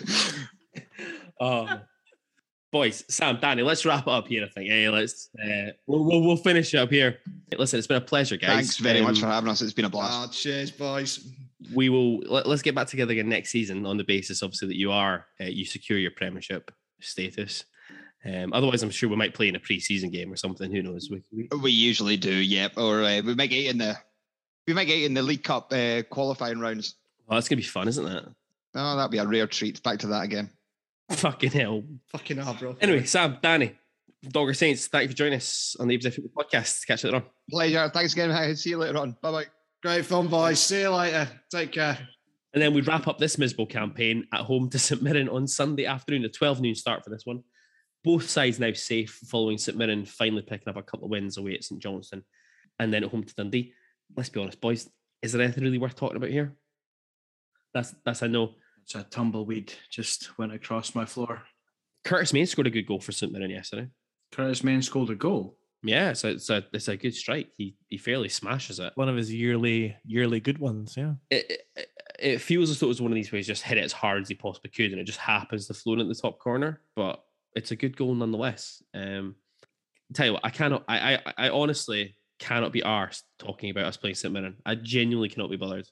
um, 1.40 1.80
boys, 2.72 3.04
Sam, 3.08 3.38
Danny, 3.40 3.62
let's 3.62 3.84
wrap 3.84 4.06
it 4.06 4.10
up 4.10 4.28
here. 4.28 4.44
I 4.44 4.48
think. 4.48 4.70
Hey, 4.70 4.88
let's 4.88 5.28
uh, 5.42 5.72
we'll, 5.88 6.04
we'll 6.04 6.22
we'll 6.22 6.36
finish 6.36 6.72
it 6.72 6.78
up 6.78 6.90
here. 6.90 7.18
Listen, 7.56 7.78
it's 7.78 7.88
been 7.88 7.96
a 7.96 8.00
pleasure, 8.00 8.36
guys. 8.36 8.54
Thanks 8.54 8.76
very 8.76 9.00
much 9.00 9.16
Um, 9.16 9.22
for 9.22 9.26
having 9.26 9.50
us. 9.50 9.60
It's 9.60 9.72
been 9.72 9.86
a 9.86 9.90
blast. 9.90 10.12
Ah, 10.12 10.28
cheers, 10.30 10.70
boys. 10.70 11.28
we 11.74 11.88
will 11.88 12.18
let, 12.20 12.46
us 12.46 12.62
get 12.62 12.76
back 12.76 12.86
together 12.86 13.12
again 13.12 13.28
next 13.28 13.50
season 13.50 13.84
on 13.86 13.96
the 13.96 14.04
basis, 14.04 14.42
obviously, 14.42 14.68
that 14.68 14.76
you 14.76 14.92
are 14.92 15.26
uh, 15.40 15.44
you 15.44 15.64
secure 15.64 15.98
your 15.98 16.12
Premiership 16.12 16.70
status. 17.00 17.64
Um, 18.24 18.52
otherwise, 18.52 18.82
I'm 18.82 18.90
sure 18.90 19.08
we 19.08 19.16
might 19.16 19.34
play 19.34 19.48
in 19.48 19.56
a 19.56 19.60
pre-season 19.60 20.10
game 20.10 20.32
or 20.32 20.36
something. 20.36 20.70
Who 20.72 20.82
knows? 20.82 21.08
We, 21.10 21.22
we, 21.32 21.48
We 21.58 21.70
usually 21.70 22.16
do, 22.16 22.32
yeah. 22.34 22.68
Or 22.76 23.02
uh, 23.02 23.22
we 23.24 23.34
might 23.34 23.50
get 23.50 23.66
in 23.66 23.78
the 23.78 23.96
we 24.66 24.74
might 24.74 24.84
get 24.84 25.02
in 25.02 25.14
the 25.14 25.22
League 25.22 25.44
Cup 25.44 25.72
uh, 25.72 26.02
qualifying 26.10 26.58
rounds. 26.58 26.96
well, 27.26 27.36
that's 27.36 27.48
gonna 27.48 27.58
be 27.58 27.62
fun, 27.62 27.88
isn't 27.88 28.06
it? 28.06 28.24
Oh, 28.74 28.96
that'd 28.96 29.10
be 29.10 29.18
a 29.18 29.26
rare 29.26 29.46
treat. 29.46 29.82
Back 29.82 30.00
to 30.00 30.08
that 30.08 30.24
again. 30.24 30.50
Fucking 31.10 31.52
hell. 31.52 31.82
Fucking 32.12 32.36
hell, 32.36 32.54
bro. 32.58 32.76
Anyway, 32.80 33.04
Sam, 33.04 33.38
Danny, 33.40 33.74
Dogger 34.28 34.52
Saints, 34.52 34.88
thank 34.88 35.04
you 35.04 35.08
for 35.08 35.16
joining 35.16 35.38
us 35.38 35.74
on 35.80 35.88
the 35.88 35.94
Abs 35.94 36.14
Football 36.14 36.44
Podcast. 36.44 36.86
Catch 36.86 37.04
you 37.04 37.10
later 37.10 37.24
on. 37.24 37.30
Pleasure. 37.50 37.90
Thanks 37.94 38.12
again. 38.12 38.56
See 38.56 38.70
you 38.70 38.78
later 38.78 38.98
on. 38.98 39.16
Bye 39.22 39.30
bye. 39.30 39.44
Great 39.82 40.04
fun, 40.04 40.28
boys. 40.28 40.60
See 40.60 40.80
you 40.82 40.90
later. 40.90 41.28
Take 41.50 41.72
care. 41.72 41.96
And 42.52 42.62
then 42.62 42.74
we 42.74 42.80
wrap 42.82 43.06
up 43.06 43.18
this 43.18 43.38
miserable 43.38 43.66
campaign 43.66 44.26
at 44.34 44.40
home 44.40 44.68
to 44.70 44.78
St 44.78 45.00
Mirren 45.02 45.28
on 45.28 45.46
Sunday 45.46 45.86
afternoon, 45.86 46.24
a 46.24 46.28
12 46.28 46.60
noon 46.60 46.74
start 46.74 47.04
for 47.04 47.10
this 47.10 47.22
one. 47.24 47.42
Both 48.08 48.30
sides 48.30 48.58
now 48.58 48.72
safe 48.72 49.20
following 49.26 49.58
St 49.58 49.76
Mirren 49.76 50.06
finally 50.06 50.40
picking 50.40 50.70
up 50.70 50.78
a 50.78 50.82
couple 50.82 51.04
of 51.04 51.10
wins 51.10 51.36
away 51.36 51.52
at 51.52 51.62
St 51.62 51.78
Johnstone 51.78 52.22
and 52.78 52.90
then 52.90 53.04
at 53.04 53.10
home 53.10 53.22
to 53.22 53.34
Dundee. 53.34 53.74
Let's 54.16 54.30
be 54.30 54.40
honest, 54.40 54.62
boys, 54.62 54.88
is 55.20 55.32
there 55.32 55.42
anything 55.42 55.62
really 55.62 55.76
worth 55.76 55.94
talking 55.94 56.16
about 56.16 56.30
here? 56.30 56.56
That's 57.74 57.94
that's 58.06 58.22
a 58.22 58.28
no. 58.28 58.54
It's 58.82 58.94
a 58.94 59.02
tumbleweed 59.02 59.74
just 59.90 60.38
went 60.38 60.54
across 60.54 60.94
my 60.94 61.04
floor. 61.04 61.42
Curtis 62.02 62.32
Main 62.32 62.46
scored 62.46 62.66
a 62.68 62.70
good 62.70 62.86
goal 62.86 62.98
for 62.98 63.12
St 63.12 63.30
Mirren 63.30 63.50
yesterday. 63.50 63.88
Curtis 64.32 64.64
Main 64.64 64.80
scored 64.80 65.10
a 65.10 65.14
goal. 65.14 65.58
Yeah, 65.82 66.14
so 66.14 66.28
it's 66.28 66.48
a 66.48 66.64
it's 66.72 66.88
a 66.88 66.96
good 66.96 67.14
strike. 67.14 67.50
He 67.58 67.76
he 67.90 67.98
fairly 67.98 68.30
smashes 68.30 68.80
it. 68.80 68.94
One 68.94 69.10
of 69.10 69.16
his 69.16 69.30
yearly 69.30 69.98
yearly 70.06 70.40
good 70.40 70.56
ones. 70.56 70.94
Yeah. 70.96 71.12
It, 71.30 71.60
it, 71.76 71.88
it 72.18 72.40
feels 72.40 72.70
as 72.70 72.80
though 72.80 72.86
it 72.86 72.88
was 72.88 73.02
one 73.02 73.12
of 73.12 73.16
these 73.16 73.32
ways 73.32 73.46
just 73.46 73.64
hit 73.64 73.76
it 73.76 73.84
as 73.84 73.92
hard 73.92 74.22
as 74.22 74.30
he 74.30 74.34
possibly 74.34 74.70
could, 74.70 74.92
and 74.92 74.98
it 74.98 75.04
just 75.04 75.18
happens 75.18 75.66
to 75.66 75.74
float 75.74 75.98
in 75.98 76.08
the 76.08 76.14
top 76.14 76.38
corner. 76.38 76.80
But 76.96 77.22
it's 77.58 77.72
a 77.72 77.76
good 77.76 77.96
goal 77.96 78.14
nonetheless. 78.14 78.82
Um, 78.94 79.34
tell 80.14 80.26
you 80.26 80.32
what, 80.34 80.44
I 80.44 80.50
cannot. 80.50 80.84
I 80.88 81.14
I, 81.14 81.32
I 81.36 81.48
honestly 81.50 82.16
cannot 82.38 82.72
be 82.72 82.82
arsed 82.82 83.22
talking 83.38 83.70
about 83.70 83.86
us 83.86 83.96
playing 83.96 84.14
St 84.14 84.32
Mirren. 84.32 84.56
I 84.64 84.76
genuinely 84.76 85.28
cannot 85.28 85.50
be 85.50 85.56
bothered. 85.56 85.88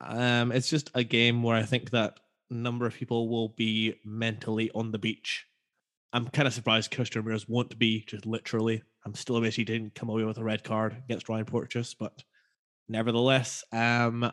Um, 0.00 0.52
it's 0.52 0.70
just 0.70 0.90
a 0.94 1.04
game 1.04 1.42
where 1.42 1.56
I 1.56 1.62
think 1.64 1.90
that 1.90 2.14
number 2.50 2.86
of 2.86 2.94
people 2.94 3.28
will 3.28 3.48
be 3.48 3.94
mentally 4.04 4.70
on 4.74 4.92
the 4.92 4.98
beach. 4.98 5.44
I'm 6.12 6.28
kind 6.28 6.46
of 6.46 6.54
surprised 6.54 6.94
Christian 6.94 7.22
Ramirez 7.22 7.48
won't 7.48 7.76
be, 7.78 8.04
just 8.06 8.26
literally. 8.26 8.82
I'm 9.04 9.14
still 9.14 9.36
amazed 9.36 9.56
he 9.56 9.64
didn't 9.64 9.94
come 9.94 10.08
away 10.08 10.24
with 10.24 10.38
a 10.38 10.44
red 10.44 10.64
card 10.64 10.96
against 11.04 11.28
Ryan 11.28 11.44
Porteous, 11.44 11.94
but 11.94 12.22
nevertheless, 12.88 13.64
um, 13.72 14.30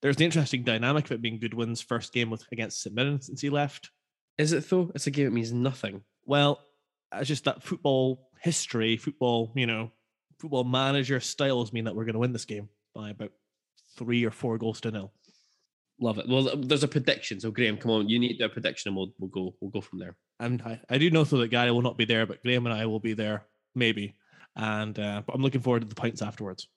there's 0.00 0.16
the 0.16 0.24
interesting 0.24 0.64
dynamic 0.64 1.04
of 1.06 1.12
it 1.12 1.22
being 1.22 1.38
Goodwin's 1.38 1.80
first 1.80 2.12
game 2.12 2.30
with 2.30 2.44
against 2.52 2.82
St 2.82 2.94
Mirren 2.94 3.20
since 3.20 3.40
he 3.40 3.50
left. 3.50 3.90
Is 4.38 4.52
it 4.52 4.68
though? 4.68 4.90
It's 4.94 5.06
a 5.06 5.10
game 5.10 5.26
that 5.26 5.32
means 5.32 5.52
nothing. 5.52 6.02
Well, 6.24 6.60
it's 7.12 7.28
just 7.28 7.44
that 7.44 7.62
football 7.62 8.28
history, 8.40 8.96
football, 8.96 9.52
you 9.54 9.66
know, 9.66 9.92
football 10.38 10.64
manager 10.64 11.20
styles 11.20 11.72
mean 11.72 11.84
that 11.84 11.94
we're 11.94 12.04
going 12.04 12.14
to 12.14 12.18
win 12.18 12.32
this 12.32 12.44
game 12.44 12.68
by 12.94 13.10
about 13.10 13.32
three 13.96 14.24
or 14.24 14.30
four 14.30 14.58
goals 14.58 14.80
to 14.82 14.90
nil. 14.90 15.12
Love 16.00 16.18
it. 16.18 16.28
Well, 16.28 16.56
there's 16.56 16.82
a 16.82 16.88
prediction. 16.88 17.38
So 17.38 17.50
Graham, 17.52 17.76
come 17.76 17.92
on, 17.92 18.08
you 18.08 18.18
need 18.18 18.38
to 18.38 18.46
a 18.46 18.48
prediction, 18.48 18.90
and 18.90 18.96
we'll 18.96 19.14
we'll 19.18 19.30
go 19.30 19.54
we'll 19.60 19.70
go 19.70 19.80
from 19.80 20.00
there. 20.00 20.16
And 20.40 20.60
I, 20.62 20.80
I 20.90 20.98
do 20.98 21.10
know 21.10 21.22
though 21.22 21.38
that 21.38 21.48
Gary 21.48 21.70
will 21.70 21.82
not 21.82 21.96
be 21.96 22.04
there, 22.04 22.26
but 22.26 22.42
Graham 22.42 22.66
and 22.66 22.74
I 22.74 22.86
will 22.86 23.00
be 23.00 23.12
there, 23.12 23.44
maybe. 23.74 24.16
And 24.56 24.98
uh, 24.98 25.22
but 25.24 25.34
I'm 25.34 25.42
looking 25.42 25.60
forward 25.60 25.82
to 25.82 25.88
the 25.88 25.94
points 25.94 26.20
afterwards. 26.20 26.68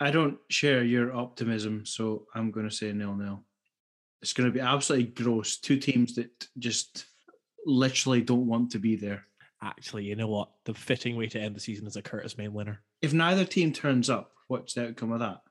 I 0.00 0.10
don't 0.10 0.38
share 0.50 0.84
your 0.84 1.14
optimism, 1.14 1.86
so 1.86 2.26
I'm 2.34 2.50
going 2.50 2.68
to 2.68 2.74
say 2.74 2.92
nil 2.92 3.14
nil. 3.14 3.42
It's 4.22 4.32
going 4.32 4.48
to 4.48 4.54
be 4.54 4.60
absolutely 4.60 5.08
gross. 5.08 5.58
Two 5.58 5.76
teams 5.76 6.14
that 6.14 6.48
just 6.58 7.06
literally 7.66 8.22
don't 8.22 8.46
want 8.46 8.70
to 8.70 8.78
be 8.78 8.96
there. 8.96 9.24
Actually, 9.62 10.04
you 10.04 10.16
know 10.16 10.28
what? 10.28 10.50
The 10.64 10.74
fitting 10.74 11.16
way 11.16 11.26
to 11.28 11.40
end 11.40 11.54
the 11.54 11.60
season 11.60 11.86
is 11.86 11.96
a 11.96 12.02
Curtis 12.02 12.38
Main 12.38 12.52
winner. 12.52 12.80
If 13.00 13.12
neither 13.12 13.44
team 13.44 13.72
turns 13.72 14.10
up, 14.10 14.32
what's 14.48 14.74
the 14.74 14.88
outcome 14.88 15.12
of 15.12 15.20
that? 15.20 15.42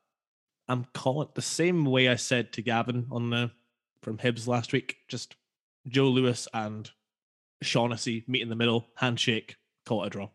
I'm 0.67 0.85
calling 0.93 1.27
it 1.27 1.35
the 1.35 1.41
same 1.41 1.85
way 1.85 2.07
I 2.07 2.15
said 2.15 2.53
to 2.53 2.61
Gavin 2.61 3.07
on 3.11 3.29
the 3.29 3.51
from 4.01 4.17
Hibs 4.17 4.47
last 4.47 4.73
week. 4.73 4.97
Just 5.07 5.35
Joe 5.87 6.07
Lewis 6.07 6.47
and 6.53 6.89
Shaughnessy 7.61 8.23
meet 8.27 8.41
in 8.41 8.49
the 8.49 8.55
middle, 8.55 8.87
handshake, 8.95 9.55
call 9.85 10.03
it 10.03 10.07
a 10.07 10.09
draw. 10.09 10.29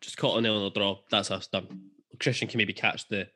Just 0.00 0.16
call 0.16 0.36
it 0.36 0.38
a 0.38 0.42
nail 0.42 0.58
and 0.58 0.66
a 0.66 0.78
draw. 0.78 0.98
That's 1.10 1.30
us 1.30 1.46
done. 1.48 1.90
Christian 2.20 2.48
can 2.48 2.58
maybe 2.58 2.72
catch 2.72 3.08
the 3.08 3.28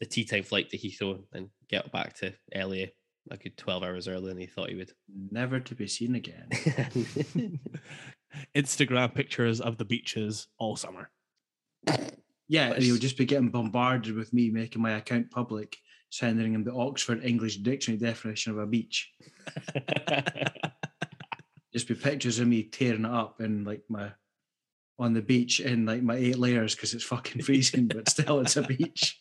the 0.00 0.06
tea 0.06 0.24
time 0.24 0.42
flight 0.42 0.68
to 0.70 0.78
Heathrow 0.78 1.22
and 1.32 1.48
get 1.68 1.92
back 1.92 2.14
to 2.14 2.34
LA 2.52 2.86
a 3.30 3.36
good 3.36 3.56
12 3.56 3.82
hours 3.82 4.08
earlier 4.08 4.28
than 4.28 4.38
he 4.38 4.46
thought 4.46 4.70
he 4.70 4.76
would. 4.76 4.92
Never 5.30 5.60
to 5.60 5.74
be 5.74 5.86
seen 5.86 6.14
again. 6.14 6.48
Instagram 8.56 9.14
pictures 9.14 9.60
of 9.60 9.78
the 9.78 9.84
beaches 9.84 10.48
all 10.58 10.76
summer. 10.76 11.10
Yeah, 12.48 12.72
and 12.72 12.82
he'll 12.82 12.98
just 12.98 13.16
be 13.16 13.24
getting 13.24 13.50
bombarded 13.50 14.14
with 14.14 14.32
me 14.32 14.50
making 14.50 14.82
my 14.82 14.92
account 14.92 15.30
public, 15.30 15.76
sending 16.10 16.54
him 16.54 16.64
the 16.64 16.74
Oxford 16.74 17.24
English 17.24 17.56
Dictionary 17.58 17.98
definition 17.98 18.52
of 18.52 18.58
a 18.58 18.66
beach. 18.66 19.10
just 21.72 21.88
be 21.88 21.94
pictures 21.94 22.38
of 22.38 22.48
me 22.48 22.64
tearing 22.64 23.04
it 23.04 23.10
up 23.10 23.40
in 23.40 23.64
like 23.64 23.82
my 23.88 24.12
on 24.98 25.14
the 25.14 25.22
beach 25.22 25.60
in 25.60 25.86
like 25.86 26.02
my 26.02 26.16
eight 26.16 26.38
layers 26.38 26.74
because 26.74 26.94
it's 26.94 27.04
fucking 27.04 27.42
freezing, 27.42 27.88
but 27.88 28.08
still 28.08 28.40
it's 28.40 28.56
a 28.56 28.62
beach. 28.62 29.18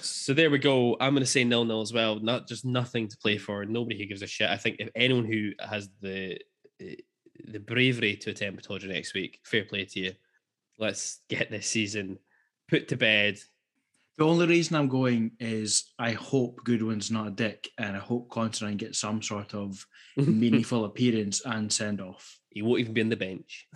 So 0.00 0.34
there 0.34 0.50
we 0.50 0.58
go. 0.58 0.96
I'm 1.00 1.14
going 1.14 1.24
to 1.24 1.30
say 1.30 1.44
nil 1.44 1.64
nil 1.64 1.80
as 1.80 1.92
well. 1.92 2.18
Not 2.20 2.48
just 2.48 2.64
nothing 2.64 3.08
to 3.08 3.16
play 3.18 3.38
for. 3.38 3.64
Nobody 3.64 3.98
who 3.98 4.06
gives 4.06 4.22
a 4.22 4.26
shit. 4.26 4.48
I 4.48 4.56
think 4.56 4.76
if 4.78 4.90
anyone 4.94 5.24
who 5.24 5.52
has 5.60 5.88
the 6.00 6.38
eh, 6.80 6.96
the 7.46 7.60
bravery 7.60 8.16
to 8.16 8.30
attempt 8.30 8.68
Todger 8.68 8.88
next 8.88 9.14
week, 9.14 9.40
fair 9.44 9.64
play 9.64 9.84
to 9.84 10.00
you. 10.00 10.12
Let's 10.78 11.20
get 11.28 11.50
this 11.50 11.66
season 11.66 12.18
put 12.68 12.88
to 12.88 12.96
bed. 12.96 13.38
The 14.16 14.24
only 14.24 14.46
reason 14.46 14.76
I'm 14.76 14.88
going 14.88 15.32
is 15.40 15.92
I 15.98 16.12
hope 16.12 16.60
Goodwin's 16.64 17.10
not 17.10 17.26
a 17.26 17.30
dick, 17.32 17.68
and 17.78 17.96
I 17.96 18.00
hope 18.00 18.30
Considine 18.30 18.76
gets 18.76 19.00
some 19.00 19.20
sort 19.22 19.54
of 19.54 19.84
meaningful 20.16 20.84
appearance 20.84 21.44
and 21.44 21.72
send 21.72 22.00
off. 22.00 22.38
He 22.54 22.62
won't 22.62 22.78
even 22.78 22.92
be 22.94 23.00
on 23.00 23.08
the 23.08 23.16
bench. 23.16 23.66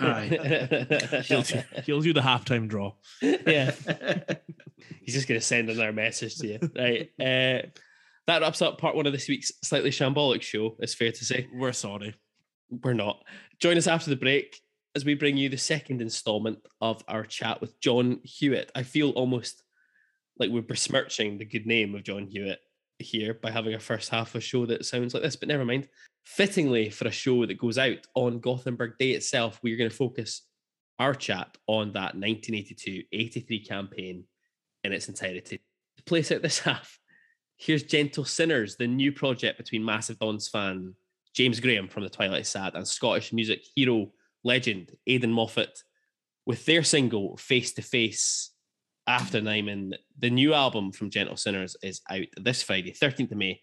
Aye. 0.00 1.22
He'll, 1.26 1.42
he'll 1.84 2.00
do 2.00 2.12
the 2.12 2.20
halftime 2.20 2.68
draw. 2.68 2.94
yeah. 3.22 3.70
He's 5.02 5.14
just 5.14 5.28
going 5.28 5.40
to 5.40 5.46
send 5.46 5.70
another 5.70 5.92
message 5.92 6.36
to 6.38 6.48
you. 6.48 6.58
Right. 6.76 7.08
Uh, 7.20 7.68
that 8.26 8.42
wraps 8.42 8.62
up 8.62 8.78
part 8.78 8.96
one 8.96 9.06
of 9.06 9.12
this 9.12 9.28
week's 9.28 9.52
slightly 9.62 9.90
shambolic 9.90 10.42
show, 10.42 10.76
it's 10.80 10.94
fair 10.94 11.12
to 11.12 11.24
say. 11.24 11.46
We're 11.54 11.72
sorry. 11.72 12.16
We're 12.68 12.94
not. 12.94 13.22
Join 13.60 13.78
us 13.78 13.86
after 13.86 14.10
the 14.10 14.16
break 14.16 14.60
as 14.96 15.04
we 15.04 15.14
bring 15.14 15.36
you 15.36 15.48
the 15.48 15.56
second 15.56 16.02
installment 16.02 16.58
of 16.80 17.04
our 17.06 17.24
chat 17.24 17.60
with 17.60 17.78
John 17.78 18.18
Hewitt. 18.24 18.72
I 18.74 18.82
feel 18.82 19.10
almost 19.10 19.62
like 20.40 20.50
we're 20.50 20.62
besmirching 20.62 21.38
the 21.38 21.44
good 21.44 21.66
name 21.66 21.94
of 21.94 22.02
John 22.02 22.26
Hewitt 22.26 22.58
here 22.98 23.34
by 23.34 23.52
having 23.52 23.74
a 23.74 23.80
first 23.80 24.10
half 24.10 24.30
of 24.30 24.36
a 24.36 24.40
show 24.40 24.66
that 24.66 24.84
sounds 24.84 25.14
like 25.14 25.22
this, 25.22 25.36
but 25.36 25.48
never 25.48 25.64
mind. 25.64 25.88
Fittingly, 26.24 26.90
for 26.90 27.08
a 27.08 27.12
show 27.12 27.46
that 27.46 27.58
goes 27.58 27.78
out 27.78 28.06
on 28.14 28.40
Gothenburg 28.40 28.98
Day 28.98 29.10
itself, 29.12 29.58
we're 29.62 29.76
going 29.76 29.90
to 29.90 29.96
focus 29.96 30.42
our 30.98 31.14
chat 31.14 31.56
on 31.66 31.92
that 31.92 32.14
1982 32.14 33.04
83 33.10 33.64
campaign 33.64 34.24
in 34.84 34.92
its 34.92 35.08
entirety. 35.08 35.60
To 35.96 36.02
place 36.04 36.30
out 36.30 36.42
this 36.42 36.58
half, 36.60 36.98
here's 37.56 37.82
Gentle 37.82 38.24
Sinners, 38.24 38.76
the 38.76 38.86
new 38.86 39.12
project 39.12 39.58
between 39.58 39.84
Massive 39.84 40.18
Dons 40.18 40.48
fan 40.48 40.94
James 41.34 41.60
Graham 41.60 41.88
from 41.88 42.02
The 42.02 42.10
Twilight 42.10 42.46
Sad 42.46 42.74
and 42.74 42.86
Scottish 42.86 43.32
music 43.32 43.64
hero 43.74 44.12
legend 44.42 44.96
Aidan 45.06 45.32
Moffat 45.32 45.82
with 46.46 46.64
their 46.66 46.82
single 46.82 47.36
Face 47.36 47.72
to 47.74 47.82
Face 47.82 48.50
after 49.06 49.40
Nyman. 49.40 49.94
The 50.18 50.30
new 50.30 50.54
album 50.54 50.92
from 50.92 51.10
Gentle 51.10 51.36
Sinners 51.36 51.76
is 51.82 52.00
out 52.10 52.26
this 52.36 52.62
Friday, 52.62 52.92
13th 52.92 53.32
of 53.32 53.38
May. 53.38 53.60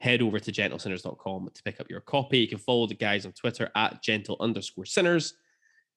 Head 0.00 0.22
over 0.22 0.38
to 0.38 0.52
gentlesinners.com 0.52 1.50
to 1.52 1.62
pick 1.62 1.80
up 1.80 1.90
your 1.90 2.00
copy. 2.00 2.38
You 2.38 2.48
can 2.48 2.58
follow 2.58 2.86
the 2.86 2.94
guys 2.94 3.26
on 3.26 3.32
Twitter 3.32 3.70
at 3.74 4.02
gentle 4.02 4.36
underscore 4.38 4.84
sinners. 4.84 5.34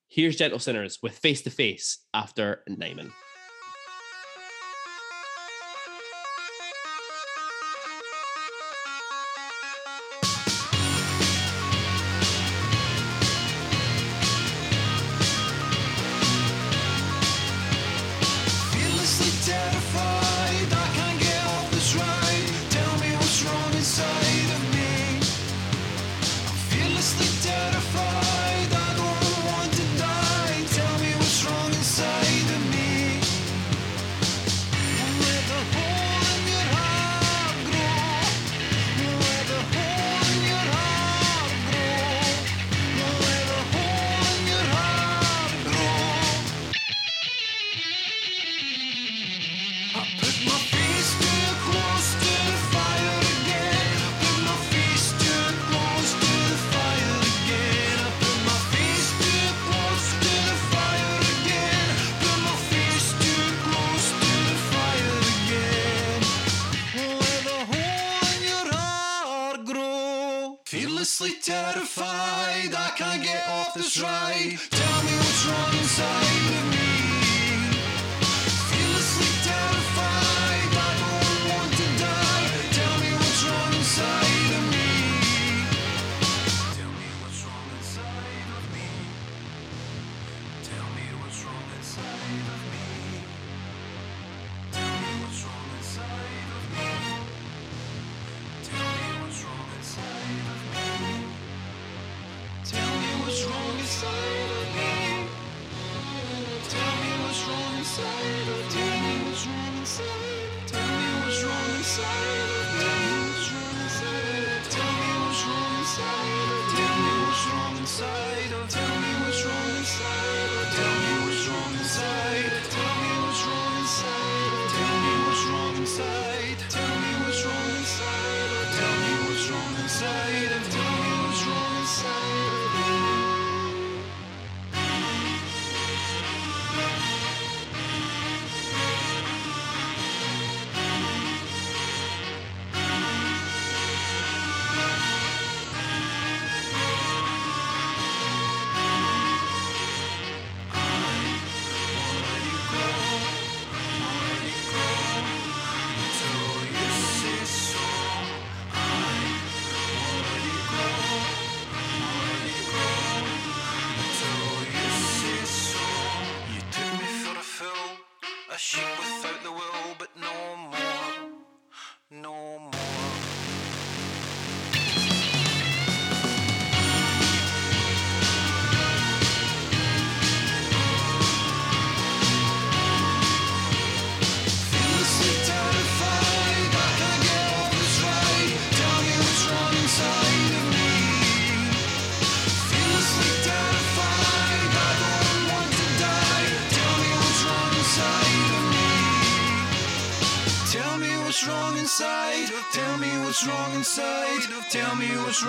Here's 0.08 0.36
Gentle 0.36 0.60
Sinners 0.60 1.00
with 1.02 1.18
Face 1.18 1.42
to 1.44 1.50
Face 1.50 2.00
after 2.14 2.64
Nyman. 2.70 3.12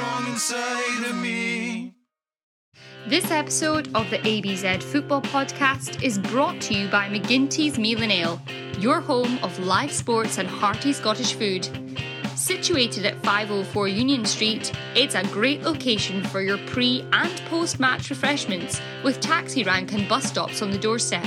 Inside 0.00 1.04
of 1.04 1.16
me. 1.16 1.94
This 3.06 3.30
episode 3.30 3.94
of 3.94 4.08
the 4.08 4.18
ABZ 4.18 4.82
Football 4.82 5.20
Podcast 5.20 6.02
is 6.02 6.18
brought 6.18 6.60
to 6.62 6.74
you 6.74 6.88
by 6.88 7.08
McGinty's 7.08 7.78
Meal 7.78 8.02
and 8.02 8.10
Ale, 8.10 8.40
your 8.78 9.00
home 9.00 9.38
of 9.42 9.58
live 9.58 9.92
sports 9.92 10.38
and 10.38 10.48
hearty 10.48 10.94
Scottish 10.94 11.34
food. 11.34 11.68
Situated 12.34 13.04
at 13.04 13.22
504 13.22 13.88
Union 13.88 14.24
Street, 14.24 14.72
it's 14.94 15.14
a 15.14 15.24
great 15.24 15.62
location 15.62 16.24
for 16.24 16.40
your 16.40 16.58
pre 16.68 17.06
and 17.12 17.42
post 17.50 17.78
match 17.78 18.08
refreshments 18.08 18.80
with 19.04 19.20
taxi 19.20 19.62
rank 19.62 19.92
and 19.92 20.08
bus 20.08 20.24
stops 20.24 20.62
on 20.62 20.70
the 20.70 20.78
doorstep. 20.78 21.26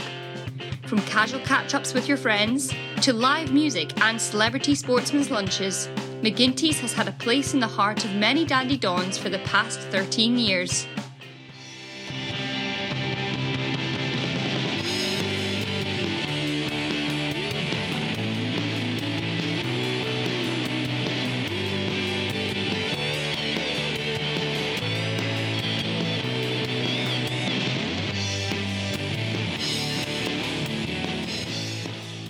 From 0.88 1.02
casual 1.02 1.42
catch 1.42 1.76
ups 1.76 1.94
with 1.94 2.08
your 2.08 2.18
friends 2.18 2.74
to 3.02 3.14
live 3.14 3.52
music 3.52 4.00
and 4.02 4.20
celebrity 4.20 4.74
sportsmen's 4.74 5.30
lunches, 5.30 5.88
McGinty's 6.22 6.80
has 6.80 6.94
had 6.94 7.08
a 7.08 7.12
place 7.12 7.54
in 7.54 7.60
the 7.60 7.68
heart 7.68 8.04
of 8.04 8.16
many 8.16 8.46
dandy 8.46 8.78
dons 8.78 9.18
for 9.18 9.30
the 9.30 9.40
past 9.40 9.80
13 9.80 10.38
years. 10.38 10.88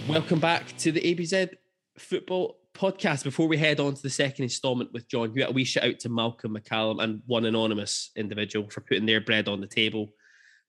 Welcome 0.07 0.39
back 0.39 0.75
to 0.77 0.91
the 0.91 1.01
ABZ 1.01 1.55
Football 1.97 2.57
Podcast. 2.75 3.23
Before 3.23 3.47
we 3.47 3.57
head 3.57 3.79
on 3.79 3.95
to 3.95 4.01
the 4.01 4.09
second 4.09 4.43
instalment 4.43 4.91
with 4.91 5.07
John 5.07 5.31
Hewitt, 5.31 5.49
a 5.49 5.53
wee 5.53 5.63
shout 5.63 5.85
out 5.85 5.99
to 6.01 6.09
Malcolm 6.09 6.55
McCallum 6.55 7.01
and 7.01 7.21
one 7.25 7.45
anonymous 7.45 8.11
individual 8.17 8.69
for 8.69 8.81
putting 8.81 9.05
their 9.05 9.21
bread 9.21 9.47
on 9.47 9.61
the 9.61 9.67
table. 9.67 10.09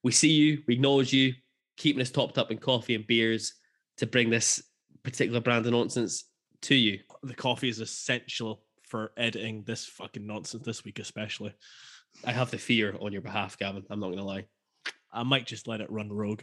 We 0.05 0.13
see 0.13 0.31
you, 0.31 0.63
we 0.69 0.75
acknowledge 0.75 1.13
you, 1.13 1.35
keeping 1.77 2.01
us 2.01 2.11
topped 2.11 2.39
up 2.39 2.53
in 2.53 2.59
coffee 2.59 2.95
and 2.95 3.07
beers 3.07 3.55
to 3.99 4.07
bring 4.07 4.31
this 4.31 4.63
particular 5.03 5.41
brand 5.41 5.67
of 5.67 5.73
nonsense 5.73 6.25
to 6.63 6.77
you. 6.77 7.01
The 7.25 7.35
coffee 7.35 7.69
is 7.69 7.81
essential 7.81 8.63
for 8.83 9.11
editing 9.17 9.65
this 9.65 9.85
fucking 9.85 10.27
nonsense 10.27 10.65
this 10.65 10.85
week, 10.85 11.01
especially. 11.01 11.55
I 12.25 12.31
have 12.31 12.53
the 12.53 12.59
fear 12.59 12.97
on 13.01 13.13
your 13.13 13.23
behalf, 13.23 13.59
Gavin. 13.59 13.85
I'm 13.91 14.01
not 14.01 14.07
going 14.07 14.19
to 14.19 14.25
lie. 14.25 14.47
I 15.13 15.25
might 15.25 15.47
just 15.47 15.67
let 15.67 15.81
it 15.81 15.91
run 15.91 16.13
rogue. 16.13 16.43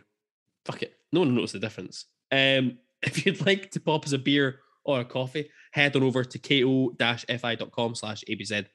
Fuck 0.66 0.84
it. 0.84 0.94
No 1.14 1.22
one 1.22 1.30
will 1.30 1.36
notice 1.36 1.54
the 1.54 1.60
difference. 1.60 2.06
Um, 2.32 2.80
if 3.02 3.26
you'd 3.26 3.46
like 3.46 3.72
to 3.72 3.80
pop 3.80 4.06
us 4.06 4.12
a 4.12 4.18
beer 4.18 4.60
or 4.86 5.02
a 5.02 5.06
coffee, 5.06 5.50
head 5.72 5.96
on 5.96 6.04
over 6.04 6.24
to 6.24 6.40
ko-fi.com 6.40 7.96
slash 7.96 8.24
ABZ 8.30 8.66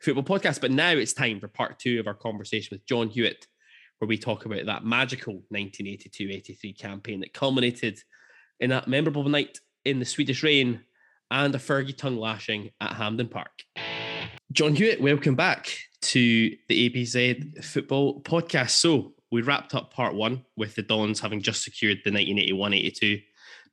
football 0.00 0.24
podcast. 0.24 0.60
But 0.60 0.70
now 0.70 0.90
it's 0.90 1.12
time 1.12 1.40
for 1.40 1.48
part 1.48 1.78
two 1.78 2.00
of 2.00 2.06
our 2.06 2.14
conversation 2.14 2.70
with 2.72 2.86
John 2.86 3.08
Hewitt, 3.08 3.46
where 3.98 4.08
we 4.08 4.18
talk 4.18 4.44
about 4.44 4.66
that 4.66 4.84
magical 4.84 5.42
1982-83 5.52 6.78
campaign 6.78 7.20
that 7.20 7.32
culminated 7.32 8.00
in 8.60 8.70
that 8.70 8.88
memorable 8.88 9.28
night 9.28 9.58
in 9.84 9.98
the 9.98 10.04
Swedish 10.04 10.42
rain 10.42 10.80
and 11.30 11.54
a 11.54 11.58
Fergie 11.58 11.96
tongue 11.96 12.18
lashing 12.18 12.70
at 12.80 12.92
Hampden 12.92 13.28
Park. 13.28 13.62
John 14.52 14.74
Hewitt, 14.74 15.00
welcome 15.00 15.34
back 15.34 15.76
to 16.02 16.50
the 16.68 16.90
ABZ 16.90 17.64
football 17.64 18.20
podcast. 18.22 18.70
So 18.70 19.14
we 19.32 19.42
wrapped 19.42 19.74
up 19.74 19.92
part 19.92 20.14
one 20.14 20.44
with 20.56 20.74
the 20.76 20.82
Dons 20.82 21.18
having 21.18 21.42
just 21.42 21.64
secured 21.64 21.98
the 22.04 22.10
1981-82 22.10 23.22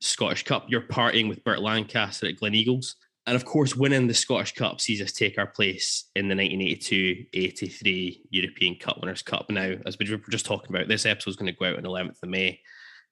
Scottish 0.02 0.44
Cup. 0.44 0.66
You're 0.68 0.82
partying 0.82 1.28
with 1.28 1.44
Burt 1.44 1.60
Lancaster 1.60 2.26
at 2.26 2.36
Gleneagles. 2.36 2.94
And 3.26 3.36
of 3.36 3.44
course, 3.44 3.76
winning 3.76 4.08
the 4.08 4.14
Scottish 4.14 4.52
Cup 4.54 4.80
sees 4.80 5.00
us 5.00 5.12
take 5.12 5.38
our 5.38 5.46
place 5.46 6.10
in 6.16 6.28
the 6.28 6.34
1982-83 6.34 8.20
European 8.30 8.74
Cup 8.74 8.98
Winners' 9.00 9.22
Cup. 9.22 9.48
Now, 9.48 9.74
as 9.86 9.96
we 9.96 10.10
were 10.10 10.18
just 10.28 10.44
talking 10.44 10.74
about, 10.74 10.88
this 10.88 11.06
episode 11.06 11.30
is 11.30 11.36
going 11.36 11.52
to 11.52 11.56
go 11.56 11.66
out 11.66 11.76
on 11.76 11.84
the 11.84 11.88
11th 11.88 12.22
of 12.22 12.28
May. 12.28 12.60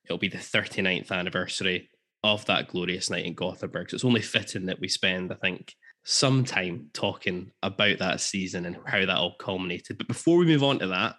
It'll 0.04 0.18
be 0.18 0.28
the 0.28 0.38
39th 0.38 1.12
anniversary 1.12 1.90
of 2.24 2.44
that 2.46 2.68
glorious 2.68 3.08
night 3.08 3.24
in 3.24 3.34
Gothenburg. 3.34 3.90
So 3.90 3.94
it's 3.94 4.04
only 4.04 4.20
fitting 4.20 4.66
that 4.66 4.80
we 4.80 4.88
spend, 4.88 5.32
I 5.32 5.36
think, 5.36 5.74
some 6.04 6.44
time 6.44 6.88
talking 6.92 7.52
about 7.62 7.98
that 8.00 8.20
season 8.20 8.66
and 8.66 8.78
how 8.86 8.98
that 8.98 9.10
all 9.10 9.36
culminated. 9.38 9.96
But 9.96 10.08
before 10.08 10.38
we 10.38 10.46
move 10.46 10.64
on 10.64 10.80
to 10.80 10.88
that, 10.88 11.14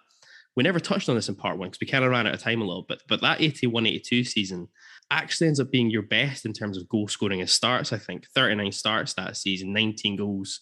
we 0.54 0.62
never 0.62 0.80
touched 0.80 1.08
on 1.08 1.14
this 1.14 1.30
in 1.30 1.34
part 1.34 1.56
one 1.56 1.68
because 1.68 1.80
we 1.80 1.86
kind 1.86 2.04
of 2.04 2.10
ran 2.10 2.26
out 2.26 2.34
of 2.34 2.40
time 2.40 2.60
a 2.60 2.66
little 2.66 2.82
bit. 2.82 3.02
But 3.08 3.22
that 3.22 3.40
81 3.40 3.86
82 3.86 4.24
season 4.24 4.68
actually 5.12 5.48
ends 5.48 5.60
up 5.60 5.70
being 5.70 5.90
your 5.90 6.02
best 6.02 6.46
in 6.46 6.52
terms 6.52 6.76
of 6.76 6.88
goal 6.88 7.08
scoring 7.08 7.40
and 7.40 7.50
starts. 7.50 7.92
I 7.92 7.98
think 7.98 8.26
39 8.34 8.72
starts 8.72 9.14
that 9.14 9.36
season, 9.36 9.72
19 9.72 10.16
goals 10.16 10.60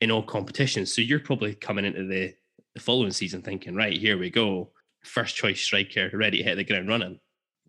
in 0.00 0.10
all 0.10 0.22
competitions. 0.22 0.94
So 0.94 1.02
you're 1.02 1.20
probably 1.20 1.54
coming 1.54 1.84
into 1.84 2.06
the, 2.06 2.34
the 2.74 2.80
following 2.80 3.12
season 3.12 3.42
thinking, 3.42 3.74
right, 3.74 3.96
here 3.96 4.18
we 4.18 4.30
go. 4.30 4.70
First 5.04 5.36
choice 5.36 5.60
striker, 5.60 6.10
ready 6.12 6.38
to 6.38 6.44
hit 6.44 6.56
the 6.56 6.64
ground 6.64 6.88
running. 6.88 7.20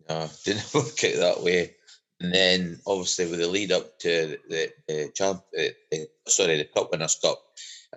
No, 0.08 0.28
didn't 0.44 0.74
work 0.74 1.04
out 1.04 1.16
that 1.16 1.42
way. 1.42 1.76
And 2.20 2.32
then 2.32 2.80
obviously 2.86 3.30
with 3.30 3.40
the 3.40 3.46
lead 3.46 3.72
up 3.72 3.98
to 4.00 4.38
the, 4.48 4.72
the 4.88 5.10
champ, 5.14 5.42
the, 5.52 5.74
sorry, 6.26 6.56
the 6.56 6.64
Cup 6.64 6.90
Winners' 6.90 7.18
Cup, 7.22 7.42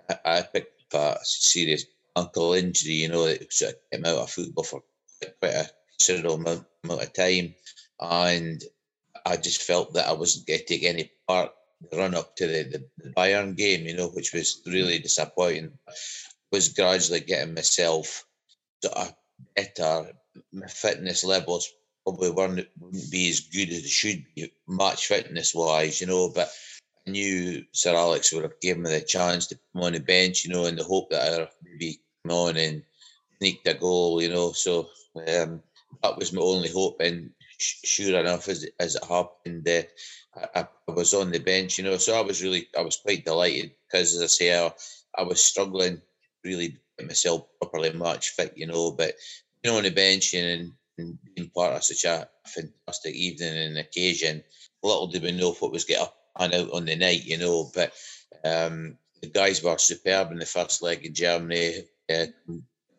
I, 0.08 0.38
I 0.38 0.42
picked 0.42 0.94
up 0.94 1.16
a 1.18 1.24
serious 1.24 1.86
ankle 2.16 2.52
injury. 2.54 2.92
You 2.92 3.08
know, 3.08 3.26
that 3.26 3.52
sort 3.52 3.72
of 3.72 3.78
came 3.90 4.04
out 4.04 4.18
of 4.18 4.30
football 4.30 4.64
for 4.64 4.82
quite 5.40 5.54
a 5.54 5.70
considerable 5.98 6.36
amount, 6.36 6.66
amount 6.84 7.02
of 7.02 7.12
time, 7.12 7.54
and 8.00 8.62
I 9.26 9.36
just 9.36 9.62
felt 9.62 9.94
that 9.94 10.08
I 10.08 10.12
wasn't 10.12 10.46
going 10.46 10.60
to 10.60 10.64
take 10.64 10.84
any 10.84 11.10
part 11.28 11.52
the 11.90 11.96
run 11.96 12.14
up 12.14 12.36
to 12.36 12.46
the, 12.46 12.84
the, 12.98 13.10
Bayern 13.10 13.56
game. 13.56 13.86
You 13.86 13.96
know, 13.96 14.08
which 14.08 14.32
was 14.32 14.62
really 14.66 14.98
disappointing. 14.98 15.72
Was 16.52 16.68
gradually 16.68 17.20
getting 17.20 17.54
myself 17.54 18.24
sort 18.82 18.96
of 18.96 19.14
better. 19.54 20.12
My 20.52 20.66
fitness 20.66 21.24
levels 21.24 21.72
probably 22.04 22.30
weren't 22.30 22.68
wouldn't 22.78 23.10
be 23.10 23.30
as 23.30 23.40
good 23.40 23.70
as 23.70 23.82
they 23.82 23.88
should 23.88 24.24
be 24.34 24.52
match 24.66 25.06
fitness 25.06 25.54
wise, 25.54 26.00
you 26.00 26.06
know. 26.06 26.28
But 26.28 26.50
I 27.06 27.10
knew 27.10 27.64
Sir 27.72 27.94
Alex 27.94 28.32
would 28.32 28.42
have 28.42 28.60
given 28.60 28.82
me 28.82 28.90
the 28.90 29.00
chance 29.00 29.46
to 29.48 29.54
him 29.54 29.82
on 29.82 29.92
the 29.92 30.00
bench, 30.00 30.44
you 30.44 30.52
know, 30.52 30.66
in 30.66 30.76
the 30.76 30.84
hope 30.84 31.10
that 31.10 31.40
I'd 31.40 31.48
maybe 31.62 32.00
come 32.24 32.36
on 32.36 32.56
and 32.56 32.82
sneak 33.38 33.60
a 33.66 33.74
goal, 33.74 34.20
you 34.22 34.28
know. 34.28 34.52
So 34.52 34.88
um, 35.16 35.62
that 36.02 36.16
was 36.16 36.32
my 36.32 36.42
only 36.42 36.70
hope, 36.70 37.00
and 37.00 37.30
sure 37.60 38.18
enough, 38.20 38.48
as 38.48 38.64
it, 38.64 38.74
as 38.78 38.96
it 38.96 39.04
happened, 39.04 39.68
uh, 39.68 39.82
I, 40.54 40.66
I 40.88 40.92
was 40.92 41.14
on 41.14 41.30
the 41.30 41.38
bench, 41.38 41.78
you 41.78 41.84
know. 41.84 41.96
So 41.96 42.16
I 42.16 42.22
was 42.22 42.42
really, 42.42 42.68
I 42.76 42.82
was 42.82 42.96
quite 42.96 43.24
delighted 43.24 43.72
because, 43.86 44.14
as 44.14 44.22
I 44.22 44.26
say, 44.26 44.58
I, 44.58 44.72
I 45.16 45.22
was 45.22 45.42
struggling 45.42 46.00
really 46.44 46.78
myself 47.00 47.46
properly 47.60 47.92
match 47.92 48.30
fit, 48.30 48.54
you 48.56 48.66
know. 48.66 48.92
But 48.92 49.14
you 49.62 49.70
know, 49.70 49.78
on 49.78 49.84
the 49.84 49.90
bench 49.90 50.34
and 50.34 50.72
and 50.98 51.18
being 51.34 51.50
part 51.50 51.74
of 51.74 51.84
such 51.84 52.04
a 52.04 52.28
fantastic 52.46 53.14
evening 53.14 53.56
and 53.56 53.78
occasion. 53.78 54.44
Little 54.82 55.08
did 55.08 55.22
we 55.22 55.32
know 55.32 55.52
what 55.52 55.72
was 55.72 55.84
going 55.84 56.04
to 56.04 56.12
pan 56.36 56.54
out 56.54 56.72
on 56.72 56.84
the 56.84 56.96
night, 56.96 57.24
you 57.24 57.38
know. 57.38 57.70
But 57.74 57.92
um, 58.44 58.96
the 59.20 59.28
guys 59.28 59.62
were 59.62 59.78
superb 59.78 60.30
in 60.32 60.38
the 60.38 60.46
first 60.46 60.82
leg 60.82 61.04
in 61.04 61.14
Germany. 61.14 61.84
Uh, 62.08 62.26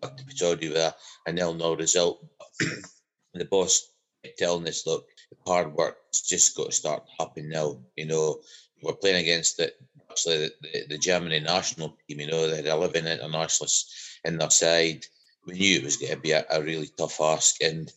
to 0.01 0.23
Pittodrie 0.23 0.69
with 0.69 0.77
a, 0.77 0.95
a 1.27 1.31
nil-nil 1.31 1.75
result. 1.77 2.25
the 3.33 3.45
boss 3.45 3.91
telling 4.37 4.67
us, 4.67 4.85
look, 4.85 5.07
hard 5.45 5.73
work 5.73 5.97
has 6.11 6.21
just 6.21 6.55
got 6.55 6.67
to 6.67 6.71
start 6.71 7.03
happening 7.19 7.49
now. 7.49 7.77
You 7.95 8.05
know, 8.05 8.39
we're 8.81 8.93
playing 8.93 9.21
against 9.21 9.57
the 9.57 9.73
actually 10.09 10.37
the, 10.37 10.51
the, 10.61 10.85
the 10.89 10.97
Germany 10.97 11.39
national 11.39 11.97
team. 12.07 12.19
You 12.19 12.27
know, 12.27 12.49
they 12.49 12.57
had 12.57 12.65
11 12.65 13.07
internationalists 13.07 14.19
in 14.25 14.37
their 14.37 14.49
side 14.49 15.05
we 15.45 15.53
knew 15.53 15.77
it 15.77 15.83
was 15.83 15.97
going 15.97 16.13
to 16.13 16.19
be 16.19 16.31
a, 16.31 16.45
a 16.49 16.61
really 16.61 16.89
tough 16.97 17.19
ask. 17.21 17.61
And 17.61 17.91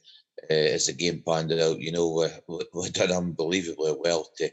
uh, 0.51 0.55
as 0.55 0.87
the 0.87 0.93
game 0.93 1.23
panned 1.27 1.53
out, 1.53 1.81
you 1.81 1.93
know, 1.93 2.29
we, 2.49 2.65
we, 2.75 2.91
did 2.91 3.11
unbelievably 3.11 3.97
well 3.99 4.29
to 4.39 4.51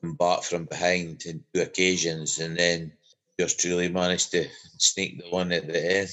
come 0.00 0.14
back 0.14 0.42
from 0.42 0.64
behind 0.64 1.24
in 1.26 1.42
two 1.54 1.62
occasions 1.62 2.38
and 2.38 2.56
then 2.56 2.92
just 3.38 3.60
truly 3.60 3.88
managed 3.88 4.30
to 4.32 4.46
sneak 4.78 5.18
the 5.18 5.30
one 5.30 5.52
at 5.52 5.66
the 5.66 5.98
end. 5.98 6.08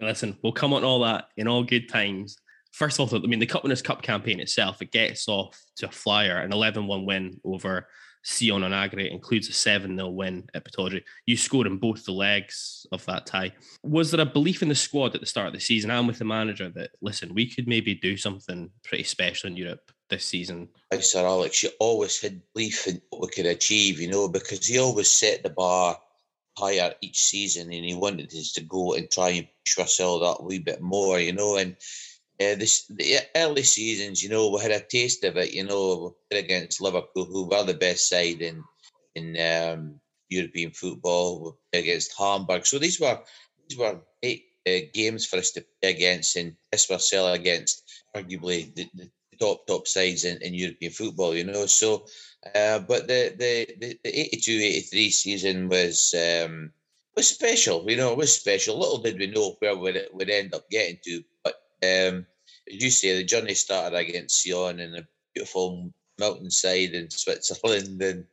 Listen, 0.00 0.36
we'll 0.42 0.52
come 0.52 0.72
on 0.72 0.84
all 0.84 1.00
that 1.00 1.28
in 1.36 1.46
all 1.46 1.62
good 1.62 1.88
times. 1.88 2.38
First 2.72 3.00
of 3.00 3.12
all, 3.12 3.22
I 3.22 3.26
mean, 3.26 3.40
the 3.40 3.46
Cup 3.46 3.62
Winners' 3.62 3.82
Cup 3.82 4.02
campaign 4.02 4.40
itself, 4.40 4.80
it 4.80 4.92
gets 4.92 5.28
off 5.28 5.60
to 5.76 5.88
a 5.88 5.92
flyer, 5.92 6.38
an 6.38 6.52
11 6.52 6.86
1 6.86 7.04
win 7.06 7.40
over 7.44 7.88
Sion 8.22 8.64
and 8.64 8.74
Agri 8.74 9.10
includes 9.10 9.48
a 9.48 9.52
7 9.52 9.96
0 9.96 10.08
win 10.10 10.48
at 10.54 10.64
Pittodrie. 10.64 11.02
You 11.26 11.36
scored 11.36 11.66
in 11.66 11.78
both 11.78 12.04
the 12.04 12.12
legs 12.12 12.86
of 12.92 13.04
that 13.06 13.26
tie. 13.26 13.52
Was 13.82 14.10
there 14.10 14.20
a 14.20 14.26
belief 14.26 14.62
in 14.62 14.68
the 14.68 14.74
squad 14.74 15.14
at 15.14 15.20
the 15.20 15.26
start 15.26 15.48
of 15.48 15.52
the 15.54 15.60
season 15.60 15.90
and 15.90 16.06
with 16.06 16.18
the 16.18 16.24
manager 16.24 16.68
that, 16.70 16.90
listen, 17.00 17.34
we 17.34 17.50
could 17.50 17.66
maybe 17.66 17.94
do 17.94 18.16
something 18.16 18.70
pretty 18.84 19.04
special 19.04 19.48
in 19.48 19.56
Europe 19.56 19.90
this 20.10 20.24
season? 20.24 20.68
Like 20.90 21.02
Sir 21.02 21.24
Alex, 21.24 21.62
you 21.62 21.70
always 21.80 22.20
had 22.20 22.42
belief 22.54 22.86
in 22.86 23.00
what 23.10 23.22
we 23.22 23.28
could 23.28 23.46
achieve, 23.46 24.00
you 24.00 24.10
know, 24.10 24.28
because 24.28 24.66
he 24.66 24.78
always 24.78 25.10
set 25.10 25.42
the 25.42 25.50
bar 25.50 25.98
higher 26.58 26.92
each 27.00 27.18
season 27.18 27.72
and 27.72 27.84
he 27.84 27.94
wanted 27.94 28.30
us 28.34 28.52
to 28.52 28.62
go 28.62 28.94
and 28.94 29.10
try 29.10 29.30
and 29.30 29.48
push 29.64 29.78
ourselves 29.78 30.38
a 30.40 30.44
wee 30.44 30.58
bit 30.58 30.82
more, 30.82 31.18
you 31.18 31.32
know, 31.32 31.56
and 31.56 31.76
uh, 32.40 32.54
the 32.54 33.20
early 33.36 33.62
seasons, 33.62 34.22
you 34.22 34.30
know, 34.30 34.50
we 34.50 34.62
had 34.62 34.70
a 34.70 34.80
taste 34.80 35.24
of 35.24 35.36
it. 35.36 35.52
You 35.52 35.64
know, 35.64 36.16
against 36.30 36.80
Liverpool, 36.80 37.26
who 37.26 37.48
were 37.48 37.64
the 37.64 37.74
best 37.74 38.08
side, 38.08 38.40
and 38.40 38.62
in 39.14 39.36
um, 39.38 40.00
European 40.28 40.70
football 40.70 41.58
against 41.72 42.16
Hamburg. 42.16 42.66
So 42.66 42.78
these 42.78 43.00
were 43.00 43.20
these 43.68 43.78
were 43.78 44.00
eight 44.22 44.44
uh, 44.66 44.88
games 44.94 45.26
for 45.26 45.36
us 45.36 45.50
to 45.52 45.64
play 45.80 45.90
against, 45.90 46.36
and 46.36 46.56
this 46.72 46.88
still 46.98 47.32
against 47.32 47.82
arguably 48.16 48.74
the, 48.74 48.88
the 48.94 49.10
top 49.38 49.66
top 49.66 49.86
sides 49.86 50.24
in, 50.24 50.40
in 50.42 50.54
European 50.54 50.92
football. 50.92 51.34
You 51.34 51.44
know, 51.44 51.66
so 51.66 52.06
uh, 52.54 52.78
but 52.78 53.06
the 53.06 53.34
the 53.36 53.66
the, 53.78 53.98
the 54.02 54.30
82-83 54.36 55.12
season 55.12 55.68
was. 55.68 56.14
Um, 56.14 56.72
was 57.16 57.28
special, 57.28 57.84
you 57.90 57.96
know, 57.96 58.12
it 58.12 58.18
was 58.18 58.32
special. 58.32 58.78
Little 58.78 58.98
did 58.98 59.18
we 59.18 59.26
know 59.26 59.56
where 59.58 59.76
we'd, 59.76 60.00
we'd 60.14 60.30
end 60.30 60.54
up 60.54 60.70
getting 60.70 60.98
to, 61.04 61.22
um, 61.82 62.26
as 62.68 62.82
you 62.82 62.90
say, 62.90 63.16
the 63.16 63.24
journey 63.24 63.54
started 63.54 63.96
against 63.96 64.42
Sion 64.42 64.80
in 64.80 64.94
a 64.94 65.06
beautiful 65.34 65.92
mountainside 66.18 66.90
in 66.90 67.10
Switzerland, 67.10 68.00
and 68.02 68.24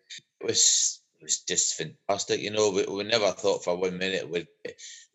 it 0.41 0.45
was 0.45 1.01
it 1.19 1.23
was 1.23 1.39
just 1.39 1.75
fantastic. 1.75 2.41
You 2.41 2.51
know, 2.51 2.69
we, 2.69 2.85
we 2.85 3.03
never 3.03 3.31
thought 3.31 3.63
for 3.63 3.75
one 3.75 3.97
minute 3.97 4.29
we'd 4.29 4.47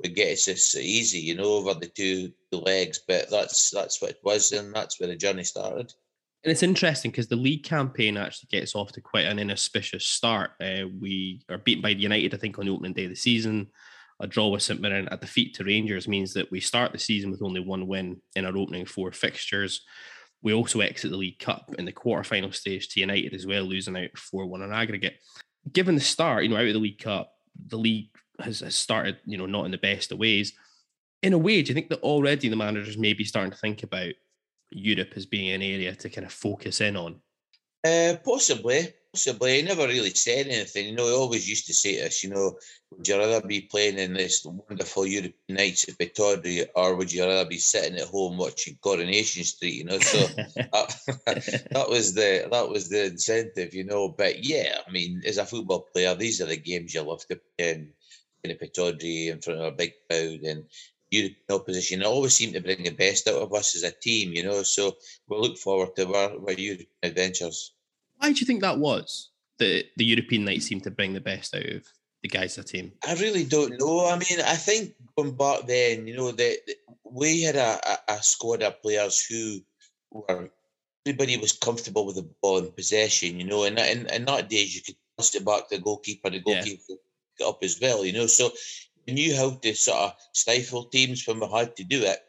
we'd 0.03 0.15
get 0.15 0.29
it 0.29 0.45
this 0.45 0.77
easy, 0.77 1.19
you 1.19 1.37
know, 1.37 1.45
over 1.45 1.75
the 1.75 1.87
two, 1.87 2.33
two 2.51 2.59
legs, 2.59 3.01
but 3.07 3.31
that's 3.31 3.71
that's 3.71 4.01
what 4.03 4.13
it 4.13 4.21
was, 4.25 4.53
and 4.53 4.75
that's 4.75 4.99
where 4.99 5.09
the 5.09 5.17
journey 5.17 5.45
started. 5.45 5.93
And 6.45 6.51
it's 6.51 6.65
interesting 6.65 7.13
because 7.13 7.29
the 7.29 7.37
league 7.37 7.63
campaign 7.63 8.17
actually 8.17 8.49
gets 8.51 8.75
off 8.75 8.91
to 8.93 9.01
quite 9.01 9.27
an 9.27 9.39
inauspicious 9.39 10.05
start. 10.05 10.51
Uh, 10.61 10.89
we 11.01 11.41
are 11.49 11.59
beaten 11.59 11.83
by 11.83 11.95
the 11.95 12.01
United, 12.01 12.35
I 12.35 12.39
think, 12.39 12.59
on 12.59 12.67
the 12.67 12.73
opening 12.73 12.95
day 12.95 13.05
of 13.05 13.11
the 13.11 13.17
season. 13.17 13.69
A 14.23 14.27
draw 14.29 14.47
with 14.47 14.63
St 14.63 14.81
Mirren, 14.81 15.09
a 15.11 15.17
defeat 15.17 15.53
to 15.55 15.65
Rangers 15.65 16.07
means 16.07 16.33
that 16.35 16.49
we 16.53 16.61
start 16.61 16.93
the 16.93 16.99
season 16.99 17.33
with 17.33 17.43
only 17.43 17.59
one 17.59 17.89
win 17.89 18.23
in 18.37 18.47
our 18.47 18.57
opening 18.57 18.87
four 18.87 19.11
fixtures. 19.11 19.85
We 20.43 20.53
also 20.53 20.79
exit 20.79 21.11
the 21.11 21.17
League 21.17 21.41
Cup 21.41 21.75
in 21.77 21.85
the 21.85 21.93
quarterfinal 21.93 22.55
stage 22.55 22.89
to 22.91 23.01
United 23.01 23.35
as 23.35 23.47
well, 23.47 23.65
losing 23.65 23.97
out 23.97 24.17
4 24.17 24.47
1 24.47 24.63
on 24.63 24.73
aggregate. 24.73 25.17
Given 25.73 25.97
the 25.97 26.01
start, 26.01 26.45
you 26.45 26.51
know, 26.51 26.57
out 26.57 26.67
of 26.67 26.73
the 26.73 26.79
League 26.79 27.01
Cup, 27.01 27.33
the 27.67 27.77
league 27.77 28.11
has, 28.39 28.61
has 28.61 28.77
started, 28.77 29.19
you 29.27 29.37
know, 29.37 29.47
not 29.47 29.65
in 29.65 29.73
the 29.73 29.79
best 29.79 30.13
of 30.13 30.19
ways. 30.19 30.53
In 31.23 31.33
a 31.33 31.39
way, 31.39 31.61
do 31.61 31.69
you 31.69 31.75
think 31.75 31.89
that 31.91 32.03
already 32.03 32.49
the 32.49 32.57
managers 32.57 32.97
may 32.97 33.15
be 33.15 33.25
starting 33.25 33.51
to 33.51 33.59
think 33.59 33.83
about 33.83 34.13
Europe 34.71 35.15
as 35.17 35.27
being 35.27 35.51
an 35.51 35.63
area 35.63 35.95
to 35.97 36.09
kind 36.09 36.27
of 36.27 36.33
focus 36.33 36.81
in 36.81 36.97
on? 36.97 37.21
Uh, 37.85 38.15
possibly, 38.25 38.95
possibly. 39.13 39.57
He 39.57 39.63
never 39.63 39.87
really 39.87 40.15
said 40.15 40.47
anything. 40.47 40.87
You 40.87 40.95
know, 40.95 41.07
he 41.07 41.13
always 41.13 41.49
used 41.49 41.67
to 41.67 41.75
say 41.75 41.97
to 41.97 42.07
us, 42.07 42.25
you 42.25 42.31
know, 42.31 42.59
would 42.91 43.07
you 43.07 43.19
rather 43.19 43.47
be 43.47 43.61
playing 43.63 43.99
in 43.99 44.15
this 44.15 44.45
wonderful 44.45 45.07
European 45.07 45.35
nights 45.49 45.89
at 45.89 45.99
Pittodrie 45.99 46.67
or 46.75 46.97
would 46.97 47.13
you 47.13 47.25
rather 47.25 47.49
be 47.49 47.59
sitting 47.59 47.99
at 47.99 48.09
home 48.09 48.39
watching 48.39 48.79
Coronation 48.81 49.45
Street? 49.45 49.75
You 49.75 49.85
know, 49.85 49.99
so 49.99 50.19
that, 50.57 51.67
that 51.71 51.89
was 51.89 52.15
the 52.15 52.49
that 52.51 52.69
was 52.69 52.89
the 52.89 53.07
incentive, 53.07 53.75
you 53.75 53.85
know. 53.85 54.09
But 54.09 54.45
yeah, 54.45 54.79
I 54.87 54.91
mean, 54.91 55.23
as 55.27 55.39
a 55.39 55.47
football 55.47 55.87
player, 55.93 56.15
these 56.15 56.41
are 56.41 56.47
the 56.47 56.57
games 56.57 56.95
you 56.95 57.03
love 57.03 57.27
to 57.29 57.41
play 57.59 57.71
in, 57.71 57.93
in 58.45 58.51
a 58.51 58.55
Pittodrie 58.55 59.29
in 59.29 59.41
front 59.41 59.61
of 59.61 59.67
a 59.67 59.73
big 59.73 59.93
crowd 60.09 60.41
and 60.43 60.65
European 61.11 61.37
opposition. 61.51 62.01
It 62.01 62.07
always 62.07 62.35
seemed 62.35 62.55
to 62.55 62.61
bring 62.61 62.83
the 62.83 62.91
best 62.91 63.29
out 63.29 63.43
of 63.43 63.53
us 63.53 63.77
as 63.77 63.83
a 63.83 63.91
team, 63.91 64.33
you 64.33 64.45
know. 64.45 64.63
So 64.63 64.97
we 65.29 65.37
look 65.37 65.59
forward 65.59 65.95
to 65.97 66.07
our, 66.15 66.31
our 66.31 66.53
European 66.53 66.89
adventures. 67.03 67.73
Why 68.23 68.31
do 68.31 68.39
you 68.39 68.47
think 68.47 68.61
that 68.61 68.79
was? 68.79 69.31
The 69.59 69.85
the 69.97 70.05
European 70.05 70.45
night 70.45 70.63
seemed 70.63 70.85
to 70.85 70.93
bring 70.93 71.13
the 71.13 71.21
best 71.21 71.57
out 71.57 71.67
of 71.67 71.83
the 72.23 72.29
guys' 72.29 72.57
a 72.57 72.63
team. 72.63 72.93
I 73.05 73.15
really 73.15 73.45
don't 73.45 73.81
know. 73.81 74.07
I 74.07 74.13
mean, 74.13 74.41
I 74.41 74.55
think 74.55 74.95
going 75.17 75.35
back 75.37 75.67
then, 75.67 76.07
you 76.07 76.17
know, 76.17 76.31
that 76.31 76.59
we 77.03 77.43
had 77.43 77.57
a, 77.57 77.81
a, 77.85 78.15
a 78.15 78.23
squad 78.23 78.63
of 78.63 78.81
players 78.81 79.27
who 79.27 79.59
were 80.13 80.49
everybody 81.05 81.37
was 81.37 81.51
comfortable 81.51 82.07
with 82.07 82.15
the 82.15 82.31
ball 82.41 82.59
in 82.59 82.71
possession, 82.71 83.41
you 83.41 83.45
know, 83.45 83.65
and 83.65 83.77
in, 83.81 84.07
in 84.07 84.25
that 84.27 84.49
days 84.49 84.77
you 84.77 84.83
could 84.83 84.95
toss 85.19 85.35
it 85.35 85.45
back 85.45 85.69
to 85.69 85.77
the 85.77 85.83
goalkeeper, 85.83 86.31
the 86.31 86.39
goalkeeper 86.39 86.95
yeah. 87.41 87.47
up 87.49 87.59
as 87.65 87.81
well, 87.83 88.05
you 88.05 88.13
know. 88.13 88.29
So 88.29 88.53
we 89.05 89.15
knew 89.15 89.35
how 89.35 89.51
to 89.51 89.75
sort 89.75 89.99
of 89.99 90.15
stifle 90.33 90.85
teams 90.85 91.27
when 91.27 91.41
we 91.41 91.49
had 91.49 91.75
to 91.75 91.83
do 91.83 92.03
it, 92.05 92.21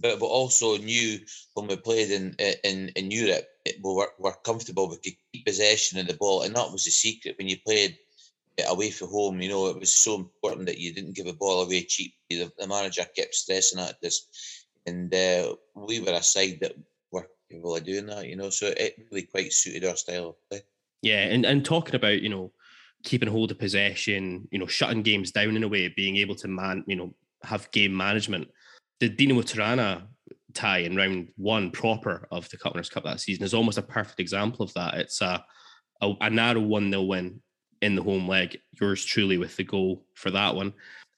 but 0.00 0.20
we 0.20 0.26
also 0.26 0.76
knew 0.78 1.18
when 1.54 1.66
we 1.66 1.76
played 1.76 2.10
in 2.10 2.34
in, 2.64 2.90
in 2.96 3.10
Europe, 3.10 3.46
it, 3.64 3.76
we 3.82 3.94
were, 3.94 4.12
were 4.18 4.36
comfortable. 4.44 4.88
We 4.88 4.96
could 4.96 5.14
keep 5.32 5.46
possession 5.46 5.98
of 5.98 6.06
the 6.06 6.14
ball, 6.14 6.42
and 6.42 6.54
that 6.56 6.72
was 6.72 6.84
the 6.84 6.90
secret 6.90 7.36
when 7.38 7.48
you 7.48 7.56
played 7.64 7.96
away 8.68 8.90
from 8.90 9.08
home. 9.08 9.40
You 9.40 9.50
know, 9.50 9.66
it 9.68 9.78
was 9.78 9.92
so 9.92 10.14
important 10.16 10.66
that 10.66 10.78
you 10.78 10.92
didn't 10.92 11.16
give 11.16 11.26
the 11.26 11.32
ball 11.32 11.62
away 11.62 11.82
cheap. 11.82 12.14
The, 12.30 12.50
the 12.58 12.66
manager 12.66 13.04
kept 13.16 13.34
stressing 13.34 13.80
at 13.80 14.00
this, 14.00 14.66
and 14.86 15.12
uh, 15.14 15.54
we 15.74 16.00
were 16.00 16.12
a 16.12 16.22
side 16.22 16.58
that 16.62 16.72
were 17.10 17.28
capable 17.50 17.76
of 17.76 17.84
doing 17.84 18.06
that. 18.06 18.26
You 18.26 18.36
know, 18.36 18.50
so 18.50 18.72
it 18.76 18.96
really 19.10 19.22
quite 19.22 19.52
suited 19.52 19.84
our 19.84 19.96
style 19.96 20.30
of 20.30 20.48
play. 20.50 20.62
Yeah, 21.02 21.24
and 21.24 21.44
and 21.44 21.64
talking 21.64 21.94
about 21.94 22.22
you 22.22 22.28
know 22.28 22.52
keeping 23.04 23.28
hold 23.28 23.50
of 23.50 23.58
possession, 23.58 24.48
you 24.50 24.58
know, 24.58 24.66
shutting 24.66 25.02
games 25.02 25.32
down 25.32 25.56
in 25.56 25.64
a 25.64 25.68
way, 25.68 25.88
being 25.88 26.16
able 26.16 26.34
to 26.36 26.48
man, 26.48 26.84
you 26.86 26.96
know, 26.96 27.14
have 27.42 27.70
game 27.72 27.96
management. 27.96 28.48
The 29.02 29.10
Dinamo 29.10 29.44
Tirana 29.44 30.06
tie 30.54 30.78
in 30.78 30.94
round 30.94 31.30
one 31.34 31.72
proper 31.72 32.28
of 32.30 32.48
the 32.50 32.56
Cup 32.56 32.72
Winners' 32.72 32.88
Cup 32.88 33.02
that 33.02 33.18
season 33.18 33.42
is 33.42 33.52
almost 33.52 33.76
a 33.76 33.82
perfect 33.82 34.20
example 34.20 34.64
of 34.64 34.72
that. 34.74 34.94
It's 34.94 35.20
a 35.20 35.44
a, 36.00 36.12
a 36.20 36.30
narrow 36.30 36.60
one 36.60 36.88
0 36.88 37.02
win 37.02 37.42
in 37.80 37.96
the 37.96 38.02
home 38.04 38.28
leg. 38.28 38.60
Yours 38.80 39.04
truly 39.04 39.38
with 39.38 39.56
the 39.56 39.64
goal 39.64 40.04
for 40.14 40.30
that 40.30 40.54
one, 40.54 40.72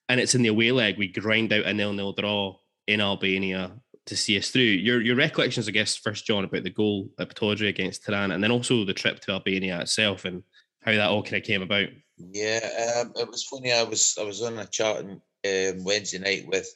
and 0.08 0.18
it's 0.18 0.34
in 0.34 0.40
the 0.40 0.48
away 0.48 0.72
leg 0.72 0.96
we 0.96 1.08
grind 1.08 1.52
out 1.52 1.66
a 1.66 1.74
nil 1.74 1.92
nil 1.92 2.14
draw 2.14 2.56
in 2.86 3.02
Albania 3.02 3.72
to 4.06 4.16
see 4.16 4.38
us 4.38 4.48
through. 4.48 4.62
Your 4.62 5.02
your 5.02 5.16
recollections, 5.16 5.68
I 5.68 5.72
guess, 5.72 5.94
first 5.94 6.24
John 6.24 6.44
about 6.44 6.62
the 6.62 6.70
goal 6.70 7.10
at 7.18 7.28
Pittodrie 7.28 7.68
against 7.68 8.02
Tirana, 8.06 8.32
and 8.32 8.42
then 8.42 8.50
also 8.50 8.86
the 8.86 8.94
trip 8.94 9.20
to 9.20 9.32
Albania 9.32 9.82
itself 9.82 10.24
and 10.24 10.42
how 10.80 10.92
that 10.92 11.10
all 11.10 11.22
kind 11.22 11.36
of 11.36 11.42
came 11.42 11.60
about. 11.60 11.88
Yeah, 12.16 13.02
um, 13.02 13.12
it 13.14 13.28
was 13.28 13.44
funny. 13.44 13.74
I 13.74 13.82
was 13.82 14.16
I 14.18 14.24
was 14.24 14.40
on 14.40 14.58
a 14.58 14.64
chat 14.64 14.96
on 14.96 15.20
um, 15.44 15.84
Wednesday 15.84 16.18
night 16.18 16.46
with 16.46 16.68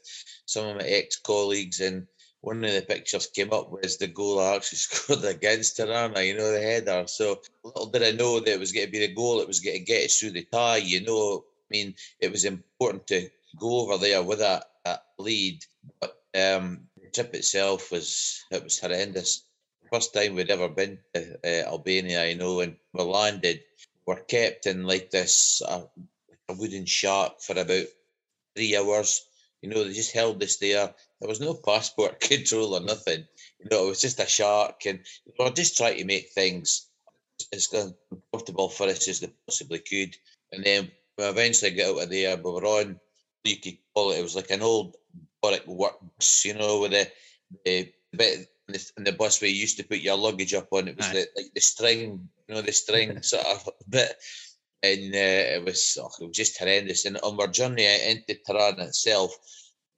some 0.46 0.66
of 0.66 0.76
my 0.76 0.82
ex 0.82 1.16
colleagues, 1.16 1.80
and 1.80 2.06
one 2.40 2.64
of 2.64 2.72
the 2.72 2.82
pictures 2.82 3.26
came 3.26 3.52
up 3.52 3.70
was 3.70 3.96
the 3.96 4.06
goal 4.06 4.40
I 4.40 4.56
actually 4.56 4.78
scored 4.78 5.24
against 5.24 5.76
Tirana. 5.76 6.22
You 6.22 6.36
know 6.36 6.52
the 6.52 6.60
header. 6.60 7.04
So 7.06 7.40
little 7.64 7.86
did 7.86 8.02
I 8.02 8.12
know 8.12 8.40
that 8.40 8.52
it 8.52 8.60
was 8.60 8.72
going 8.72 8.86
to 8.86 8.92
be 8.92 9.06
the 9.06 9.14
goal. 9.14 9.40
It 9.40 9.48
was 9.48 9.60
going 9.60 9.78
to 9.78 9.84
get 9.84 10.04
us 10.06 10.18
through 10.18 10.32
the 10.32 10.44
tie. 10.44 10.78
You 10.78 11.04
know, 11.04 11.44
I 11.46 11.68
mean, 11.70 11.94
it 12.20 12.30
was 12.30 12.44
important 12.44 13.06
to 13.08 13.28
go 13.58 13.80
over 13.80 13.98
there 13.98 14.22
with 14.22 14.38
that, 14.38 14.64
that 14.84 15.04
lead, 15.18 15.64
but 16.00 16.20
um, 16.34 16.80
the 17.00 17.10
trip 17.12 17.34
itself 17.34 17.90
was 17.90 18.44
it 18.50 18.62
was 18.62 18.78
horrendous. 18.78 19.44
First 19.92 20.12
time 20.12 20.34
we'd 20.34 20.50
ever 20.50 20.68
been 20.68 20.98
to 21.14 21.38
uh, 21.42 21.70
Albania, 21.70 22.28
you 22.28 22.36
know, 22.36 22.60
and 22.60 22.76
we 22.92 23.02
landed 23.02 23.62
were 24.08 24.16
kept 24.16 24.66
in 24.66 24.84
like 24.84 25.10
this 25.10 25.60
uh, 25.68 25.82
a 26.48 26.54
wooden 26.54 26.86
shack 26.86 27.40
for 27.40 27.52
about 27.58 27.84
three 28.58 28.76
hours. 28.76 29.24
You 29.62 29.70
know, 29.70 29.84
they 29.84 29.92
just 29.92 30.12
held 30.12 30.42
us 30.42 30.56
there. 30.56 30.92
There 31.20 31.28
was 31.28 31.40
no 31.40 31.54
passport 31.54 32.20
control 32.32 32.74
or 32.74 32.80
nothing. 32.80 33.24
You 33.60 33.66
know, 33.70 33.86
it 33.86 33.88
was 33.88 34.00
just 34.00 34.20
a 34.20 34.26
shark, 34.26 34.86
and 34.86 35.00
we 35.26 35.44
were 35.44 35.50
just 35.50 35.76
trying 35.76 35.98
to 35.98 36.04
make 36.04 36.30
things 36.30 36.86
as 37.52 37.68
comfortable 37.68 38.68
for 38.68 38.88
us 38.88 39.06
as 39.08 39.20
they 39.20 39.30
possibly 39.46 39.78
could. 39.78 40.16
And 40.52 40.64
then 40.64 40.90
we 41.16 41.24
eventually 41.24 41.70
got 41.70 41.96
out 41.96 42.02
of 42.02 42.10
there. 42.10 42.36
We 42.36 42.42
were 42.42 42.66
on, 42.66 43.00
you 43.44 43.56
could 43.56 43.78
call 43.94 44.10
it, 44.10 44.18
it 44.18 44.22
was 44.22 44.36
like 44.36 44.50
an 44.50 44.62
old 44.62 44.96
Boric 45.40 45.66
work 45.66 45.98
bus, 46.18 46.44
you 46.44 46.54
know, 46.54 46.80
with 46.80 46.90
the, 46.90 47.08
the 47.64 47.92
bit 48.12 48.48
in 48.96 49.04
the 49.04 49.12
bus 49.12 49.40
where 49.40 49.50
you 49.50 49.56
used 49.56 49.78
to 49.78 49.84
put 49.84 49.98
your 49.98 50.16
luggage 50.16 50.54
up 50.54 50.68
on. 50.72 50.88
It 50.88 50.96
was 50.96 51.10
the, 51.10 51.26
like 51.36 51.52
the 51.54 51.60
string 51.60 52.28
you 52.48 52.54
know, 52.54 52.62
the 52.62 52.72
string 52.72 53.22
sort 53.22 53.46
of 53.46 53.68
bit. 53.88 54.14
And 54.82 55.14
uh, 55.14 55.58
it 55.58 55.64
was 55.64 55.98
oh, 56.00 56.10
it 56.20 56.28
was 56.28 56.36
just 56.36 56.58
horrendous. 56.58 57.04
And 57.04 57.18
on 57.18 57.40
our 57.40 57.48
journey 57.48 57.86
into 58.10 58.34
Tirana 58.34 58.84
itself, 58.84 59.36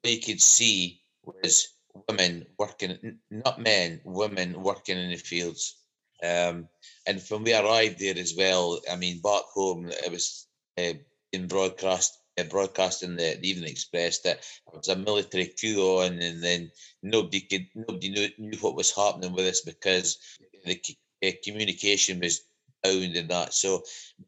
what 0.02 0.12
you 0.12 0.20
could 0.20 0.40
see 0.40 1.02
was 1.24 1.68
women 2.08 2.46
working, 2.58 3.18
not 3.30 3.60
men, 3.60 4.00
women 4.04 4.62
working 4.62 4.98
in 4.98 5.10
the 5.10 5.16
fields. 5.16 5.76
Um, 6.22 6.68
and 7.06 7.22
when 7.28 7.44
we 7.44 7.54
arrived 7.54 7.98
there 7.98 8.16
as 8.18 8.34
well, 8.36 8.80
I 8.90 8.96
mean, 8.96 9.20
back 9.20 9.44
home, 9.54 9.88
it 9.88 10.10
was 10.10 10.46
uh, 10.78 10.92
in 11.32 11.46
broadcast 11.46 12.18
uh, 12.38 12.44
broadcasting 12.44 13.16
the, 13.16 13.36
the 13.40 13.48
Evening 13.48 13.70
Express 13.70 14.20
that 14.20 14.40
there 14.70 14.78
was 14.78 14.88
a 14.88 14.96
military 14.96 15.46
coup 15.60 15.98
on, 15.98 16.20
and 16.20 16.42
then 16.42 16.70
nobody 17.02 17.40
could 17.40 17.66
nobody 17.74 18.10
knew, 18.10 18.28
knew 18.38 18.58
what 18.58 18.76
was 18.76 18.94
happening 18.94 19.32
with 19.32 19.46
us 19.46 19.60
because 19.60 20.18
the 20.64 20.80
uh, 21.24 21.30
communication 21.44 22.20
was 22.20 22.42
and 22.84 23.28
that. 23.30 23.54
So 23.54 23.82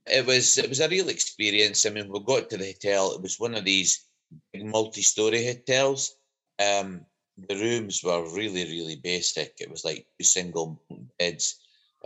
it 0.06 0.26
was 0.26 0.58
it 0.58 0.68
was 0.68 0.80
a 0.80 0.88
real 0.88 1.08
experience. 1.08 1.86
I 1.86 1.90
mean, 1.90 2.08
we 2.08 2.20
got 2.20 2.50
to 2.50 2.56
the 2.56 2.66
hotel. 2.66 3.12
It 3.12 3.22
was 3.22 3.40
one 3.40 3.54
of 3.54 3.64
these 3.64 4.04
big 4.52 4.66
multi-story 4.66 5.44
hotels. 5.46 6.16
Um, 6.58 7.06
the 7.48 7.56
rooms 7.56 8.02
were 8.04 8.22
really 8.34 8.64
really 8.64 8.96
basic. 8.96 9.54
It 9.58 9.70
was 9.70 9.84
like 9.84 10.06
two 10.18 10.24
single 10.24 10.80
beds 11.18 11.58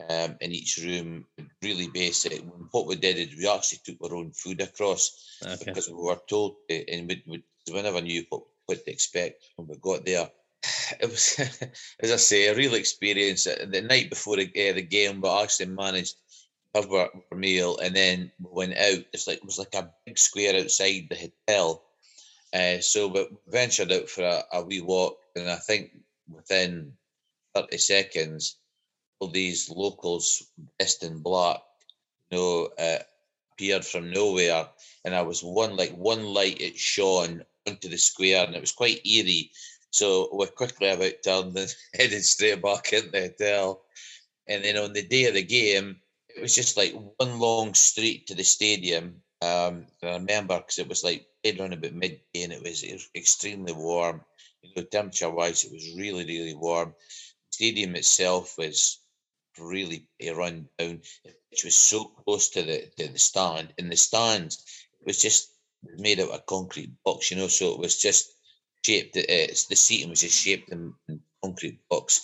um, 0.09 0.37
in 0.41 0.53
each 0.53 0.79
room, 0.83 1.27
really 1.63 1.89
basic. 1.89 2.45
What 2.71 2.87
we 2.87 2.97
did 2.97 3.17
is 3.17 3.37
we 3.37 3.49
actually 3.49 3.81
took 3.85 3.97
our 4.03 4.17
own 4.17 4.33
food 4.33 4.61
across 4.61 5.39
Okay. 5.43 5.65
because 5.65 5.89
we 5.89 5.95
were 5.95 6.21
told, 6.29 6.57
to, 6.69 6.89
and 6.93 7.09
we, 7.09 7.23
we, 7.27 7.43
we 7.73 7.83
never 7.83 8.01
knew 8.01 8.25
what, 8.29 8.43
what 8.67 8.85
to 8.85 8.91
expect 8.91 9.45
when 9.57 9.69
we 9.69 9.77
got 9.77 10.05
there. 10.05 10.29
It 11.01 11.11
was, 11.11 11.41
as 12.01 12.13
I 12.13 12.17
say, 12.17 12.47
a 12.47 12.55
real 12.55 12.75
experience. 12.75 13.45
The 13.45 13.83
night 13.83 14.11
before 14.11 14.37
the, 14.37 14.45
uh, 14.45 14.75
the 14.75 14.83
game, 14.83 15.21
we 15.21 15.29
actually 15.29 15.67
managed 15.67 16.17
have 16.77 16.93
our, 16.93 17.11
meal, 17.35 17.79
and 17.79 17.95
then 17.95 18.31
we 18.41 18.49
went 18.53 18.77
out. 18.77 19.05
It's 19.13 19.27
like 19.27 19.39
it 19.39 19.45
was 19.45 19.59
like 19.59 19.75
a 19.75 19.91
big 20.05 20.19
square 20.19 20.57
outside 20.57 21.09
the 21.09 21.31
hotel. 21.49 21.83
Uh, 22.55 22.81
so 22.81 23.09
we 23.09 23.27
ventured 23.49 23.93
out 23.93 24.09
for 24.09 24.23
a, 24.23 24.43
a 24.53 24.63
wee 24.63 24.81
walk, 24.81 25.19
and 25.35 25.51
I 25.51 25.57
think 25.57 25.91
within 26.29 26.93
30 27.55 27.79
seconds, 27.79 28.57
all 29.19 29.29
these 29.29 29.71
locals 29.71 30.43
dressed 30.79 31.03
in 31.03 31.21
black, 31.21 31.61
you 32.31 32.39
know, 32.39 32.69
uh, 32.79 32.99
appeared 33.53 33.85
from 33.85 34.11
nowhere. 34.11 34.69
And 35.05 35.15
I 35.15 35.23
was 35.23 35.43
one 35.43 35.77
like 35.77 35.93
one 35.93 36.25
light 36.25 36.61
it 36.61 36.79
shone 36.79 37.45
onto 37.67 37.89
the 37.89 37.99
square, 37.99 38.45
and 38.45 38.55
it 38.55 38.61
was 38.61 38.73
quite 38.73 39.05
eerie. 39.07 39.51
So 39.91 40.29
we 40.35 40.47
quickly 40.47 40.91
about 40.91 41.23
turned 41.25 41.57
and 41.57 41.75
headed 41.95 42.25
straight 42.25 42.63
back 42.63 42.93
into 42.93 43.11
the 43.11 43.21
hotel. 43.23 43.83
And 44.49 44.65
then 44.65 44.77
on 44.77 44.93
the 44.93 45.03
day 45.03 45.25
of 45.25 45.35
the 45.35 45.43
game, 45.43 45.97
it 46.37 46.43
was 46.43 46.55
just 46.55 46.77
like 46.77 46.95
one 47.17 47.39
long 47.39 47.75
street 47.75 48.27
to 48.27 48.35
the 48.35 48.45
stadium. 48.45 49.23
Um, 49.43 49.87
I 50.03 50.15
remember 50.15 50.59
because 50.59 50.79
it 50.79 50.89
was 50.89 51.03
like 51.03 51.27
dead 51.43 51.59
around 51.59 51.73
about 51.73 51.93
midday 51.93 52.43
and 52.43 52.53
it 52.53 52.63
was, 52.63 52.83
it 52.83 52.93
was 52.93 53.09
extremely 53.15 53.73
warm. 53.73 54.21
You 54.63 54.71
know, 54.77 54.83
temperature 54.83 55.31
wise, 55.31 55.65
it 55.65 55.73
was 55.73 55.95
really, 55.97 56.25
really 56.25 56.55
warm. 56.55 56.91
The 56.91 57.53
stadium 57.53 57.97
itself 57.97 58.57
was 58.59 59.01
really 59.59 60.09
run 60.35 60.69
down, 60.79 61.01
which 61.51 61.65
was 61.65 61.77
so 61.77 62.05
close 62.05 62.51
to 62.51 62.63
the 62.63 62.91
to 62.99 63.09
the 63.09 63.19
stand. 63.19 63.73
And 63.79 63.91
the 63.91 63.97
stands, 63.97 64.63
it 65.01 65.07
was 65.07 65.21
just 65.21 65.53
made 65.99 66.21
out 66.21 66.31
of 66.31 66.47
concrete 66.47 66.91
box, 67.05 67.31
you 67.31 67.37
know, 67.37 67.49
so 67.49 67.73
it 67.73 67.79
was 67.79 67.99
just 67.99 68.33
shaped. 68.85 69.17
uh, 69.17 69.23
the 69.23 69.77
seating 69.77 70.11
was 70.11 70.21
just 70.21 70.39
shaped 70.39 70.71
in, 70.71 70.93
in 71.09 71.21
concrete 71.43 71.79
box. 71.89 72.21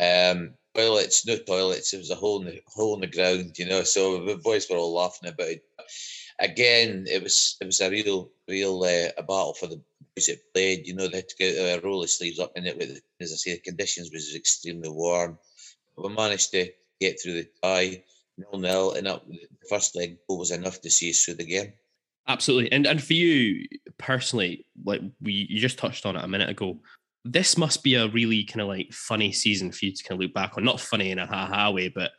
Um, 0.00 0.54
toilets, 0.74 1.26
no 1.26 1.36
toilets. 1.36 1.92
It 1.92 1.98
was 1.98 2.10
a 2.10 2.14
hole 2.14 2.40
in 2.40 2.46
the 2.46 2.62
hole 2.66 2.94
in 2.94 3.00
the 3.00 3.06
ground, 3.06 3.58
you 3.58 3.66
know. 3.66 3.82
So 3.82 4.24
the 4.24 4.36
boys 4.36 4.68
were 4.68 4.76
all 4.76 4.94
laughing 4.94 5.28
about 5.28 5.48
it. 5.48 5.64
Again, 6.40 7.04
it 7.08 7.22
was 7.22 7.56
it 7.60 7.66
was 7.66 7.80
a 7.80 7.90
real 7.90 8.30
real 8.48 8.82
uh, 8.82 9.10
a 9.16 9.22
battle 9.22 9.54
for 9.54 9.66
the 9.66 9.80
boys 10.16 10.26
that 10.26 10.52
played. 10.52 10.86
You 10.86 10.94
know, 10.94 11.08
they 11.08 11.18
had 11.18 11.28
to 11.28 11.36
get 11.36 11.54
their 11.54 11.80
roller 11.80 12.06
sleeves 12.06 12.38
up 12.38 12.52
in 12.56 12.66
it. 12.66 12.76
With 12.76 13.00
as 13.20 13.32
I 13.32 13.36
say, 13.36 13.54
the 13.54 13.60
conditions 13.60 14.10
was 14.12 14.34
extremely 14.34 14.88
warm. 14.88 15.38
But 15.96 16.08
we 16.08 16.14
managed 16.14 16.50
to 16.52 16.68
get 17.00 17.20
through 17.20 17.34
the 17.34 17.48
tie 17.62 18.04
nil 18.36 18.60
nil, 18.60 18.92
and 18.92 19.08
up 19.08 19.26
the 19.28 19.38
first 19.68 19.96
leg 19.96 20.18
goal 20.28 20.38
was 20.38 20.50
enough 20.50 20.80
to 20.80 20.90
see 20.90 21.10
us 21.10 21.22
through 21.22 21.34
the 21.34 21.44
game. 21.44 21.72
Absolutely. 22.26 22.72
And 22.72 22.86
and 22.86 23.02
for 23.02 23.12
you 23.12 23.66
personally, 23.98 24.66
like 24.84 25.02
we 25.20 25.46
you 25.48 25.60
just 25.60 25.78
touched 25.78 26.06
on 26.06 26.16
it 26.16 26.24
a 26.24 26.28
minute 26.28 26.48
ago, 26.48 26.80
this 27.24 27.56
must 27.56 27.82
be 27.82 27.94
a 27.94 28.08
really 28.08 28.44
kind 28.44 28.60
of 28.60 28.68
like 28.68 28.92
funny 28.92 29.32
season 29.32 29.72
for 29.72 29.86
you 29.86 29.92
to 29.92 30.04
kind 30.04 30.18
of 30.18 30.22
look 30.22 30.34
back 30.34 30.56
on. 30.56 30.64
Not 30.64 30.80
funny 30.80 31.10
in 31.10 31.18
a 31.18 31.26
ha 31.26 31.46
ha 31.46 31.70
way, 31.70 31.88
but 31.88 32.12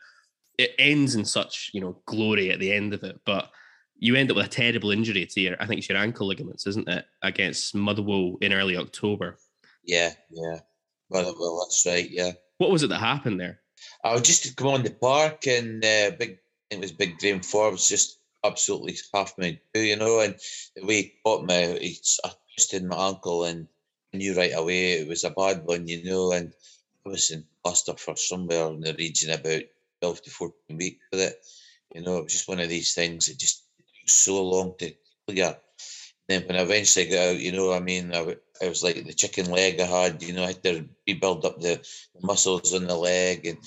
it 0.58 0.72
ends 0.78 1.14
in 1.14 1.24
such, 1.24 1.70
you 1.72 1.80
know, 1.80 2.00
glory 2.06 2.50
at 2.50 2.58
the 2.58 2.72
end 2.72 2.92
of 2.92 3.02
it. 3.04 3.20
But 3.24 3.50
you 3.98 4.14
end 4.14 4.30
up 4.30 4.36
with 4.36 4.46
a 4.46 4.50
terrible 4.50 4.90
injury 4.90 5.26
to 5.26 5.40
your, 5.40 5.56
I 5.60 5.66
think 5.66 5.78
it's 5.78 5.88
your 5.88 5.98
ankle 5.98 6.26
ligaments, 6.26 6.66
isn't 6.66 6.88
it? 6.88 7.06
Against 7.22 7.74
Motherwell 7.74 8.36
in 8.40 8.52
early 8.52 8.76
October. 8.76 9.38
Yeah, 9.84 10.12
yeah. 10.30 10.60
Well, 11.08 11.34
well, 11.38 11.64
that's 11.64 11.86
right. 11.86 12.08
Yeah. 12.10 12.32
What 12.58 12.70
was 12.70 12.82
it 12.82 12.88
that 12.88 12.98
happened 12.98 13.38
there? 13.38 13.60
I 14.02 14.12
was 14.12 14.22
just 14.22 14.44
to 14.44 14.54
come 14.54 14.68
on 14.68 14.82
the 14.82 14.90
park 14.90 15.46
and 15.46 15.84
uh, 15.84 16.10
big. 16.18 16.38
It 16.68 16.80
was 16.80 16.90
big 16.90 17.18
Graham 17.18 17.42
Forbes 17.42 17.88
just 17.88 18.18
absolutely 18.44 18.96
half 19.14 19.38
me 19.38 19.60
you 19.74 19.96
know. 19.96 20.18
And 20.20 20.34
the 20.74 20.84
way 20.84 20.94
he 21.02 21.12
caught 21.24 21.44
me, 21.44 21.54
I 21.54 22.30
twisted 22.54 22.84
my 22.84 22.96
ankle 23.08 23.44
and 23.44 23.68
knew 24.16 24.36
right 24.36 24.52
away 24.54 24.92
it 24.92 25.08
was 25.08 25.24
a 25.24 25.30
bad 25.30 25.64
one, 25.64 25.86
you 25.86 26.04
know. 26.04 26.32
And 26.32 26.52
I 27.06 27.10
was 27.10 27.30
in 27.30 27.44
plaster 27.62 27.94
for 27.94 28.16
somewhere 28.16 28.66
in 28.68 28.80
the 28.80 28.94
region 28.94 29.30
about 29.30 29.62
twelve 30.00 30.22
to 30.22 30.30
fourteen 30.30 30.76
weeks 30.76 31.04
with 31.12 31.20
it. 31.20 31.36
You 31.94 32.02
know, 32.02 32.18
it 32.18 32.24
was 32.24 32.32
just 32.32 32.48
one 32.48 32.60
of 32.60 32.68
these 32.68 32.94
things. 32.94 33.28
It 33.28 33.38
just 33.38 33.62
took 33.78 34.08
so 34.08 34.42
long 34.42 34.74
to 34.78 34.92
clear. 35.28 35.56
Then 36.28 36.42
when 36.46 36.56
I 36.56 36.62
eventually 36.62 37.06
got 37.06 37.28
out, 37.28 37.38
you 37.38 37.52
know, 37.52 37.72
I 37.72 37.78
mean, 37.78 38.12
I 38.12 38.36
was 38.68 38.82
like 38.82 39.04
the 39.06 39.12
chicken 39.12 39.50
leg 39.50 39.80
I 39.80 39.86
had, 39.86 40.22
you 40.22 40.32
know, 40.32 40.42
I 40.42 40.48
had 40.48 40.62
to 40.64 40.88
rebuild 41.06 41.44
up 41.44 41.60
the, 41.60 41.80
muscles 42.20 42.72
in 42.72 42.86
the 42.88 42.96
leg 42.96 43.46
and 43.46 43.58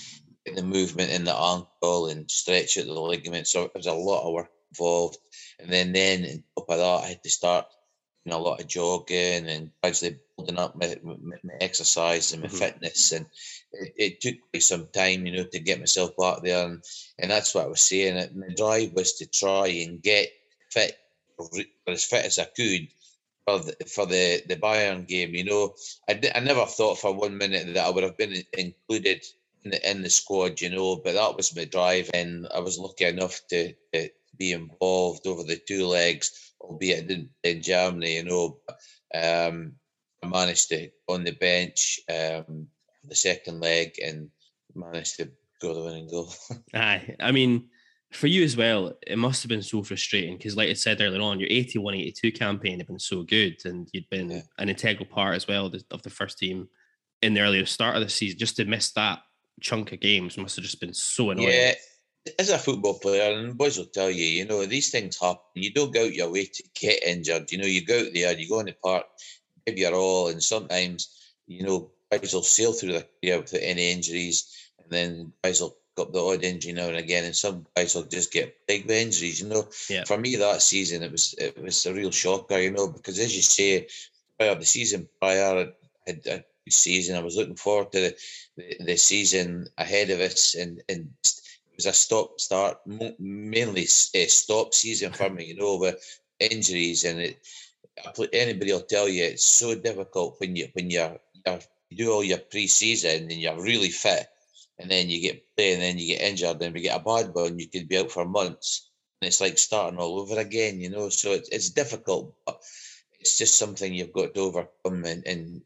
get 0.45 0.55
the 0.55 0.63
movement 0.63 1.11
in 1.11 1.23
the 1.23 1.33
ankle 1.33 2.07
and 2.07 2.29
stretch 2.29 2.77
out 2.77 2.85
the 2.85 2.93
ligament. 2.93 3.47
So 3.47 3.63
it 3.63 3.71
was 3.75 3.85
a 3.85 3.93
lot 3.93 4.27
of 4.27 4.33
work 4.33 4.51
involved. 4.71 5.17
And 5.59 5.71
then, 5.71 5.93
then 5.93 6.43
on 6.57 6.63
top 6.63 6.69
of 6.69 6.77
that, 6.79 7.05
I 7.05 7.07
had 7.07 7.23
to 7.23 7.29
start 7.29 7.65
doing 8.25 8.35
a 8.35 8.41
lot 8.41 8.59
of 8.59 8.67
jogging 8.67 9.47
and 9.47 9.71
gradually 9.81 10.17
building 10.39 10.59
up 10.59 10.75
my, 10.75 10.95
my, 11.03 11.35
my 11.43 11.53
exercise 11.61 12.31
and 12.33 12.43
my 12.43 12.49
Mhm. 12.49 12.57
fitness. 12.59 13.11
And 13.11 13.25
it, 13.71 13.93
it 13.97 14.21
took 14.21 14.35
me 14.53 14.59
some 14.59 14.87
time, 14.93 15.25
you 15.25 15.33
know, 15.37 15.45
to 15.45 15.59
get 15.59 15.79
myself 15.79 16.11
back 16.17 16.43
there. 16.43 16.65
And, 16.65 16.83
and 17.19 17.31
that's 17.31 17.53
what 17.53 17.65
I 17.65 17.67
was 17.67 17.81
saying. 17.81 18.17
It- 18.17 18.35
My 18.35 18.47
drive 18.55 18.93
was 18.93 19.13
to 19.17 19.25
try 19.27 19.67
and 19.67 20.01
get 20.01 20.29
fit, 20.71 20.97
as 21.87 22.05
fit 22.05 22.25
as 22.25 22.39
I 22.39 22.45
could 22.45 22.87
for 23.45 23.59
the, 23.59 23.75
for 23.87 24.05
the, 24.05 24.43
the 24.47 24.55
Bayern 24.55 25.07
game. 25.07 25.33
You 25.35 25.45
know, 25.45 25.75
I, 26.09 26.19
I 26.35 26.39
never 26.39 26.65
thought 26.65 26.99
for 26.99 27.13
one 27.13 27.37
minute 27.37 27.73
that 27.73 27.85
I 27.85 27.89
would 27.89 28.03
have 28.03 28.17
been 28.17 28.35
included 28.57 29.25
in 29.63 29.71
the, 29.71 29.91
in 29.91 30.01
the 30.03 30.09
squad, 30.09 30.61
you 30.61 30.69
know, 30.69 30.97
but 30.97 31.13
that 31.13 31.35
was 31.35 31.55
my 31.55 31.65
drive. 31.65 32.09
And 32.13 32.47
I 32.53 32.59
was 32.59 32.77
lucky 32.79 33.05
enough 33.05 33.41
to, 33.49 33.73
to 33.93 34.09
be 34.37 34.51
involved 34.53 35.27
over 35.27 35.43
the 35.43 35.57
two 35.57 35.85
legs, 35.87 36.53
albeit 36.61 37.05
I 37.05 37.07
didn't 37.07 37.29
in 37.43 37.61
Germany, 37.61 38.15
you 38.17 38.23
know. 38.25 38.57
Um, 39.13 39.73
I 40.23 40.27
managed 40.27 40.69
to 40.69 40.89
on 41.07 41.23
the 41.23 41.31
bench 41.31 41.99
um, 42.09 42.67
the 43.03 43.15
second 43.15 43.59
leg 43.61 43.93
and 44.03 44.29
managed 44.75 45.17
to 45.17 45.29
go 45.61 45.73
the 45.73 45.83
winning 45.83 46.09
goal. 46.09 46.31
Aye. 46.73 47.15
I 47.19 47.31
mean, 47.31 47.69
for 48.11 48.27
you 48.27 48.43
as 48.43 48.57
well, 48.57 48.93
it 49.05 49.17
must 49.17 49.43
have 49.43 49.49
been 49.49 49.61
so 49.61 49.83
frustrating 49.83 50.37
because, 50.37 50.57
like 50.57 50.69
I 50.69 50.73
said 50.73 50.99
earlier 50.99 51.21
on, 51.21 51.39
your 51.39 51.49
81 51.49 51.93
82 51.95 52.31
campaign 52.31 52.79
had 52.79 52.87
been 52.87 52.99
so 52.99 53.23
good 53.23 53.57
and 53.65 53.87
you'd 53.93 54.09
been 54.09 54.43
an 54.57 54.69
integral 54.69 55.05
part 55.05 55.35
as 55.35 55.47
well 55.47 55.67
of 55.67 55.73
the- 55.73 55.85
of 55.91 56.01
the 56.01 56.09
first 56.09 56.37
team 56.37 56.69
in 57.21 57.33
the 57.33 57.41
earlier 57.41 57.65
start 57.65 57.95
of 57.95 58.01
the 58.01 58.09
season. 58.09 58.39
Just 58.39 58.55
to 58.57 58.65
miss 58.65 58.91
that 58.93 59.19
chunk 59.61 59.91
of 59.91 59.99
games 59.99 60.37
must 60.37 60.55
have 60.55 60.63
just 60.65 60.79
been 60.79 60.93
so 60.93 61.29
annoying. 61.31 61.49
Yeah, 61.49 61.73
as 62.37 62.49
a 62.49 62.57
football 62.57 62.99
player, 62.99 63.37
and 63.37 63.57
boys 63.57 63.77
will 63.77 63.85
tell 63.85 64.09
you, 64.09 64.25
you 64.25 64.45
know, 64.45 64.65
these 64.65 64.89
things 64.89 65.17
happen. 65.19 65.41
You 65.55 65.71
don't 65.73 65.93
go 65.93 66.05
out 66.05 66.13
your 66.13 66.31
way 66.31 66.45
to 66.45 66.63
get 66.79 67.03
injured. 67.03 67.51
You 67.51 67.59
know, 67.59 67.67
you 67.67 67.85
go 67.85 67.99
out 67.99 68.13
there, 68.13 68.37
you 68.37 68.49
go 68.49 68.59
in 68.59 68.67
the 68.67 68.75
park, 68.83 69.05
give 69.65 69.77
your 69.77 69.93
all, 69.95 70.27
and 70.29 70.41
sometimes, 70.43 71.09
you 71.47 71.63
know, 71.63 71.91
guys 72.11 72.33
will 72.33 72.43
sail 72.43 72.73
through 72.73 72.93
the 72.93 73.07
career 73.21 73.39
without 73.39 73.59
any 73.61 73.91
injuries, 73.91 74.45
and 74.81 74.91
then 74.91 75.33
guys 75.43 75.61
will 75.61 75.71
pick 75.95 76.07
up 76.07 76.13
the 76.13 76.19
odd 76.23 76.43
injury 76.43 76.73
now 76.73 76.87
and 76.87 76.97
again, 76.97 77.25
and 77.25 77.35
some 77.35 77.65
guys 77.75 77.95
will 77.95 78.03
just 78.03 78.31
get 78.31 78.65
big 78.67 78.89
injuries. 78.89 79.41
You 79.41 79.47
know, 79.47 79.67
Yeah. 79.89 80.05
for 80.05 80.17
me 80.17 80.35
that 80.37 80.61
season, 80.61 81.03
it 81.03 81.11
was 81.11 81.35
it 81.37 81.61
was 81.61 81.85
a 81.85 81.93
real 81.93 82.11
shocker. 82.11 82.59
You 82.59 82.71
know, 82.71 82.87
because 82.87 83.19
as 83.19 83.35
you 83.35 83.41
say, 83.41 83.87
prior 84.37 84.55
the 84.55 84.65
season 84.65 85.07
prior, 85.19 85.73
I 86.07 86.09
had 86.11 86.21
a 86.25 86.37
good 86.37 86.73
season. 86.73 87.15
I 87.15 87.21
was 87.21 87.35
looking 87.35 87.55
forward 87.55 87.91
to 87.91 87.99
the, 87.99 88.15
the, 88.57 88.85
the 88.85 88.97
season 88.97 89.67
ahead 89.77 90.09
of 90.09 90.19
us, 90.19 90.55
and 90.55 90.81
and 90.89 91.09
it 91.23 91.75
was 91.75 91.85
a 91.85 91.93
stop 91.93 92.39
start, 92.39 92.77
mainly 93.19 93.83
a 94.13 94.25
stop 94.27 94.73
season 94.73 95.13
for 95.13 95.29
me. 95.29 95.45
You 95.45 95.55
know, 95.55 95.77
with 95.77 95.99
injuries 96.39 97.03
and 97.03 97.19
it. 97.19 97.37
Anybody 98.33 98.71
will 98.71 98.81
tell 98.81 99.07
you 99.07 99.23
it's 99.23 99.43
so 99.43 99.75
difficult 99.75 100.35
when 100.39 100.55
you 100.55 100.67
when 100.73 100.89
you're, 100.89 101.17
you're 101.45 101.59
you 101.89 101.97
do 101.97 102.11
all 102.11 102.23
your 102.23 102.37
pre-season 102.37 103.23
and 103.23 103.41
you're 103.41 103.61
really 103.61 103.89
fit, 103.89 104.27
and 104.77 104.89
then 104.89 105.09
you 105.09 105.21
get 105.21 105.43
play 105.55 105.73
and 105.73 105.81
then 105.81 105.97
you 105.97 106.15
get 106.15 106.21
injured, 106.21 106.61
and 106.61 106.73
we 106.73 106.81
get 106.81 106.99
a 106.99 107.03
bad 107.03 107.33
one, 107.33 107.59
you 107.59 107.67
could 107.67 107.87
be 107.87 107.97
out 107.97 108.11
for 108.11 108.25
months, 108.25 108.89
and 109.21 109.27
it's 109.27 109.41
like 109.41 109.57
starting 109.57 109.99
all 109.99 110.19
over 110.19 110.39
again. 110.39 110.79
You 110.79 110.89
know, 110.89 111.09
so 111.09 111.31
it's 111.31 111.49
it's 111.49 111.69
difficult, 111.69 112.33
but 112.45 112.61
it's 113.19 113.37
just 113.37 113.57
something 113.57 113.93
you've 113.93 114.13
got 114.13 114.33
to 114.33 114.41
overcome 114.41 115.03
and, 115.05 115.25
and 115.25 115.61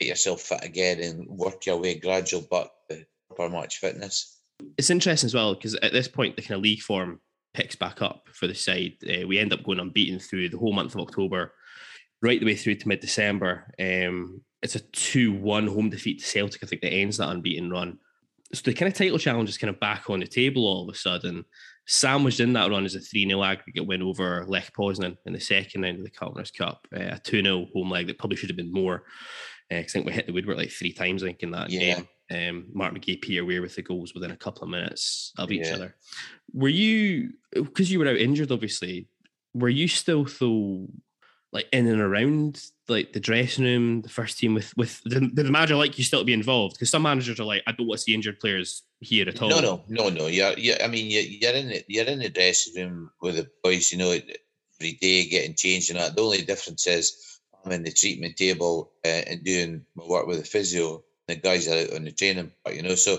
get 0.00 0.08
yourself 0.08 0.40
fit 0.40 0.64
again 0.64 1.00
and 1.00 1.26
work 1.28 1.66
your 1.66 1.78
way 1.78 1.94
gradual 1.94 2.46
but 2.50 2.72
to 2.90 3.04
proper 3.28 3.52
match 3.52 3.78
fitness. 3.78 4.38
It's 4.76 4.90
interesting 4.90 5.28
as 5.28 5.34
well 5.34 5.54
because 5.54 5.74
at 5.76 5.92
this 5.92 6.08
point 6.08 6.36
the 6.36 6.42
kind 6.42 6.56
of 6.56 6.62
league 6.62 6.80
form 6.80 7.20
picks 7.54 7.76
back 7.76 8.02
up 8.02 8.28
for 8.32 8.46
the 8.46 8.54
side. 8.54 8.94
Uh, 9.08 9.26
we 9.26 9.38
end 9.38 9.52
up 9.52 9.64
going 9.64 9.80
unbeaten 9.80 10.18
through 10.18 10.48
the 10.48 10.58
whole 10.58 10.72
month 10.72 10.94
of 10.94 11.00
October, 11.00 11.54
right 12.22 12.40
the 12.40 12.46
way 12.46 12.54
through 12.56 12.76
to 12.76 12.88
mid-December. 12.88 13.72
Um, 13.78 14.42
it's 14.62 14.74
a 14.74 14.80
two-one 14.80 15.66
home 15.66 15.90
defeat 15.90 16.20
to 16.20 16.26
Celtic. 16.26 16.62
I 16.64 16.66
think 16.66 16.82
that 16.82 16.92
ends 16.92 17.18
that 17.18 17.28
unbeaten 17.28 17.70
run. 17.70 17.98
So 18.52 18.62
the 18.64 18.74
kind 18.74 18.90
of 18.90 18.96
title 18.96 19.18
challenge 19.18 19.48
is 19.48 19.58
kind 19.58 19.70
of 19.72 19.80
back 19.80 20.08
on 20.08 20.20
the 20.20 20.26
table 20.26 20.64
all 20.66 20.88
of 20.88 20.94
a 20.94 20.98
sudden. 20.98 21.44
Sandwiched 21.88 22.40
in 22.40 22.52
that 22.54 22.70
run 22.70 22.84
is 22.84 22.94
a 22.96 23.00
3 23.00 23.28
0 23.28 23.42
aggregate 23.42 23.86
win 23.86 24.02
over 24.02 24.44
Lech 24.48 24.72
Poznan 24.72 25.16
in 25.26 25.32
the 25.32 25.40
second 25.40 25.82
round 25.82 25.98
of 25.98 26.04
the 26.04 26.10
Cup 26.10 26.32
Winners' 26.34 26.50
Cup. 26.50 26.86
Uh, 26.94 27.10
a 27.12 27.18
2 27.18 27.42
0 27.42 27.66
home 27.74 27.90
leg 27.90 28.06
that 28.08 28.18
probably 28.18 28.36
should 28.36 28.48
have 28.50 28.56
been 28.56 28.72
more. 28.72 29.04
Uh, 29.70 29.76
I 29.76 29.82
think 29.84 30.06
we 30.06 30.12
hit 30.12 30.26
the 30.26 30.32
woodwork 30.32 30.56
like 30.56 30.70
three 30.70 30.92
times, 30.92 31.22
I 31.22 31.26
think, 31.26 31.42
in 31.42 31.50
that 31.52 31.70
Yeah. 31.70 32.00
game. 32.00 32.08
Um, 32.28 32.66
Mark 32.72 32.92
McGhee, 32.94 33.20
Peter 33.20 33.44
Weir 33.44 33.62
with 33.62 33.76
the 33.76 33.82
goals 33.82 34.14
within 34.14 34.32
a 34.32 34.36
couple 34.36 34.64
of 34.64 34.68
minutes 34.70 35.32
of 35.38 35.52
each 35.52 35.66
Yeah. 35.66 35.74
other. 35.74 35.96
Were 36.52 36.68
you, 36.68 37.34
because 37.52 37.90
you 37.92 38.00
were 38.00 38.08
out 38.08 38.16
injured, 38.16 38.50
obviously, 38.50 39.06
were 39.54 39.68
you 39.68 39.86
still 39.86 40.24
though 40.40 40.88
like 41.52 41.66
in 41.72 41.86
and 41.86 42.00
around 42.00 42.62
like 42.88 43.12
the 43.12 43.20
dressing 43.20 43.64
room, 43.64 44.02
the 44.02 44.08
first 44.08 44.38
team 44.38 44.54
with 44.54 44.76
with 44.76 45.00
the, 45.04 45.30
the 45.32 45.44
manager 45.44 45.76
like 45.76 45.98
you 45.98 46.04
still 46.04 46.24
be 46.24 46.32
involved? 46.32 46.74
Because 46.74 46.90
some 46.90 47.02
managers 47.02 47.40
are 47.40 47.44
like, 47.44 47.62
I 47.66 47.72
don't 47.72 47.86
want 47.86 47.98
to 48.00 48.04
see 48.04 48.14
injured 48.14 48.40
players 48.40 48.82
here 49.00 49.28
at 49.28 49.40
all. 49.40 49.48
No, 49.48 49.60
no, 49.60 49.84
no, 49.88 50.08
no. 50.08 50.26
You're, 50.26 50.58
you're 50.58 50.82
I 50.82 50.88
mean, 50.88 51.10
you're, 51.10 51.22
you're 51.22 51.54
in 51.54 51.68
the 51.68 51.84
you're 51.88 52.06
in 52.06 52.18
the 52.18 52.28
dressing 52.28 52.74
room 52.74 53.10
with 53.20 53.36
the 53.36 53.48
boys. 53.62 53.92
You 53.92 53.98
know, 53.98 54.10
every 54.10 54.92
day 54.92 55.28
getting 55.28 55.54
changed 55.54 55.90
and 55.90 55.98
that. 55.98 56.16
The 56.16 56.22
only 56.22 56.42
difference 56.42 56.86
is 56.86 57.40
I'm 57.64 57.72
in 57.72 57.82
the 57.82 57.92
treatment 57.92 58.36
table 58.36 58.92
uh, 59.04 59.22
and 59.26 59.44
doing 59.44 59.84
my 59.94 60.04
work 60.06 60.26
with 60.26 60.38
the 60.38 60.44
physio. 60.44 61.02
The 61.28 61.36
guys 61.36 61.68
are 61.68 61.78
out 61.78 61.94
on 61.94 62.04
the 62.04 62.12
training 62.12 62.52
part. 62.64 62.76
You 62.76 62.82
know, 62.82 62.94
so 62.94 63.18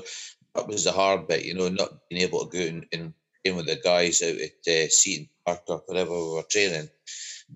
that 0.55 0.67
was 0.67 0.83
the 0.83 0.91
hard 0.91 1.27
bit. 1.27 1.45
You 1.45 1.53
know, 1.53 1.69
not 1.69 2.07
being 2.09 2.21
able 2.21 2.45
to 2.45 2.57
go 2.57 2.63
and, 2.65 2.85
and 2.91 3.13
with 3.55 3.67
the 3.67 3.79
guys 3.83 4.21
out 4.21 4.35
at 4.35 4.67
uh, 4.67 4.89
Seaton 4.89 5.29
Park 5.45 5.63
or 5.67 5.83
whatever 5.85 6.11
we 6.11 6.33
were 6.33 6.43
training. 6.43 6.89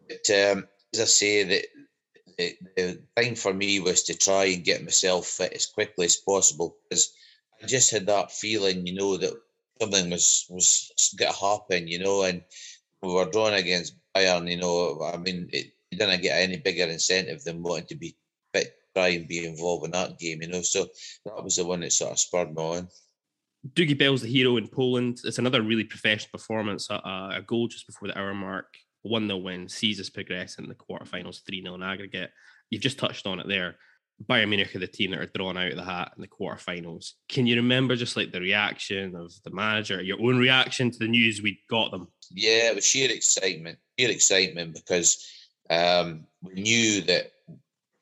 But 0.07 0.29
um, 0.29 0.67
as 0.93 1.01
I 1.01 1.05
say, 1.05 1.43
the, 1.43 1.63
the, 2.37 2.57
the 2.75 3.01
thing 3.15 3.35
for 3.35 3.53
me 3.53 3.79
was 3.79 4.03
to 4.03 4.17
try 4.17 4.45
and 4.45 4.63
get 4.63 4.83
myself 4.83 5.27
fit 5.27 5.53
as 5.53 5.65
quickly 5.65 6.05
as 6.05 6.15
possible 6.17 6.77
because 6.89 7.13
I 7.61 7.67
just 7.67 7.91
had 7.91 8.07
that 8.07 8.31
feeling, 8.31 8.87
you 8.87 8.95
know, 8.95 9.17
that 9.17 9.33
something 9.81 10.09
was 10.09 10.45
was 10.49 10.91
going 11.17 11.31
to 11.31 11.37
happen, 11.37 11.87
you 11.87 11.99
know, 11.99 12.23
and 12.23 12.43
we 13.01 13.13
were 13.13 13.25
drawn 13.25 13.53
against 13.53 13.95
Bayern, 14.15 14.49
you 14.49 14.57
know. 14.57 15.01
I 15.01 15.17
mean, 15.17 15.49
it, 15.51 15.73
you 15.89 15.97
didn't 15.97 16.21
get 16.21 16.39
any 16.39 16.57
bigger 16.57 16.85
incentive 16.85 17.43
than 17.43 17.63
wanting 17.63 17.87
to 17.87 17.95
be 17.95 18.15
fit, 18.53 18.75
try 18.95 19.09
and 19.09 19.27
be 19.27 19.45
involved 19.45 19.85
in 19.85 19.91
that 19.91 20.19
game, 20.19 20.41
you 20.41 20.47
know. 20.47 20.61
So 20.61 20.87
that 21.25 21.43
was 21.43 21.55
the 21.55 21.65
one 21.65 21.81
that 21.81 21.91
sort 21.91 22.11
of 22.11 22.19
spurred 22.19 22.55
me 22.55 22.61
on. 22.61 22.87
Dougie 23.73 23.97
Bell's 23.97 24.21
the 24.21 24.27
hero 24.27 24.57
in 24.57 24.67
Poland. 24.67 25.19
It's 25.23 25.37
another 25.37 25.61
really 25.61 25.83
professional 25.83 26.31
performance. 26.31 26.89
A, 26.89 26.95
a 26.95 27.43
goal 27.45 27.67
just 27.67 27.87
before 27.87 28.07
the 28.07 28.17
hour 28.17 28.33
mark, 28.33 28.67
1 29.03 29.27
0 29.27 29.37
win, 29.37 29.69
sees 29.69 29.99
us 29.99 30.09
progress 30.09 30.57
in 30.57 30.67
the 30.67 30.75
quarterfinals, 30.75 31.45
3 31.45 31.61
0 31.61 31.75
in 31.75 31.83
aggregate. 31.83 32.31
You've 32.69 32.81
just 32.81 32.99
touched 32.99 33.27
on 33.27 33.39
it 33.39 33.47
there. 33.47 33.75
Bayern 34.27 34.49
Munich 34.49 34.75
are 34.75 34.79
the 34.79 34.87
team 34.87 35.11
that 35.11 35.19
are 35.19 35.31
drawn 35.33 35.57
out 35.57 35.71
of 35.71 35.77
the 35.77 35.83
hat 35.83 36.13
in 36.15 36.21
the 36.21 36.27
quarterfinals. 36.27 37.13
Can 37.27 37.47
you 37.47 37.55
remember 37.55 37.95
just 37.95 38.15
like 38.15 38.31
the 38.31 38.41
reaction 38.41 39.15
of 39.15 39.31
the 39.43 39.51
manager, 39.51 40.01
your 40.01 40.21
own 40.21 40.37
reaction 40.37 40.91
to 40.91 40.99
the 40.99 41.07
news 41.07 41.41
we 41.41 41.59
got 41.69 41.91
them? 41.91 42.07
Yeah, 42.31 42.69
it 42.69 42.75
was 42.75 42.85
sheer 42.85 43.09
excitement, 43.11 43.79
sheer 43.97 44.11
excitement 44.11 44.73
because 44.73 45.25
um, 45.69 46.25
we 46.41 46.53
knew 46.61 47.01
that 47.01 47.31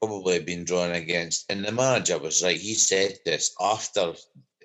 probably 0.02 0.36
had 0.36 0.46
been 0.46 0.64
drawn 0.64 0.92
against, 0.92 1.50
and 1.52 1.64
the 1.64 1.72
manager 1.72 2.18
was 2.18 2.44
right. 2.44 2.58
He 2.58 2.74
said 2.74 3.18
this 3.26 3.56
after 3.60 4.14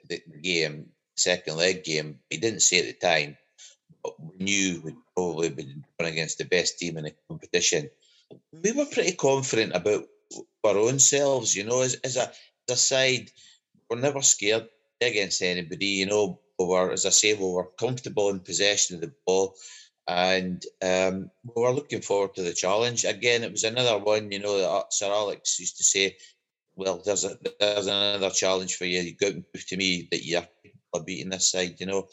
the 0.09 0.21
game, 0.43 0.91
second 1.17 1.57
leg 1.57 1.85
game. 1.85 2.19
He 2.31 2.39
didn't 2.39 2.61
say 2.61 2.81
at 2.81 2.87
the 2.87 3.07
time, 3.07 3.37
but 4.03 4.15
we 4.21 4.45
knew 4.45 4.81
we'd 4.81 4.97
probably 5.15 5.51
been 5.51 5.85
drawn 5.99 6.13
against 6.13 6.39
the 6.39 6.45
best 6.45 6.79
team 6.79 6.97
in 6.97 7.05
the 7.05 7.15
competition. 7.29 7.91
We 8.53 8.73
were 8.73 8.87
pretty 8.87 9.13
confident 9.13 9.75
about 9.75 10.05
our 10.65 10.77
own 10.77 10.99
selves, 10.99 11.55
you 11.55 11.65
know, 11.65 11.83
as, 11.83 11.95
as, 12.05 12.17
a, 12.17 12.23
as 12.69 12.71
a 12.71 12.77
side, 12.77 13.31
we're 13.89 14.01
never 14.01 14.23
scared 14.23 14.69
against 15.01 15.43
anybody, 15.43 15.87
you 15.87 16.07
know. 16.07 16.41
We 16.59 16.67
were, 16.67 16.93
as 16.93 17.05
I 17.05 17.11
say, 17.11 17.35
we 17.35 17.45
were 17.45 17.71
comfortable 17.79 18.31
in 18.31 18.41
possession 18.41 18.97
of 18.97 19.03
the 19.03 19.13
ball 19.27 19.57
and 20.07 20.63
um, 20.83 21.31
we 21.45 21.63
were 21.63 21.73
looking 21.73 22.03
forward 22.03 22.35
to 22.35 22.43
the 22.43 22.53
challenge. 22.53 23.05
Again, 23.05 23.43
it 23.43 23.51
was 23.51 23.65
another 23.65 23.99
one, 23.99 24.31
you 24.31 24.39
know, 24.39 24.59
that 24.59 24.93
Sir 24.93 25.11
Alex 25.11 25.59
used 25.59 25.79
to 25.79 25.85
say, 25.85 26.17
well, 26.77 27.03
there's 27.05 27.25
a 27.25 27.37
there's 27.61 27.87
another 27.87 28.31
challenge 28.31 28.77
for 28.77 28.85
you. 28.85 29.01
You 29.01 29.17
go 29.17 29.29
and 29.29 29.53
prove 29.53 29.67
to 29.69 29.77
me 29.77 30.09
that 30.11 30.25
you're 30.25 30.47
beating 31.05 31.31
this 31.31 31.51
side, 31.51 31.77
you 31.79 31.87
know. 31.87 32.09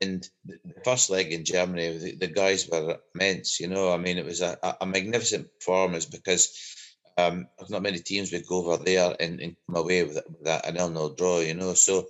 And 0.00 0.28
the 0.44 0.58
first 0.84 1.10
leg 1.10 1.32
in 1.32 1.44
Germany, 1.44 1.98
the, 1.98 2.16
the 2.16 2.26
guys 2.26 2.68
were 2.68 2.98
immense, 3.14 3.60
you 3.60 3.68
know. 3.68 3.92
I 3.92 3.98
mean, 3.98 4.18
it 4.18 4.24
was 4.24 4.40
a, 4.40 4.58
a 4.80 4.86
magnificent 4.86 5.48
performance 5.58 6.06
because 6.06 6.76
um, 7.18 7.46
there's 7.58 7.70
not 7.70 7.82
many 7.82 7.98
teams 7.98 8.32
would 8.32 8.46
go 8.46 8.66
over 8.66 8.82
there 8.82 9.14
and, 9.20 9.40
and 9.40 9.56
come 9.66 9.76
away 9.76 10.02
with, 10.02 10.16
with 10.16 10.44
that 10.44 10.66
an 10.66 10.74
nil-nil 10.74 11.14
draw, 11.14 11.40
you 11.40 11.54
know. 11.54 11.74
So 11.74 12.08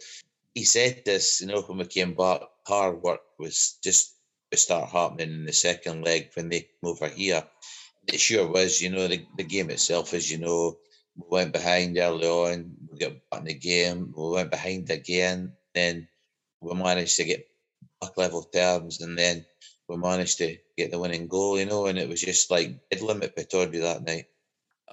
he 0.55 0.65
said 0.65 1.03
this, 1.05 1.41
you 1.41 1.49
know, 1.49 1.63
when 1.63 1.79
we 1.79 1.85
came 1.85 2.15
back, 2.15 2.43
hard 2.67 3.03
work 3.03 3.21
was 3.39 3.79
just 3.83 4.15
to 4.51 4.57
start 4.57 4.91
happening 4.91 5.31
in 5.31 5.45
the 5.45 5.53
second 5.53 6.05
leg 6.05 6.31
when 6.35 6.49
they 6.49 6.61
came 6.61 6.85
over 6.85 7.09
here. 7.09 7.45
It 8.07 8.21
sure 8.21 8.49
was, 8.49 8.81
you 8.81 8.91
know, 8.91 9.07
the, 9.07 9.25
the 9.37 9.45
game 9.45 9.71
itself, 9.71 10.15
as 10.15 10.31
you 10.31 10.39
know, 10.39 10.79
we 11.17 11.25
went 11.29 11.53
behind 11.53 11.99
early 11.99 12.27
on, 12.27 12.73
we 12.91 12.99
got 12.99 13.13
back 13.31 13.41
in 13.41 13.47
the 13.47 13.55
game, 13.55 14.13
we 14.17 14.31
went 14.31 14.51
behind 14.51 14.91
again, 14.91 15.53
then 15.75 16.09
we 16.61 16.75
managed 16.75 17.17
to 17.17 17.25
get 17.25 17.47
back 18.01 18.17
level 18.17 18.43
terms, 18.43 19.01
and 19.01 19.19
then 19.19 19.45
we 19.89 19.97
managed 19.97 20.39
to 20.39 20.57
get 20.77 20.91
the 20.91 20.99
winning 20.99 21.29
goal, 21.29 21.59
you 21.59 21.67
know, 21.67 21.87
and 21.87 21.99
it 21.99 22.09
was 22.09 22.21
just 22.21 22.51
like 22.51 22.79
dead 22.91 23.03
limit 23.03 23.37
Pittodrie 23.37 23.83
that 23.83 24.05
night. 24.05 24.27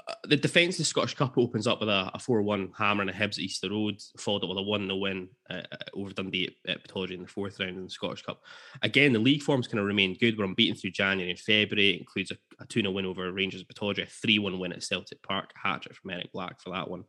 Uh, 0.07 0.13
the 0.25 0.37
defence 0.37 0.75
of 0.75 0.79
the 0.79 0.85
Scottish 0.85 1.15
Cup 1.15 1.37
opens 1.37 1.67
up 1.67 1.79
with 1.79 1.89
a, 1.89 2.11
a 2.13 2.17
4-1 2.17 2.71
hammer 2.77 3.01
and 3.01 3.09
a 3.09 3.13
Hibs 3.13 3.33
at 3.33 3.39
Easter 3.39 3.69
Road, 3.69 3.99
followed 4.17 4.43
up 4.43 4.49
with 4.49 4.57
a 4.57 4.61
1-0 4.61 4.99
win 4.99 5.29
uh, 5.49 5.61
over 5.93 6.11
Dundee 6.11 6.55
at, 6.65 6.71
at 6.71 6.87
Pittodrie 6.87 7.15
in 7.15 7.21
the 7.21 7.27
fourth 7.27 7.59
round 7.59 7.77
in 7.77 7.83
the 7.83 7.89
Scottish 7.89 8.21
Cup. 8.21 8.41
Again, 8.81 9.13
the 9.13 9.19
league 9.19 9.41
form's 9.41 9.67
kind 9.67 9.79
of 9.79 9.85
remained 9.85 10.19
good. 10.19 10.37
We're 10.37 10.45
unbeaten 10.45 10.75
through 10.75 10.91
January 10.91 11.31
and 11.31 11.39
February. 11.39 11.91
It 11.91 11.99
includes 11.99 12.31
a, 12.31 12.37
a 12.59 12.65
2-0 12.65 12.93
win 12.93 13.05
over 13.05 13.31
Rangers 13.31 13.61
at 13.61 13.67
Pittodrie, 13.67 14.03
a 14.03 14.27
3-1 14.27 14.59
win 14.59 14.73
at 14.73 14.83
Celtic 14.83 15.21
Park, 15.23 15.51
hat-trick 15.55 15.95
from 15.95 16.11
Eric 16.11 16.31
Black 16.31 16.61
for 16.61 16.71
that 16.71 16.89
one. 16.89 17.03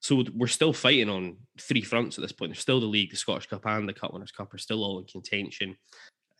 So 0.00 0.24
we're 0.34 0.46
still 0.46 0.72
fighting 0.72 1.10
on 1.10 1.36
three 1.60 1.82
fronts 1.82 2.16
at 2.16 2.22
this 2.22 2.32
point. 2.32 2.52
There's 2.52 2.60
still 2.60 2.80
the 2.80 2.86
league, 2.86 3.10
the 3.10 3.16
Scottish 3.16 3.46
Cup, 3.46 3.66
and 3.66 3.88
the 3.88 3.92
Cup 3.92 4.12
Winners' 4.12 4.32
Cup 4.32 4.52
are 4.54 4.58
still 4.58 4.82
all 4.82 4.98
in 4.98 5.04
contention. 5.04 5.76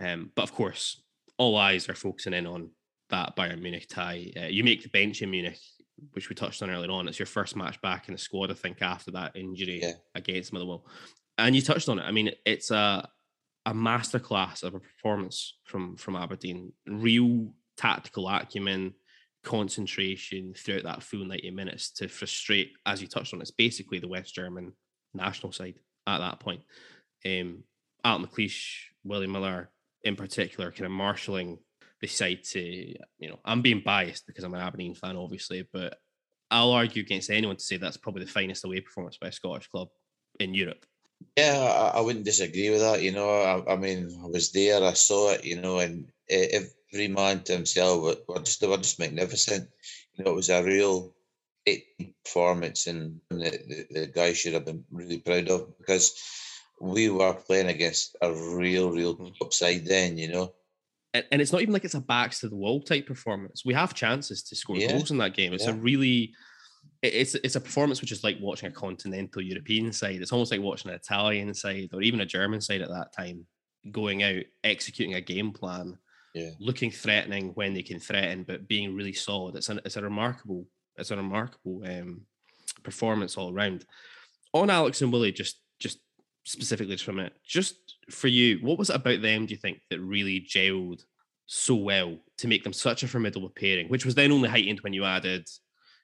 Um, 0.01 0.31
but 0.35 0.43
of 0.43 0.55
course, 0.55 1.03
all 1.37 1.57
eyes 1.57 1.89
are 1.89 1.95
focusing 1.95 2.33
in 2.33 2.47
on 2.47 2.71
that 3.11 3.37
Bayern 3.37 3.61
Munich 3.61 3.87
tie. 3.89 4.33
Uh, 4.37 4.47
you 4.47 4.65
make 4.65 4.83
the 4.83 4.89
bench 4.89 5.21
in 5.21 5.31
Munich, 5.31 5.59
which 6.12 6.28
we 6.28 6.35
touched 6.35 6.62
on 6.62 6.70
earlier 6.70 6.90
on. 6.90 7.09
It's 7.09 7.18
your 7.18 7.27
first 7.27 7.56
match 7.56 7.81
back 7.81 8.09
in 8.09 8.14
the 8.14 8.18
squad, 8.18 8.51
I 8.51 8.55
think, 8.55 8.82
after 8.82 9.10
that 9.12 9.36
injury 9.36 9.81
Yeah. 9.82 9.93
against 10.14 10.52
Motherwell. 10.52 10.86
And 11.39 11.55
you 11.56 11.62
touched 11.62 11.89
on 11.89 11.98
it. 11.98 12.02
I 12.02 12.10
mean, 12.12 12.32
it's 12.44 12.70
a 12.70 13.09
a 13.66 13.74
masterclass 13.74 14.62
of 14.62 14.74
a 14.74 14.81
performance 14.81 15.59
from 15.64 15.97
from 15.97 16.16
Aberdeen. 16.16 16.72
Real 16.86 17.55
tactical 17.77 18.28
acumen, 18.28 18.94
concentration 19.43 20.55
throughout 20.55 20.85
that 20.85 21.02
full 21.02 21.24
90 21.24 21.51
minutes 21.51 21.90
to 21.93 22.09
frustrate, 22.09 22.72
as 22.86 23.01
you 23.02 23.09
touched 23.09 23.35
on, 23.35 23.40
it's 23.40 23.51
basically 23.51 23.98
the 23.98 24.09
West 24.09 24.35
German 24.35 24.72
national 25.14 25.52
side 25.52 25.74
at 26.06 26.18
that 26.18 26.40
point. 26.40 26.62
Um, 27.27 27.64
Alex 28.05 28.32
McLeish, 28.32 28.77
Willie 29.05 29.27
Miller 29.27 29.70
in 30.05 30.16
particular, 30.16 30.70
kind 30.70 30.86
of 30.86 30.93
marshalling 30.93 31.59
the 32.01 32.06
side 32.06 32.44
to, 32.44 32.60
you 32.60 33.28
know, 33.28 33.39
I'm 33.44 33.62
being 33.62 33.82
biased 33.85 34.27
because 34.27 34.44
I'm 34.44 34.55
an 34.55 34.60
Aberdeen 34.60 34.94
fan, 34.94 35.16
obviously, 35.16 35.66
but 35.72 35.98
I'll 36.51 36.72
argue 36.72 37.02
against 37.02 37.31
anyone 37.31 37.56
to 37.56 37.62
say 37.62 37.77
that's 37.77 37.97
probably 37.97 38.24
the 38.24 38.31
finest 38.31 38.64
away 38.64 38.81
performance 38.81 39.18
by 39.18 39.28
a 39.28 39.32
Scottish 39.32 39.68
club 39.68 39.89
in 40.40 40.55
Europe. 40.55 40.85
Yeah, 41.36 41.93
I, 41.94 42.01
wouldn't 42.01 42.24
disagree 42.24 42.70
with 42.70 42.81
that. 42.81 43.02
You 43.02 43.12
know, 43.12 43.28
I, 43.28 43.74
I 43.74 43.77
mean, 43.77 44.20
I 44.22 44.27
was 44.27 44.51
there, 44.52 44.82
I 44.82 44.94
saw 44.94 45.32
it. 45.32 45.44
You 45.44 45.60
know, 45.60 45.78
and 45.78 46.10
every 46.28 47.09
man 47.09 47.43
to 47.44 47.52
himself 47.52 48.02
were, 48.02 48.16
were 48.27 48.40
just 48.40 48.60
they 48.60 48.66
were 48.66 48.78
just 48.78 48.98
magnificent. 48.98 49.68
You 50.14 50.24
know, 50.24 50.32
it 50.32 50.36
was 50.36 50.48
a 50.48 50.62
real 50.62 51.14
great 51.66 51.85
performance, 52.24 52.86
and 52.86 53.20
the, 53.28 53.36
the, 53.36 53.86
the 53.90 54.06
guys 54.06 54.39
should 54.39 54.55
have 54.55 54.64
been 54.64 54.85
really 54.90 55.18
proud 55.18 55.48
of 55.48 55.77
because 55.78 56.14
we 56.81 57.10
were 57.10 57.35
playing 57.35 57.68
against 57.68 58.16
a 58.22 58.32
real, 58.32 58.90
real 58.90 59.14
top 59.39 59.52
side 59.52 59.85
then. 59.85 60.18
You 60.18 60.32
know, 60.32 60.52
and, 61.15 61.24
and 61.32 61.43
it's 61.43 61.53
not 61.53 61.62
even 61.62 61.73
like 61.73 61.85
it's 61.85 61.95
a 61.95 62.01
backs 62.01 62.41
to 62.41 62.49
the 62.49 62.57
wall 62.57 62.81
type 62.82 63.07
performance. 63.07 63.65
We 63.65 63.74
have 63.74 63.95
chances 63.95 64.43
to 64.45 64.57
score 64.57 64.77
Yeah, 64.77 64.89
goals 64.93 65.11
in 65.11 65.19
that 65.19 65.35
game. 65.35 65.53
It's 65.53 65.66
a 65.66 65.74
really 65.74 66.32
it's 67.03 67.35
it's 67.37 67.57
a 67.57 67.61
performance 67.61 68.01
which 68.01 68.12
is 68.12 68.23
like 68.23 68.37
watching 68.41 68.69
a 68.69 68.73
continental 68.73 69.43
European 69.43 69.93
side. 69.93 70.20
It's 70.20 70.32
almost 70.32 70.53
like 70.53 70.61
watching 70.61 70.91
an 70.91 70.97
Italian 70.97 71.55
side 71.55 71.91
or 71.93 72.03
even 72.03 72.20
a 72.20 72.27
German 72.27 72.61
side 72.61 72.82
at 72.82 72.89
that 72.91 73.12
time 73.16 73.47
going 73.91 74.23
out, 74.23 74.43
executing 74.62 75.15
a 75.15 75.20
game 75.20 75.53
plan, 75.53 75.99
Yeah. 76.35 76.51
looking 76.61 76.91
threatening 76.91 77.49
when 77.55 77.73
they 77.74 77.82
can 77.82 77.99
threaten, 77.99 78.45
but 78.45 78.69
being 78.69 78.95
really 78.95 79.15
solid. 79.15 79.57
It's 79.57 79.69
an 79.70 79.81
it's 79.85 79.97
a 79.97 80.03
remarkable 80.03 80.66
it's 80.97 81.11
a 81.11 81.16
remarkable 81.16 81.82
um, 81.87 82.27
performance 82.82 83.37
all 83.37 83.53
around. 83.53 83.85
On 84.53 84.69
Alex 84.69 85.01
and 85.03 85.12
Willie, 85.12 85.32
just 85.32 85.61
just 85.78 85.99
specifically 86.51 86.94
just 86.94 87.05
for 87.05 87.12
a 87.12 87.14
minute, 87.14 87.35
just 87.44 87.77
for 88.10 88.28
you, 88.28 88.59
what 88.62 88.78
was 88.78 88.90
it 88.90 88.97
about 88.97 89.22
them? 89.22 89.47
Do 89.47 89.55
you 89.55 89.60
think 89.60 89.81
that 89.90 90.01
really 90.01 90.40
gelled 90.40 91.02
so 91.47 91.74
well 91.74 92.16
to 92.39 92.48
make 92.48 92.64
them 92.64 92.72
such 92.72 93.02
a 93.02 93.09
formidable 93.09 93.51
pairing, 93.51 93.89
which 93.89 94.05
was 94.05 94.14
then 94.14 94.32
only 94.32 94.48
heightened 94.48 94.81
when 94.81 94.93
you 94.93 95.05
added, 95.05 95.48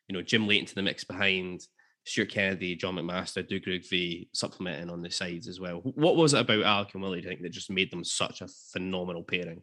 you 0.08 0.14
know, 0.14 0.22
Jim 0.22 0.46
Leighton 0.46 0.66
to 0.66 0.74
the 0.74 0.82
mix 0.82 1.04
behind 1.04 1.60
Stuart 2.04 2.30
Kennedy, 2.30 2.76
John 2.76 2.94
McMaster, 2.94 3.46
Doug 3.46 3.62
Rougvie 3.62 4.28
supplementing 4.32 4.90
on 4.90 5.02
the 5.02 5.10
sides 5.10 5.48
as 5.48 5.60
well. 5.60 5.80
What 5.82 6.16
was 6.16 6.34
it 6.34 6.40
about 6.40 6.64
Alec 6.64 6.94
and 6.94 7.02
Willie? 7.02 7.20
Do 7.20 7.24
you 7.24 7.30
think 7.30 7.42
that 7.42 7.50
just 7.50 7.70
made 7.70 7.90
them 7.90 8.04
such 8.04 8.40
a 8.40 8.48
phenomenal 8.72 9.24
pairing? 9.24 9.62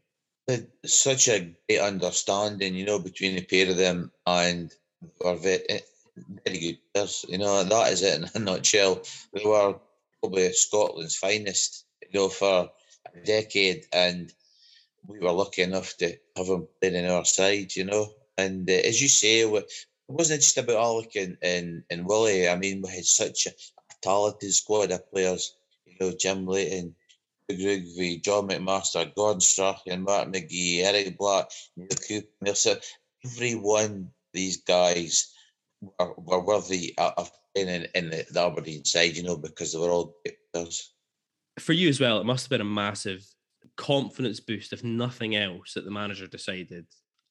Uh, 0.49 0.57
such 0.85 1.30
a 1.30 1.55
great 1.69 1.80
understanding, 1.80 2.76
you 2.76 2.85
know, 2.85 2.99
between 2.99 3.35
the 3.35 3.43
pair 3.43 3.69
of 3.69 3.77
them, 3.77 4.11
and 4.27 4.73
were 5.22 5.35
very, 5.35 5.69
eh, 5.69 5.80
very 6.45 6.60
good 6.60 6.77
players. 6.93 7.26
You 7.30 7.38
know, 7.38 7.64
that 7.64 7.93
is 7.93 8.01
it 8.01 8.22
in 8.22 8.30
a 8.35 8.39
nutshell. 8.45 9.01
They 9.34 9.45
were 9.45 9.76
probably 10.24 10.54
Scotland's 10.54 11.18
finest, 11.18 11.86
you 12.02 12.08
know, 12.18 12.30
for 12.30 12.70
a 13.14 13.26
decade, 13.26 13.86
and 13.91 14.32
we 15.06 15.20
were 15.20 15.34
lucky 15.34 15.64
enough 15.64 15.98
to 15.98 16.16
have 16.38 16.48
them 16.48 16.66
playing 16.80 16.95
in 16.95 17.12
our 17.12 17.26
side, 17.26 17.76
you 17.76 17.84
know. 17.84 18.08
And 18.38 18.70
uh, 18.70 18.74
as 18.74 19.02
you 19.02 19.10
say, 19.10 19.41
it 19.41 19.66
wasn't 20.08 20.41
just 20.41 20.58
about 20.58 20.78
Alec 20.78 21.16
and, 21.18 21.38
and, 21.41 21.84
and 21.90 22.06
Willie. 22.06 22.48
I 22.48 22.56
mean, 22.56 22.82
we 22.82 22.90
had 22.90 23.04
such 23.04 23.48
a 23.48 23.52
talented 24.02 24.54
squad 24.54 24.91
of 24.91 25.12
players. 25.12 25.56
You 25.86 25.98
know, 26.00 26.14
Jim 26.18 26.48
Hugh 26.48 26.95
Rougvie, 27.52 28.22
John 28.22 28.48
McMaster, 28.48 29.14
Gordon 29.14 29.41
Strachan, 29.41 30.04
Mark 30.04 30.30
McGhee, 30.30 30.84
Eric 30.84 31.18
Black, 31.18 31.52
Neil 31.76 31.90
Cooper. 32.08 32.80
These 34.34 34.58
guys 34.64 35.34
were, 35.82 36.14
were 36.18 36.44
worthy 36.44 36.95
of 36.98 37.30
in, 37.55 37.88
in 37.95 38.09
the, 38.09 38.25
the 38.31 38.41
Aberdeen 38.41 38.85
side, 38.85 39.15
you 39.15 39.23
know, 39.23 39.38
because 39.38 39.73
they 39.73 39.80
were 39.80 39.91
all 39.91 40.15
players. 40.53 40.93
For 41.59 41.73
you 41.73 41.89
as 41.89 41.99
well, 41.99 42.19
it 42.19 42.25
must 42.25 42.45
have 42.45 42.49
been 42.49 42.61
a 42.61 42.65
massive 42.65 43.25
confidence 43.75 44.39
boost, 44.39 44.73
if 44.73 44.84
nothing 44.84 45.35
else, 45.35 45.73
that 45.73 45.85
the 45.85 45.91
manager 45.91 46.27
decided, 46.27 46.85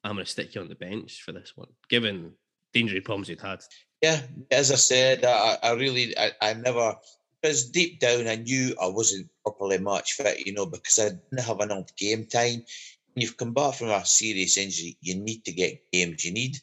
I'm 0.04 0.14
going 0.14 0.24
to 0.24 0.30
stick 0.30 0.54
you 0.54 0.60
on 0.60 0.68
the 0.68 0.74
bench 0.74 1.22
for 1.22 1.32
this 1.32 1.52
one, 1.56 1.68
given 1.88 2.32
the 2.72 2.80
injury 2.80 3.00
problems 3.00 3.28
you'd 3.28 3.40
had. 3.40 3.62
Yeah, 4.00 4.20
as 4.50 4.72
I 4.72 4.76
said, 4.76 5.24
I, 5.24 5.58
I 5.62 5.72
really, 5.72 6.16
I, 6.18 6.32
I 6.40 6.54
never, 6.54 6.96
because 7.40 7.70
deep 7.70 8.00
down 8.00 8.26
I 8.26 8.36
knew 8.36 8.74
I 8.80 8.86
wasn't 8.86 9.28
properly 9.42 9.78
match 9.78 10.14
fit, 10.14 10.46
you 10.46 10.52
know, 10.52 10.66
because 10.66 10.98
I 10.98 11.10
didn't 11.10 11.46
have 11.46 11.60
enough 11.60 11.94
game 11.96 12.26
time. 12.26 12.64
When 13.14 13.22
you've 13.22 13.36
come 13.36 13.52
back 13.52 13.74
from 13.74 13.90
a 13.90 14.04
serious 14.06 14.56
injury, 14.56 14.96
you 15.02 15.16
need 15.16 15.44
to 15.44 15.52
get 15.52 15.82
games. 15.92 16.24
You 16.24 16.32
need 16.32 16.56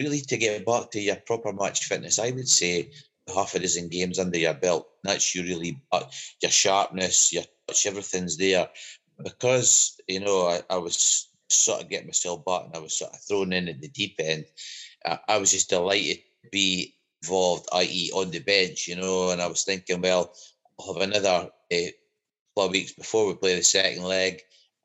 really 0.00 0.20
to 0.20 0.36
get 0.36 0.66
back 0.66 0.90
to 0.90 1.00
your 1.00 1.16
proper 1.16 1.52
match 1.52 1.86
fitness. 1.86 2.18
I 2.18 2.30
would 2.30 2.48
say 2.48 2.90
half 3.32 3.54
a 3.54 3.58
dozen 3.58 3.88
games 3.88 4.18
under 4.18 4.38
your 4.38 4.54
belt. 4.54 4.88
That's 5.02 5.34
you 5.34 5.42
really, 5.42 5.80
uh, 5.92 6.04
your 6.42 6.50
sharpness, 6.50 7.32
your 7.32 7.44
touch, 7.66 7.86
everything's 7.86 8.36
there. 8.36 8.68
Because, 9.22 10.00
you 10.08 10.20
know, 10.20 10.46
I, 10.48 10.60
I 10.68 10.78
was 10.78 11.28
sort 11.48 11.82
of 11.82 11.88
getting 11.88 12.08
myself 12.08 12.44
back 12.44 12.64
and 12.66 12.74
I 12.74 12.78
was 12.78 12.98
sort 12.98 13.12
of 13.12 13.20
thrown 13.20 13.52
in 13.52 13.68
at 13.68 13.80
the 13.80 13.88
deep 13.88 14.16
end. 14.18 14.44
I, 15.04 15.18
I 15.28 15.38
was 15.38 15.52
just 15.52 15.70
delighted 15.70 16.18
to 16.42 16.50
be 16.50 16.94
involved, 17.22 17.68
i.e., 17.72 18.10
on 18.14 18.30
the 18.30 18.40
bench, 18.40 18.88
you 18.88 18.96
know. 18.96 19.30
And 19.30 19.40
I 19.40 19.46
was 19.46 19.64
thinking, 19.64 20.00
well, 20.00 20.34
I'll 20.78 20.94
have 20.94 21.02
another 21.02 21.50
uh, 21.72 21.76
couple 22.54 22.66
of 22.66 22.70
weeks 22.72 22.92
before 22.92 23.26
we 23.26 23.34
play 23.34 23.56
the 23.56 23.62
second 23.62 24.04
leg, 24.04 24.42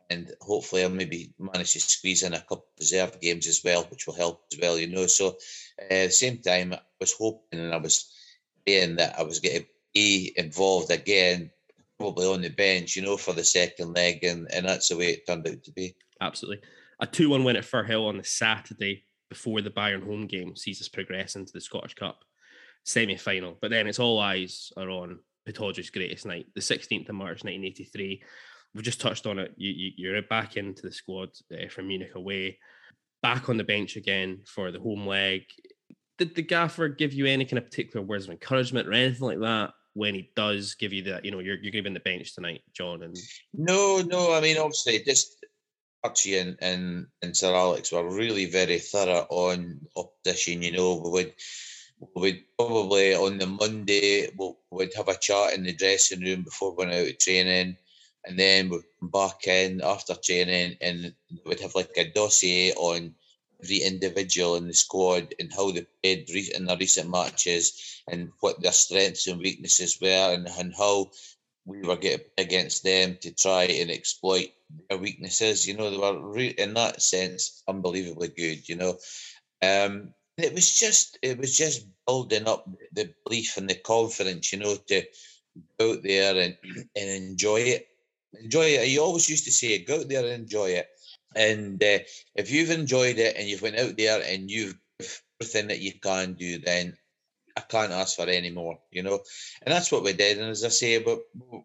and 0.09 0.31
hopefully 0.41 0.83
I'll 0.83 0.89
maybe 0.89 1.33
manage 1.37 1.73
to 1.73 1.79
squeeze 1.79 2.23
in 2.23 2.33
a 2.33 2.39
couple 2.39 2.57
of 2.57 2.79
reserve 2.79 3.19
games 3.21 3.47
as 3.47 3.61
well, 3.63 3.83
which 3.83 4.07
will 4.07 4.15
help 4.15 4.43
as 4.51 4.59
well, 4.59 4.77
you 4.77 4.87
know. 4.87 5.07
So 5.07 5.37
uh, 5.79 5.93
at 5.93 6.07
the 6.07 6.11
same 6.11 6.39
time, 6.39 6.73
I 6.73 6.79
was 6.99 7.13
hoping 7.13 7.59
and 7.59 7.73
I 7.73 7.77
was 7.77 8.11
praying 8.65 8.95
that 8.97 9.19
I 9.19 9.23
was 9.23 9.39
getting 9.39 9.65
be 9.93 10.33
involved 10.35 10.91
again, 10.91 11.51
probably 11.97 12.27
on 12.27 12.41
the 12.41 12.49
bench, 12.49 12.95
you 12.95 13.01
know, 13.01 13.17
for 13.17 13.33
the 13.33 13.43
second 13.43 13.95
leg, 13.95 14.23
and, 14.23 14.51
and 14.53 14.65
that's 14.65 14.89
the 14.89 14.97
way 14.97 15.09
it 15.09 15.27
turned 15.27 15.47
out 15.47 15.63
to 15.63 15.71
be. 15.71 15.95
Absolutely. 16.21 16.61
A 16.99 17.07
2 17.07 17.29
1 17.29 17.43
win 17.43 17.55
at 17.55 17.63
Firhill 17.63 18.07
on 18.07 18.17
the 18.17 18.23
Saturday 18.23 19.03
before 19.29 19.61
the 19.61 19.69
Bayern 19.69 20.03
home 20.03 20.27
game 20.27 20.55
sees 20.55 20.81
us 20.81 20.89
progress 20.89 21.35
into 21.35 21.53
the 21.53 21.61
Scottish 21.61 21.93
Cup 21.93 22.23
semi 22.83 23.15
final. 23.15 23.57
But 23.61 23.71
then 23.71 23.87
it's 23.87 23.99
all 23.99 24.19
eyes 24.19 24.71
are 24.75 24.89
on 24.89 25.19
Pittodrie's 25.45 25.89
greatest 25.89 26.25
night, 26.25 26.47
the 26.53 26.61
16th 26.61 27.09
of 27.09 27.15
March 27.15 27.43
1983. 27.43 28.21
We've 28.73 28.83
just 28.83 29.01
touched 29.01 29.25
on 29.25 29.39
it. 29.39 29.53
You, 29.57 29.71
you, 29.71 29.91
you're 29.97 30.21
back 30.21 30.57
into 30.57 30.83
the 30.83 30.91
squad 30.91 31.29
uh, 31.51 31.69
from 31.69 31.87
Munich 31.87 32.15
away, 32.15 32.59
back 33.21 33.49
on 33.49 33.57
the 33.57 33.63
bench 33.63 33.95
again 33.95 34.41
for 34.45 34.71
the 34.71 34.79
home 34.79 35.07
leg. 35.07 35.43
Did 36.17 36.35
the 36.35 36.41
gaffer 36.41 36.87
give 36.87 37.13
you 37.13 37.25
any 37.25 37.45
kind 37.45 37.57
of 37.57 37.65
particular 37.65 38.05
words 38.05 38.25
of 38.25 38.31
encouragement 38.31 38.87
or 38.87 38.93
anything 38.93 39.25
like 39.25 39.39
that 39.39 39.71
when 39.93 40.13
he 40.13 40.29
does 40.35 40.75
give 40.75 40.93
you 40.93 41.03
that? 41.03 41.25
You 41.25 41.31
know, 41.31 41.39
you're, 41.39 41.55
you're 41.55 41.71
going 41.71 41.83
to 41.83 41.89
be 41.89 41.89
on 41.89 41.93
the 41.93 41.99
bench 42.01 42.35
tonight, 42.35 42.61
John. 42.73 43.03
And 43.03 43.17
No, 43.53 44.01
no, 44.05 44.33
I 44.33 44.41
mean, 44.41 44.57
obviously, 44.57 44.99
just 44.99 45.43
Archie 46.03 46.37
and, 46.37 46.57
and, 46.61 47.07
and 47.21 47.35
Sir 47.35 47.53
Alex 47.53 47.91
were 47.91 48.15
really 48.15 48.45
very 48.45 48.79
thorough 48.79 49.25
on 49.29 49.79
opposition. 49.95 50.61
You 50.61 50.73
know, 50.73 51.01
we 51.03 51.09
would, 51.09 51.33
we 52.15 52.21
would 52.21 52.43
probably 52.57 53.15
on 53.15 53.37
the 53.37 53.47
Monday, 53.47 54.29
we'd 54.71 54.93
have 54.95 55.07
a 55.07 55.17
chat 55.17 55.53
in 55.53 55.63
the 55.63 55.73
dressing 55.73 56.21
room 56.21 56.43
before 56.43 56.75
going 56.75 56.89
out 56.89 57.05
to 57.05 57.13
training. 57.13 57.77
And 58.25 58.37
then 58.37 58.69
we'd 58.69 58.81
come 58.99 59.09
back 59.09 59.47
in 59.47 59.81
after 59.81 60.15
training 60.15 60.77
and 60.81 61.13
we'd 61.45 61.61
have 61.61 61.75
like 61.75 61.91
a 61.97 62.11
dossier 62.11 62.73
on 62.73 63.15
every 63.63 63.77
individual 63.77 64.55
in 64.55 64.67
the 64.67 64.73
squad 64.73 65.33
and 65.39 65.51
how 65.53 65.71
they 65.71 65.85
played 66.03 66.29
in 66.29 66.65
the 66.65 66.77
recent 66.77 67.09
matches 67.09 68.01
and 68.09 68.31
what 68.39 68.61
their 68.61 68.71
strengths 68.71 69.27
and 69.27 69.39
weaknesses 69.39 69.99
were 70.01 70.33
and, 70.33 70.47
and 70.47 70.73
how 70.77 71.09
we 71.65 71.81
were 71.81 71.97
getting 71.97 72.25
against 72.37 72.83
them 72.83 73.17
to 73.21 73.31
try 73.31 73.63
and 73.65 73.91
exploit 73.91 74.47
their 74.89 74.97
weaknesses. 74.97 75.67
You 75.67 75.77
know, 75.77 75.89
they 75.89 75.97
were 75.97 76.19
re- 76.19 76.55
in 76.57 76.73
that 76.75 77.01
sense 77.01 77.63
unbelievably 77.67 78.29
good. 78.29 78.67
You 78.67 78.75
know, 78.75 78.97
um, 79.61 80.13
it 80.37 80.53
was 80.53 80.75
just 80.75 81.19
it 81.21 81.37
was 81.37 81.55
just 81.57 81.85
building 82.07 82.47
up 82.47 82.67
the 82.93 83.13
belief 83.25 83.57
and 83.57 83.69
the 83.69 83.75
confidence. 83.75 84.51
You 84.53 84.59
know, 84.59 84.75
to 84.87 85.03
go 85.79 85.93
out 85.93 86.03
there 86.03 86.37
and 86.37 86.57
and 86.95 87.09
enjoy 87.09 87.61
it. 87.61 87.88
Enjoy 88.33 88.65
it. 88.65 88.87
You 88.87 89.01
always 89.01 89.29
used 89.29 89.45
to 89.45 89.51
say, 89.51 89.83
go 89.83 89.99
out 89.99 90.09
there 90.09 90.23
and 90.23 90.43
enjoy 90.43 90.69
it. 90.69 90.87
And 91.35 91.81
uh, 91.83 91.99
if 92.35 92.51
you've 92.51 92.71
enjoyed 92.71 93.17
it 93.17 93.35
and 93.37 93.47
you've 93.47 93.61
went 93.61 93.77
out 93.77 93.97
there 93.97 94.21
and 94.25 94.49
you've 94.49 94.75
everything 95.39 95.67
that 95.67 95.79
you 95.79 95.93
can 95.99 96.33
do, 96.33 96.59
then 96.59 96.97
I 97.55 97.61
can't 97.61 97.91
ask 97.91 98.15
for 98.15 98.27
any 98.27 98.51
more, 98.51 98.79
you 98.91 99.03
know. 99.03 99.19
And 99.61 99.73
that's 99.73 99.91
what 99.91 100.03
we 100.03 100.13
did. 100.13 100.37
And 100.37 100.49
as 100.49 100.63
I 100.63 100.69
say, 100.69 100.97
we 100.97 101.17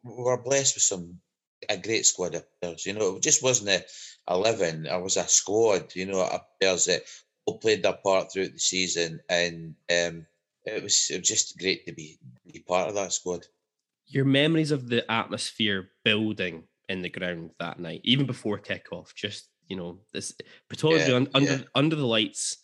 were 0.05 0.43
blessed 0.43 0.77
with 0.77 0.83
some 0.83 1.21
a 1.69 1.77
great 1.77 2.07
squad 2.07 2.35
of 2.35 2.45
players. 2.61 2.87
You 2.87 2.93
know, 2.95 3.17
it 3.17 3.23
just 3.23 3.43
wasn't 3.43 3.71
a 3.71 3.85
eleven. 4.33 4.87
I 4.87 4.97
was 4.97 5.17
a 5.17 5.27
squad, 5.27 5.95
you 5.95 6.07
know, 6.07 6.21
of 6.21 6.41
players 6.61 6.87
that 6.87 7.03
all 7.47 7.59
played 7.59 7.83
their 7.83 7.95
part 7.95 8.33
throughout 8.33 8.53
the 8.53 8.59
season, 8.59 9.21
and 9.29 9.75
um, 9.91 10.27
it 10.65 10.83
was 10.83 11.09
it 11.11 11.21
was 11.21 11.29
just 11.29 11.59
great 11.59 11.87
to 11.87 11.93
be 11.93 12.19
be 12.53 12.61
part 12.61 12.89
of 12.89 12.95
that 12.95 13.13
squad. 13.13 13.47
Your 14.15 14.25
memories 14.25 14.71
of 14.71 14.89
the 14.89 15.11
atmosphere 15.11 15.91
building 16.05 16.65
in 16.89 17.03
the 17.03 17.09
ground 17.09 17.51
that 17.59 17.81
night, 17.81 18.01
even 18.05 18.27
before 18.27 18.59
kickoff, 18.61 19.13
just 19.15 19.49
you 19.69 19.77
know, 19.77 19.99
this 20.13 20.33
Pittodrie 20.73 21.09
Yeah, 21.09 21.17
un- 21.17 21.29
under 21.35 21.53
yeah. 21.53 21.63
under 21.75 21.97
the 21.97 22.07
lights, 22.07 22.59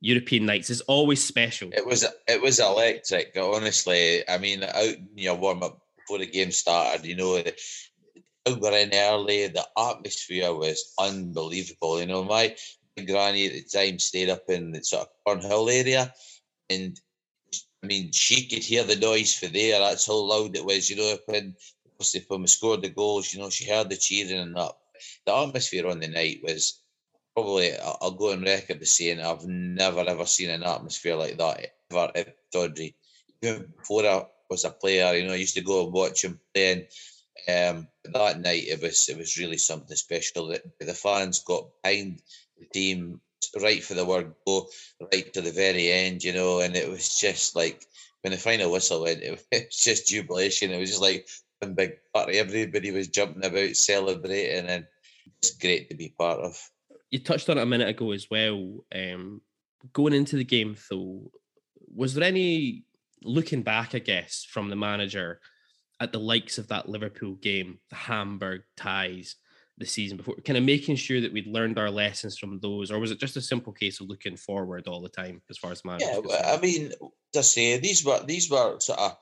European 0.00 0.46
nights 0.46 0.68
is 0.68 0.80
always 0.82 1.22
special. 1.22 1.70
It 1.72 1.86
was 1.86 2.04
it 2.26 2.42
was 2.42 2.58
electric. 2.58 3.36
Honestly, 3.36 4.28
I 4.28 4.38
mean, 4.38 4.64
out 4.64 4.96
in 4.96 5.10
your 5.14 5.36
warm 5.36 5.62
up 5.62 5.80
before 5.96 6.18
the 6.18 6.26
game 6.26 6.50
started, 6.50 7.06
you 7.06 7.14
know, 7.14 7.40
we 8.46 8.54
were 8.54 8.76
in 8.76 8.90
early. 8.92 9.46
The 9.46 9.66
atmosphere 9.78 10.52
was 10.52 10.92
unbelievable. 10.98 12.00
You 12.00 12.06
know, 12.06 12.24
my 12.24 12.56
granny 13.06 13.46
at 13.46 13.52
the 13.52 13.64
time 13.64 13.98
stayed 13.98 14.30
up 14.30 14.44
in 14.48 14.72
the 14.72 14.82
sort 14.82 15.02
of 15.02 15.08
Cornhill 15.24 15.70
area, 15.70 16.12
and 16.68 16.98
I 17.82 17.86
mean, 17.86 18.12
she 18.12 18.46
could 18.46 18.62
hear 18.62 18.84
the 18.84 18.96
noise 18.96 19.34
for 19.34 19.46
there. 19.46 19.78
That's 19.78 20.06
how 20.06 20.16
loud 20.16 20.56
it 20.56 20.64
was. 20.64 20.90
You 20.90 20.96
know, 20.96 21.18
when 21.26 21.56
obviously 21.94 22.24
when 22.28 22.42
we 22.42 22.46
scored 22.46 22.82
the 22.82 22.90
goals, 22.90 23.32
you 23.32 23.40
know, 23.40 23.50
she 23.50 23.68
heard 23.68 23.88
the 23.88 23.96
cheering 23.96 24.38
and 24.38 24.56
that. 24.56 24.72
The 25.24 25.34
atmosphere 25.34 25.86
on 25.86 26.00
the 26.00 26.08
night 26.08 26.40
was 26.42 26.82
probably 27.34 27.72
I'll 27.78 28.10
go 28.10 28.32
on 28.32 28.42
record 28.42 28.82
as 28.82 28.92
saying 28.92 29.20
I've 29.20 29.46
never 29.46 30.00
ever 30.00 30.26
seen 30.26 30.50
an 30.50 30.62
atmosphere 30.62 31.16
like 31.16 31.38
that 31.38 31.68
ever 31.90 32.12
at 32.14 32.36
Dodry. 32.54 32.94
Even 33.42 33.72
before 33.78 34.06
I 34.06 34.26
was 34.50 34.64
a 34.64 34.70
player, 34.70 35.14
you 35.14 35.26
know, 35.26 35.32
I 35.32 35.36
used 35.36 35.54
to 35.54 35.62
go 35.62 35.84
and 35.84 35.92
watch 35.92 36.24
him 36.24 36.38
playing. 36.54 36.86
Um, 37.48 37.88
that 38.04 38.40
night 38.40 38.64
it 38.68 38.82
was 38.82 39.08
it 39.08 39.16
was 39.16 39.38
really 39.38 39.56
something 39.56 39.96
special 39.96 40.48
that 40.48 40.62
the 40.78 40.92
fans 40.92 41.38
got 41.38 41.70
behind 41.82 42.20
the 42.58 42.66
team 42.66 43.22
right 43.60 43.82
for 43.82 43.94
the 43.94 44.04
word 44.04 44.34
go, 44.46 44.68
right 45.12 45.32
to 45.32 45.40
the 45.40 45.52
very 45.52 45.90
end, 45.90 46.22
you 46.22 46.32
know, 46.32 46.60
and 46.60 46.76
it 46.76 46.88
was 46.88 47.18
just 47.18 47.56
like 47.56 47.84
when 48.22 48.32
the 48.32 48.38
final 48.38 48.70
whistle 48.70 49.02
went, 49.02 49.22
it 49.22 49.42
was 49.52 49.76
just 49.76 50.08
jubilation. 50.08 50.70
It 50.70 50.78
was 50.78 50.90
just 50.90 51.02
like 51.02 51.28
one 51.60 51.74
big 51.74 51.92
party. 52.14 52.38
Everybody 52.38 52.90
was 52.90 53.08
jumping 53.08 53.44
about, 53.44 53.76
celebrating, 53.76 54.66
and 54.66 54.86
it's 55.38 55.56
great 55.56 55.88
to 55.90 55.96
be 55.96 56.14
part 56.18 56.40
of. 56.40 56.58
you 57.10 57.18
touched 57.18 57.48
on 57.48 57.58
it 57.58 57.62
a 57.62 57.66
minute 57.66 57.88
ago 57.88 58.12
as 58.12 58.28
well. 58.30 58.84
Um, 58.94 59.40
going 59.92 60.14
into 60.14 60.36
the 60.36 60.44
game, 60.44 60.76
though, 60.90 61.30
was 61.94 62.14
there 62.14 62.24
any 62.24 62.84
looking 63.22 63.62
back, 63.62 63.94
I 63.94 63.98
guess, 63.98 64.46
from 64.48 64.68
the 64.68 64.76
manager 64.76 65.40
at 66.00 66.12
the 66.12 66.18
likes 66.20 66.56
of 66.58 66.68
that 66.68 66.88
Liverpool 66.88 67.34
game, 67.34 67.78
the 67.90 67.96
Hamburg 67.96 68.62
ties, 68.76 69.36
the 69.80 69.86
season 69.86 70.18
before, 70.18 70.36
kind 70.44 70.58
of 70.58 70.64
making 70.64 70.94
sure 70.94 71.20
that 71.20 71.32
we'd 71.32 71.46
learned 71.46 71.78
our 71.78 71.90
lessons 71.90 72.38
from 72.38 72.60
those, 72.60 72.90
or 72.90 73.00
was 73.00 73.10
it 73.10 73.18
just 73.18 73.36
a 73.36 73.40
simple 73.40 73.72
case 73.72 73.98
of 73.98 74.08
looking 74.08 74.36
forward 74.36 74.86
all 74.86 75.00
the 75.00 75.08
time 75.08 75.40
as 75.50 75.58
far 75.58 75.72
as 75.72 75.84
manager? 75.84 76.06
Yeah, 76.28 76.52
I 76.54 76.60
mean, 76.60 76.92
I 77.34 77.40
say, 77.40 77.78
these 77.78 78.04
were 78.04 78.22
these 78.24 78.50
were 78.50 78.78
sort 78.78 78.98
of 79.00 79.16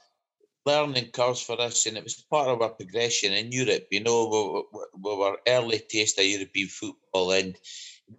learning 0.67 1.11
curves 1.13 1.41
for 1.41 1.59
us, 1.61 1.87
and 1.87 1.97
it 1.97 2.05
was 2.05 2.27
part 2.29 2.49
of 2.49 2.61
our 2.61 2.71
progression 2.71 3.33
in 3.33 3.53
Europe. 3.53 3.87
You 3.91 4.03
know, 4.03 4.67
we, 4.73 4.79
we, 4.79 5.11
we 5.11 5.17
were 5.17 5.39
early 5.47 5.81
taste 5.89 6.19
of 6.19 6.27
European 6.27 6.69
football, 6.69 7.31
and 7.31 7.57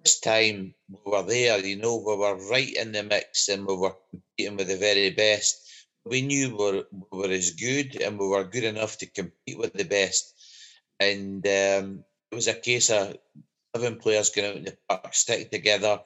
this 0.03 0.19
time 0.21 0.73
we 0.87 1.11
were 1.11 1.23
there. 1.23 1.59
You 1.59 1.75
know, 1.75 1.97
we 1.97 2.15
were 2.15 2.49
right 2.49 2.73
in 2.73 2.93
the 2.93 3.03
mix, 3.03 3.49
and 3.49 3.67
we 3.67 3.75
were 3.75 3.95
competing 4.09 4.57
with 4.57 4.67
the 4.69 4.77
very 4.77 5.11
best. 5.11 5.61
We 6.05 6.21
knew 6.21 6.49
we 6.49 6.55
were, 6.55 6.83
we 7.11 7.19
were 7.19 7.33
as 7.33 7.51
good, 7.51 8.01
and 8.01 8.17
we 8.17 8.27
were 8.27 8.45
good 8.45 8.63
enough 8.63 8.97
to 8.99 9.05
compete 9.07 9.59
with 9.59 9.73
the 9.73 9.83
best. 9.83 10.33
And 11.01 11.45
um, 11.45 12.03
was 12.31 12.47
a 12.47 12.53
case 12.53 12.89
of 12.89 13.15
eleven 13.73 13.99
players 13.99 14.29
going 14.29 14.49
out 14.49 14.57
in 14.57 14.63
the 14.65 14.77
park, 14.87 15.13
stick 15.13 15.51
together, 15.51 15.99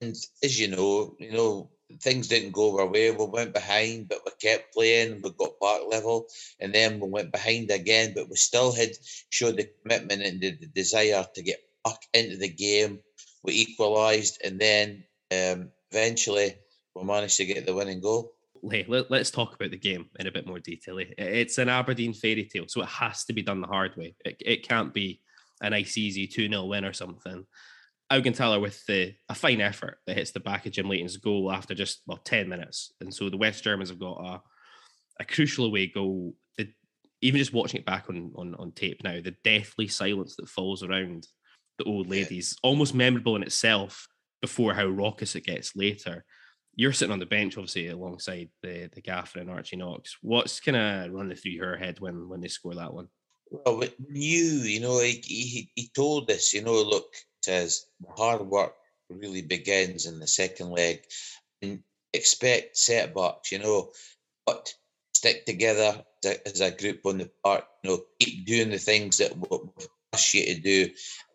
And 0.00 0.16
as 0.42 0.60
you 0.60 0.68
know, 0.68 1.16
you 1.18 1.32
know, 1.32 1.70
things 2.00 2.28
didn't 2.28 2.52
go 2.52 2.78
our 2.78 2.86
way. 2.86 3.10
We 3.10 3.26
went 3.26 3.54
behind, 3.54 4.08
but 4.08 4.20
we 4.24 4.32
kept 4.40 4.74
playing. 4.74 5.20
We 5.22 5.30
got 5.30 5.60
back 5.60 5.82
level, 5.88 6.26
and 6.60 6.74
then 6.74 7.00
we 7.00 7.08
went 7.08 7.32
behind 7.32 7.70
again, 7.70 8.12
but 8.14 8.28
we 8.28 8.36
still 8.36 8.72
had 8.72 8.90
showed 9.30 9.56
the 9.56 9.68
commitment 9.82 10.22
and 10.22 10.40
the, 10.40 10.56
the 10.60 10.66
desire 10.66 11.24
to 11.34 11.42
get 11.42 11.58
back 11.84 12.00
into 12.12 12.36
the 12.36 12.48
game. 12.48 13.00
We 13.42 13.54
equalised, 13.54 14.40
and 14.44 14.58
then 14.58 15.04
um, 15.30 15.70
eventually 15.90 16.56
we 16.94 17.04
managed 17.04 17.36
to 17.36 17.44
get 17.44 17.66
the 17.66 17.74
winning 17.74 18.00
goal. 18.00 18.32
Hey, 18.70 18.86
let, 18.88 19.10
us 19.12 19.30
talk 19.30 19.54
about 19.54 19.70
the 19.70 19.76
game 19.76 20.06
in 20.18 20.26
a 20.26 20.32
bit 20.32 20.46
more 20.46 20.58
detail. 20.58 20.98
eh? 20.98 21.04
It's 21.18 21.58
an 21.58 21.68
Aberdeen 21.68 22.14
fairy 22.14 22.44
tale, 22.44 22.64
so 22.66 22.80
it 22.80 22.88
has 22.88 23.24
to 23.24 23.34
be 23.34 23.42
done 23.42 23.60
the 23.60 23.66
hard 23.66 23.94
way. 23.96 24.14
It, 24.24 24.36
it 24.40 24.68
can't 24.68 24.94
be 24.94 25.20
a 25.60 25.70
nice, 25.70 25.96
easy 25.96 26.26
2 26.26 26.48
0 26.48 26.64
win 26.64 26.84
or 26.84 26.92
something. 26.92 27.44
Augenthaler 28.12 28.60
with 28.60 28.84
the 28.86 29.14
a 29.28 29.34
fine 29.34 29.60
effort 29.60 29.98
that 30.06 30.16
hits 30.16 30.32
the 30.32 30.40
back 30.40 30.66
of 30.66 30.72
Jim 30.72 30.88
Leighton's 30.88 31.16
goal 31.16 31.50
after 31.50 31.74
just 31.74 32.02
well 32.06 32.18
10 32.18 32.48
minutes. 32.48 32.92
And 33.00 33.12
so 33.12 33.30
the 33.30 33.36
West 33.36 33.64
Germans 33.64 33.88
have 33.88 33.98
got 33.98 34.20
a, 34.20 34.42
a 35.20 35.24
crucial 35.24 35.66
away 35.66 35.86
goal. 35.86 36.34
The, 36.58 36.68
even 37.22 37.38
just 37.38 37.54
watching 37.54 37.80
it 37.80 37.86
back 37.86 38.06
on, 38.08 38.32
on 38.36 38.54
on 38.56 38.72
tape 38.72 39.02
now, 39.02 39.20
the 39.20 39.34
deathly 39.42 39.88
silence 39.88 40.36
that 40.36 40.48
falls 40.48 40.82
around 40.82 41.26
the 41.78 41.84
old 41.84 42.08
ladies, 42.08 42.56
almost 42.62 42.94
memorable 42.94 43.36
in 43.36 43.42
itself 43.42 44.06
before 44.40 44.74
how 44.74 44.86
raucous 44.86 45.34
it 45.34 45.44
gets 45.44 45.74
later. 45.74 46.24
You're 46.76 46.92
sitting 46.92 47.12
on 47.12 47.20
the 47.20 47.26
bench, 47.26 47.56
obviously, 47.56 47.88
alongside 47.88 48.50
the 48.62 48.90
the 48.92 49.00
gaffer 49.00 49.38
and 49.38 49.50
Archie 49.50 49.76
Knox. 49.76 50.18
What's 50.20 50.60
kind 50.60 50.76
of 50.76 51.12
running 51.12 51.36
through 51.36 51.58
her 51.58 51.76
head 51.76 52.00
when 52.00 52.28
when 52.28 52.40
they 52.40 52.48
score 52.48 52.74
that 52.74 52.92
one? 52.92 53.08
Well, 53.50 53.78
we 53.78 53.94
knew, 54.08 54.62
you 54.62 54.80
know, 54.80 55.00
he, 55.00 55.20
he, 55.22 55.70
he 55.74 55.90
told 55.94 56.30
us, 56.30 56.52
you 56.52 56.62
know, 56.62 56.82
look, 56.82 57.14
says 57.42 57.86
the 58.00 58.12
hard 58.16 58.42
work 58.42 58.74
really 59.10 59.42
begins 59.42 60.06
in 60.06 60.18
the 60.18 60.26
second 60.26 60.70
leg 60.70 61.04
and 61.62 61.82
expect 62.12 62.76
setbacks, 62.76 63.52
you 63.52 63.58
know, 63.58 63.90
but 64.46 64.74
stick 65.14 65.46
together 65.46 66.04
as 66.46 66.60
a, 66.60 66.70
group 66.70 67.00
on 67.04 67.18
the 67.18 67.30
park, 67.42 67.64
you 67.82 67.90
know, 67.90 68.00
keep 68.18 68.46
doing 68.46 68.70
the 68.70 68.78
things 68.78 69.18
that 69.18 69.36
we 69.36 69.58
ask 70.12 70.34
you 70.34 70.46
to 70.46 70.60
do, 70.60 70.90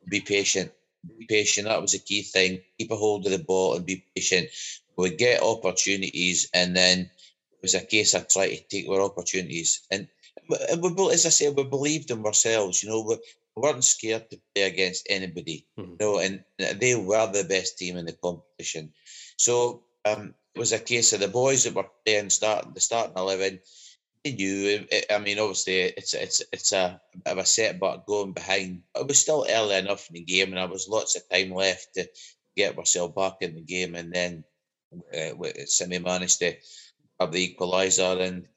be 0.09 0.19
patient. 0.19 0.71
Be 1.17 1.25
patient. 1.25 1.67
That 1.67 1.81
was 1.81 1.93
a 1.93 1.99
key 1.99 2.23
thing. 2.23 2.61
Keep 2.77 2.91
a 2.91 2.95
hold 2.95 3.25
of 3.25 3.31
the 3.31 3.39
ball 3.39 3.75
and 3.75 3.85
be 3.85 4.03
patient. 4.15 4.49
We 4.97 5.15
get 5.15 5.41
opportunities, 5.41 6.49
and 6.53 6.75
then 6.75 6.99
it 6.99 7.59
was 7.61 7.73
a 7.73 7.85
case 7.85 8.13
of 8.13 8.27
trying 8.27 8.57
to 8.57 8.63
take 8.67 8.89
our 8.89 9.01
opportunities. 9.01 9.81
And 9.91 10.07
we, 10.49 11.11
as 11.13 11.25
I 11.25 11.29
said, 11.29 11.55
we 11.55 11.63
believed 11.63 12.11
in 12.11 12.25
ourselves. 12.25 12.83
You 12.83 12.89
know, 12.89 13.01
we, 13.01 13.15
we 13.55 13.61
weren't 13.61 13.83
scared 13.83 14.29
to 14.29 14.39
play 14.55 14.63
against 14.65 15.07
anybody. 15.09 15.65
You 15.77 15.97
know, 15.99 16.19
and 16.19 16.43
they 16.57 16.95
were 16.95 17.27
the 17.31 17.43
best 17.47 17.77
team 17.77 17.97
in 17.97 18.05
the 18.05 18.13
competition. 18.13 18.93
So 19.37 19.83
um, 20.05 20.33
it 20.55 20.59
was 20.59 20.71
a 20.73 20.79
case 20.79 21.13
of 21.13 21.19
the 21.21 21.27
boys 21.27 21.63
that 21.63 21.75
were 21.75 21.87
playing 22.05 22.29
starting 22.31 22.73
the 22.73 22.79
starting 22.81 23.17
eleven. 23.17 23.59
They 24.25 24.33
knew. 24.33 24.85
it- 24.91 25.05
I 25.11 25.17
mean, 25.19 25.39
obviously, 25.39 25.79
it's 25.81 26.13
it's 26.13 26.41
it's 26.51 26.71
a 26.73 26.99
bit 27.23 27.31
of 27.31 27.37
a 27.37 27.45
setback 27.45 28.05
going 28.05 28.33
behind. 28.33 28.81
It 28.95 29.07
was 29.07 29.19
still 29.19 29.45
early 29.49 29.75
enough 29.77 30.07
in 30.09 30.15
the 30.15 30.21
game, 30.23 30.49
and 30.49 30.57
there 30.57 30.67
was 30.67 30.89
lots 30.89 31.15
of 31.15 31.27
time 31.29 31.53
left 31.53 31.93
to 31.95 32.07
get 32.57 32.77
ourselves 32.77 33.15
back 33.15 33.37
in 33.41 33.55
the 33.55 33.61
game. 33.61 33.95
And 33.95 34.11
then 34.11 34.43
uh, 35.15 35.35
we- 35.37 35.53
Simi 35.65 35.99
managed 35.99 36.39
to 36.39 36.53
have 37.19 37.31
the 37.31 37.55
equaliser, 37.55 38.19
and 38.21 38.47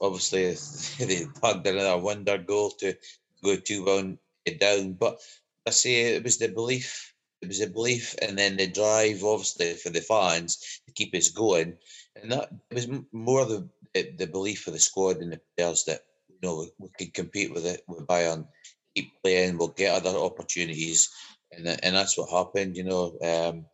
obviously 0.00 0.56
they 1.06 1.26
plugged 1.38 1.66
another 1.66 1.98
wonder 1.98 2.38
goal 2.38 2.70
to 2.80 2.94
go 3.42 3.56
two 3.56 3.84
one 3.84 4.18
down. 4.58 4.94
But 4.94 5.20
I 5.66 5.70
say 5.70 6.16
it 6.16 6.24
was 6.24 6.38
the 6.38 6.48
belief. 6.48 7.14
It 7.42 7.48
was 7.48 7.60
the 7.60 7.68
belief, 7.68 8.14
and 8.20 8.38
then 8.38 8.56
the 8.56 8.66
drive, 8.66 9.24
obviously, 9.24 9.72
for 9.74 9.88
the 9.88 10.02
fans 10.02 10.80
to 10.86 10.92
keep 10.92 11.14
us 11.14 11.30
going, 11.30 11.78
and 12.20 12.32
that 12.32 12.50
was 12.70 12.86
more 13.12 13.46
the 13.46 13.68
the 13.94 14.26
belief 14.26 14.66
of 14.66 14.74
the 14.74 14.78
squad 14.78 15.18
and 15.18 15.32
the 15.32 15.40
players 15.56 15.84
that 15.84 16.00
you 16.28 16.36
know 16.42 16.58
we, 16.58 16.70
we 16.78 16.88
could 16.98 17.14
compete 17.14 17.52
with 17.52 17.64
it 17.64 17.82
with 17.88 18.06
Bayern, 18.06 18.46
keep 18.94 19.12
playing, 19.22 19.56
we'll 19.56 19.68
get 19.68 19.94
other 19.94 20.18
opportunities, 20.18 21.08
and 21.50 21.66
and 21.66 21.96
that's 21.96 22.18
what 22.18 22.30
happened. 22.30 22.76
You 22.76 22.84
know, 22.84 23.16
um, 23.22 23.64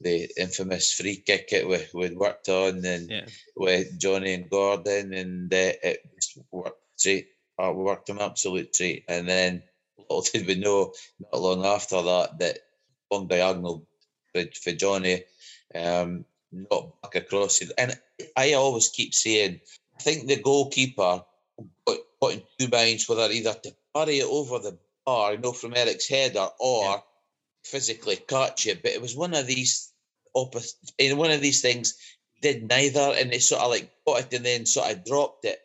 the 0.00 0.30
infamous 0.36 0.92
free 0.92 1.16
kick 1.16 1.52
it 1.52 1.68
we 1.68 1.78
we 1.94 2.14
worked 2.14 2.48
on, 2.48 2.84
and 2.84 3.10
with 3.56 3.98
Johnny 3.98 4.34
and 4.34 4.50
Gordon, 4.50 5.12
and 5.12 5.52
uh, 5.52 5.72
it 5.82 6.04
worked 6.50 6.80
straight. 6.96 7.28
Uh, 7.58 7.72
worked 7.72 8.06
them 8.06 8.18
absolute 8.20 8.72
treat, 8.72 9.04
and 9.06 9.28
then 9.28 9.62
little 10.10 10.22
did 10.32 10.46
we 10.46 10.54
know 10.56 10.92
not 11.20 11.40
long 11.40 11.64
after 11.64 12.02
that 12.02 12.38
that 12.38 12.58
long 13.10 13.26
diagonal 13.26 13.86
for, 14.32 14.44
for 14.62 14.72
Johnny, 14.72 15.24
um, 15.74 16.24
not 16.52 17.00
back 17.02 17.16
across 17.16 17.60
it. 17.60 17.72
And 17.78 17.98
I 18.36 18.54
always 18.54 18.88
keep 18.88 19.14
saying, 19.14 19.60
I 19.98 20.02
think 20.02 20.26
the 20.26 20.40
goalkeeper 20.40 21.24
got 21.86 21.98
put 22.20 22.34
in 22.34 22.42
two 22.58 22.68
minds 22.68 23.08
whether 23.08 23.30
either 23.30 23.54
to 23.54 23.74
parry 23.94 24.18
it 24.18 24.26
over 24.26 24.58
the 24.58 24.78
bar, 25.04 25.32
you 25.32 25.38
know, 25.38 25.52
from 25.52 25.74
Eric's 25.74 26.08
header, 26.08 26.48
or 26.58 27.02
physically 27.64 28.16
catch 28.16 28.66
it. 28.66 28.82
But 28.82 28.92
it 28.92 29.02
was 29.02 29.16
one 29.16 29.34
of 29.34 29.46
these 29.46 29.89
opposite, 30.34 30.92
in 30.98 31.16
one 31.16 31.30
of 31.30 31.40
these 31.40 31.60
things, 31.60 31.94
did 32.40 32.68
neither, 32.68 33.14
and 33.16 33.30
they 33.30 33.38
sort 33.38 33.62
of 33.62 33.70
like 33.70 33.90
got 34.06 34.20
it 34.20 34.32
and 34.32 34.44
then 34.44 34.66
sort 34.66 34.90
of 34.90 35.04
dropped 35.04 35.44
it. 35.44 35.60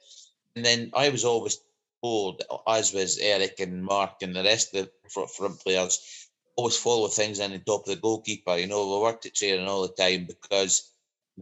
And 0.55 0.65
then 0.65 0.91
I 0.93 1.09
was 1.09 1.25
always 1.25 1.57
told, 2.01 2.41
as 2.67 2.93
was 2.93 3.17
Eric 3.17 3.59
and 3.59 3.83
Mark 3.83 4.21
and 4.21 4.35
the 4.35 4.43
rest 4.43 4.75
of 4.75 4.89
the 5.03 5.27
front, 5.27 5.59
players, 5.59 6.27
always 6.55 6.77
follow 6.77 7.07
things 7.07 7.39
in 7.39 7.51
the 7.51 7.59
top 7.59 7.87
of 7.87 7.95
the 7.95 8.01
goalkeeper. 8.01 8.57
You 8.57 8.67
know, 8.67 8.87
we 8.87 9.01
worked 9.01 9.25
at 9.25 9.35
training 9.35 9.67
all 9.67 9.81
the 9.81 9.93
time 9.93 10.25
because 10.25 10.91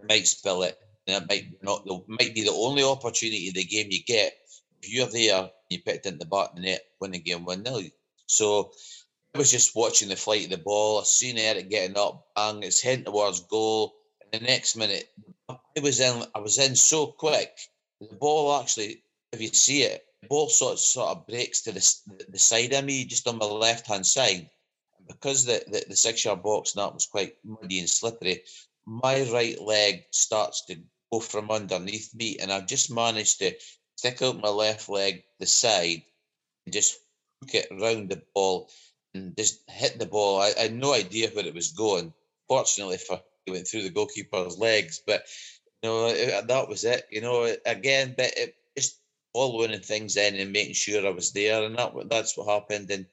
might 0.08 0.28
spill 0.28 0.64
it. 0.64 0.78
And 1.06 1.22
it 1.22 1.30
might 1.30 1.64
not 1.64 1.86
the 1.86 2.02
might 2.08 2.34
be 2.34 2.44
the 2.44 2.52
only 2.52 2.84
opportunity 2.84 3.52
the 3.52 3.66
game 3.66 3.88
you 3.92 4.04
get. 4.04 4.34
If 4.82 4.94
you're 4.94 5.08
there, 5.08 5.50
you 5.70 5.80
picked 5.80 6.06
it 6.06 6.14
in 6.14 6.20
the 6.20 6.26
back 6.26 6.52
of 6.52 6.56
the 6.56 6.62
net, 6.62 6.82
win 7.00 7.12
the 7.12 7.20
game 7.20 7.46
one 7.46 7.66
0 7.66 7.82
So 8.26 8.72
was 9.38 9.52
just 9.52 9.76
watching 9.76 10.10
the 10.10 10.16
flight 10.16 10.46
of 10.46 10.52
the 10.52 10.58
ball. 10.58 11.00
I 11.00 11.04
seen 11.04 11.38
Eric 11.38 11.70
getting 11.70 11.98
up, 11.98 12.28
bang, 12.36 12.62
it's 12.62 12.82
heading 12.82 13.06
towards 13.06 13.42
goal. 13.42 13.96
And 14.22 14.42
the 14.42 14.46
next 14.46 14.76
minute, 14.76 15.10
I 15.50 15.58
was 15.82 16.00
in. 16.00 16.24
I 16.36 16.40
was 16.40 16.60
in 16.60 16.76
so 16.76 17.08
quick. 17.08 17.50
The 18.00 18.16
ball 18.16 18.60
actually, 18.62 19.04
if 19.32 19.42
you 19.42 19.48
see 19.50 19.84
it, 19.84 20.06
the 20.22 20.28
ball 20.28 20.50
sort 20.50 20.74
of, 20.74 20.80
sort 20.80 21.10
of 21.10 21.28
breaks 21.28 21.62
to 21.64 21.72
the, 21.72 22.26
the 22.30 22.40
side 22.40 22.74
of 22.74 22.86
me, 22.86 23.06
just 23.06 23.28
on 23.28 23.38
my 23.38 23.46
left 23.46 23.88
hand 23.88 24.06
side. 24.06 24.50
Because 25.08 25.46
the, 25.46 25.64
the, 25.68 25.84
the 25.90 25.96
six 25.96 26.24
yard 26.24 26.44
box 26.44 26.76
and 26.76 26.84
that 26.84 26.94
was 26.94 27.08
quite 27.08 27.36
muddy 27.44 27.80
and 27.80 27.90
slippery, 27.90 28.44
my 28.86 29.28
right 29.32 29.60
leg 29.62 30.04
starts 30.12 30.66
to 30.66 30.78
go 31.12 31.20
from 31.20 31.52
underneath 31.52 32.14
me, 32.16 32.38
and 32.40 32.52
I've 32.52 32.68
just 32.68 32.92
managed 32.92 33.40
to 33.40 33.54
stick 33.98 34.22
out 34.22 34.42
my 34.42 34.50
left 34.50 34.90
leg 34.90 35.24
the 35.40 35.46
side 35.46 36.04
and 36.66 36.74
just 36.74 37.00
hook 37.42 37.56
it 37.56 37.68
around 37.72 38.10
the 38.10 38.22
ball 38.34 38.70
and 39.14 39.36
just 39.38 39.62
hit 39.70 40.00
the 40.00 40.06
ball. 40.06 40.42
I, 40.42 40.54
I 40.58 40.62
had 40.64 40.74
no 40.74 40.94
idea 40.94 41.30
where 41.30 41.46
it 41.46 41.54
was 41.54 41.72
going. 41.72 42.14
Fortunately, 42.48 42.98
for 42.98 43.22
it 43.46 43.52
went 43.52 43.68
through 43.68 43.84
the 43.84 43.90
goalkeeper's 43.90 44.58
legs, 44.58 45.02
but 45.06 45.26
you 45.82 46.08
it- 46.08 46.48
that 46.48 46.70
was 46.70 46.84
it. 46.84 47.06
You 47.12 47.22
know, 47.22 47.56
again, 47.66 48.16
but 48.18 48.32
it, 48.38 48.56
just 48.78 49.00
following 49.34 49.78
things 49.80 50.18
in 50.18 50.36
and 50.36 50.52
making 50.52 50.74
sure 50.74 51.06
I 51.06 51.12
was 51.12 51.32
there, 51.34 51.64
and 51.64 51.78
that 51.78 51.94
that's 52.10 52.38
what 52.38 52.48
happened. 52.50 52.90
And 52.92 53.06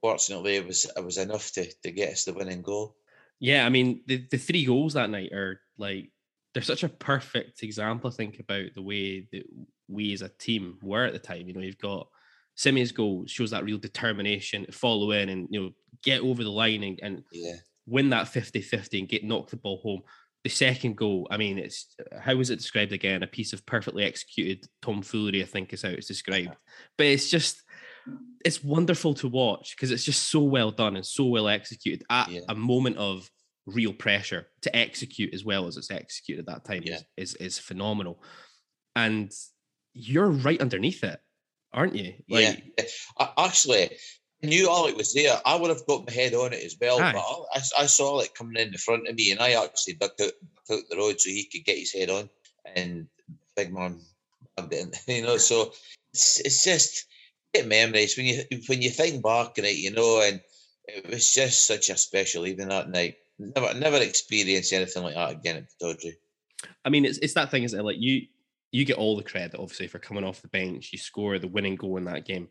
fortunately, 0.00 0.56
it 0.56 0.66
was 0.66 0.86
it 0.96 1.04
was 1.04 1.18
enough 1.18 1.52
to 1.52 1.70
to 1.82 1.90
get 1.90 2.12
us 2.12 2.24
the 2.24 2.34
winning 2.34 2.62
goal. 2.62 2.96
Yeah, 3.40 3.66
I 3.66 3.68
mean 3.68 4.02
the, 4.06 4.26
the 4.30 4.38
three 4.38 4.64
goals 4.64 4.94
that 4.94 5.10
night 5.10 5.32
are 5.32 5.60
like 5.78 6.10
they're 6.54 6.62
such 6.62 6.84
a 6.84 6.88
perfect 6.88 7.62
example. 7.62 8.10
I 8.10 8.14
think 8.14 8.38
about 8.38 8.74
the 8.74 8.82
way 8.82 9.28
that 9.32 9.44
we 9.88 10.12
as 10.12 10.22
a 10.22 10.28
team 10.30 10.78
were 10.82 11.04
at 11.04 11.12
the 11.12 11.18
time. 11.18 11.46
You 11.46 11.54
know, 11.54 11.60
you've 11.60 11.78
got 11.78 12.08
Simeon's 12.56 12.92
goal 12.92 13.24
shows 13.26 13.50
that 13.52 13.64
real 13.64 13.78
determination 13.78 14.66
to 14.66 14.72
follow 14.72 15.12
in 15.12 15.28
and 15.28 15.46
you 15.50 15.60
know 15.60 15.70
get 16.02 16.20
over 16.22 16.42
the 16.42 16.50
line 16.50 16.82
and, 16.82 16.98
and 17.02 17.22
Yeah. 17.32 17.54
win 17.86 18.10
that 18.10 18.26
50-50 18.26 18.98
and 18.98 19.08
get 19.08 19.24
knock 19.24 19.48
the 19.50 19.56
ball 19.56 19.80
home. 19.82 20.02
The 20.44 20.50
second 20.50 20.96
goal, 20.96 21.26
I 21.30 21.36
mean, 21.38 21.58
it's 21.58 21.94
how 22.20 22.34
was 22.36 22.50
it 22.50 22.56
described 22.56 22.92
again? 22.92 23.22
A 23.22 23.26
piece 23.26 23.52
of 23.52 23.66
perfectly 23.66 24.04
executed 24.04 24.66
tomfoolery, 24.82 25.42
I 25.42 25.46
think 25.46 25.72
is 25.72 25.82
how 25.82 25.88
it's 25.88 26.06
described. 26.06 26.54
But 26.98 27.06
it's 27.06 27.28
just 27.30 27.62
it's 28.44 28.62
wonderful 28.62 29.14
to 29.14 29.28
watch 29.28 29.74
because 29.76 29.90
it's 29.90 30.04
just 30.04 30.28
so 30.28 30.40
well 30.40 30.70
done 30.70 30.94
and 30.96 31.04
so 31.04 31.24
well 31.24 31.48
executed 31.48 32.04
at 32.10 32.30
a 32.48 32.54
moment 32.54 32.96
of 32.96 33.28
real 33.66 33.92
pressure 33.92 34.46
to 34.62 34.76
execute 34.76 35.34
as 35.34 35.44
well 35.44 35.66
as 35.66 35.76
it's 35.76 35.90
executed 35.90 36.42
at 36.48 36.54
that 36.54 36.64
time 36.64 36.84
is, 36.84 37.04
is 37.16 37.34
is 37.34 37.58
phenomenal. 37.58 38.22
And 38.94 39.32
you're 39.92 40.30
right 40.30 40.60
underneath 40.60 41.02
it, 41.02 41.18
aren't 41.76 41.94
you? 41.94 42.14
yeah. 42.26 42.56
I, 43.18 43.30
actually, 43.38 43.90
I 44.42 44.46
knew 44.46 44.68
Alec 44.68 44.96
was 44.96 45.14
there. 45.14 45.38
I 45.44 45.56
would 45.56 45.70
have 45.70 45.86
got 45.86 46.06
my 46.06 46.12
head 46.12 46.34
on 46.34 46.52
it 46.52 46.64
as 46.64 46.76
well, 46.80 47.00
Aye. 47.00 47.12
but 47.12 47.20
I, 47.20 47.82
I 47.82 47.86
saw 47.86 48.16
Alec 48.16 48.34
coming 48.34 48.60
in 48.60 48.72
the 48.72 48.78
front 48.78 49.06
of 49.06 49.14
me, 49.14 49.30
and 49.30 49.40
I 49.40 49.52
actually 49.52 49.94
ducked 49.94 50.20
out, 50.20 50.32
ducked 50.68 50.70
out 50.70 50.88
the 50.90 50.96
road 50.96 51.20
so 51.20 51.30
he 51.30 51.44
could 51.44 51.64
get 51.64 51.78
his 51.78 51.92
head 51.92 52.10
on. 52.10 52.28
And 52.74 53.06
big 53.54 53.72
man, 53.72 54.00
bagged 54.56 54.72
it 54.72 55.00
in, 55.08 55.14
you 55.16 55.22
know. 55.22 55.36
So 55.36 55.72
it's, 56.12 56.40
it's 56.40 56.64
just 56.64 57.06
great 57.54 57.68
memories 57.68 58.16
when 58.16 58.26
you 58.26 58.42
when 58.66 58.82
you 58.82 58.90
think 58.90 59.22
back 59.22 59.58
on 59.58 59.64
it, 59.64 59.76
you 59.76 59.92
know. 59.92 60.22
And 60.26 60.40
it 60.86 61.08
was 61.08 61.32
just 61.32 61.66
such 61.66 61.90
a 61.90 61.96
special 61.96 62.46
evening 62.46 62.68
that 62.68 62.90
night. 62.90 63.16
never 63.38 63.74
never 63.74 63.98
experienced 63.98 64.72
anything 64.72 65.02
like 65.02 65.14
that 65.14 65.32
again 65.32 65.56
at 65.56 65.68
Pittodrie. 65.80 66.16
I 66.84 66.88
mean, 66.88 67.04
it's 67.04 67.18
it's 67.18 67.34
that 67.34 67.50
thing, 67.50 67.64
isn't 67.64 67.78
it? 67.78 67.84
Like 67.84 67.96
you 67.98 68.26
you 68.76 68.84
get 68.84 68.98
all 68.98 69.16
the 69.16 69.22
credit, 69.22 69.58
obviously, 69.58 69.86
for 69.86 69.98
coming 69.98 70.22
off 70.22 70.42
the 70.42 70.48
bench. 70.48 70.90
You 70.92 70.98
score 70.98 71.38
the 71.38 71.48
winning 71.48 71.76
goal 71.76 71.96
in 71.96 72.04
that 72.04 72.26
game. 72.26 72.48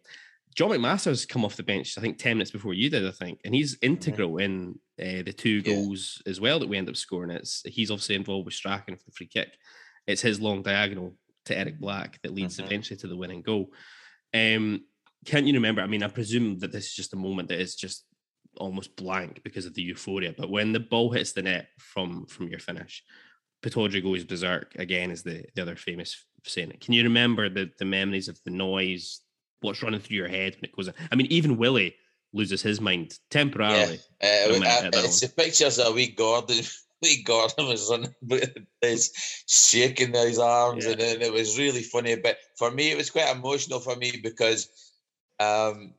John 0.56 0.72
McMaster's 0.72 1.26
come 1.26 1.45
off 1.45 1.56
the 1.56 1.64
bench, 1.64 1.98
I 1.98 2.02
think, 2.02 2.18
10 2.18 2.38
minutes 2.38 2.50
before 2.50 2.74
you 2.74 2.90
did, 2.90 3.06
I 3.06 3.12
think. 3.12 3.42
And 3.45 3.54
he's 3.54 3.78
integral 3.84 4.38
in 4.38 4.80
uh, 5.00 5.22
the 5.24 5.34
two 5.34 5.62
goals 5.62 6.24
as 6.26 6.42
well 6.42 6.58
that 6.60 6.70
we 6.70 6.78
end 6.78 6.90
up 6.90 6.95
scoring. 6.95 7.30
It's 7.30 7.62
He's 7.66 7.92
obviously 7.92 8.16
involved 8.16 8.45
with 8.45 8.56
Strachan 8.56 8.95
for 8.95 9.04
the 9.06 9.12
free 9.12 9.28
kick. 9.28 9.50
It's 10.08 10.22
his 10.22 10.42
long 10.42 10.64
diagonal 10.64 11.16
to 11.45 11.58
Eric 11.58 11.80
Black 11.80 12.20
that 12.24 12.34
leads 12.34 12.58
eventually 12.58 12.98
to 12.98 13.08
the 13.08 13.18
winning 13.18 13.44
goal. 13.44 13.72
Um, 14.34 14.86
can 15.26 15.45
you 15.45 15.54
remember? 15.54 15.82
I 15.82 15.88
mean, 15.88 16.04
I 16.04 16.08
presume 16.08 16.58
that 16.60 16.72
this 16.72 16.88
is 16.88 16.95
just 16.95 17.14
a 17.14 17.18
moment 17.18 17.50
that 17.50 17.60
is 17.60 17.76
just 17.76 18.04
almost 18.58 18.95
blank 18.95 19.42
because 19.44 19.66
of 19.66 19.76
the 19.76 19.84
euphoria. 19.84 20.34
But 20.36 20.50
when 20.50 20.72
the 20.72 20.80
ball 20.80 21.12
hits 21.12 21.34
the 21.34 21.44
net 21.44 21.68
from 21.78 22.26
from 22.26 22.48
your 22.48 22.60
finish, 22.60 23.04
Pittodrie 23.66 24.03
goes 24.03 24.24
berserk 24.24 24.76
again, 24.76 25.10
is 25.10 25.24
the, 25.24 25.44
the 25.56 25.61
other 25.64 25.76
famous 25.76 26.24
saying. 26.44 26.72
Can 26.80 26.94
you 26.94 27.03
remember 27.03 27.50
the 27.50 27.72
the 27.80 27.85
memories 27.85 28.27
of 28.27 28.40
the 28.44 28.52
noise, 28.52 29.22
what's 29.61 29.82
running 29.82 30.00
through 30.00 30.18
your 30.18 30.27
head 30.27 30.53
when 30.56 30.66
it 30.66 30.76
goes? 30.76 30.90
I 31.11 31.16
mean, 31.16 31.27
even 31.32 31.58
Willie 31.58 31.95
loses 32.32 32.61
his 32.61 32.80
mind 32.80 33.18
temporarily. 33.32 34.00
Uh, 34.22 34.48
for 34.48 34.64
uh, 34.64 34.68
at 34.68 34.92
that 34.92 35.06
it's 35.06 35.22
the 35.22 35.30
pictures 35.30 35.80
of 35.80 35.95
wee 35.95 36.08
Gordon. 36.08 36.64
Wee 37.02 37.24
Gordon 37.24 37.68
was 37.68 37.92
running, 37.92 38.16
shaking 39.48 40.14
his 40.14 40.40
arms, 40.40 40.85
and, 40.85 41.00
then 41.00 41.22
it 41.22 41.32
was 41.32 41.60
really 41.60 41.84
funny. 41.84 42.16
But 42.16 42.38
for 42.58 42.72
me, 42.72 42.90
it 42.90 42.98
was 42.98 43.11
quite 43.11 43.35
emotional 43.35 43.82
for 43.82 43.98
me 43.98 44.14
because 44.24 44.69
um, 45.42 45.94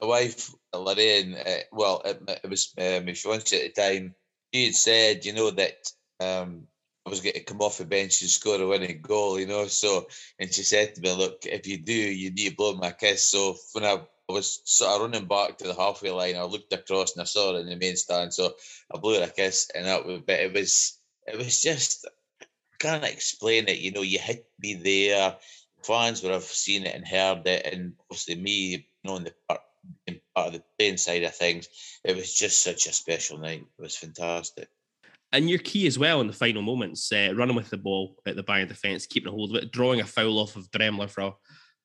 my 0.00 0.06
wife 0.06 0.52
Lorraine, 0.74 1.36
uh, 1.36 1.60
well, 1.70 2.02
it, 2.04 2.40
it 2.42 2.50
was 2.50 2.74
uh, 2.76 3.00
my 3.06 3.14
fiance 3.14 3.64
at 3.64 3.74
the 3.74 3.80
time. 3.80 4.14
She 4.52 4.66
had 4.66 4.74
said, 4.74 5.24
you 5.24 5.32
know, 5.32 5.52
that 5.52 5.76
um, 6.20 6.66
I 7.04 7.10
was 7.10 7.20
going 7.20 7.34
to 7.34 7.44
come 7.44 7.60
off 7.60 7.78
the 7.78 7.84
bench 7.84 8.20
and 8.22 8.30
score 8.30 8.60
a 8.60 8.66
winning 8.66 9.00
goal, 9.02 9.38
you 9.38 9.46
know. 9.46 9.66
So, 9.66 10.06
and 10.38 10.52
she 10.52 10.62
said 10.62 10.94
to 10.94 11.00
me, 11.00 11.12
"Look, 11.12 11.44
if 11.46 11.66
you 11.66 11.78
do, 11.78 11.92
you 11.92 12.30
need 12.30 12.50
to 12.50 12.56
blow 12.56 12.74
my 12.74 12.92
kiss." 12.92 13.24
So 13.24 13.56
when 13.72 13.84
I 13.84 14.00
was 14.28 14.62
sort 14.64 14.92
of 14.92 15.00
running 15.02 15.28
back 15.28 15.58
to 15.58 15.66
the 15.66 15.74
halfway 15.74 16.10
line, 16.10 16.36
I 16.36 16.44
looked 16.44 16.72
across 16.72 17.12
and 17.12 17.22
I 17.22 17.24
saw 17.24 17.52
her 17.52 17.60
in 17.60 17.66
the 17.66 17.76
main 17.76 17.96
stand. 17.96 18.32
So 18.32 18.54
I 18.94 18.98
blew 18.98 19.18
her 19.18 19.24
a 19.24 19.28
kiss, 19.28 19.70
and 19.74 19.86
that 19.86 20.06
was. 20.06 20.20
But 20.26 20.40
it 20.40 20.52
was, 20.52 20.98
it 21.26 21.36
was 21.36 21.60
just. 21.60 22.06
I 22.40 22.46
can't 22.78 23.04
explain 23.04 23.68
it. 23.68 23.78
You 23.78 23.92
know, 23.92 24.02
you 24.02 24.18
to 24.18 24.42
be 24.60 24.74
there. 24.74 25.36
Fans 25.84 26.22
would 26.22 26.32
have 26.32 26.44
seen 26.44 26.86
it 26.86 26.94
and 26.94 27.06
heard 27.06 27.46
it, 27.46 27.66
and 27.66 27.94
obviously 28.08 28.36
me, 28.36 28.52
you 28.70 28.82
know, 29.02 29.16
in 29.16 29.24
the 29.24 29.34
part, 29.48 29.60
in 30.06 30.20
part 30.34 30.48
of 30.48 30.52
the 30.52 30.62
playing 30.78 30.96
side 30.96 31.24
of 31.24 31.34
things, 31.34 31.68
it 32.04 32.14
was 32.14 32.32
just 32.32 32.62
such 32.62 32.86
a 32.86 32.92
special 32.92 33.38
night. 33.38 33.66
It 33.78 33.82
was 33.82 33.96
fantastic. 33.96 34.68
And 35.32 35.48
your 35.48 35.58
key 35.60 35.86
as 35.86 35.98
well 35.98 36.20
in 36.20 36.26
the 36.26 36.32
final 36.32 36.60
moments, 36.60 37.10
uh, 37.10 37.32
running 37.34 37.56
with 37.56 37.70
the 37.70 37.78
ball 37.78 38.16
at 38.26 38.36
the 38.36 38.44
Bayern 38.44 38.68
defence, 38.68 39.06
keeping 39.06 39.28
a 39.28 39.32
hold 39.32 39.56
of 39.56 39.62
it, 39.62 39.72
drawing 39.72 40.00
a 40.00 40.04
foul 40.04 40.38
off 40.38 40.56
of 40.56 40.70
Dremmler 40.70 41.08
for 41.08 41.22
a, 41.22 41.32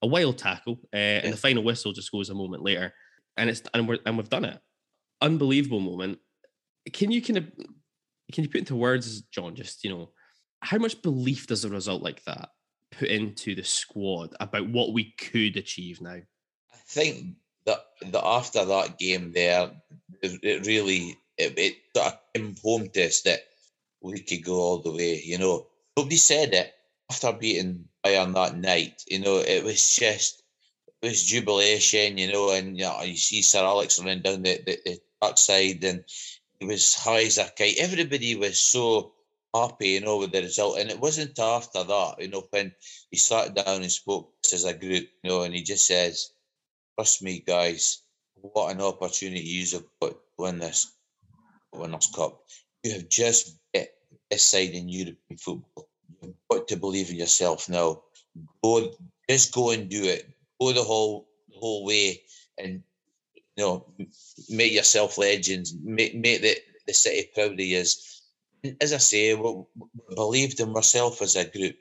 a 0.01 0.07
wild 0.07 0.37
tackle, 0.37 0.79
uh, 0.93 0.97
and 1.23 1.31
the 1.31 1.37
final 1.37 1.63
whistle 1.63 1.93
just 1.93 2.11
goes 2.11 2.29
a 2.29 2.35
moment 2.35 2.61
later, 2.61 2.93
and 3.37 3.49
it's 3.49 3.61
and 3.73 3.87
we're 3.87 3.99
and 4.05 4.17
we've 4.17 4.29
done 4.29 4.45
it. 4.45 4.59
Unbelievable 5.21 5.79
moment. 5.79 6.19
Can 6.91 7.11
you 7.11 7.21
kind 7.21 7.37
of 7.37 7.45
can 8.33 8.43
you 8.43 8.49
put 8.49 8.59
into 8.59 8.75
words, 8.75 9.21
John? 9.21 9.55
Just 9.55 9.83
you 9.83 9.91
know, 9.91 10.11
how 10.61 10.77
much 10.77 11.01
belief 11.01 11.47
does 11.47 11.63
a 11.63 11.69
result 11.69 12.01
like 12.01 12.23
that 12.25 12.49
put 12.91 13.07
into 13.07 13.55
the 13.55 13.63
squad 13.63 14.35
about 14.39 14.69
what 14.69 14.93
we 14.93 15.13
could 15.13 15.55
achieve 15.55 16.01
now? 16.01 16.19
I 16.73 16.77
think 16.89 17.35
that 17.65 17.79
that 18.11 18.25
after 18.25 18.65
that 18.65 18.97
game 18.97 19.31
there, 19.31 19.71
it 20.21 20.65
really 20.65 21.17
it, 21.37 21.57
it 21.57 21.77
sort 21.95 22.13
of 22.13 22.19
came 22.33 22.55
home 22.63 22.89
to 22.89 23.05
us 23.05 23.21
that 23.21 23.41
we 24.01 24.19
could 24.19 24.43
go 24.43 24.55
all 24.55 24.79
the 24.79 24.91
way. 24.91 25.21
You 25.23 25.37
know, 25.37 25.67
nobody 25.95 26.17
said 26.17 26.53
it 26.53 26.73
after 27.09 27.33
beating 27.33 27.85
Bayern 28.05 28.33
that 28.33 28.57
night. 28.57 29.03
You 29.07 29.19
know, 29.19 29.37
it 29.37 29.63
was 29.63 29.95
just 29.95 30.43
it 31.01 31.07
was 31.07 31.23
jubilation. 31.23 32.17
You 32.17 32.31
know, 32.31 32.51
and 32.51 32.77
you, 32.77 32.85
know, 32.85 33.01
you 33.03 33.15
see 33.15 33.41
Sir 33.41 33.63
Alex 33.63 33.99
running 33.99 34.21
down 34.21 34.43
the 34.43 34.61
the, 34.65 34.79
the 34.85 34.99
backside, 35.21 35.83
and 35.83 36.03
he 36.59 36.65
was 36.65 36.95
high 36.95 37.23
as 37.23 37.37
a 37.37 37.45
kite. 37.57 37.77
Everybody 37.79 38.35
was 38.35 38.59
so 38.59 39.13
happy, 39.53 39.89
you 39.89 40.01
know, 40.01 40.17
with 40.17 40.31
the 40.31 40.41
result. 40.41 40.79
And 40.79 40.89
it 40.89 40.99
wasn't 40.99 41.37
after 41.39 41.83
that, 41.83 42.15
you 42.19 42.29
know, 42.29 42.47
when 42.49 42.73
he 43.11 43.17
sat 43.17 43.55
down 43.55 43.81
and 43.81 43.91
spoke 43.91 44.33
as 44.53 44.65
a 44.65 44.73
group, 44.73 45.07
you 45.23 45.29
know, 45.29 45.43
and 45.43 45.53
he 45.53 45.61
just 45.63 45.85
says, 45.87 46.31
Trust 46.95 47.21
me, 47.21 47.43
guys, 47.45 48.01
what 48.41 48.71
an 48.73 48.81
opportunity 48.81 49.41
you've 49.41 49.83
got 50.01 50.11
to 50.11 50.17
win 50.37 50.59
this 50.59 50.96
Winners' 51.73 52.11
Cup. 52.13 52.43
You 52.83 52.93
have 52.93 53.09
just 53.09 53.57
bet 53.73 53.93
this 54.29 54.43
side 54.43 54.71
in 54.71 54.89
European 54.89 55.37
football. 55.37 55.87
You've 56.21 56.33
got 56.49 56.67
to 56.67 56.77
believe 56.77 57.09
in 57.09 57.17
yourself 57.17 57.69
now. 57.69 58.01
Go, 58.63 58.93
just 59.29 59.53
go 59.53 59.71
and 59.71 59.89
do 59.89 60.03
it. 60.03 60.29
Go 60.59 60.73
the 60.73 60.83
whole 60.83 61.27
the 61.49 61.59
whole 61.59 61.85
way, 61.85 62.21
and 62.57 62.83
you 63.55 63.63
know, 63.63 63.85
make 64.49 64.73
yourself 64.73 65.17
legends. 65.17 65.75
Make 65.83 66.15
make 66.15 66.41
the, 66.41 66.57
the 66.85 66.93
city 66.93 67.29
proud 67.33 67.53
of 67.53 67.59
you. 67.59 67.83
As 68.81 68.93
I 68.93 68.97
say, 68.97 69.33
we, 69.33 69.43
we 69.75 70.15
believed 70.15 70.59
in 70.59 70.75
ourselves 70.75 71.21
as 71.21 71.35
a 71.35 71.45
group, 71.45 71.75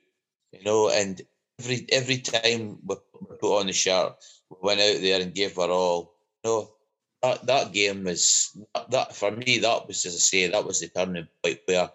you 0.52 0.62
know, 0.65 0.90
and 0.90 1.20
every 1.58 1.86
every 1.90 2.18
time 2.18 2.78
we, 2.84 2.97
we 3.20 3.36
put 3.36 3.60
on 3.60 3.66
the 3.66 3.73
shirt, 3.73 4.15
we 4.50 4.56
went 4.60 4.81
out 4.81 5.00
there 5.00 5.20
and 5.20 5.34
gave 5.34 5.58
our 5.58 5.70
all. 5.70 6.15
You 6.44 6.50
know, 6.50 6.75
that 7.28 7.46
that 7.46 7.72
game 7.72 8.05
was 8.05 8.56
that, 8.74 8.90
that 8.90 9.16
for 9.16 9.30
me. 9.30 9.58
That 9.58 9.86
was, 9.86 10.05
as 10.06 10.14
I 10.14 10.18
say, 10.18 10.46
that 10.48 10.64
was 10.64 10.80
the 10.80 10.88
turning 10.88 11.28
point 11.42 11.60
where 11.66 11.90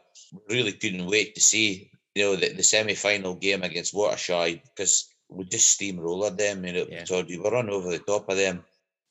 we 0.47 0.55
really 0.55 0.71
couldn't 0.73 1.07
wait 1.07 1.35
to 1.35 1.41
see, 1.41 1.91
you 2.15 2.23
know, 2.23 2.35
the, 2.35 2.53
the 2.53 2.63
semi 2.63 2.95
final 2.95 3.35
game 3.35 3.63
against 3.63 3.93
Waterschei 3.93 4.61
because 4.63 5.09
we 5.29 5.45
just 5.45 5.79
steamrolled 5.79 6.37
them. 6.37 6.65
You 6.65 6.73
know, 6.73 6.85
so 7.05 7.23
we 7.27 7.37
were 7.37 7.51
run 7.51 7.69
over 7.69 7.89
the 7.89 7.99
top 7.99 8.29
of 8.29 8.37
them, 8.37 8.63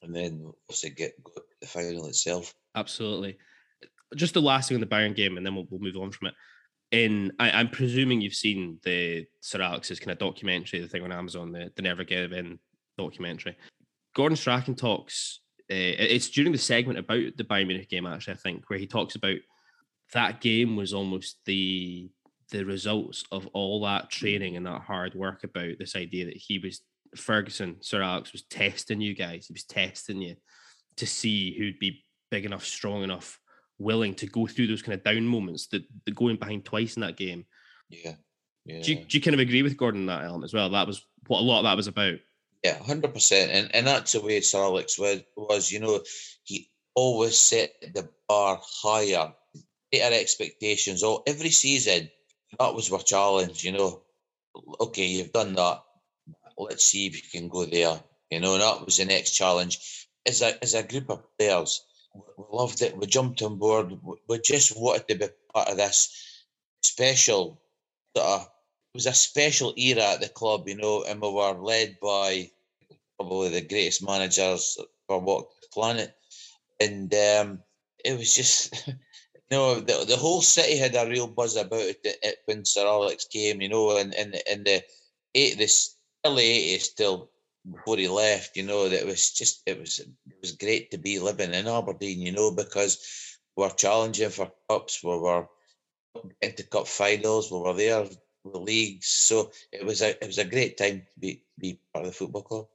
and 0.02 0.14
then 0.14 0.52
obviously 0.68 0.90
get 0.90 1.22
got 1.22 1.44
the 1.60 1.66
final 1.66 2.06
itself. 2.06 2.54
Absolutely. 2.74 3.38
Just 4.16 4.34
the 4.34 4.42
last 4.42 4.68
thing 4.68 4.76
on 4.76 4.80
the 4.80 4.86
Bayern 4.86 5.14
game, 5.14 5.36
and 5.36 5.46
then 5.46 5.54
we'll, 5.54 5.66
we'll 5.70 5.80
move 5.80 5.96
on 5.96 6.10
from 6.10 6.28
it. 6.28 6.34
In, 6.90 7.32
I, 7.38 7.52
I'm 7.52 7.68
presuming 7.68 8.20
you've 8.20 8.34
seen 8.34 8.78
the 8.82 9.26
Sir 9.40 9.62
Alex's 9.62 10.00
kind 10.00 10.10
of 10.10 10.18
documentary, 10.18 10.80
the 10.80 10.88
thing 10.88 11.04
on 11.04 11.12
Amazon, 11.12 11.52
the, 11.52 11.70
the 11.76 11.82
Never 11.82 12.02
Give 12.02 12.32
In 12.32 12.58
documentary. 12.98 13.56
Gordon 14.16 14.36
Strachan 14.36 14.74
talks. 14.74 15.40
Uh, 15.70 15.94
it's 15.98 16.30
during 16.30 16.52
the 16.52 16.58
segment 16.58 16.98
about 16.98 17.36
the 17.36 17.44
Bayern 17.44 17.68
Munich 17.68 17.88
game, 17.88 18.06
actually, 18.06 18.34
I 18.34 18.38
think, 18.38 18.68
where 18.68 18.78
he 18.78 18.86
talks 18.86 19.14
about 19.14 19.38
that 20.12 20.40
game 20.40 20.76
was 20.76 20.92
almost 20.92 21.38
the 21.46 22.10
the 22.50 22.64
results 22.64 23.22
of 23.30 23.46
all 23.52 23.80
that 23.82 24.10
training 24.10 24.56
and 24.56 24.66
that 24.66 24.82
hard 24.82 25.14
work 25.14 25.44
about 25.44 25.78
this 25.78 25.94
idea 25.94 26.24
that 26.24 26.36
he 26.36 26.58
was 26.58 26.80
Ferguson, 27.16 27.76
Sir 27.80 28.02
Alex 28.02 28.32
was 28.32 28.42
testing 28.42 29.00
you 29.00 29.14
guys. 29.14 29.46
He 29.46 29.52
was 29.52 29.64
testing 29.64 30.20
you 30.22 30.36
to 30.96 31.06
see 31.06 31.56
who'd 31.56 31.78
be 31.78 32.04
big 32.30 32.44
enough, 32.44 32.64
strong 32.64 33.02
enough, 33.02 33.38
willing 33.78 34.14
to 34.14 34.26
go 34.26 34.46
through 34.46 34.66
those 34.68 34.82
kind 34.82 34.94
of 34.94 35.04
down 35.04 35.24
moments. 35.24 35.68
That 35.68 35.84
the 36.04 36.12
going 36.12 36.36
behind 36.36 36.64
twice 36.64 36.96
in 36.96 37.02
that 37.02 37.16
game. 37.16 37.46
Yeah, 37.88 38.14
yeah. 38.64 38.82
Do 38.82 38.92
you, 38.92 39.04
do 39.04 39.18
you 39.18 39.20
kind 39.20 39.34
of 39.34 39.40
agree 39.40 39.62
with 39.62 39.76
Gordon 39.76 40.02
in 40.02 40.06
that 40.06 40.24
element 40.24 40.44
as 40.44 40.54
well? 40.54 40.70
That 40.70 40.86
was 40.86 41.04
what 41.26 41.40
a 41.40 41.42
lot 41.42 41.58
of 41.58 41.64
that 41.64 41.76
was 41.76 41.86
about. 41.86 42.18
Yeah, 42.64 42.78
hundred 42.84 43.14
percent, 43.14 43.52
and 43.52 43.74
and 43.74 43.88
that's 43.88 44.12
the 44.12 44.22
way 44.22 44.42
Sir 44.42 44.60
Alex 44.62 44.98
was. 44.98 45.22
Was 45.36 45.72
you 45.72 45.80
know 45.80 46.02
he 46.44 46.70
always 46.94 47.38
set 47.38 47.72
the 47.94 48.10
bar 48.28 48.60
higher, 48.62 49.32
greater 49.92 50.14
expectations. 50.14 51.02
All 51.02 51.24
every 51.26 51.50
season, 51.50 52.10
that 52.58 52.74
was 52.74 52.92
our 52.92 53.00
challenge. 53.00 53.64
You 53.64 53.72
know, 53.72 54.02
okay, 54.80 55.06
you've 55.06 55.32
done 55.32 55.54
that. 55.54 55.82
Let's 56.58 56.84
see 56.84 57.06
if 57.06 57.16
you 57.16 57.40
can 57.40 57.48
go 57.48 57.66
there. 57.66 58.00
You 58.30 58.40
know, 58.40 58.58
that 58.58 58.84
was 58.86 58.98
the 58.98 59.06
next 59.06 59.32
challenge. 59.32 60.08
As 60.26 60.42
a 60.42 60.62
as 60.62 60.74
a 60.74 60.82
group 60.82 61.10
of 61.10 61.24
players, 61.38 61.82
we 62.36 62.44
loved 62.52 62.82
it. 62.82 62.96
We 62.96 63.06
jumped 63.06 63.42
on 63.42 63.58
board. 63.58 63.92
We- 64.04 64.20
just 64.40 64.76
wanted 64.78 65.08
to 65.08 65.14
be 65.16 65.26
part 65.54 65.68
of 65.68 65.78
this 65.78 66.10
special 66.82 67.62
sort 68.16 68.28
of 68.42 68.48
was 68.94 69.06
a 69.06 69.14
special 69.14 69.72
era 69.76 70.14
at 70.14 70.20
the 70.20 70.28
club, 70.28 70.68
you 70.68 70.76
know, 70.76 71.04
and 71.04 71.20
we 71.20 71.30
were 71.30 71.52
led 71.52 71.96
by 72.00 72.50
probably 73.18 73.50
the 73.50 73.60
greatest 73.60 74.04
managers 74.04 74.78
for 75.06 75.20
what 75.20 75.46
planet. 75.72 76.14
And 76.80 77.12
um, 77.14 77.60
it 78.04 78.18
was 78.18 78.34
just, 78.34 78.86
you 78.88 78.96
know, 79.50 79.76
the, 79.76 80.04
the 80.08 80.16
whole 80.16 80.42
city 80.42 80.76
had 80.76 80.96
a 80.96 81.08
real 81.08 81.28
buzz 81.28 81.56
about 81.56 81.80
it, 81.80 82.00
it 82.04 82.38
when 82.46 82.64
Sir 82.64 82.86
Alex 82.86 83.26
came, 83.26 83.60
you 83.60 83.68
know, 83.68 83.96
and 83.96 84.14
in, 84.14 84.34
in 84.50 84.64
the 84.64 84.82
eight, 85.34 85.58
this 85.58 85.96
early 86.26 86.42
80s 86.42 86.80
still 86.80 87.30
before 87.70 87.98
he 87.98 88.08
left, 88.08 88.56
you 88.56 88.64
know, 88.64 88.88
that 88.88 89.02
it 89.02 89.06
was 89.06 89.30
just, 89.32 89.62
it 89.66 89.78
was, 89.78 90.00
it 90.00 90.08
was 90.40 90.52
great 90.52 90.90
to 90.90 90.98
be 90.98 91.18
living 91.18 91.54
in 91.54 91.68
Aberdeen, 91.68 92.20
you 92.20 92.32
know, 92.32 92.50
because 92.50 93.38
we 93.56 93.62
were 93.62 93.70
challenging 93.70 94.30
for 94.30 94.50
cups, 94.68 95.04
we 95.04 95.16
were 95.16 95.46
into 96.40 96.64
cup 96.64 96.88
finals, 96.88 97.52
we 97.52 97.58
were 97.58 97.74
there 97.74 98.06
the 98.44 98.58
leagues. 98.58 99.06
So 99.06 99.50
it 99.72 99.84
was 99.84 100.02
a 100.02 100.10
it 100.22 100.26
was 100.26 100.38
a 100.38 100.44
great 100.44 100.76
time 100.76 101.02
to 101.12 101.20
be 101.20 101.44
be 101.58 101.80
part 101.92 102.04
of 102.04 102.12
the 102.12 102.16
football 102.16 102.42
club. 102.42 102.66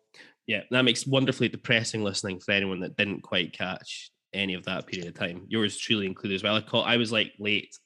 Yeah, 0.47 0.61
that 0.71 0.85
makes 0.85 1.07
wonderfully 1.07 1.49
depressing 1.49 2.03
listening 2.03 2.39
for 2.39 2.51
anyone 2.51 2.79
that 2.81 2.97
didn't 2.97 3.21
quite 3.21 3.53
catch 3.53 4.11
any 4.33 4.53
of 4.53 4.65
that 4.65 4.85
period 4.85 5.07
of 5.07 5.15
time. 5.15 5.45
Yours 5.47 5.77
truly 5.77 6.05
included 6.05 6.35
as 6.35 6.43
well. 6.43 6.55
I 6.55 6.61
caught. 6.61 6.87
I 6.87 6.97
was 6.97 7.11
like 7.11 7.33
late. 7.39 7.77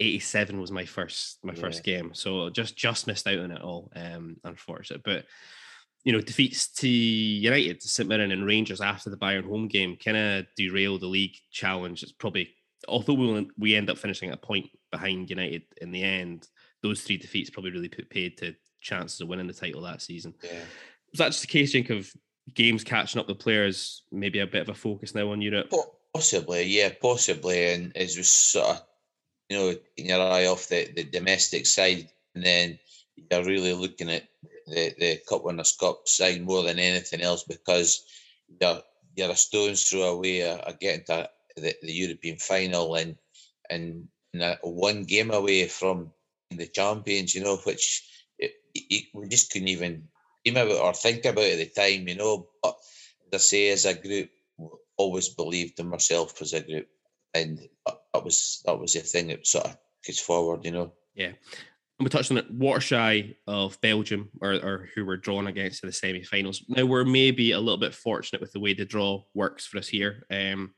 87 0.00 0.60
was 0.60 0.72
my 0.72 0.84
first 0.84 1.38
my 1.44 1.54
first 1.54 1.84
game, 1.84 2.12
so 2.14 2.50
just 2.50 2.76
just 2.76 3.06
missed 3.06 3.28
out 3.28 3.38
on 3.38 3.52
it 3.52 3.62
all. 3.62 3.92
Um, 3.94 4.36
unfortunate, 4.42 5.02
but 5.04 5.24
you 6.04 6.12
know, 6.12 6.20
defeats 6.20 6.68
to 6.74 6.88
United, 6.88 7.80
to 7.80 7.88
St 7.88 8.08
Mirren, 8.08 8.32
and 8.32 8.44
Rangers 8.44 8.80
after 8.80 9.08
the 9.08 9.16
Bayern 9.16 9.46
home 9.46 9.68
game 9.68 9.96
kind 9.96 10.16
of 10.16 10.46
derailed 10.56 11.00
the 11.00 11.06
league 11.06 11.36
challenge. 11.50 12.02
It's 12.02 12.12
probably, 12.12 12.50
although 12.88 13.14
we 13.14 13.48
we 13.56 13.74
end 13.74 13.88
up 13.88 13.98
finishing 13.98 14.28
at 14.30 14.34
a 14.34 14.46
point 14.46 14.66
behind 14.90 15.30
United 15.30 15.62
in 15.80 15.92
the 15.92 16.02
end, 16.02 16.46
those 16.84 17.00
three 17.00 17.16
defeats 17.16 17.50
probably 17.50 17.70
really 17.70 17.88
put 17.88 18.10
paid 18.10 18.36
to 18.36 18.54
chances 18.80 19.20
of 19.20 19.28
winning 19.28 19.46
the 19.46 19.54
title 19.54 19.80
that 19.80 20.02
season. 20.02 20.34
Yeah. 20.42 20.60
Was 21.12 21.18
that 21.18 21.32
just 21.32 21.44
a 21.44 21.48
case, 21.48 21.72
think 21.72 21.88
of 21.88 22.12
games 22.52 22.84
catching 22.84 23.18
up 23.18 23.26
the 23.26 23.34
players, 23.34 24.02
maybe 24.12 24.40
a 24.40 24.46
bit 24.46 24.62
of 24.62 24.68
a 24.68 24.74
focus 24.74 25.14
now 25.14 25.32
on 25.32 25.40
Europe? 25.40 25.72
Possibly, 26.12 26.64
yeah, 26.64 26.90
possibly. 27.00 27.72
And 27.72 27.96
as 27.96 28.16
we 28.16 28.22
sort 28.22 28.68
of, 28.68 28.82
you 29.48 29.56
know, 29.56 29.72
taking 29.72 30.10
your 30.10 30.20
eye 30.20 30.46
off 30.46 30.68
the, 30.68 30.90
the 30.94 31.04
domestic 31.04 31.64
side, 31.64 32.10
and 32.34 32.44
then 32.44 32.78
you're 33.16 33.44
really 33.44 33.72
looking 33.72 34.10
at 34.10 34.28
the, 34.66 34.94
the 34.98 35.20
Cup 35.26 35.44
Winners' 35.44 35.76
Cup 35.78 36.06
side 36.06 36.42
more 36.42 36.62
than 36.62 36.78
anything 36.78 37.22
else 37.22 37.44
because 37.44 38.04
you're, 38.60 38.82
you're 39.16 39.30
a 39.30 39.36
stone's 39.36 39.88
throw 39.88 40.02
away 40.02 40.42
of, 40.42 40.78
getting 40.80 41.04
to 41.06 41.30
the, 41.56 41.74
the 41.82 41.92
European 41.92 42.36
final 42.36 42.94
and 42.94 43.16
and, 43.70 44.08
one 44.62 45.04
game 45.04 45.30
away 45.30 45.68
from 45.68 46.10
the 46.56 46.66
champions, 46.66 47.34
you 47.34 47.42
know, 47.42 47.56
which 47.58 48.08
it, 48.38 48.52
it, 48.74 49.04
we 49.14 49.28
just 49.28 49.52
couldn't 49.52 49.68
even 49.68 50.08
dream 50.44 50.56
about 50.56 50.80
or 50.80 50.94
think 50.94 51.24
about 51.24 51.44
at 51.44 51.58
the 51.58 51.66
time, 51.66 52.08
you 52.08 52.16
know. 52.16 52.48
But 52.62 52.76
as 53.32 53.40
I 53.40 53.42
say, 53.42 53.68
as 53.70 53.84
a 53.84 53.94
group, 53.94 54.30
always 54.96 55.28
believed 55.30 55.80
in 55.80 55.88
myself 55.88 56.40
as 56.40 56.52
a 56.52 56.60
group, 56.60 56.86
and 57.34 57.58
that 57.84 58.24
was 58.24 58.62
that 58.64 58.78
was 58.78 58.92
the 58.92 59.00
thing 59.00 59.28
that 59.28 59.46
sort 59.46 59.66
of 59.66 59.76
gets 60.04 60.20
forward, 60.20 60.64
you 60.64 60.70
know. 60.70 60.92
Yeah. 61.14 61.32
And 61.98 62.06
we 62.06 62.08
touched 62.08 62.32
on 62.32 62.38
it, 62.38 62.58
Waterschei 62.58 63.36
of 63.46 63.80
Belgium, 63.80 64.28
or, 64.40 64.54
or 64.54 64.88
who 64.94 65.04
were 65.04 65.16
drawn 65.16 65.46
against 65.46 65.84
in 65.84 65.88
the 65.88 65.92
semi-finals. 65.92 66.64
Now 66.68 66.84
we're 66.84 67.04
maybe 67.04 67.52
a 67.52 67.60
little 67.60 67.78
bit 67.78 67.94
fortunate 67.94 68.40
with 68.40 68.50
the 68.50 68.58
way 68.58 68.74
the 68.74 68.84
draw 68.84 69.22
works 69.32 69.64
for 69.64 69.78
us 69.78 69.86
here. 69.86 70.26
Um, 70.28 70.74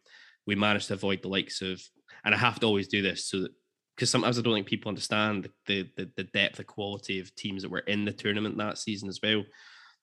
we 0.47 0.55
managed 0.55 0.89
to 0.89 0.95
avoid 0.95 1.23
the 1.23 1.29
likes 1.29 1.63
of, 1.63 1.81
and 2.23 2.35
I 2.35 2.39
have 2.39 2.61
to 2.61 2.67
always 2.67 2.89
do 2.89 3.01
this 3.01 3.25
so 3.25 3.41
that 3.41 3.53
because 3.97 4.11
sometimes 4.11 4.39
I 4.39 4.43
don't 4.43 4.55
think 4.55 4.67
people 4.67 4.91
understand 4.91 5.49
the, 5.67 5.89
the 5.97 6.11
the 6.17 6.25
depth, 6.25 6.57
the 6.57 6.65
quality 6.65 7.19
of 7.19 7.35
teams 7.35 7.63
that 7.63 7.71
were 7.71 7.79
in 7.81 8.05
the 8.05 8.13
tournament 8.13 8.59
that 8.59 8.79
season 8.79 9.09
as 9.09 9.21
well. 9.23 9.43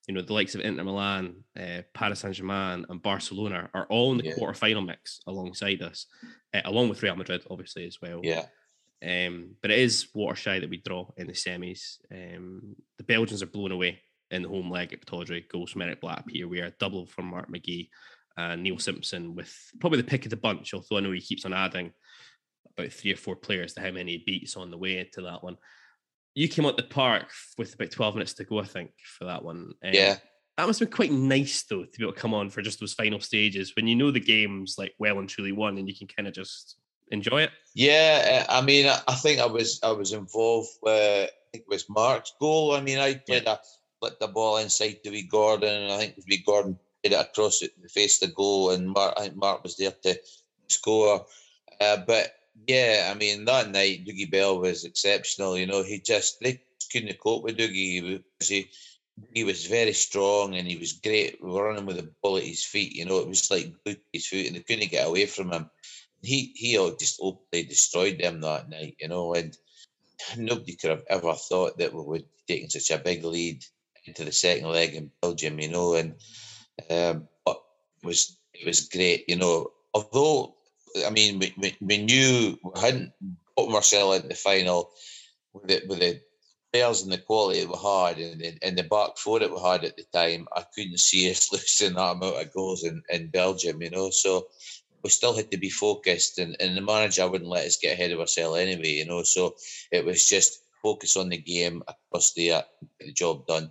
You 0.07 0.13
know, 0.13 0.21
the 0.21 0.33
likes 0.33 0.53
of 0.55 0.61
Inter 0.61 0.83
Milan, 0.83 1.43
uh, 1.57 1.83
Paris 1.93 2.19
Saint 2.19 2.35
Germain, 2.35 2.85
and 2.89 3.01
Barcelona 3.01 3.69
are 3.73 3.85
all 3.85 4.11
in 4.11 4.17
the 4.17 4.25
Yeah. 4.25 4.33
quarter-final 4.33 4.81
mix 4.81 5.21
alongside 5.27 5.81
us, 5.81 6.07
uh, 6.53 6.61
along 6.65 6.89
with 6.89 7.01
Real 7.01 7.15
Madrid, 7.15 7.43
obviously 7.49 7.85
as 7.85 8.01
well. 8.01 8.19
Yeah. 8.21 8.45
Um, 9.01 9.55
but 9.61 9.71
it 9.71 9.79
is 9.79 10.07
Waterschei 10.15 10.59
that 10.59 10.69
we 10.69 10.77
draw 10.77 11.09
in 11.15 11.27
the 11.27 11.33
semis. 11.33 11.99
Um, 12.11 12.75
the 12.97 13.03
Belgians 13.05 13.41
are 13.41 13.47
blown 13.47 13.71
away 13.71 14.01
in 14.29 14.41
the 14.41 14.49
home 14.49 14.69
leg 14.71 14.91
at 14.91 15.05
Pittodrie. 15.05 15.47
Goals 15.47 15.71
from 15.71 15.83
Eric 15.83 16.01
Black, 16.01 16.25
Peter 16.25 16.47
Weir, 16.49 16.73
double 16.79 17.05
from 17.05 17.27
Mark 17.27 17.49
McGhee, 17.49 17.89
and 18.35 18.63
Neil 18.63 18.79
Simpson 18.79 19.35
with 19.35 19.55
probably 19.79 20.01
the 20.01 20.07
pick 20.07 20.25
of 20.25 20.31
the 20.31 20.37
bunch, 20.37 20.73
although 20.73 20.97
I 20.97 20.99
know 20.99 21.11
he 21.11 21.21
keeps 21.21 21.45
on 21.45 21.53
adding 21.53 21.93
about 22.77 22.91
three 22.91 23.13
or 23.13 23.17
four 23.17 23.35
players 23.35 23.73
to 23.73 23.81
how 23.81 23.91
many 23.91 24.13
he 24.13 24.23
beats 24.25 24.55
on 24.55 24.71
the 24.71 24.77
way 24.77 25.03
to 25.13 25.21
that 25.21 25.43
one. 25.43 25.57
You 26.35 26.47
came 26.47 26.65
out 26.65 26.77
the 26.77 26.83
park 26.83 27.29
with 27.57 27.75
about 27.75 27.91
12 27.91 28.15
minutes 28.15 28.33
to 28.33 28.43
go, 28.43 28.59
I 28.59 28.65
think, 28.65 28.91
for 29.17 29.25
that 29.25 29.43
one. 29.43 29.73
Um, 29.83 29.93
Yeah. 29.93 30.17
That 30.57 30.67
must 30.67 30.79
have 30.79 30.89
been 30.89 30.95
quite 30.95 31.11
nice, 31.11 31.63
though, 31.63 31.83
to 31.83 31.97
be 31.97 32.03
able 32.03 32.13
to 32.13 32.19
come 32.19 32.33
on 32.35 32.49
for 32.51 32.61
just 32.61 32.79
those 32.79 32.93
final 32.93 33.19
stages 33.19 33.75
when 33.75 33.87
you 33.87 33.95
know 33.95 34.11
the 34.11 34.19
game's 34.19 34.75
like 34.77 34.93
well 34.99 35.17
and 35.17 35.27
truly 35.27 35.51
won 35.51 35.79
and 35.79 35.87
you 35.87 35.95
can 35.95 36.07
kind 36.07 36.27
of 36.27 36.33
just 36.35 36.75
enjoy 37.09 37.41
it. 37.41 37.51
Yeah, 37.73 38.45
uh, 38.47 38.59
I 38.59 38.61
mean, 38.61 38.87
I 39.07 39.15
think 39.15 39.39
I 39.39 39.45
was 39.45 39.79
I 39.83 39.91
was 39.91 40.13
involved 40.13 40.69
with 40.81 40.93
I 40.93 41.29
think 41.51 41.63
it 41.63 41.69
was 41.69 41.89
Mark's 41.89 42.33
goal. 42.39 42.73
I 42.73 42.81
mean, 42.81 42.99
I 42.99 43.15
played 43.15 43.47
a 43.47 43.59
flicked 43.99 44.19
the 44.19 44.27
ball 44.27 44.57
inside 44.57 44.97
to 45.03 45.11
wee 45.11 45.23
Gordon, 45.23 45.83
and 45.83 45.91
I 45.91 45.97
think 45.97 46.11
it 46.11 46.17
was 46.17 46.25
wee 46.29 46.43
Gordon 46.45 46.77
played 47.01 47.13
it 47.13 47.19
across 47.19 47.59
the 47.59 47.71
the 47.81 47.89
face 47.89 48.21
of 48.21 48.29
the 48.29 48.35
goal, 48.35 48.71
and 48.71 48.89
Mark 48.89 49.13
I 49.17 49.21
think 49.21 49.35
Mark 49.35 49.63
was 49.63 49.77
there 49.77 49.91
to 50.03 50.19
score. 50.67 51.25
Uh, 51.79 51.97
but 52.05 52.33
yeah, 52.67 53.11
I 53.11 53.17
mean, 53.17 53.45
that 53.45 53.69
night 53.69 54.05
Dougie 54.05 54.29
Bell 54.29 54.59
was 54.59 54.85
exceptional. 54.85 55.57
You 55.57 55.67
know, 55.67 55.83
he 55.83 55.99
just 55.99 56.39
they 56.41 56.61
couldn't 56.91 57.19
cope 57.19 57.43
with 57.43 57.57
Dougie. 57.57 58.23
He 58.39 58.69
he, 59.33 59.43
was 59.43 59.67
very 59.67 59.93
strong 59.93 60.55
and 60.55 60.67
he 60.67 60.75
was 60.77 60.93
great. 60.93 61.37
Running 61.41 61.85
with 61.85 61.97
the 61.97 62.11
ball 62.21 62.37
at 62.37 62.43
his 62.43 62.63
feet. 62.63 62.93
You 62.95 63.05
know, 63.05 63.19
it 63.19 63.27
was 63.27 63.49
like 63.51 63.73
glued 63.83 63.99
his 64.11 64.27
foot, 64.27 64.47
and 64.47 64.55
they 64.55 64.61
couldn't 64.61 64.91
get 64.91 65.07
away 65.07 65.25
from 65.25 65.51
him 65.51 65.69
he 66.23 66.53
he 66.55 66.73
just 66.97 67.19
openly 67.21 67.63
destroyed 67.63 68.19
them 68.19 68.41
that 68.41 68.69
night, 68.69 68.95
you 68.99 69.07
know, 69.09 69.33
and 69.33 69.55
nobody 70.37 70.75
could 70.75 70.89
have 70.89 71.03
ever 71.09 71.33
thought 71.33 71.77
that 71.77 71.93
we 71.93 72.01
would 72.01 72.23
be 72.47 72.53
taking 72.55 72.69
such 72.69 72.91
a 72.91 73.03
big 73.03 73.23
lead 73.23 73.63
into 74.05 74.23
the 74.23 74.31
second 74.31 74.69
leg 74.69 74.95
in 74.95 75.11
Belgium, 75.21 75.59
you 75.59 75.69
know, 75.69 75.95
and 75.95 76.15
um, 76.89 77.27
it 77.45 77.57
was 78.03 78.37
it 78.53 78.65
was 78.65 78.87
great, 78.87 79.25
you 79.27 79.35
know. 79.35 79.71
Although 79.93 80.55
I 81.05 81.09
mean, 81.09 81.39
we, 81.39 81.53
we, 81.57 81.75
we 81.81 81.97
knew 81.97 82.57
we 82.63 82.79
hadn't 82.79 83.11
put 83.57 83.69
Marcel 83.69 84.13
in 84.13 84.27
the 84.27 84.35
final 84.35 84.91
with 85.53 85.71
it 85.71 85.87
with 85.87 85.99
the 85.99 86.19
players 86.71 87.03
and 87.03 87.11
the 87.11 87.17
quality 87.17 87.61
that 87.61 87.69
we 87.69 87.77
had 87.77 88.17
and, 88.17 88.41
and, 88.41 88.59
and 88.63 88.77
the 88.77 88.83
back 88.83 89.17
four 89.17 89.39
that 89.39 89.51
we 89.51 89.59
had 89.59 89.83
at 89.83 89.95
the 89.95 90.03
time. 90.13 90.47
I 90.55 90.63
couldn't 90.75 90.99
see 90.99 91.29
us 91.31 91.51
losing 91.51 91.95
that 91.95 92.11
amount 92.11 92.41
of 92.41 92.53
goals 92.53 92.83
in, 92.83 93.03
in 93.09 93.27
Belgium, 93.27 93.81
you 93.81 93.91
know. 93.91 94.09
So 94.09 94.47
we 95.03 95.09
still 95.09 95.35
had 95.35 95.51
to 95.51 95.57
be 95.57 95.69
focused, 95.69 96.39
and, 96.39 96.55
and 96.59 96.75
the 96.75 96.81
manager 96.81 97.29
wouldn't 97.29 97.49
let 97.49 97.65
us 97.65 97.77
get 97.77 97.93
ahead 97.93 98.11
of 98.11 98.19
ourselves 98.19 98.57
anyway, 98.57 98.93
you 98.93 99.05
know. 99.05 99.23
So 99.23 99.55
it 99.91 100.03
was 100.05 100.27
just 100.27 100.63
focus 100.81 101.15
on 101.17 101.29
the 101.29 101.37
game 101.37 101.83
across 101.87 102.33
there, 102.33 102.63
get 102.99 103.07
the 103.07 103.13
job 103.13 103.45
done. 103.47 103.69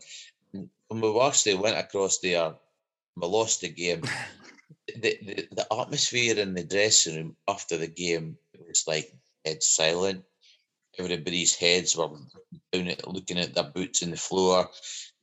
When 0.52 1.00
we 1.00 1.20
actually 1.20 1.54
went 1.54 1.78
across 1.78 2.18
there, 2.18 2.52
we 3.16 3.26
lost 3.26 3.62
the 3.62 3.68
game. 3.70 4.02
The, 4.88 5.18
the, 5.22 5.48
the 5.52 5.66
atmosphere 5.72 6.38
in 6.38 6.54
the 6.54 6.64
dressing 6.64 7.16
room 7.16 7.36
after 7.48 7.76
the 7.76 7.86
game 7.88 8.36
was 8.66 8.84
like 8.86 9.12
dead 9.44 9.62
silent. 9.62 10.24
Everybody's 10.98 11.54
heads 11.54 11.96
were 11.96 12.10
down 12.72 12.88
at 12.88 13.08
looking 13.08 13.38
at 13.38 13.54
their 13.54 13.64
boots 13.64 14.02
in 14.02 14.10
the 14.10 14.16
floor. 14.16 14.68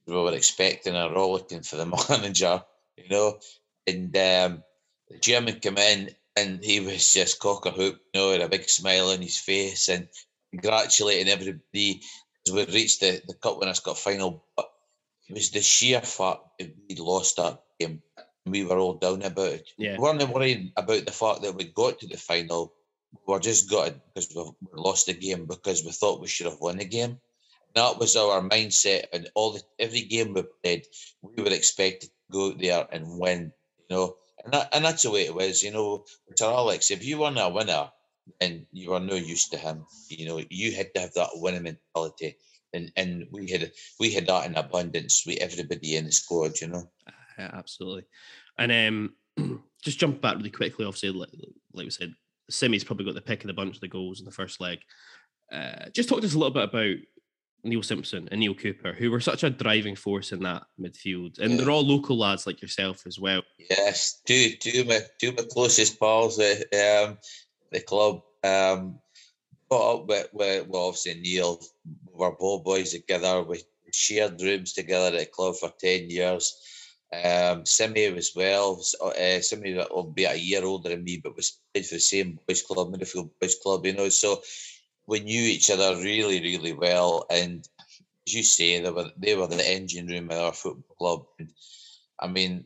We 0.06 0.14
were 0.16 0.34
expecting 0.34 0.96
a 0.96 1.08
all 1.08 1.34
looking 1.34 1.62
for 1.62 1.76
the 1.76 1.86
manager, 2.10 2.64
you 2.98 3.10
know. 3.10 3.40
And 3.86 4.16
um, 4.18 4.64
the 5.10 5.20
chairman 5.20 5.60
came 5.60 5.78
in 5.78 6.10
and 6.36 6.64
he 6.64 6.80
was 6.80 7.14
just 7.14 7.40
cock 7.40 7.66
a 7.66 7.72
hoop, 7.72 8.02
you 8.14 8.20
know, 8.20 8.30
with 8.32 8.42
a 8.42 8.50
big 8.50 8.68
smile 8.70 9.10
on 9.10 9.22
his 9.22 9.38
face 9.38 9.90
and 9.90 10.08
congratulating 10.52 11.28
everybody 11.28 12.02
as 12.48 12.54
we 12.54 12.66
reached 12.66 13.02
the, 13.02 13.22
the 13.28 13.34
Cup 13.36 13.60
Winners' 13.60 13.80
Cup 13.80 13.98
final. 13.98 14.44
But 14.56 14.70
it 15.28 15.34
was 15.34 15.52
the 15.52 15.62
sheer 15.62 16.02
fact 16.02 16.42
that 16.60 16.76
we 16.90 16.96
lost 16.96 17.38
that 17.38 17.62
game. 17.80 18.02
We 18.52 18.66
were 18.66 18.78
all 18.78 18.96
down 18.96 19.22
about 19.22 19.54
it. 19.54 19.70
Yeah. 19.78 19.94
We 19.94 20.00
weren't 20.00 20.30
worried 20.30 20.72
about 20.78 21.06
the 21.06 21.12
fact 21.12 21.42
that 21.44 21.56
we 21.56 21.66
got 21.66 22.00
to 22.00 22.08
the 22.08 22.18
final. 22.18 22.74
We 23.12 23.34
were 23.34 23.40
just 23.40 23.70
gutted 23.70 24.02
because 24.14 24.34
we 24.36 24.44
lost 24.74 25.08
the 25.08 25.14
game 25.14 25.46
because 25.46 25.84
we 25.84 25.92
thought 25.92 26.22
we 26.22 26.28
should 26.28 26.46
have 26.48 26.60
won 26.60 26.78
the 26.78 26.86
game. 26.86 27.20
That 27.76 28.00
was 28.00 28.16
our 28.16 28.42
mindset, 28.42 29.06
and 29.14 29.30
all 29.36 29.54
the 29.54 29.62
every 29.78 30.02
game 30.02 30.34
we 30.34 30.44
played, 30.64 30.88
we 31.22 31.44
were 31.44 31.52
expected 31.52 32.10
to 32.10 32.32
go 32.32 32.48
out 32.50 32.60
there 32.60 32.88
and 32.92 33.20
win. 33.20 33.52
You 33.78 33.96
know, 33.96 34.16
and 34.44 34.54
that, 34.54 34.70
and 34.74 34.86
that's 34.86 35.04
the 35.04 35.12
way 35.12 35.26
it 35.26 35.36
was. 35.36 35.62
You 35.62 35.72
know, 35.72 36.06
Sir 36.36 36.48
Alex, 36.48 36.90
if 36.90 37.06
you 37.06 37.20
weren't 37.20 37.38
a 37.40 37.50
winner, 37.50 37.92
and 38.42 38.66
you 38.72 38.92
were 38.92 39.00
no 39.00 39.16
use 39.16 39.50
to 39.50 39.58
him, 39.58 39.86
you 40.10 40.28
know, 40.28 40.42
you 40.50 40.74
had 40.74 40.94
to 40.94 41.02
have 41.02 41.14
that 41.14 41.30
winning 41.36 41.64
mentality, 41.64 42.38
and 42.74 42.92
and 42.96 43.28
we 43.32 43.50
had 43.50 43.72
we 44.00 44.14
had 44.14 44.28
that 44.28 44.48
in 44.48 44.56
abundance 44.56 45.24
with 45.26 45.40
everybody 45.40 45.96
in 45.96 46.06
the 46.06 46.12
squad. 46.12 46.60
You 46.62 46.70
know. 46.70 46.90
Yeah, 47.38 47.52
absolutely. 47.54 48.04
And 48.60 49.12
um, 49.38 49.64
just 49.84 50.00
jump 50.00 50.22
back 50.22 50.38
really 50.38 50.52
quickly. 50.52 50.86
Obviously, 50.86 51.10
like, 51.10 51.30
like 51.74 51.86
we 51.86 51.90
said, 51.90 52.14
Simi's 52.50 52.84
probably 52.84 53.06
got 53.06 53.16
the 53.16 53.22
pick 53.22 53.42
of 53.42 53.48
the 53.48 53.54
bunch 53.54 53.76
of 53.76 53.82
the 53.82 53.88
goals 53.88 54.20
in 54.20 54.26
the 54.26 54.32
first 54.32 54.62
leg. 54.62 54.80
Uh, 55.52 55.90
just 55.94 56.10
talk 56.10 56.22
to 56.22 56.28
us 56.28 56.36
a 56.36 56.38
little 56.38 56.54
bit 56.54 56.70
about 56.70 56.96
Neil 57.64 57.84
Simpson 57.84 58.28
and 58.32 58.40
Neil 58.40 58.54
Cooper, 58.54 58.94
who 58.94 59.12
were 59.12 59.20
such 59.20 59.44
a 59.44 59.50
driving 59.50 59.96
force 59.96 60.32
in 60.32 60.42
that 60.44 60.64
midfield, 60.80 61.40
and 61.40 61.60
they're 61.60 61.70
all 61.70 61.86
local 61.86 62.18
lads 62.18 62.48
like 62.48 62.62
yourself 62.62 63.04
as 63.06 63.20
well. 63.20 63.42
Yes, 63.70 64.22
two 64.26 64.52
two 64.60 64.82
of 64.82 64.88
my 64.88 65.00
two 65.20 65.32
my 65.34 65.44
closest 65.50 66.00
pals 66.00 66.40
at 66.40 66.62
um, 66.74 67.18
the 67.72 67.82
club. 67.82 68.22
Um, 68.44 69.00
brought 69.70 70.02
up 70.02 70.08
with, 70.08 70.30
with 70.34 70.68
well, 70.68 70.88
obviously 70.88 71.22
Neil. 71.22 71.60
we're 72.12 72.32
both 72.32 72.64
boys 72.64 72.92
together. 72.92 73.44
We 73.44 73.62
shared 73.92 74.42
rooms 74.42 74.74
together 74.74 75.16
at 75.16 75.20
the 75.20 75.26
club 75.26 75.56
for 75.56 75.72
ten 75.80 76.10
years. 76.10 76.56
Um, 77.12 77.66
Simi 77.66 78.06
as 78.06 78.32
well. 78.36 78.82
Uh, 79.02 79.40
Simi 79.42 79.74
will 79.74 80.04
be 80.04 80.26
a 80.26 80.36
year 80.36 80.64
older 80.64 80.90
than 80.90 81.04
me, 81.04 81.20
but 81.24 81.36
was 81.36 81.60
played 81.74 81.86
for 81.86 81.96
the 81.96 82.00
same 82.00 82.40
boys 82.48 82.62
club, 82.62 82.94
Midfield 82.94 83.32
Boys 83.42 83.56
Club. 83.56 83.86
You 83.86 83.94
know, 83.94 84.10
so 84.10 84.42
we 85.08 85.20
knew 85.20 85.42
each 85.42 85.72
other 85.72 85.96
really, 85.98 86.40
really 86.40 86.74
well. 86.74 87.26
And 87.32 87.68
as 88.28 88.34
you 88.34 88.44
say, 88.44 88.80
they 88.80 88.92
were 88.92 89.10
they 89.18 89.36
were 89.36 89.48
the 89.48 89.68
engine 89.68 90.08
room 90.08 90.30
of 90.30 90.38
our 90.38 90.54
football 90.54 90.96
club. 90.98 91.26
And 91.40 91.50
I 92.20 92.28
mean, 92.28 92.66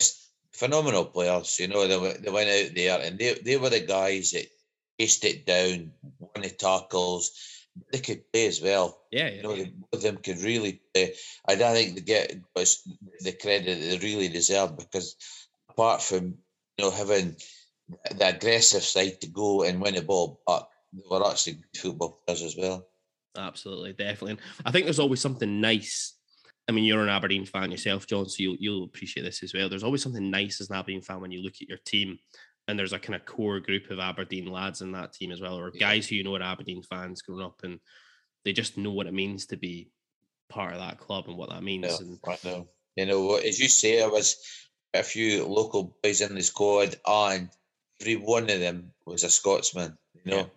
just 0.00 0.30
phenomenal 0.52 1.04
players. 1.04 1.58
You 1.60 1.68
know, 1.68 1.86
they, 1.86 2.18
they 2.18 2.30
went 2.30 2.50
out 2.50 2.74
there 2.74 3.00
and 3.00 3.18
they, 3.18 3.34
they 3.34 3.56
were 3.56 3.70
the 3.70 3.80
guys 3.80 4.32
that 4.32 4.46
chased 5.00 5.24
it 5.24 5.46
down, 5.46 5.92
won 6.18 6.42
the 6.42 6.50
tackles. 6.50 7.53
They 7.92 7.98
could 7.98 8.30
play 8.32 8.46
as 8.46 8.60
well. 8.60 9.00
Yeah, 9.10 9.30
You 9.30 9.42
know, 9.42 9.56
they, 9.56 9.64
both 9.64 9.94
of 9.94 10.02
them 10.02 10.16
could 10.18 10.38
really 10.38 10.80
play. 10.92 11.14
I 11.48 11.54
don't 11.56 11.74
think 11.74 11.96
they 11.96 12.02
get 12.02 12.36
the 12.54 13.32
credit 13.32 13.80
that 13.80 14.00
they 14.00 14.06
really 14.06 14.28
deserve 14.28 14.76
because 14.76 15.16
apart 15.70 16.02
from 16.02 16.36
you 16.78 16.84
know 16.84 16.90
having 16.90 17.36
the 18.16 18.28
aggressive 18.28 18.82
side 18.82 19.20
to 19.20 19.26
go 19.28 19.64
and 19.64 19.80
win 19.80 19.94
the 19.94 20.02
ball 20.02 20.40
back, 20.46 20.62
they 20.92 21.02
were 21.10 21.28
actually 21.28 21.54
good 21.54 21.80
football 21.80 22.20
players 22.26 22.42
as 22.42 22.56
well. 22.56 22.86
Absolutely, 23.36 23.92
definitely. 23.92 24.32
And 24.32 24.40
I 24.64 24.70
think 24.70 24.84
there's 24.84 25.00
always 25.00 25.20
something 25.20 25.60
nice. 25.60 26.14
I 26.68 26.72
mean, 26.72 26.84
you're 26.84 27.02
an 27.02 27.08
Aberdeen 27.08 27.44
fan 27.44 27.70
yourself, 27.70 28.06
John, 28.06 28.28
so 28.28 28.36
you'll 28.38 28.56
you'll 28.58 28.84
appreciate 28.84 29.24
this 29.24 29.42
as 29.42 29.52
well. 29.52 29.68
There's 29.68 29.84
always 29.84 30.02
something 30.02 30.30
nice 30.30 30.60
as 30.60 30.70
an 30.70 30.76
Aberdeen 30.76 31.02
fan 31.02 31.20
when 31.20 31.32
you 31.32 31.42
look 31.42 31.54
at 31.60 31.68
your 31.68 31.78
team, 31.78 32.18
and 32.66 32.78
there's 32.78 32.92
a 32.92 32.98
kind 32.98 33.14
of 33.14 33.26
core 33.26 33.60
group 33.60 33.90
of 33.90 33.98
Aberdeen 33.98 34.50
lads 34.50 34.80
in 34.80 34.92
that 34.92 35.12
team 35.12 35.32
as 35.32 35.40
well, 35.40 35.58
or 35.58 35.70
guys 35.70 36.08
who 36.08 36.16
you 36.16 36.24
know 36.24 36.34
are 36.34 36.42
Aberdeen 36.42 36.82
fans 36.82 37.22
growing 37.22 37.44
up, 37.44 37.60
and 37.62 37.80
they 38.44 38.52
just 38.52 38.78
know 38.78 38.92
what 38.92 39.06
it 39.06 39.14
means 39.14 39.46
to 39.46 39.56
be 39.56 39.90
part 40.48 40.72
of 40.72 40.80
that 40.80 40.98
club 40.98 41.24
and 41.28 41.36
what 41.36 41.50
that 41.50 41.62
means. 41.62 41.86
Yeah, 41.88 42.06
And 42.06 42.18
I 42.26 42.38
know. 42.44 42.68
You 42.96 43.06
know, 43.06 43.34
as 43.34 43.58
you 43.58 43.68
say, 43.68 44.02
I 44.02 44.06
was 44.06 44.36
a 44.94 45.02
few 45.02 45.44
local 45.46 45.96
boys 46.02 46.20
in 46.20 46.34
the 46.34 46.42
squad, 46.42 46.96
and 47.06 47.48
every 48.00 48.16
one 48.16 48.44
of 48.44 48.60
them 48.60 48.92
was 49.04 49.24
a 49.24 49.30
Scotsman. 49.30 49.98
You 50.24 50.30
know, 50.30 50.50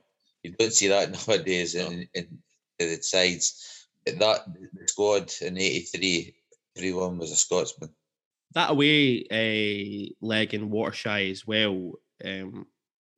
you 0.44 0.52
don't 0.52 0.74
see 0.74 0.88
that 0.88 1.11
nowadays 1.27 1.76
in, 1.76 2.08
in 2.14 2.40
the 2.80 3.02
sides. 3.02 3.88
But 4.06 4.19
that 4.19 4.45
the 4.56 4.88
squad 4.88 5.34
in 5.42 5.58
'83, 5.58 6.36
everyone 6.77 7.18
was 7.18 7.32
a 7.32 7.36
Scotsman. 7.36 7.90
That 8.53 8.72
away 8.72 9.26
uh, 9.30 10.26
leg 10.26 10.53
in 10.53 10.69
Waterschei 10.69 11.32
as 11.32 11.45
well. 11.45 11.93
Um, 12.24 12.66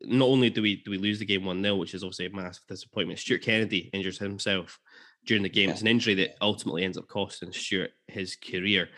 not 0.01 0.27
only 0.27 0.49
do 0.49 0.61
we 0.61 0.77
do 0.77 0.91
we 0.91 0.98
lose 0.98 1.19
the 1.19 1.25
game 1.25 1.45
one 1.45 1.61
0 1.61 1.75
which 1.75 1.93
is 1.93 2.03
obviously 2.03 2.25
a 2.27 2.30
massive 2.32 2.64
disappointment. 2.67 3.19
Stuart 3.19 3.43
Kennedy 3.43 3.90
injures 3.93 4.17
himself 4.17 4.80
during 5.25 5.43
the 5.43 5.49
game. 5.49 5.69
It's 5.69 5.82
an 5.82 5.88
injury 5.88 6.16
that 6.16 6.35
ultimately 6.41 6.83
ends 6.83 6.98
up 6.98 7.08
costing 7.08 7.51
Stuart 7.51 7.91
his 8.08 8.35
career. 8.35 8.90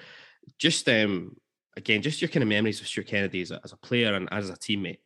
Just 0.60 0.88
um, 0.90 1.36
again, 1.76 2.02
just 2.02 2.22
your 2.22 2.30
kind 2.30 2.44
of 2.44 2.50
memories 2.50 2.82
of 2.82 2.88
Stuart 2.88 3.08
Kennedy 3.08 3.42
as 3.42 3.52
a, 3.52 3.60
as 3.64 3.74
a 3.74 3.78
player 3.78 4.14
and 4.14 4.30
as 4.32 4.50
a 4.50 4.54
teammate. 4.54 5.00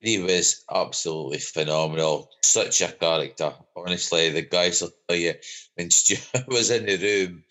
He 0.00 0.20
was 0.20 0.64
absolutely 0.72 1.38
phenomenal. 1.38 2.30
Such 2.42 2.80
a 2.82 2.92
character. 2.92 3.52
Honestly, 3.76 4.30
the 4.30 4.42
guys 4.42 4.80
will 4.80 4.90
tell 5.08 5.18
you 5.18 5.34
when 5.74 5.90
Stuart 5.90 6.44
was 6.48 6.70
in 6.70 6.86
the 6.86 6.96
room, 6.96 7.44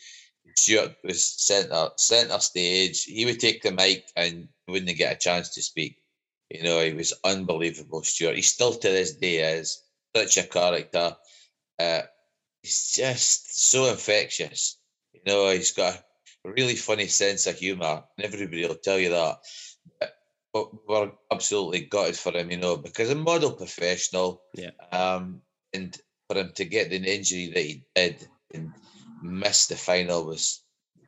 Stuart 0.58 0.98
was 1.04 1.24
centre 1.24 1.90
centre 1.98 2.40
stage. 2.40 3.04
He 3.04 3.26
would 3.26 3.40
take 3.40 3.62
the 3.62 3.72
mic 3.72 4.10
and 4.16 4.48
wouldn't 4.68 4.98
get 4.98 5.16
a 5.16 5.20
chance 5.20 5.50
to 5.50 5.62
speak. 5.62 5.98
You 6.50 6.64
know, 6.64 6.80
he 6.82 6.94
was 6.94 7.14
unbelievable, 7.24 8.04
Stuart. 8.04 8.36
He 8.36 8.42
still 8.42 8.74
to 8.74 8.90
this 8.90 9.14
day 9.16 9.38
is 9.58 9.84
such 10.16 10.38
a 10.38 10.48
character. 10.48 11.16
Uh, 11.78 12.02
he's 12.64 12.94
just 12.96 13.70
so 13.70 13.90
infectious. 13.90 14.78
You 15.14 15.22
know, 15.28 15.50
he's 15.52 15.74
got 15.74 16.04
a 16.46 16.52
really 16.52 16.76
funny 16.76 17.08
sense 17.08 17.46
of 17.46 17.58
humour, 17.60 18.04
and 18.18 18.26
everybody 18.26 18.66
will 18.66 18.76
tell 18.76 18.98
you 18.98 19.10
that. 19.10 19.38
But 20.00 20.14
but 20.54 20.88
we're 20.88 21.12
absolutely 21.32 21.82
gutted 21.82 22.18
for 22.18 22.32
him, 22.32 22.50
you 22.50 22.58
know, 22.58 22.78
because 22.78 23.12
a 23.12 23.16
model 23.16 23.52
professional. 23.52 24.42
Yeah. 24.56 24.72
Um, 24.92 25.42
and 25.74 25.96
for 26.28 26.38
him 26.38 26.52
to 26.56 26.66
get 26.66 26.90
the 26.90 26.98
injury 26.98 27.52
that 27.54 27.64
he 27.64 27.86
did 27.96 28.28
and 28.54 28.74
miss 29.28 29.68
the 29.68 29.76
final 29.76 30.26
was 30.26 30.62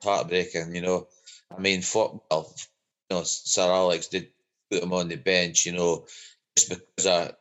heartbreaking, 0.03 0.75
you 0.75 0.81
know. 0.81 1.07
I 1.56 1.59
mean, 1.59 1.81
for, 1.81 2.22
well, 2.30 2.53
you 3.09 3.17
know, 3.17 3.23
Sir 3.23 3.64
Alex 3.64 4.07
did 4.07 4.30
put 4.69 4.83
him 4.83 4.93
on 4.93 5.07
the 5.07 5.15
bench, 5.15 5.65
you 5.65 5.73
know, 5.73 6.06
just 6.56 6.69
because 6.69 7.06
uh, 7.06 7.31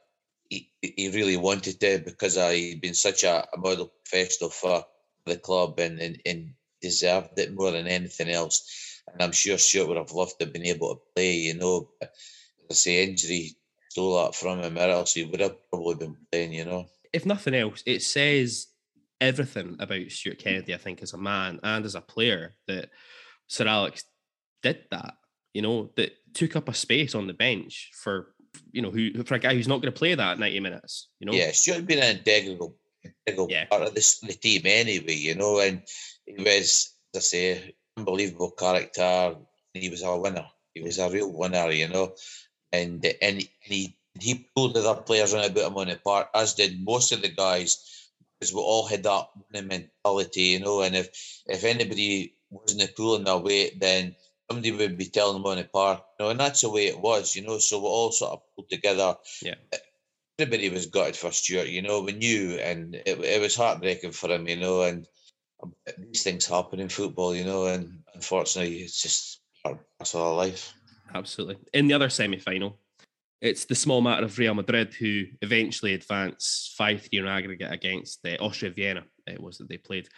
he, 0.48 0.70
he 0.80 1.10
really 1.10 1.36
wanted 1.36 1.78
to, 1.80 1.98
because 2.04 2.36
uh, 2.36 2.50
he'd 2.50 2.80
been 2.80 2.94
such 2.94 3.24
a, 3.24 3.46
a 3.52 3.58
model 3.58 3.92
professional 4.04 4.50
for 4.50 4.84
the 5.26 5.36
club 5.36 5.78
and, 5.78 6.00
and, 6.00 6.20
and 6.24 6.54
deserved 6.80 7.38
it 7.38 7.54
more 7.54 7.70
than 7.70 7.86
anything 7.86 8.30
else. 8.30 9.02
And 9.12 9.22
I'm 9.22 9.32
sure 9.32 9.58
Stuart 9.58 9.88
would 9.88 9.96
have 9.96 10.12
loved 10.12 10.38
to 10.38 10.46
have 10.46 10.52
been 10.52 10.66
able 10.66 10.94
to 10.94 11.00
play, 11.14 11.34
you 11.34 11.54
know. 11.54 11.88
But 12.00 12.12
as 12.70 12.70
I 12.70 12.74
say, 12.74 13.04
injury 13.04 13.56
stole 13.90 14.24
that 14.24 14.34
from 14.34 14.60
him, 14.60 14.78
or 14.78 14.88
else 14.88 15.14
he 15.14 15.24
would 15.24 15.40
have 15.40 15.56
probably 15.70 15.96
been 15.96 16.16
playing, 16.30 16.52
you 16.52 16.64
know. 16.64 16.86
if 17.12 17.26
nothing 17.26 17.54
else, 17.54 17.82
it 17.86 18.02
says 18.02 18.68
everything 19.20 19.76
about 19.78 20.10
Stuart 20.10 20.38
Kennedy, 20.38 20.74
I 20.74 20.78
think, 20.78 21.02
as 21.02 21.12
a 21.12 21.18
man 21.18 21.60
and 21.62 21.84
as 21.84 21.94
a 21.94 22.00
player 22.00 22.54
that 22.66 22.90
Sir 23.46 23.66
Alex 23.66 24.04
did 24.62 24.84
that, 24.90 25.14
you 25.54 25.62
know, 25.62 25.90
that 25.96 26.12
took 26.34 26.56
up 26.56 26.68
a 26.68 26.74
space 26.74 27.14
on 27.14 27.26
the 27.26 27.34
bench 27.34 27.90
for, 27.94 28.34
you 28.72 28.82
know, 28.82 28.90
who 28.90 29.22
for 29.24 29.34
a 29.34 29.38
guy 29.38 29.54
who's 29.54 29.68
not 29.68 29.80
going 29.82 29.92
to 29.92 29.98
play 29.98 30.14
that 30.14 30.38
90 30.38 30.60
minutes, 30.60 31.08
you 31.20 31.26
know? 31.26 31.32
Yeah, 31.32 31.52
Stuart 31.52 31.86
been 31.86 31.98
an 31.98 32.18
integral, 32.18 32.76
integral 33.26 33.48
part 33.70 33.82
of 33.82 33.94
this 33.94 34.20
the 34.20 34.32
team 34.32 34.62
anyway, 34.64 35.14
you 35.14 35.34
know, 35.34 35.60
and 35.60 35.82
he 36.26 36.42
was, 36.42 36.94
as 37.14 37.16
I 37.16 37.20
say, 37.20 37.74
unbelievable 37.96 38.52
character. 38.52 39.36
He 39.74 39.88
was 39.88 40.02
a 40.02 40.16
winner. 40.16 40.46
He 40.74 40.82
was 40.82 40.98
a 40.98 41.10
real 41.10 41.32
winner, 41.32 41.70
you 41.70 41.88
know, 41.88 42.14
and 42.72 43.04
and 43.22 43.46
he 43.60 43.96
he 44.20 44.48
pulled 44.54 44.74
the 44.74 44.80
other 44.80 45.02
players 45.02 45.34
around 45.34 45.46
about 45.46 45.70
him 45.70 45.76
on 45.76 45.88
the 45.88 45.96
park, 45.96 46.28
as 46.34 46.54
did 46.54 46.84
most 46.84 47.12
of 47.12 47.22
the 47.22 47.28
guys, 47.28 47.97
because 48.38 48.54
we 48.54 48.60
all 48.60 48.86
had 48.86 49.02
that 49.02 49.28
winning 49.52 49.68
mentality, 49.68 50.42
you 50.42 50.60
know. 50.60 50.82
And 50.82 50.94
if 50.94 51.08
if 51.46 51.64
anybody 51.64 52.34
wasn't 52.50 52.94
pulling 52.96 53.24
their 53.24 53.38
weight, 53.38 53.80
then 53.80 54.14
somebody 54.50 54.72
would 54.72 54.96
be 54.96 55.06
telling 55.06 55.42
them 55.42 55.46
on 55.46 55.58
the 55.58 55.64
park, 55.64 56.02
you 56.18 56.24
know, 56.24 56.30
and 56.30 56.40
that's 56.40 56.62
the 56.62 56.70
way 56.70 56.86
it 56.86 57.00
was, 57.00 57.34
you 57.36 57.42
know. 57.42 57.58
So 57.58 57.78
we 57.80 57.86
all 57.86 58.12
sort 58.12 58.32
of 58.32 58.42
pulled 58.54 58.70
together. 58.70 59.14
Yeah. 59.42 59.54
Everybody 60.38 60.68
was 60.68 60.86
gutted 60.86 61.16
for 61.16 61.32
Stuart, 61.32 61.68
you 61.68 61.82
know. 61.82 62.00
We 62.00 62.12
knew, 62.12 62.58
and 62.58 62.94
it, 62.94 63.18
it 63.18 63.40
was 63.40 63.56
heartbreaking 63.56 64.12
for 64.12 64.30
him, 64.30 64.48
you 64.48 64.56
know. 64.56 64.82
And 64.82 65.06
um, 65.62 65.74
these 65.98 66.22
things 66.22 66.46
happen 66.46 66.80
in 66.80 66.88
football, 66.88 67.34
you 67.34 67.44
know. 67.44 67.66
And 67.66 68.02
unfortunately, 68.14 68.76
it's 68.76 69.02
just 69.02 69.40
part 69.64 69.78
part 69.98 70.14
of 70.14 70.20
our 70.20 70.34
life. 70.34 70.72
Absolutely. 71.14 71.58
In 71.72 71.88
the 71.88 71.94
other 71.94 72.08
semi 72.08 72.38
final, 72.38 72.78
it's 73.40 73.64
the 73.64 73.74
small 73.74 74.00
matter 74.00 74.24
of 74.24 74.38
Real 74.38 74.54
Madrid 74.54 74.94
who 74.94 75.24
eventually 75.42 75.94
advance 75.94 76.74
5 76.76 77.02
3 77.02 77.18
in 77.20 77.26
aggregate 77.26 77.72
against 77.72 78.22
the 78.22 78.38
Austria 78.38 78.72
Vienna, 78.72 79.04
uh, 79.28 79.32
it 79.32 79.40
was 79.40 79.58
that 79.58 79.68
they 79.68 79.78
played. 79.78 80.08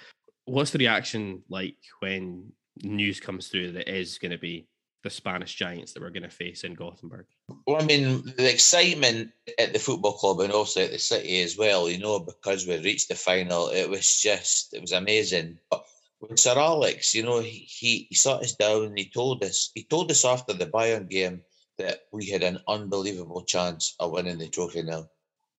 What's 0.47 0.71
the 0.71 0.79
reaction 0.79 1.43
like 1.49 1.77
when 2.01 2.53
news 2.83 3.21
comes 3.21 3.49
through 3.49 3.73
that 3.73 3.89
it 3.89 3.95
is 3.95 4.19
going 4.19 4.33
to 4.33 4.39
be 4.39 4.67
the 5.03 5.11
Spanish 5.11 5.55
giants 5.55 5.93
that 5.93 6.03
we're 6.03 6.11
going 6.11 6.23
to 6.23 6.31
face 6.31 6.65
in 6.65 6.75
Gothenburg? 6.75 7.27
Well, 7.67 7.81
I 7.81 7.85
mean, 7.85 8.23
the 8.37 8.51
excitement 8.51 9.33
at 9.59 9.73
the 9.73 9.79
football 9.79 10.13
club 10.13 10.41
and 10.41 10.53
also 10.53 10.83
at 10.83 10.91
the 10.91 10.99
city 10.99 11.43
as 11.43 11.57
well, 11.57 11.89
you 11.89 11.99
know, 11.99 12.21
because 12.21 12.67
we 12.67 12.79
reached 12.79 13.09
the 13.09 13.15
final, 13.15 13.69
it 13.69 13.89
was 13.89 14.21
just, 14.21 14.75
it 14.75 14.81
was 14.81 14.93
amazing. 14.93 15.59
But 15.71 15.85
with 16.21 16.39
Sir 16.39 16.59
Alex, 16.59 17.15
you 17.15 17.23
know, 17.23 17.41
he, 17.41 18.07
he 18.09 18.09
sat 18.13 18.41
us 18.41 18.55
down 18.55 18.85
and 18.85 18.99
he 18.99 19.09
told 19.09 19.43
us, 19.43 19.71
he 19.75 19.85
told 19.85 20.11
us 20.11 20.25
after 20.25 20.53
the 20.53 20.67
Bayern 20.67 21.09
game 21.09 21.43
that 21.79 22.01
we 22.13 22.27
had 22.27 22.43
an 22.43 22.59
unbelievable 22.69 23.43
chance 23.45 23.95
of 23.99 24.13
winning 24.13 24.39
the 24.39 24.49
trophy 24.49 24.83
now. 24.83 25.09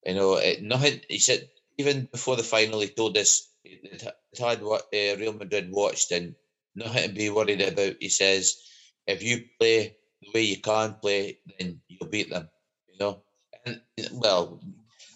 You 0.05 0.15
know, 0.15 0.35
it, 0.35 0.61
nothing, 0.61 1.01
he 1.09 1.19
said, 1.19 1.49
even 1.77 2.07
before 2.11 2.35
the 2.35 2.43
final, 2.43 2.79
he 2.79 2.87
told 2.87 3.17
us 3.17 3.49
it, 3.63 4.03
had 4.39 4.61
what 4.61 4.83
uh, 4.93 5.17
Real 5.17 5.33
Madrid 5.33 5.71
watched 5.71 6.11
and 6.11 6.35
nothing 6.75 7.09
to 7.09 7.13
be 7.15 7.29
worried 7.29 7.61
about. 7.61 7.95
He 7.99 8.09
says, 8.09 8.55
if 9.07 9.23
you 9.23 9.45
play 9.59 9.95
the 10.21 10.29
way 10.33 10.41
you 10.41 10.59
can 10.61 10.95
play, 11.01 11.39
then 11.59 11.81
you'll 11.87 12.09
beat 12.09 12.29
them. 12.29 12.49
You 12.87 12.99
know, 12.99 13.21
and 13.65 13.81
well, 14.13 14.61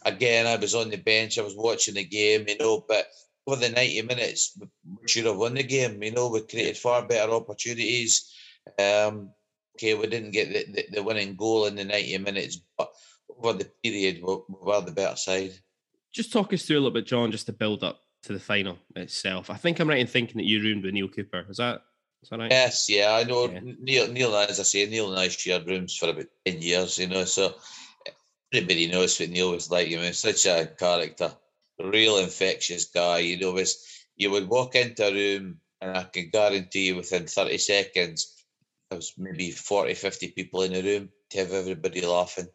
again, 0.03 0.48
I 0.48 0.56
was 0.56 0.75
on 0.75 0.90
the 0.90 0.98
bench, 0.98 1.38
I 1.38 1.43
was 1.43 1.56
watching 1.56 1.95
the 1.95 2.06
game, 2.06 2.45
you 2.48 2.57
know, 2.57 2.83
but 2.88 3.07
over 3.48 3.59
the 3.59 3.69
ninety 3.69 4.01
minutes, 4.01 4.57
we 4.59 5.07
should 5.07 5.25
have 5.25 5.38
won 5.38 5.53
the 5.53 5.64
game. 5.64 6.01
You 6.01 6.11
know, 6.11 6.30
we 6.30 6.41
created 6.41 6.77
far 6.77 7.06
better 7.07 7.32
opportunities. 7.32 8.33
Um, 8.80 9.30
okay, 9.75 9.93
we 9.93 10.07
didn't 10.07 10.31
get 10.31 10.51
the, 10.51 10.71
the, 10.71 10.95
the 10.95 11.03
winning 11.03 11.35
goal 11.35 11.65
in 11.65 11.75
the 11.75 11.85
ninety 11.85 12.17
minutes, 12.17 12.59
but 12.77 12.89
over 13.29 13.53
the 13.53 13.69
period, 13.83 14.21
we, 14.23 14.35
we 14.47 14.55
were 14.61 14.81
the 14.81 14.91
better 14.91 15.15
side. 15.15 15.53
Just 16.13 16.31
talk 16.31 16.53
us 16.53 16.65
through 16.65 16.77
a 16.77 16.79
little 16.79 16.91
bit, 16.91 17.05
John, 17.05 17.31
just 17.31 17.45
to 17.47 17.53
build 17.53 17.83
up 17.83 17.99
to 18.23 18.33
the 18.33 18.39
final 18.39 18.77
itself. 18.95 19.49
I 19.49 19.55
think 19.55 19.79
I'm 19.79 19.89
right 19.89 19.99
in 19.99 20.07
thinking 20.07 20.37
that 20.37 20.47
you 20.47 20.61
roomed 20.61 20.83
with 20.83 20.93
Neale 20.93 21.09
Cooper. 21.09 21.45
Is 21.49 21.57
that 21.57 21.81
is 22.23 22.29
that 22.29 22.39
right? 22.39 22.51
Yes, 22.51 22.87
yeah, 22.89 23.13
I 23.13 23.23
know. 23.23 23.47
Neale, 23.47 24.11
Neale, 24.11 24.27
and 24.29 24.35
I, 24.35 24.45
as 24.45 24.59
I 24.59 24.63
say, 24.63 24.85
Neale 24.87 25.11
and 25.11 25.19
I 25.19 25.27
shared 25.27 25.67
rooms 25.67 25.95
for 25.95 26.09
about 26.09 26.25
ten 26.45 26.61
years. 26.61 26.97
You 26.97 27.07
know, 27.07 27.25
so 27.25 27.53
everybody 28.53 28.87
knows 28.87 29.19
what 29.19 29.29
Neale 29.29 29.51
was 29.51 29.69
like. 29.69 29.89
You 29.89 29.97
know, 29.97 30.11
such 30.11 30.45
a 30.45 30.67
character, 30.67 31.31
real 31.79 32.17
infectious 32.17 32.85
guy. 32.85 33.19
You 33.19 33.39
know, 33.39 33.51
was 33.51 33.85
you 34.15 34.31
would 34.31 34.47
walk 34.47 34.75
into 34.75 35.07
a 35.07 35.13
room, 35.13 35.59
and 35.81 35.97
I 35.97 36.03
can 36.03 36.29
guarantee 36.31 36.87
you, 36.87 36.95
within 36.95 37.27
thirty 37.27 37.57
seconds, 37.57 38.34
there 38.89 38.97
was 38.97 39.14
maybe 39.17 39.51
40, 39.51 39.93
50 39.93 40.30
people 40.31 40.61
in 40.64 40.73
the 40.73 40.83
room 40.83 41.09
to 41.31 41.38
have 41.39 41.53
everybody 41.53 42.01
laughing. 42.05 42.47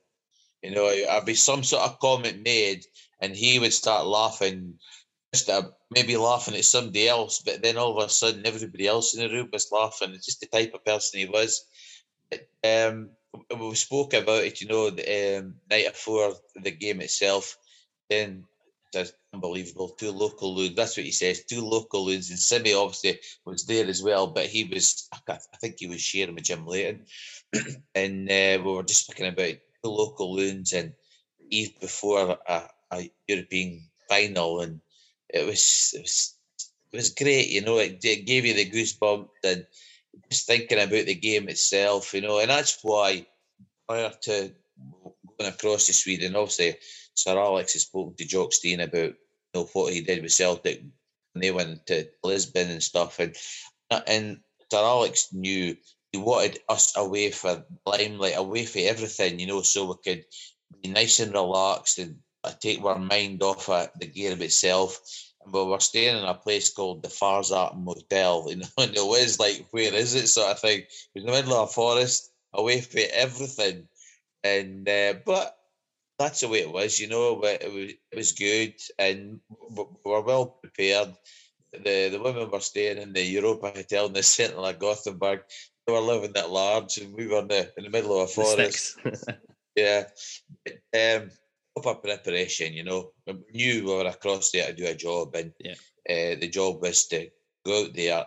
You 0.63 0.73
know, 0.73 0.87
I'd 0.87 1.25
be 1.27 1.35
some 1.35 1.65
sort 1.65 1.85
of 1.85 1.99
comment 2.01 2.43
made, 2.45 2.85
and 3.21 3.35
he 3.35 3.59
would 3.59 3.73
start 3.73 4.07
laughing, 4.07 4.75
just 5.35 5.49
uh, 5.49 5.63
maybe 5.91 6.17
laughing 6.17 6.55
at 6.55 6.65
somebody 6.65 7.09
else, 7.09 7.43
but 7.45 7.63
then 7.63 7.79
all 7.79 7.99
of 7.99 8.05
a 8.05 8.11
sudden 8.11 8.47
everybody 8.47 8.87
else 8.87 9.15
in 9.15 9.21
the 9.21 9.35
room 9.35 9.49
was 9.53 9.71
laughing. 9.73 10.13
It's 10.13 10.27
just 10.27 10.41
the 10.41 10.47
type 10.47 10.75
of 10.75 10.85
person 10.85 11.21
he 11.21 11.27
was. 11.27 11.65
um, 12.65 13.11
we 13.59 13.75
spoke 13.75 14.15
about 14.15 14.45
it, 14.45 14.61
you 14.61 14.69
know, 14.69 14.91
the 14.91 15.39
um, 15.39 15.57
night 15.71 15.87
before 15.93 16.35
the 16.57 16.71
game 16.71 17.01
itself. 17.01 17.57
Then 18.09 18.45
that's 18.93 19.13
unbelievable. 19.33 19.89
Two 19.91 20.11
local 20.11 20.55
loons. 20.55 20.77
That's 20.77 20.97
what 20.97 21.07
he 21.07 21.13
says. 21.13 21.45
Two 21.45 21.65
local 21.65 22.05
loons, 22.05 22.31
and 22.31 22.39
Simi 22.39 22.75
obviously 22.75 23.21
was 23.45 23.65
there 23.65 23.87
as 23.87 24.03
well, 24.03 24.27
but 24.27 24.47
he 24.47 24.65
was. 24.65 25.09
I 25.29 25.39
think 25.61 25.77
he 25.79 25.87
was 25.87 26.01
sharing 26.01 26.35
with 26.35 26.45
Jim 26.45 26.67
Leighton, 26.67 27.05
and 27.95 28.29
uh, 28.31 28.59
we 28.65 28.73
were 28.73 28.83
just 28.83 29.07
speaking 29.07 29.27
about 29.27 29.55
two 29.83 29.91
local 29.91 30.35
loons 30.35 30.73
and 30.73 30.93
eve 31.51 31.79
before 31.81 32.39
a, 32.49 32.63
a 32.91 33.11
European 33.29 33.83
final, 34.09 34.61
and 34.61 34.81
it 35.29 35.47
was 35.47 35.93
it 35.95 36.03
was 36.03 36.37
it 36.93 36.97
was 36.97 37.11
great. 37.11 37.49
You 37.49 37.63
know, 37.63 37.79
it, 37.79 38.05
it 38.05 38.27
gave 38.27 38.45
you 38.45 38.55
the 38.55 38.71
goosebumps 38.71 39.29
and 39.45 39.67
just 40.31 40.47
thinking 40.47 40.79
about 40.79 41.07
the 41.07 41.15
game 41.15 41.49
itself. 41.49 42.13
You 42.15 42.23
know, 42.23 42.41
and 42.41 42.51
that's 42.51 42.79
why 42.83 43.27
prior 43.89 44.13
to 44.23 44.53
going 45.39 45.53
across 45.53 45.87
to 45.87 45.93
Sweden, 45.95 46.37
obviously 46.37 46.77
Sir 47.21 47.39
Alex 47.39 47.75
has 47.75 47.83
spoken 47.83 48.15
to 48.17 48.25
Jock 48.25 48.53
Stein 48.53 48.81
about 48.81 49.15
you 49.15 49.55
know 49.55 49.69
what 49.73 49.93
he 49.93 50.01
did 50.01 50.23
with 50.23 50.33
Celtic 50.33 50.83
when 51.33 51.43
they 51.43 51.51
went 51.51 51.87
to 51.87 52.09
Lisbon 52.23 52.71
and 52.71 52.83
stuff, 52.83 53.19
and 53.19 53.37
and 54.07 54.41
Sir 54.73 54.79
Alex 54.79 55.29
knew 55.33 55.77
he 56.13 56.19
wanted 56.19 56.59
us 56.69 56.97
away 56.97 57.31
for 57.31 57.65
limelight, 57.87 58.37
away 58.37 58.67
for 58.67 58.81
everything, 58.81 59.39
you 59.39 59.47
know, 59.47 59.63
so 59.63 59.87
we 59.87 59.95
could 60.03 60.25
be 60.83 60.89
nice 60.89 61.21
and 61.21 61.33
relaxed 61.33 61.99
and 61.99 62.17
uh, 62.43 62.53
take 62.61 62.83
our 62.85 62.99
mind 62.99 63.43
off 63.43 63.69
of 63.69 63.91
the 63.99 64.07
game 64.07 64.41
itself. 64.43 65.01
And 65.45 65.53
we 65.53 65.65
were 65.65 65.81
staying 65.81 66.17
in 66.17 66.25
a 66.25 66.35
place 66.35 66.73
called 66.73 67.03
the 67.03 67.09
Fars 67.09 67.51
Hatt 67.51 67.77
Motel, 67.77 68.47
you 68.49 68.57
know, 68.57 68.67
and 68.79 68.97
it 68.97 69.07
was 69.07 69.39
like, 69.39 69.67
where 69.71 69.95
is 69.95 70.15
it, 70.15 70.27
sort 70.29 70.53
of 70.53 70.61
thing. 70.61 70.83
Was 71.15 71.25
in 71.25 71.27
the 71.27 71.33
middle 71.33 71.55
of 71.55 71.69
a 71.69 71.73
forest, 71.73 72.31
away 72.53 72.81
from 72.81 73.03
everything. 73.13 73.89
And 74.43 74.89
uh, 74.89 75.15
but 75.25 75.57
that's 76.21 76.41
the 76.41 76.49
way 76.49 76.61
it 76.61 76.73
was, 76.73 77.01
you 77.01 77.09
know. 77.09 77.37
But 77.37 77.63
it 77.63 77.73
was 77.73 77.91
it 78.13 78.17
was 78.17 78.33
good, 78.33 78.75
and 78.99 79.41
we 79.49 79.85
we 80.05 80.11
were 80.13 80.21
well 80.21 80.47
prepared. 80.47 81.17
The 81.73 82.11
the 82.11 82.21
women 82.21 82.51
were 82.51 82.61
staying 82.61 82.99
in 82.99 83.13
the 83.13 83.25
Europa 83.25 83.73
Hotel 83.75 84.07
in 84.07 84.13
the 84.13 84.23
centre 84.23 84.59
of 84.59 84.79
Gothenburg. 84.79 85.41
They 85.87 85.93
were 85.93 86.01
living 86.01 86.37
at 86.37 86.51
large, 86.51 86.99
and 86.99 87.15
we 87.15 87.27
were 87.27 87.41
in 87.41 87.49
the 87.49 87.73
in 87.79 87.85
the 87.85 87.91
middle 87.91 88.21
of 88.21 88.29
a 88.29 88.33
forest. 88.33 88.99
Yeah. 89.77 90.05
Um, 90.93 91.31
proper 91.75 92.01
preparation, 92.01 92.75
you 92.75 92.85
know. 92.85 93.13
We 93.27 93.35
knew 93.53 93.85
we 93.85 93.95
were 93.95 94.07
across 94.07 94.51
there 94.51 94.67
to 94.67 94.75
do 94.75 94.87
a 94.87 94.95
job, 94.95 95.35
and 95.35 95.53
Yeah. 95.59 95.79
uh, 96.11 96.35
the 96.41 96.49
job 96.49 96.83
was 96.83 97.07
to 97.09 97.31
go 97.65 97.85
out 97.85 97.95
there, 97.95 98.27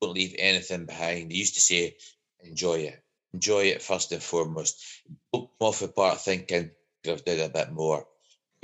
don't 0.00 0.14
leave 0.14 0.34
anything 0.38 0.84
behind. 0.84 1.30
They 1.30 1.36
used 1.36 1.54
to 1.54 1.60
say, 1.60 1.96
enjoy 2.44 2.92
it. 2.92 3.02
Enjoy 3.34 3.64
it 3.64 3.82
first 3.82 4.12
and 4.12 4.22
foremost. 4.22 4.84
Don't 5.32 5.48
come 5.58 5.68
off 5.68 5.80
the 5.80 5.88
part 5.88 6.20
thinking, 6.20 6.70
could 7.02 7.10
have 7.10 7.24
done 7.24 7.40
a 7.40 7.48
bit 7.48 7.72
more. 7.72 8.06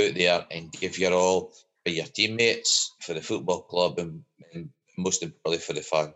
Out 0.00 0.14
there 0.14 0.46
and 0.50 0.70
give 0.70 0.98
your 0.98 1.12
all 1.12 1.52
for 1.84 1.90
your 1.90 2.06
teammates, 2.06 2.94
for 3.00 3.14
the 3.14 3.20
football 3.20 3.62
club, 3.62 3.98
and, 3.98 4.22
and 4.52 4.70
most 4.96 5.22
importantly 5.22 5.58
for 5.58 5.72
the 5.72 5.80
fun. 5.80 6.12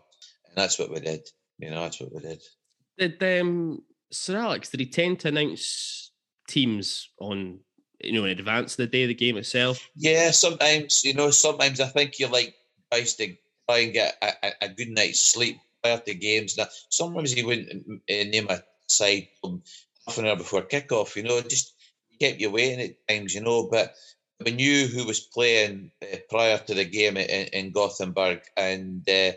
And 0.47 0.55
that's 0.55 0.79
what 0.79 0.89
we 0.89 0.99
did. 0.99 1.27
You 1.59 1.71
know, 1.71 1.83
that's 1.83 1.99
what 1.99 2.13
we 2.13 2.21
did. 2.21 2.41
Did 2.97 3.41
um, 3.41 3.81
Sir 4.11 4.37
Alex, 4.37 4.69
did 4.69 4.79
he 4.79 4.85
tend 4.85 5.19
to 5.21 5.29
announce 5.29 6.11
teams 6.47 7.09
on, 7.19 7.59
you 7.99 8.13
know, 8.13 8.25
in 8.25 8.31
advance 8.31 8.73
of 8.73 8.77
the 8.77 8.87
day 8.87 9.03
of 9.03 9.09
the 9.09 9.15
game 9.15 9.37
itself? 9.37 9.89
Yeah, 9.95 10.31
sometimes 10.31 11.03
you 11.03 11.13
know. 11.13 11.31
Sometimes 11.31 11.79
I 11.79 11.87
think 11.87 12.19
you 12.19 12.27
like 12.27 12.55
tries 12.91 13.15
to 13.15 13.35
try 13.67 13.79
and 13.79 13.93
get 13.93 14.15
a, 14.21 14.51
a, 14.61 14.69
good 14.69 14.89
night's 14.89 15.19
sleep 15.19 15.57
prior 15.81 15.97
to 15.97 16.13
games. 16.13 16.57
Now, 16.57 16.67
sometimes 16.89 17.31
he 17.31 17.43
wouldn't 17.43 17.85
uh, 17.89 17.99
name 18.07 18.47
a 18.49 18.61
side 18.87 19.27
half 19.43 20.17
an 20.17 20.27
hour 20.27 20.35
before 20.35 20.61
kickoff. 20.63 21.15
You 21.15 21.23
know, 21.23 21.41
just 21.41 21.73
kept 22.19 22.39
you 22.39 22.51
waiting 22.51 22.81
at 22.81 23.07
times. 23.07 23.33
You 23.33 23.41
know, 23.41 23.67
but 23.69 23.93
we 24.43 24.51
knew 24.51 24.87
who 24.87 25.05
was 25.05 25.19
playing 25.19 25.91
uh, 26.01 26.17
prior 26.29 26.57
to 26.57 26.73
the 26.73 26.85
game 26.85 27.17
in, 27.17 27.47
in 27.47 27.71
Gothenburg, 27.71 28.41
and 28.57 29.07
uh, 29.07 29.33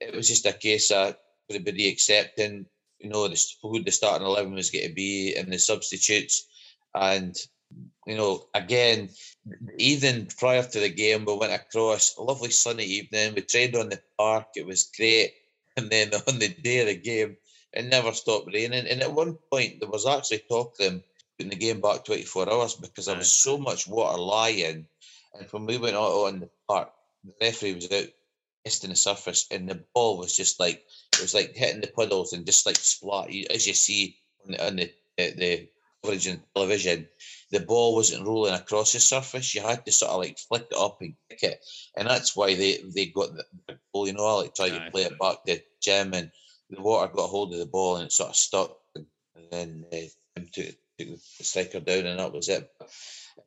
it 0.00 0.14
was 0.14 0.28
just 0.28 0.46
a 0.46 0.52
case 0.52 0.90
of 0.90 1.16
everybody 1.50 1.88
accepting. 1.88 2.66
You 2.98 3.08
know, 3.10 3.26
the, 3.28 3.42
who 3.62 3.82
the 3.82 3.90
starting 3.90 4.26
eleven 4.26 4.54
was 4.54 4.70
going 4.70 4.88
to 4.88 4.94
be 4.94 5.34
and 5.34 5.52
the 5.52 5.58
substitutes, 5.58 6.46
and 6.94 7.36
you 8.06 8.16
know, 8.16 8.46
again, 8.54 9.08
even 9.78 10.26
prior 10.38 10.62
to 10.62 10.80
the 10.80 10.88
game, 10.88 11.24
we 11.24 11.36
went 11.36 11.52
across 11.52 12.16
a 12.16 12.22
lovely 12.22 12.50
sunny 12.50 12.84
evening. 12.84 13.34
We 13.34 13.42
trained 13.42 13.76
on 13.76 13.88
the 13.88 14.00
park. 14.18 14.48
It 14.56 14.66
was 14.66 14.90
great. 14.96 15.34
And 15.74 15.88
then 15.88 16.12
on 16.28 16.38
the 16.38 16.48
day 16.48 16.80
of 16.80 16.88
the 16.88 16.96
game, 16.96 17.38
it 17.72 17.86
never 17.86 18.12
stopped 18.12 18.50
raining. 18.52 18.86
And 18.86 19.00
at 19.00 19.14
one 19.14 19.38
point, 19.50 19.80
there 19.80 19.88
was 19.88 20.06
actually 20.06 20.40
talk 20.40 20.72
of 20.72 20.76
them 20.76 21.02
the 21.48 21.56
game 21.56 21.80
back 21.80 22.04
24 22.04 22.52
hours 22.52 22.74
because 22.74 23.06
there 23.06 23.16
was 23.16 23.30
so 23.30 23.58
much 23.58 23.86
water 23.86 24.18
lying. 24.18 24.86
And 25.34 25.50
when 25.50 25.66
we 25.66 25.78
went 25.78 25.96
out 25.96 26.26
on 26.26 26.40
the 26.40 26.50
park, 26.68 26.90
the 27.24 27.32
referee 27.40 27.74
was 27.74 27.90
out 27.90 28.08
testing 28.64 28.90
the 28.90 28.96
surface, 28.96 29.46
and 29.50 29.68
the 29.68 29.82
ball 29.94 30.18
was 30.18 30.36
just 30.36 30.60
like 30.60 30.84
it 31.14 31.20
was 31.20 31.34
like 31.34 31.54
hitting 31.54 31.80
the 31.80 31.88
puddles 31.88 32.32
and 32.32 32.46
just 32.46 32.66
like 32.66 32.76
splat. 32.76 33.28
As 33.50 33.66
you 33.66 33.74
see 33.74 34.16
on 34.44 34.52
the, 34.52 34.66
on 34.66 34.76
the, 34.76 34.92
the, 35.16 35.68
coverage 36.02 36.28
on 36.28 36.42
television, 36.54 37.08
the 37.50 37.60
ball 37.60 37.94
wasn't 37.94 38.26
rolling 38.26 38.54
across 38.54 38.92
the 38.92 39.00
surface. 39.00 39.54
You 39.54 39.62
had 39.62 39.84
to 39.86 39.92
sort 39.92 40.12
of 40.12 40.18
like 40.18 40.38
flick 40.38 40.66
it 40.70 40.76
up 40.76 40.98
and 41.00 41.14
kick 41.30 41.42
it, 41.42 41.64
and 41.96 42.08
that's 42.08 42.36
why 42.36 42.54
they 42.54 42.78
they 42.94 43.06
got 43.06 43.30
the 43.34 43.78
ball. 43.92 44.06
You 44.06 44.14
know, 44.14 44.26
I 44.26 44.32
like 44.42 44.54
try 44.54 44.68
to 44.70 44.90
play 44.90 45.02
it 45.02 45.18
back 45.18 45.44
to 45.44 45.60
Jim, 45.80 46.12
and 46.14 46.30
the 46.70 46.80
water 46.80 47.12
got 47.12 47.28
hold 47.28 47.52
of 47.52 47.58
the 47.58 47.66
ball 47.66 47.96
and 47.96 48.06
it 48.06 48.12
sort 48.12 48.30
of 48.30 48.36
stuck, 48.36 48.76
and, 48.94 49.06
then 49.50 49.84
uh, 49.92 49.96
Jim 50.36 50.48
took, 50.52 50.74
took 51.06 51.20
the 51.38 51.44
striker 51.44 51.80
down, 51.80 52.06
and 52.06 52.18
that 52.18 52.32
was 52.32 52.48
it. 52.48 52.70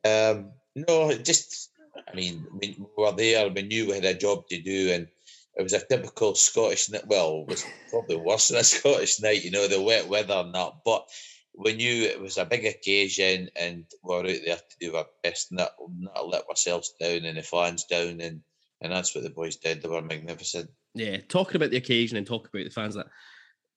Um, 0.04 0.52
no, 0.74 1.12
just 1.16 1.70
I 2.08 2.14
mean, 2.14 2.46
we 2.52 2.76
we 2.78 2.86
were 2.96 3.12
there. 3.12 3.48
We 3.48 3.62
knew 3.62 3.86
we 3.86 3.94
had 3.94 4.04
a 4.04 4.14
job 4.14 4.46
to 4.48 4.60
do, 4.60 4.92
and 4.92 5.08
it 5.56 5.62
was 5.62 5.72
a 5.72 5.84
typical 5.84 6.34
Scottish 6.34 6.90
night. 6.90 7.06
Well, 7.06 7.44
it 7.46 7.50
was 7.50 7.64
probably 7.90 8.16
worse 8.16 8.48
than 8.48 8.58
a 8.58 8.64
Scottish 8.64 9.20
night, 9.20 9.44
you 9.44 9.50
know, 9.50 9.68
the 9.68 9.80
wet 9.80 10.08
weather 10.08 10.34
and 10.34 10.54
that. 10.54 10.72
But 10.84 11.08
we 11.56 11.74
knew 11.74 12.04
it 12.04 12.20
was 12.20 12.36
a 12.36 12.44
big 12.44 12.66
occasion, 12.66 13.50
and 13.56 13.84
we 14.02 14.14
were 14.14 14.20
out 14.20 14.26
there 14.26 14.56
to 14.56 14.76
do 14.80 14.96
our 14.96 15.06
best, 15.22 15.52
not 15.52 15.70
not 15.98 16.28
let 16.28 16.48
ourselves 16.48 16.94
down 17.00 17.24
and 17.24 17.38
the 17.38 17.42
fans 17.42 17.84
down, 17.84 18.20
and 18.20 18.42
and 18.80 18.92
that's 18.92 19.14
what 19.14 19.24
the 19.24 19.30
boys 19.30 19.56
did. 19.56 19.82
They 19.82 19.88
were 19.88 20.02
magnificent. 20.02 20.70
Yeah, 20.94 21.18
talking 21.28 21.56
about 21.56 21.70
the 21.70 21.76
occasion 21.76 22.16
and 22.16 22.26
talking 22.26 22.50
about 22.52 22.64
the 22.64 22.70
fans 22.70 22.94
that 22.94 23.06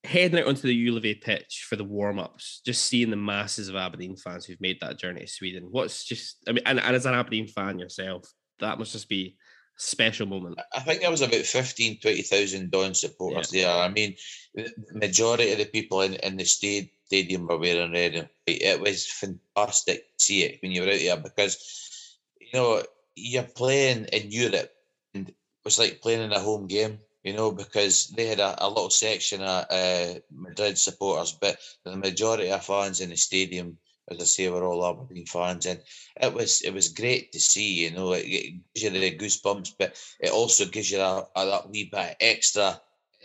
heading 0.04 0.40
out 0.40 0.48
onto 0.48 0.68
the 0.68 0.88
Ullevi 0.88 1.22
pitch 1.22 1.66
for 1.70 1.76
the 1.76 1.84
warm 1.84 2.20
ups, 2.20 2.62
just 2.66 2.86
seeing 2.86 3.10
the 3.10 3.18
masses 3.18 3.70
of 3.70 3.76
Aberdeen 3.76 4.16
fans 4.16 4.46
who've 4.46 4.62
made 4.62 4.78
that 4.82 4.98
journey 4.98 5.22
to 5.22 5.28
Sweden. 5.28 5.68
What's 5.70 6.06
just, 6.06 6.38
I 6.48 6.54
mean, 6.54 6.64
and, 6.66 6.80
and 6.80 6.96
as 6.96 7.06
an 7.06 7.14
Aberdeen 7.14 7.48
fan 7.48 7.80
yourself, 7.80 8.26
that 8.60 8.80
must 8.80 8.94
just 8.94 9.10
be 9.10 9.36
a 9.78 9.82
special 9.82 10.26
moment. 10.26 10.60
I 10.74 10.80
think 10.80 11.02
there 11.02 11.12
was 11.12 11.22
about 11.22 11.42
15, 11.42 12.00
20,000 12.02 12.72
Don 12.72 12.94
supporters 12.94 13.50
there. 13.50 13.70
I 13.70 13.90
mean, 13.90 14.16
the 14.56 14.72
majority 14.94 15.52
of 15.52 15.58
the 15.58 15.66
people 15.66 16.02
in, 16.02 16.16
in 16.16 16.38
the 16.38 16.46
stad- 16.46 16.90
stadium 17.06 17.48
were 17.48 17.58
wearing 17.58 17.92
red 17.92 18.16
and 18.16 18.30
white. 18.46 18.62
It 18.62 18.80
was 18.80 19.06
fantastic 19.12 20.18
to 20.18 20.24
see 20.24 20.44
it 20.44 20.60
when 20.62 20.72
you 20.72 20.84
were 20.84 20.92
out 20.92 21.00
there 21.00 21.18
because, 21.18 22.18
you 22.40 22.50
know, 22.54 22.84
you're 23.16 23.44
playing 23.44 24.06
in 24.06 24.32
Europe 24.32 24.72
and 25.14 25.30
it 25.30 25.36
was 25.66 25.78
like 25.78 26.02
playing 26.02 26.22
in 26.22 26.32
a 26.32 26.40
home 26.40 26.68
game, 26.68 27.00
you 27.24 27.34
know, 27.34 27.52
because 27.52 28.08
they 28.10 28.28
had 28.28 28.40
a, 28.40 28.56
a 28.66 28.68
little 28.68 28.90
section 28.90 29.42
of 29.42 29.66
uh, 29.70 30.20
Madrid 30.32 30.78
supporters, 30.78 31.38
but 31.40 31.58
the 31.84 31.96
majority 31.96 32.50
of 32.52 32.64
fans 32.64 33.02
in 33.02 33.10
the 33.10 33.18
stadium, 33.18 33.78
as 34.10 34.20
I 34.20 34.24
say, 34.24 34.50
were 34.50 34.66
all 34.66 34.86
Aberdeen 34.86 35.26
fans, 35.26 35.66
and 35.66 35.82
it 36.22 36.34
was 36.34 36.62
it 36.62 36.74
was 36.74 36.90
great 36.90 37.32
to 37.34 37.40
see. 37.40 37.86
You 37.86 37.92
know, 37.92 38.14
it, 38.14 38.26
it 38.26 38.54
gives 38.74 38.84
you 38.84 38.90
the 39.00 39.18
goosebumps, 39.18 39.74
but 39.78 40.02
it 40.20 40.32
also 40.32 40.66
gives 40.66 40.92
you 40.92 41.00
a, 41.00 41.28
a 41.36 41.46
that 41.46 41.70
wee 41.70 41.90
bit 41.92 42.16
extra 42.22 42.80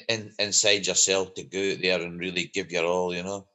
in, 0.08 0.32
inside 0.38 0.86
yourself 0.86 1.34
to 1.34 1.44
go 1.44 1.72
out 1.72 1.78
there 1.80 2.00
and 2.00 2.18
really 2.18 2.50
give 2.52 2.72
your 2.72 2.84
all. 2.84 3.14
You 3.14 3.22
know. 3.22 3.46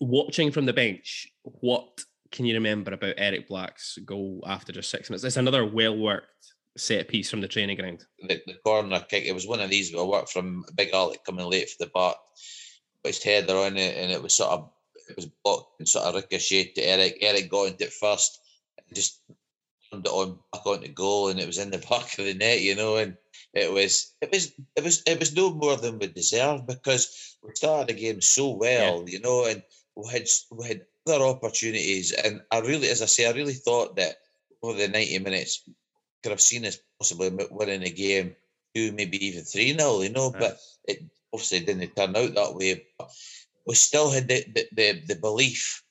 Watching 0.00 0.50
from 0.50 0.66
the 0.66 0.72
bench, 0.72 1.28
what 1.42 2.04
can 2.30 2.44
you 2.44 2.54
remember 2.54 2.92
about 2.92 3.14
Eric 3.16 3.48
Black's 3.48 3.98
goal 4.04 4.42
after 4.46 4.72
just 4.72 4.90
six 4.90 5.08
minutes? 5.08 5.24
It's 5.24 5.36
another 5.36 5.64
well 5.64 5.96
worked 5.96 6.51
set 6.76 7.08
piece 7.08 7.30
from 7.30 7.40
the 7.40 7.48
training 7.48 7.76
ground. 7.76 8.04
the, 8.20 8.40
the 8.46 8.54
corner 8.64 9.00
kick. 9.00 9.24
It 9.24 9.34
was 9.34 9.46
one 9.46 9.60
of 9.60 9.70
these 9.70 9.94
I 9.94 10.02
worked 10.02 10.32
from 10.32 10.64
a 10.68 10.72
Big 10.72 10.92
Alec 10.92 11.24
coming 11.24 11.46
late 11.46 11.70
for 11.70 11.84
the 11.84 11.90
back, 11.90 12.16
put 13.02 13.14
his 13.14 13.22
header 13.22 13.56
on 13.56 13.76
it, 13.76 13.96
and 13.96 14.10
it 14.10 14.22
was 14.22 14.34
sort 14.34 14.50
of 14.50 14.70
it 15.08 15.16
was 15.16 15.26
blocked 15.44 15.80
and 15.80 15.88
sort 15.88 16.06
of 16.06 16.14
ricocheted 16.14 16.74
to 16.74 16.82
Eric. 16.82 17.18
Eric 17.20 17.50
got 17.50 17.68
into 17.68 17.84
it 17.84 17.92
first 17.92 18.40
and 18.78 18.96
just 18.96 19.20
turned 19.90 20.06
it 20.06 20.10
on 20.10 20.38
back 20.52 20.66
onto 20.66 20.88
goal, 20.88 21.28
and 21.28 21.40
it 21.40 21.46
was 21.46 21.58
in 21.58 21.70
the 21.70 21.78
back 21.90 22.18
of 22.18 22.24
the 22.24 22.34
net, 22.34 22.60
you 22.60 22.74
know. 22.74 22.96
And 22.96 23.16
it 23.54 23.70
was 23.70 24.14
it 24.20 24.30
was 24.30 24.52
it 24.76 24.84
was 24.84 25.02
it 25.06 25.18
was 25.18 25.34
no 25.34 25.52
more 25.52 25.76
than 25.76 25.98
we 25.98 26.06
deserved 26.06 26.66
because 26.66 27.36
we 27.42 27.54
started 27.54 27.94
the 27.94 28.00
game 28.00 28.20
so 28.20 28.50
well, 28.50 29.04
you 29.06 29.20
know, 29.20 29.46
and 29.46 29.62
we 29.96 30.10
had 30.10 30.26
we 30.50 30.66
had 30.68 30.86
other 31.06 31.24
opportunities. 31.24 32.12
And 32.12 32.40
I 32.50 32.60
really, 32.60 32.88
as 32.88 33.02
I 33.02 33.06
say, 33.06 33.28
I 33.28 33.32
really 33.32 33.54
thought 33.54 33.96
that 33.96 34.16
over 34.62 34.78
the 34.78 34.88
ninety 34.88 35.18
minutes 35.18 35.64
could 36.22 36.30
have 36.30 36.40
seen 36.40 36.64
us 36.64 36.78
possibly 36.98 37.30
winning 37.50 37.80
the 37.80 37.90
game 37.90 38.36
two, 38.74 38.92
maybe 38.92 39.24
even 39.26 39.42
three 39.44 39.76
0 39.76 40.02
you 40.02 40.10
know. 40.10 40.30
But 40.30 40.58
it 40.84 41.02
obviously 41.32 41.60
didn't 41.60 41.96
turn 41.96 42.16
out 42.16 42.34
that 42.34 42.54
way. 42.54 42.84
But 42.98 43.10
we 43.66 43.74
still 43.74 44.10
had 44.10 44.28
the 44.28 44.44
the, 44.54 44.66
the, 44.72 45.02
the 45.08 45.14
belief 45.16 45.82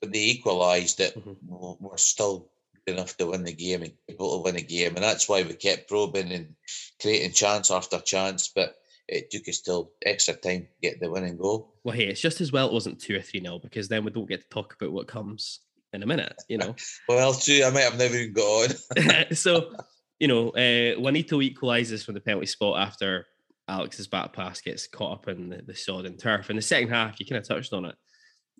when 0.00 0.12
they 0.12 0.24
equalised 0.24 0.98
that 0.98 1.14
Mm-hmm. 1.14 1.84
we're 1.84 1.96
still 1.96 2.50
good 2.86 2.94
enough 2.96 3.16
to 3.16 3.26
win 3.26 3.44
the 3.44 3.52
game 3.52 3.82
and 3.82 3.92
able 4.08 4.36
to 4.38 4.44
win 4.44 4.54
the 4.56 4.62
game, 4.62 4.94
and 4.94 5.04
that's 5.04 5.28
why 5.28 5.42
we 5.42 5.54
kept 5.54 5.88
probing 5.88 6.32
and 6.32 6.54
creating 7.00 7.32
chance 7.32 7.70
after 7.70 7.98
chance. 8.00 8.48
But 8.54 8.76
it 9.08 9.30
took 9.30 9.48
us 9.48 9.60
till 9.60 9.92
extra 10.04 10.34
time 10.34 10.62
to 10.62 10.68
get 10.82 11.00
the 11.00 11.10
winning 11.10 11.36
goal. 11.36 11.74
Well, 11.84 11.96
hey, 11.96 12.06
it's 12.06 12.20
just 12.20 12.40
as 12.40 12.50
well 12.52 12.66
it 12.68 12.72
wasn't 12.72 13.00
two 13.00 13.16
or 13.16 13.22
three 13.22 13.40
nil 13.40 13.58
because 13.60 13.88
then 13.88 14.04
we 14.04 14.10
don't 14.10 14.28
get 14.28 14.42
to 14.42 14.48
talk 14.48 14.74
about 14.74 14.92
what 14.92 15.06
comes 15.06 15.60
in 15.96 16.02
a 16.02 16.06
minute. 16.06 16.34
You 16.48 16.58
know. 16.58 16.74
Well, 17.08 17.34
true. 17.34 17.64
I 17.64 17.70
might 17.70 17.80
have 17.80 17.98
never 17.98 18.14
even 18.14 18.32
got 18.32 18.76
on. 18.96 19.34
so, 19.34 19.72
you 20.18 20.28
know, 20.28 20.50
uh, 20.50 21.00
Juanito 21.00 21.40
equalises 21.40 22.04
from 22.04 22.14
the 22.14 22.20
penalty 22.20 22.46
spot 22.46 22.80
after 22.80 23.26
Alex's 23.68 24.06
back 24.06 24.32
pass 24.32 24.60
gets 24.60 24.86
caught 24.86 25.12
up 25.12 25.28
in 25.28 25.48
the, 25.48 25.62
the 25.66 25.74
sod 25.74 26.06
and 26.06 26.18
turf. 26.18 26.50
In 26.50 26.56
the 26.56 26.62
second 26.62 26.90
half, 26.90 27.18
you 27.18 27.26
kind 27.26 27.38
of 27.38 27.48
touched 27.48 27.72
on 27.72 27.84
it. 27.86 27.94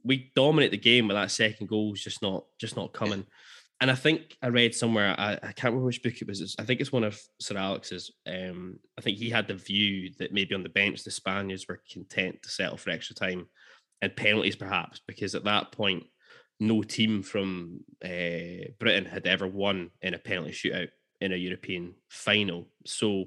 We 0.02 0.32
dominate 0.34 0.70
the 0.70 0.78
game, 0.78 1.08
but 1.08 1.14
that 1.14 1.30
second 1.30 1.68
goal 1.68 1.92
is 1.94 2.02
just 2.02 2.22
not 2.22 2.44
just 2.60 2.76
not 2.76 2.92
coming. 2.92 3.26
And 3.80 3.90
I 3.90 3.94
think 3.94 4.36
I 4.42 4.48
read 4.48 4.74
somewhere, 4.74 5.14
I, 5.18 5.34
I 5.34 5.52
can't 5.52 5.64
remember 5.64 5.86
which 5.86 6.02
book 6.02 6.14
it 6.18 6.26
was. 6.26 6.56
I 6.58 6.64
think 6.64 6.80
it's 6.80 6.92
one 6.92 7.04
of 7.04 7.20
Sir 7.40 7.58
Alex's. 7.58 8.10
Um, 8.26 8.78
I 8.98 9.02
think 9.02 9.18
he 9.18 9.28
had 9.28 9.48
the 9.48 9.54
view 9.54 10.12
that 10.18 10.32
maybe 10.32 10.54
on 10.54 10.62
the 10.62 10.70
bench 10.70 11.04
the 11.04 11.10
Spaniards 11.10 11.66
were 11.68 11.82
content 11.92 12.42
to 12.42 12.48
settle 12.48 12.78
for 12.78 12.90
extra 12.90 13.14
time 13.14 13.48
and 14.02 14.16
penalties, 14.16 14.56
perhaps, 14.56 15.00
because 15.06 15.34
at 15.34 15.44
that 15.44 15.72
point, 15.72 16.04
no 16.60 16.82
team 16.82 17.22
from 17.22 17.80
uh, 18.04 18.68
Britain 18.78 19.04
had 19.04 19.26
ever 19.26 19.46
won 19.46 19.90
in 20.02 20.14
a 20.14 20.18
penalty 20.18 20.52
shootout 20.52 20.88
in 21.20 21.32
a 21.32 21.36
European 21.36 21.94
final. 22.08 22.68
So, 22.84 23.26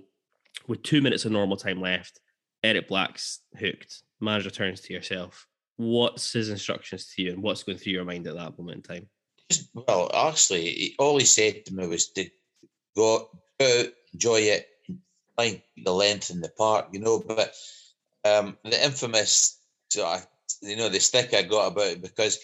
with 0.67 0.83
two 0.83 1.01
minutes 1.01 1.25
of 1.25 1.31
normal 1.31 1.57
time 1.57 1.81
left, 1.81 2.19
Eric 2.63 2.87
Black's 2.87 3.39
hooked. 3.57 4.03
Manager 4.19 4.49
turns 4.49 4.81
to 4.81 4.93
yourself. 4.93 5.47
What's 5.77 6.33
his 6.33 6.49
instructions 6.49 7.13
to 7.15 7.21
you, 7.21 7.33
and 7.33 7.41
what's 7.41 7.63
going 7.63 7.77
through 7.77 7.93
your 7.93 8.05
mind 8.05 8.27
at 8.27 8.35
that 8.35 8.57
moment 8.57 8.77
in 8.77 8.95
time? 8.95 9.09
Well, 9.73 10.11
actually, 10.13 10.95
all 10.99 11.17
he 11.17 11.25
said 11.25 11.65
to 11.65 11.73
me 11.73 11.87
was 11.87 12.09
to 12.09 12.29
go 12.95 13.29
out, 13.61 13.87
enjoy 14.13 14.41
it, 14.41 14.67
find 15.35 15.61
the 15.83 15.93
length 15.93 16.29
in 16.29 16.41
the 16.41 16.49
park, 16.49 16.87
you 16.91 16.99
know. 16.99 17.23
But 17.25 17.53
um, 18.25 18.57
the 18.63 18.83
infamous, 18.83 19.59
you 19.95 20.75
know, 20.75 20.89
the 20.89 20.99
stick 20.99 21.33
I 21.33 21.43
got 21.43 21.71
about 21.71 21.87
it 21.87 22.01
because 22.01 22.37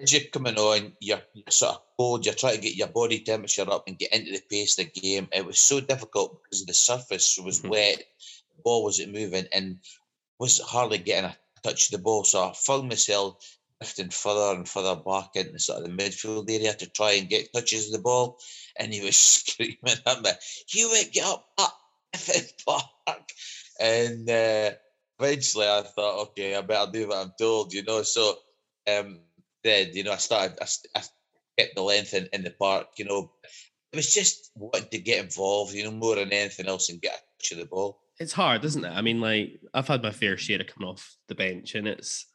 as 0.00 0.12
you're 0.12 0.30
coming 0.32 0.56
on, 0.56 0.92
you're, 1.00 1.22
you're 1.34 1.44
sort 1.50 1.76
of 1.76 1.82
cold, 1.96 2.24
you're 2.24 2.34
trying 2.34 2.56
to 2.56 2.60
get 2.60 2.76
your 2.76 2.88
body 2.88 3.20
temperature 3.20 3.70
up 3.70 3.84
and 3.86 3.98
get 3.98 4.12
into 4.12 4.32
the 4.32 4.42
pace 4.50 4.78
of 4.78 4.86
the 4.92 5.00
game. 5.00 5.28
It 5.32 5.44
was 5.44 5.60
so 5.60 5.80
difficult 5.80 6.42
because 6.42 6.64
the 6.64 6.74
surface 6.74 7.38
was 7.42 7.62
wet, 7.62 8.02
the 8.56 8.62
ball 8.62 8.84
wasn't 8.84 9.12
moving, 9.12 9.46
and 9.52 9.78
was 10.38 10.60
hardly 10.60 10.98
getting 10.98 11.30
a 11.30 11.36
touch 11.62 11.86
of 11.86 11.92
the 11.92 12.02
ball. 12.02 12.24
So 12.24 12.48
I 12.48 12.52
found 12.54 12.88
myself 12.88 13.58
drifting 13.80 14.10
further 14.10 14.56
and 14.56 14.68
further 14.68 14.96
back 14.96 15.30
into 15.34 15.58
sort 15.58 15.82
of 15.82 15.84
the 15.84 16.02
midfield 16.02 16.50
area 16.50 16.74
to 16.74 16.86
try 16.86 17.12
and 17.12 17.28
get 17.28 17.52
touches 17.52 17.86
of 17.86 17.92
the 17.92 17.98
ball. 18.02 18.38
And 18.76 18.92
he 18.92 19.00
was 19.00 19.16
screaming 19.18 19.78
at 20.06 20.22
me, 20.22 20.30
You 20.68 20.94
get 21.12 21.26
up 21.26 21.46
effing 22.14 22.52
park. 22.66 23.32
And 23.80 24.28
uh, 24.28 24.70
eventually 25.18 25.66
I 25.66 25.82
thought, 25.82 26.28
okay, 26.28 26.56
I 26.56 26.60
better 26.62 26.90
do 26.92 27.08
what 27.08 27.18
I'm 27.18 27.32
told, 27.38 27.72
you 27.72 27.84
know. 27.84 28.02
So 28.02 28.38
um, 28.88 29.20
then, 29.64 29.90
you 29.92 30.04
know, 30.04 30.12
I 30.12 30.16
started, 30.16 30.58
I, 30.60 30.66
I 30.98 31.02
kept 31.58 31.74
the 31.74 31.82
length 31.82 32.14
in, 32.14 32.28
in 32.32 32.42
the 32.42 32.50
park, 32.50 32.88
you 32.96 33.04
know. 33.04 33.32
It 33.92 33.96
was 33.96 34.12
just 34.12 34.50
wanting 34.54 34.88
to 34.90 34.98
get 34.98 35.24
involved, 35.24 35.72
you 35.72 35.84
know, 35.84 35.90
more 35.90 36.16
than 36.16 36.32
anything 36.32 36.66
else 36.66 36.90
and 36.90 37.00
get 37.00 37.14
a 37.14 37.42
touch 37.42 37.52
of 37.52 37.58
the 37.58 37.66
ball. 37.66 37.98
It's 38.20 38.32
hard, 38.32 38.64
isn't 38.64 38.84
it? 38.84 38.90
I 38.90 39.00
mean, 39.00 39.20
like 39.20 39.60
I've 39.72 39.88
had 39.88 40.02
my 40.02 40.10
fair 40.10 40.36
share 40.36 40.60
of 40.60 40.66
coming 40.66 40.88
off 40.88 41.16
the 41.28 41.34
bench, 41.34 41.74
and 41.74 41.86
it's 41.86 42.26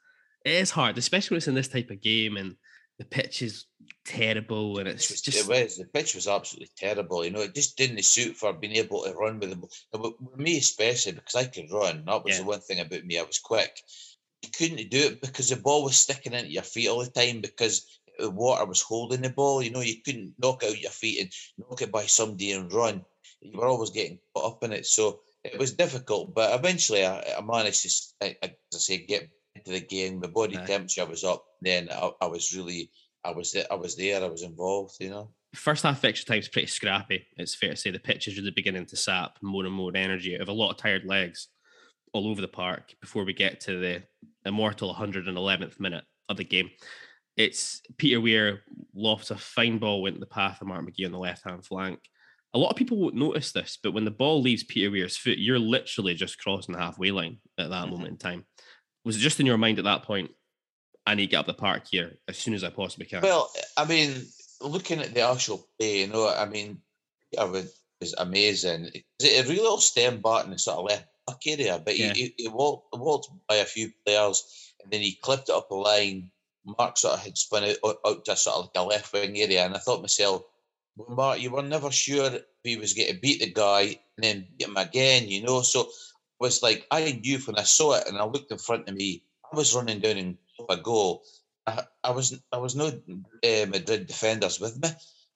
it 0.45 0.53
is 0.53 0.71
hard, 0.71 0.97
especially 0.97 1.35
when 1.35 1.37
it's 1.39 1.47
in 1.47 1.55
this 1.55 1.67
type 1.67 1.89
of 1.89 2.01
game 2.01 2.37
and 2.37 2.55
the 2.99 3.05
pitch 3.05 3.41
is 3.41 3.65
terrible, 4.05 4.79
and 4.79 4.87
it's 4.87 5.21
just 5.21 5.37
it 5.37 5.47
was 5.47 5.77
the 5.77 5.85
pitch 5.85 6.15
was 6.15 6.27
absolutely 6.27 6.69
terrible. 6.77 7.25
You 7.25 7.31
know, 7.31 7.41
it 7.41 7.55
just 7.55 7.75
didn't 7.75 8.03
suit 8.05 8.37
for 8.37 8.53
being 8.53 8.75
able 8.75 9.03
to 9.03 9.13
run 9.13 9.39
with 9.39 9.49
the 9.49 9.55
ball. 9.55 9.69
With- 9.93 10.39
me 10.39 10.57
especially 10.57 11.13
because 11.13 11.35
I 11.35 11.45
could 11.45 11.71
run. 11.71 12.03
That 12.05 12.23
was 12.23 12.37
the 12.37 12.43
one 12.43 12.61
thing 12.61 12.79
about 12.79 13.03
me. 13.03 13.17
I 13.17 13.23
was 13.23 13.39
quick. 13.39 13.79
You 14.43 14.49
couldn't 14.55 14.89
do 14.91 14.97
it 14.99 15.21
because 15.21 15.49
the 15.49 15.55
ball 15.55 15.83
was 15.83 15.95
sticking 15.97 16.33
into 16.33 16.51
your 16.51 16.63
feet 16.63 16.89
all 16.89 17.03
the 17.03 17.09
time 17.09 17.41
because 17.41 17.99
the 18.19 18.29
water 18.29 18.65
was 18.65 18.81
holding 18.81 19.21
the 19.21 19.29
ball. 19.29 19.61
You 19.63 19.71
know, 19.71 19.81
you 19.81 20.01
couldn't 20.05 20.33
knock 20.37 20.63
out 20.63 20.79
your 20.79 20.91
feet 20.91 21.21
and 21.21 21.31
knock 21.57 21.81
it 21.81 21.91
by 21.91 22.03
somebody 22.05 22.51
and 22.51 22.71
run. 22.71 23.03
You 23.41 23.57
were 23.57 23.67
always 23.67 23.89
getting 23.89 24.19
caught 24.35 24.53
up 24.53 24.63
in 24.63 24.73
it. 24.73 24.85
So 24.85 25.21
it 25.43 25.57
was 25.57 25.73
difficult, 25.73 26.33
but 26.35 26.57
eventually 26.57 27.05
I, 27.05 27.19
I 27.37 27.41
managed 27.41 27.81
to, 27.83 27.87
s- 27.87 28.13
I- 28.21 28.37
I- 28.43 28.47
as 28.71 28.75
I 28.75 28.77
say, 28.77 28.97
get 29.05 29.29
into 29.55 29.71
the 29.71 29.79
game. 29.81 30.19
My 30.19 30.27
body 30.27 30.55
temperature 30.65 31.05
was 31.05 31.23
up. 31.23 31.43
Then 31.61 31.89
I, 31.91 32.11
I 32.21 32.27
was 32.27 32.55
really, 32.55 32.89
I 33.23 33.31
was, 33.31 33.51
there- 33.51 33.67
I 33.71 33.75
was 33.75 33.95
there. 33.95 34.21
I 34.23 34.27
was 34.27 34.43
involved. 34.43 34.95
You 34.99 35.09
know. 35.09 35.29
first 35.55 35.83
half 35.83 36.03
extra 36.05 36.27
time 36.33 36.39
is 36.39 36.47
pretty 36.49 36.67
scrappy. 36.67 37.25
It's 37.37 37.55
fair 37.55 37.71
to 37.71 37.75
say 37.75 37.91
the 37.91 37.99
pitch 37.99 38.27
is 38.27 38.37
really 38.37 38.51
beginning 38.51 38.85
to 38.87 38.95
sap 38.95 39.37
more 39.41 39.65
and 39.65 39.73
more 39.73 39.91
energy 39.95 40.35
out 40.35 40.41
of 40.41 40.49
a 40.49 40.53
lot 40.53 40.71
of 40.71 40.77
tired 40.77 41.05
legs 41.05 41.47
all 42.13 42.27
over 42.27 42.41
the 42.41 42.47
park 42.47 42.95
before 43.01 43.25
we 43.25 43.33
get 43.33 43.59
to 43.61 43.79
the 43.79 44.03
immortal 44.45 44.93
111th 44.93 45.79
minute 45.79 46.03
of 46.29 46.37
the 46.37 46.43
game. 46.43 46.69
It's 47.35 47.81
Peter 47.97 48.21
Weir 48.21 48.61
lofts 48.93 49.31
a 49.31 49.37
fine 49.37 49.79
ball 49.79 50.01
went 50.01 50.19
the 50.19 50.25
path 50.25 50.61
of 50.61 50.67
Mark 50.67 50.85
McGhee 50.85 51.05
on 51.05 51.11
the 51.11 51.17
left 51.17 51.43
hand 51.43 51.65
flank. 51.65 51.99
A 52.53 52.59
lot 52.59 52.69
of 52.69 52.75
people 52.75 52.97
won't 52.97 53.15
notice 53.15 53.51
this, 53.51 53.79
but 53.81 53.93
when 53.93 54.05
the 54.05 54.11
ball 54.11 54.41
leaves 54.41 54.63
Peter 54.63 54.91
Weir's 54.91 55.17
foot, 55.17 55.39
you're 55.39 55.57
literally 55.57 56.13
just 56.13 56.37
crossing 56.37 56.73
the 56.73 56.79
halfway 56.79 57.09
line 57.09 57.39
at 57.57 57.71
that 57.71 57.83
mm-hmm. 57.83 57.91
moment 57.91 58.09
in 58.09 58.17
time. 58.17 58.45
Was 59.03 59.17
it 59.17 59.19
just 59.19 59.39
in 59.39 59.47
your 59.47 59.57
mind 59.57 59.79
at 59.79 59.85
that 59.85 60.03
point? 60.03 60.29
I 61.05 61.15
need 61.15 61.25
to 61.25 61.31
get 61.31 61.39
up 61.39 61.45
the 61.47 61.53
park 61.55 61.87
here 61.89 62.19
as 62.27 62.37
soon 62.37 62.53
as 62.53 62.63
I 62.63 62.69
possibly 62.69 63.07
can. 63.07 63.21
Well, 63.23 63.51
I 63.75 63.85
mean, 63.85 64.27
looking 64.61 65.01
at 65.01 65.13
the 65.13 65.21
actual 65.21 65.67
play, 65.77 66.01
you 66.01 66.07
know, 66.07 66.29
I 66.29 66.45
mean, 66.45 66.79
I 67.37 67.43
would 67.45 67.67
was 68.03 68.13
amazing. 68.17 68.89
It, 68.93 69.03
it 69.19 69.47
really 69.47 69.65
all 69.65 69.79
stemmed 69.79 70.21
back 70.21 70.45
in 70.45 70.51
the 70.51 70.59
sort 70.59 70.79
of 70.79 70.85
left 70.85 71.07
area, 71.45 71.81
but 71.83 71.97
Yeah. 71.97 72.13
he, 72.13 72.33
he, 72.37 72.43
he 72.43 72.47
walked, 72.47 72.95
walked 72.97 73.29
by 73.47 73.55
a 73.55 73.65
few 73.65 73.91
players 74.05 74.73
and 74.83 74.91
then 74.91 75.01
he 75.01 75.15
clipped 75.21 75.49
it 75.49 75.55
up 75.55 75.69
the 75.69 75.75
line. 75.75 76.29
Mark 76.65 76.97
sort 76.97 77.15
of 77.15 77.19
had 77.19 77.37
spun 77.37 77.63
out, 77.65 77.97
out, 78.05 78.25
to 78.25 78.35
sort 78.35 78.55
of 78.55 78.63
like 78.65 78.71
a 78.75 78.87
left 78.87 79.11
wing 79.11 79.37
area, 79.37 79.65
and 79.65 79.75
I 79.75 79.79
thought 79.79 79.97
to 79.97 80.01
myself, 80.03 80.43
well, 80.95 81.15
Mark, 81.15 81.41
you 81.41 81.51
were 81.51 81.61
never 81.61 81.91
sure 81.91 82.31
if 82.33 82.43
he 82.63 82.77
was 82.77 82.93
going 82.93 83.11
to 83.11 83.19
beat 83.19 83.41
the 83.41 83.51
guy 83.51 83.99
and 84.15 84.23
then 84.23 84.47
beat 84.57 84.67
him 84.67 84.77
again, 84.77 85.27
you 85.27 85.43
know. 85.43 85.61
So 85.61 85.81
it 85.81 85.87
was 86.39 86.63
like 86.63 86.87
I 86.89 87.19
knew 87.21 87.37
when 87.39 87.57
I 87.57 87.63
saw 87.63 87.95
it 87.95 88.07
and 88.07 88.17
I 88.17 88.23
looked 88.23 88.51
in 88.51 88.57
front 88.57 88.87
of 88.87 88.95
me, 88.95 89.23
I 89.51 89.57
was 89.57 89.75
running 89.75 89.99
down 89.99 90.17
and 90.17 90.37
a 90.69 90.77
goal. 90.77 91.23
I, 91.67 91.83
I 92.03 92.11
was 92.11 92.39
I 92.51 92.57
was 92.57 92.75
no 92.75 92.87
uh, 92.87 93.65
Madrid 93.67 94.07
defenders 94.07 94.59
with 94.59 94.81
me. 94.81 94.89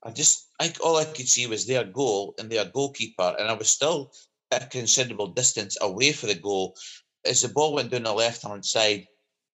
I 0.03 0.11
just 0.11 0.47
I 0.61 0.71
all 0.81 0.95
I 0.95 1.05
could 1.05 1.27
see 1.27 1.47
was 1.47 1.65
their 1.65 1.83
goal 1.83 2.35
and 2.39 2.49
their 2.49 2.65
goalkeeper, 2.65 3.35
and 3.37 3.49
I 3.49 3.53
was 3.53 3.69
still 3.69 4.13
a 4.51 4.65
considerable 4.65 5.27
distance 5.27 5.77
away 5.81 6.11
for 6.11 6.27
the 6.27 6.35
goal. 6.35 6.75
As 7.25 7.41
the 7.41 7.49
ball 7.49 7.73
went 7.73 7.91
down 7.91 8.03
the 8.03 8.13
left 8.13 8.43
hand 8.43 8.65
side, 8.65 9.07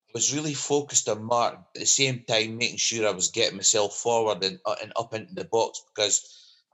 I 0.09 0.11
was 0.13 0.33
really 0.33 0.53
focused 0.53 1.09
on 1.09 1.23
Mark 1.23 1.55
at 1.55 1.79
the 1.81 1.85
same 1.85 2.23
time, 2.27 2.57
making 2.57 2.77
sure 2.77 3.07
I 3.07 3.11
was 3.11 3.29
getting 3.29 3.57
myself 3.57 3.97
forward 3.97 4.43
and, 4.43 4.59
uh, 4.65 4.75
and 4.81 4.93
up 4.95 5.13
into 5.13 5.33
the 5.33 5.45
box 5.45 5.81
because 5.93 6.21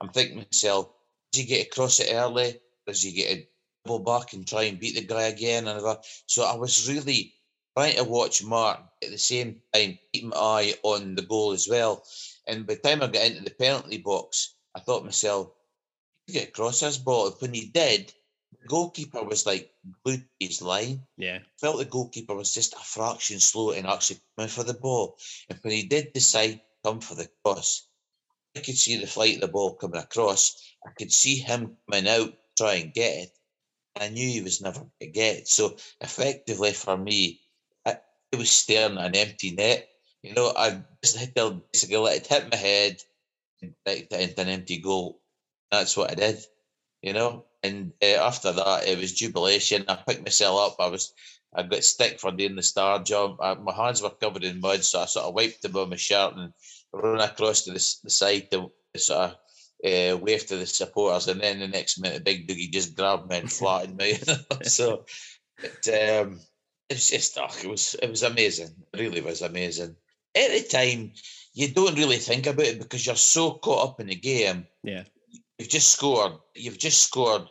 I'm 0.00 0.10
thinking 0.10 0.40
to 0.40 0.46
myself, 0.46 0.90
does 1.32 1.40
he 1.40 1.46
get 1.46 1.66
across 1.66 2.00
it 2.00 2.12
early? 2.12 2.60
Does 2.86 3.02
he 3.02 3.12
get 3.12 3.38
a 3.38 3.48
double 3.86 4.00
back 4.00 4.32
and 4.34 4.46
try 4.46 4.64
and 4.64 4.78
beat 4.78 4.96
the 4.96 5.06
guy 5.06 5.22
again? 5.22 5.68
And 5.68 5.80
so 6.26 6.44
I 6.44 6.54
was 6.54 6.88
really 6.88 7.34
trying 7.76 7.96
to 7.96 8.04
watch 8.04 8.44
Mark 8.44 8.80
at 9.02 9.10
the 9.10 9.18
same 9.18 9.62
time, 9.72 9.98
keep 10.12 10.24
my 10.24 10.36
eye 10.36 10.74
on 10.82 11.14
the 11.14 11.22
goal 11.22 11.52
as 11.52 11.66
well. 11.68 12.04
And 12.46 12.66
by 12.66 12.74
the 12.74 12.80
time 12.80 13.02
I 13.02 13.06
got 13.06 13.26
into 13.26 13.44
the 13.44 13.50
penalty 13.50 13.98
box, 13.98 14.54
I 14.74 14.80
thought 14.80 15.04
myself, 15.04 15.48
get 16.28 16.48
across 16.48 16.80
this 16.80 16.98
ball. 16.98 17.30
When 17.38 17.54
he 17.54 17.66
did, 17.66 18.12
the 18.52 18.68
goalkeeper 18.68 19.22
was 19.22 19.46
like 19.46 19.70
glued 20.04 20.20
to 20.20 20.46
his 20.46 20.62
line. 20.62 21.02
Yeah. 21.16 21.38
Felt 21.60 21.78
the 21.78 21.84
goalkeeper 21.84 22.34
was 22.34 22.54
just 22.54 22.74
a 22.74 22.78
fraction 22.78 23.40
slow 23.40 23.70
in 23.70 23.86
actually 23.86 24.20
coming 24.36 24.50
for 24.50 24.64
the 24.64 24.74
ball. 24.74 25.16
And 25.48 25.58
when 25.62 25.74
he 25.74 25.84
did 25.84 26.12
decide 26.12 26.54
to 26.54 26.60
come 26.84 27.00
for 27.00 27.14
the 27.14 27.28
cross, 27.44 27.86
I 28.56 28.60
could 28.60 28.76
see 28.76 28.96
the 28.96 29.06
flight 29.06 29.36
of 29.36 29.40
the 29.42 29.48
ball 29.48 29.74
coming 29.74 30.00
across. 30.00 30.74
I 30.86 30.90
could 30.98 31.12
see 31.12 31.36
him 31.36 31.76
coming 31.88 32.08
out, 32.08 32.32
try 32.56 32.74
and 32.74 32.92
get 32.92 33.24
it. 33.24 33.30
I 34.00 34.08
knew 34.08 34.26
he 34.26 34.40
was 34.40 34.60
never 34.60 34.80
going 34.80 34.90
to 35.00 35.06
get 35.08 35.36
it. 35.38 35.48
So 35.48 35.76
effectively 36.00 36.72
for 36.72 36.96
me, 36.96 37.40
I, 37.86 37.98
it 38.32 38.38
was 38.38 38.50
staring 38.50 38.98
at 38.98 39.06
an 39.06 39.16
empty 39.16 39.52
net. 39.52 39.88
You 40.22 40.34
know, 40.34 40.52
I 40.56 40.82
just 41.02 41.16
had 41.16 41.34
to 41.36 41.62
basically 41.72 41.96
let 41.96 42.16
it 42.18 42.26
hit 42.26 42.50
my 42.50 42.56
head 42.56 43.02
and 43.62 43.74
right 43.86 44.06
into 44.10 44.40
an 44.40 44.48
empty 44.48 44.78
goal. 44.78 45.19
That's 45.70 45.96
what 45.96 46.10
I 46.10 46.14
did, 46.14 46.38
you 47.02 47.12
know. 47.12 47.44
And 47.62 47.92
uh, 48.02 48.24
after 48.26 48.52
that, 48.52 48.86
it 48.86 48.98
was 48.98 49.12
jubilation. 49.12 49.84
I 49.88 49.96
picked 49.96 50.24
myself 50.24 50.72
up. 50.72 50.76
I 50.80 50.88
was, 50.88 51.12
I 51.54 51.62
got 51.62 51.84
stick 51.84 52.18
for 52.18 52.32
doing 52.32 52.56
the 52.56 52.62
star 52.62 53.02
jump. 53.02 53.38
I, 53.42 53.54
my 53.54 53.72
hands 53.72 54.02
were 54.02 54.10
covered 54.10 54.44
in 54.44 54.60
mud, 54.60 54.82
so 54.82 55.00
I 55.00 55.06
sort 55.06 55.26
of 55.26 55.34
wiped 55.34 55.62
them 55.62 55.76
on 55.76 55.90
my 55.90 55.96
shirt 55.96 56.34
and 56.36 56.52
run 56.92 57.20
across 57.20 57.62
to 57.62 57.70
the, 57.72 57.94
the 58.04 58.10
side 58.10 58.50
to 58.50 58.70
sort 58.96 59.30
of 59.30 59.36
uh, 59.84 60.16
wave 60.16 60.46
to 60.46 60.56
the 60.56 60.66
supporters. 60.66 61.28
And 61.28 61.40
then 61.40 61.60
the 61.60 61.68
next 61.68 61.98
minute, 61.98 62.24
Big 62.24 62.48
Doogie 62.48 62.72
just 62.72 62.96
grabbed 62.96 63.28
me 63.28 63.38
and 63.38 63.52
flattened 63.52 63.96
me. 63.96 64.18
so, 64.62 65.04
it, 65.62 66.22
um, 66.22 66.40
it's 66.88 67.10
just 67.10 67.38
oh, 67.38 67.46
it 67.62 67.68
was 67.68 67.94
it 68.02 68.10
was 68.10 68.22
amazing. 68.22 68.70
It 68.92 69.00
really 69.00 69.20
was 69.20 69.42
amazing. 69.42 69.94
At 70.34 70.50
the 70.50 70.62
time, 70.68 71.12
you 71.54 71.68
don't 71.68 71.96
really 71.96 72.16
think 72.16 72.46
about 72.46 72.66
it 72.66 72.78
because 72.78 73.06
you're 73.06 73.16
so 73.16 73.52
caught 73.52 73.90
up 73.90 74.00
in 74.00 74.08
the 74.08 74.14
game. 74.16 74.66
Yeah. 74.82 75.04
You've 75.60 75.68
just 75.68 75.92
scored. 75.92 76.32
You've 76.54 76.78
just 76.78 77.02
scored 77.02 77.42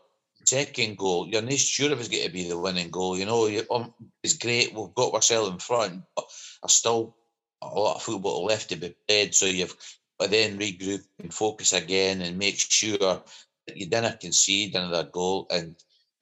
second 0.44 0.98
goal. 0.98 1.28
You're 1.28 1.44
not 1.44 1.54
sure 1.54 1.92
if 1.92 2.00
it's 2.00 2.10
going 2.10 2.26
to 2.26 2.32
be 2.32 2.50
the 2.50 2.58
winning 2.58 2.90
goal. 2.90 3.16
You 3.16 3.28
know, 3.28 3.48
um, 3.70 3.94
it's 4.24 4.36
great. 4.36 4.74
We've 4.74 4.96
got 4.96 5.14
ourselves 5.14 5.52
in 5.52 5.60
front, 5.60 6.02
but 6.16 6.26
there's 6.64 6.74
still 6.74 7.16
a 7.62 7.68
lot 7.68 7.98
of 7.98 8.02
football 8.02 8.46
left 8.46 8.70
to 8.70 8.78
be 8.78 8.96
played. 9.08 9.36
So 9.36 9.46
you've 9.46 9.76
but 10.18 10.32
then 10.32 10.58
regroup 10.58 11.04
and 11.20 11.32
focus 11.32 11.72
again 11.72 12.24
and 12.24 12.36
make 12.36 12.58
sure 12.58 12.98
that 12.98 13.28
you 13.76 13.86
didn't 13.86 14.20
concede 14.22 14.76
another 14.76 15.08
goal. 15.08 15.46
And 15.52 15.76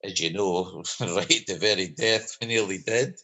as 0.04 0.20
you 0.20 0.34
know, 0.34 0.84
right 1.00 1.44
the 1.48 1.58
very 1.58 1.88
death, 1.88 2.36
we 2.42 2.48
nearly 2.48 2.80
did. 2.80 3.16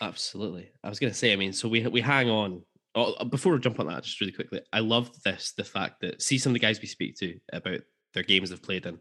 Absolutely. 0.00 0.70
I 0.82 0.88
was 0.88 0.98
going 0.98 1.12
to 1.12 1.18
say, 1.18 1.34
I 1.34 1.36
mean, 1.36 1.52
so 1.52 1.68
we 1.68 1.86
we 1.86 2.00
hang 2.00 2.30
on. 2.30 2.62
Oh, 2.94 3.26
before 3.26 3.52
we 3.52 3.58
jump 3.58 3.78
on 3.78 3.88
that, 3.88 4.04
just 4.04 4.22
really 4.22 4.32
quickly, 4.32 4.62
I 4.72 4.78
love 4.78 5.10
this 5.22 5.52
the 5.52 5.64
fact 5.64 6.00
that 6.00 6.22
see 6.22 6.38
some 6.38 6.52
of 6.52 6.54
the 6.54 6.60
guys 6.60 6.80
we 6.80 6.88
speak 6.88 7.14
to 7.16 7.38
about 7.52 7.80
their 8.16 8.24
games 8.24 8.50
they've 8.50 8.60
played 8.60 8.86
in. 8.86 8.98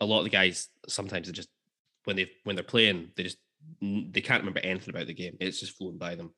A 0.00 0.06
lot 0.06 0.18
of 0.18 0.24
the 0.24 0.30
guys 0.30 0.68
sometimes 0.88 1.28
they 1.28 1.32
just 1.32 1.50
when 2.04 2.16
they 2.16 2.28
when 2.44 2.56
they're 2.56 2.64
playing, 2.64 3.10
they 3.16 3.22
just 3.22 3.38
they 3.80 4.20
can't 4.20 4.40
remember 4.40 4.60
anything 4.60 4.90
about 4.90 5.06
the 5.06 5.14
game. 5.14 5.36
It's 5.38 5.60
just 5.60 5.76
flown 5.76 5.98
by 5.98 6.16
them. 6.16 6.34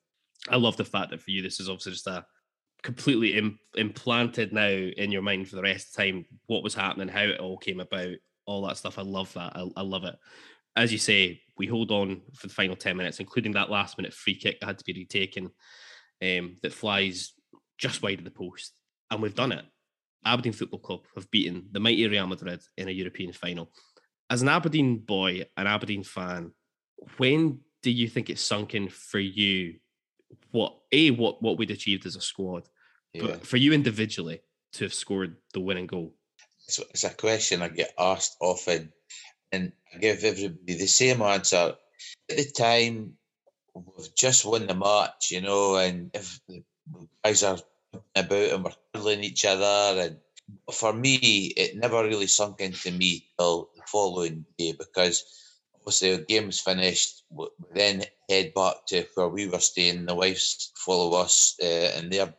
I 0.49 0.57
love 0.57 0.77
the 0.77 0.85
fact 0.85 1.11
that 1.11 1.23
for 1.23 1.31
you, 1.31 1.41
this 1.41 1.61
is 1.61 1.69
obviously 1.69 1.93
just 1.93 2.07
a 2.07 2.27
completely 2.83 3.37
Im- 3.37 3.59
implanted 3.77 4.53
now 4.53 4.69
in 4.69 5.13
your 5.13 5.23
mind 5.23 5.49
for 5.49 5.57
the 5.57 5.63
rest 5.63 5.89
of 5.89 5.95
the 5.95 6.03
time 6.03 6.27
what 6.47 6.63
was 6.63 6.75
happening, 6.75 7.09
how 7.09 7.23
it 7.23 7.39
all 7.39 7.59
came 7.59 7.79
about, 7.79 8.15
all 8.47 8.67
that 8.67 8.77
stuff. 8.77 8.99
I 8.99 9.03
love 9.03 9.33
that. 9.35 9.53
I, 9.55 9.69
I 9.77 9.83
love 9.83 10.05
it. 10.05 10.17
As 10.77 10.93
you 10.93 10.99
say, 10.99 11.43
we 11.59 11.67
hold 11.67 11.91
on 11.91 12.23
for 12.35 12.47
the 12.47 12.55
final 12.55 12.75
10 12.75 12.97
minutes, 12.97 13.21
including 13.21 13.53
that 13.53 13.71
last 13.71 13.99
minute 13.99 14.15
free 14.15 14.35
kick 14.35 14.61
that 14.61 14.67
had 14.67 14.79
to 14.79 14.85
be 14.85 14.95
retaken 14.95 15.51
um, 16.23 16.57
that 16.63 16.73
flies 16.73 17.35
just 17.79 18.03
wide 18.03 18.19
of 18.19 18.25
the 18.25 18.31
post. 18.31 18.73
And 19.11 19.21
we've 19.23 19.35
done 19.35 19.53
it. 19.53 19.65
Aberdeen 20.25 20.53
Football 20.53 20.81
Club 20.81 21.01
have 21.15 21.31
beaten 21.31 21.67
the 21.73 21.81
mighty 21.81 22.07
Real 22.07 22.27
Madrid 22.27 22.61
in 22.77 22.89
a 22.89 22.93
European 22.93 23.33
final. 23.33 23.71
As 24.29 24.43
an 24.43 24.49
Aberdeen 24.49 24.99
boy, 24.99 25.45
an 25.57 25.67
Aberdeen 25.67 26.05
fan, 26.05 26.53
when 27.17 27.61
do 27.83 27.91
you 27.91 28.09
think 28.09 28.29
it's 28.31 28.43
sunk 28.43 28.75
in 28.75 28.89
for 28.89 29.19
you 29.19 29.77
what 30.53 30.77
a 30.93 31.11
what 31.11 31.43
what 31.43 31.59
we'd 31.59 31.71
achieved 31.71 32.07
as 32.07 32.17
a 32.17 32.21
squad, 32.21 32.69
Yeah. 33.13 33.23
but 33.23 33.47
for 33.47 33.57
you 33.57 33.73
individually 33.73 34.43
to 34.75 34.85
have 34.85 34.95
scored 34.95 35.37
the 35.53 35.61
winning 35.61 35.87
goal? 35.87 36.15
It's, 36.67 36.79
it's 36.79 37.05
a 37.05 37.11
question 37.11 37.63
I 37.63 37.69
get 37.69 37.93
asked 37.99 38.37
often, 38.41 38.93
and 39.51 39.73
I 39.93 39.99
give 39.99 40.23
everybody 40.23 40.75
the 40.79 40.87
same 40.87 41.23
answer. 41.23 41.75
At 42.31 42.37
the 42.37 42.51
time, 42.57 43.15
we've 43.75 44.15
just 44.15 44.45
won 44.45 44.67
the 44.67 44.75
match, 44.75 45.31
you 45.31 45.41
know, 45.41 45.77
and 45.77 46.11
if 46.15 46.41
the 46.49 46.63
guys 47.25 47.43
are 47.43 47.59
about 48.17 48.53
and 48.53 48.65
we're 48.65 48.73
killing 48.95 49.25
each 49.25 49.45
other, 49.45 50.01
and 50.01 50.17
for 50.73 50.93
me, 50.93 51.53
it 51.57 51.77
never 51.77 52.03
really 52.03 52.27
sunk 52.27 52.61
into 52.61 52.91
me 52.91 53.27
till 53.39 53.71
the 53.77 53.83
following 53.87 54.45
day 54.59 54.73
because 54.79 55.25
obviously 55.77 56.17
the 56.17 56.23
game 56.25 56.47
was 56.47 56.61
finished. 56.61 57.23
We 57.31 57.47
then 57.75 58.05
head 58.29 58.55
back 58.55 58.87
to 58.89 59.05
where 59.15 59.29
we 59.29 59.49
were 59.49 59.61
staying. 59.61 60.07
The 60.07 60.15
wives 60.15 60.73
follow 60.77 61.21
us, 61.21 61.57
uh, 61.63 61.93
and 61.97 62.11
their 62.11 62.35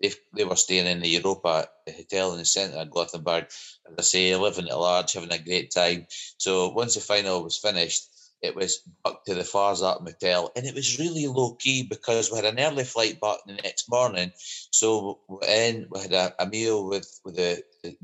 they 0.00 0.12
they 0.34 0.44
were 0.44 0.56
staying 0.56 0.86
in 0.86 1.00
the 1.00 1.08
Europa 1.08 1.68
hotel 1.88 2.32
in 2.32 2.38
the 2.38 2.44
centre 2.44 2.78
of 2.78 2.90
Gothenburg. 2.90 3.44
As 3.86 3.94
I 3.98 4.02
say, 4.02 4.36
living 4.36 4.68
at 4.68 4.78
large, 4.78 5.12
having 5.12 5.32
a 5.32 5.38
great 5.38 5.70
time. 5.70 6.06
So 6.38 6.70
once 6.70 6.94
the 6.94 7.00
final 7.00 7.42
was 7.42 7.58
finished, 7.58 8.08
it 8.42 8.56
was 8.56 8.80
back 9.04 9.24
to 9.24 9.34
the 9.34 9.44
Fars 9.44 9.82
Hatt 9.82 10.02
Motel, 10.02 10.50
and 10.56 10.66
it 10.66 10.74
was 10.74 10.98
really 10.98 11.26
low 11.26 11.54
key 11.54 11.84
because 11.84 12.30
we 12.30 12.36
had 12.36 12.44
an 12.44 12.58
early 12.58 12.84
flight 12.84 13.20
back 13.20 13.38
the 13.46 13.54
next 13.54 13.88
morning. 13.88 14.32
So 14.36 15.20
and 15.46 15.86
we 15.90 16.00
had 16.00 16.12
a, 16.12 16.34
a 16.42 16.46
meal 16.46 16.88
with 16.88 17.20
with 17.24 17.36
the, 17.36 17.62
the, 17.82 17.96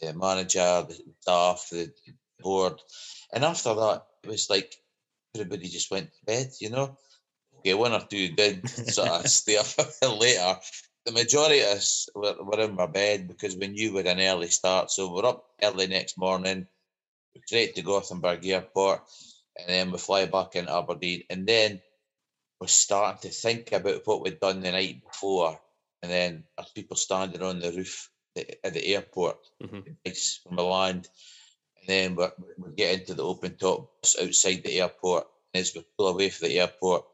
the 0.00 0.14
manager, 0.14 0.86
the 0.88 0.98
staff, 1.20 1.68
the 1.70 1.92
board, 2.40 2.74
and 3.32 3.44
after 3.44 3.74
that, 3.74 4.04
it 4.22 4.28
was 4.28 4.48
like 4.48 4.74
everybody 5.34 5.68
just 5.68 5.90
went 5.90 6.10
to 6.12 6.24
bed. 6.26 6.52
You 6.60 6.70
know, 6.70 6.96
okay, 7.58 7.74
one 7.74 7.92
or 7.92 8.06
two 8.08 8.30
did 8.30 8.68
sort 8.68 9.08
of 9.08 9.26
stay 9.28 9.56
up 9.56 9.66
a 9.78 9.84
bit 10.00 10.18
later. 10.18 10.58
The 11.06 11.12
majority 11.12 11.60
of 11.60 11.78
us 11.78 12.08
were, 12.14 12.36
were 12.40 12.60
in 12.60 12.78
our 12.78 12.86
bed 12.86 13.26
because 13.26 13.56
we 13.56 13.66
knew 13.66 13.90
we 13.90 13.98
had 13.98 14.06
an 14.06 14.20
early 14.20 14.46
start. 14.46 14.92
So 14.92 15.12
we're 15.12 15.26
up 15.26 15.46
early 15.60 15.88
next 15.88 16.16
morning, 16.16 16.68
straight 17.46 17.74
to 17.74 17.82
Gothenburg 17.82 18.46
Airport, 18.46 19.02
and 19.58 19.68
then 19.68 19.90
we 19.90 19.98
fly 19.98 20.26
back 20.26 20.56
into 20.56 20.74
Aberdeen. 20.74 21.24
And 21.30 21.46
then 21.46 21.80
we're 22.60 22.66
starting 22.68 23.30
to 23.30 23.36
think 23.36 23.72
about 23.72 24.06
what 24.06 24.22
we'd 24.22 24.40
done 24.40 24.60
the 24.60 24.72
night 24.72 25.02
before. 25.04 25.58
And 26.02 26.10
then 26.10 26.44
there's 26.56 26.70
people 26.70 26.96
standing 26.96 27.42
on 27.42 27.60
the 27.60 27.72
roof 27.72 28.10
at 28.36 28.72
the 28.72 28.86
airport, 28.86 29.36
lights 30.04 30.40
from 30.42 30.56
the 30.56 30.62
land. 30.62 31.08
And 31.80 31.88
then 31.88 32.14
we're, 32.14 32.32
we 32.58 32.72
get 32.74 33.00
into 33.00 33.14
the 33.14 33.24
open 33.24 33.56
top 33.56 34.00
bus 34.00 34.16
outside 34.20 34.62
the 34.64 34.80
airport. 34.80 35.26
And 35.52 35.60
as 35.60 35.74
we 35.74 35.84
pull 35.96 36.08
away 36.08 36.30
from 36.30 36.48
the 36.48 36.60
airport, 36.60 37.04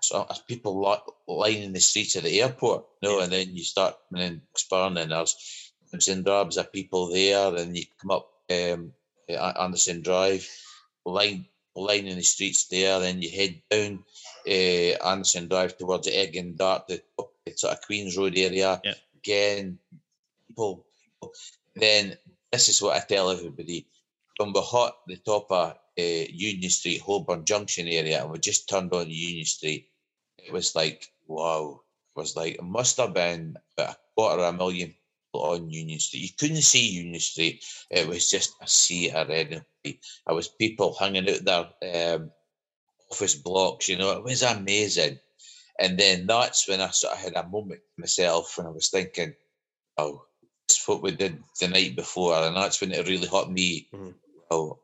so 0.00 0.26
people 0.46 0.80
li- 0.82 1.12
lining 1.26 1.72
the 1.72 1.80
streets 1.80 2.16
of 2.16 2.24
the 2.24 2.42
airport, 2.42 2.84
you 3.00 3.08
know, 3.08 3.20
and 3.20 3.32
then 3.32 3.54
you 3.54 3.64
start 3.64 3.96
and 4.12 4.20
then 4.20 4.42
exploring 4.52 4.98
and 4.98 5.10
there's 5.10 6.08
and 6.08 6.24
drabs 6.24 6.56
of 6.58 6.72
people 6.72 7.10
there, 7.10 7.54
and 7.56 7.76
you 7.76 7.84
come 8.00 8.10
up 8.10 8.28
um, 8.50 8.92
Anderson 9.28 10.02
Drive, 10.02 10.46
line 11.04 11.46
lining 11.76 12.16
the 12.16 12.22
streets 12.22 12.66
there, 12.68 12.98
then 13.00 13.22
you 13.22 13.30
head 13.30 13.60
down 13.70 14.04
uh, 14.48 15.08
Anderson 15.08 15.48
Drive 15.48 15.76
towards 15.76 16.08
and 16.08 16.56
Dart, 16.56 16.86
the 16.88 17.02
sort 17.54 17.74
of 17.74 17.82
Queens 17.82 18.16
Road 18.16 18.36
area. 18.36 18.80
Again, 19.18 19.78
people, 20.48 20.86
people. 21.04 21.32
Then 21.74 22.16
this 22.52 22.68
is 22.68 22.80
what 22.80 22.96
I 22.96 23.00
tell 23.00 23.30
everybody. 23.30 23.86
When 24.38 24.52
we 24.52 24.60
hit 24.60 24.92
the 25.06 25.16
top 25.16 25.50
of 25.50 25.72
uh, 25.98 26.24
Union 26.30 26.70
Street, 26.70 27.00
Holborn 27.00 27.44
Junction 27.44 27.88
area, 27.88 28.22
and 28.22 28.30
we 28.30 28.38
just 28.38 28.68
turned 28.68 28.92
on 28.92 29.08
Union 29.08 29.44
Street, 29.44 29.88
it 30.38 30.52
was 30.52 30.74
like, 30.74 31.08
wow. 31.26 31.80
It 32.14 32.20
was 32.20 32.36
like, 32.36 32.54
it 32.54 32.64
must 32.64 32.96
have 32.96 33.12
been 33.14 33.56
about 33.76 33.94
a 33.94 33.98
quarter 34.14 34.42
of 34.42 34.54
a 34.54 34.56
million 34.56 34.94
on 35.42 35.70
Union 35.70 35.98
Street. 35.98 36.22
You 36.22 36.28
couldn't 36.38 36.62
see 36.62 36.88
Union 36.88 37.20
Street. 37.20 37.64
It 37.90 38.06
was 38.08 38.30
just 38.30 38.54
a 38.60 38.66
sea 38.66 39.10
of 39.10 39.28
red. 39.28 39.64
There 39.84 40.34
was 40.34 40.48
people 40.48 40.94
hanging 40.98 41.28
out 41.28 41.72
their 41.80 42.14
um, 42.16 42.30
office 43.10 43.34
blocks, 43.34 43.88
you 43.88 43.98
know, 43.98 44.10
it 44.12 44.24
was 44.24 44.42
amazing. 44.42 45.18
And 45.78 45.98
then 45.98 46.26
that's 46.26 46.68
when 46.68 46.80
I 46.80 46.88
sort 46.90 47.14
of 47.14 47.20
had 47.20 47.34
a 47.34 47.48
moment 47.48 47.80
myself 47.98 48.56
when 48.56 48.66
I 48.66 48.70
was 48.70 48.88
thinking, 48.88 49.34
oh, 49.98 50.24
this 50.68 50.78
is 50.78 50.88
what 50.88 51.02
we 51.02 51.12
did 51.12 51.42
the 51.60 51.68
night 51.68 51.94
before. 51.96 52.34
And 52.34 52.56
that's 52.56 52.80
when 52.80 52.92
it 52.92 53.06
really 53.06 53.28
hit 53.28 53.50
me. 53.50 53.88
Oh, 54.50 54.78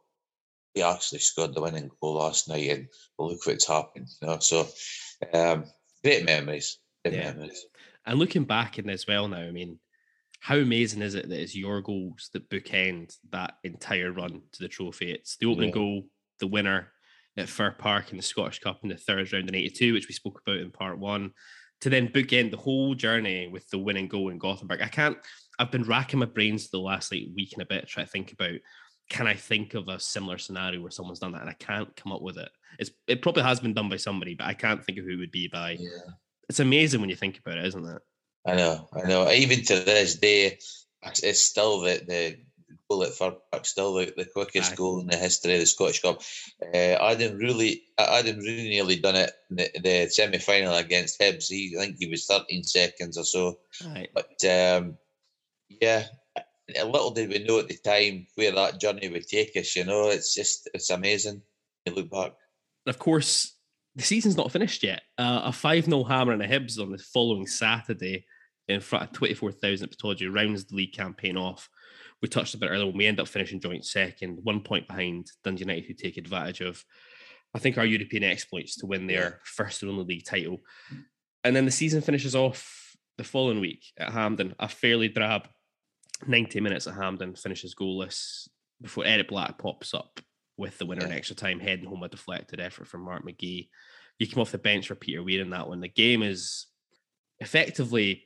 we 0.75 0.83
actually 0.83 1.21
scored 1.21 1.55
the 1.55 1.63
winning 1.63 1.91
goal 2.01 2.15
last 2.15 2.49
night 2.49 2.71
and 2.71 2.89
look 3.19 3.47
what's 3.47 3.67
happened. 3.67 4.09
You 4.21 4.29
know, 4.29 4.39
so 4.39 4.69
um, 5.33 5.65
great 6.05 6.25
memories. 6.25 6.79
Great 7.05 7.15
Yeah. 7.15 7.33
memories. 7.33 7.65
And 8.05 8.19
looking 8.19 8.45
back 8.45 8.79
in 8.79 8.91
as 8.91 9.07
well 9.07 9.29
now, 9.29 9.39
I 9.39 9.51
mean, 9.51 9.79
how 10.43 10.57
amazing 10.57 11.03
is 11.03 11.15
it 11.15 11.29
that 11.29 11.41
it's 11.41 11.55
your 11.55 11.81
goals 11.81 12.29
that 12.33 12.51
bookend 12.51 13.17
that 13.31 13.55
entire 13.63 14.11
run 14.11 14.43
to 14.51 14.63
the 14.63 14.69
trophy? 14.69 15.13
It's 15.13 15.37
the 15.37 15.47
opening 15.47 15.69
Yeah. 15.69 15.75
goal, 15.75 16.09
the 16.41 16.49
winner 16.49 16.93
at 17.37 17.49
Fir 17.49 17.71
Park 17.71 18.11
in 18.11 18.17
the 18.17 18.25
Scottish 18.25 18.59
Cup 18.59 18.81
in 18.83 18.89
the 18.89 18.97
third 18.97 19.33
round 19.33 19.49
in 19.49 19.55
82, 19.55 19.93
which 19.93 20.09
we 20.09 20.15
spoke 20.15 20.41
about 20.45 20.59
in 20.59 20.73
part 20.73 20.99
one, 20.99 21.31
to 21.83 21.91
then 21.91 22.09
bookend 22.09 22.51
the 22.51 22.57
whole 22.57 22.97
journey 22.97 23.47
with 23.47 23.71
the 23.71 23.79
winning 23.79 24.09
goal 24.09 24.31
in 24.31 24.39
Gothenburg. 24.39 24.83
I 24.83 24.89
can't, 24.89 25.17
I've 25.61 25.71
been 25.71 25.85
racking 25.85 26.19
my 26.19 26.27
brains 26.27 26.71
the 26.71 26.81
last 26.81 27.13
like 27.13 27.23
week 27.37 27.53
and 27.53 27.63
a 27.63 27.67
bit 27.67 27.87
trying 27.87 28.07
to 28.07 28.13
think 28.13 28.33
about 28.33 28.59
can 29.09 29.29
I 29.29 29.35
think 29.35 29.75
of 29.75 29.87
a 29.87 30.01
similar 30.01 30.39
scenario 30.39 30.81
where 30.81 30.91
someone's 30.91 31.21
done 31.21 31.33
that 31.33 31.43
and 31.43 31.51
I 31.51 31.55
can't 31.55 31.95
come 31.95 32.11
up 32.11 32.23
with 32.23 32.37
it. 32.39 32.49
It's 32.81 32.91
it 33.07 33.23
probably 33.23 33.45
has 33.45 33.61
been 33.61 33.75
done 33.75 33.89
by 33.89 33.97
somebody, 33.97 34.35
but 34.35 34.47
I 34.49 34.55
can't 34.55 34.85
think 34.85 34.99
of 34.99 35.05
who 35.05 35.13
it 35.13 35.19
would 35.19 35.31
be 35.31 35.47
by. 35.47 35.79
It's 36.49 36.59
amazing 36.61 37.01
when 37.01 37.11
you 37.11 37.17
think 37.17 37.39
about 37.39 37.59
it, 37.59 37.67
isn't 37.67 37.87
it? 37.87 38.03
I 38.47 38.55
know, 38.57 38.89
I 38.93 39.07
know. 39.07 39.31
Even 39.31 39.65
to 39.65 39.81
this 39.81 40.17
day, 40.17 40.59
it's 41.03 41.41
still 41.41 41.81
the 41.81 42.03
the 42.07 42.37
goal 42.89 43.05
at 43.05 43.15
Fir 43.15 43.35
still 43.63 43.95
the, 43.95 44.13
the 44.17 44.25
quickest 44.25 44.77
goal 44.77 45.01
in 45.01 45.07
the 45.07 45.17
history 45.17 45.55
of 45.55 45.61
the 45.61 45.67
Scottish 45.67 46.03
Cup. 46.03 46.21
Uh, 46.75 46.97
I 47.01 47.15
didn't 47.15 47.39
really, 47.39 47.83
I 47.99 48.05
I 48.05 48.21
really 48.21 48.69
nearly 48.69 48.97
done 48.97 49.17
it 49.17 49.33
in 49.51 49.57
the, 49.57 49.71
the 49.83 50.09
semi 50.09 50.39
final 50.39 50.75
against 50.75 51.21
Hibs. 51.21 51.49
He, 51.49 51.77
I 51.79 51.85
think 51.85 51.97
he 51.99 52.09
was 52.09 52.27
13 52.27 52.65
seconds 52.65 53.17
or 53.17 53.25
so. 53.25 53.59
Right. 53.85 54.11
But 54.15 54.45
um, 54.45 54.99
yeah, 55.69 56.05
a 56.77 56.85
little 56.85 57.11
did 57.11 57.31
we 57.31 57.45
know 57.45 57.61
at 57.61 57.69
the 57.69 57.79
time 57.79 58.27
where 58.35 58.53
that 58.53 58.81
journey 58.81 59.09
would 59.09 59.27
take 59.27 59.57
us. 59.57 59.77
You 59.77 59.85
know, 59.85 60.09
it's 60.09 60.35
just 60.35 60.69
it's 60.75 60.91
amazing. 60.91 61.43
You 61.87 61.95
look 61.95 62.11
back. 62.11 62.33
Of 62.87 62.99
course, 62.99 63.55
the 63.95 64.03
season's 64.03 64.37
not 64.37 64.53
finished 64.53 64.83
yet. 64.83 65.03
Uh, 65.19 65.43
a 65.45 65.53
5 65.53 65.85
0 65.87 66.05
hammer 66.05 66.33
and 66.33 66.43
a 66.43 66.49
Hibs 66.49 66.81
on 66.81 66.91
the 66.91 66.99
following 66.99 67.47
Saturday 67.47 68.25
in 68.69 68.81
front 68.81 69.05
of 69.05 69.13
24,000 69.13 69.85
at 69.85 69.97
Pittodrie 69.97 70.35
rounds 70.35 70.65
the 70.65 70.77
league 70.77 70.93
campaign 70.93 71.37
off. 71.37 71.69
We 72.21 72.29
touched 72.29 72.55
a 72.55 72.59
bit 72.59 72.71
earlier 72.71 72.87
when 72.87 72.97
we 72.97 73.07
end 73.07 73.21
up 73.21 73.29
finishing 73.29 73.61
joint 73.61 73.85
second, 73.85 74.39
one 74.43 74.61
point 74.61 74.87
behind 74.87 75.27
Dundee 75.43 75.61
United, 75.61 75.87
who 75.87 75.95
take 75.95 76.17
advantage 76.17 76.61
of 76.61 76.85
I 77.55 77.59
think, 77.59 77.77
our 77.77 77.85
European 77.85 78.25
exploits 78.25 78.77
to 78.77 78.87
win 78.87 79.07
their 79.07 79.41
first 79.45 79.83
and 79.83 79.91
only 79.91 80.05
league 80.05 80.25
title. 80.25 80.63
And 81.45 81.55
then 81.55 81.65
the 81.65 81.71
season 81.71 82.01
finishes 82.01 82.35
off 82.35 82.97
the 83.19 83.25
following 83.25 83.61
week 83.61 83.85
at 83.99 84.13
Hampden, 84.13 84.55
a 84.59 84.69
fairly 84.69 85.09
drab 85.09 85.49
90 86.27 86.61
minutes 86.61 86.87
at 86.87 86.95
Hampden, 86.95 87.35
finishes 87.35 87.75
goalless 87.75 88.49
before 88.81 89.05
Eric 89.05 89.29
Black 89.29 89.59
pops 89.59 89.93
up 89.93 90.21
with 90.57 90.79
the 90.79 90.87
winner 90.87 91.05
in 91.05 91.13
extra 91.13 91.37
time, 91.37 91.61
heading 91.61 91.87
home 91.87 92.03
a 92.03 92.09
deflected 92.09 92.61
effort 92.61 92.89
from 92.89 93.03
Mark 93.03 93.25
McGhee. 93.25 93.69
You 94.19 94.27
come 94.27 94.41
off 94.41 94.53
the 94.53 94.59
bench 94.59 94.87
for 94.87 94.95
Peter 94.95 95.23
Weir 95.23 95.43
in 95.43 95.51
that 95.51 95.69
one. 95.69 95.81
The 95.81 95.89
game 95.89 96.23
is 96.23 96.67
effectively 97.41 98.25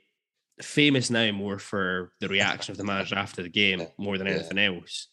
famous 0.61 1.11
now 1.11 1.31
more 1.33 1.59
for 1.59 2.13
the 2.21 2.29
reaction 2.29 2.73
of 2.73 2.79
the 2.79 2.85
manager 2.85 3.17
after 3.17 3.43
the 3.43 3.49
game 3.49 3.87
more 3.99 4.19
than 4.19 4.27
anything 4.27 4.59
else. 4.59 5.09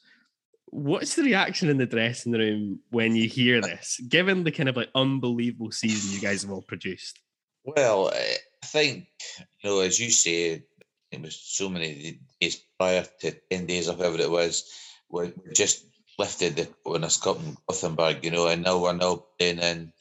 What's 0.68 1.16
the 1.16 1.24
reaction 1.24 1.70
in 1.70 1.78
the 1.78 1.86
dressing 1.86 2.32
room 2.32 2.80
when 2.90 3.16
you 3.16 3.30
hear 3.30 3.62
this, 3.62 4.00
given 4.08 4.44
the 4.44 4.52
kind 4.52 4.70
of 4.70 4.76
like 4.76 4.90
unbelievable 4.96 5.72
season 5.72 6.12
you 6.14 6.20
guys 6.20 6.42
have 6.42 6.52
all 6.52 6.64
produced? 6.64 7.20
Well, 7.64 8.12
I 8.12 8.38
think, 8.66 9.08
you 9.40 9.70
know, 9.70 9.80
as 9.80 10.00
you 10.00 10.10
say, 10.10 10.64
it 11.12 11.22
was 11.22 11.36
so 11.36 11.70
many 11.70 12.20
days 12.42 12.64
prior 12.80 13.06
to 13.22 13.32
10 13.52 13.66
days 13.68 13.88
or 13.88 13.96
whatever 13.96 14.20
it 14.20 14.32
was, 14.32 14.64
we 15.10 15.32
we 15.46 15.54
just 15.54 15.86
lifted 16.18 16.56
the 16.56 16.68
Winners' 16.86 17.18
Cup 17.18 17.38
in 17.38 17.58
Gothenburg, 17.68 18.24
you 18.24 18.32
know, 18.32 18.48
and 18.48 18.64
now 18.64 18.80
we're 18.80 18.94
now 18.94 19.24
playing 19.38 19.60
in 19.60 19.94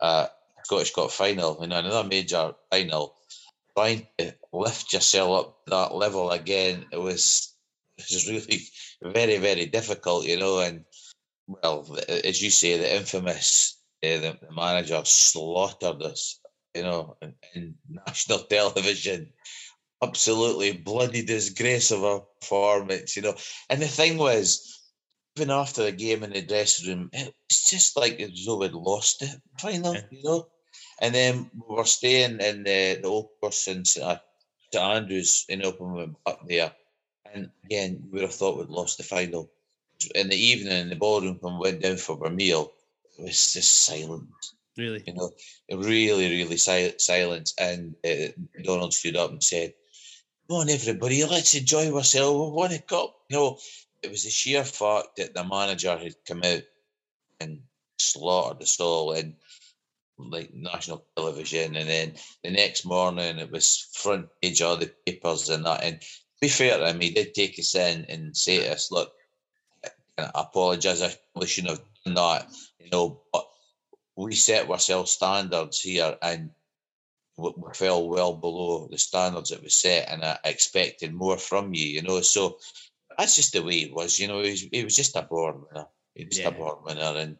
uh, 0.00 0.26
Scottish 0.64 0.92
Cup 0.92 1.10
final, 1.10 1.58
you 1.60 1.66
know, 1.68 1.78
another 1.78 2.06
major 2.06 2.54
final. 2.70 3.14
Trying 3.78 4.08
to 4.18 4.34
lift 4.52 4.92
yourself 4.92 5.38
up 5.38 5.66
that 5.66 5.94
level 5.94 6.32
again, 6.32 6.86
it 6.90 6.98
was, 6.98 7.54
it 7.96 8.06
was 8.10 8.28
really 8.28 8.62
very, 9.02 9.38
very 9.38 9.66
difficult, 9.66 10.26
you 10.26 10.36
know, 10.36 10.58
and 10.58 10.84
well, 11.46 11.86
as 12.08 12.42
you 12.42 12.50
say, 12.50 12.76
the 12.76 12.96
infamous 12.96 13.78
uh, 14.04 14.18
the, 14.18 14.38
the 14.40 14.54
manager 14.54 15.00
slaughtered 15.04 16.02
us, 16.02 16.40
you 16.74 16.82
know, 16.82 17.16
in, 17.22 17.34
in 17.54 17.74
national 18.06 18.38
television. 18.50 19.32
Absolutely 20.02 20.72
bloody 20.72 21.24
disgrace 21.24 21.90
of 21.90 22.04
a 22.04 22.20
performance, 22.40 23.16
you 23.16 23.22
know. 23.22 23.34
And 23.68 23.82
the 23.82 23.88
thing 23.88 24.16
was, 24.16 24.80
even 25.36 25.50
after 25.50 25.84
the 25.84 25.92
game 25.92 26.22
in 26.22 26.32
the 26.32 26.42
dressing 26.42 26.88
room, 26.88 27.10
it's 27.12 27.70
just 27.70 27.96
like 27.96 28.20
as 28.20 28.44
though 28.46 28.58
we'd 28.58 28.72
lost 28.72 29.22
it 29.22 29.40
final, 29.58 29.96
you 30.10 30.22
know. 30.22 30.46
And 31.00 31.14
then 31.14 31.50
we 31.54 31.76
were 31.76 31.84
staying 31.84 32.40
in 32.40 32.64
the, 32.64 32.98
the 33.00 33.08
old 33.08 33.28
course 33.40 33.68
in 33.68 33.84
St. 33.84 34.20
Andrews, 34.76 35.46
in 35.48 35.60
when 35.60 36.16
up 36.26 36.46
there. 36.46 36.72
And 37.32 37.50
again, 37.64 38.02
we 38.04 38.14
would 38.14 38.22
have 38.22 38.34
thought 38.34 38.58
we'd 38.58 38.68
lost 38.68 38.98
the 38.98 39.04
final. 39.04 39.50
In 40.14 40.28
the 40.28 40.36
evening 40.36 40.78
in 40.78 40.88
the 40.88 40.96
ballroom, 40.96 41.38
when 41.40 41.54
we 41.54 41.70
went 41.70 41.82
down 41.82 41.96
for 41.96 42.22
our 42.24 42.30
meal, 42.30 42.72
it 43.18 43.24
was 43.24 43.52
just 43.52 43.84
silent. 43.84 44.28
Really? 44.76 45.02
You 45.06 45.14
know, 45.14 45.30
really, 45.70 46.30
really 46.30 46.56
silent. 46.56 47.00
silence. 47.00 47.54
And 47.58 47.94
uh, 48.04 48.32
Donald 48.62 48.94
stood 48.94 49.16
up 49.16 49.30
and 49.30 49.42
said, 49.42 49.74
Come 50.48 50.58
on, 50.60 50.70
everybody, 50.70 51.24
let's 51.24 51.54
enjoy 51.54 51.92
ourselves. 51.92 52.50
We 52.50 52.56
won 52.56 52.72
a 52.72 52.78
cup. 52.78 53.14
You 53.28 53.36
know, 53.36 53.58
it 54.02 54.10
was 54.10 54.24
the 54.24 54.30
sheer 54.30 54.64
fact 54.64 55.16
that 55.16 55.34
the 55.34 55.44
manager 55.44 55.96
had 55.96 56.14
come 56.26 56.42
out 56.44 56.62
and 57.40 57.60
slaughtered 57.98 58.62
us 58.62 58.80
all 58.80 59.12
in 59.12 59.36
like 60.18 60.52
national 60.52 61.04
television. 61.16 61.76
And 61.76 61.88
then 61.88 62.14
the 62.42 62.50
next 62.50 62.84
morning, 62.84 63.38
it 63.38 63.50
was 63.50 63.88
front 63.94 64.28
page 64.42 64.60
of 64.62 64.80
the 64.80 64.92
papers 65.06 65.48
and 65.48 65.64
that. 65.66 65.82
And 65.84 66.00
to 66.00 66.06
be 66.40 66.48
fair 66.48 66.78
to 66.78 66.88
him, 66.88 67.00
he 67.00 67.10
did 67.10 67.34
take 67.34 67.58
us 67.58 67.74
in 67.74 68.04
and 68.08 68.36
say 68.36 68.60
to 68.60 68.72
us, 68.72 68.90
Look, 68.90 69.12
I 70.18 70.30
apologise. 70.34 71.02
I 71.02 71.14
probably 71.32 71.48
shouldn't 71.48 71.78
have 71.78 71.86
done 72.04 72.14
that, 72.14 72.48
you 72.80 72.90
know, 72.90 73.20
but 73.32 73.46
we 74.16 74.34
set 74.34 74.68
ourselves 74.68 75.12
standards 75.12 75.80
here 75.80 76.16
and 76.22 76.50
we 77.36 77.52
fell 77.72 78.08
well 78.08 78.34
below 78.34 78.88
the 78.90 78.98
standards 78.98 79.50
that 79.50 79.62
we 79.62 79.68
set, 79.68 80.08
and 80.10 80.24
I 80.24 80.38
expected 80.44 81.14
more 81.14 81.38
from 81.38 81.72
you, 81.72 81.86
you 81.86 82.02
know. 82.02 82.20
So 82.20 82.58
that's 83.16 83.36
just 83.36 83.52
the 83.52 83.62
way 83.62 83.76
it 83.76 83.94
was, 83.94 84.18
you 84.18 84.26
know. 84.26 84.42
He 84.42 84.50
was, 84.50 84.60
he 84.72 84.84
was 84.84 84.96
just 84.96 85.14
a 85.14 85.22
born 85.22 85.62
winner. 85.70 85.86
He 86.16 86.24
was 86.24 86.34
just 86.34 86.46
a 86.48 86.50
Yeah. 86.50 86.56
born 86.56 86.78
winner, 86.84 87.16
and 87.16 87.36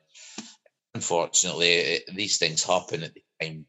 unfortunately, 0.99 2.01
these 2.13 2.39
things 2.39 2.65
happen 2.65 3.05
at 3.05 3.15
the 3.15 3.23
time. 3.41 3.65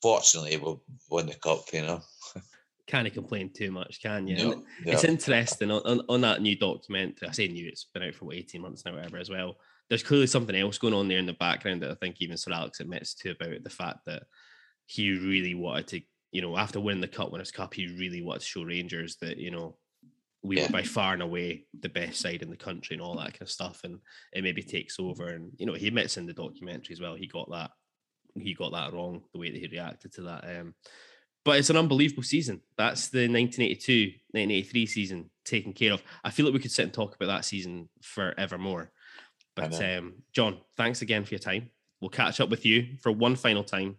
Fortunately, 0.00 0.56
we 0.56 0.76
won 1.10 1.26
the 1.26 1.34
cup, 1.34 1.64
you 1.72 1.82
know. 1.82 2.00
Can't 2.86 3.12
complain 3.12 3.50
too 3.52 3.72
much, 3.72 4.00
can 4.00 4.28
you? 4.28 4.36
No, 4.36 4.52
And 4.52 4.64
It's 4.86 5.04
interesting 5.04 5.70
on, 5.72 6.02
on, 6.08 6.20
that 6.20 6.42
new 6.42 6.56
documentary. 6.56 7.26
I 7.26 7.32
say 7.32 7.48
new, 7.48 7.66
it's 7.66 7.86
been 7.92 8.04
out 8.04 8.14
for 8.14 8.26
what, 8.26 8.36
18 8.36 8.60
months 8.60 8.84
now, 8.84 8.94
whatever, 8.94 9.18
as 9.18 9.30
well. 9.30 9.56
There's 9.88 10.02
clearly 10.02 10.28
something 10.28 10.54
else 10.54 10.78
going 10.78 10.94
on 10.94 11.08
there 11.08 11.18
in 11.18 11.26
the 11.26 11.32
background 11.32 11.82
that 11.82 11.90
I 11.90 11.94
think 11.94 12.16
even 12.20 12.36
Sir 12.36 12.52
Alex 12.52 12.80
admits 12.80 13.14
to 13.16 13.30
about 13.32 13.64
the 13.64 13.70
fact 13.70 14.00
that 14.06 14.22
he 14.86 15.10
really 15.10 15.54
wanted 15.54 15.88
to, 15.88 16.00
you 16.30 16.42
know, 16.42 16.56
after 16.56 16.78
winning 16.78 17.00
the 17.00 17.08
Cup 17.08 17.32
Winners' 17.32 17.50
Cup, 17.50 17.74
he 17.74 17.86
really 17.98 18.22
wanted 18.22 18.40
to 18.40 18.46
show 18.46 18.62
Rangers 18.62 19.16
that, 19.22 19.38
you 19.38 19.50
know, 19.50 19.76
we 20.44 20.56
Yeah. 20.56 20.66
were 20.66 20.72
by 20.72 20.82
far 20.82 21.14
and 21.14 21.22
away 21.22 21.66
the 21.80 21.88
best 21.88 22.20
side 22.20 22.42
in 22.42 22.50
the 22.50 22.56
country 22.56 22.94
and 22.94 23.02
all 23.02 23.16
that 23.16 23.32
kind 23.32 23.42
of 23.42 23.50
stuff. 23.50 23.82
And 23.82 23.98
it 24.32 24.44
maybe 24.44 24.62
takes 24.62 25.00
over. 25.00 25.28
And, 25.28 25.52
you 25.58 25.64
know, 25.64 25.72
he 25.72 25.88
admits 25.88 26.18
in 26.18 26.26
the 26.26 26.34
documentary 26.34 26.92
as 26.92 27.00
well, 27.00 27.14
he 27.14 27.26
got 27.26 27.50
that, 27.50 27.70
he 28.34 28.52
got 28.52 28.72
that 28.72 28.92
wrong, 28.92 29.24
the 29.32 29.40
way 29.40 29.50
that 29.50 29.58
he 29.58 29.66
reacted 29.66 30.12
to 30.12 30.22
that. 30.22 30.44
Um, 30.44 30.74
but 31.44 31.58
it's 31.58 31.70
an 31.70 31.76
unbelievable 31.78 32.22
season. 32.22 32.60
That's 32.76 33.08
the 33.08 33.26
1982 33.26 34.12
1983 34.32 34.86
season 34.86 35.30
taken 35.44 35.72
care 35.72 35.94
of. 35.94 36.02
I 36.22 36.30
feel 36.30 36.44
like 36.44 36.54
we 36.54 36.60
could 36.60 36.70
sit 36.70 36.84
and 36.84 36.92
talk 36.92 37.14
about 37.16 37.26
that 37.26 37.44
season 37.44 37.88
forevermore. 38.02 38.92
But 39.56 39.82
um, 39.82 40.22
John, 40.32 40.58
thanks 40.76 41.00
again 41.00 41.24
for 41.24 41.30
your 41.30 41.38
time. 41.38 41.70
We'll 42.00 42.10
catch 42.10 42.40
up 42.40 42.50
with 42.50 42.66
you 42.66 42.98
for 43.02 43.12
one 43.12 43.36
final 43.36 43.64
time 43.64 43.96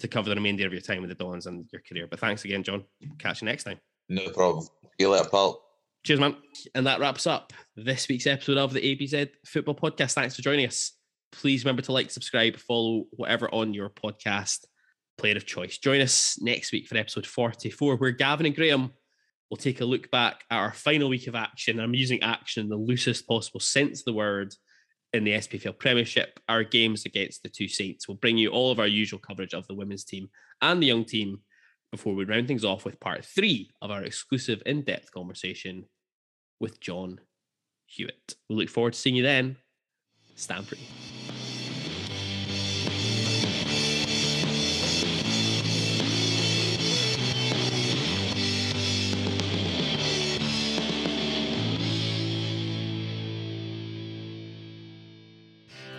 to 0.00 0.08
cover 0.08 0.28
the 0.28 0.34
remainder 0.34 0.66
of 0.66 0.72
your 0.72 0.82
time 0.82 1.00
with 1.00 1.08
the 1.08 1.14
Dons 1.14 1.46
and 1.46 1.66
your 1.72 1.80
career. 1.80 2.06
But 2.06 2.20
thanks 2.20 2.44
again, 2.44 2.62
John. 2.62 2.84
Catch 3.18 3.40
you 3.40 3.46
next 3.46 3.64
time. 3.64 3.80
No 4.08 4.28
problem. 4.30 4.64
See 4.64 4.70
you 4.98 5.10
later, 5.10 5.28
pal. 5.30 5.65
Cheers, 6.06 6.20
man. 6.20 6.36
And 6.76 6.86
that 6.86 7.00
wraps 7.00 7.26
up 7.26 7.52
this 7.74 8.06
week's 8.08 8.28
episode 8.28 8.58
of 8.58 8.72
the 8.72 8.80
ABZ 8.80 9.28
Football 9.44 9.74
Podcast. 9.74 10.12
Thanks 10.12 10.36
for 10.36 10.42
joining 10.42 10.64
us. 10.64 10.92
Please 11.32 11.64
remember 11.64 11.82
to 11.82 11.90
like, 11.90 12.12
subscribe, 12.12 12.56
follow 12.58 13.06
whatever 13.10 13.52
on 13.52 13.74
your 13.74 13.90
podcast 13.90 14.66
player 15.18 15.36
of 15.36 15.46
choice. 15.46 15.78
Join 15.78 16.00
us 16.00 16.38
next 16.40 16.70
week 16.70 16.86
for 16.86 16.96
episode 16.96 17.26
44, 17.26 17.96
where 17.96 18.12
Gavin 18.12 18.46
and 18.46 18.54
Graham 18.54 18.92
will 19.50 19.56
take 19.56 19.80
a 19.80 19.84
look 19.84 20.08
back 20.12 20.44
at 20.48 20.58
our 20.58 20.72
final 20.72 21.08
week 21.08 21.26
of 21.26 21.34
action. 21.34 21.80
I'm 21.80 21.92
using 21.92 22.22
action 22.22 22.62
in 22.62 22.68
the 22.68 22.76
loosest 22.76 23.26
possible 23.26 23.58
sense 23.58 24.02
of 24.02 24.04
the 24.04 24.12
word 24.12 24.54
in 25.12 25.24
the 25.24 25.32
SPFL 25.32 25.76
Premiership, 25.76 26.38
our 26.48 26.62
games 26.62 27.04
against 27.04 27.42
the 27.42 27.48
two 27.48 27.66
Saints. 27.66 28.06
We'll 28.06 28.18
bring 28.18 28.38
you 28.38 28.50
all 28.50 28.70
of 28.70 28.78
our 28.78 28.86
usual 28.86 29.18
coverage 29.18 29.54
of 29.54 29.66
the 29.66 29.74
women's 29.74 30.04
team 30.04 30.30
and 30.62 30.80
the 30.80 30.86
young 30.86 31.04
team 31.04 31.40
before 31.90 32.14
we 32.14 32.24
round 32.24 32.46
things 32.46 32.64
off 32.64 32.84
with 32.84 33.00
part 33.00 33.24
three 33.24 33.72
of 33.82 33.90
our 33.90 34.04
exclusive 34.04 34.62
in 34.66 34.82
depth 34.82 35.10
conversation 35.10 35.84
with 36.60 36.80
John 36.80 37.20
Hewitt. 37.86 38.36
We 38.48 38.56
look 38.56 38.68
forward 38.68 38.94
to 38.94 38.98
seeing 38.98 39.16
you 39.16 39.22
then. 39.22 39.56
Stand 40.34 40.66
free. 40.66 40.78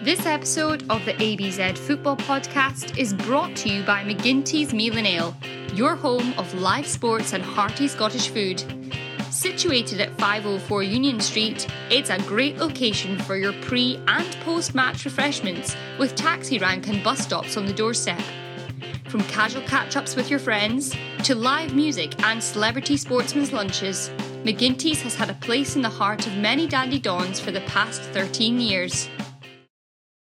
This 0.08 0.26
episode 0.26 0.90
of 0.90 1.04
the 1.04 1.14
ABZ 1.14 1.78
Football 1.78 2.16
Podcast 2.16 2.98
is 2.98 3.14
brought 3.14 3.56
to 3.58 3.70
you 3.70 3.84
by 3.84 4.04
McGinty's 4.04 4.74
Meal 4.74 4.96
and 4.96 5.06
Ale, 5.06 5.36
your 5.74 5.96
home 5.96 6.34
of 6.38 6.54
live 6.54 6.88
sports 6.88 7.34
and 7.34 7.44
hearty 7.44 7.90
Scottish 7.90 8.30
food. 8.30 8.87
Situated 9.38 10.02
at 10.02 10.18
504 10.18 10.82
Union 10.82 11.20
Street, 11.20 11.68
it's 11.92 12.10
a 12.10 12.18
great 12.24 12.58
location 12.58 13.20
for 13.20 13.38
your 13.38 13.54
pre 13.62 14.02
and 14.08 14.36
post 14.44 14.74
match 14.74 15.06
refreshments 15.06 15.76
with 16.00 16.16
taxi 16.16 16.58
rank 16.58 16.88
and 16.88 17.04
bus 17.04 17.20
stops 17.20 17.56
on 17.56 17.68
the 17.68 17.72
doorstep. 17.72 18.20
From 19.10 19.22
casual 19.26 19.62
catch 19.62 19.96
ups 19.96 20.16
with 20.16 20.32
your 20.32 20.40
friends 20.40 20.96
to 21.24 21.36
live 21.36 21.76
music 21.76 22.20
and 22.24 22.44
celebrity 22.44 22.98
sportsmen's 22.98 23.54
lunches, 23.54 24.10
McGinty's 24.44 25.04
has 25.04 25.14
had 25.14 25.30
a 25.30 25.36
place 25.36 25.76
in 25.76 25.84
the 25.84 25.90
heart 25.90 26.26
of 26.26 26.36
many 26.36 26.66
dandy 26.66 26.98
dons 26.98 27.40
for 27.40 27.52
the 27.52 27.62
past 27.62 28.02
13 28.02 28.60
years. 28.60 29.08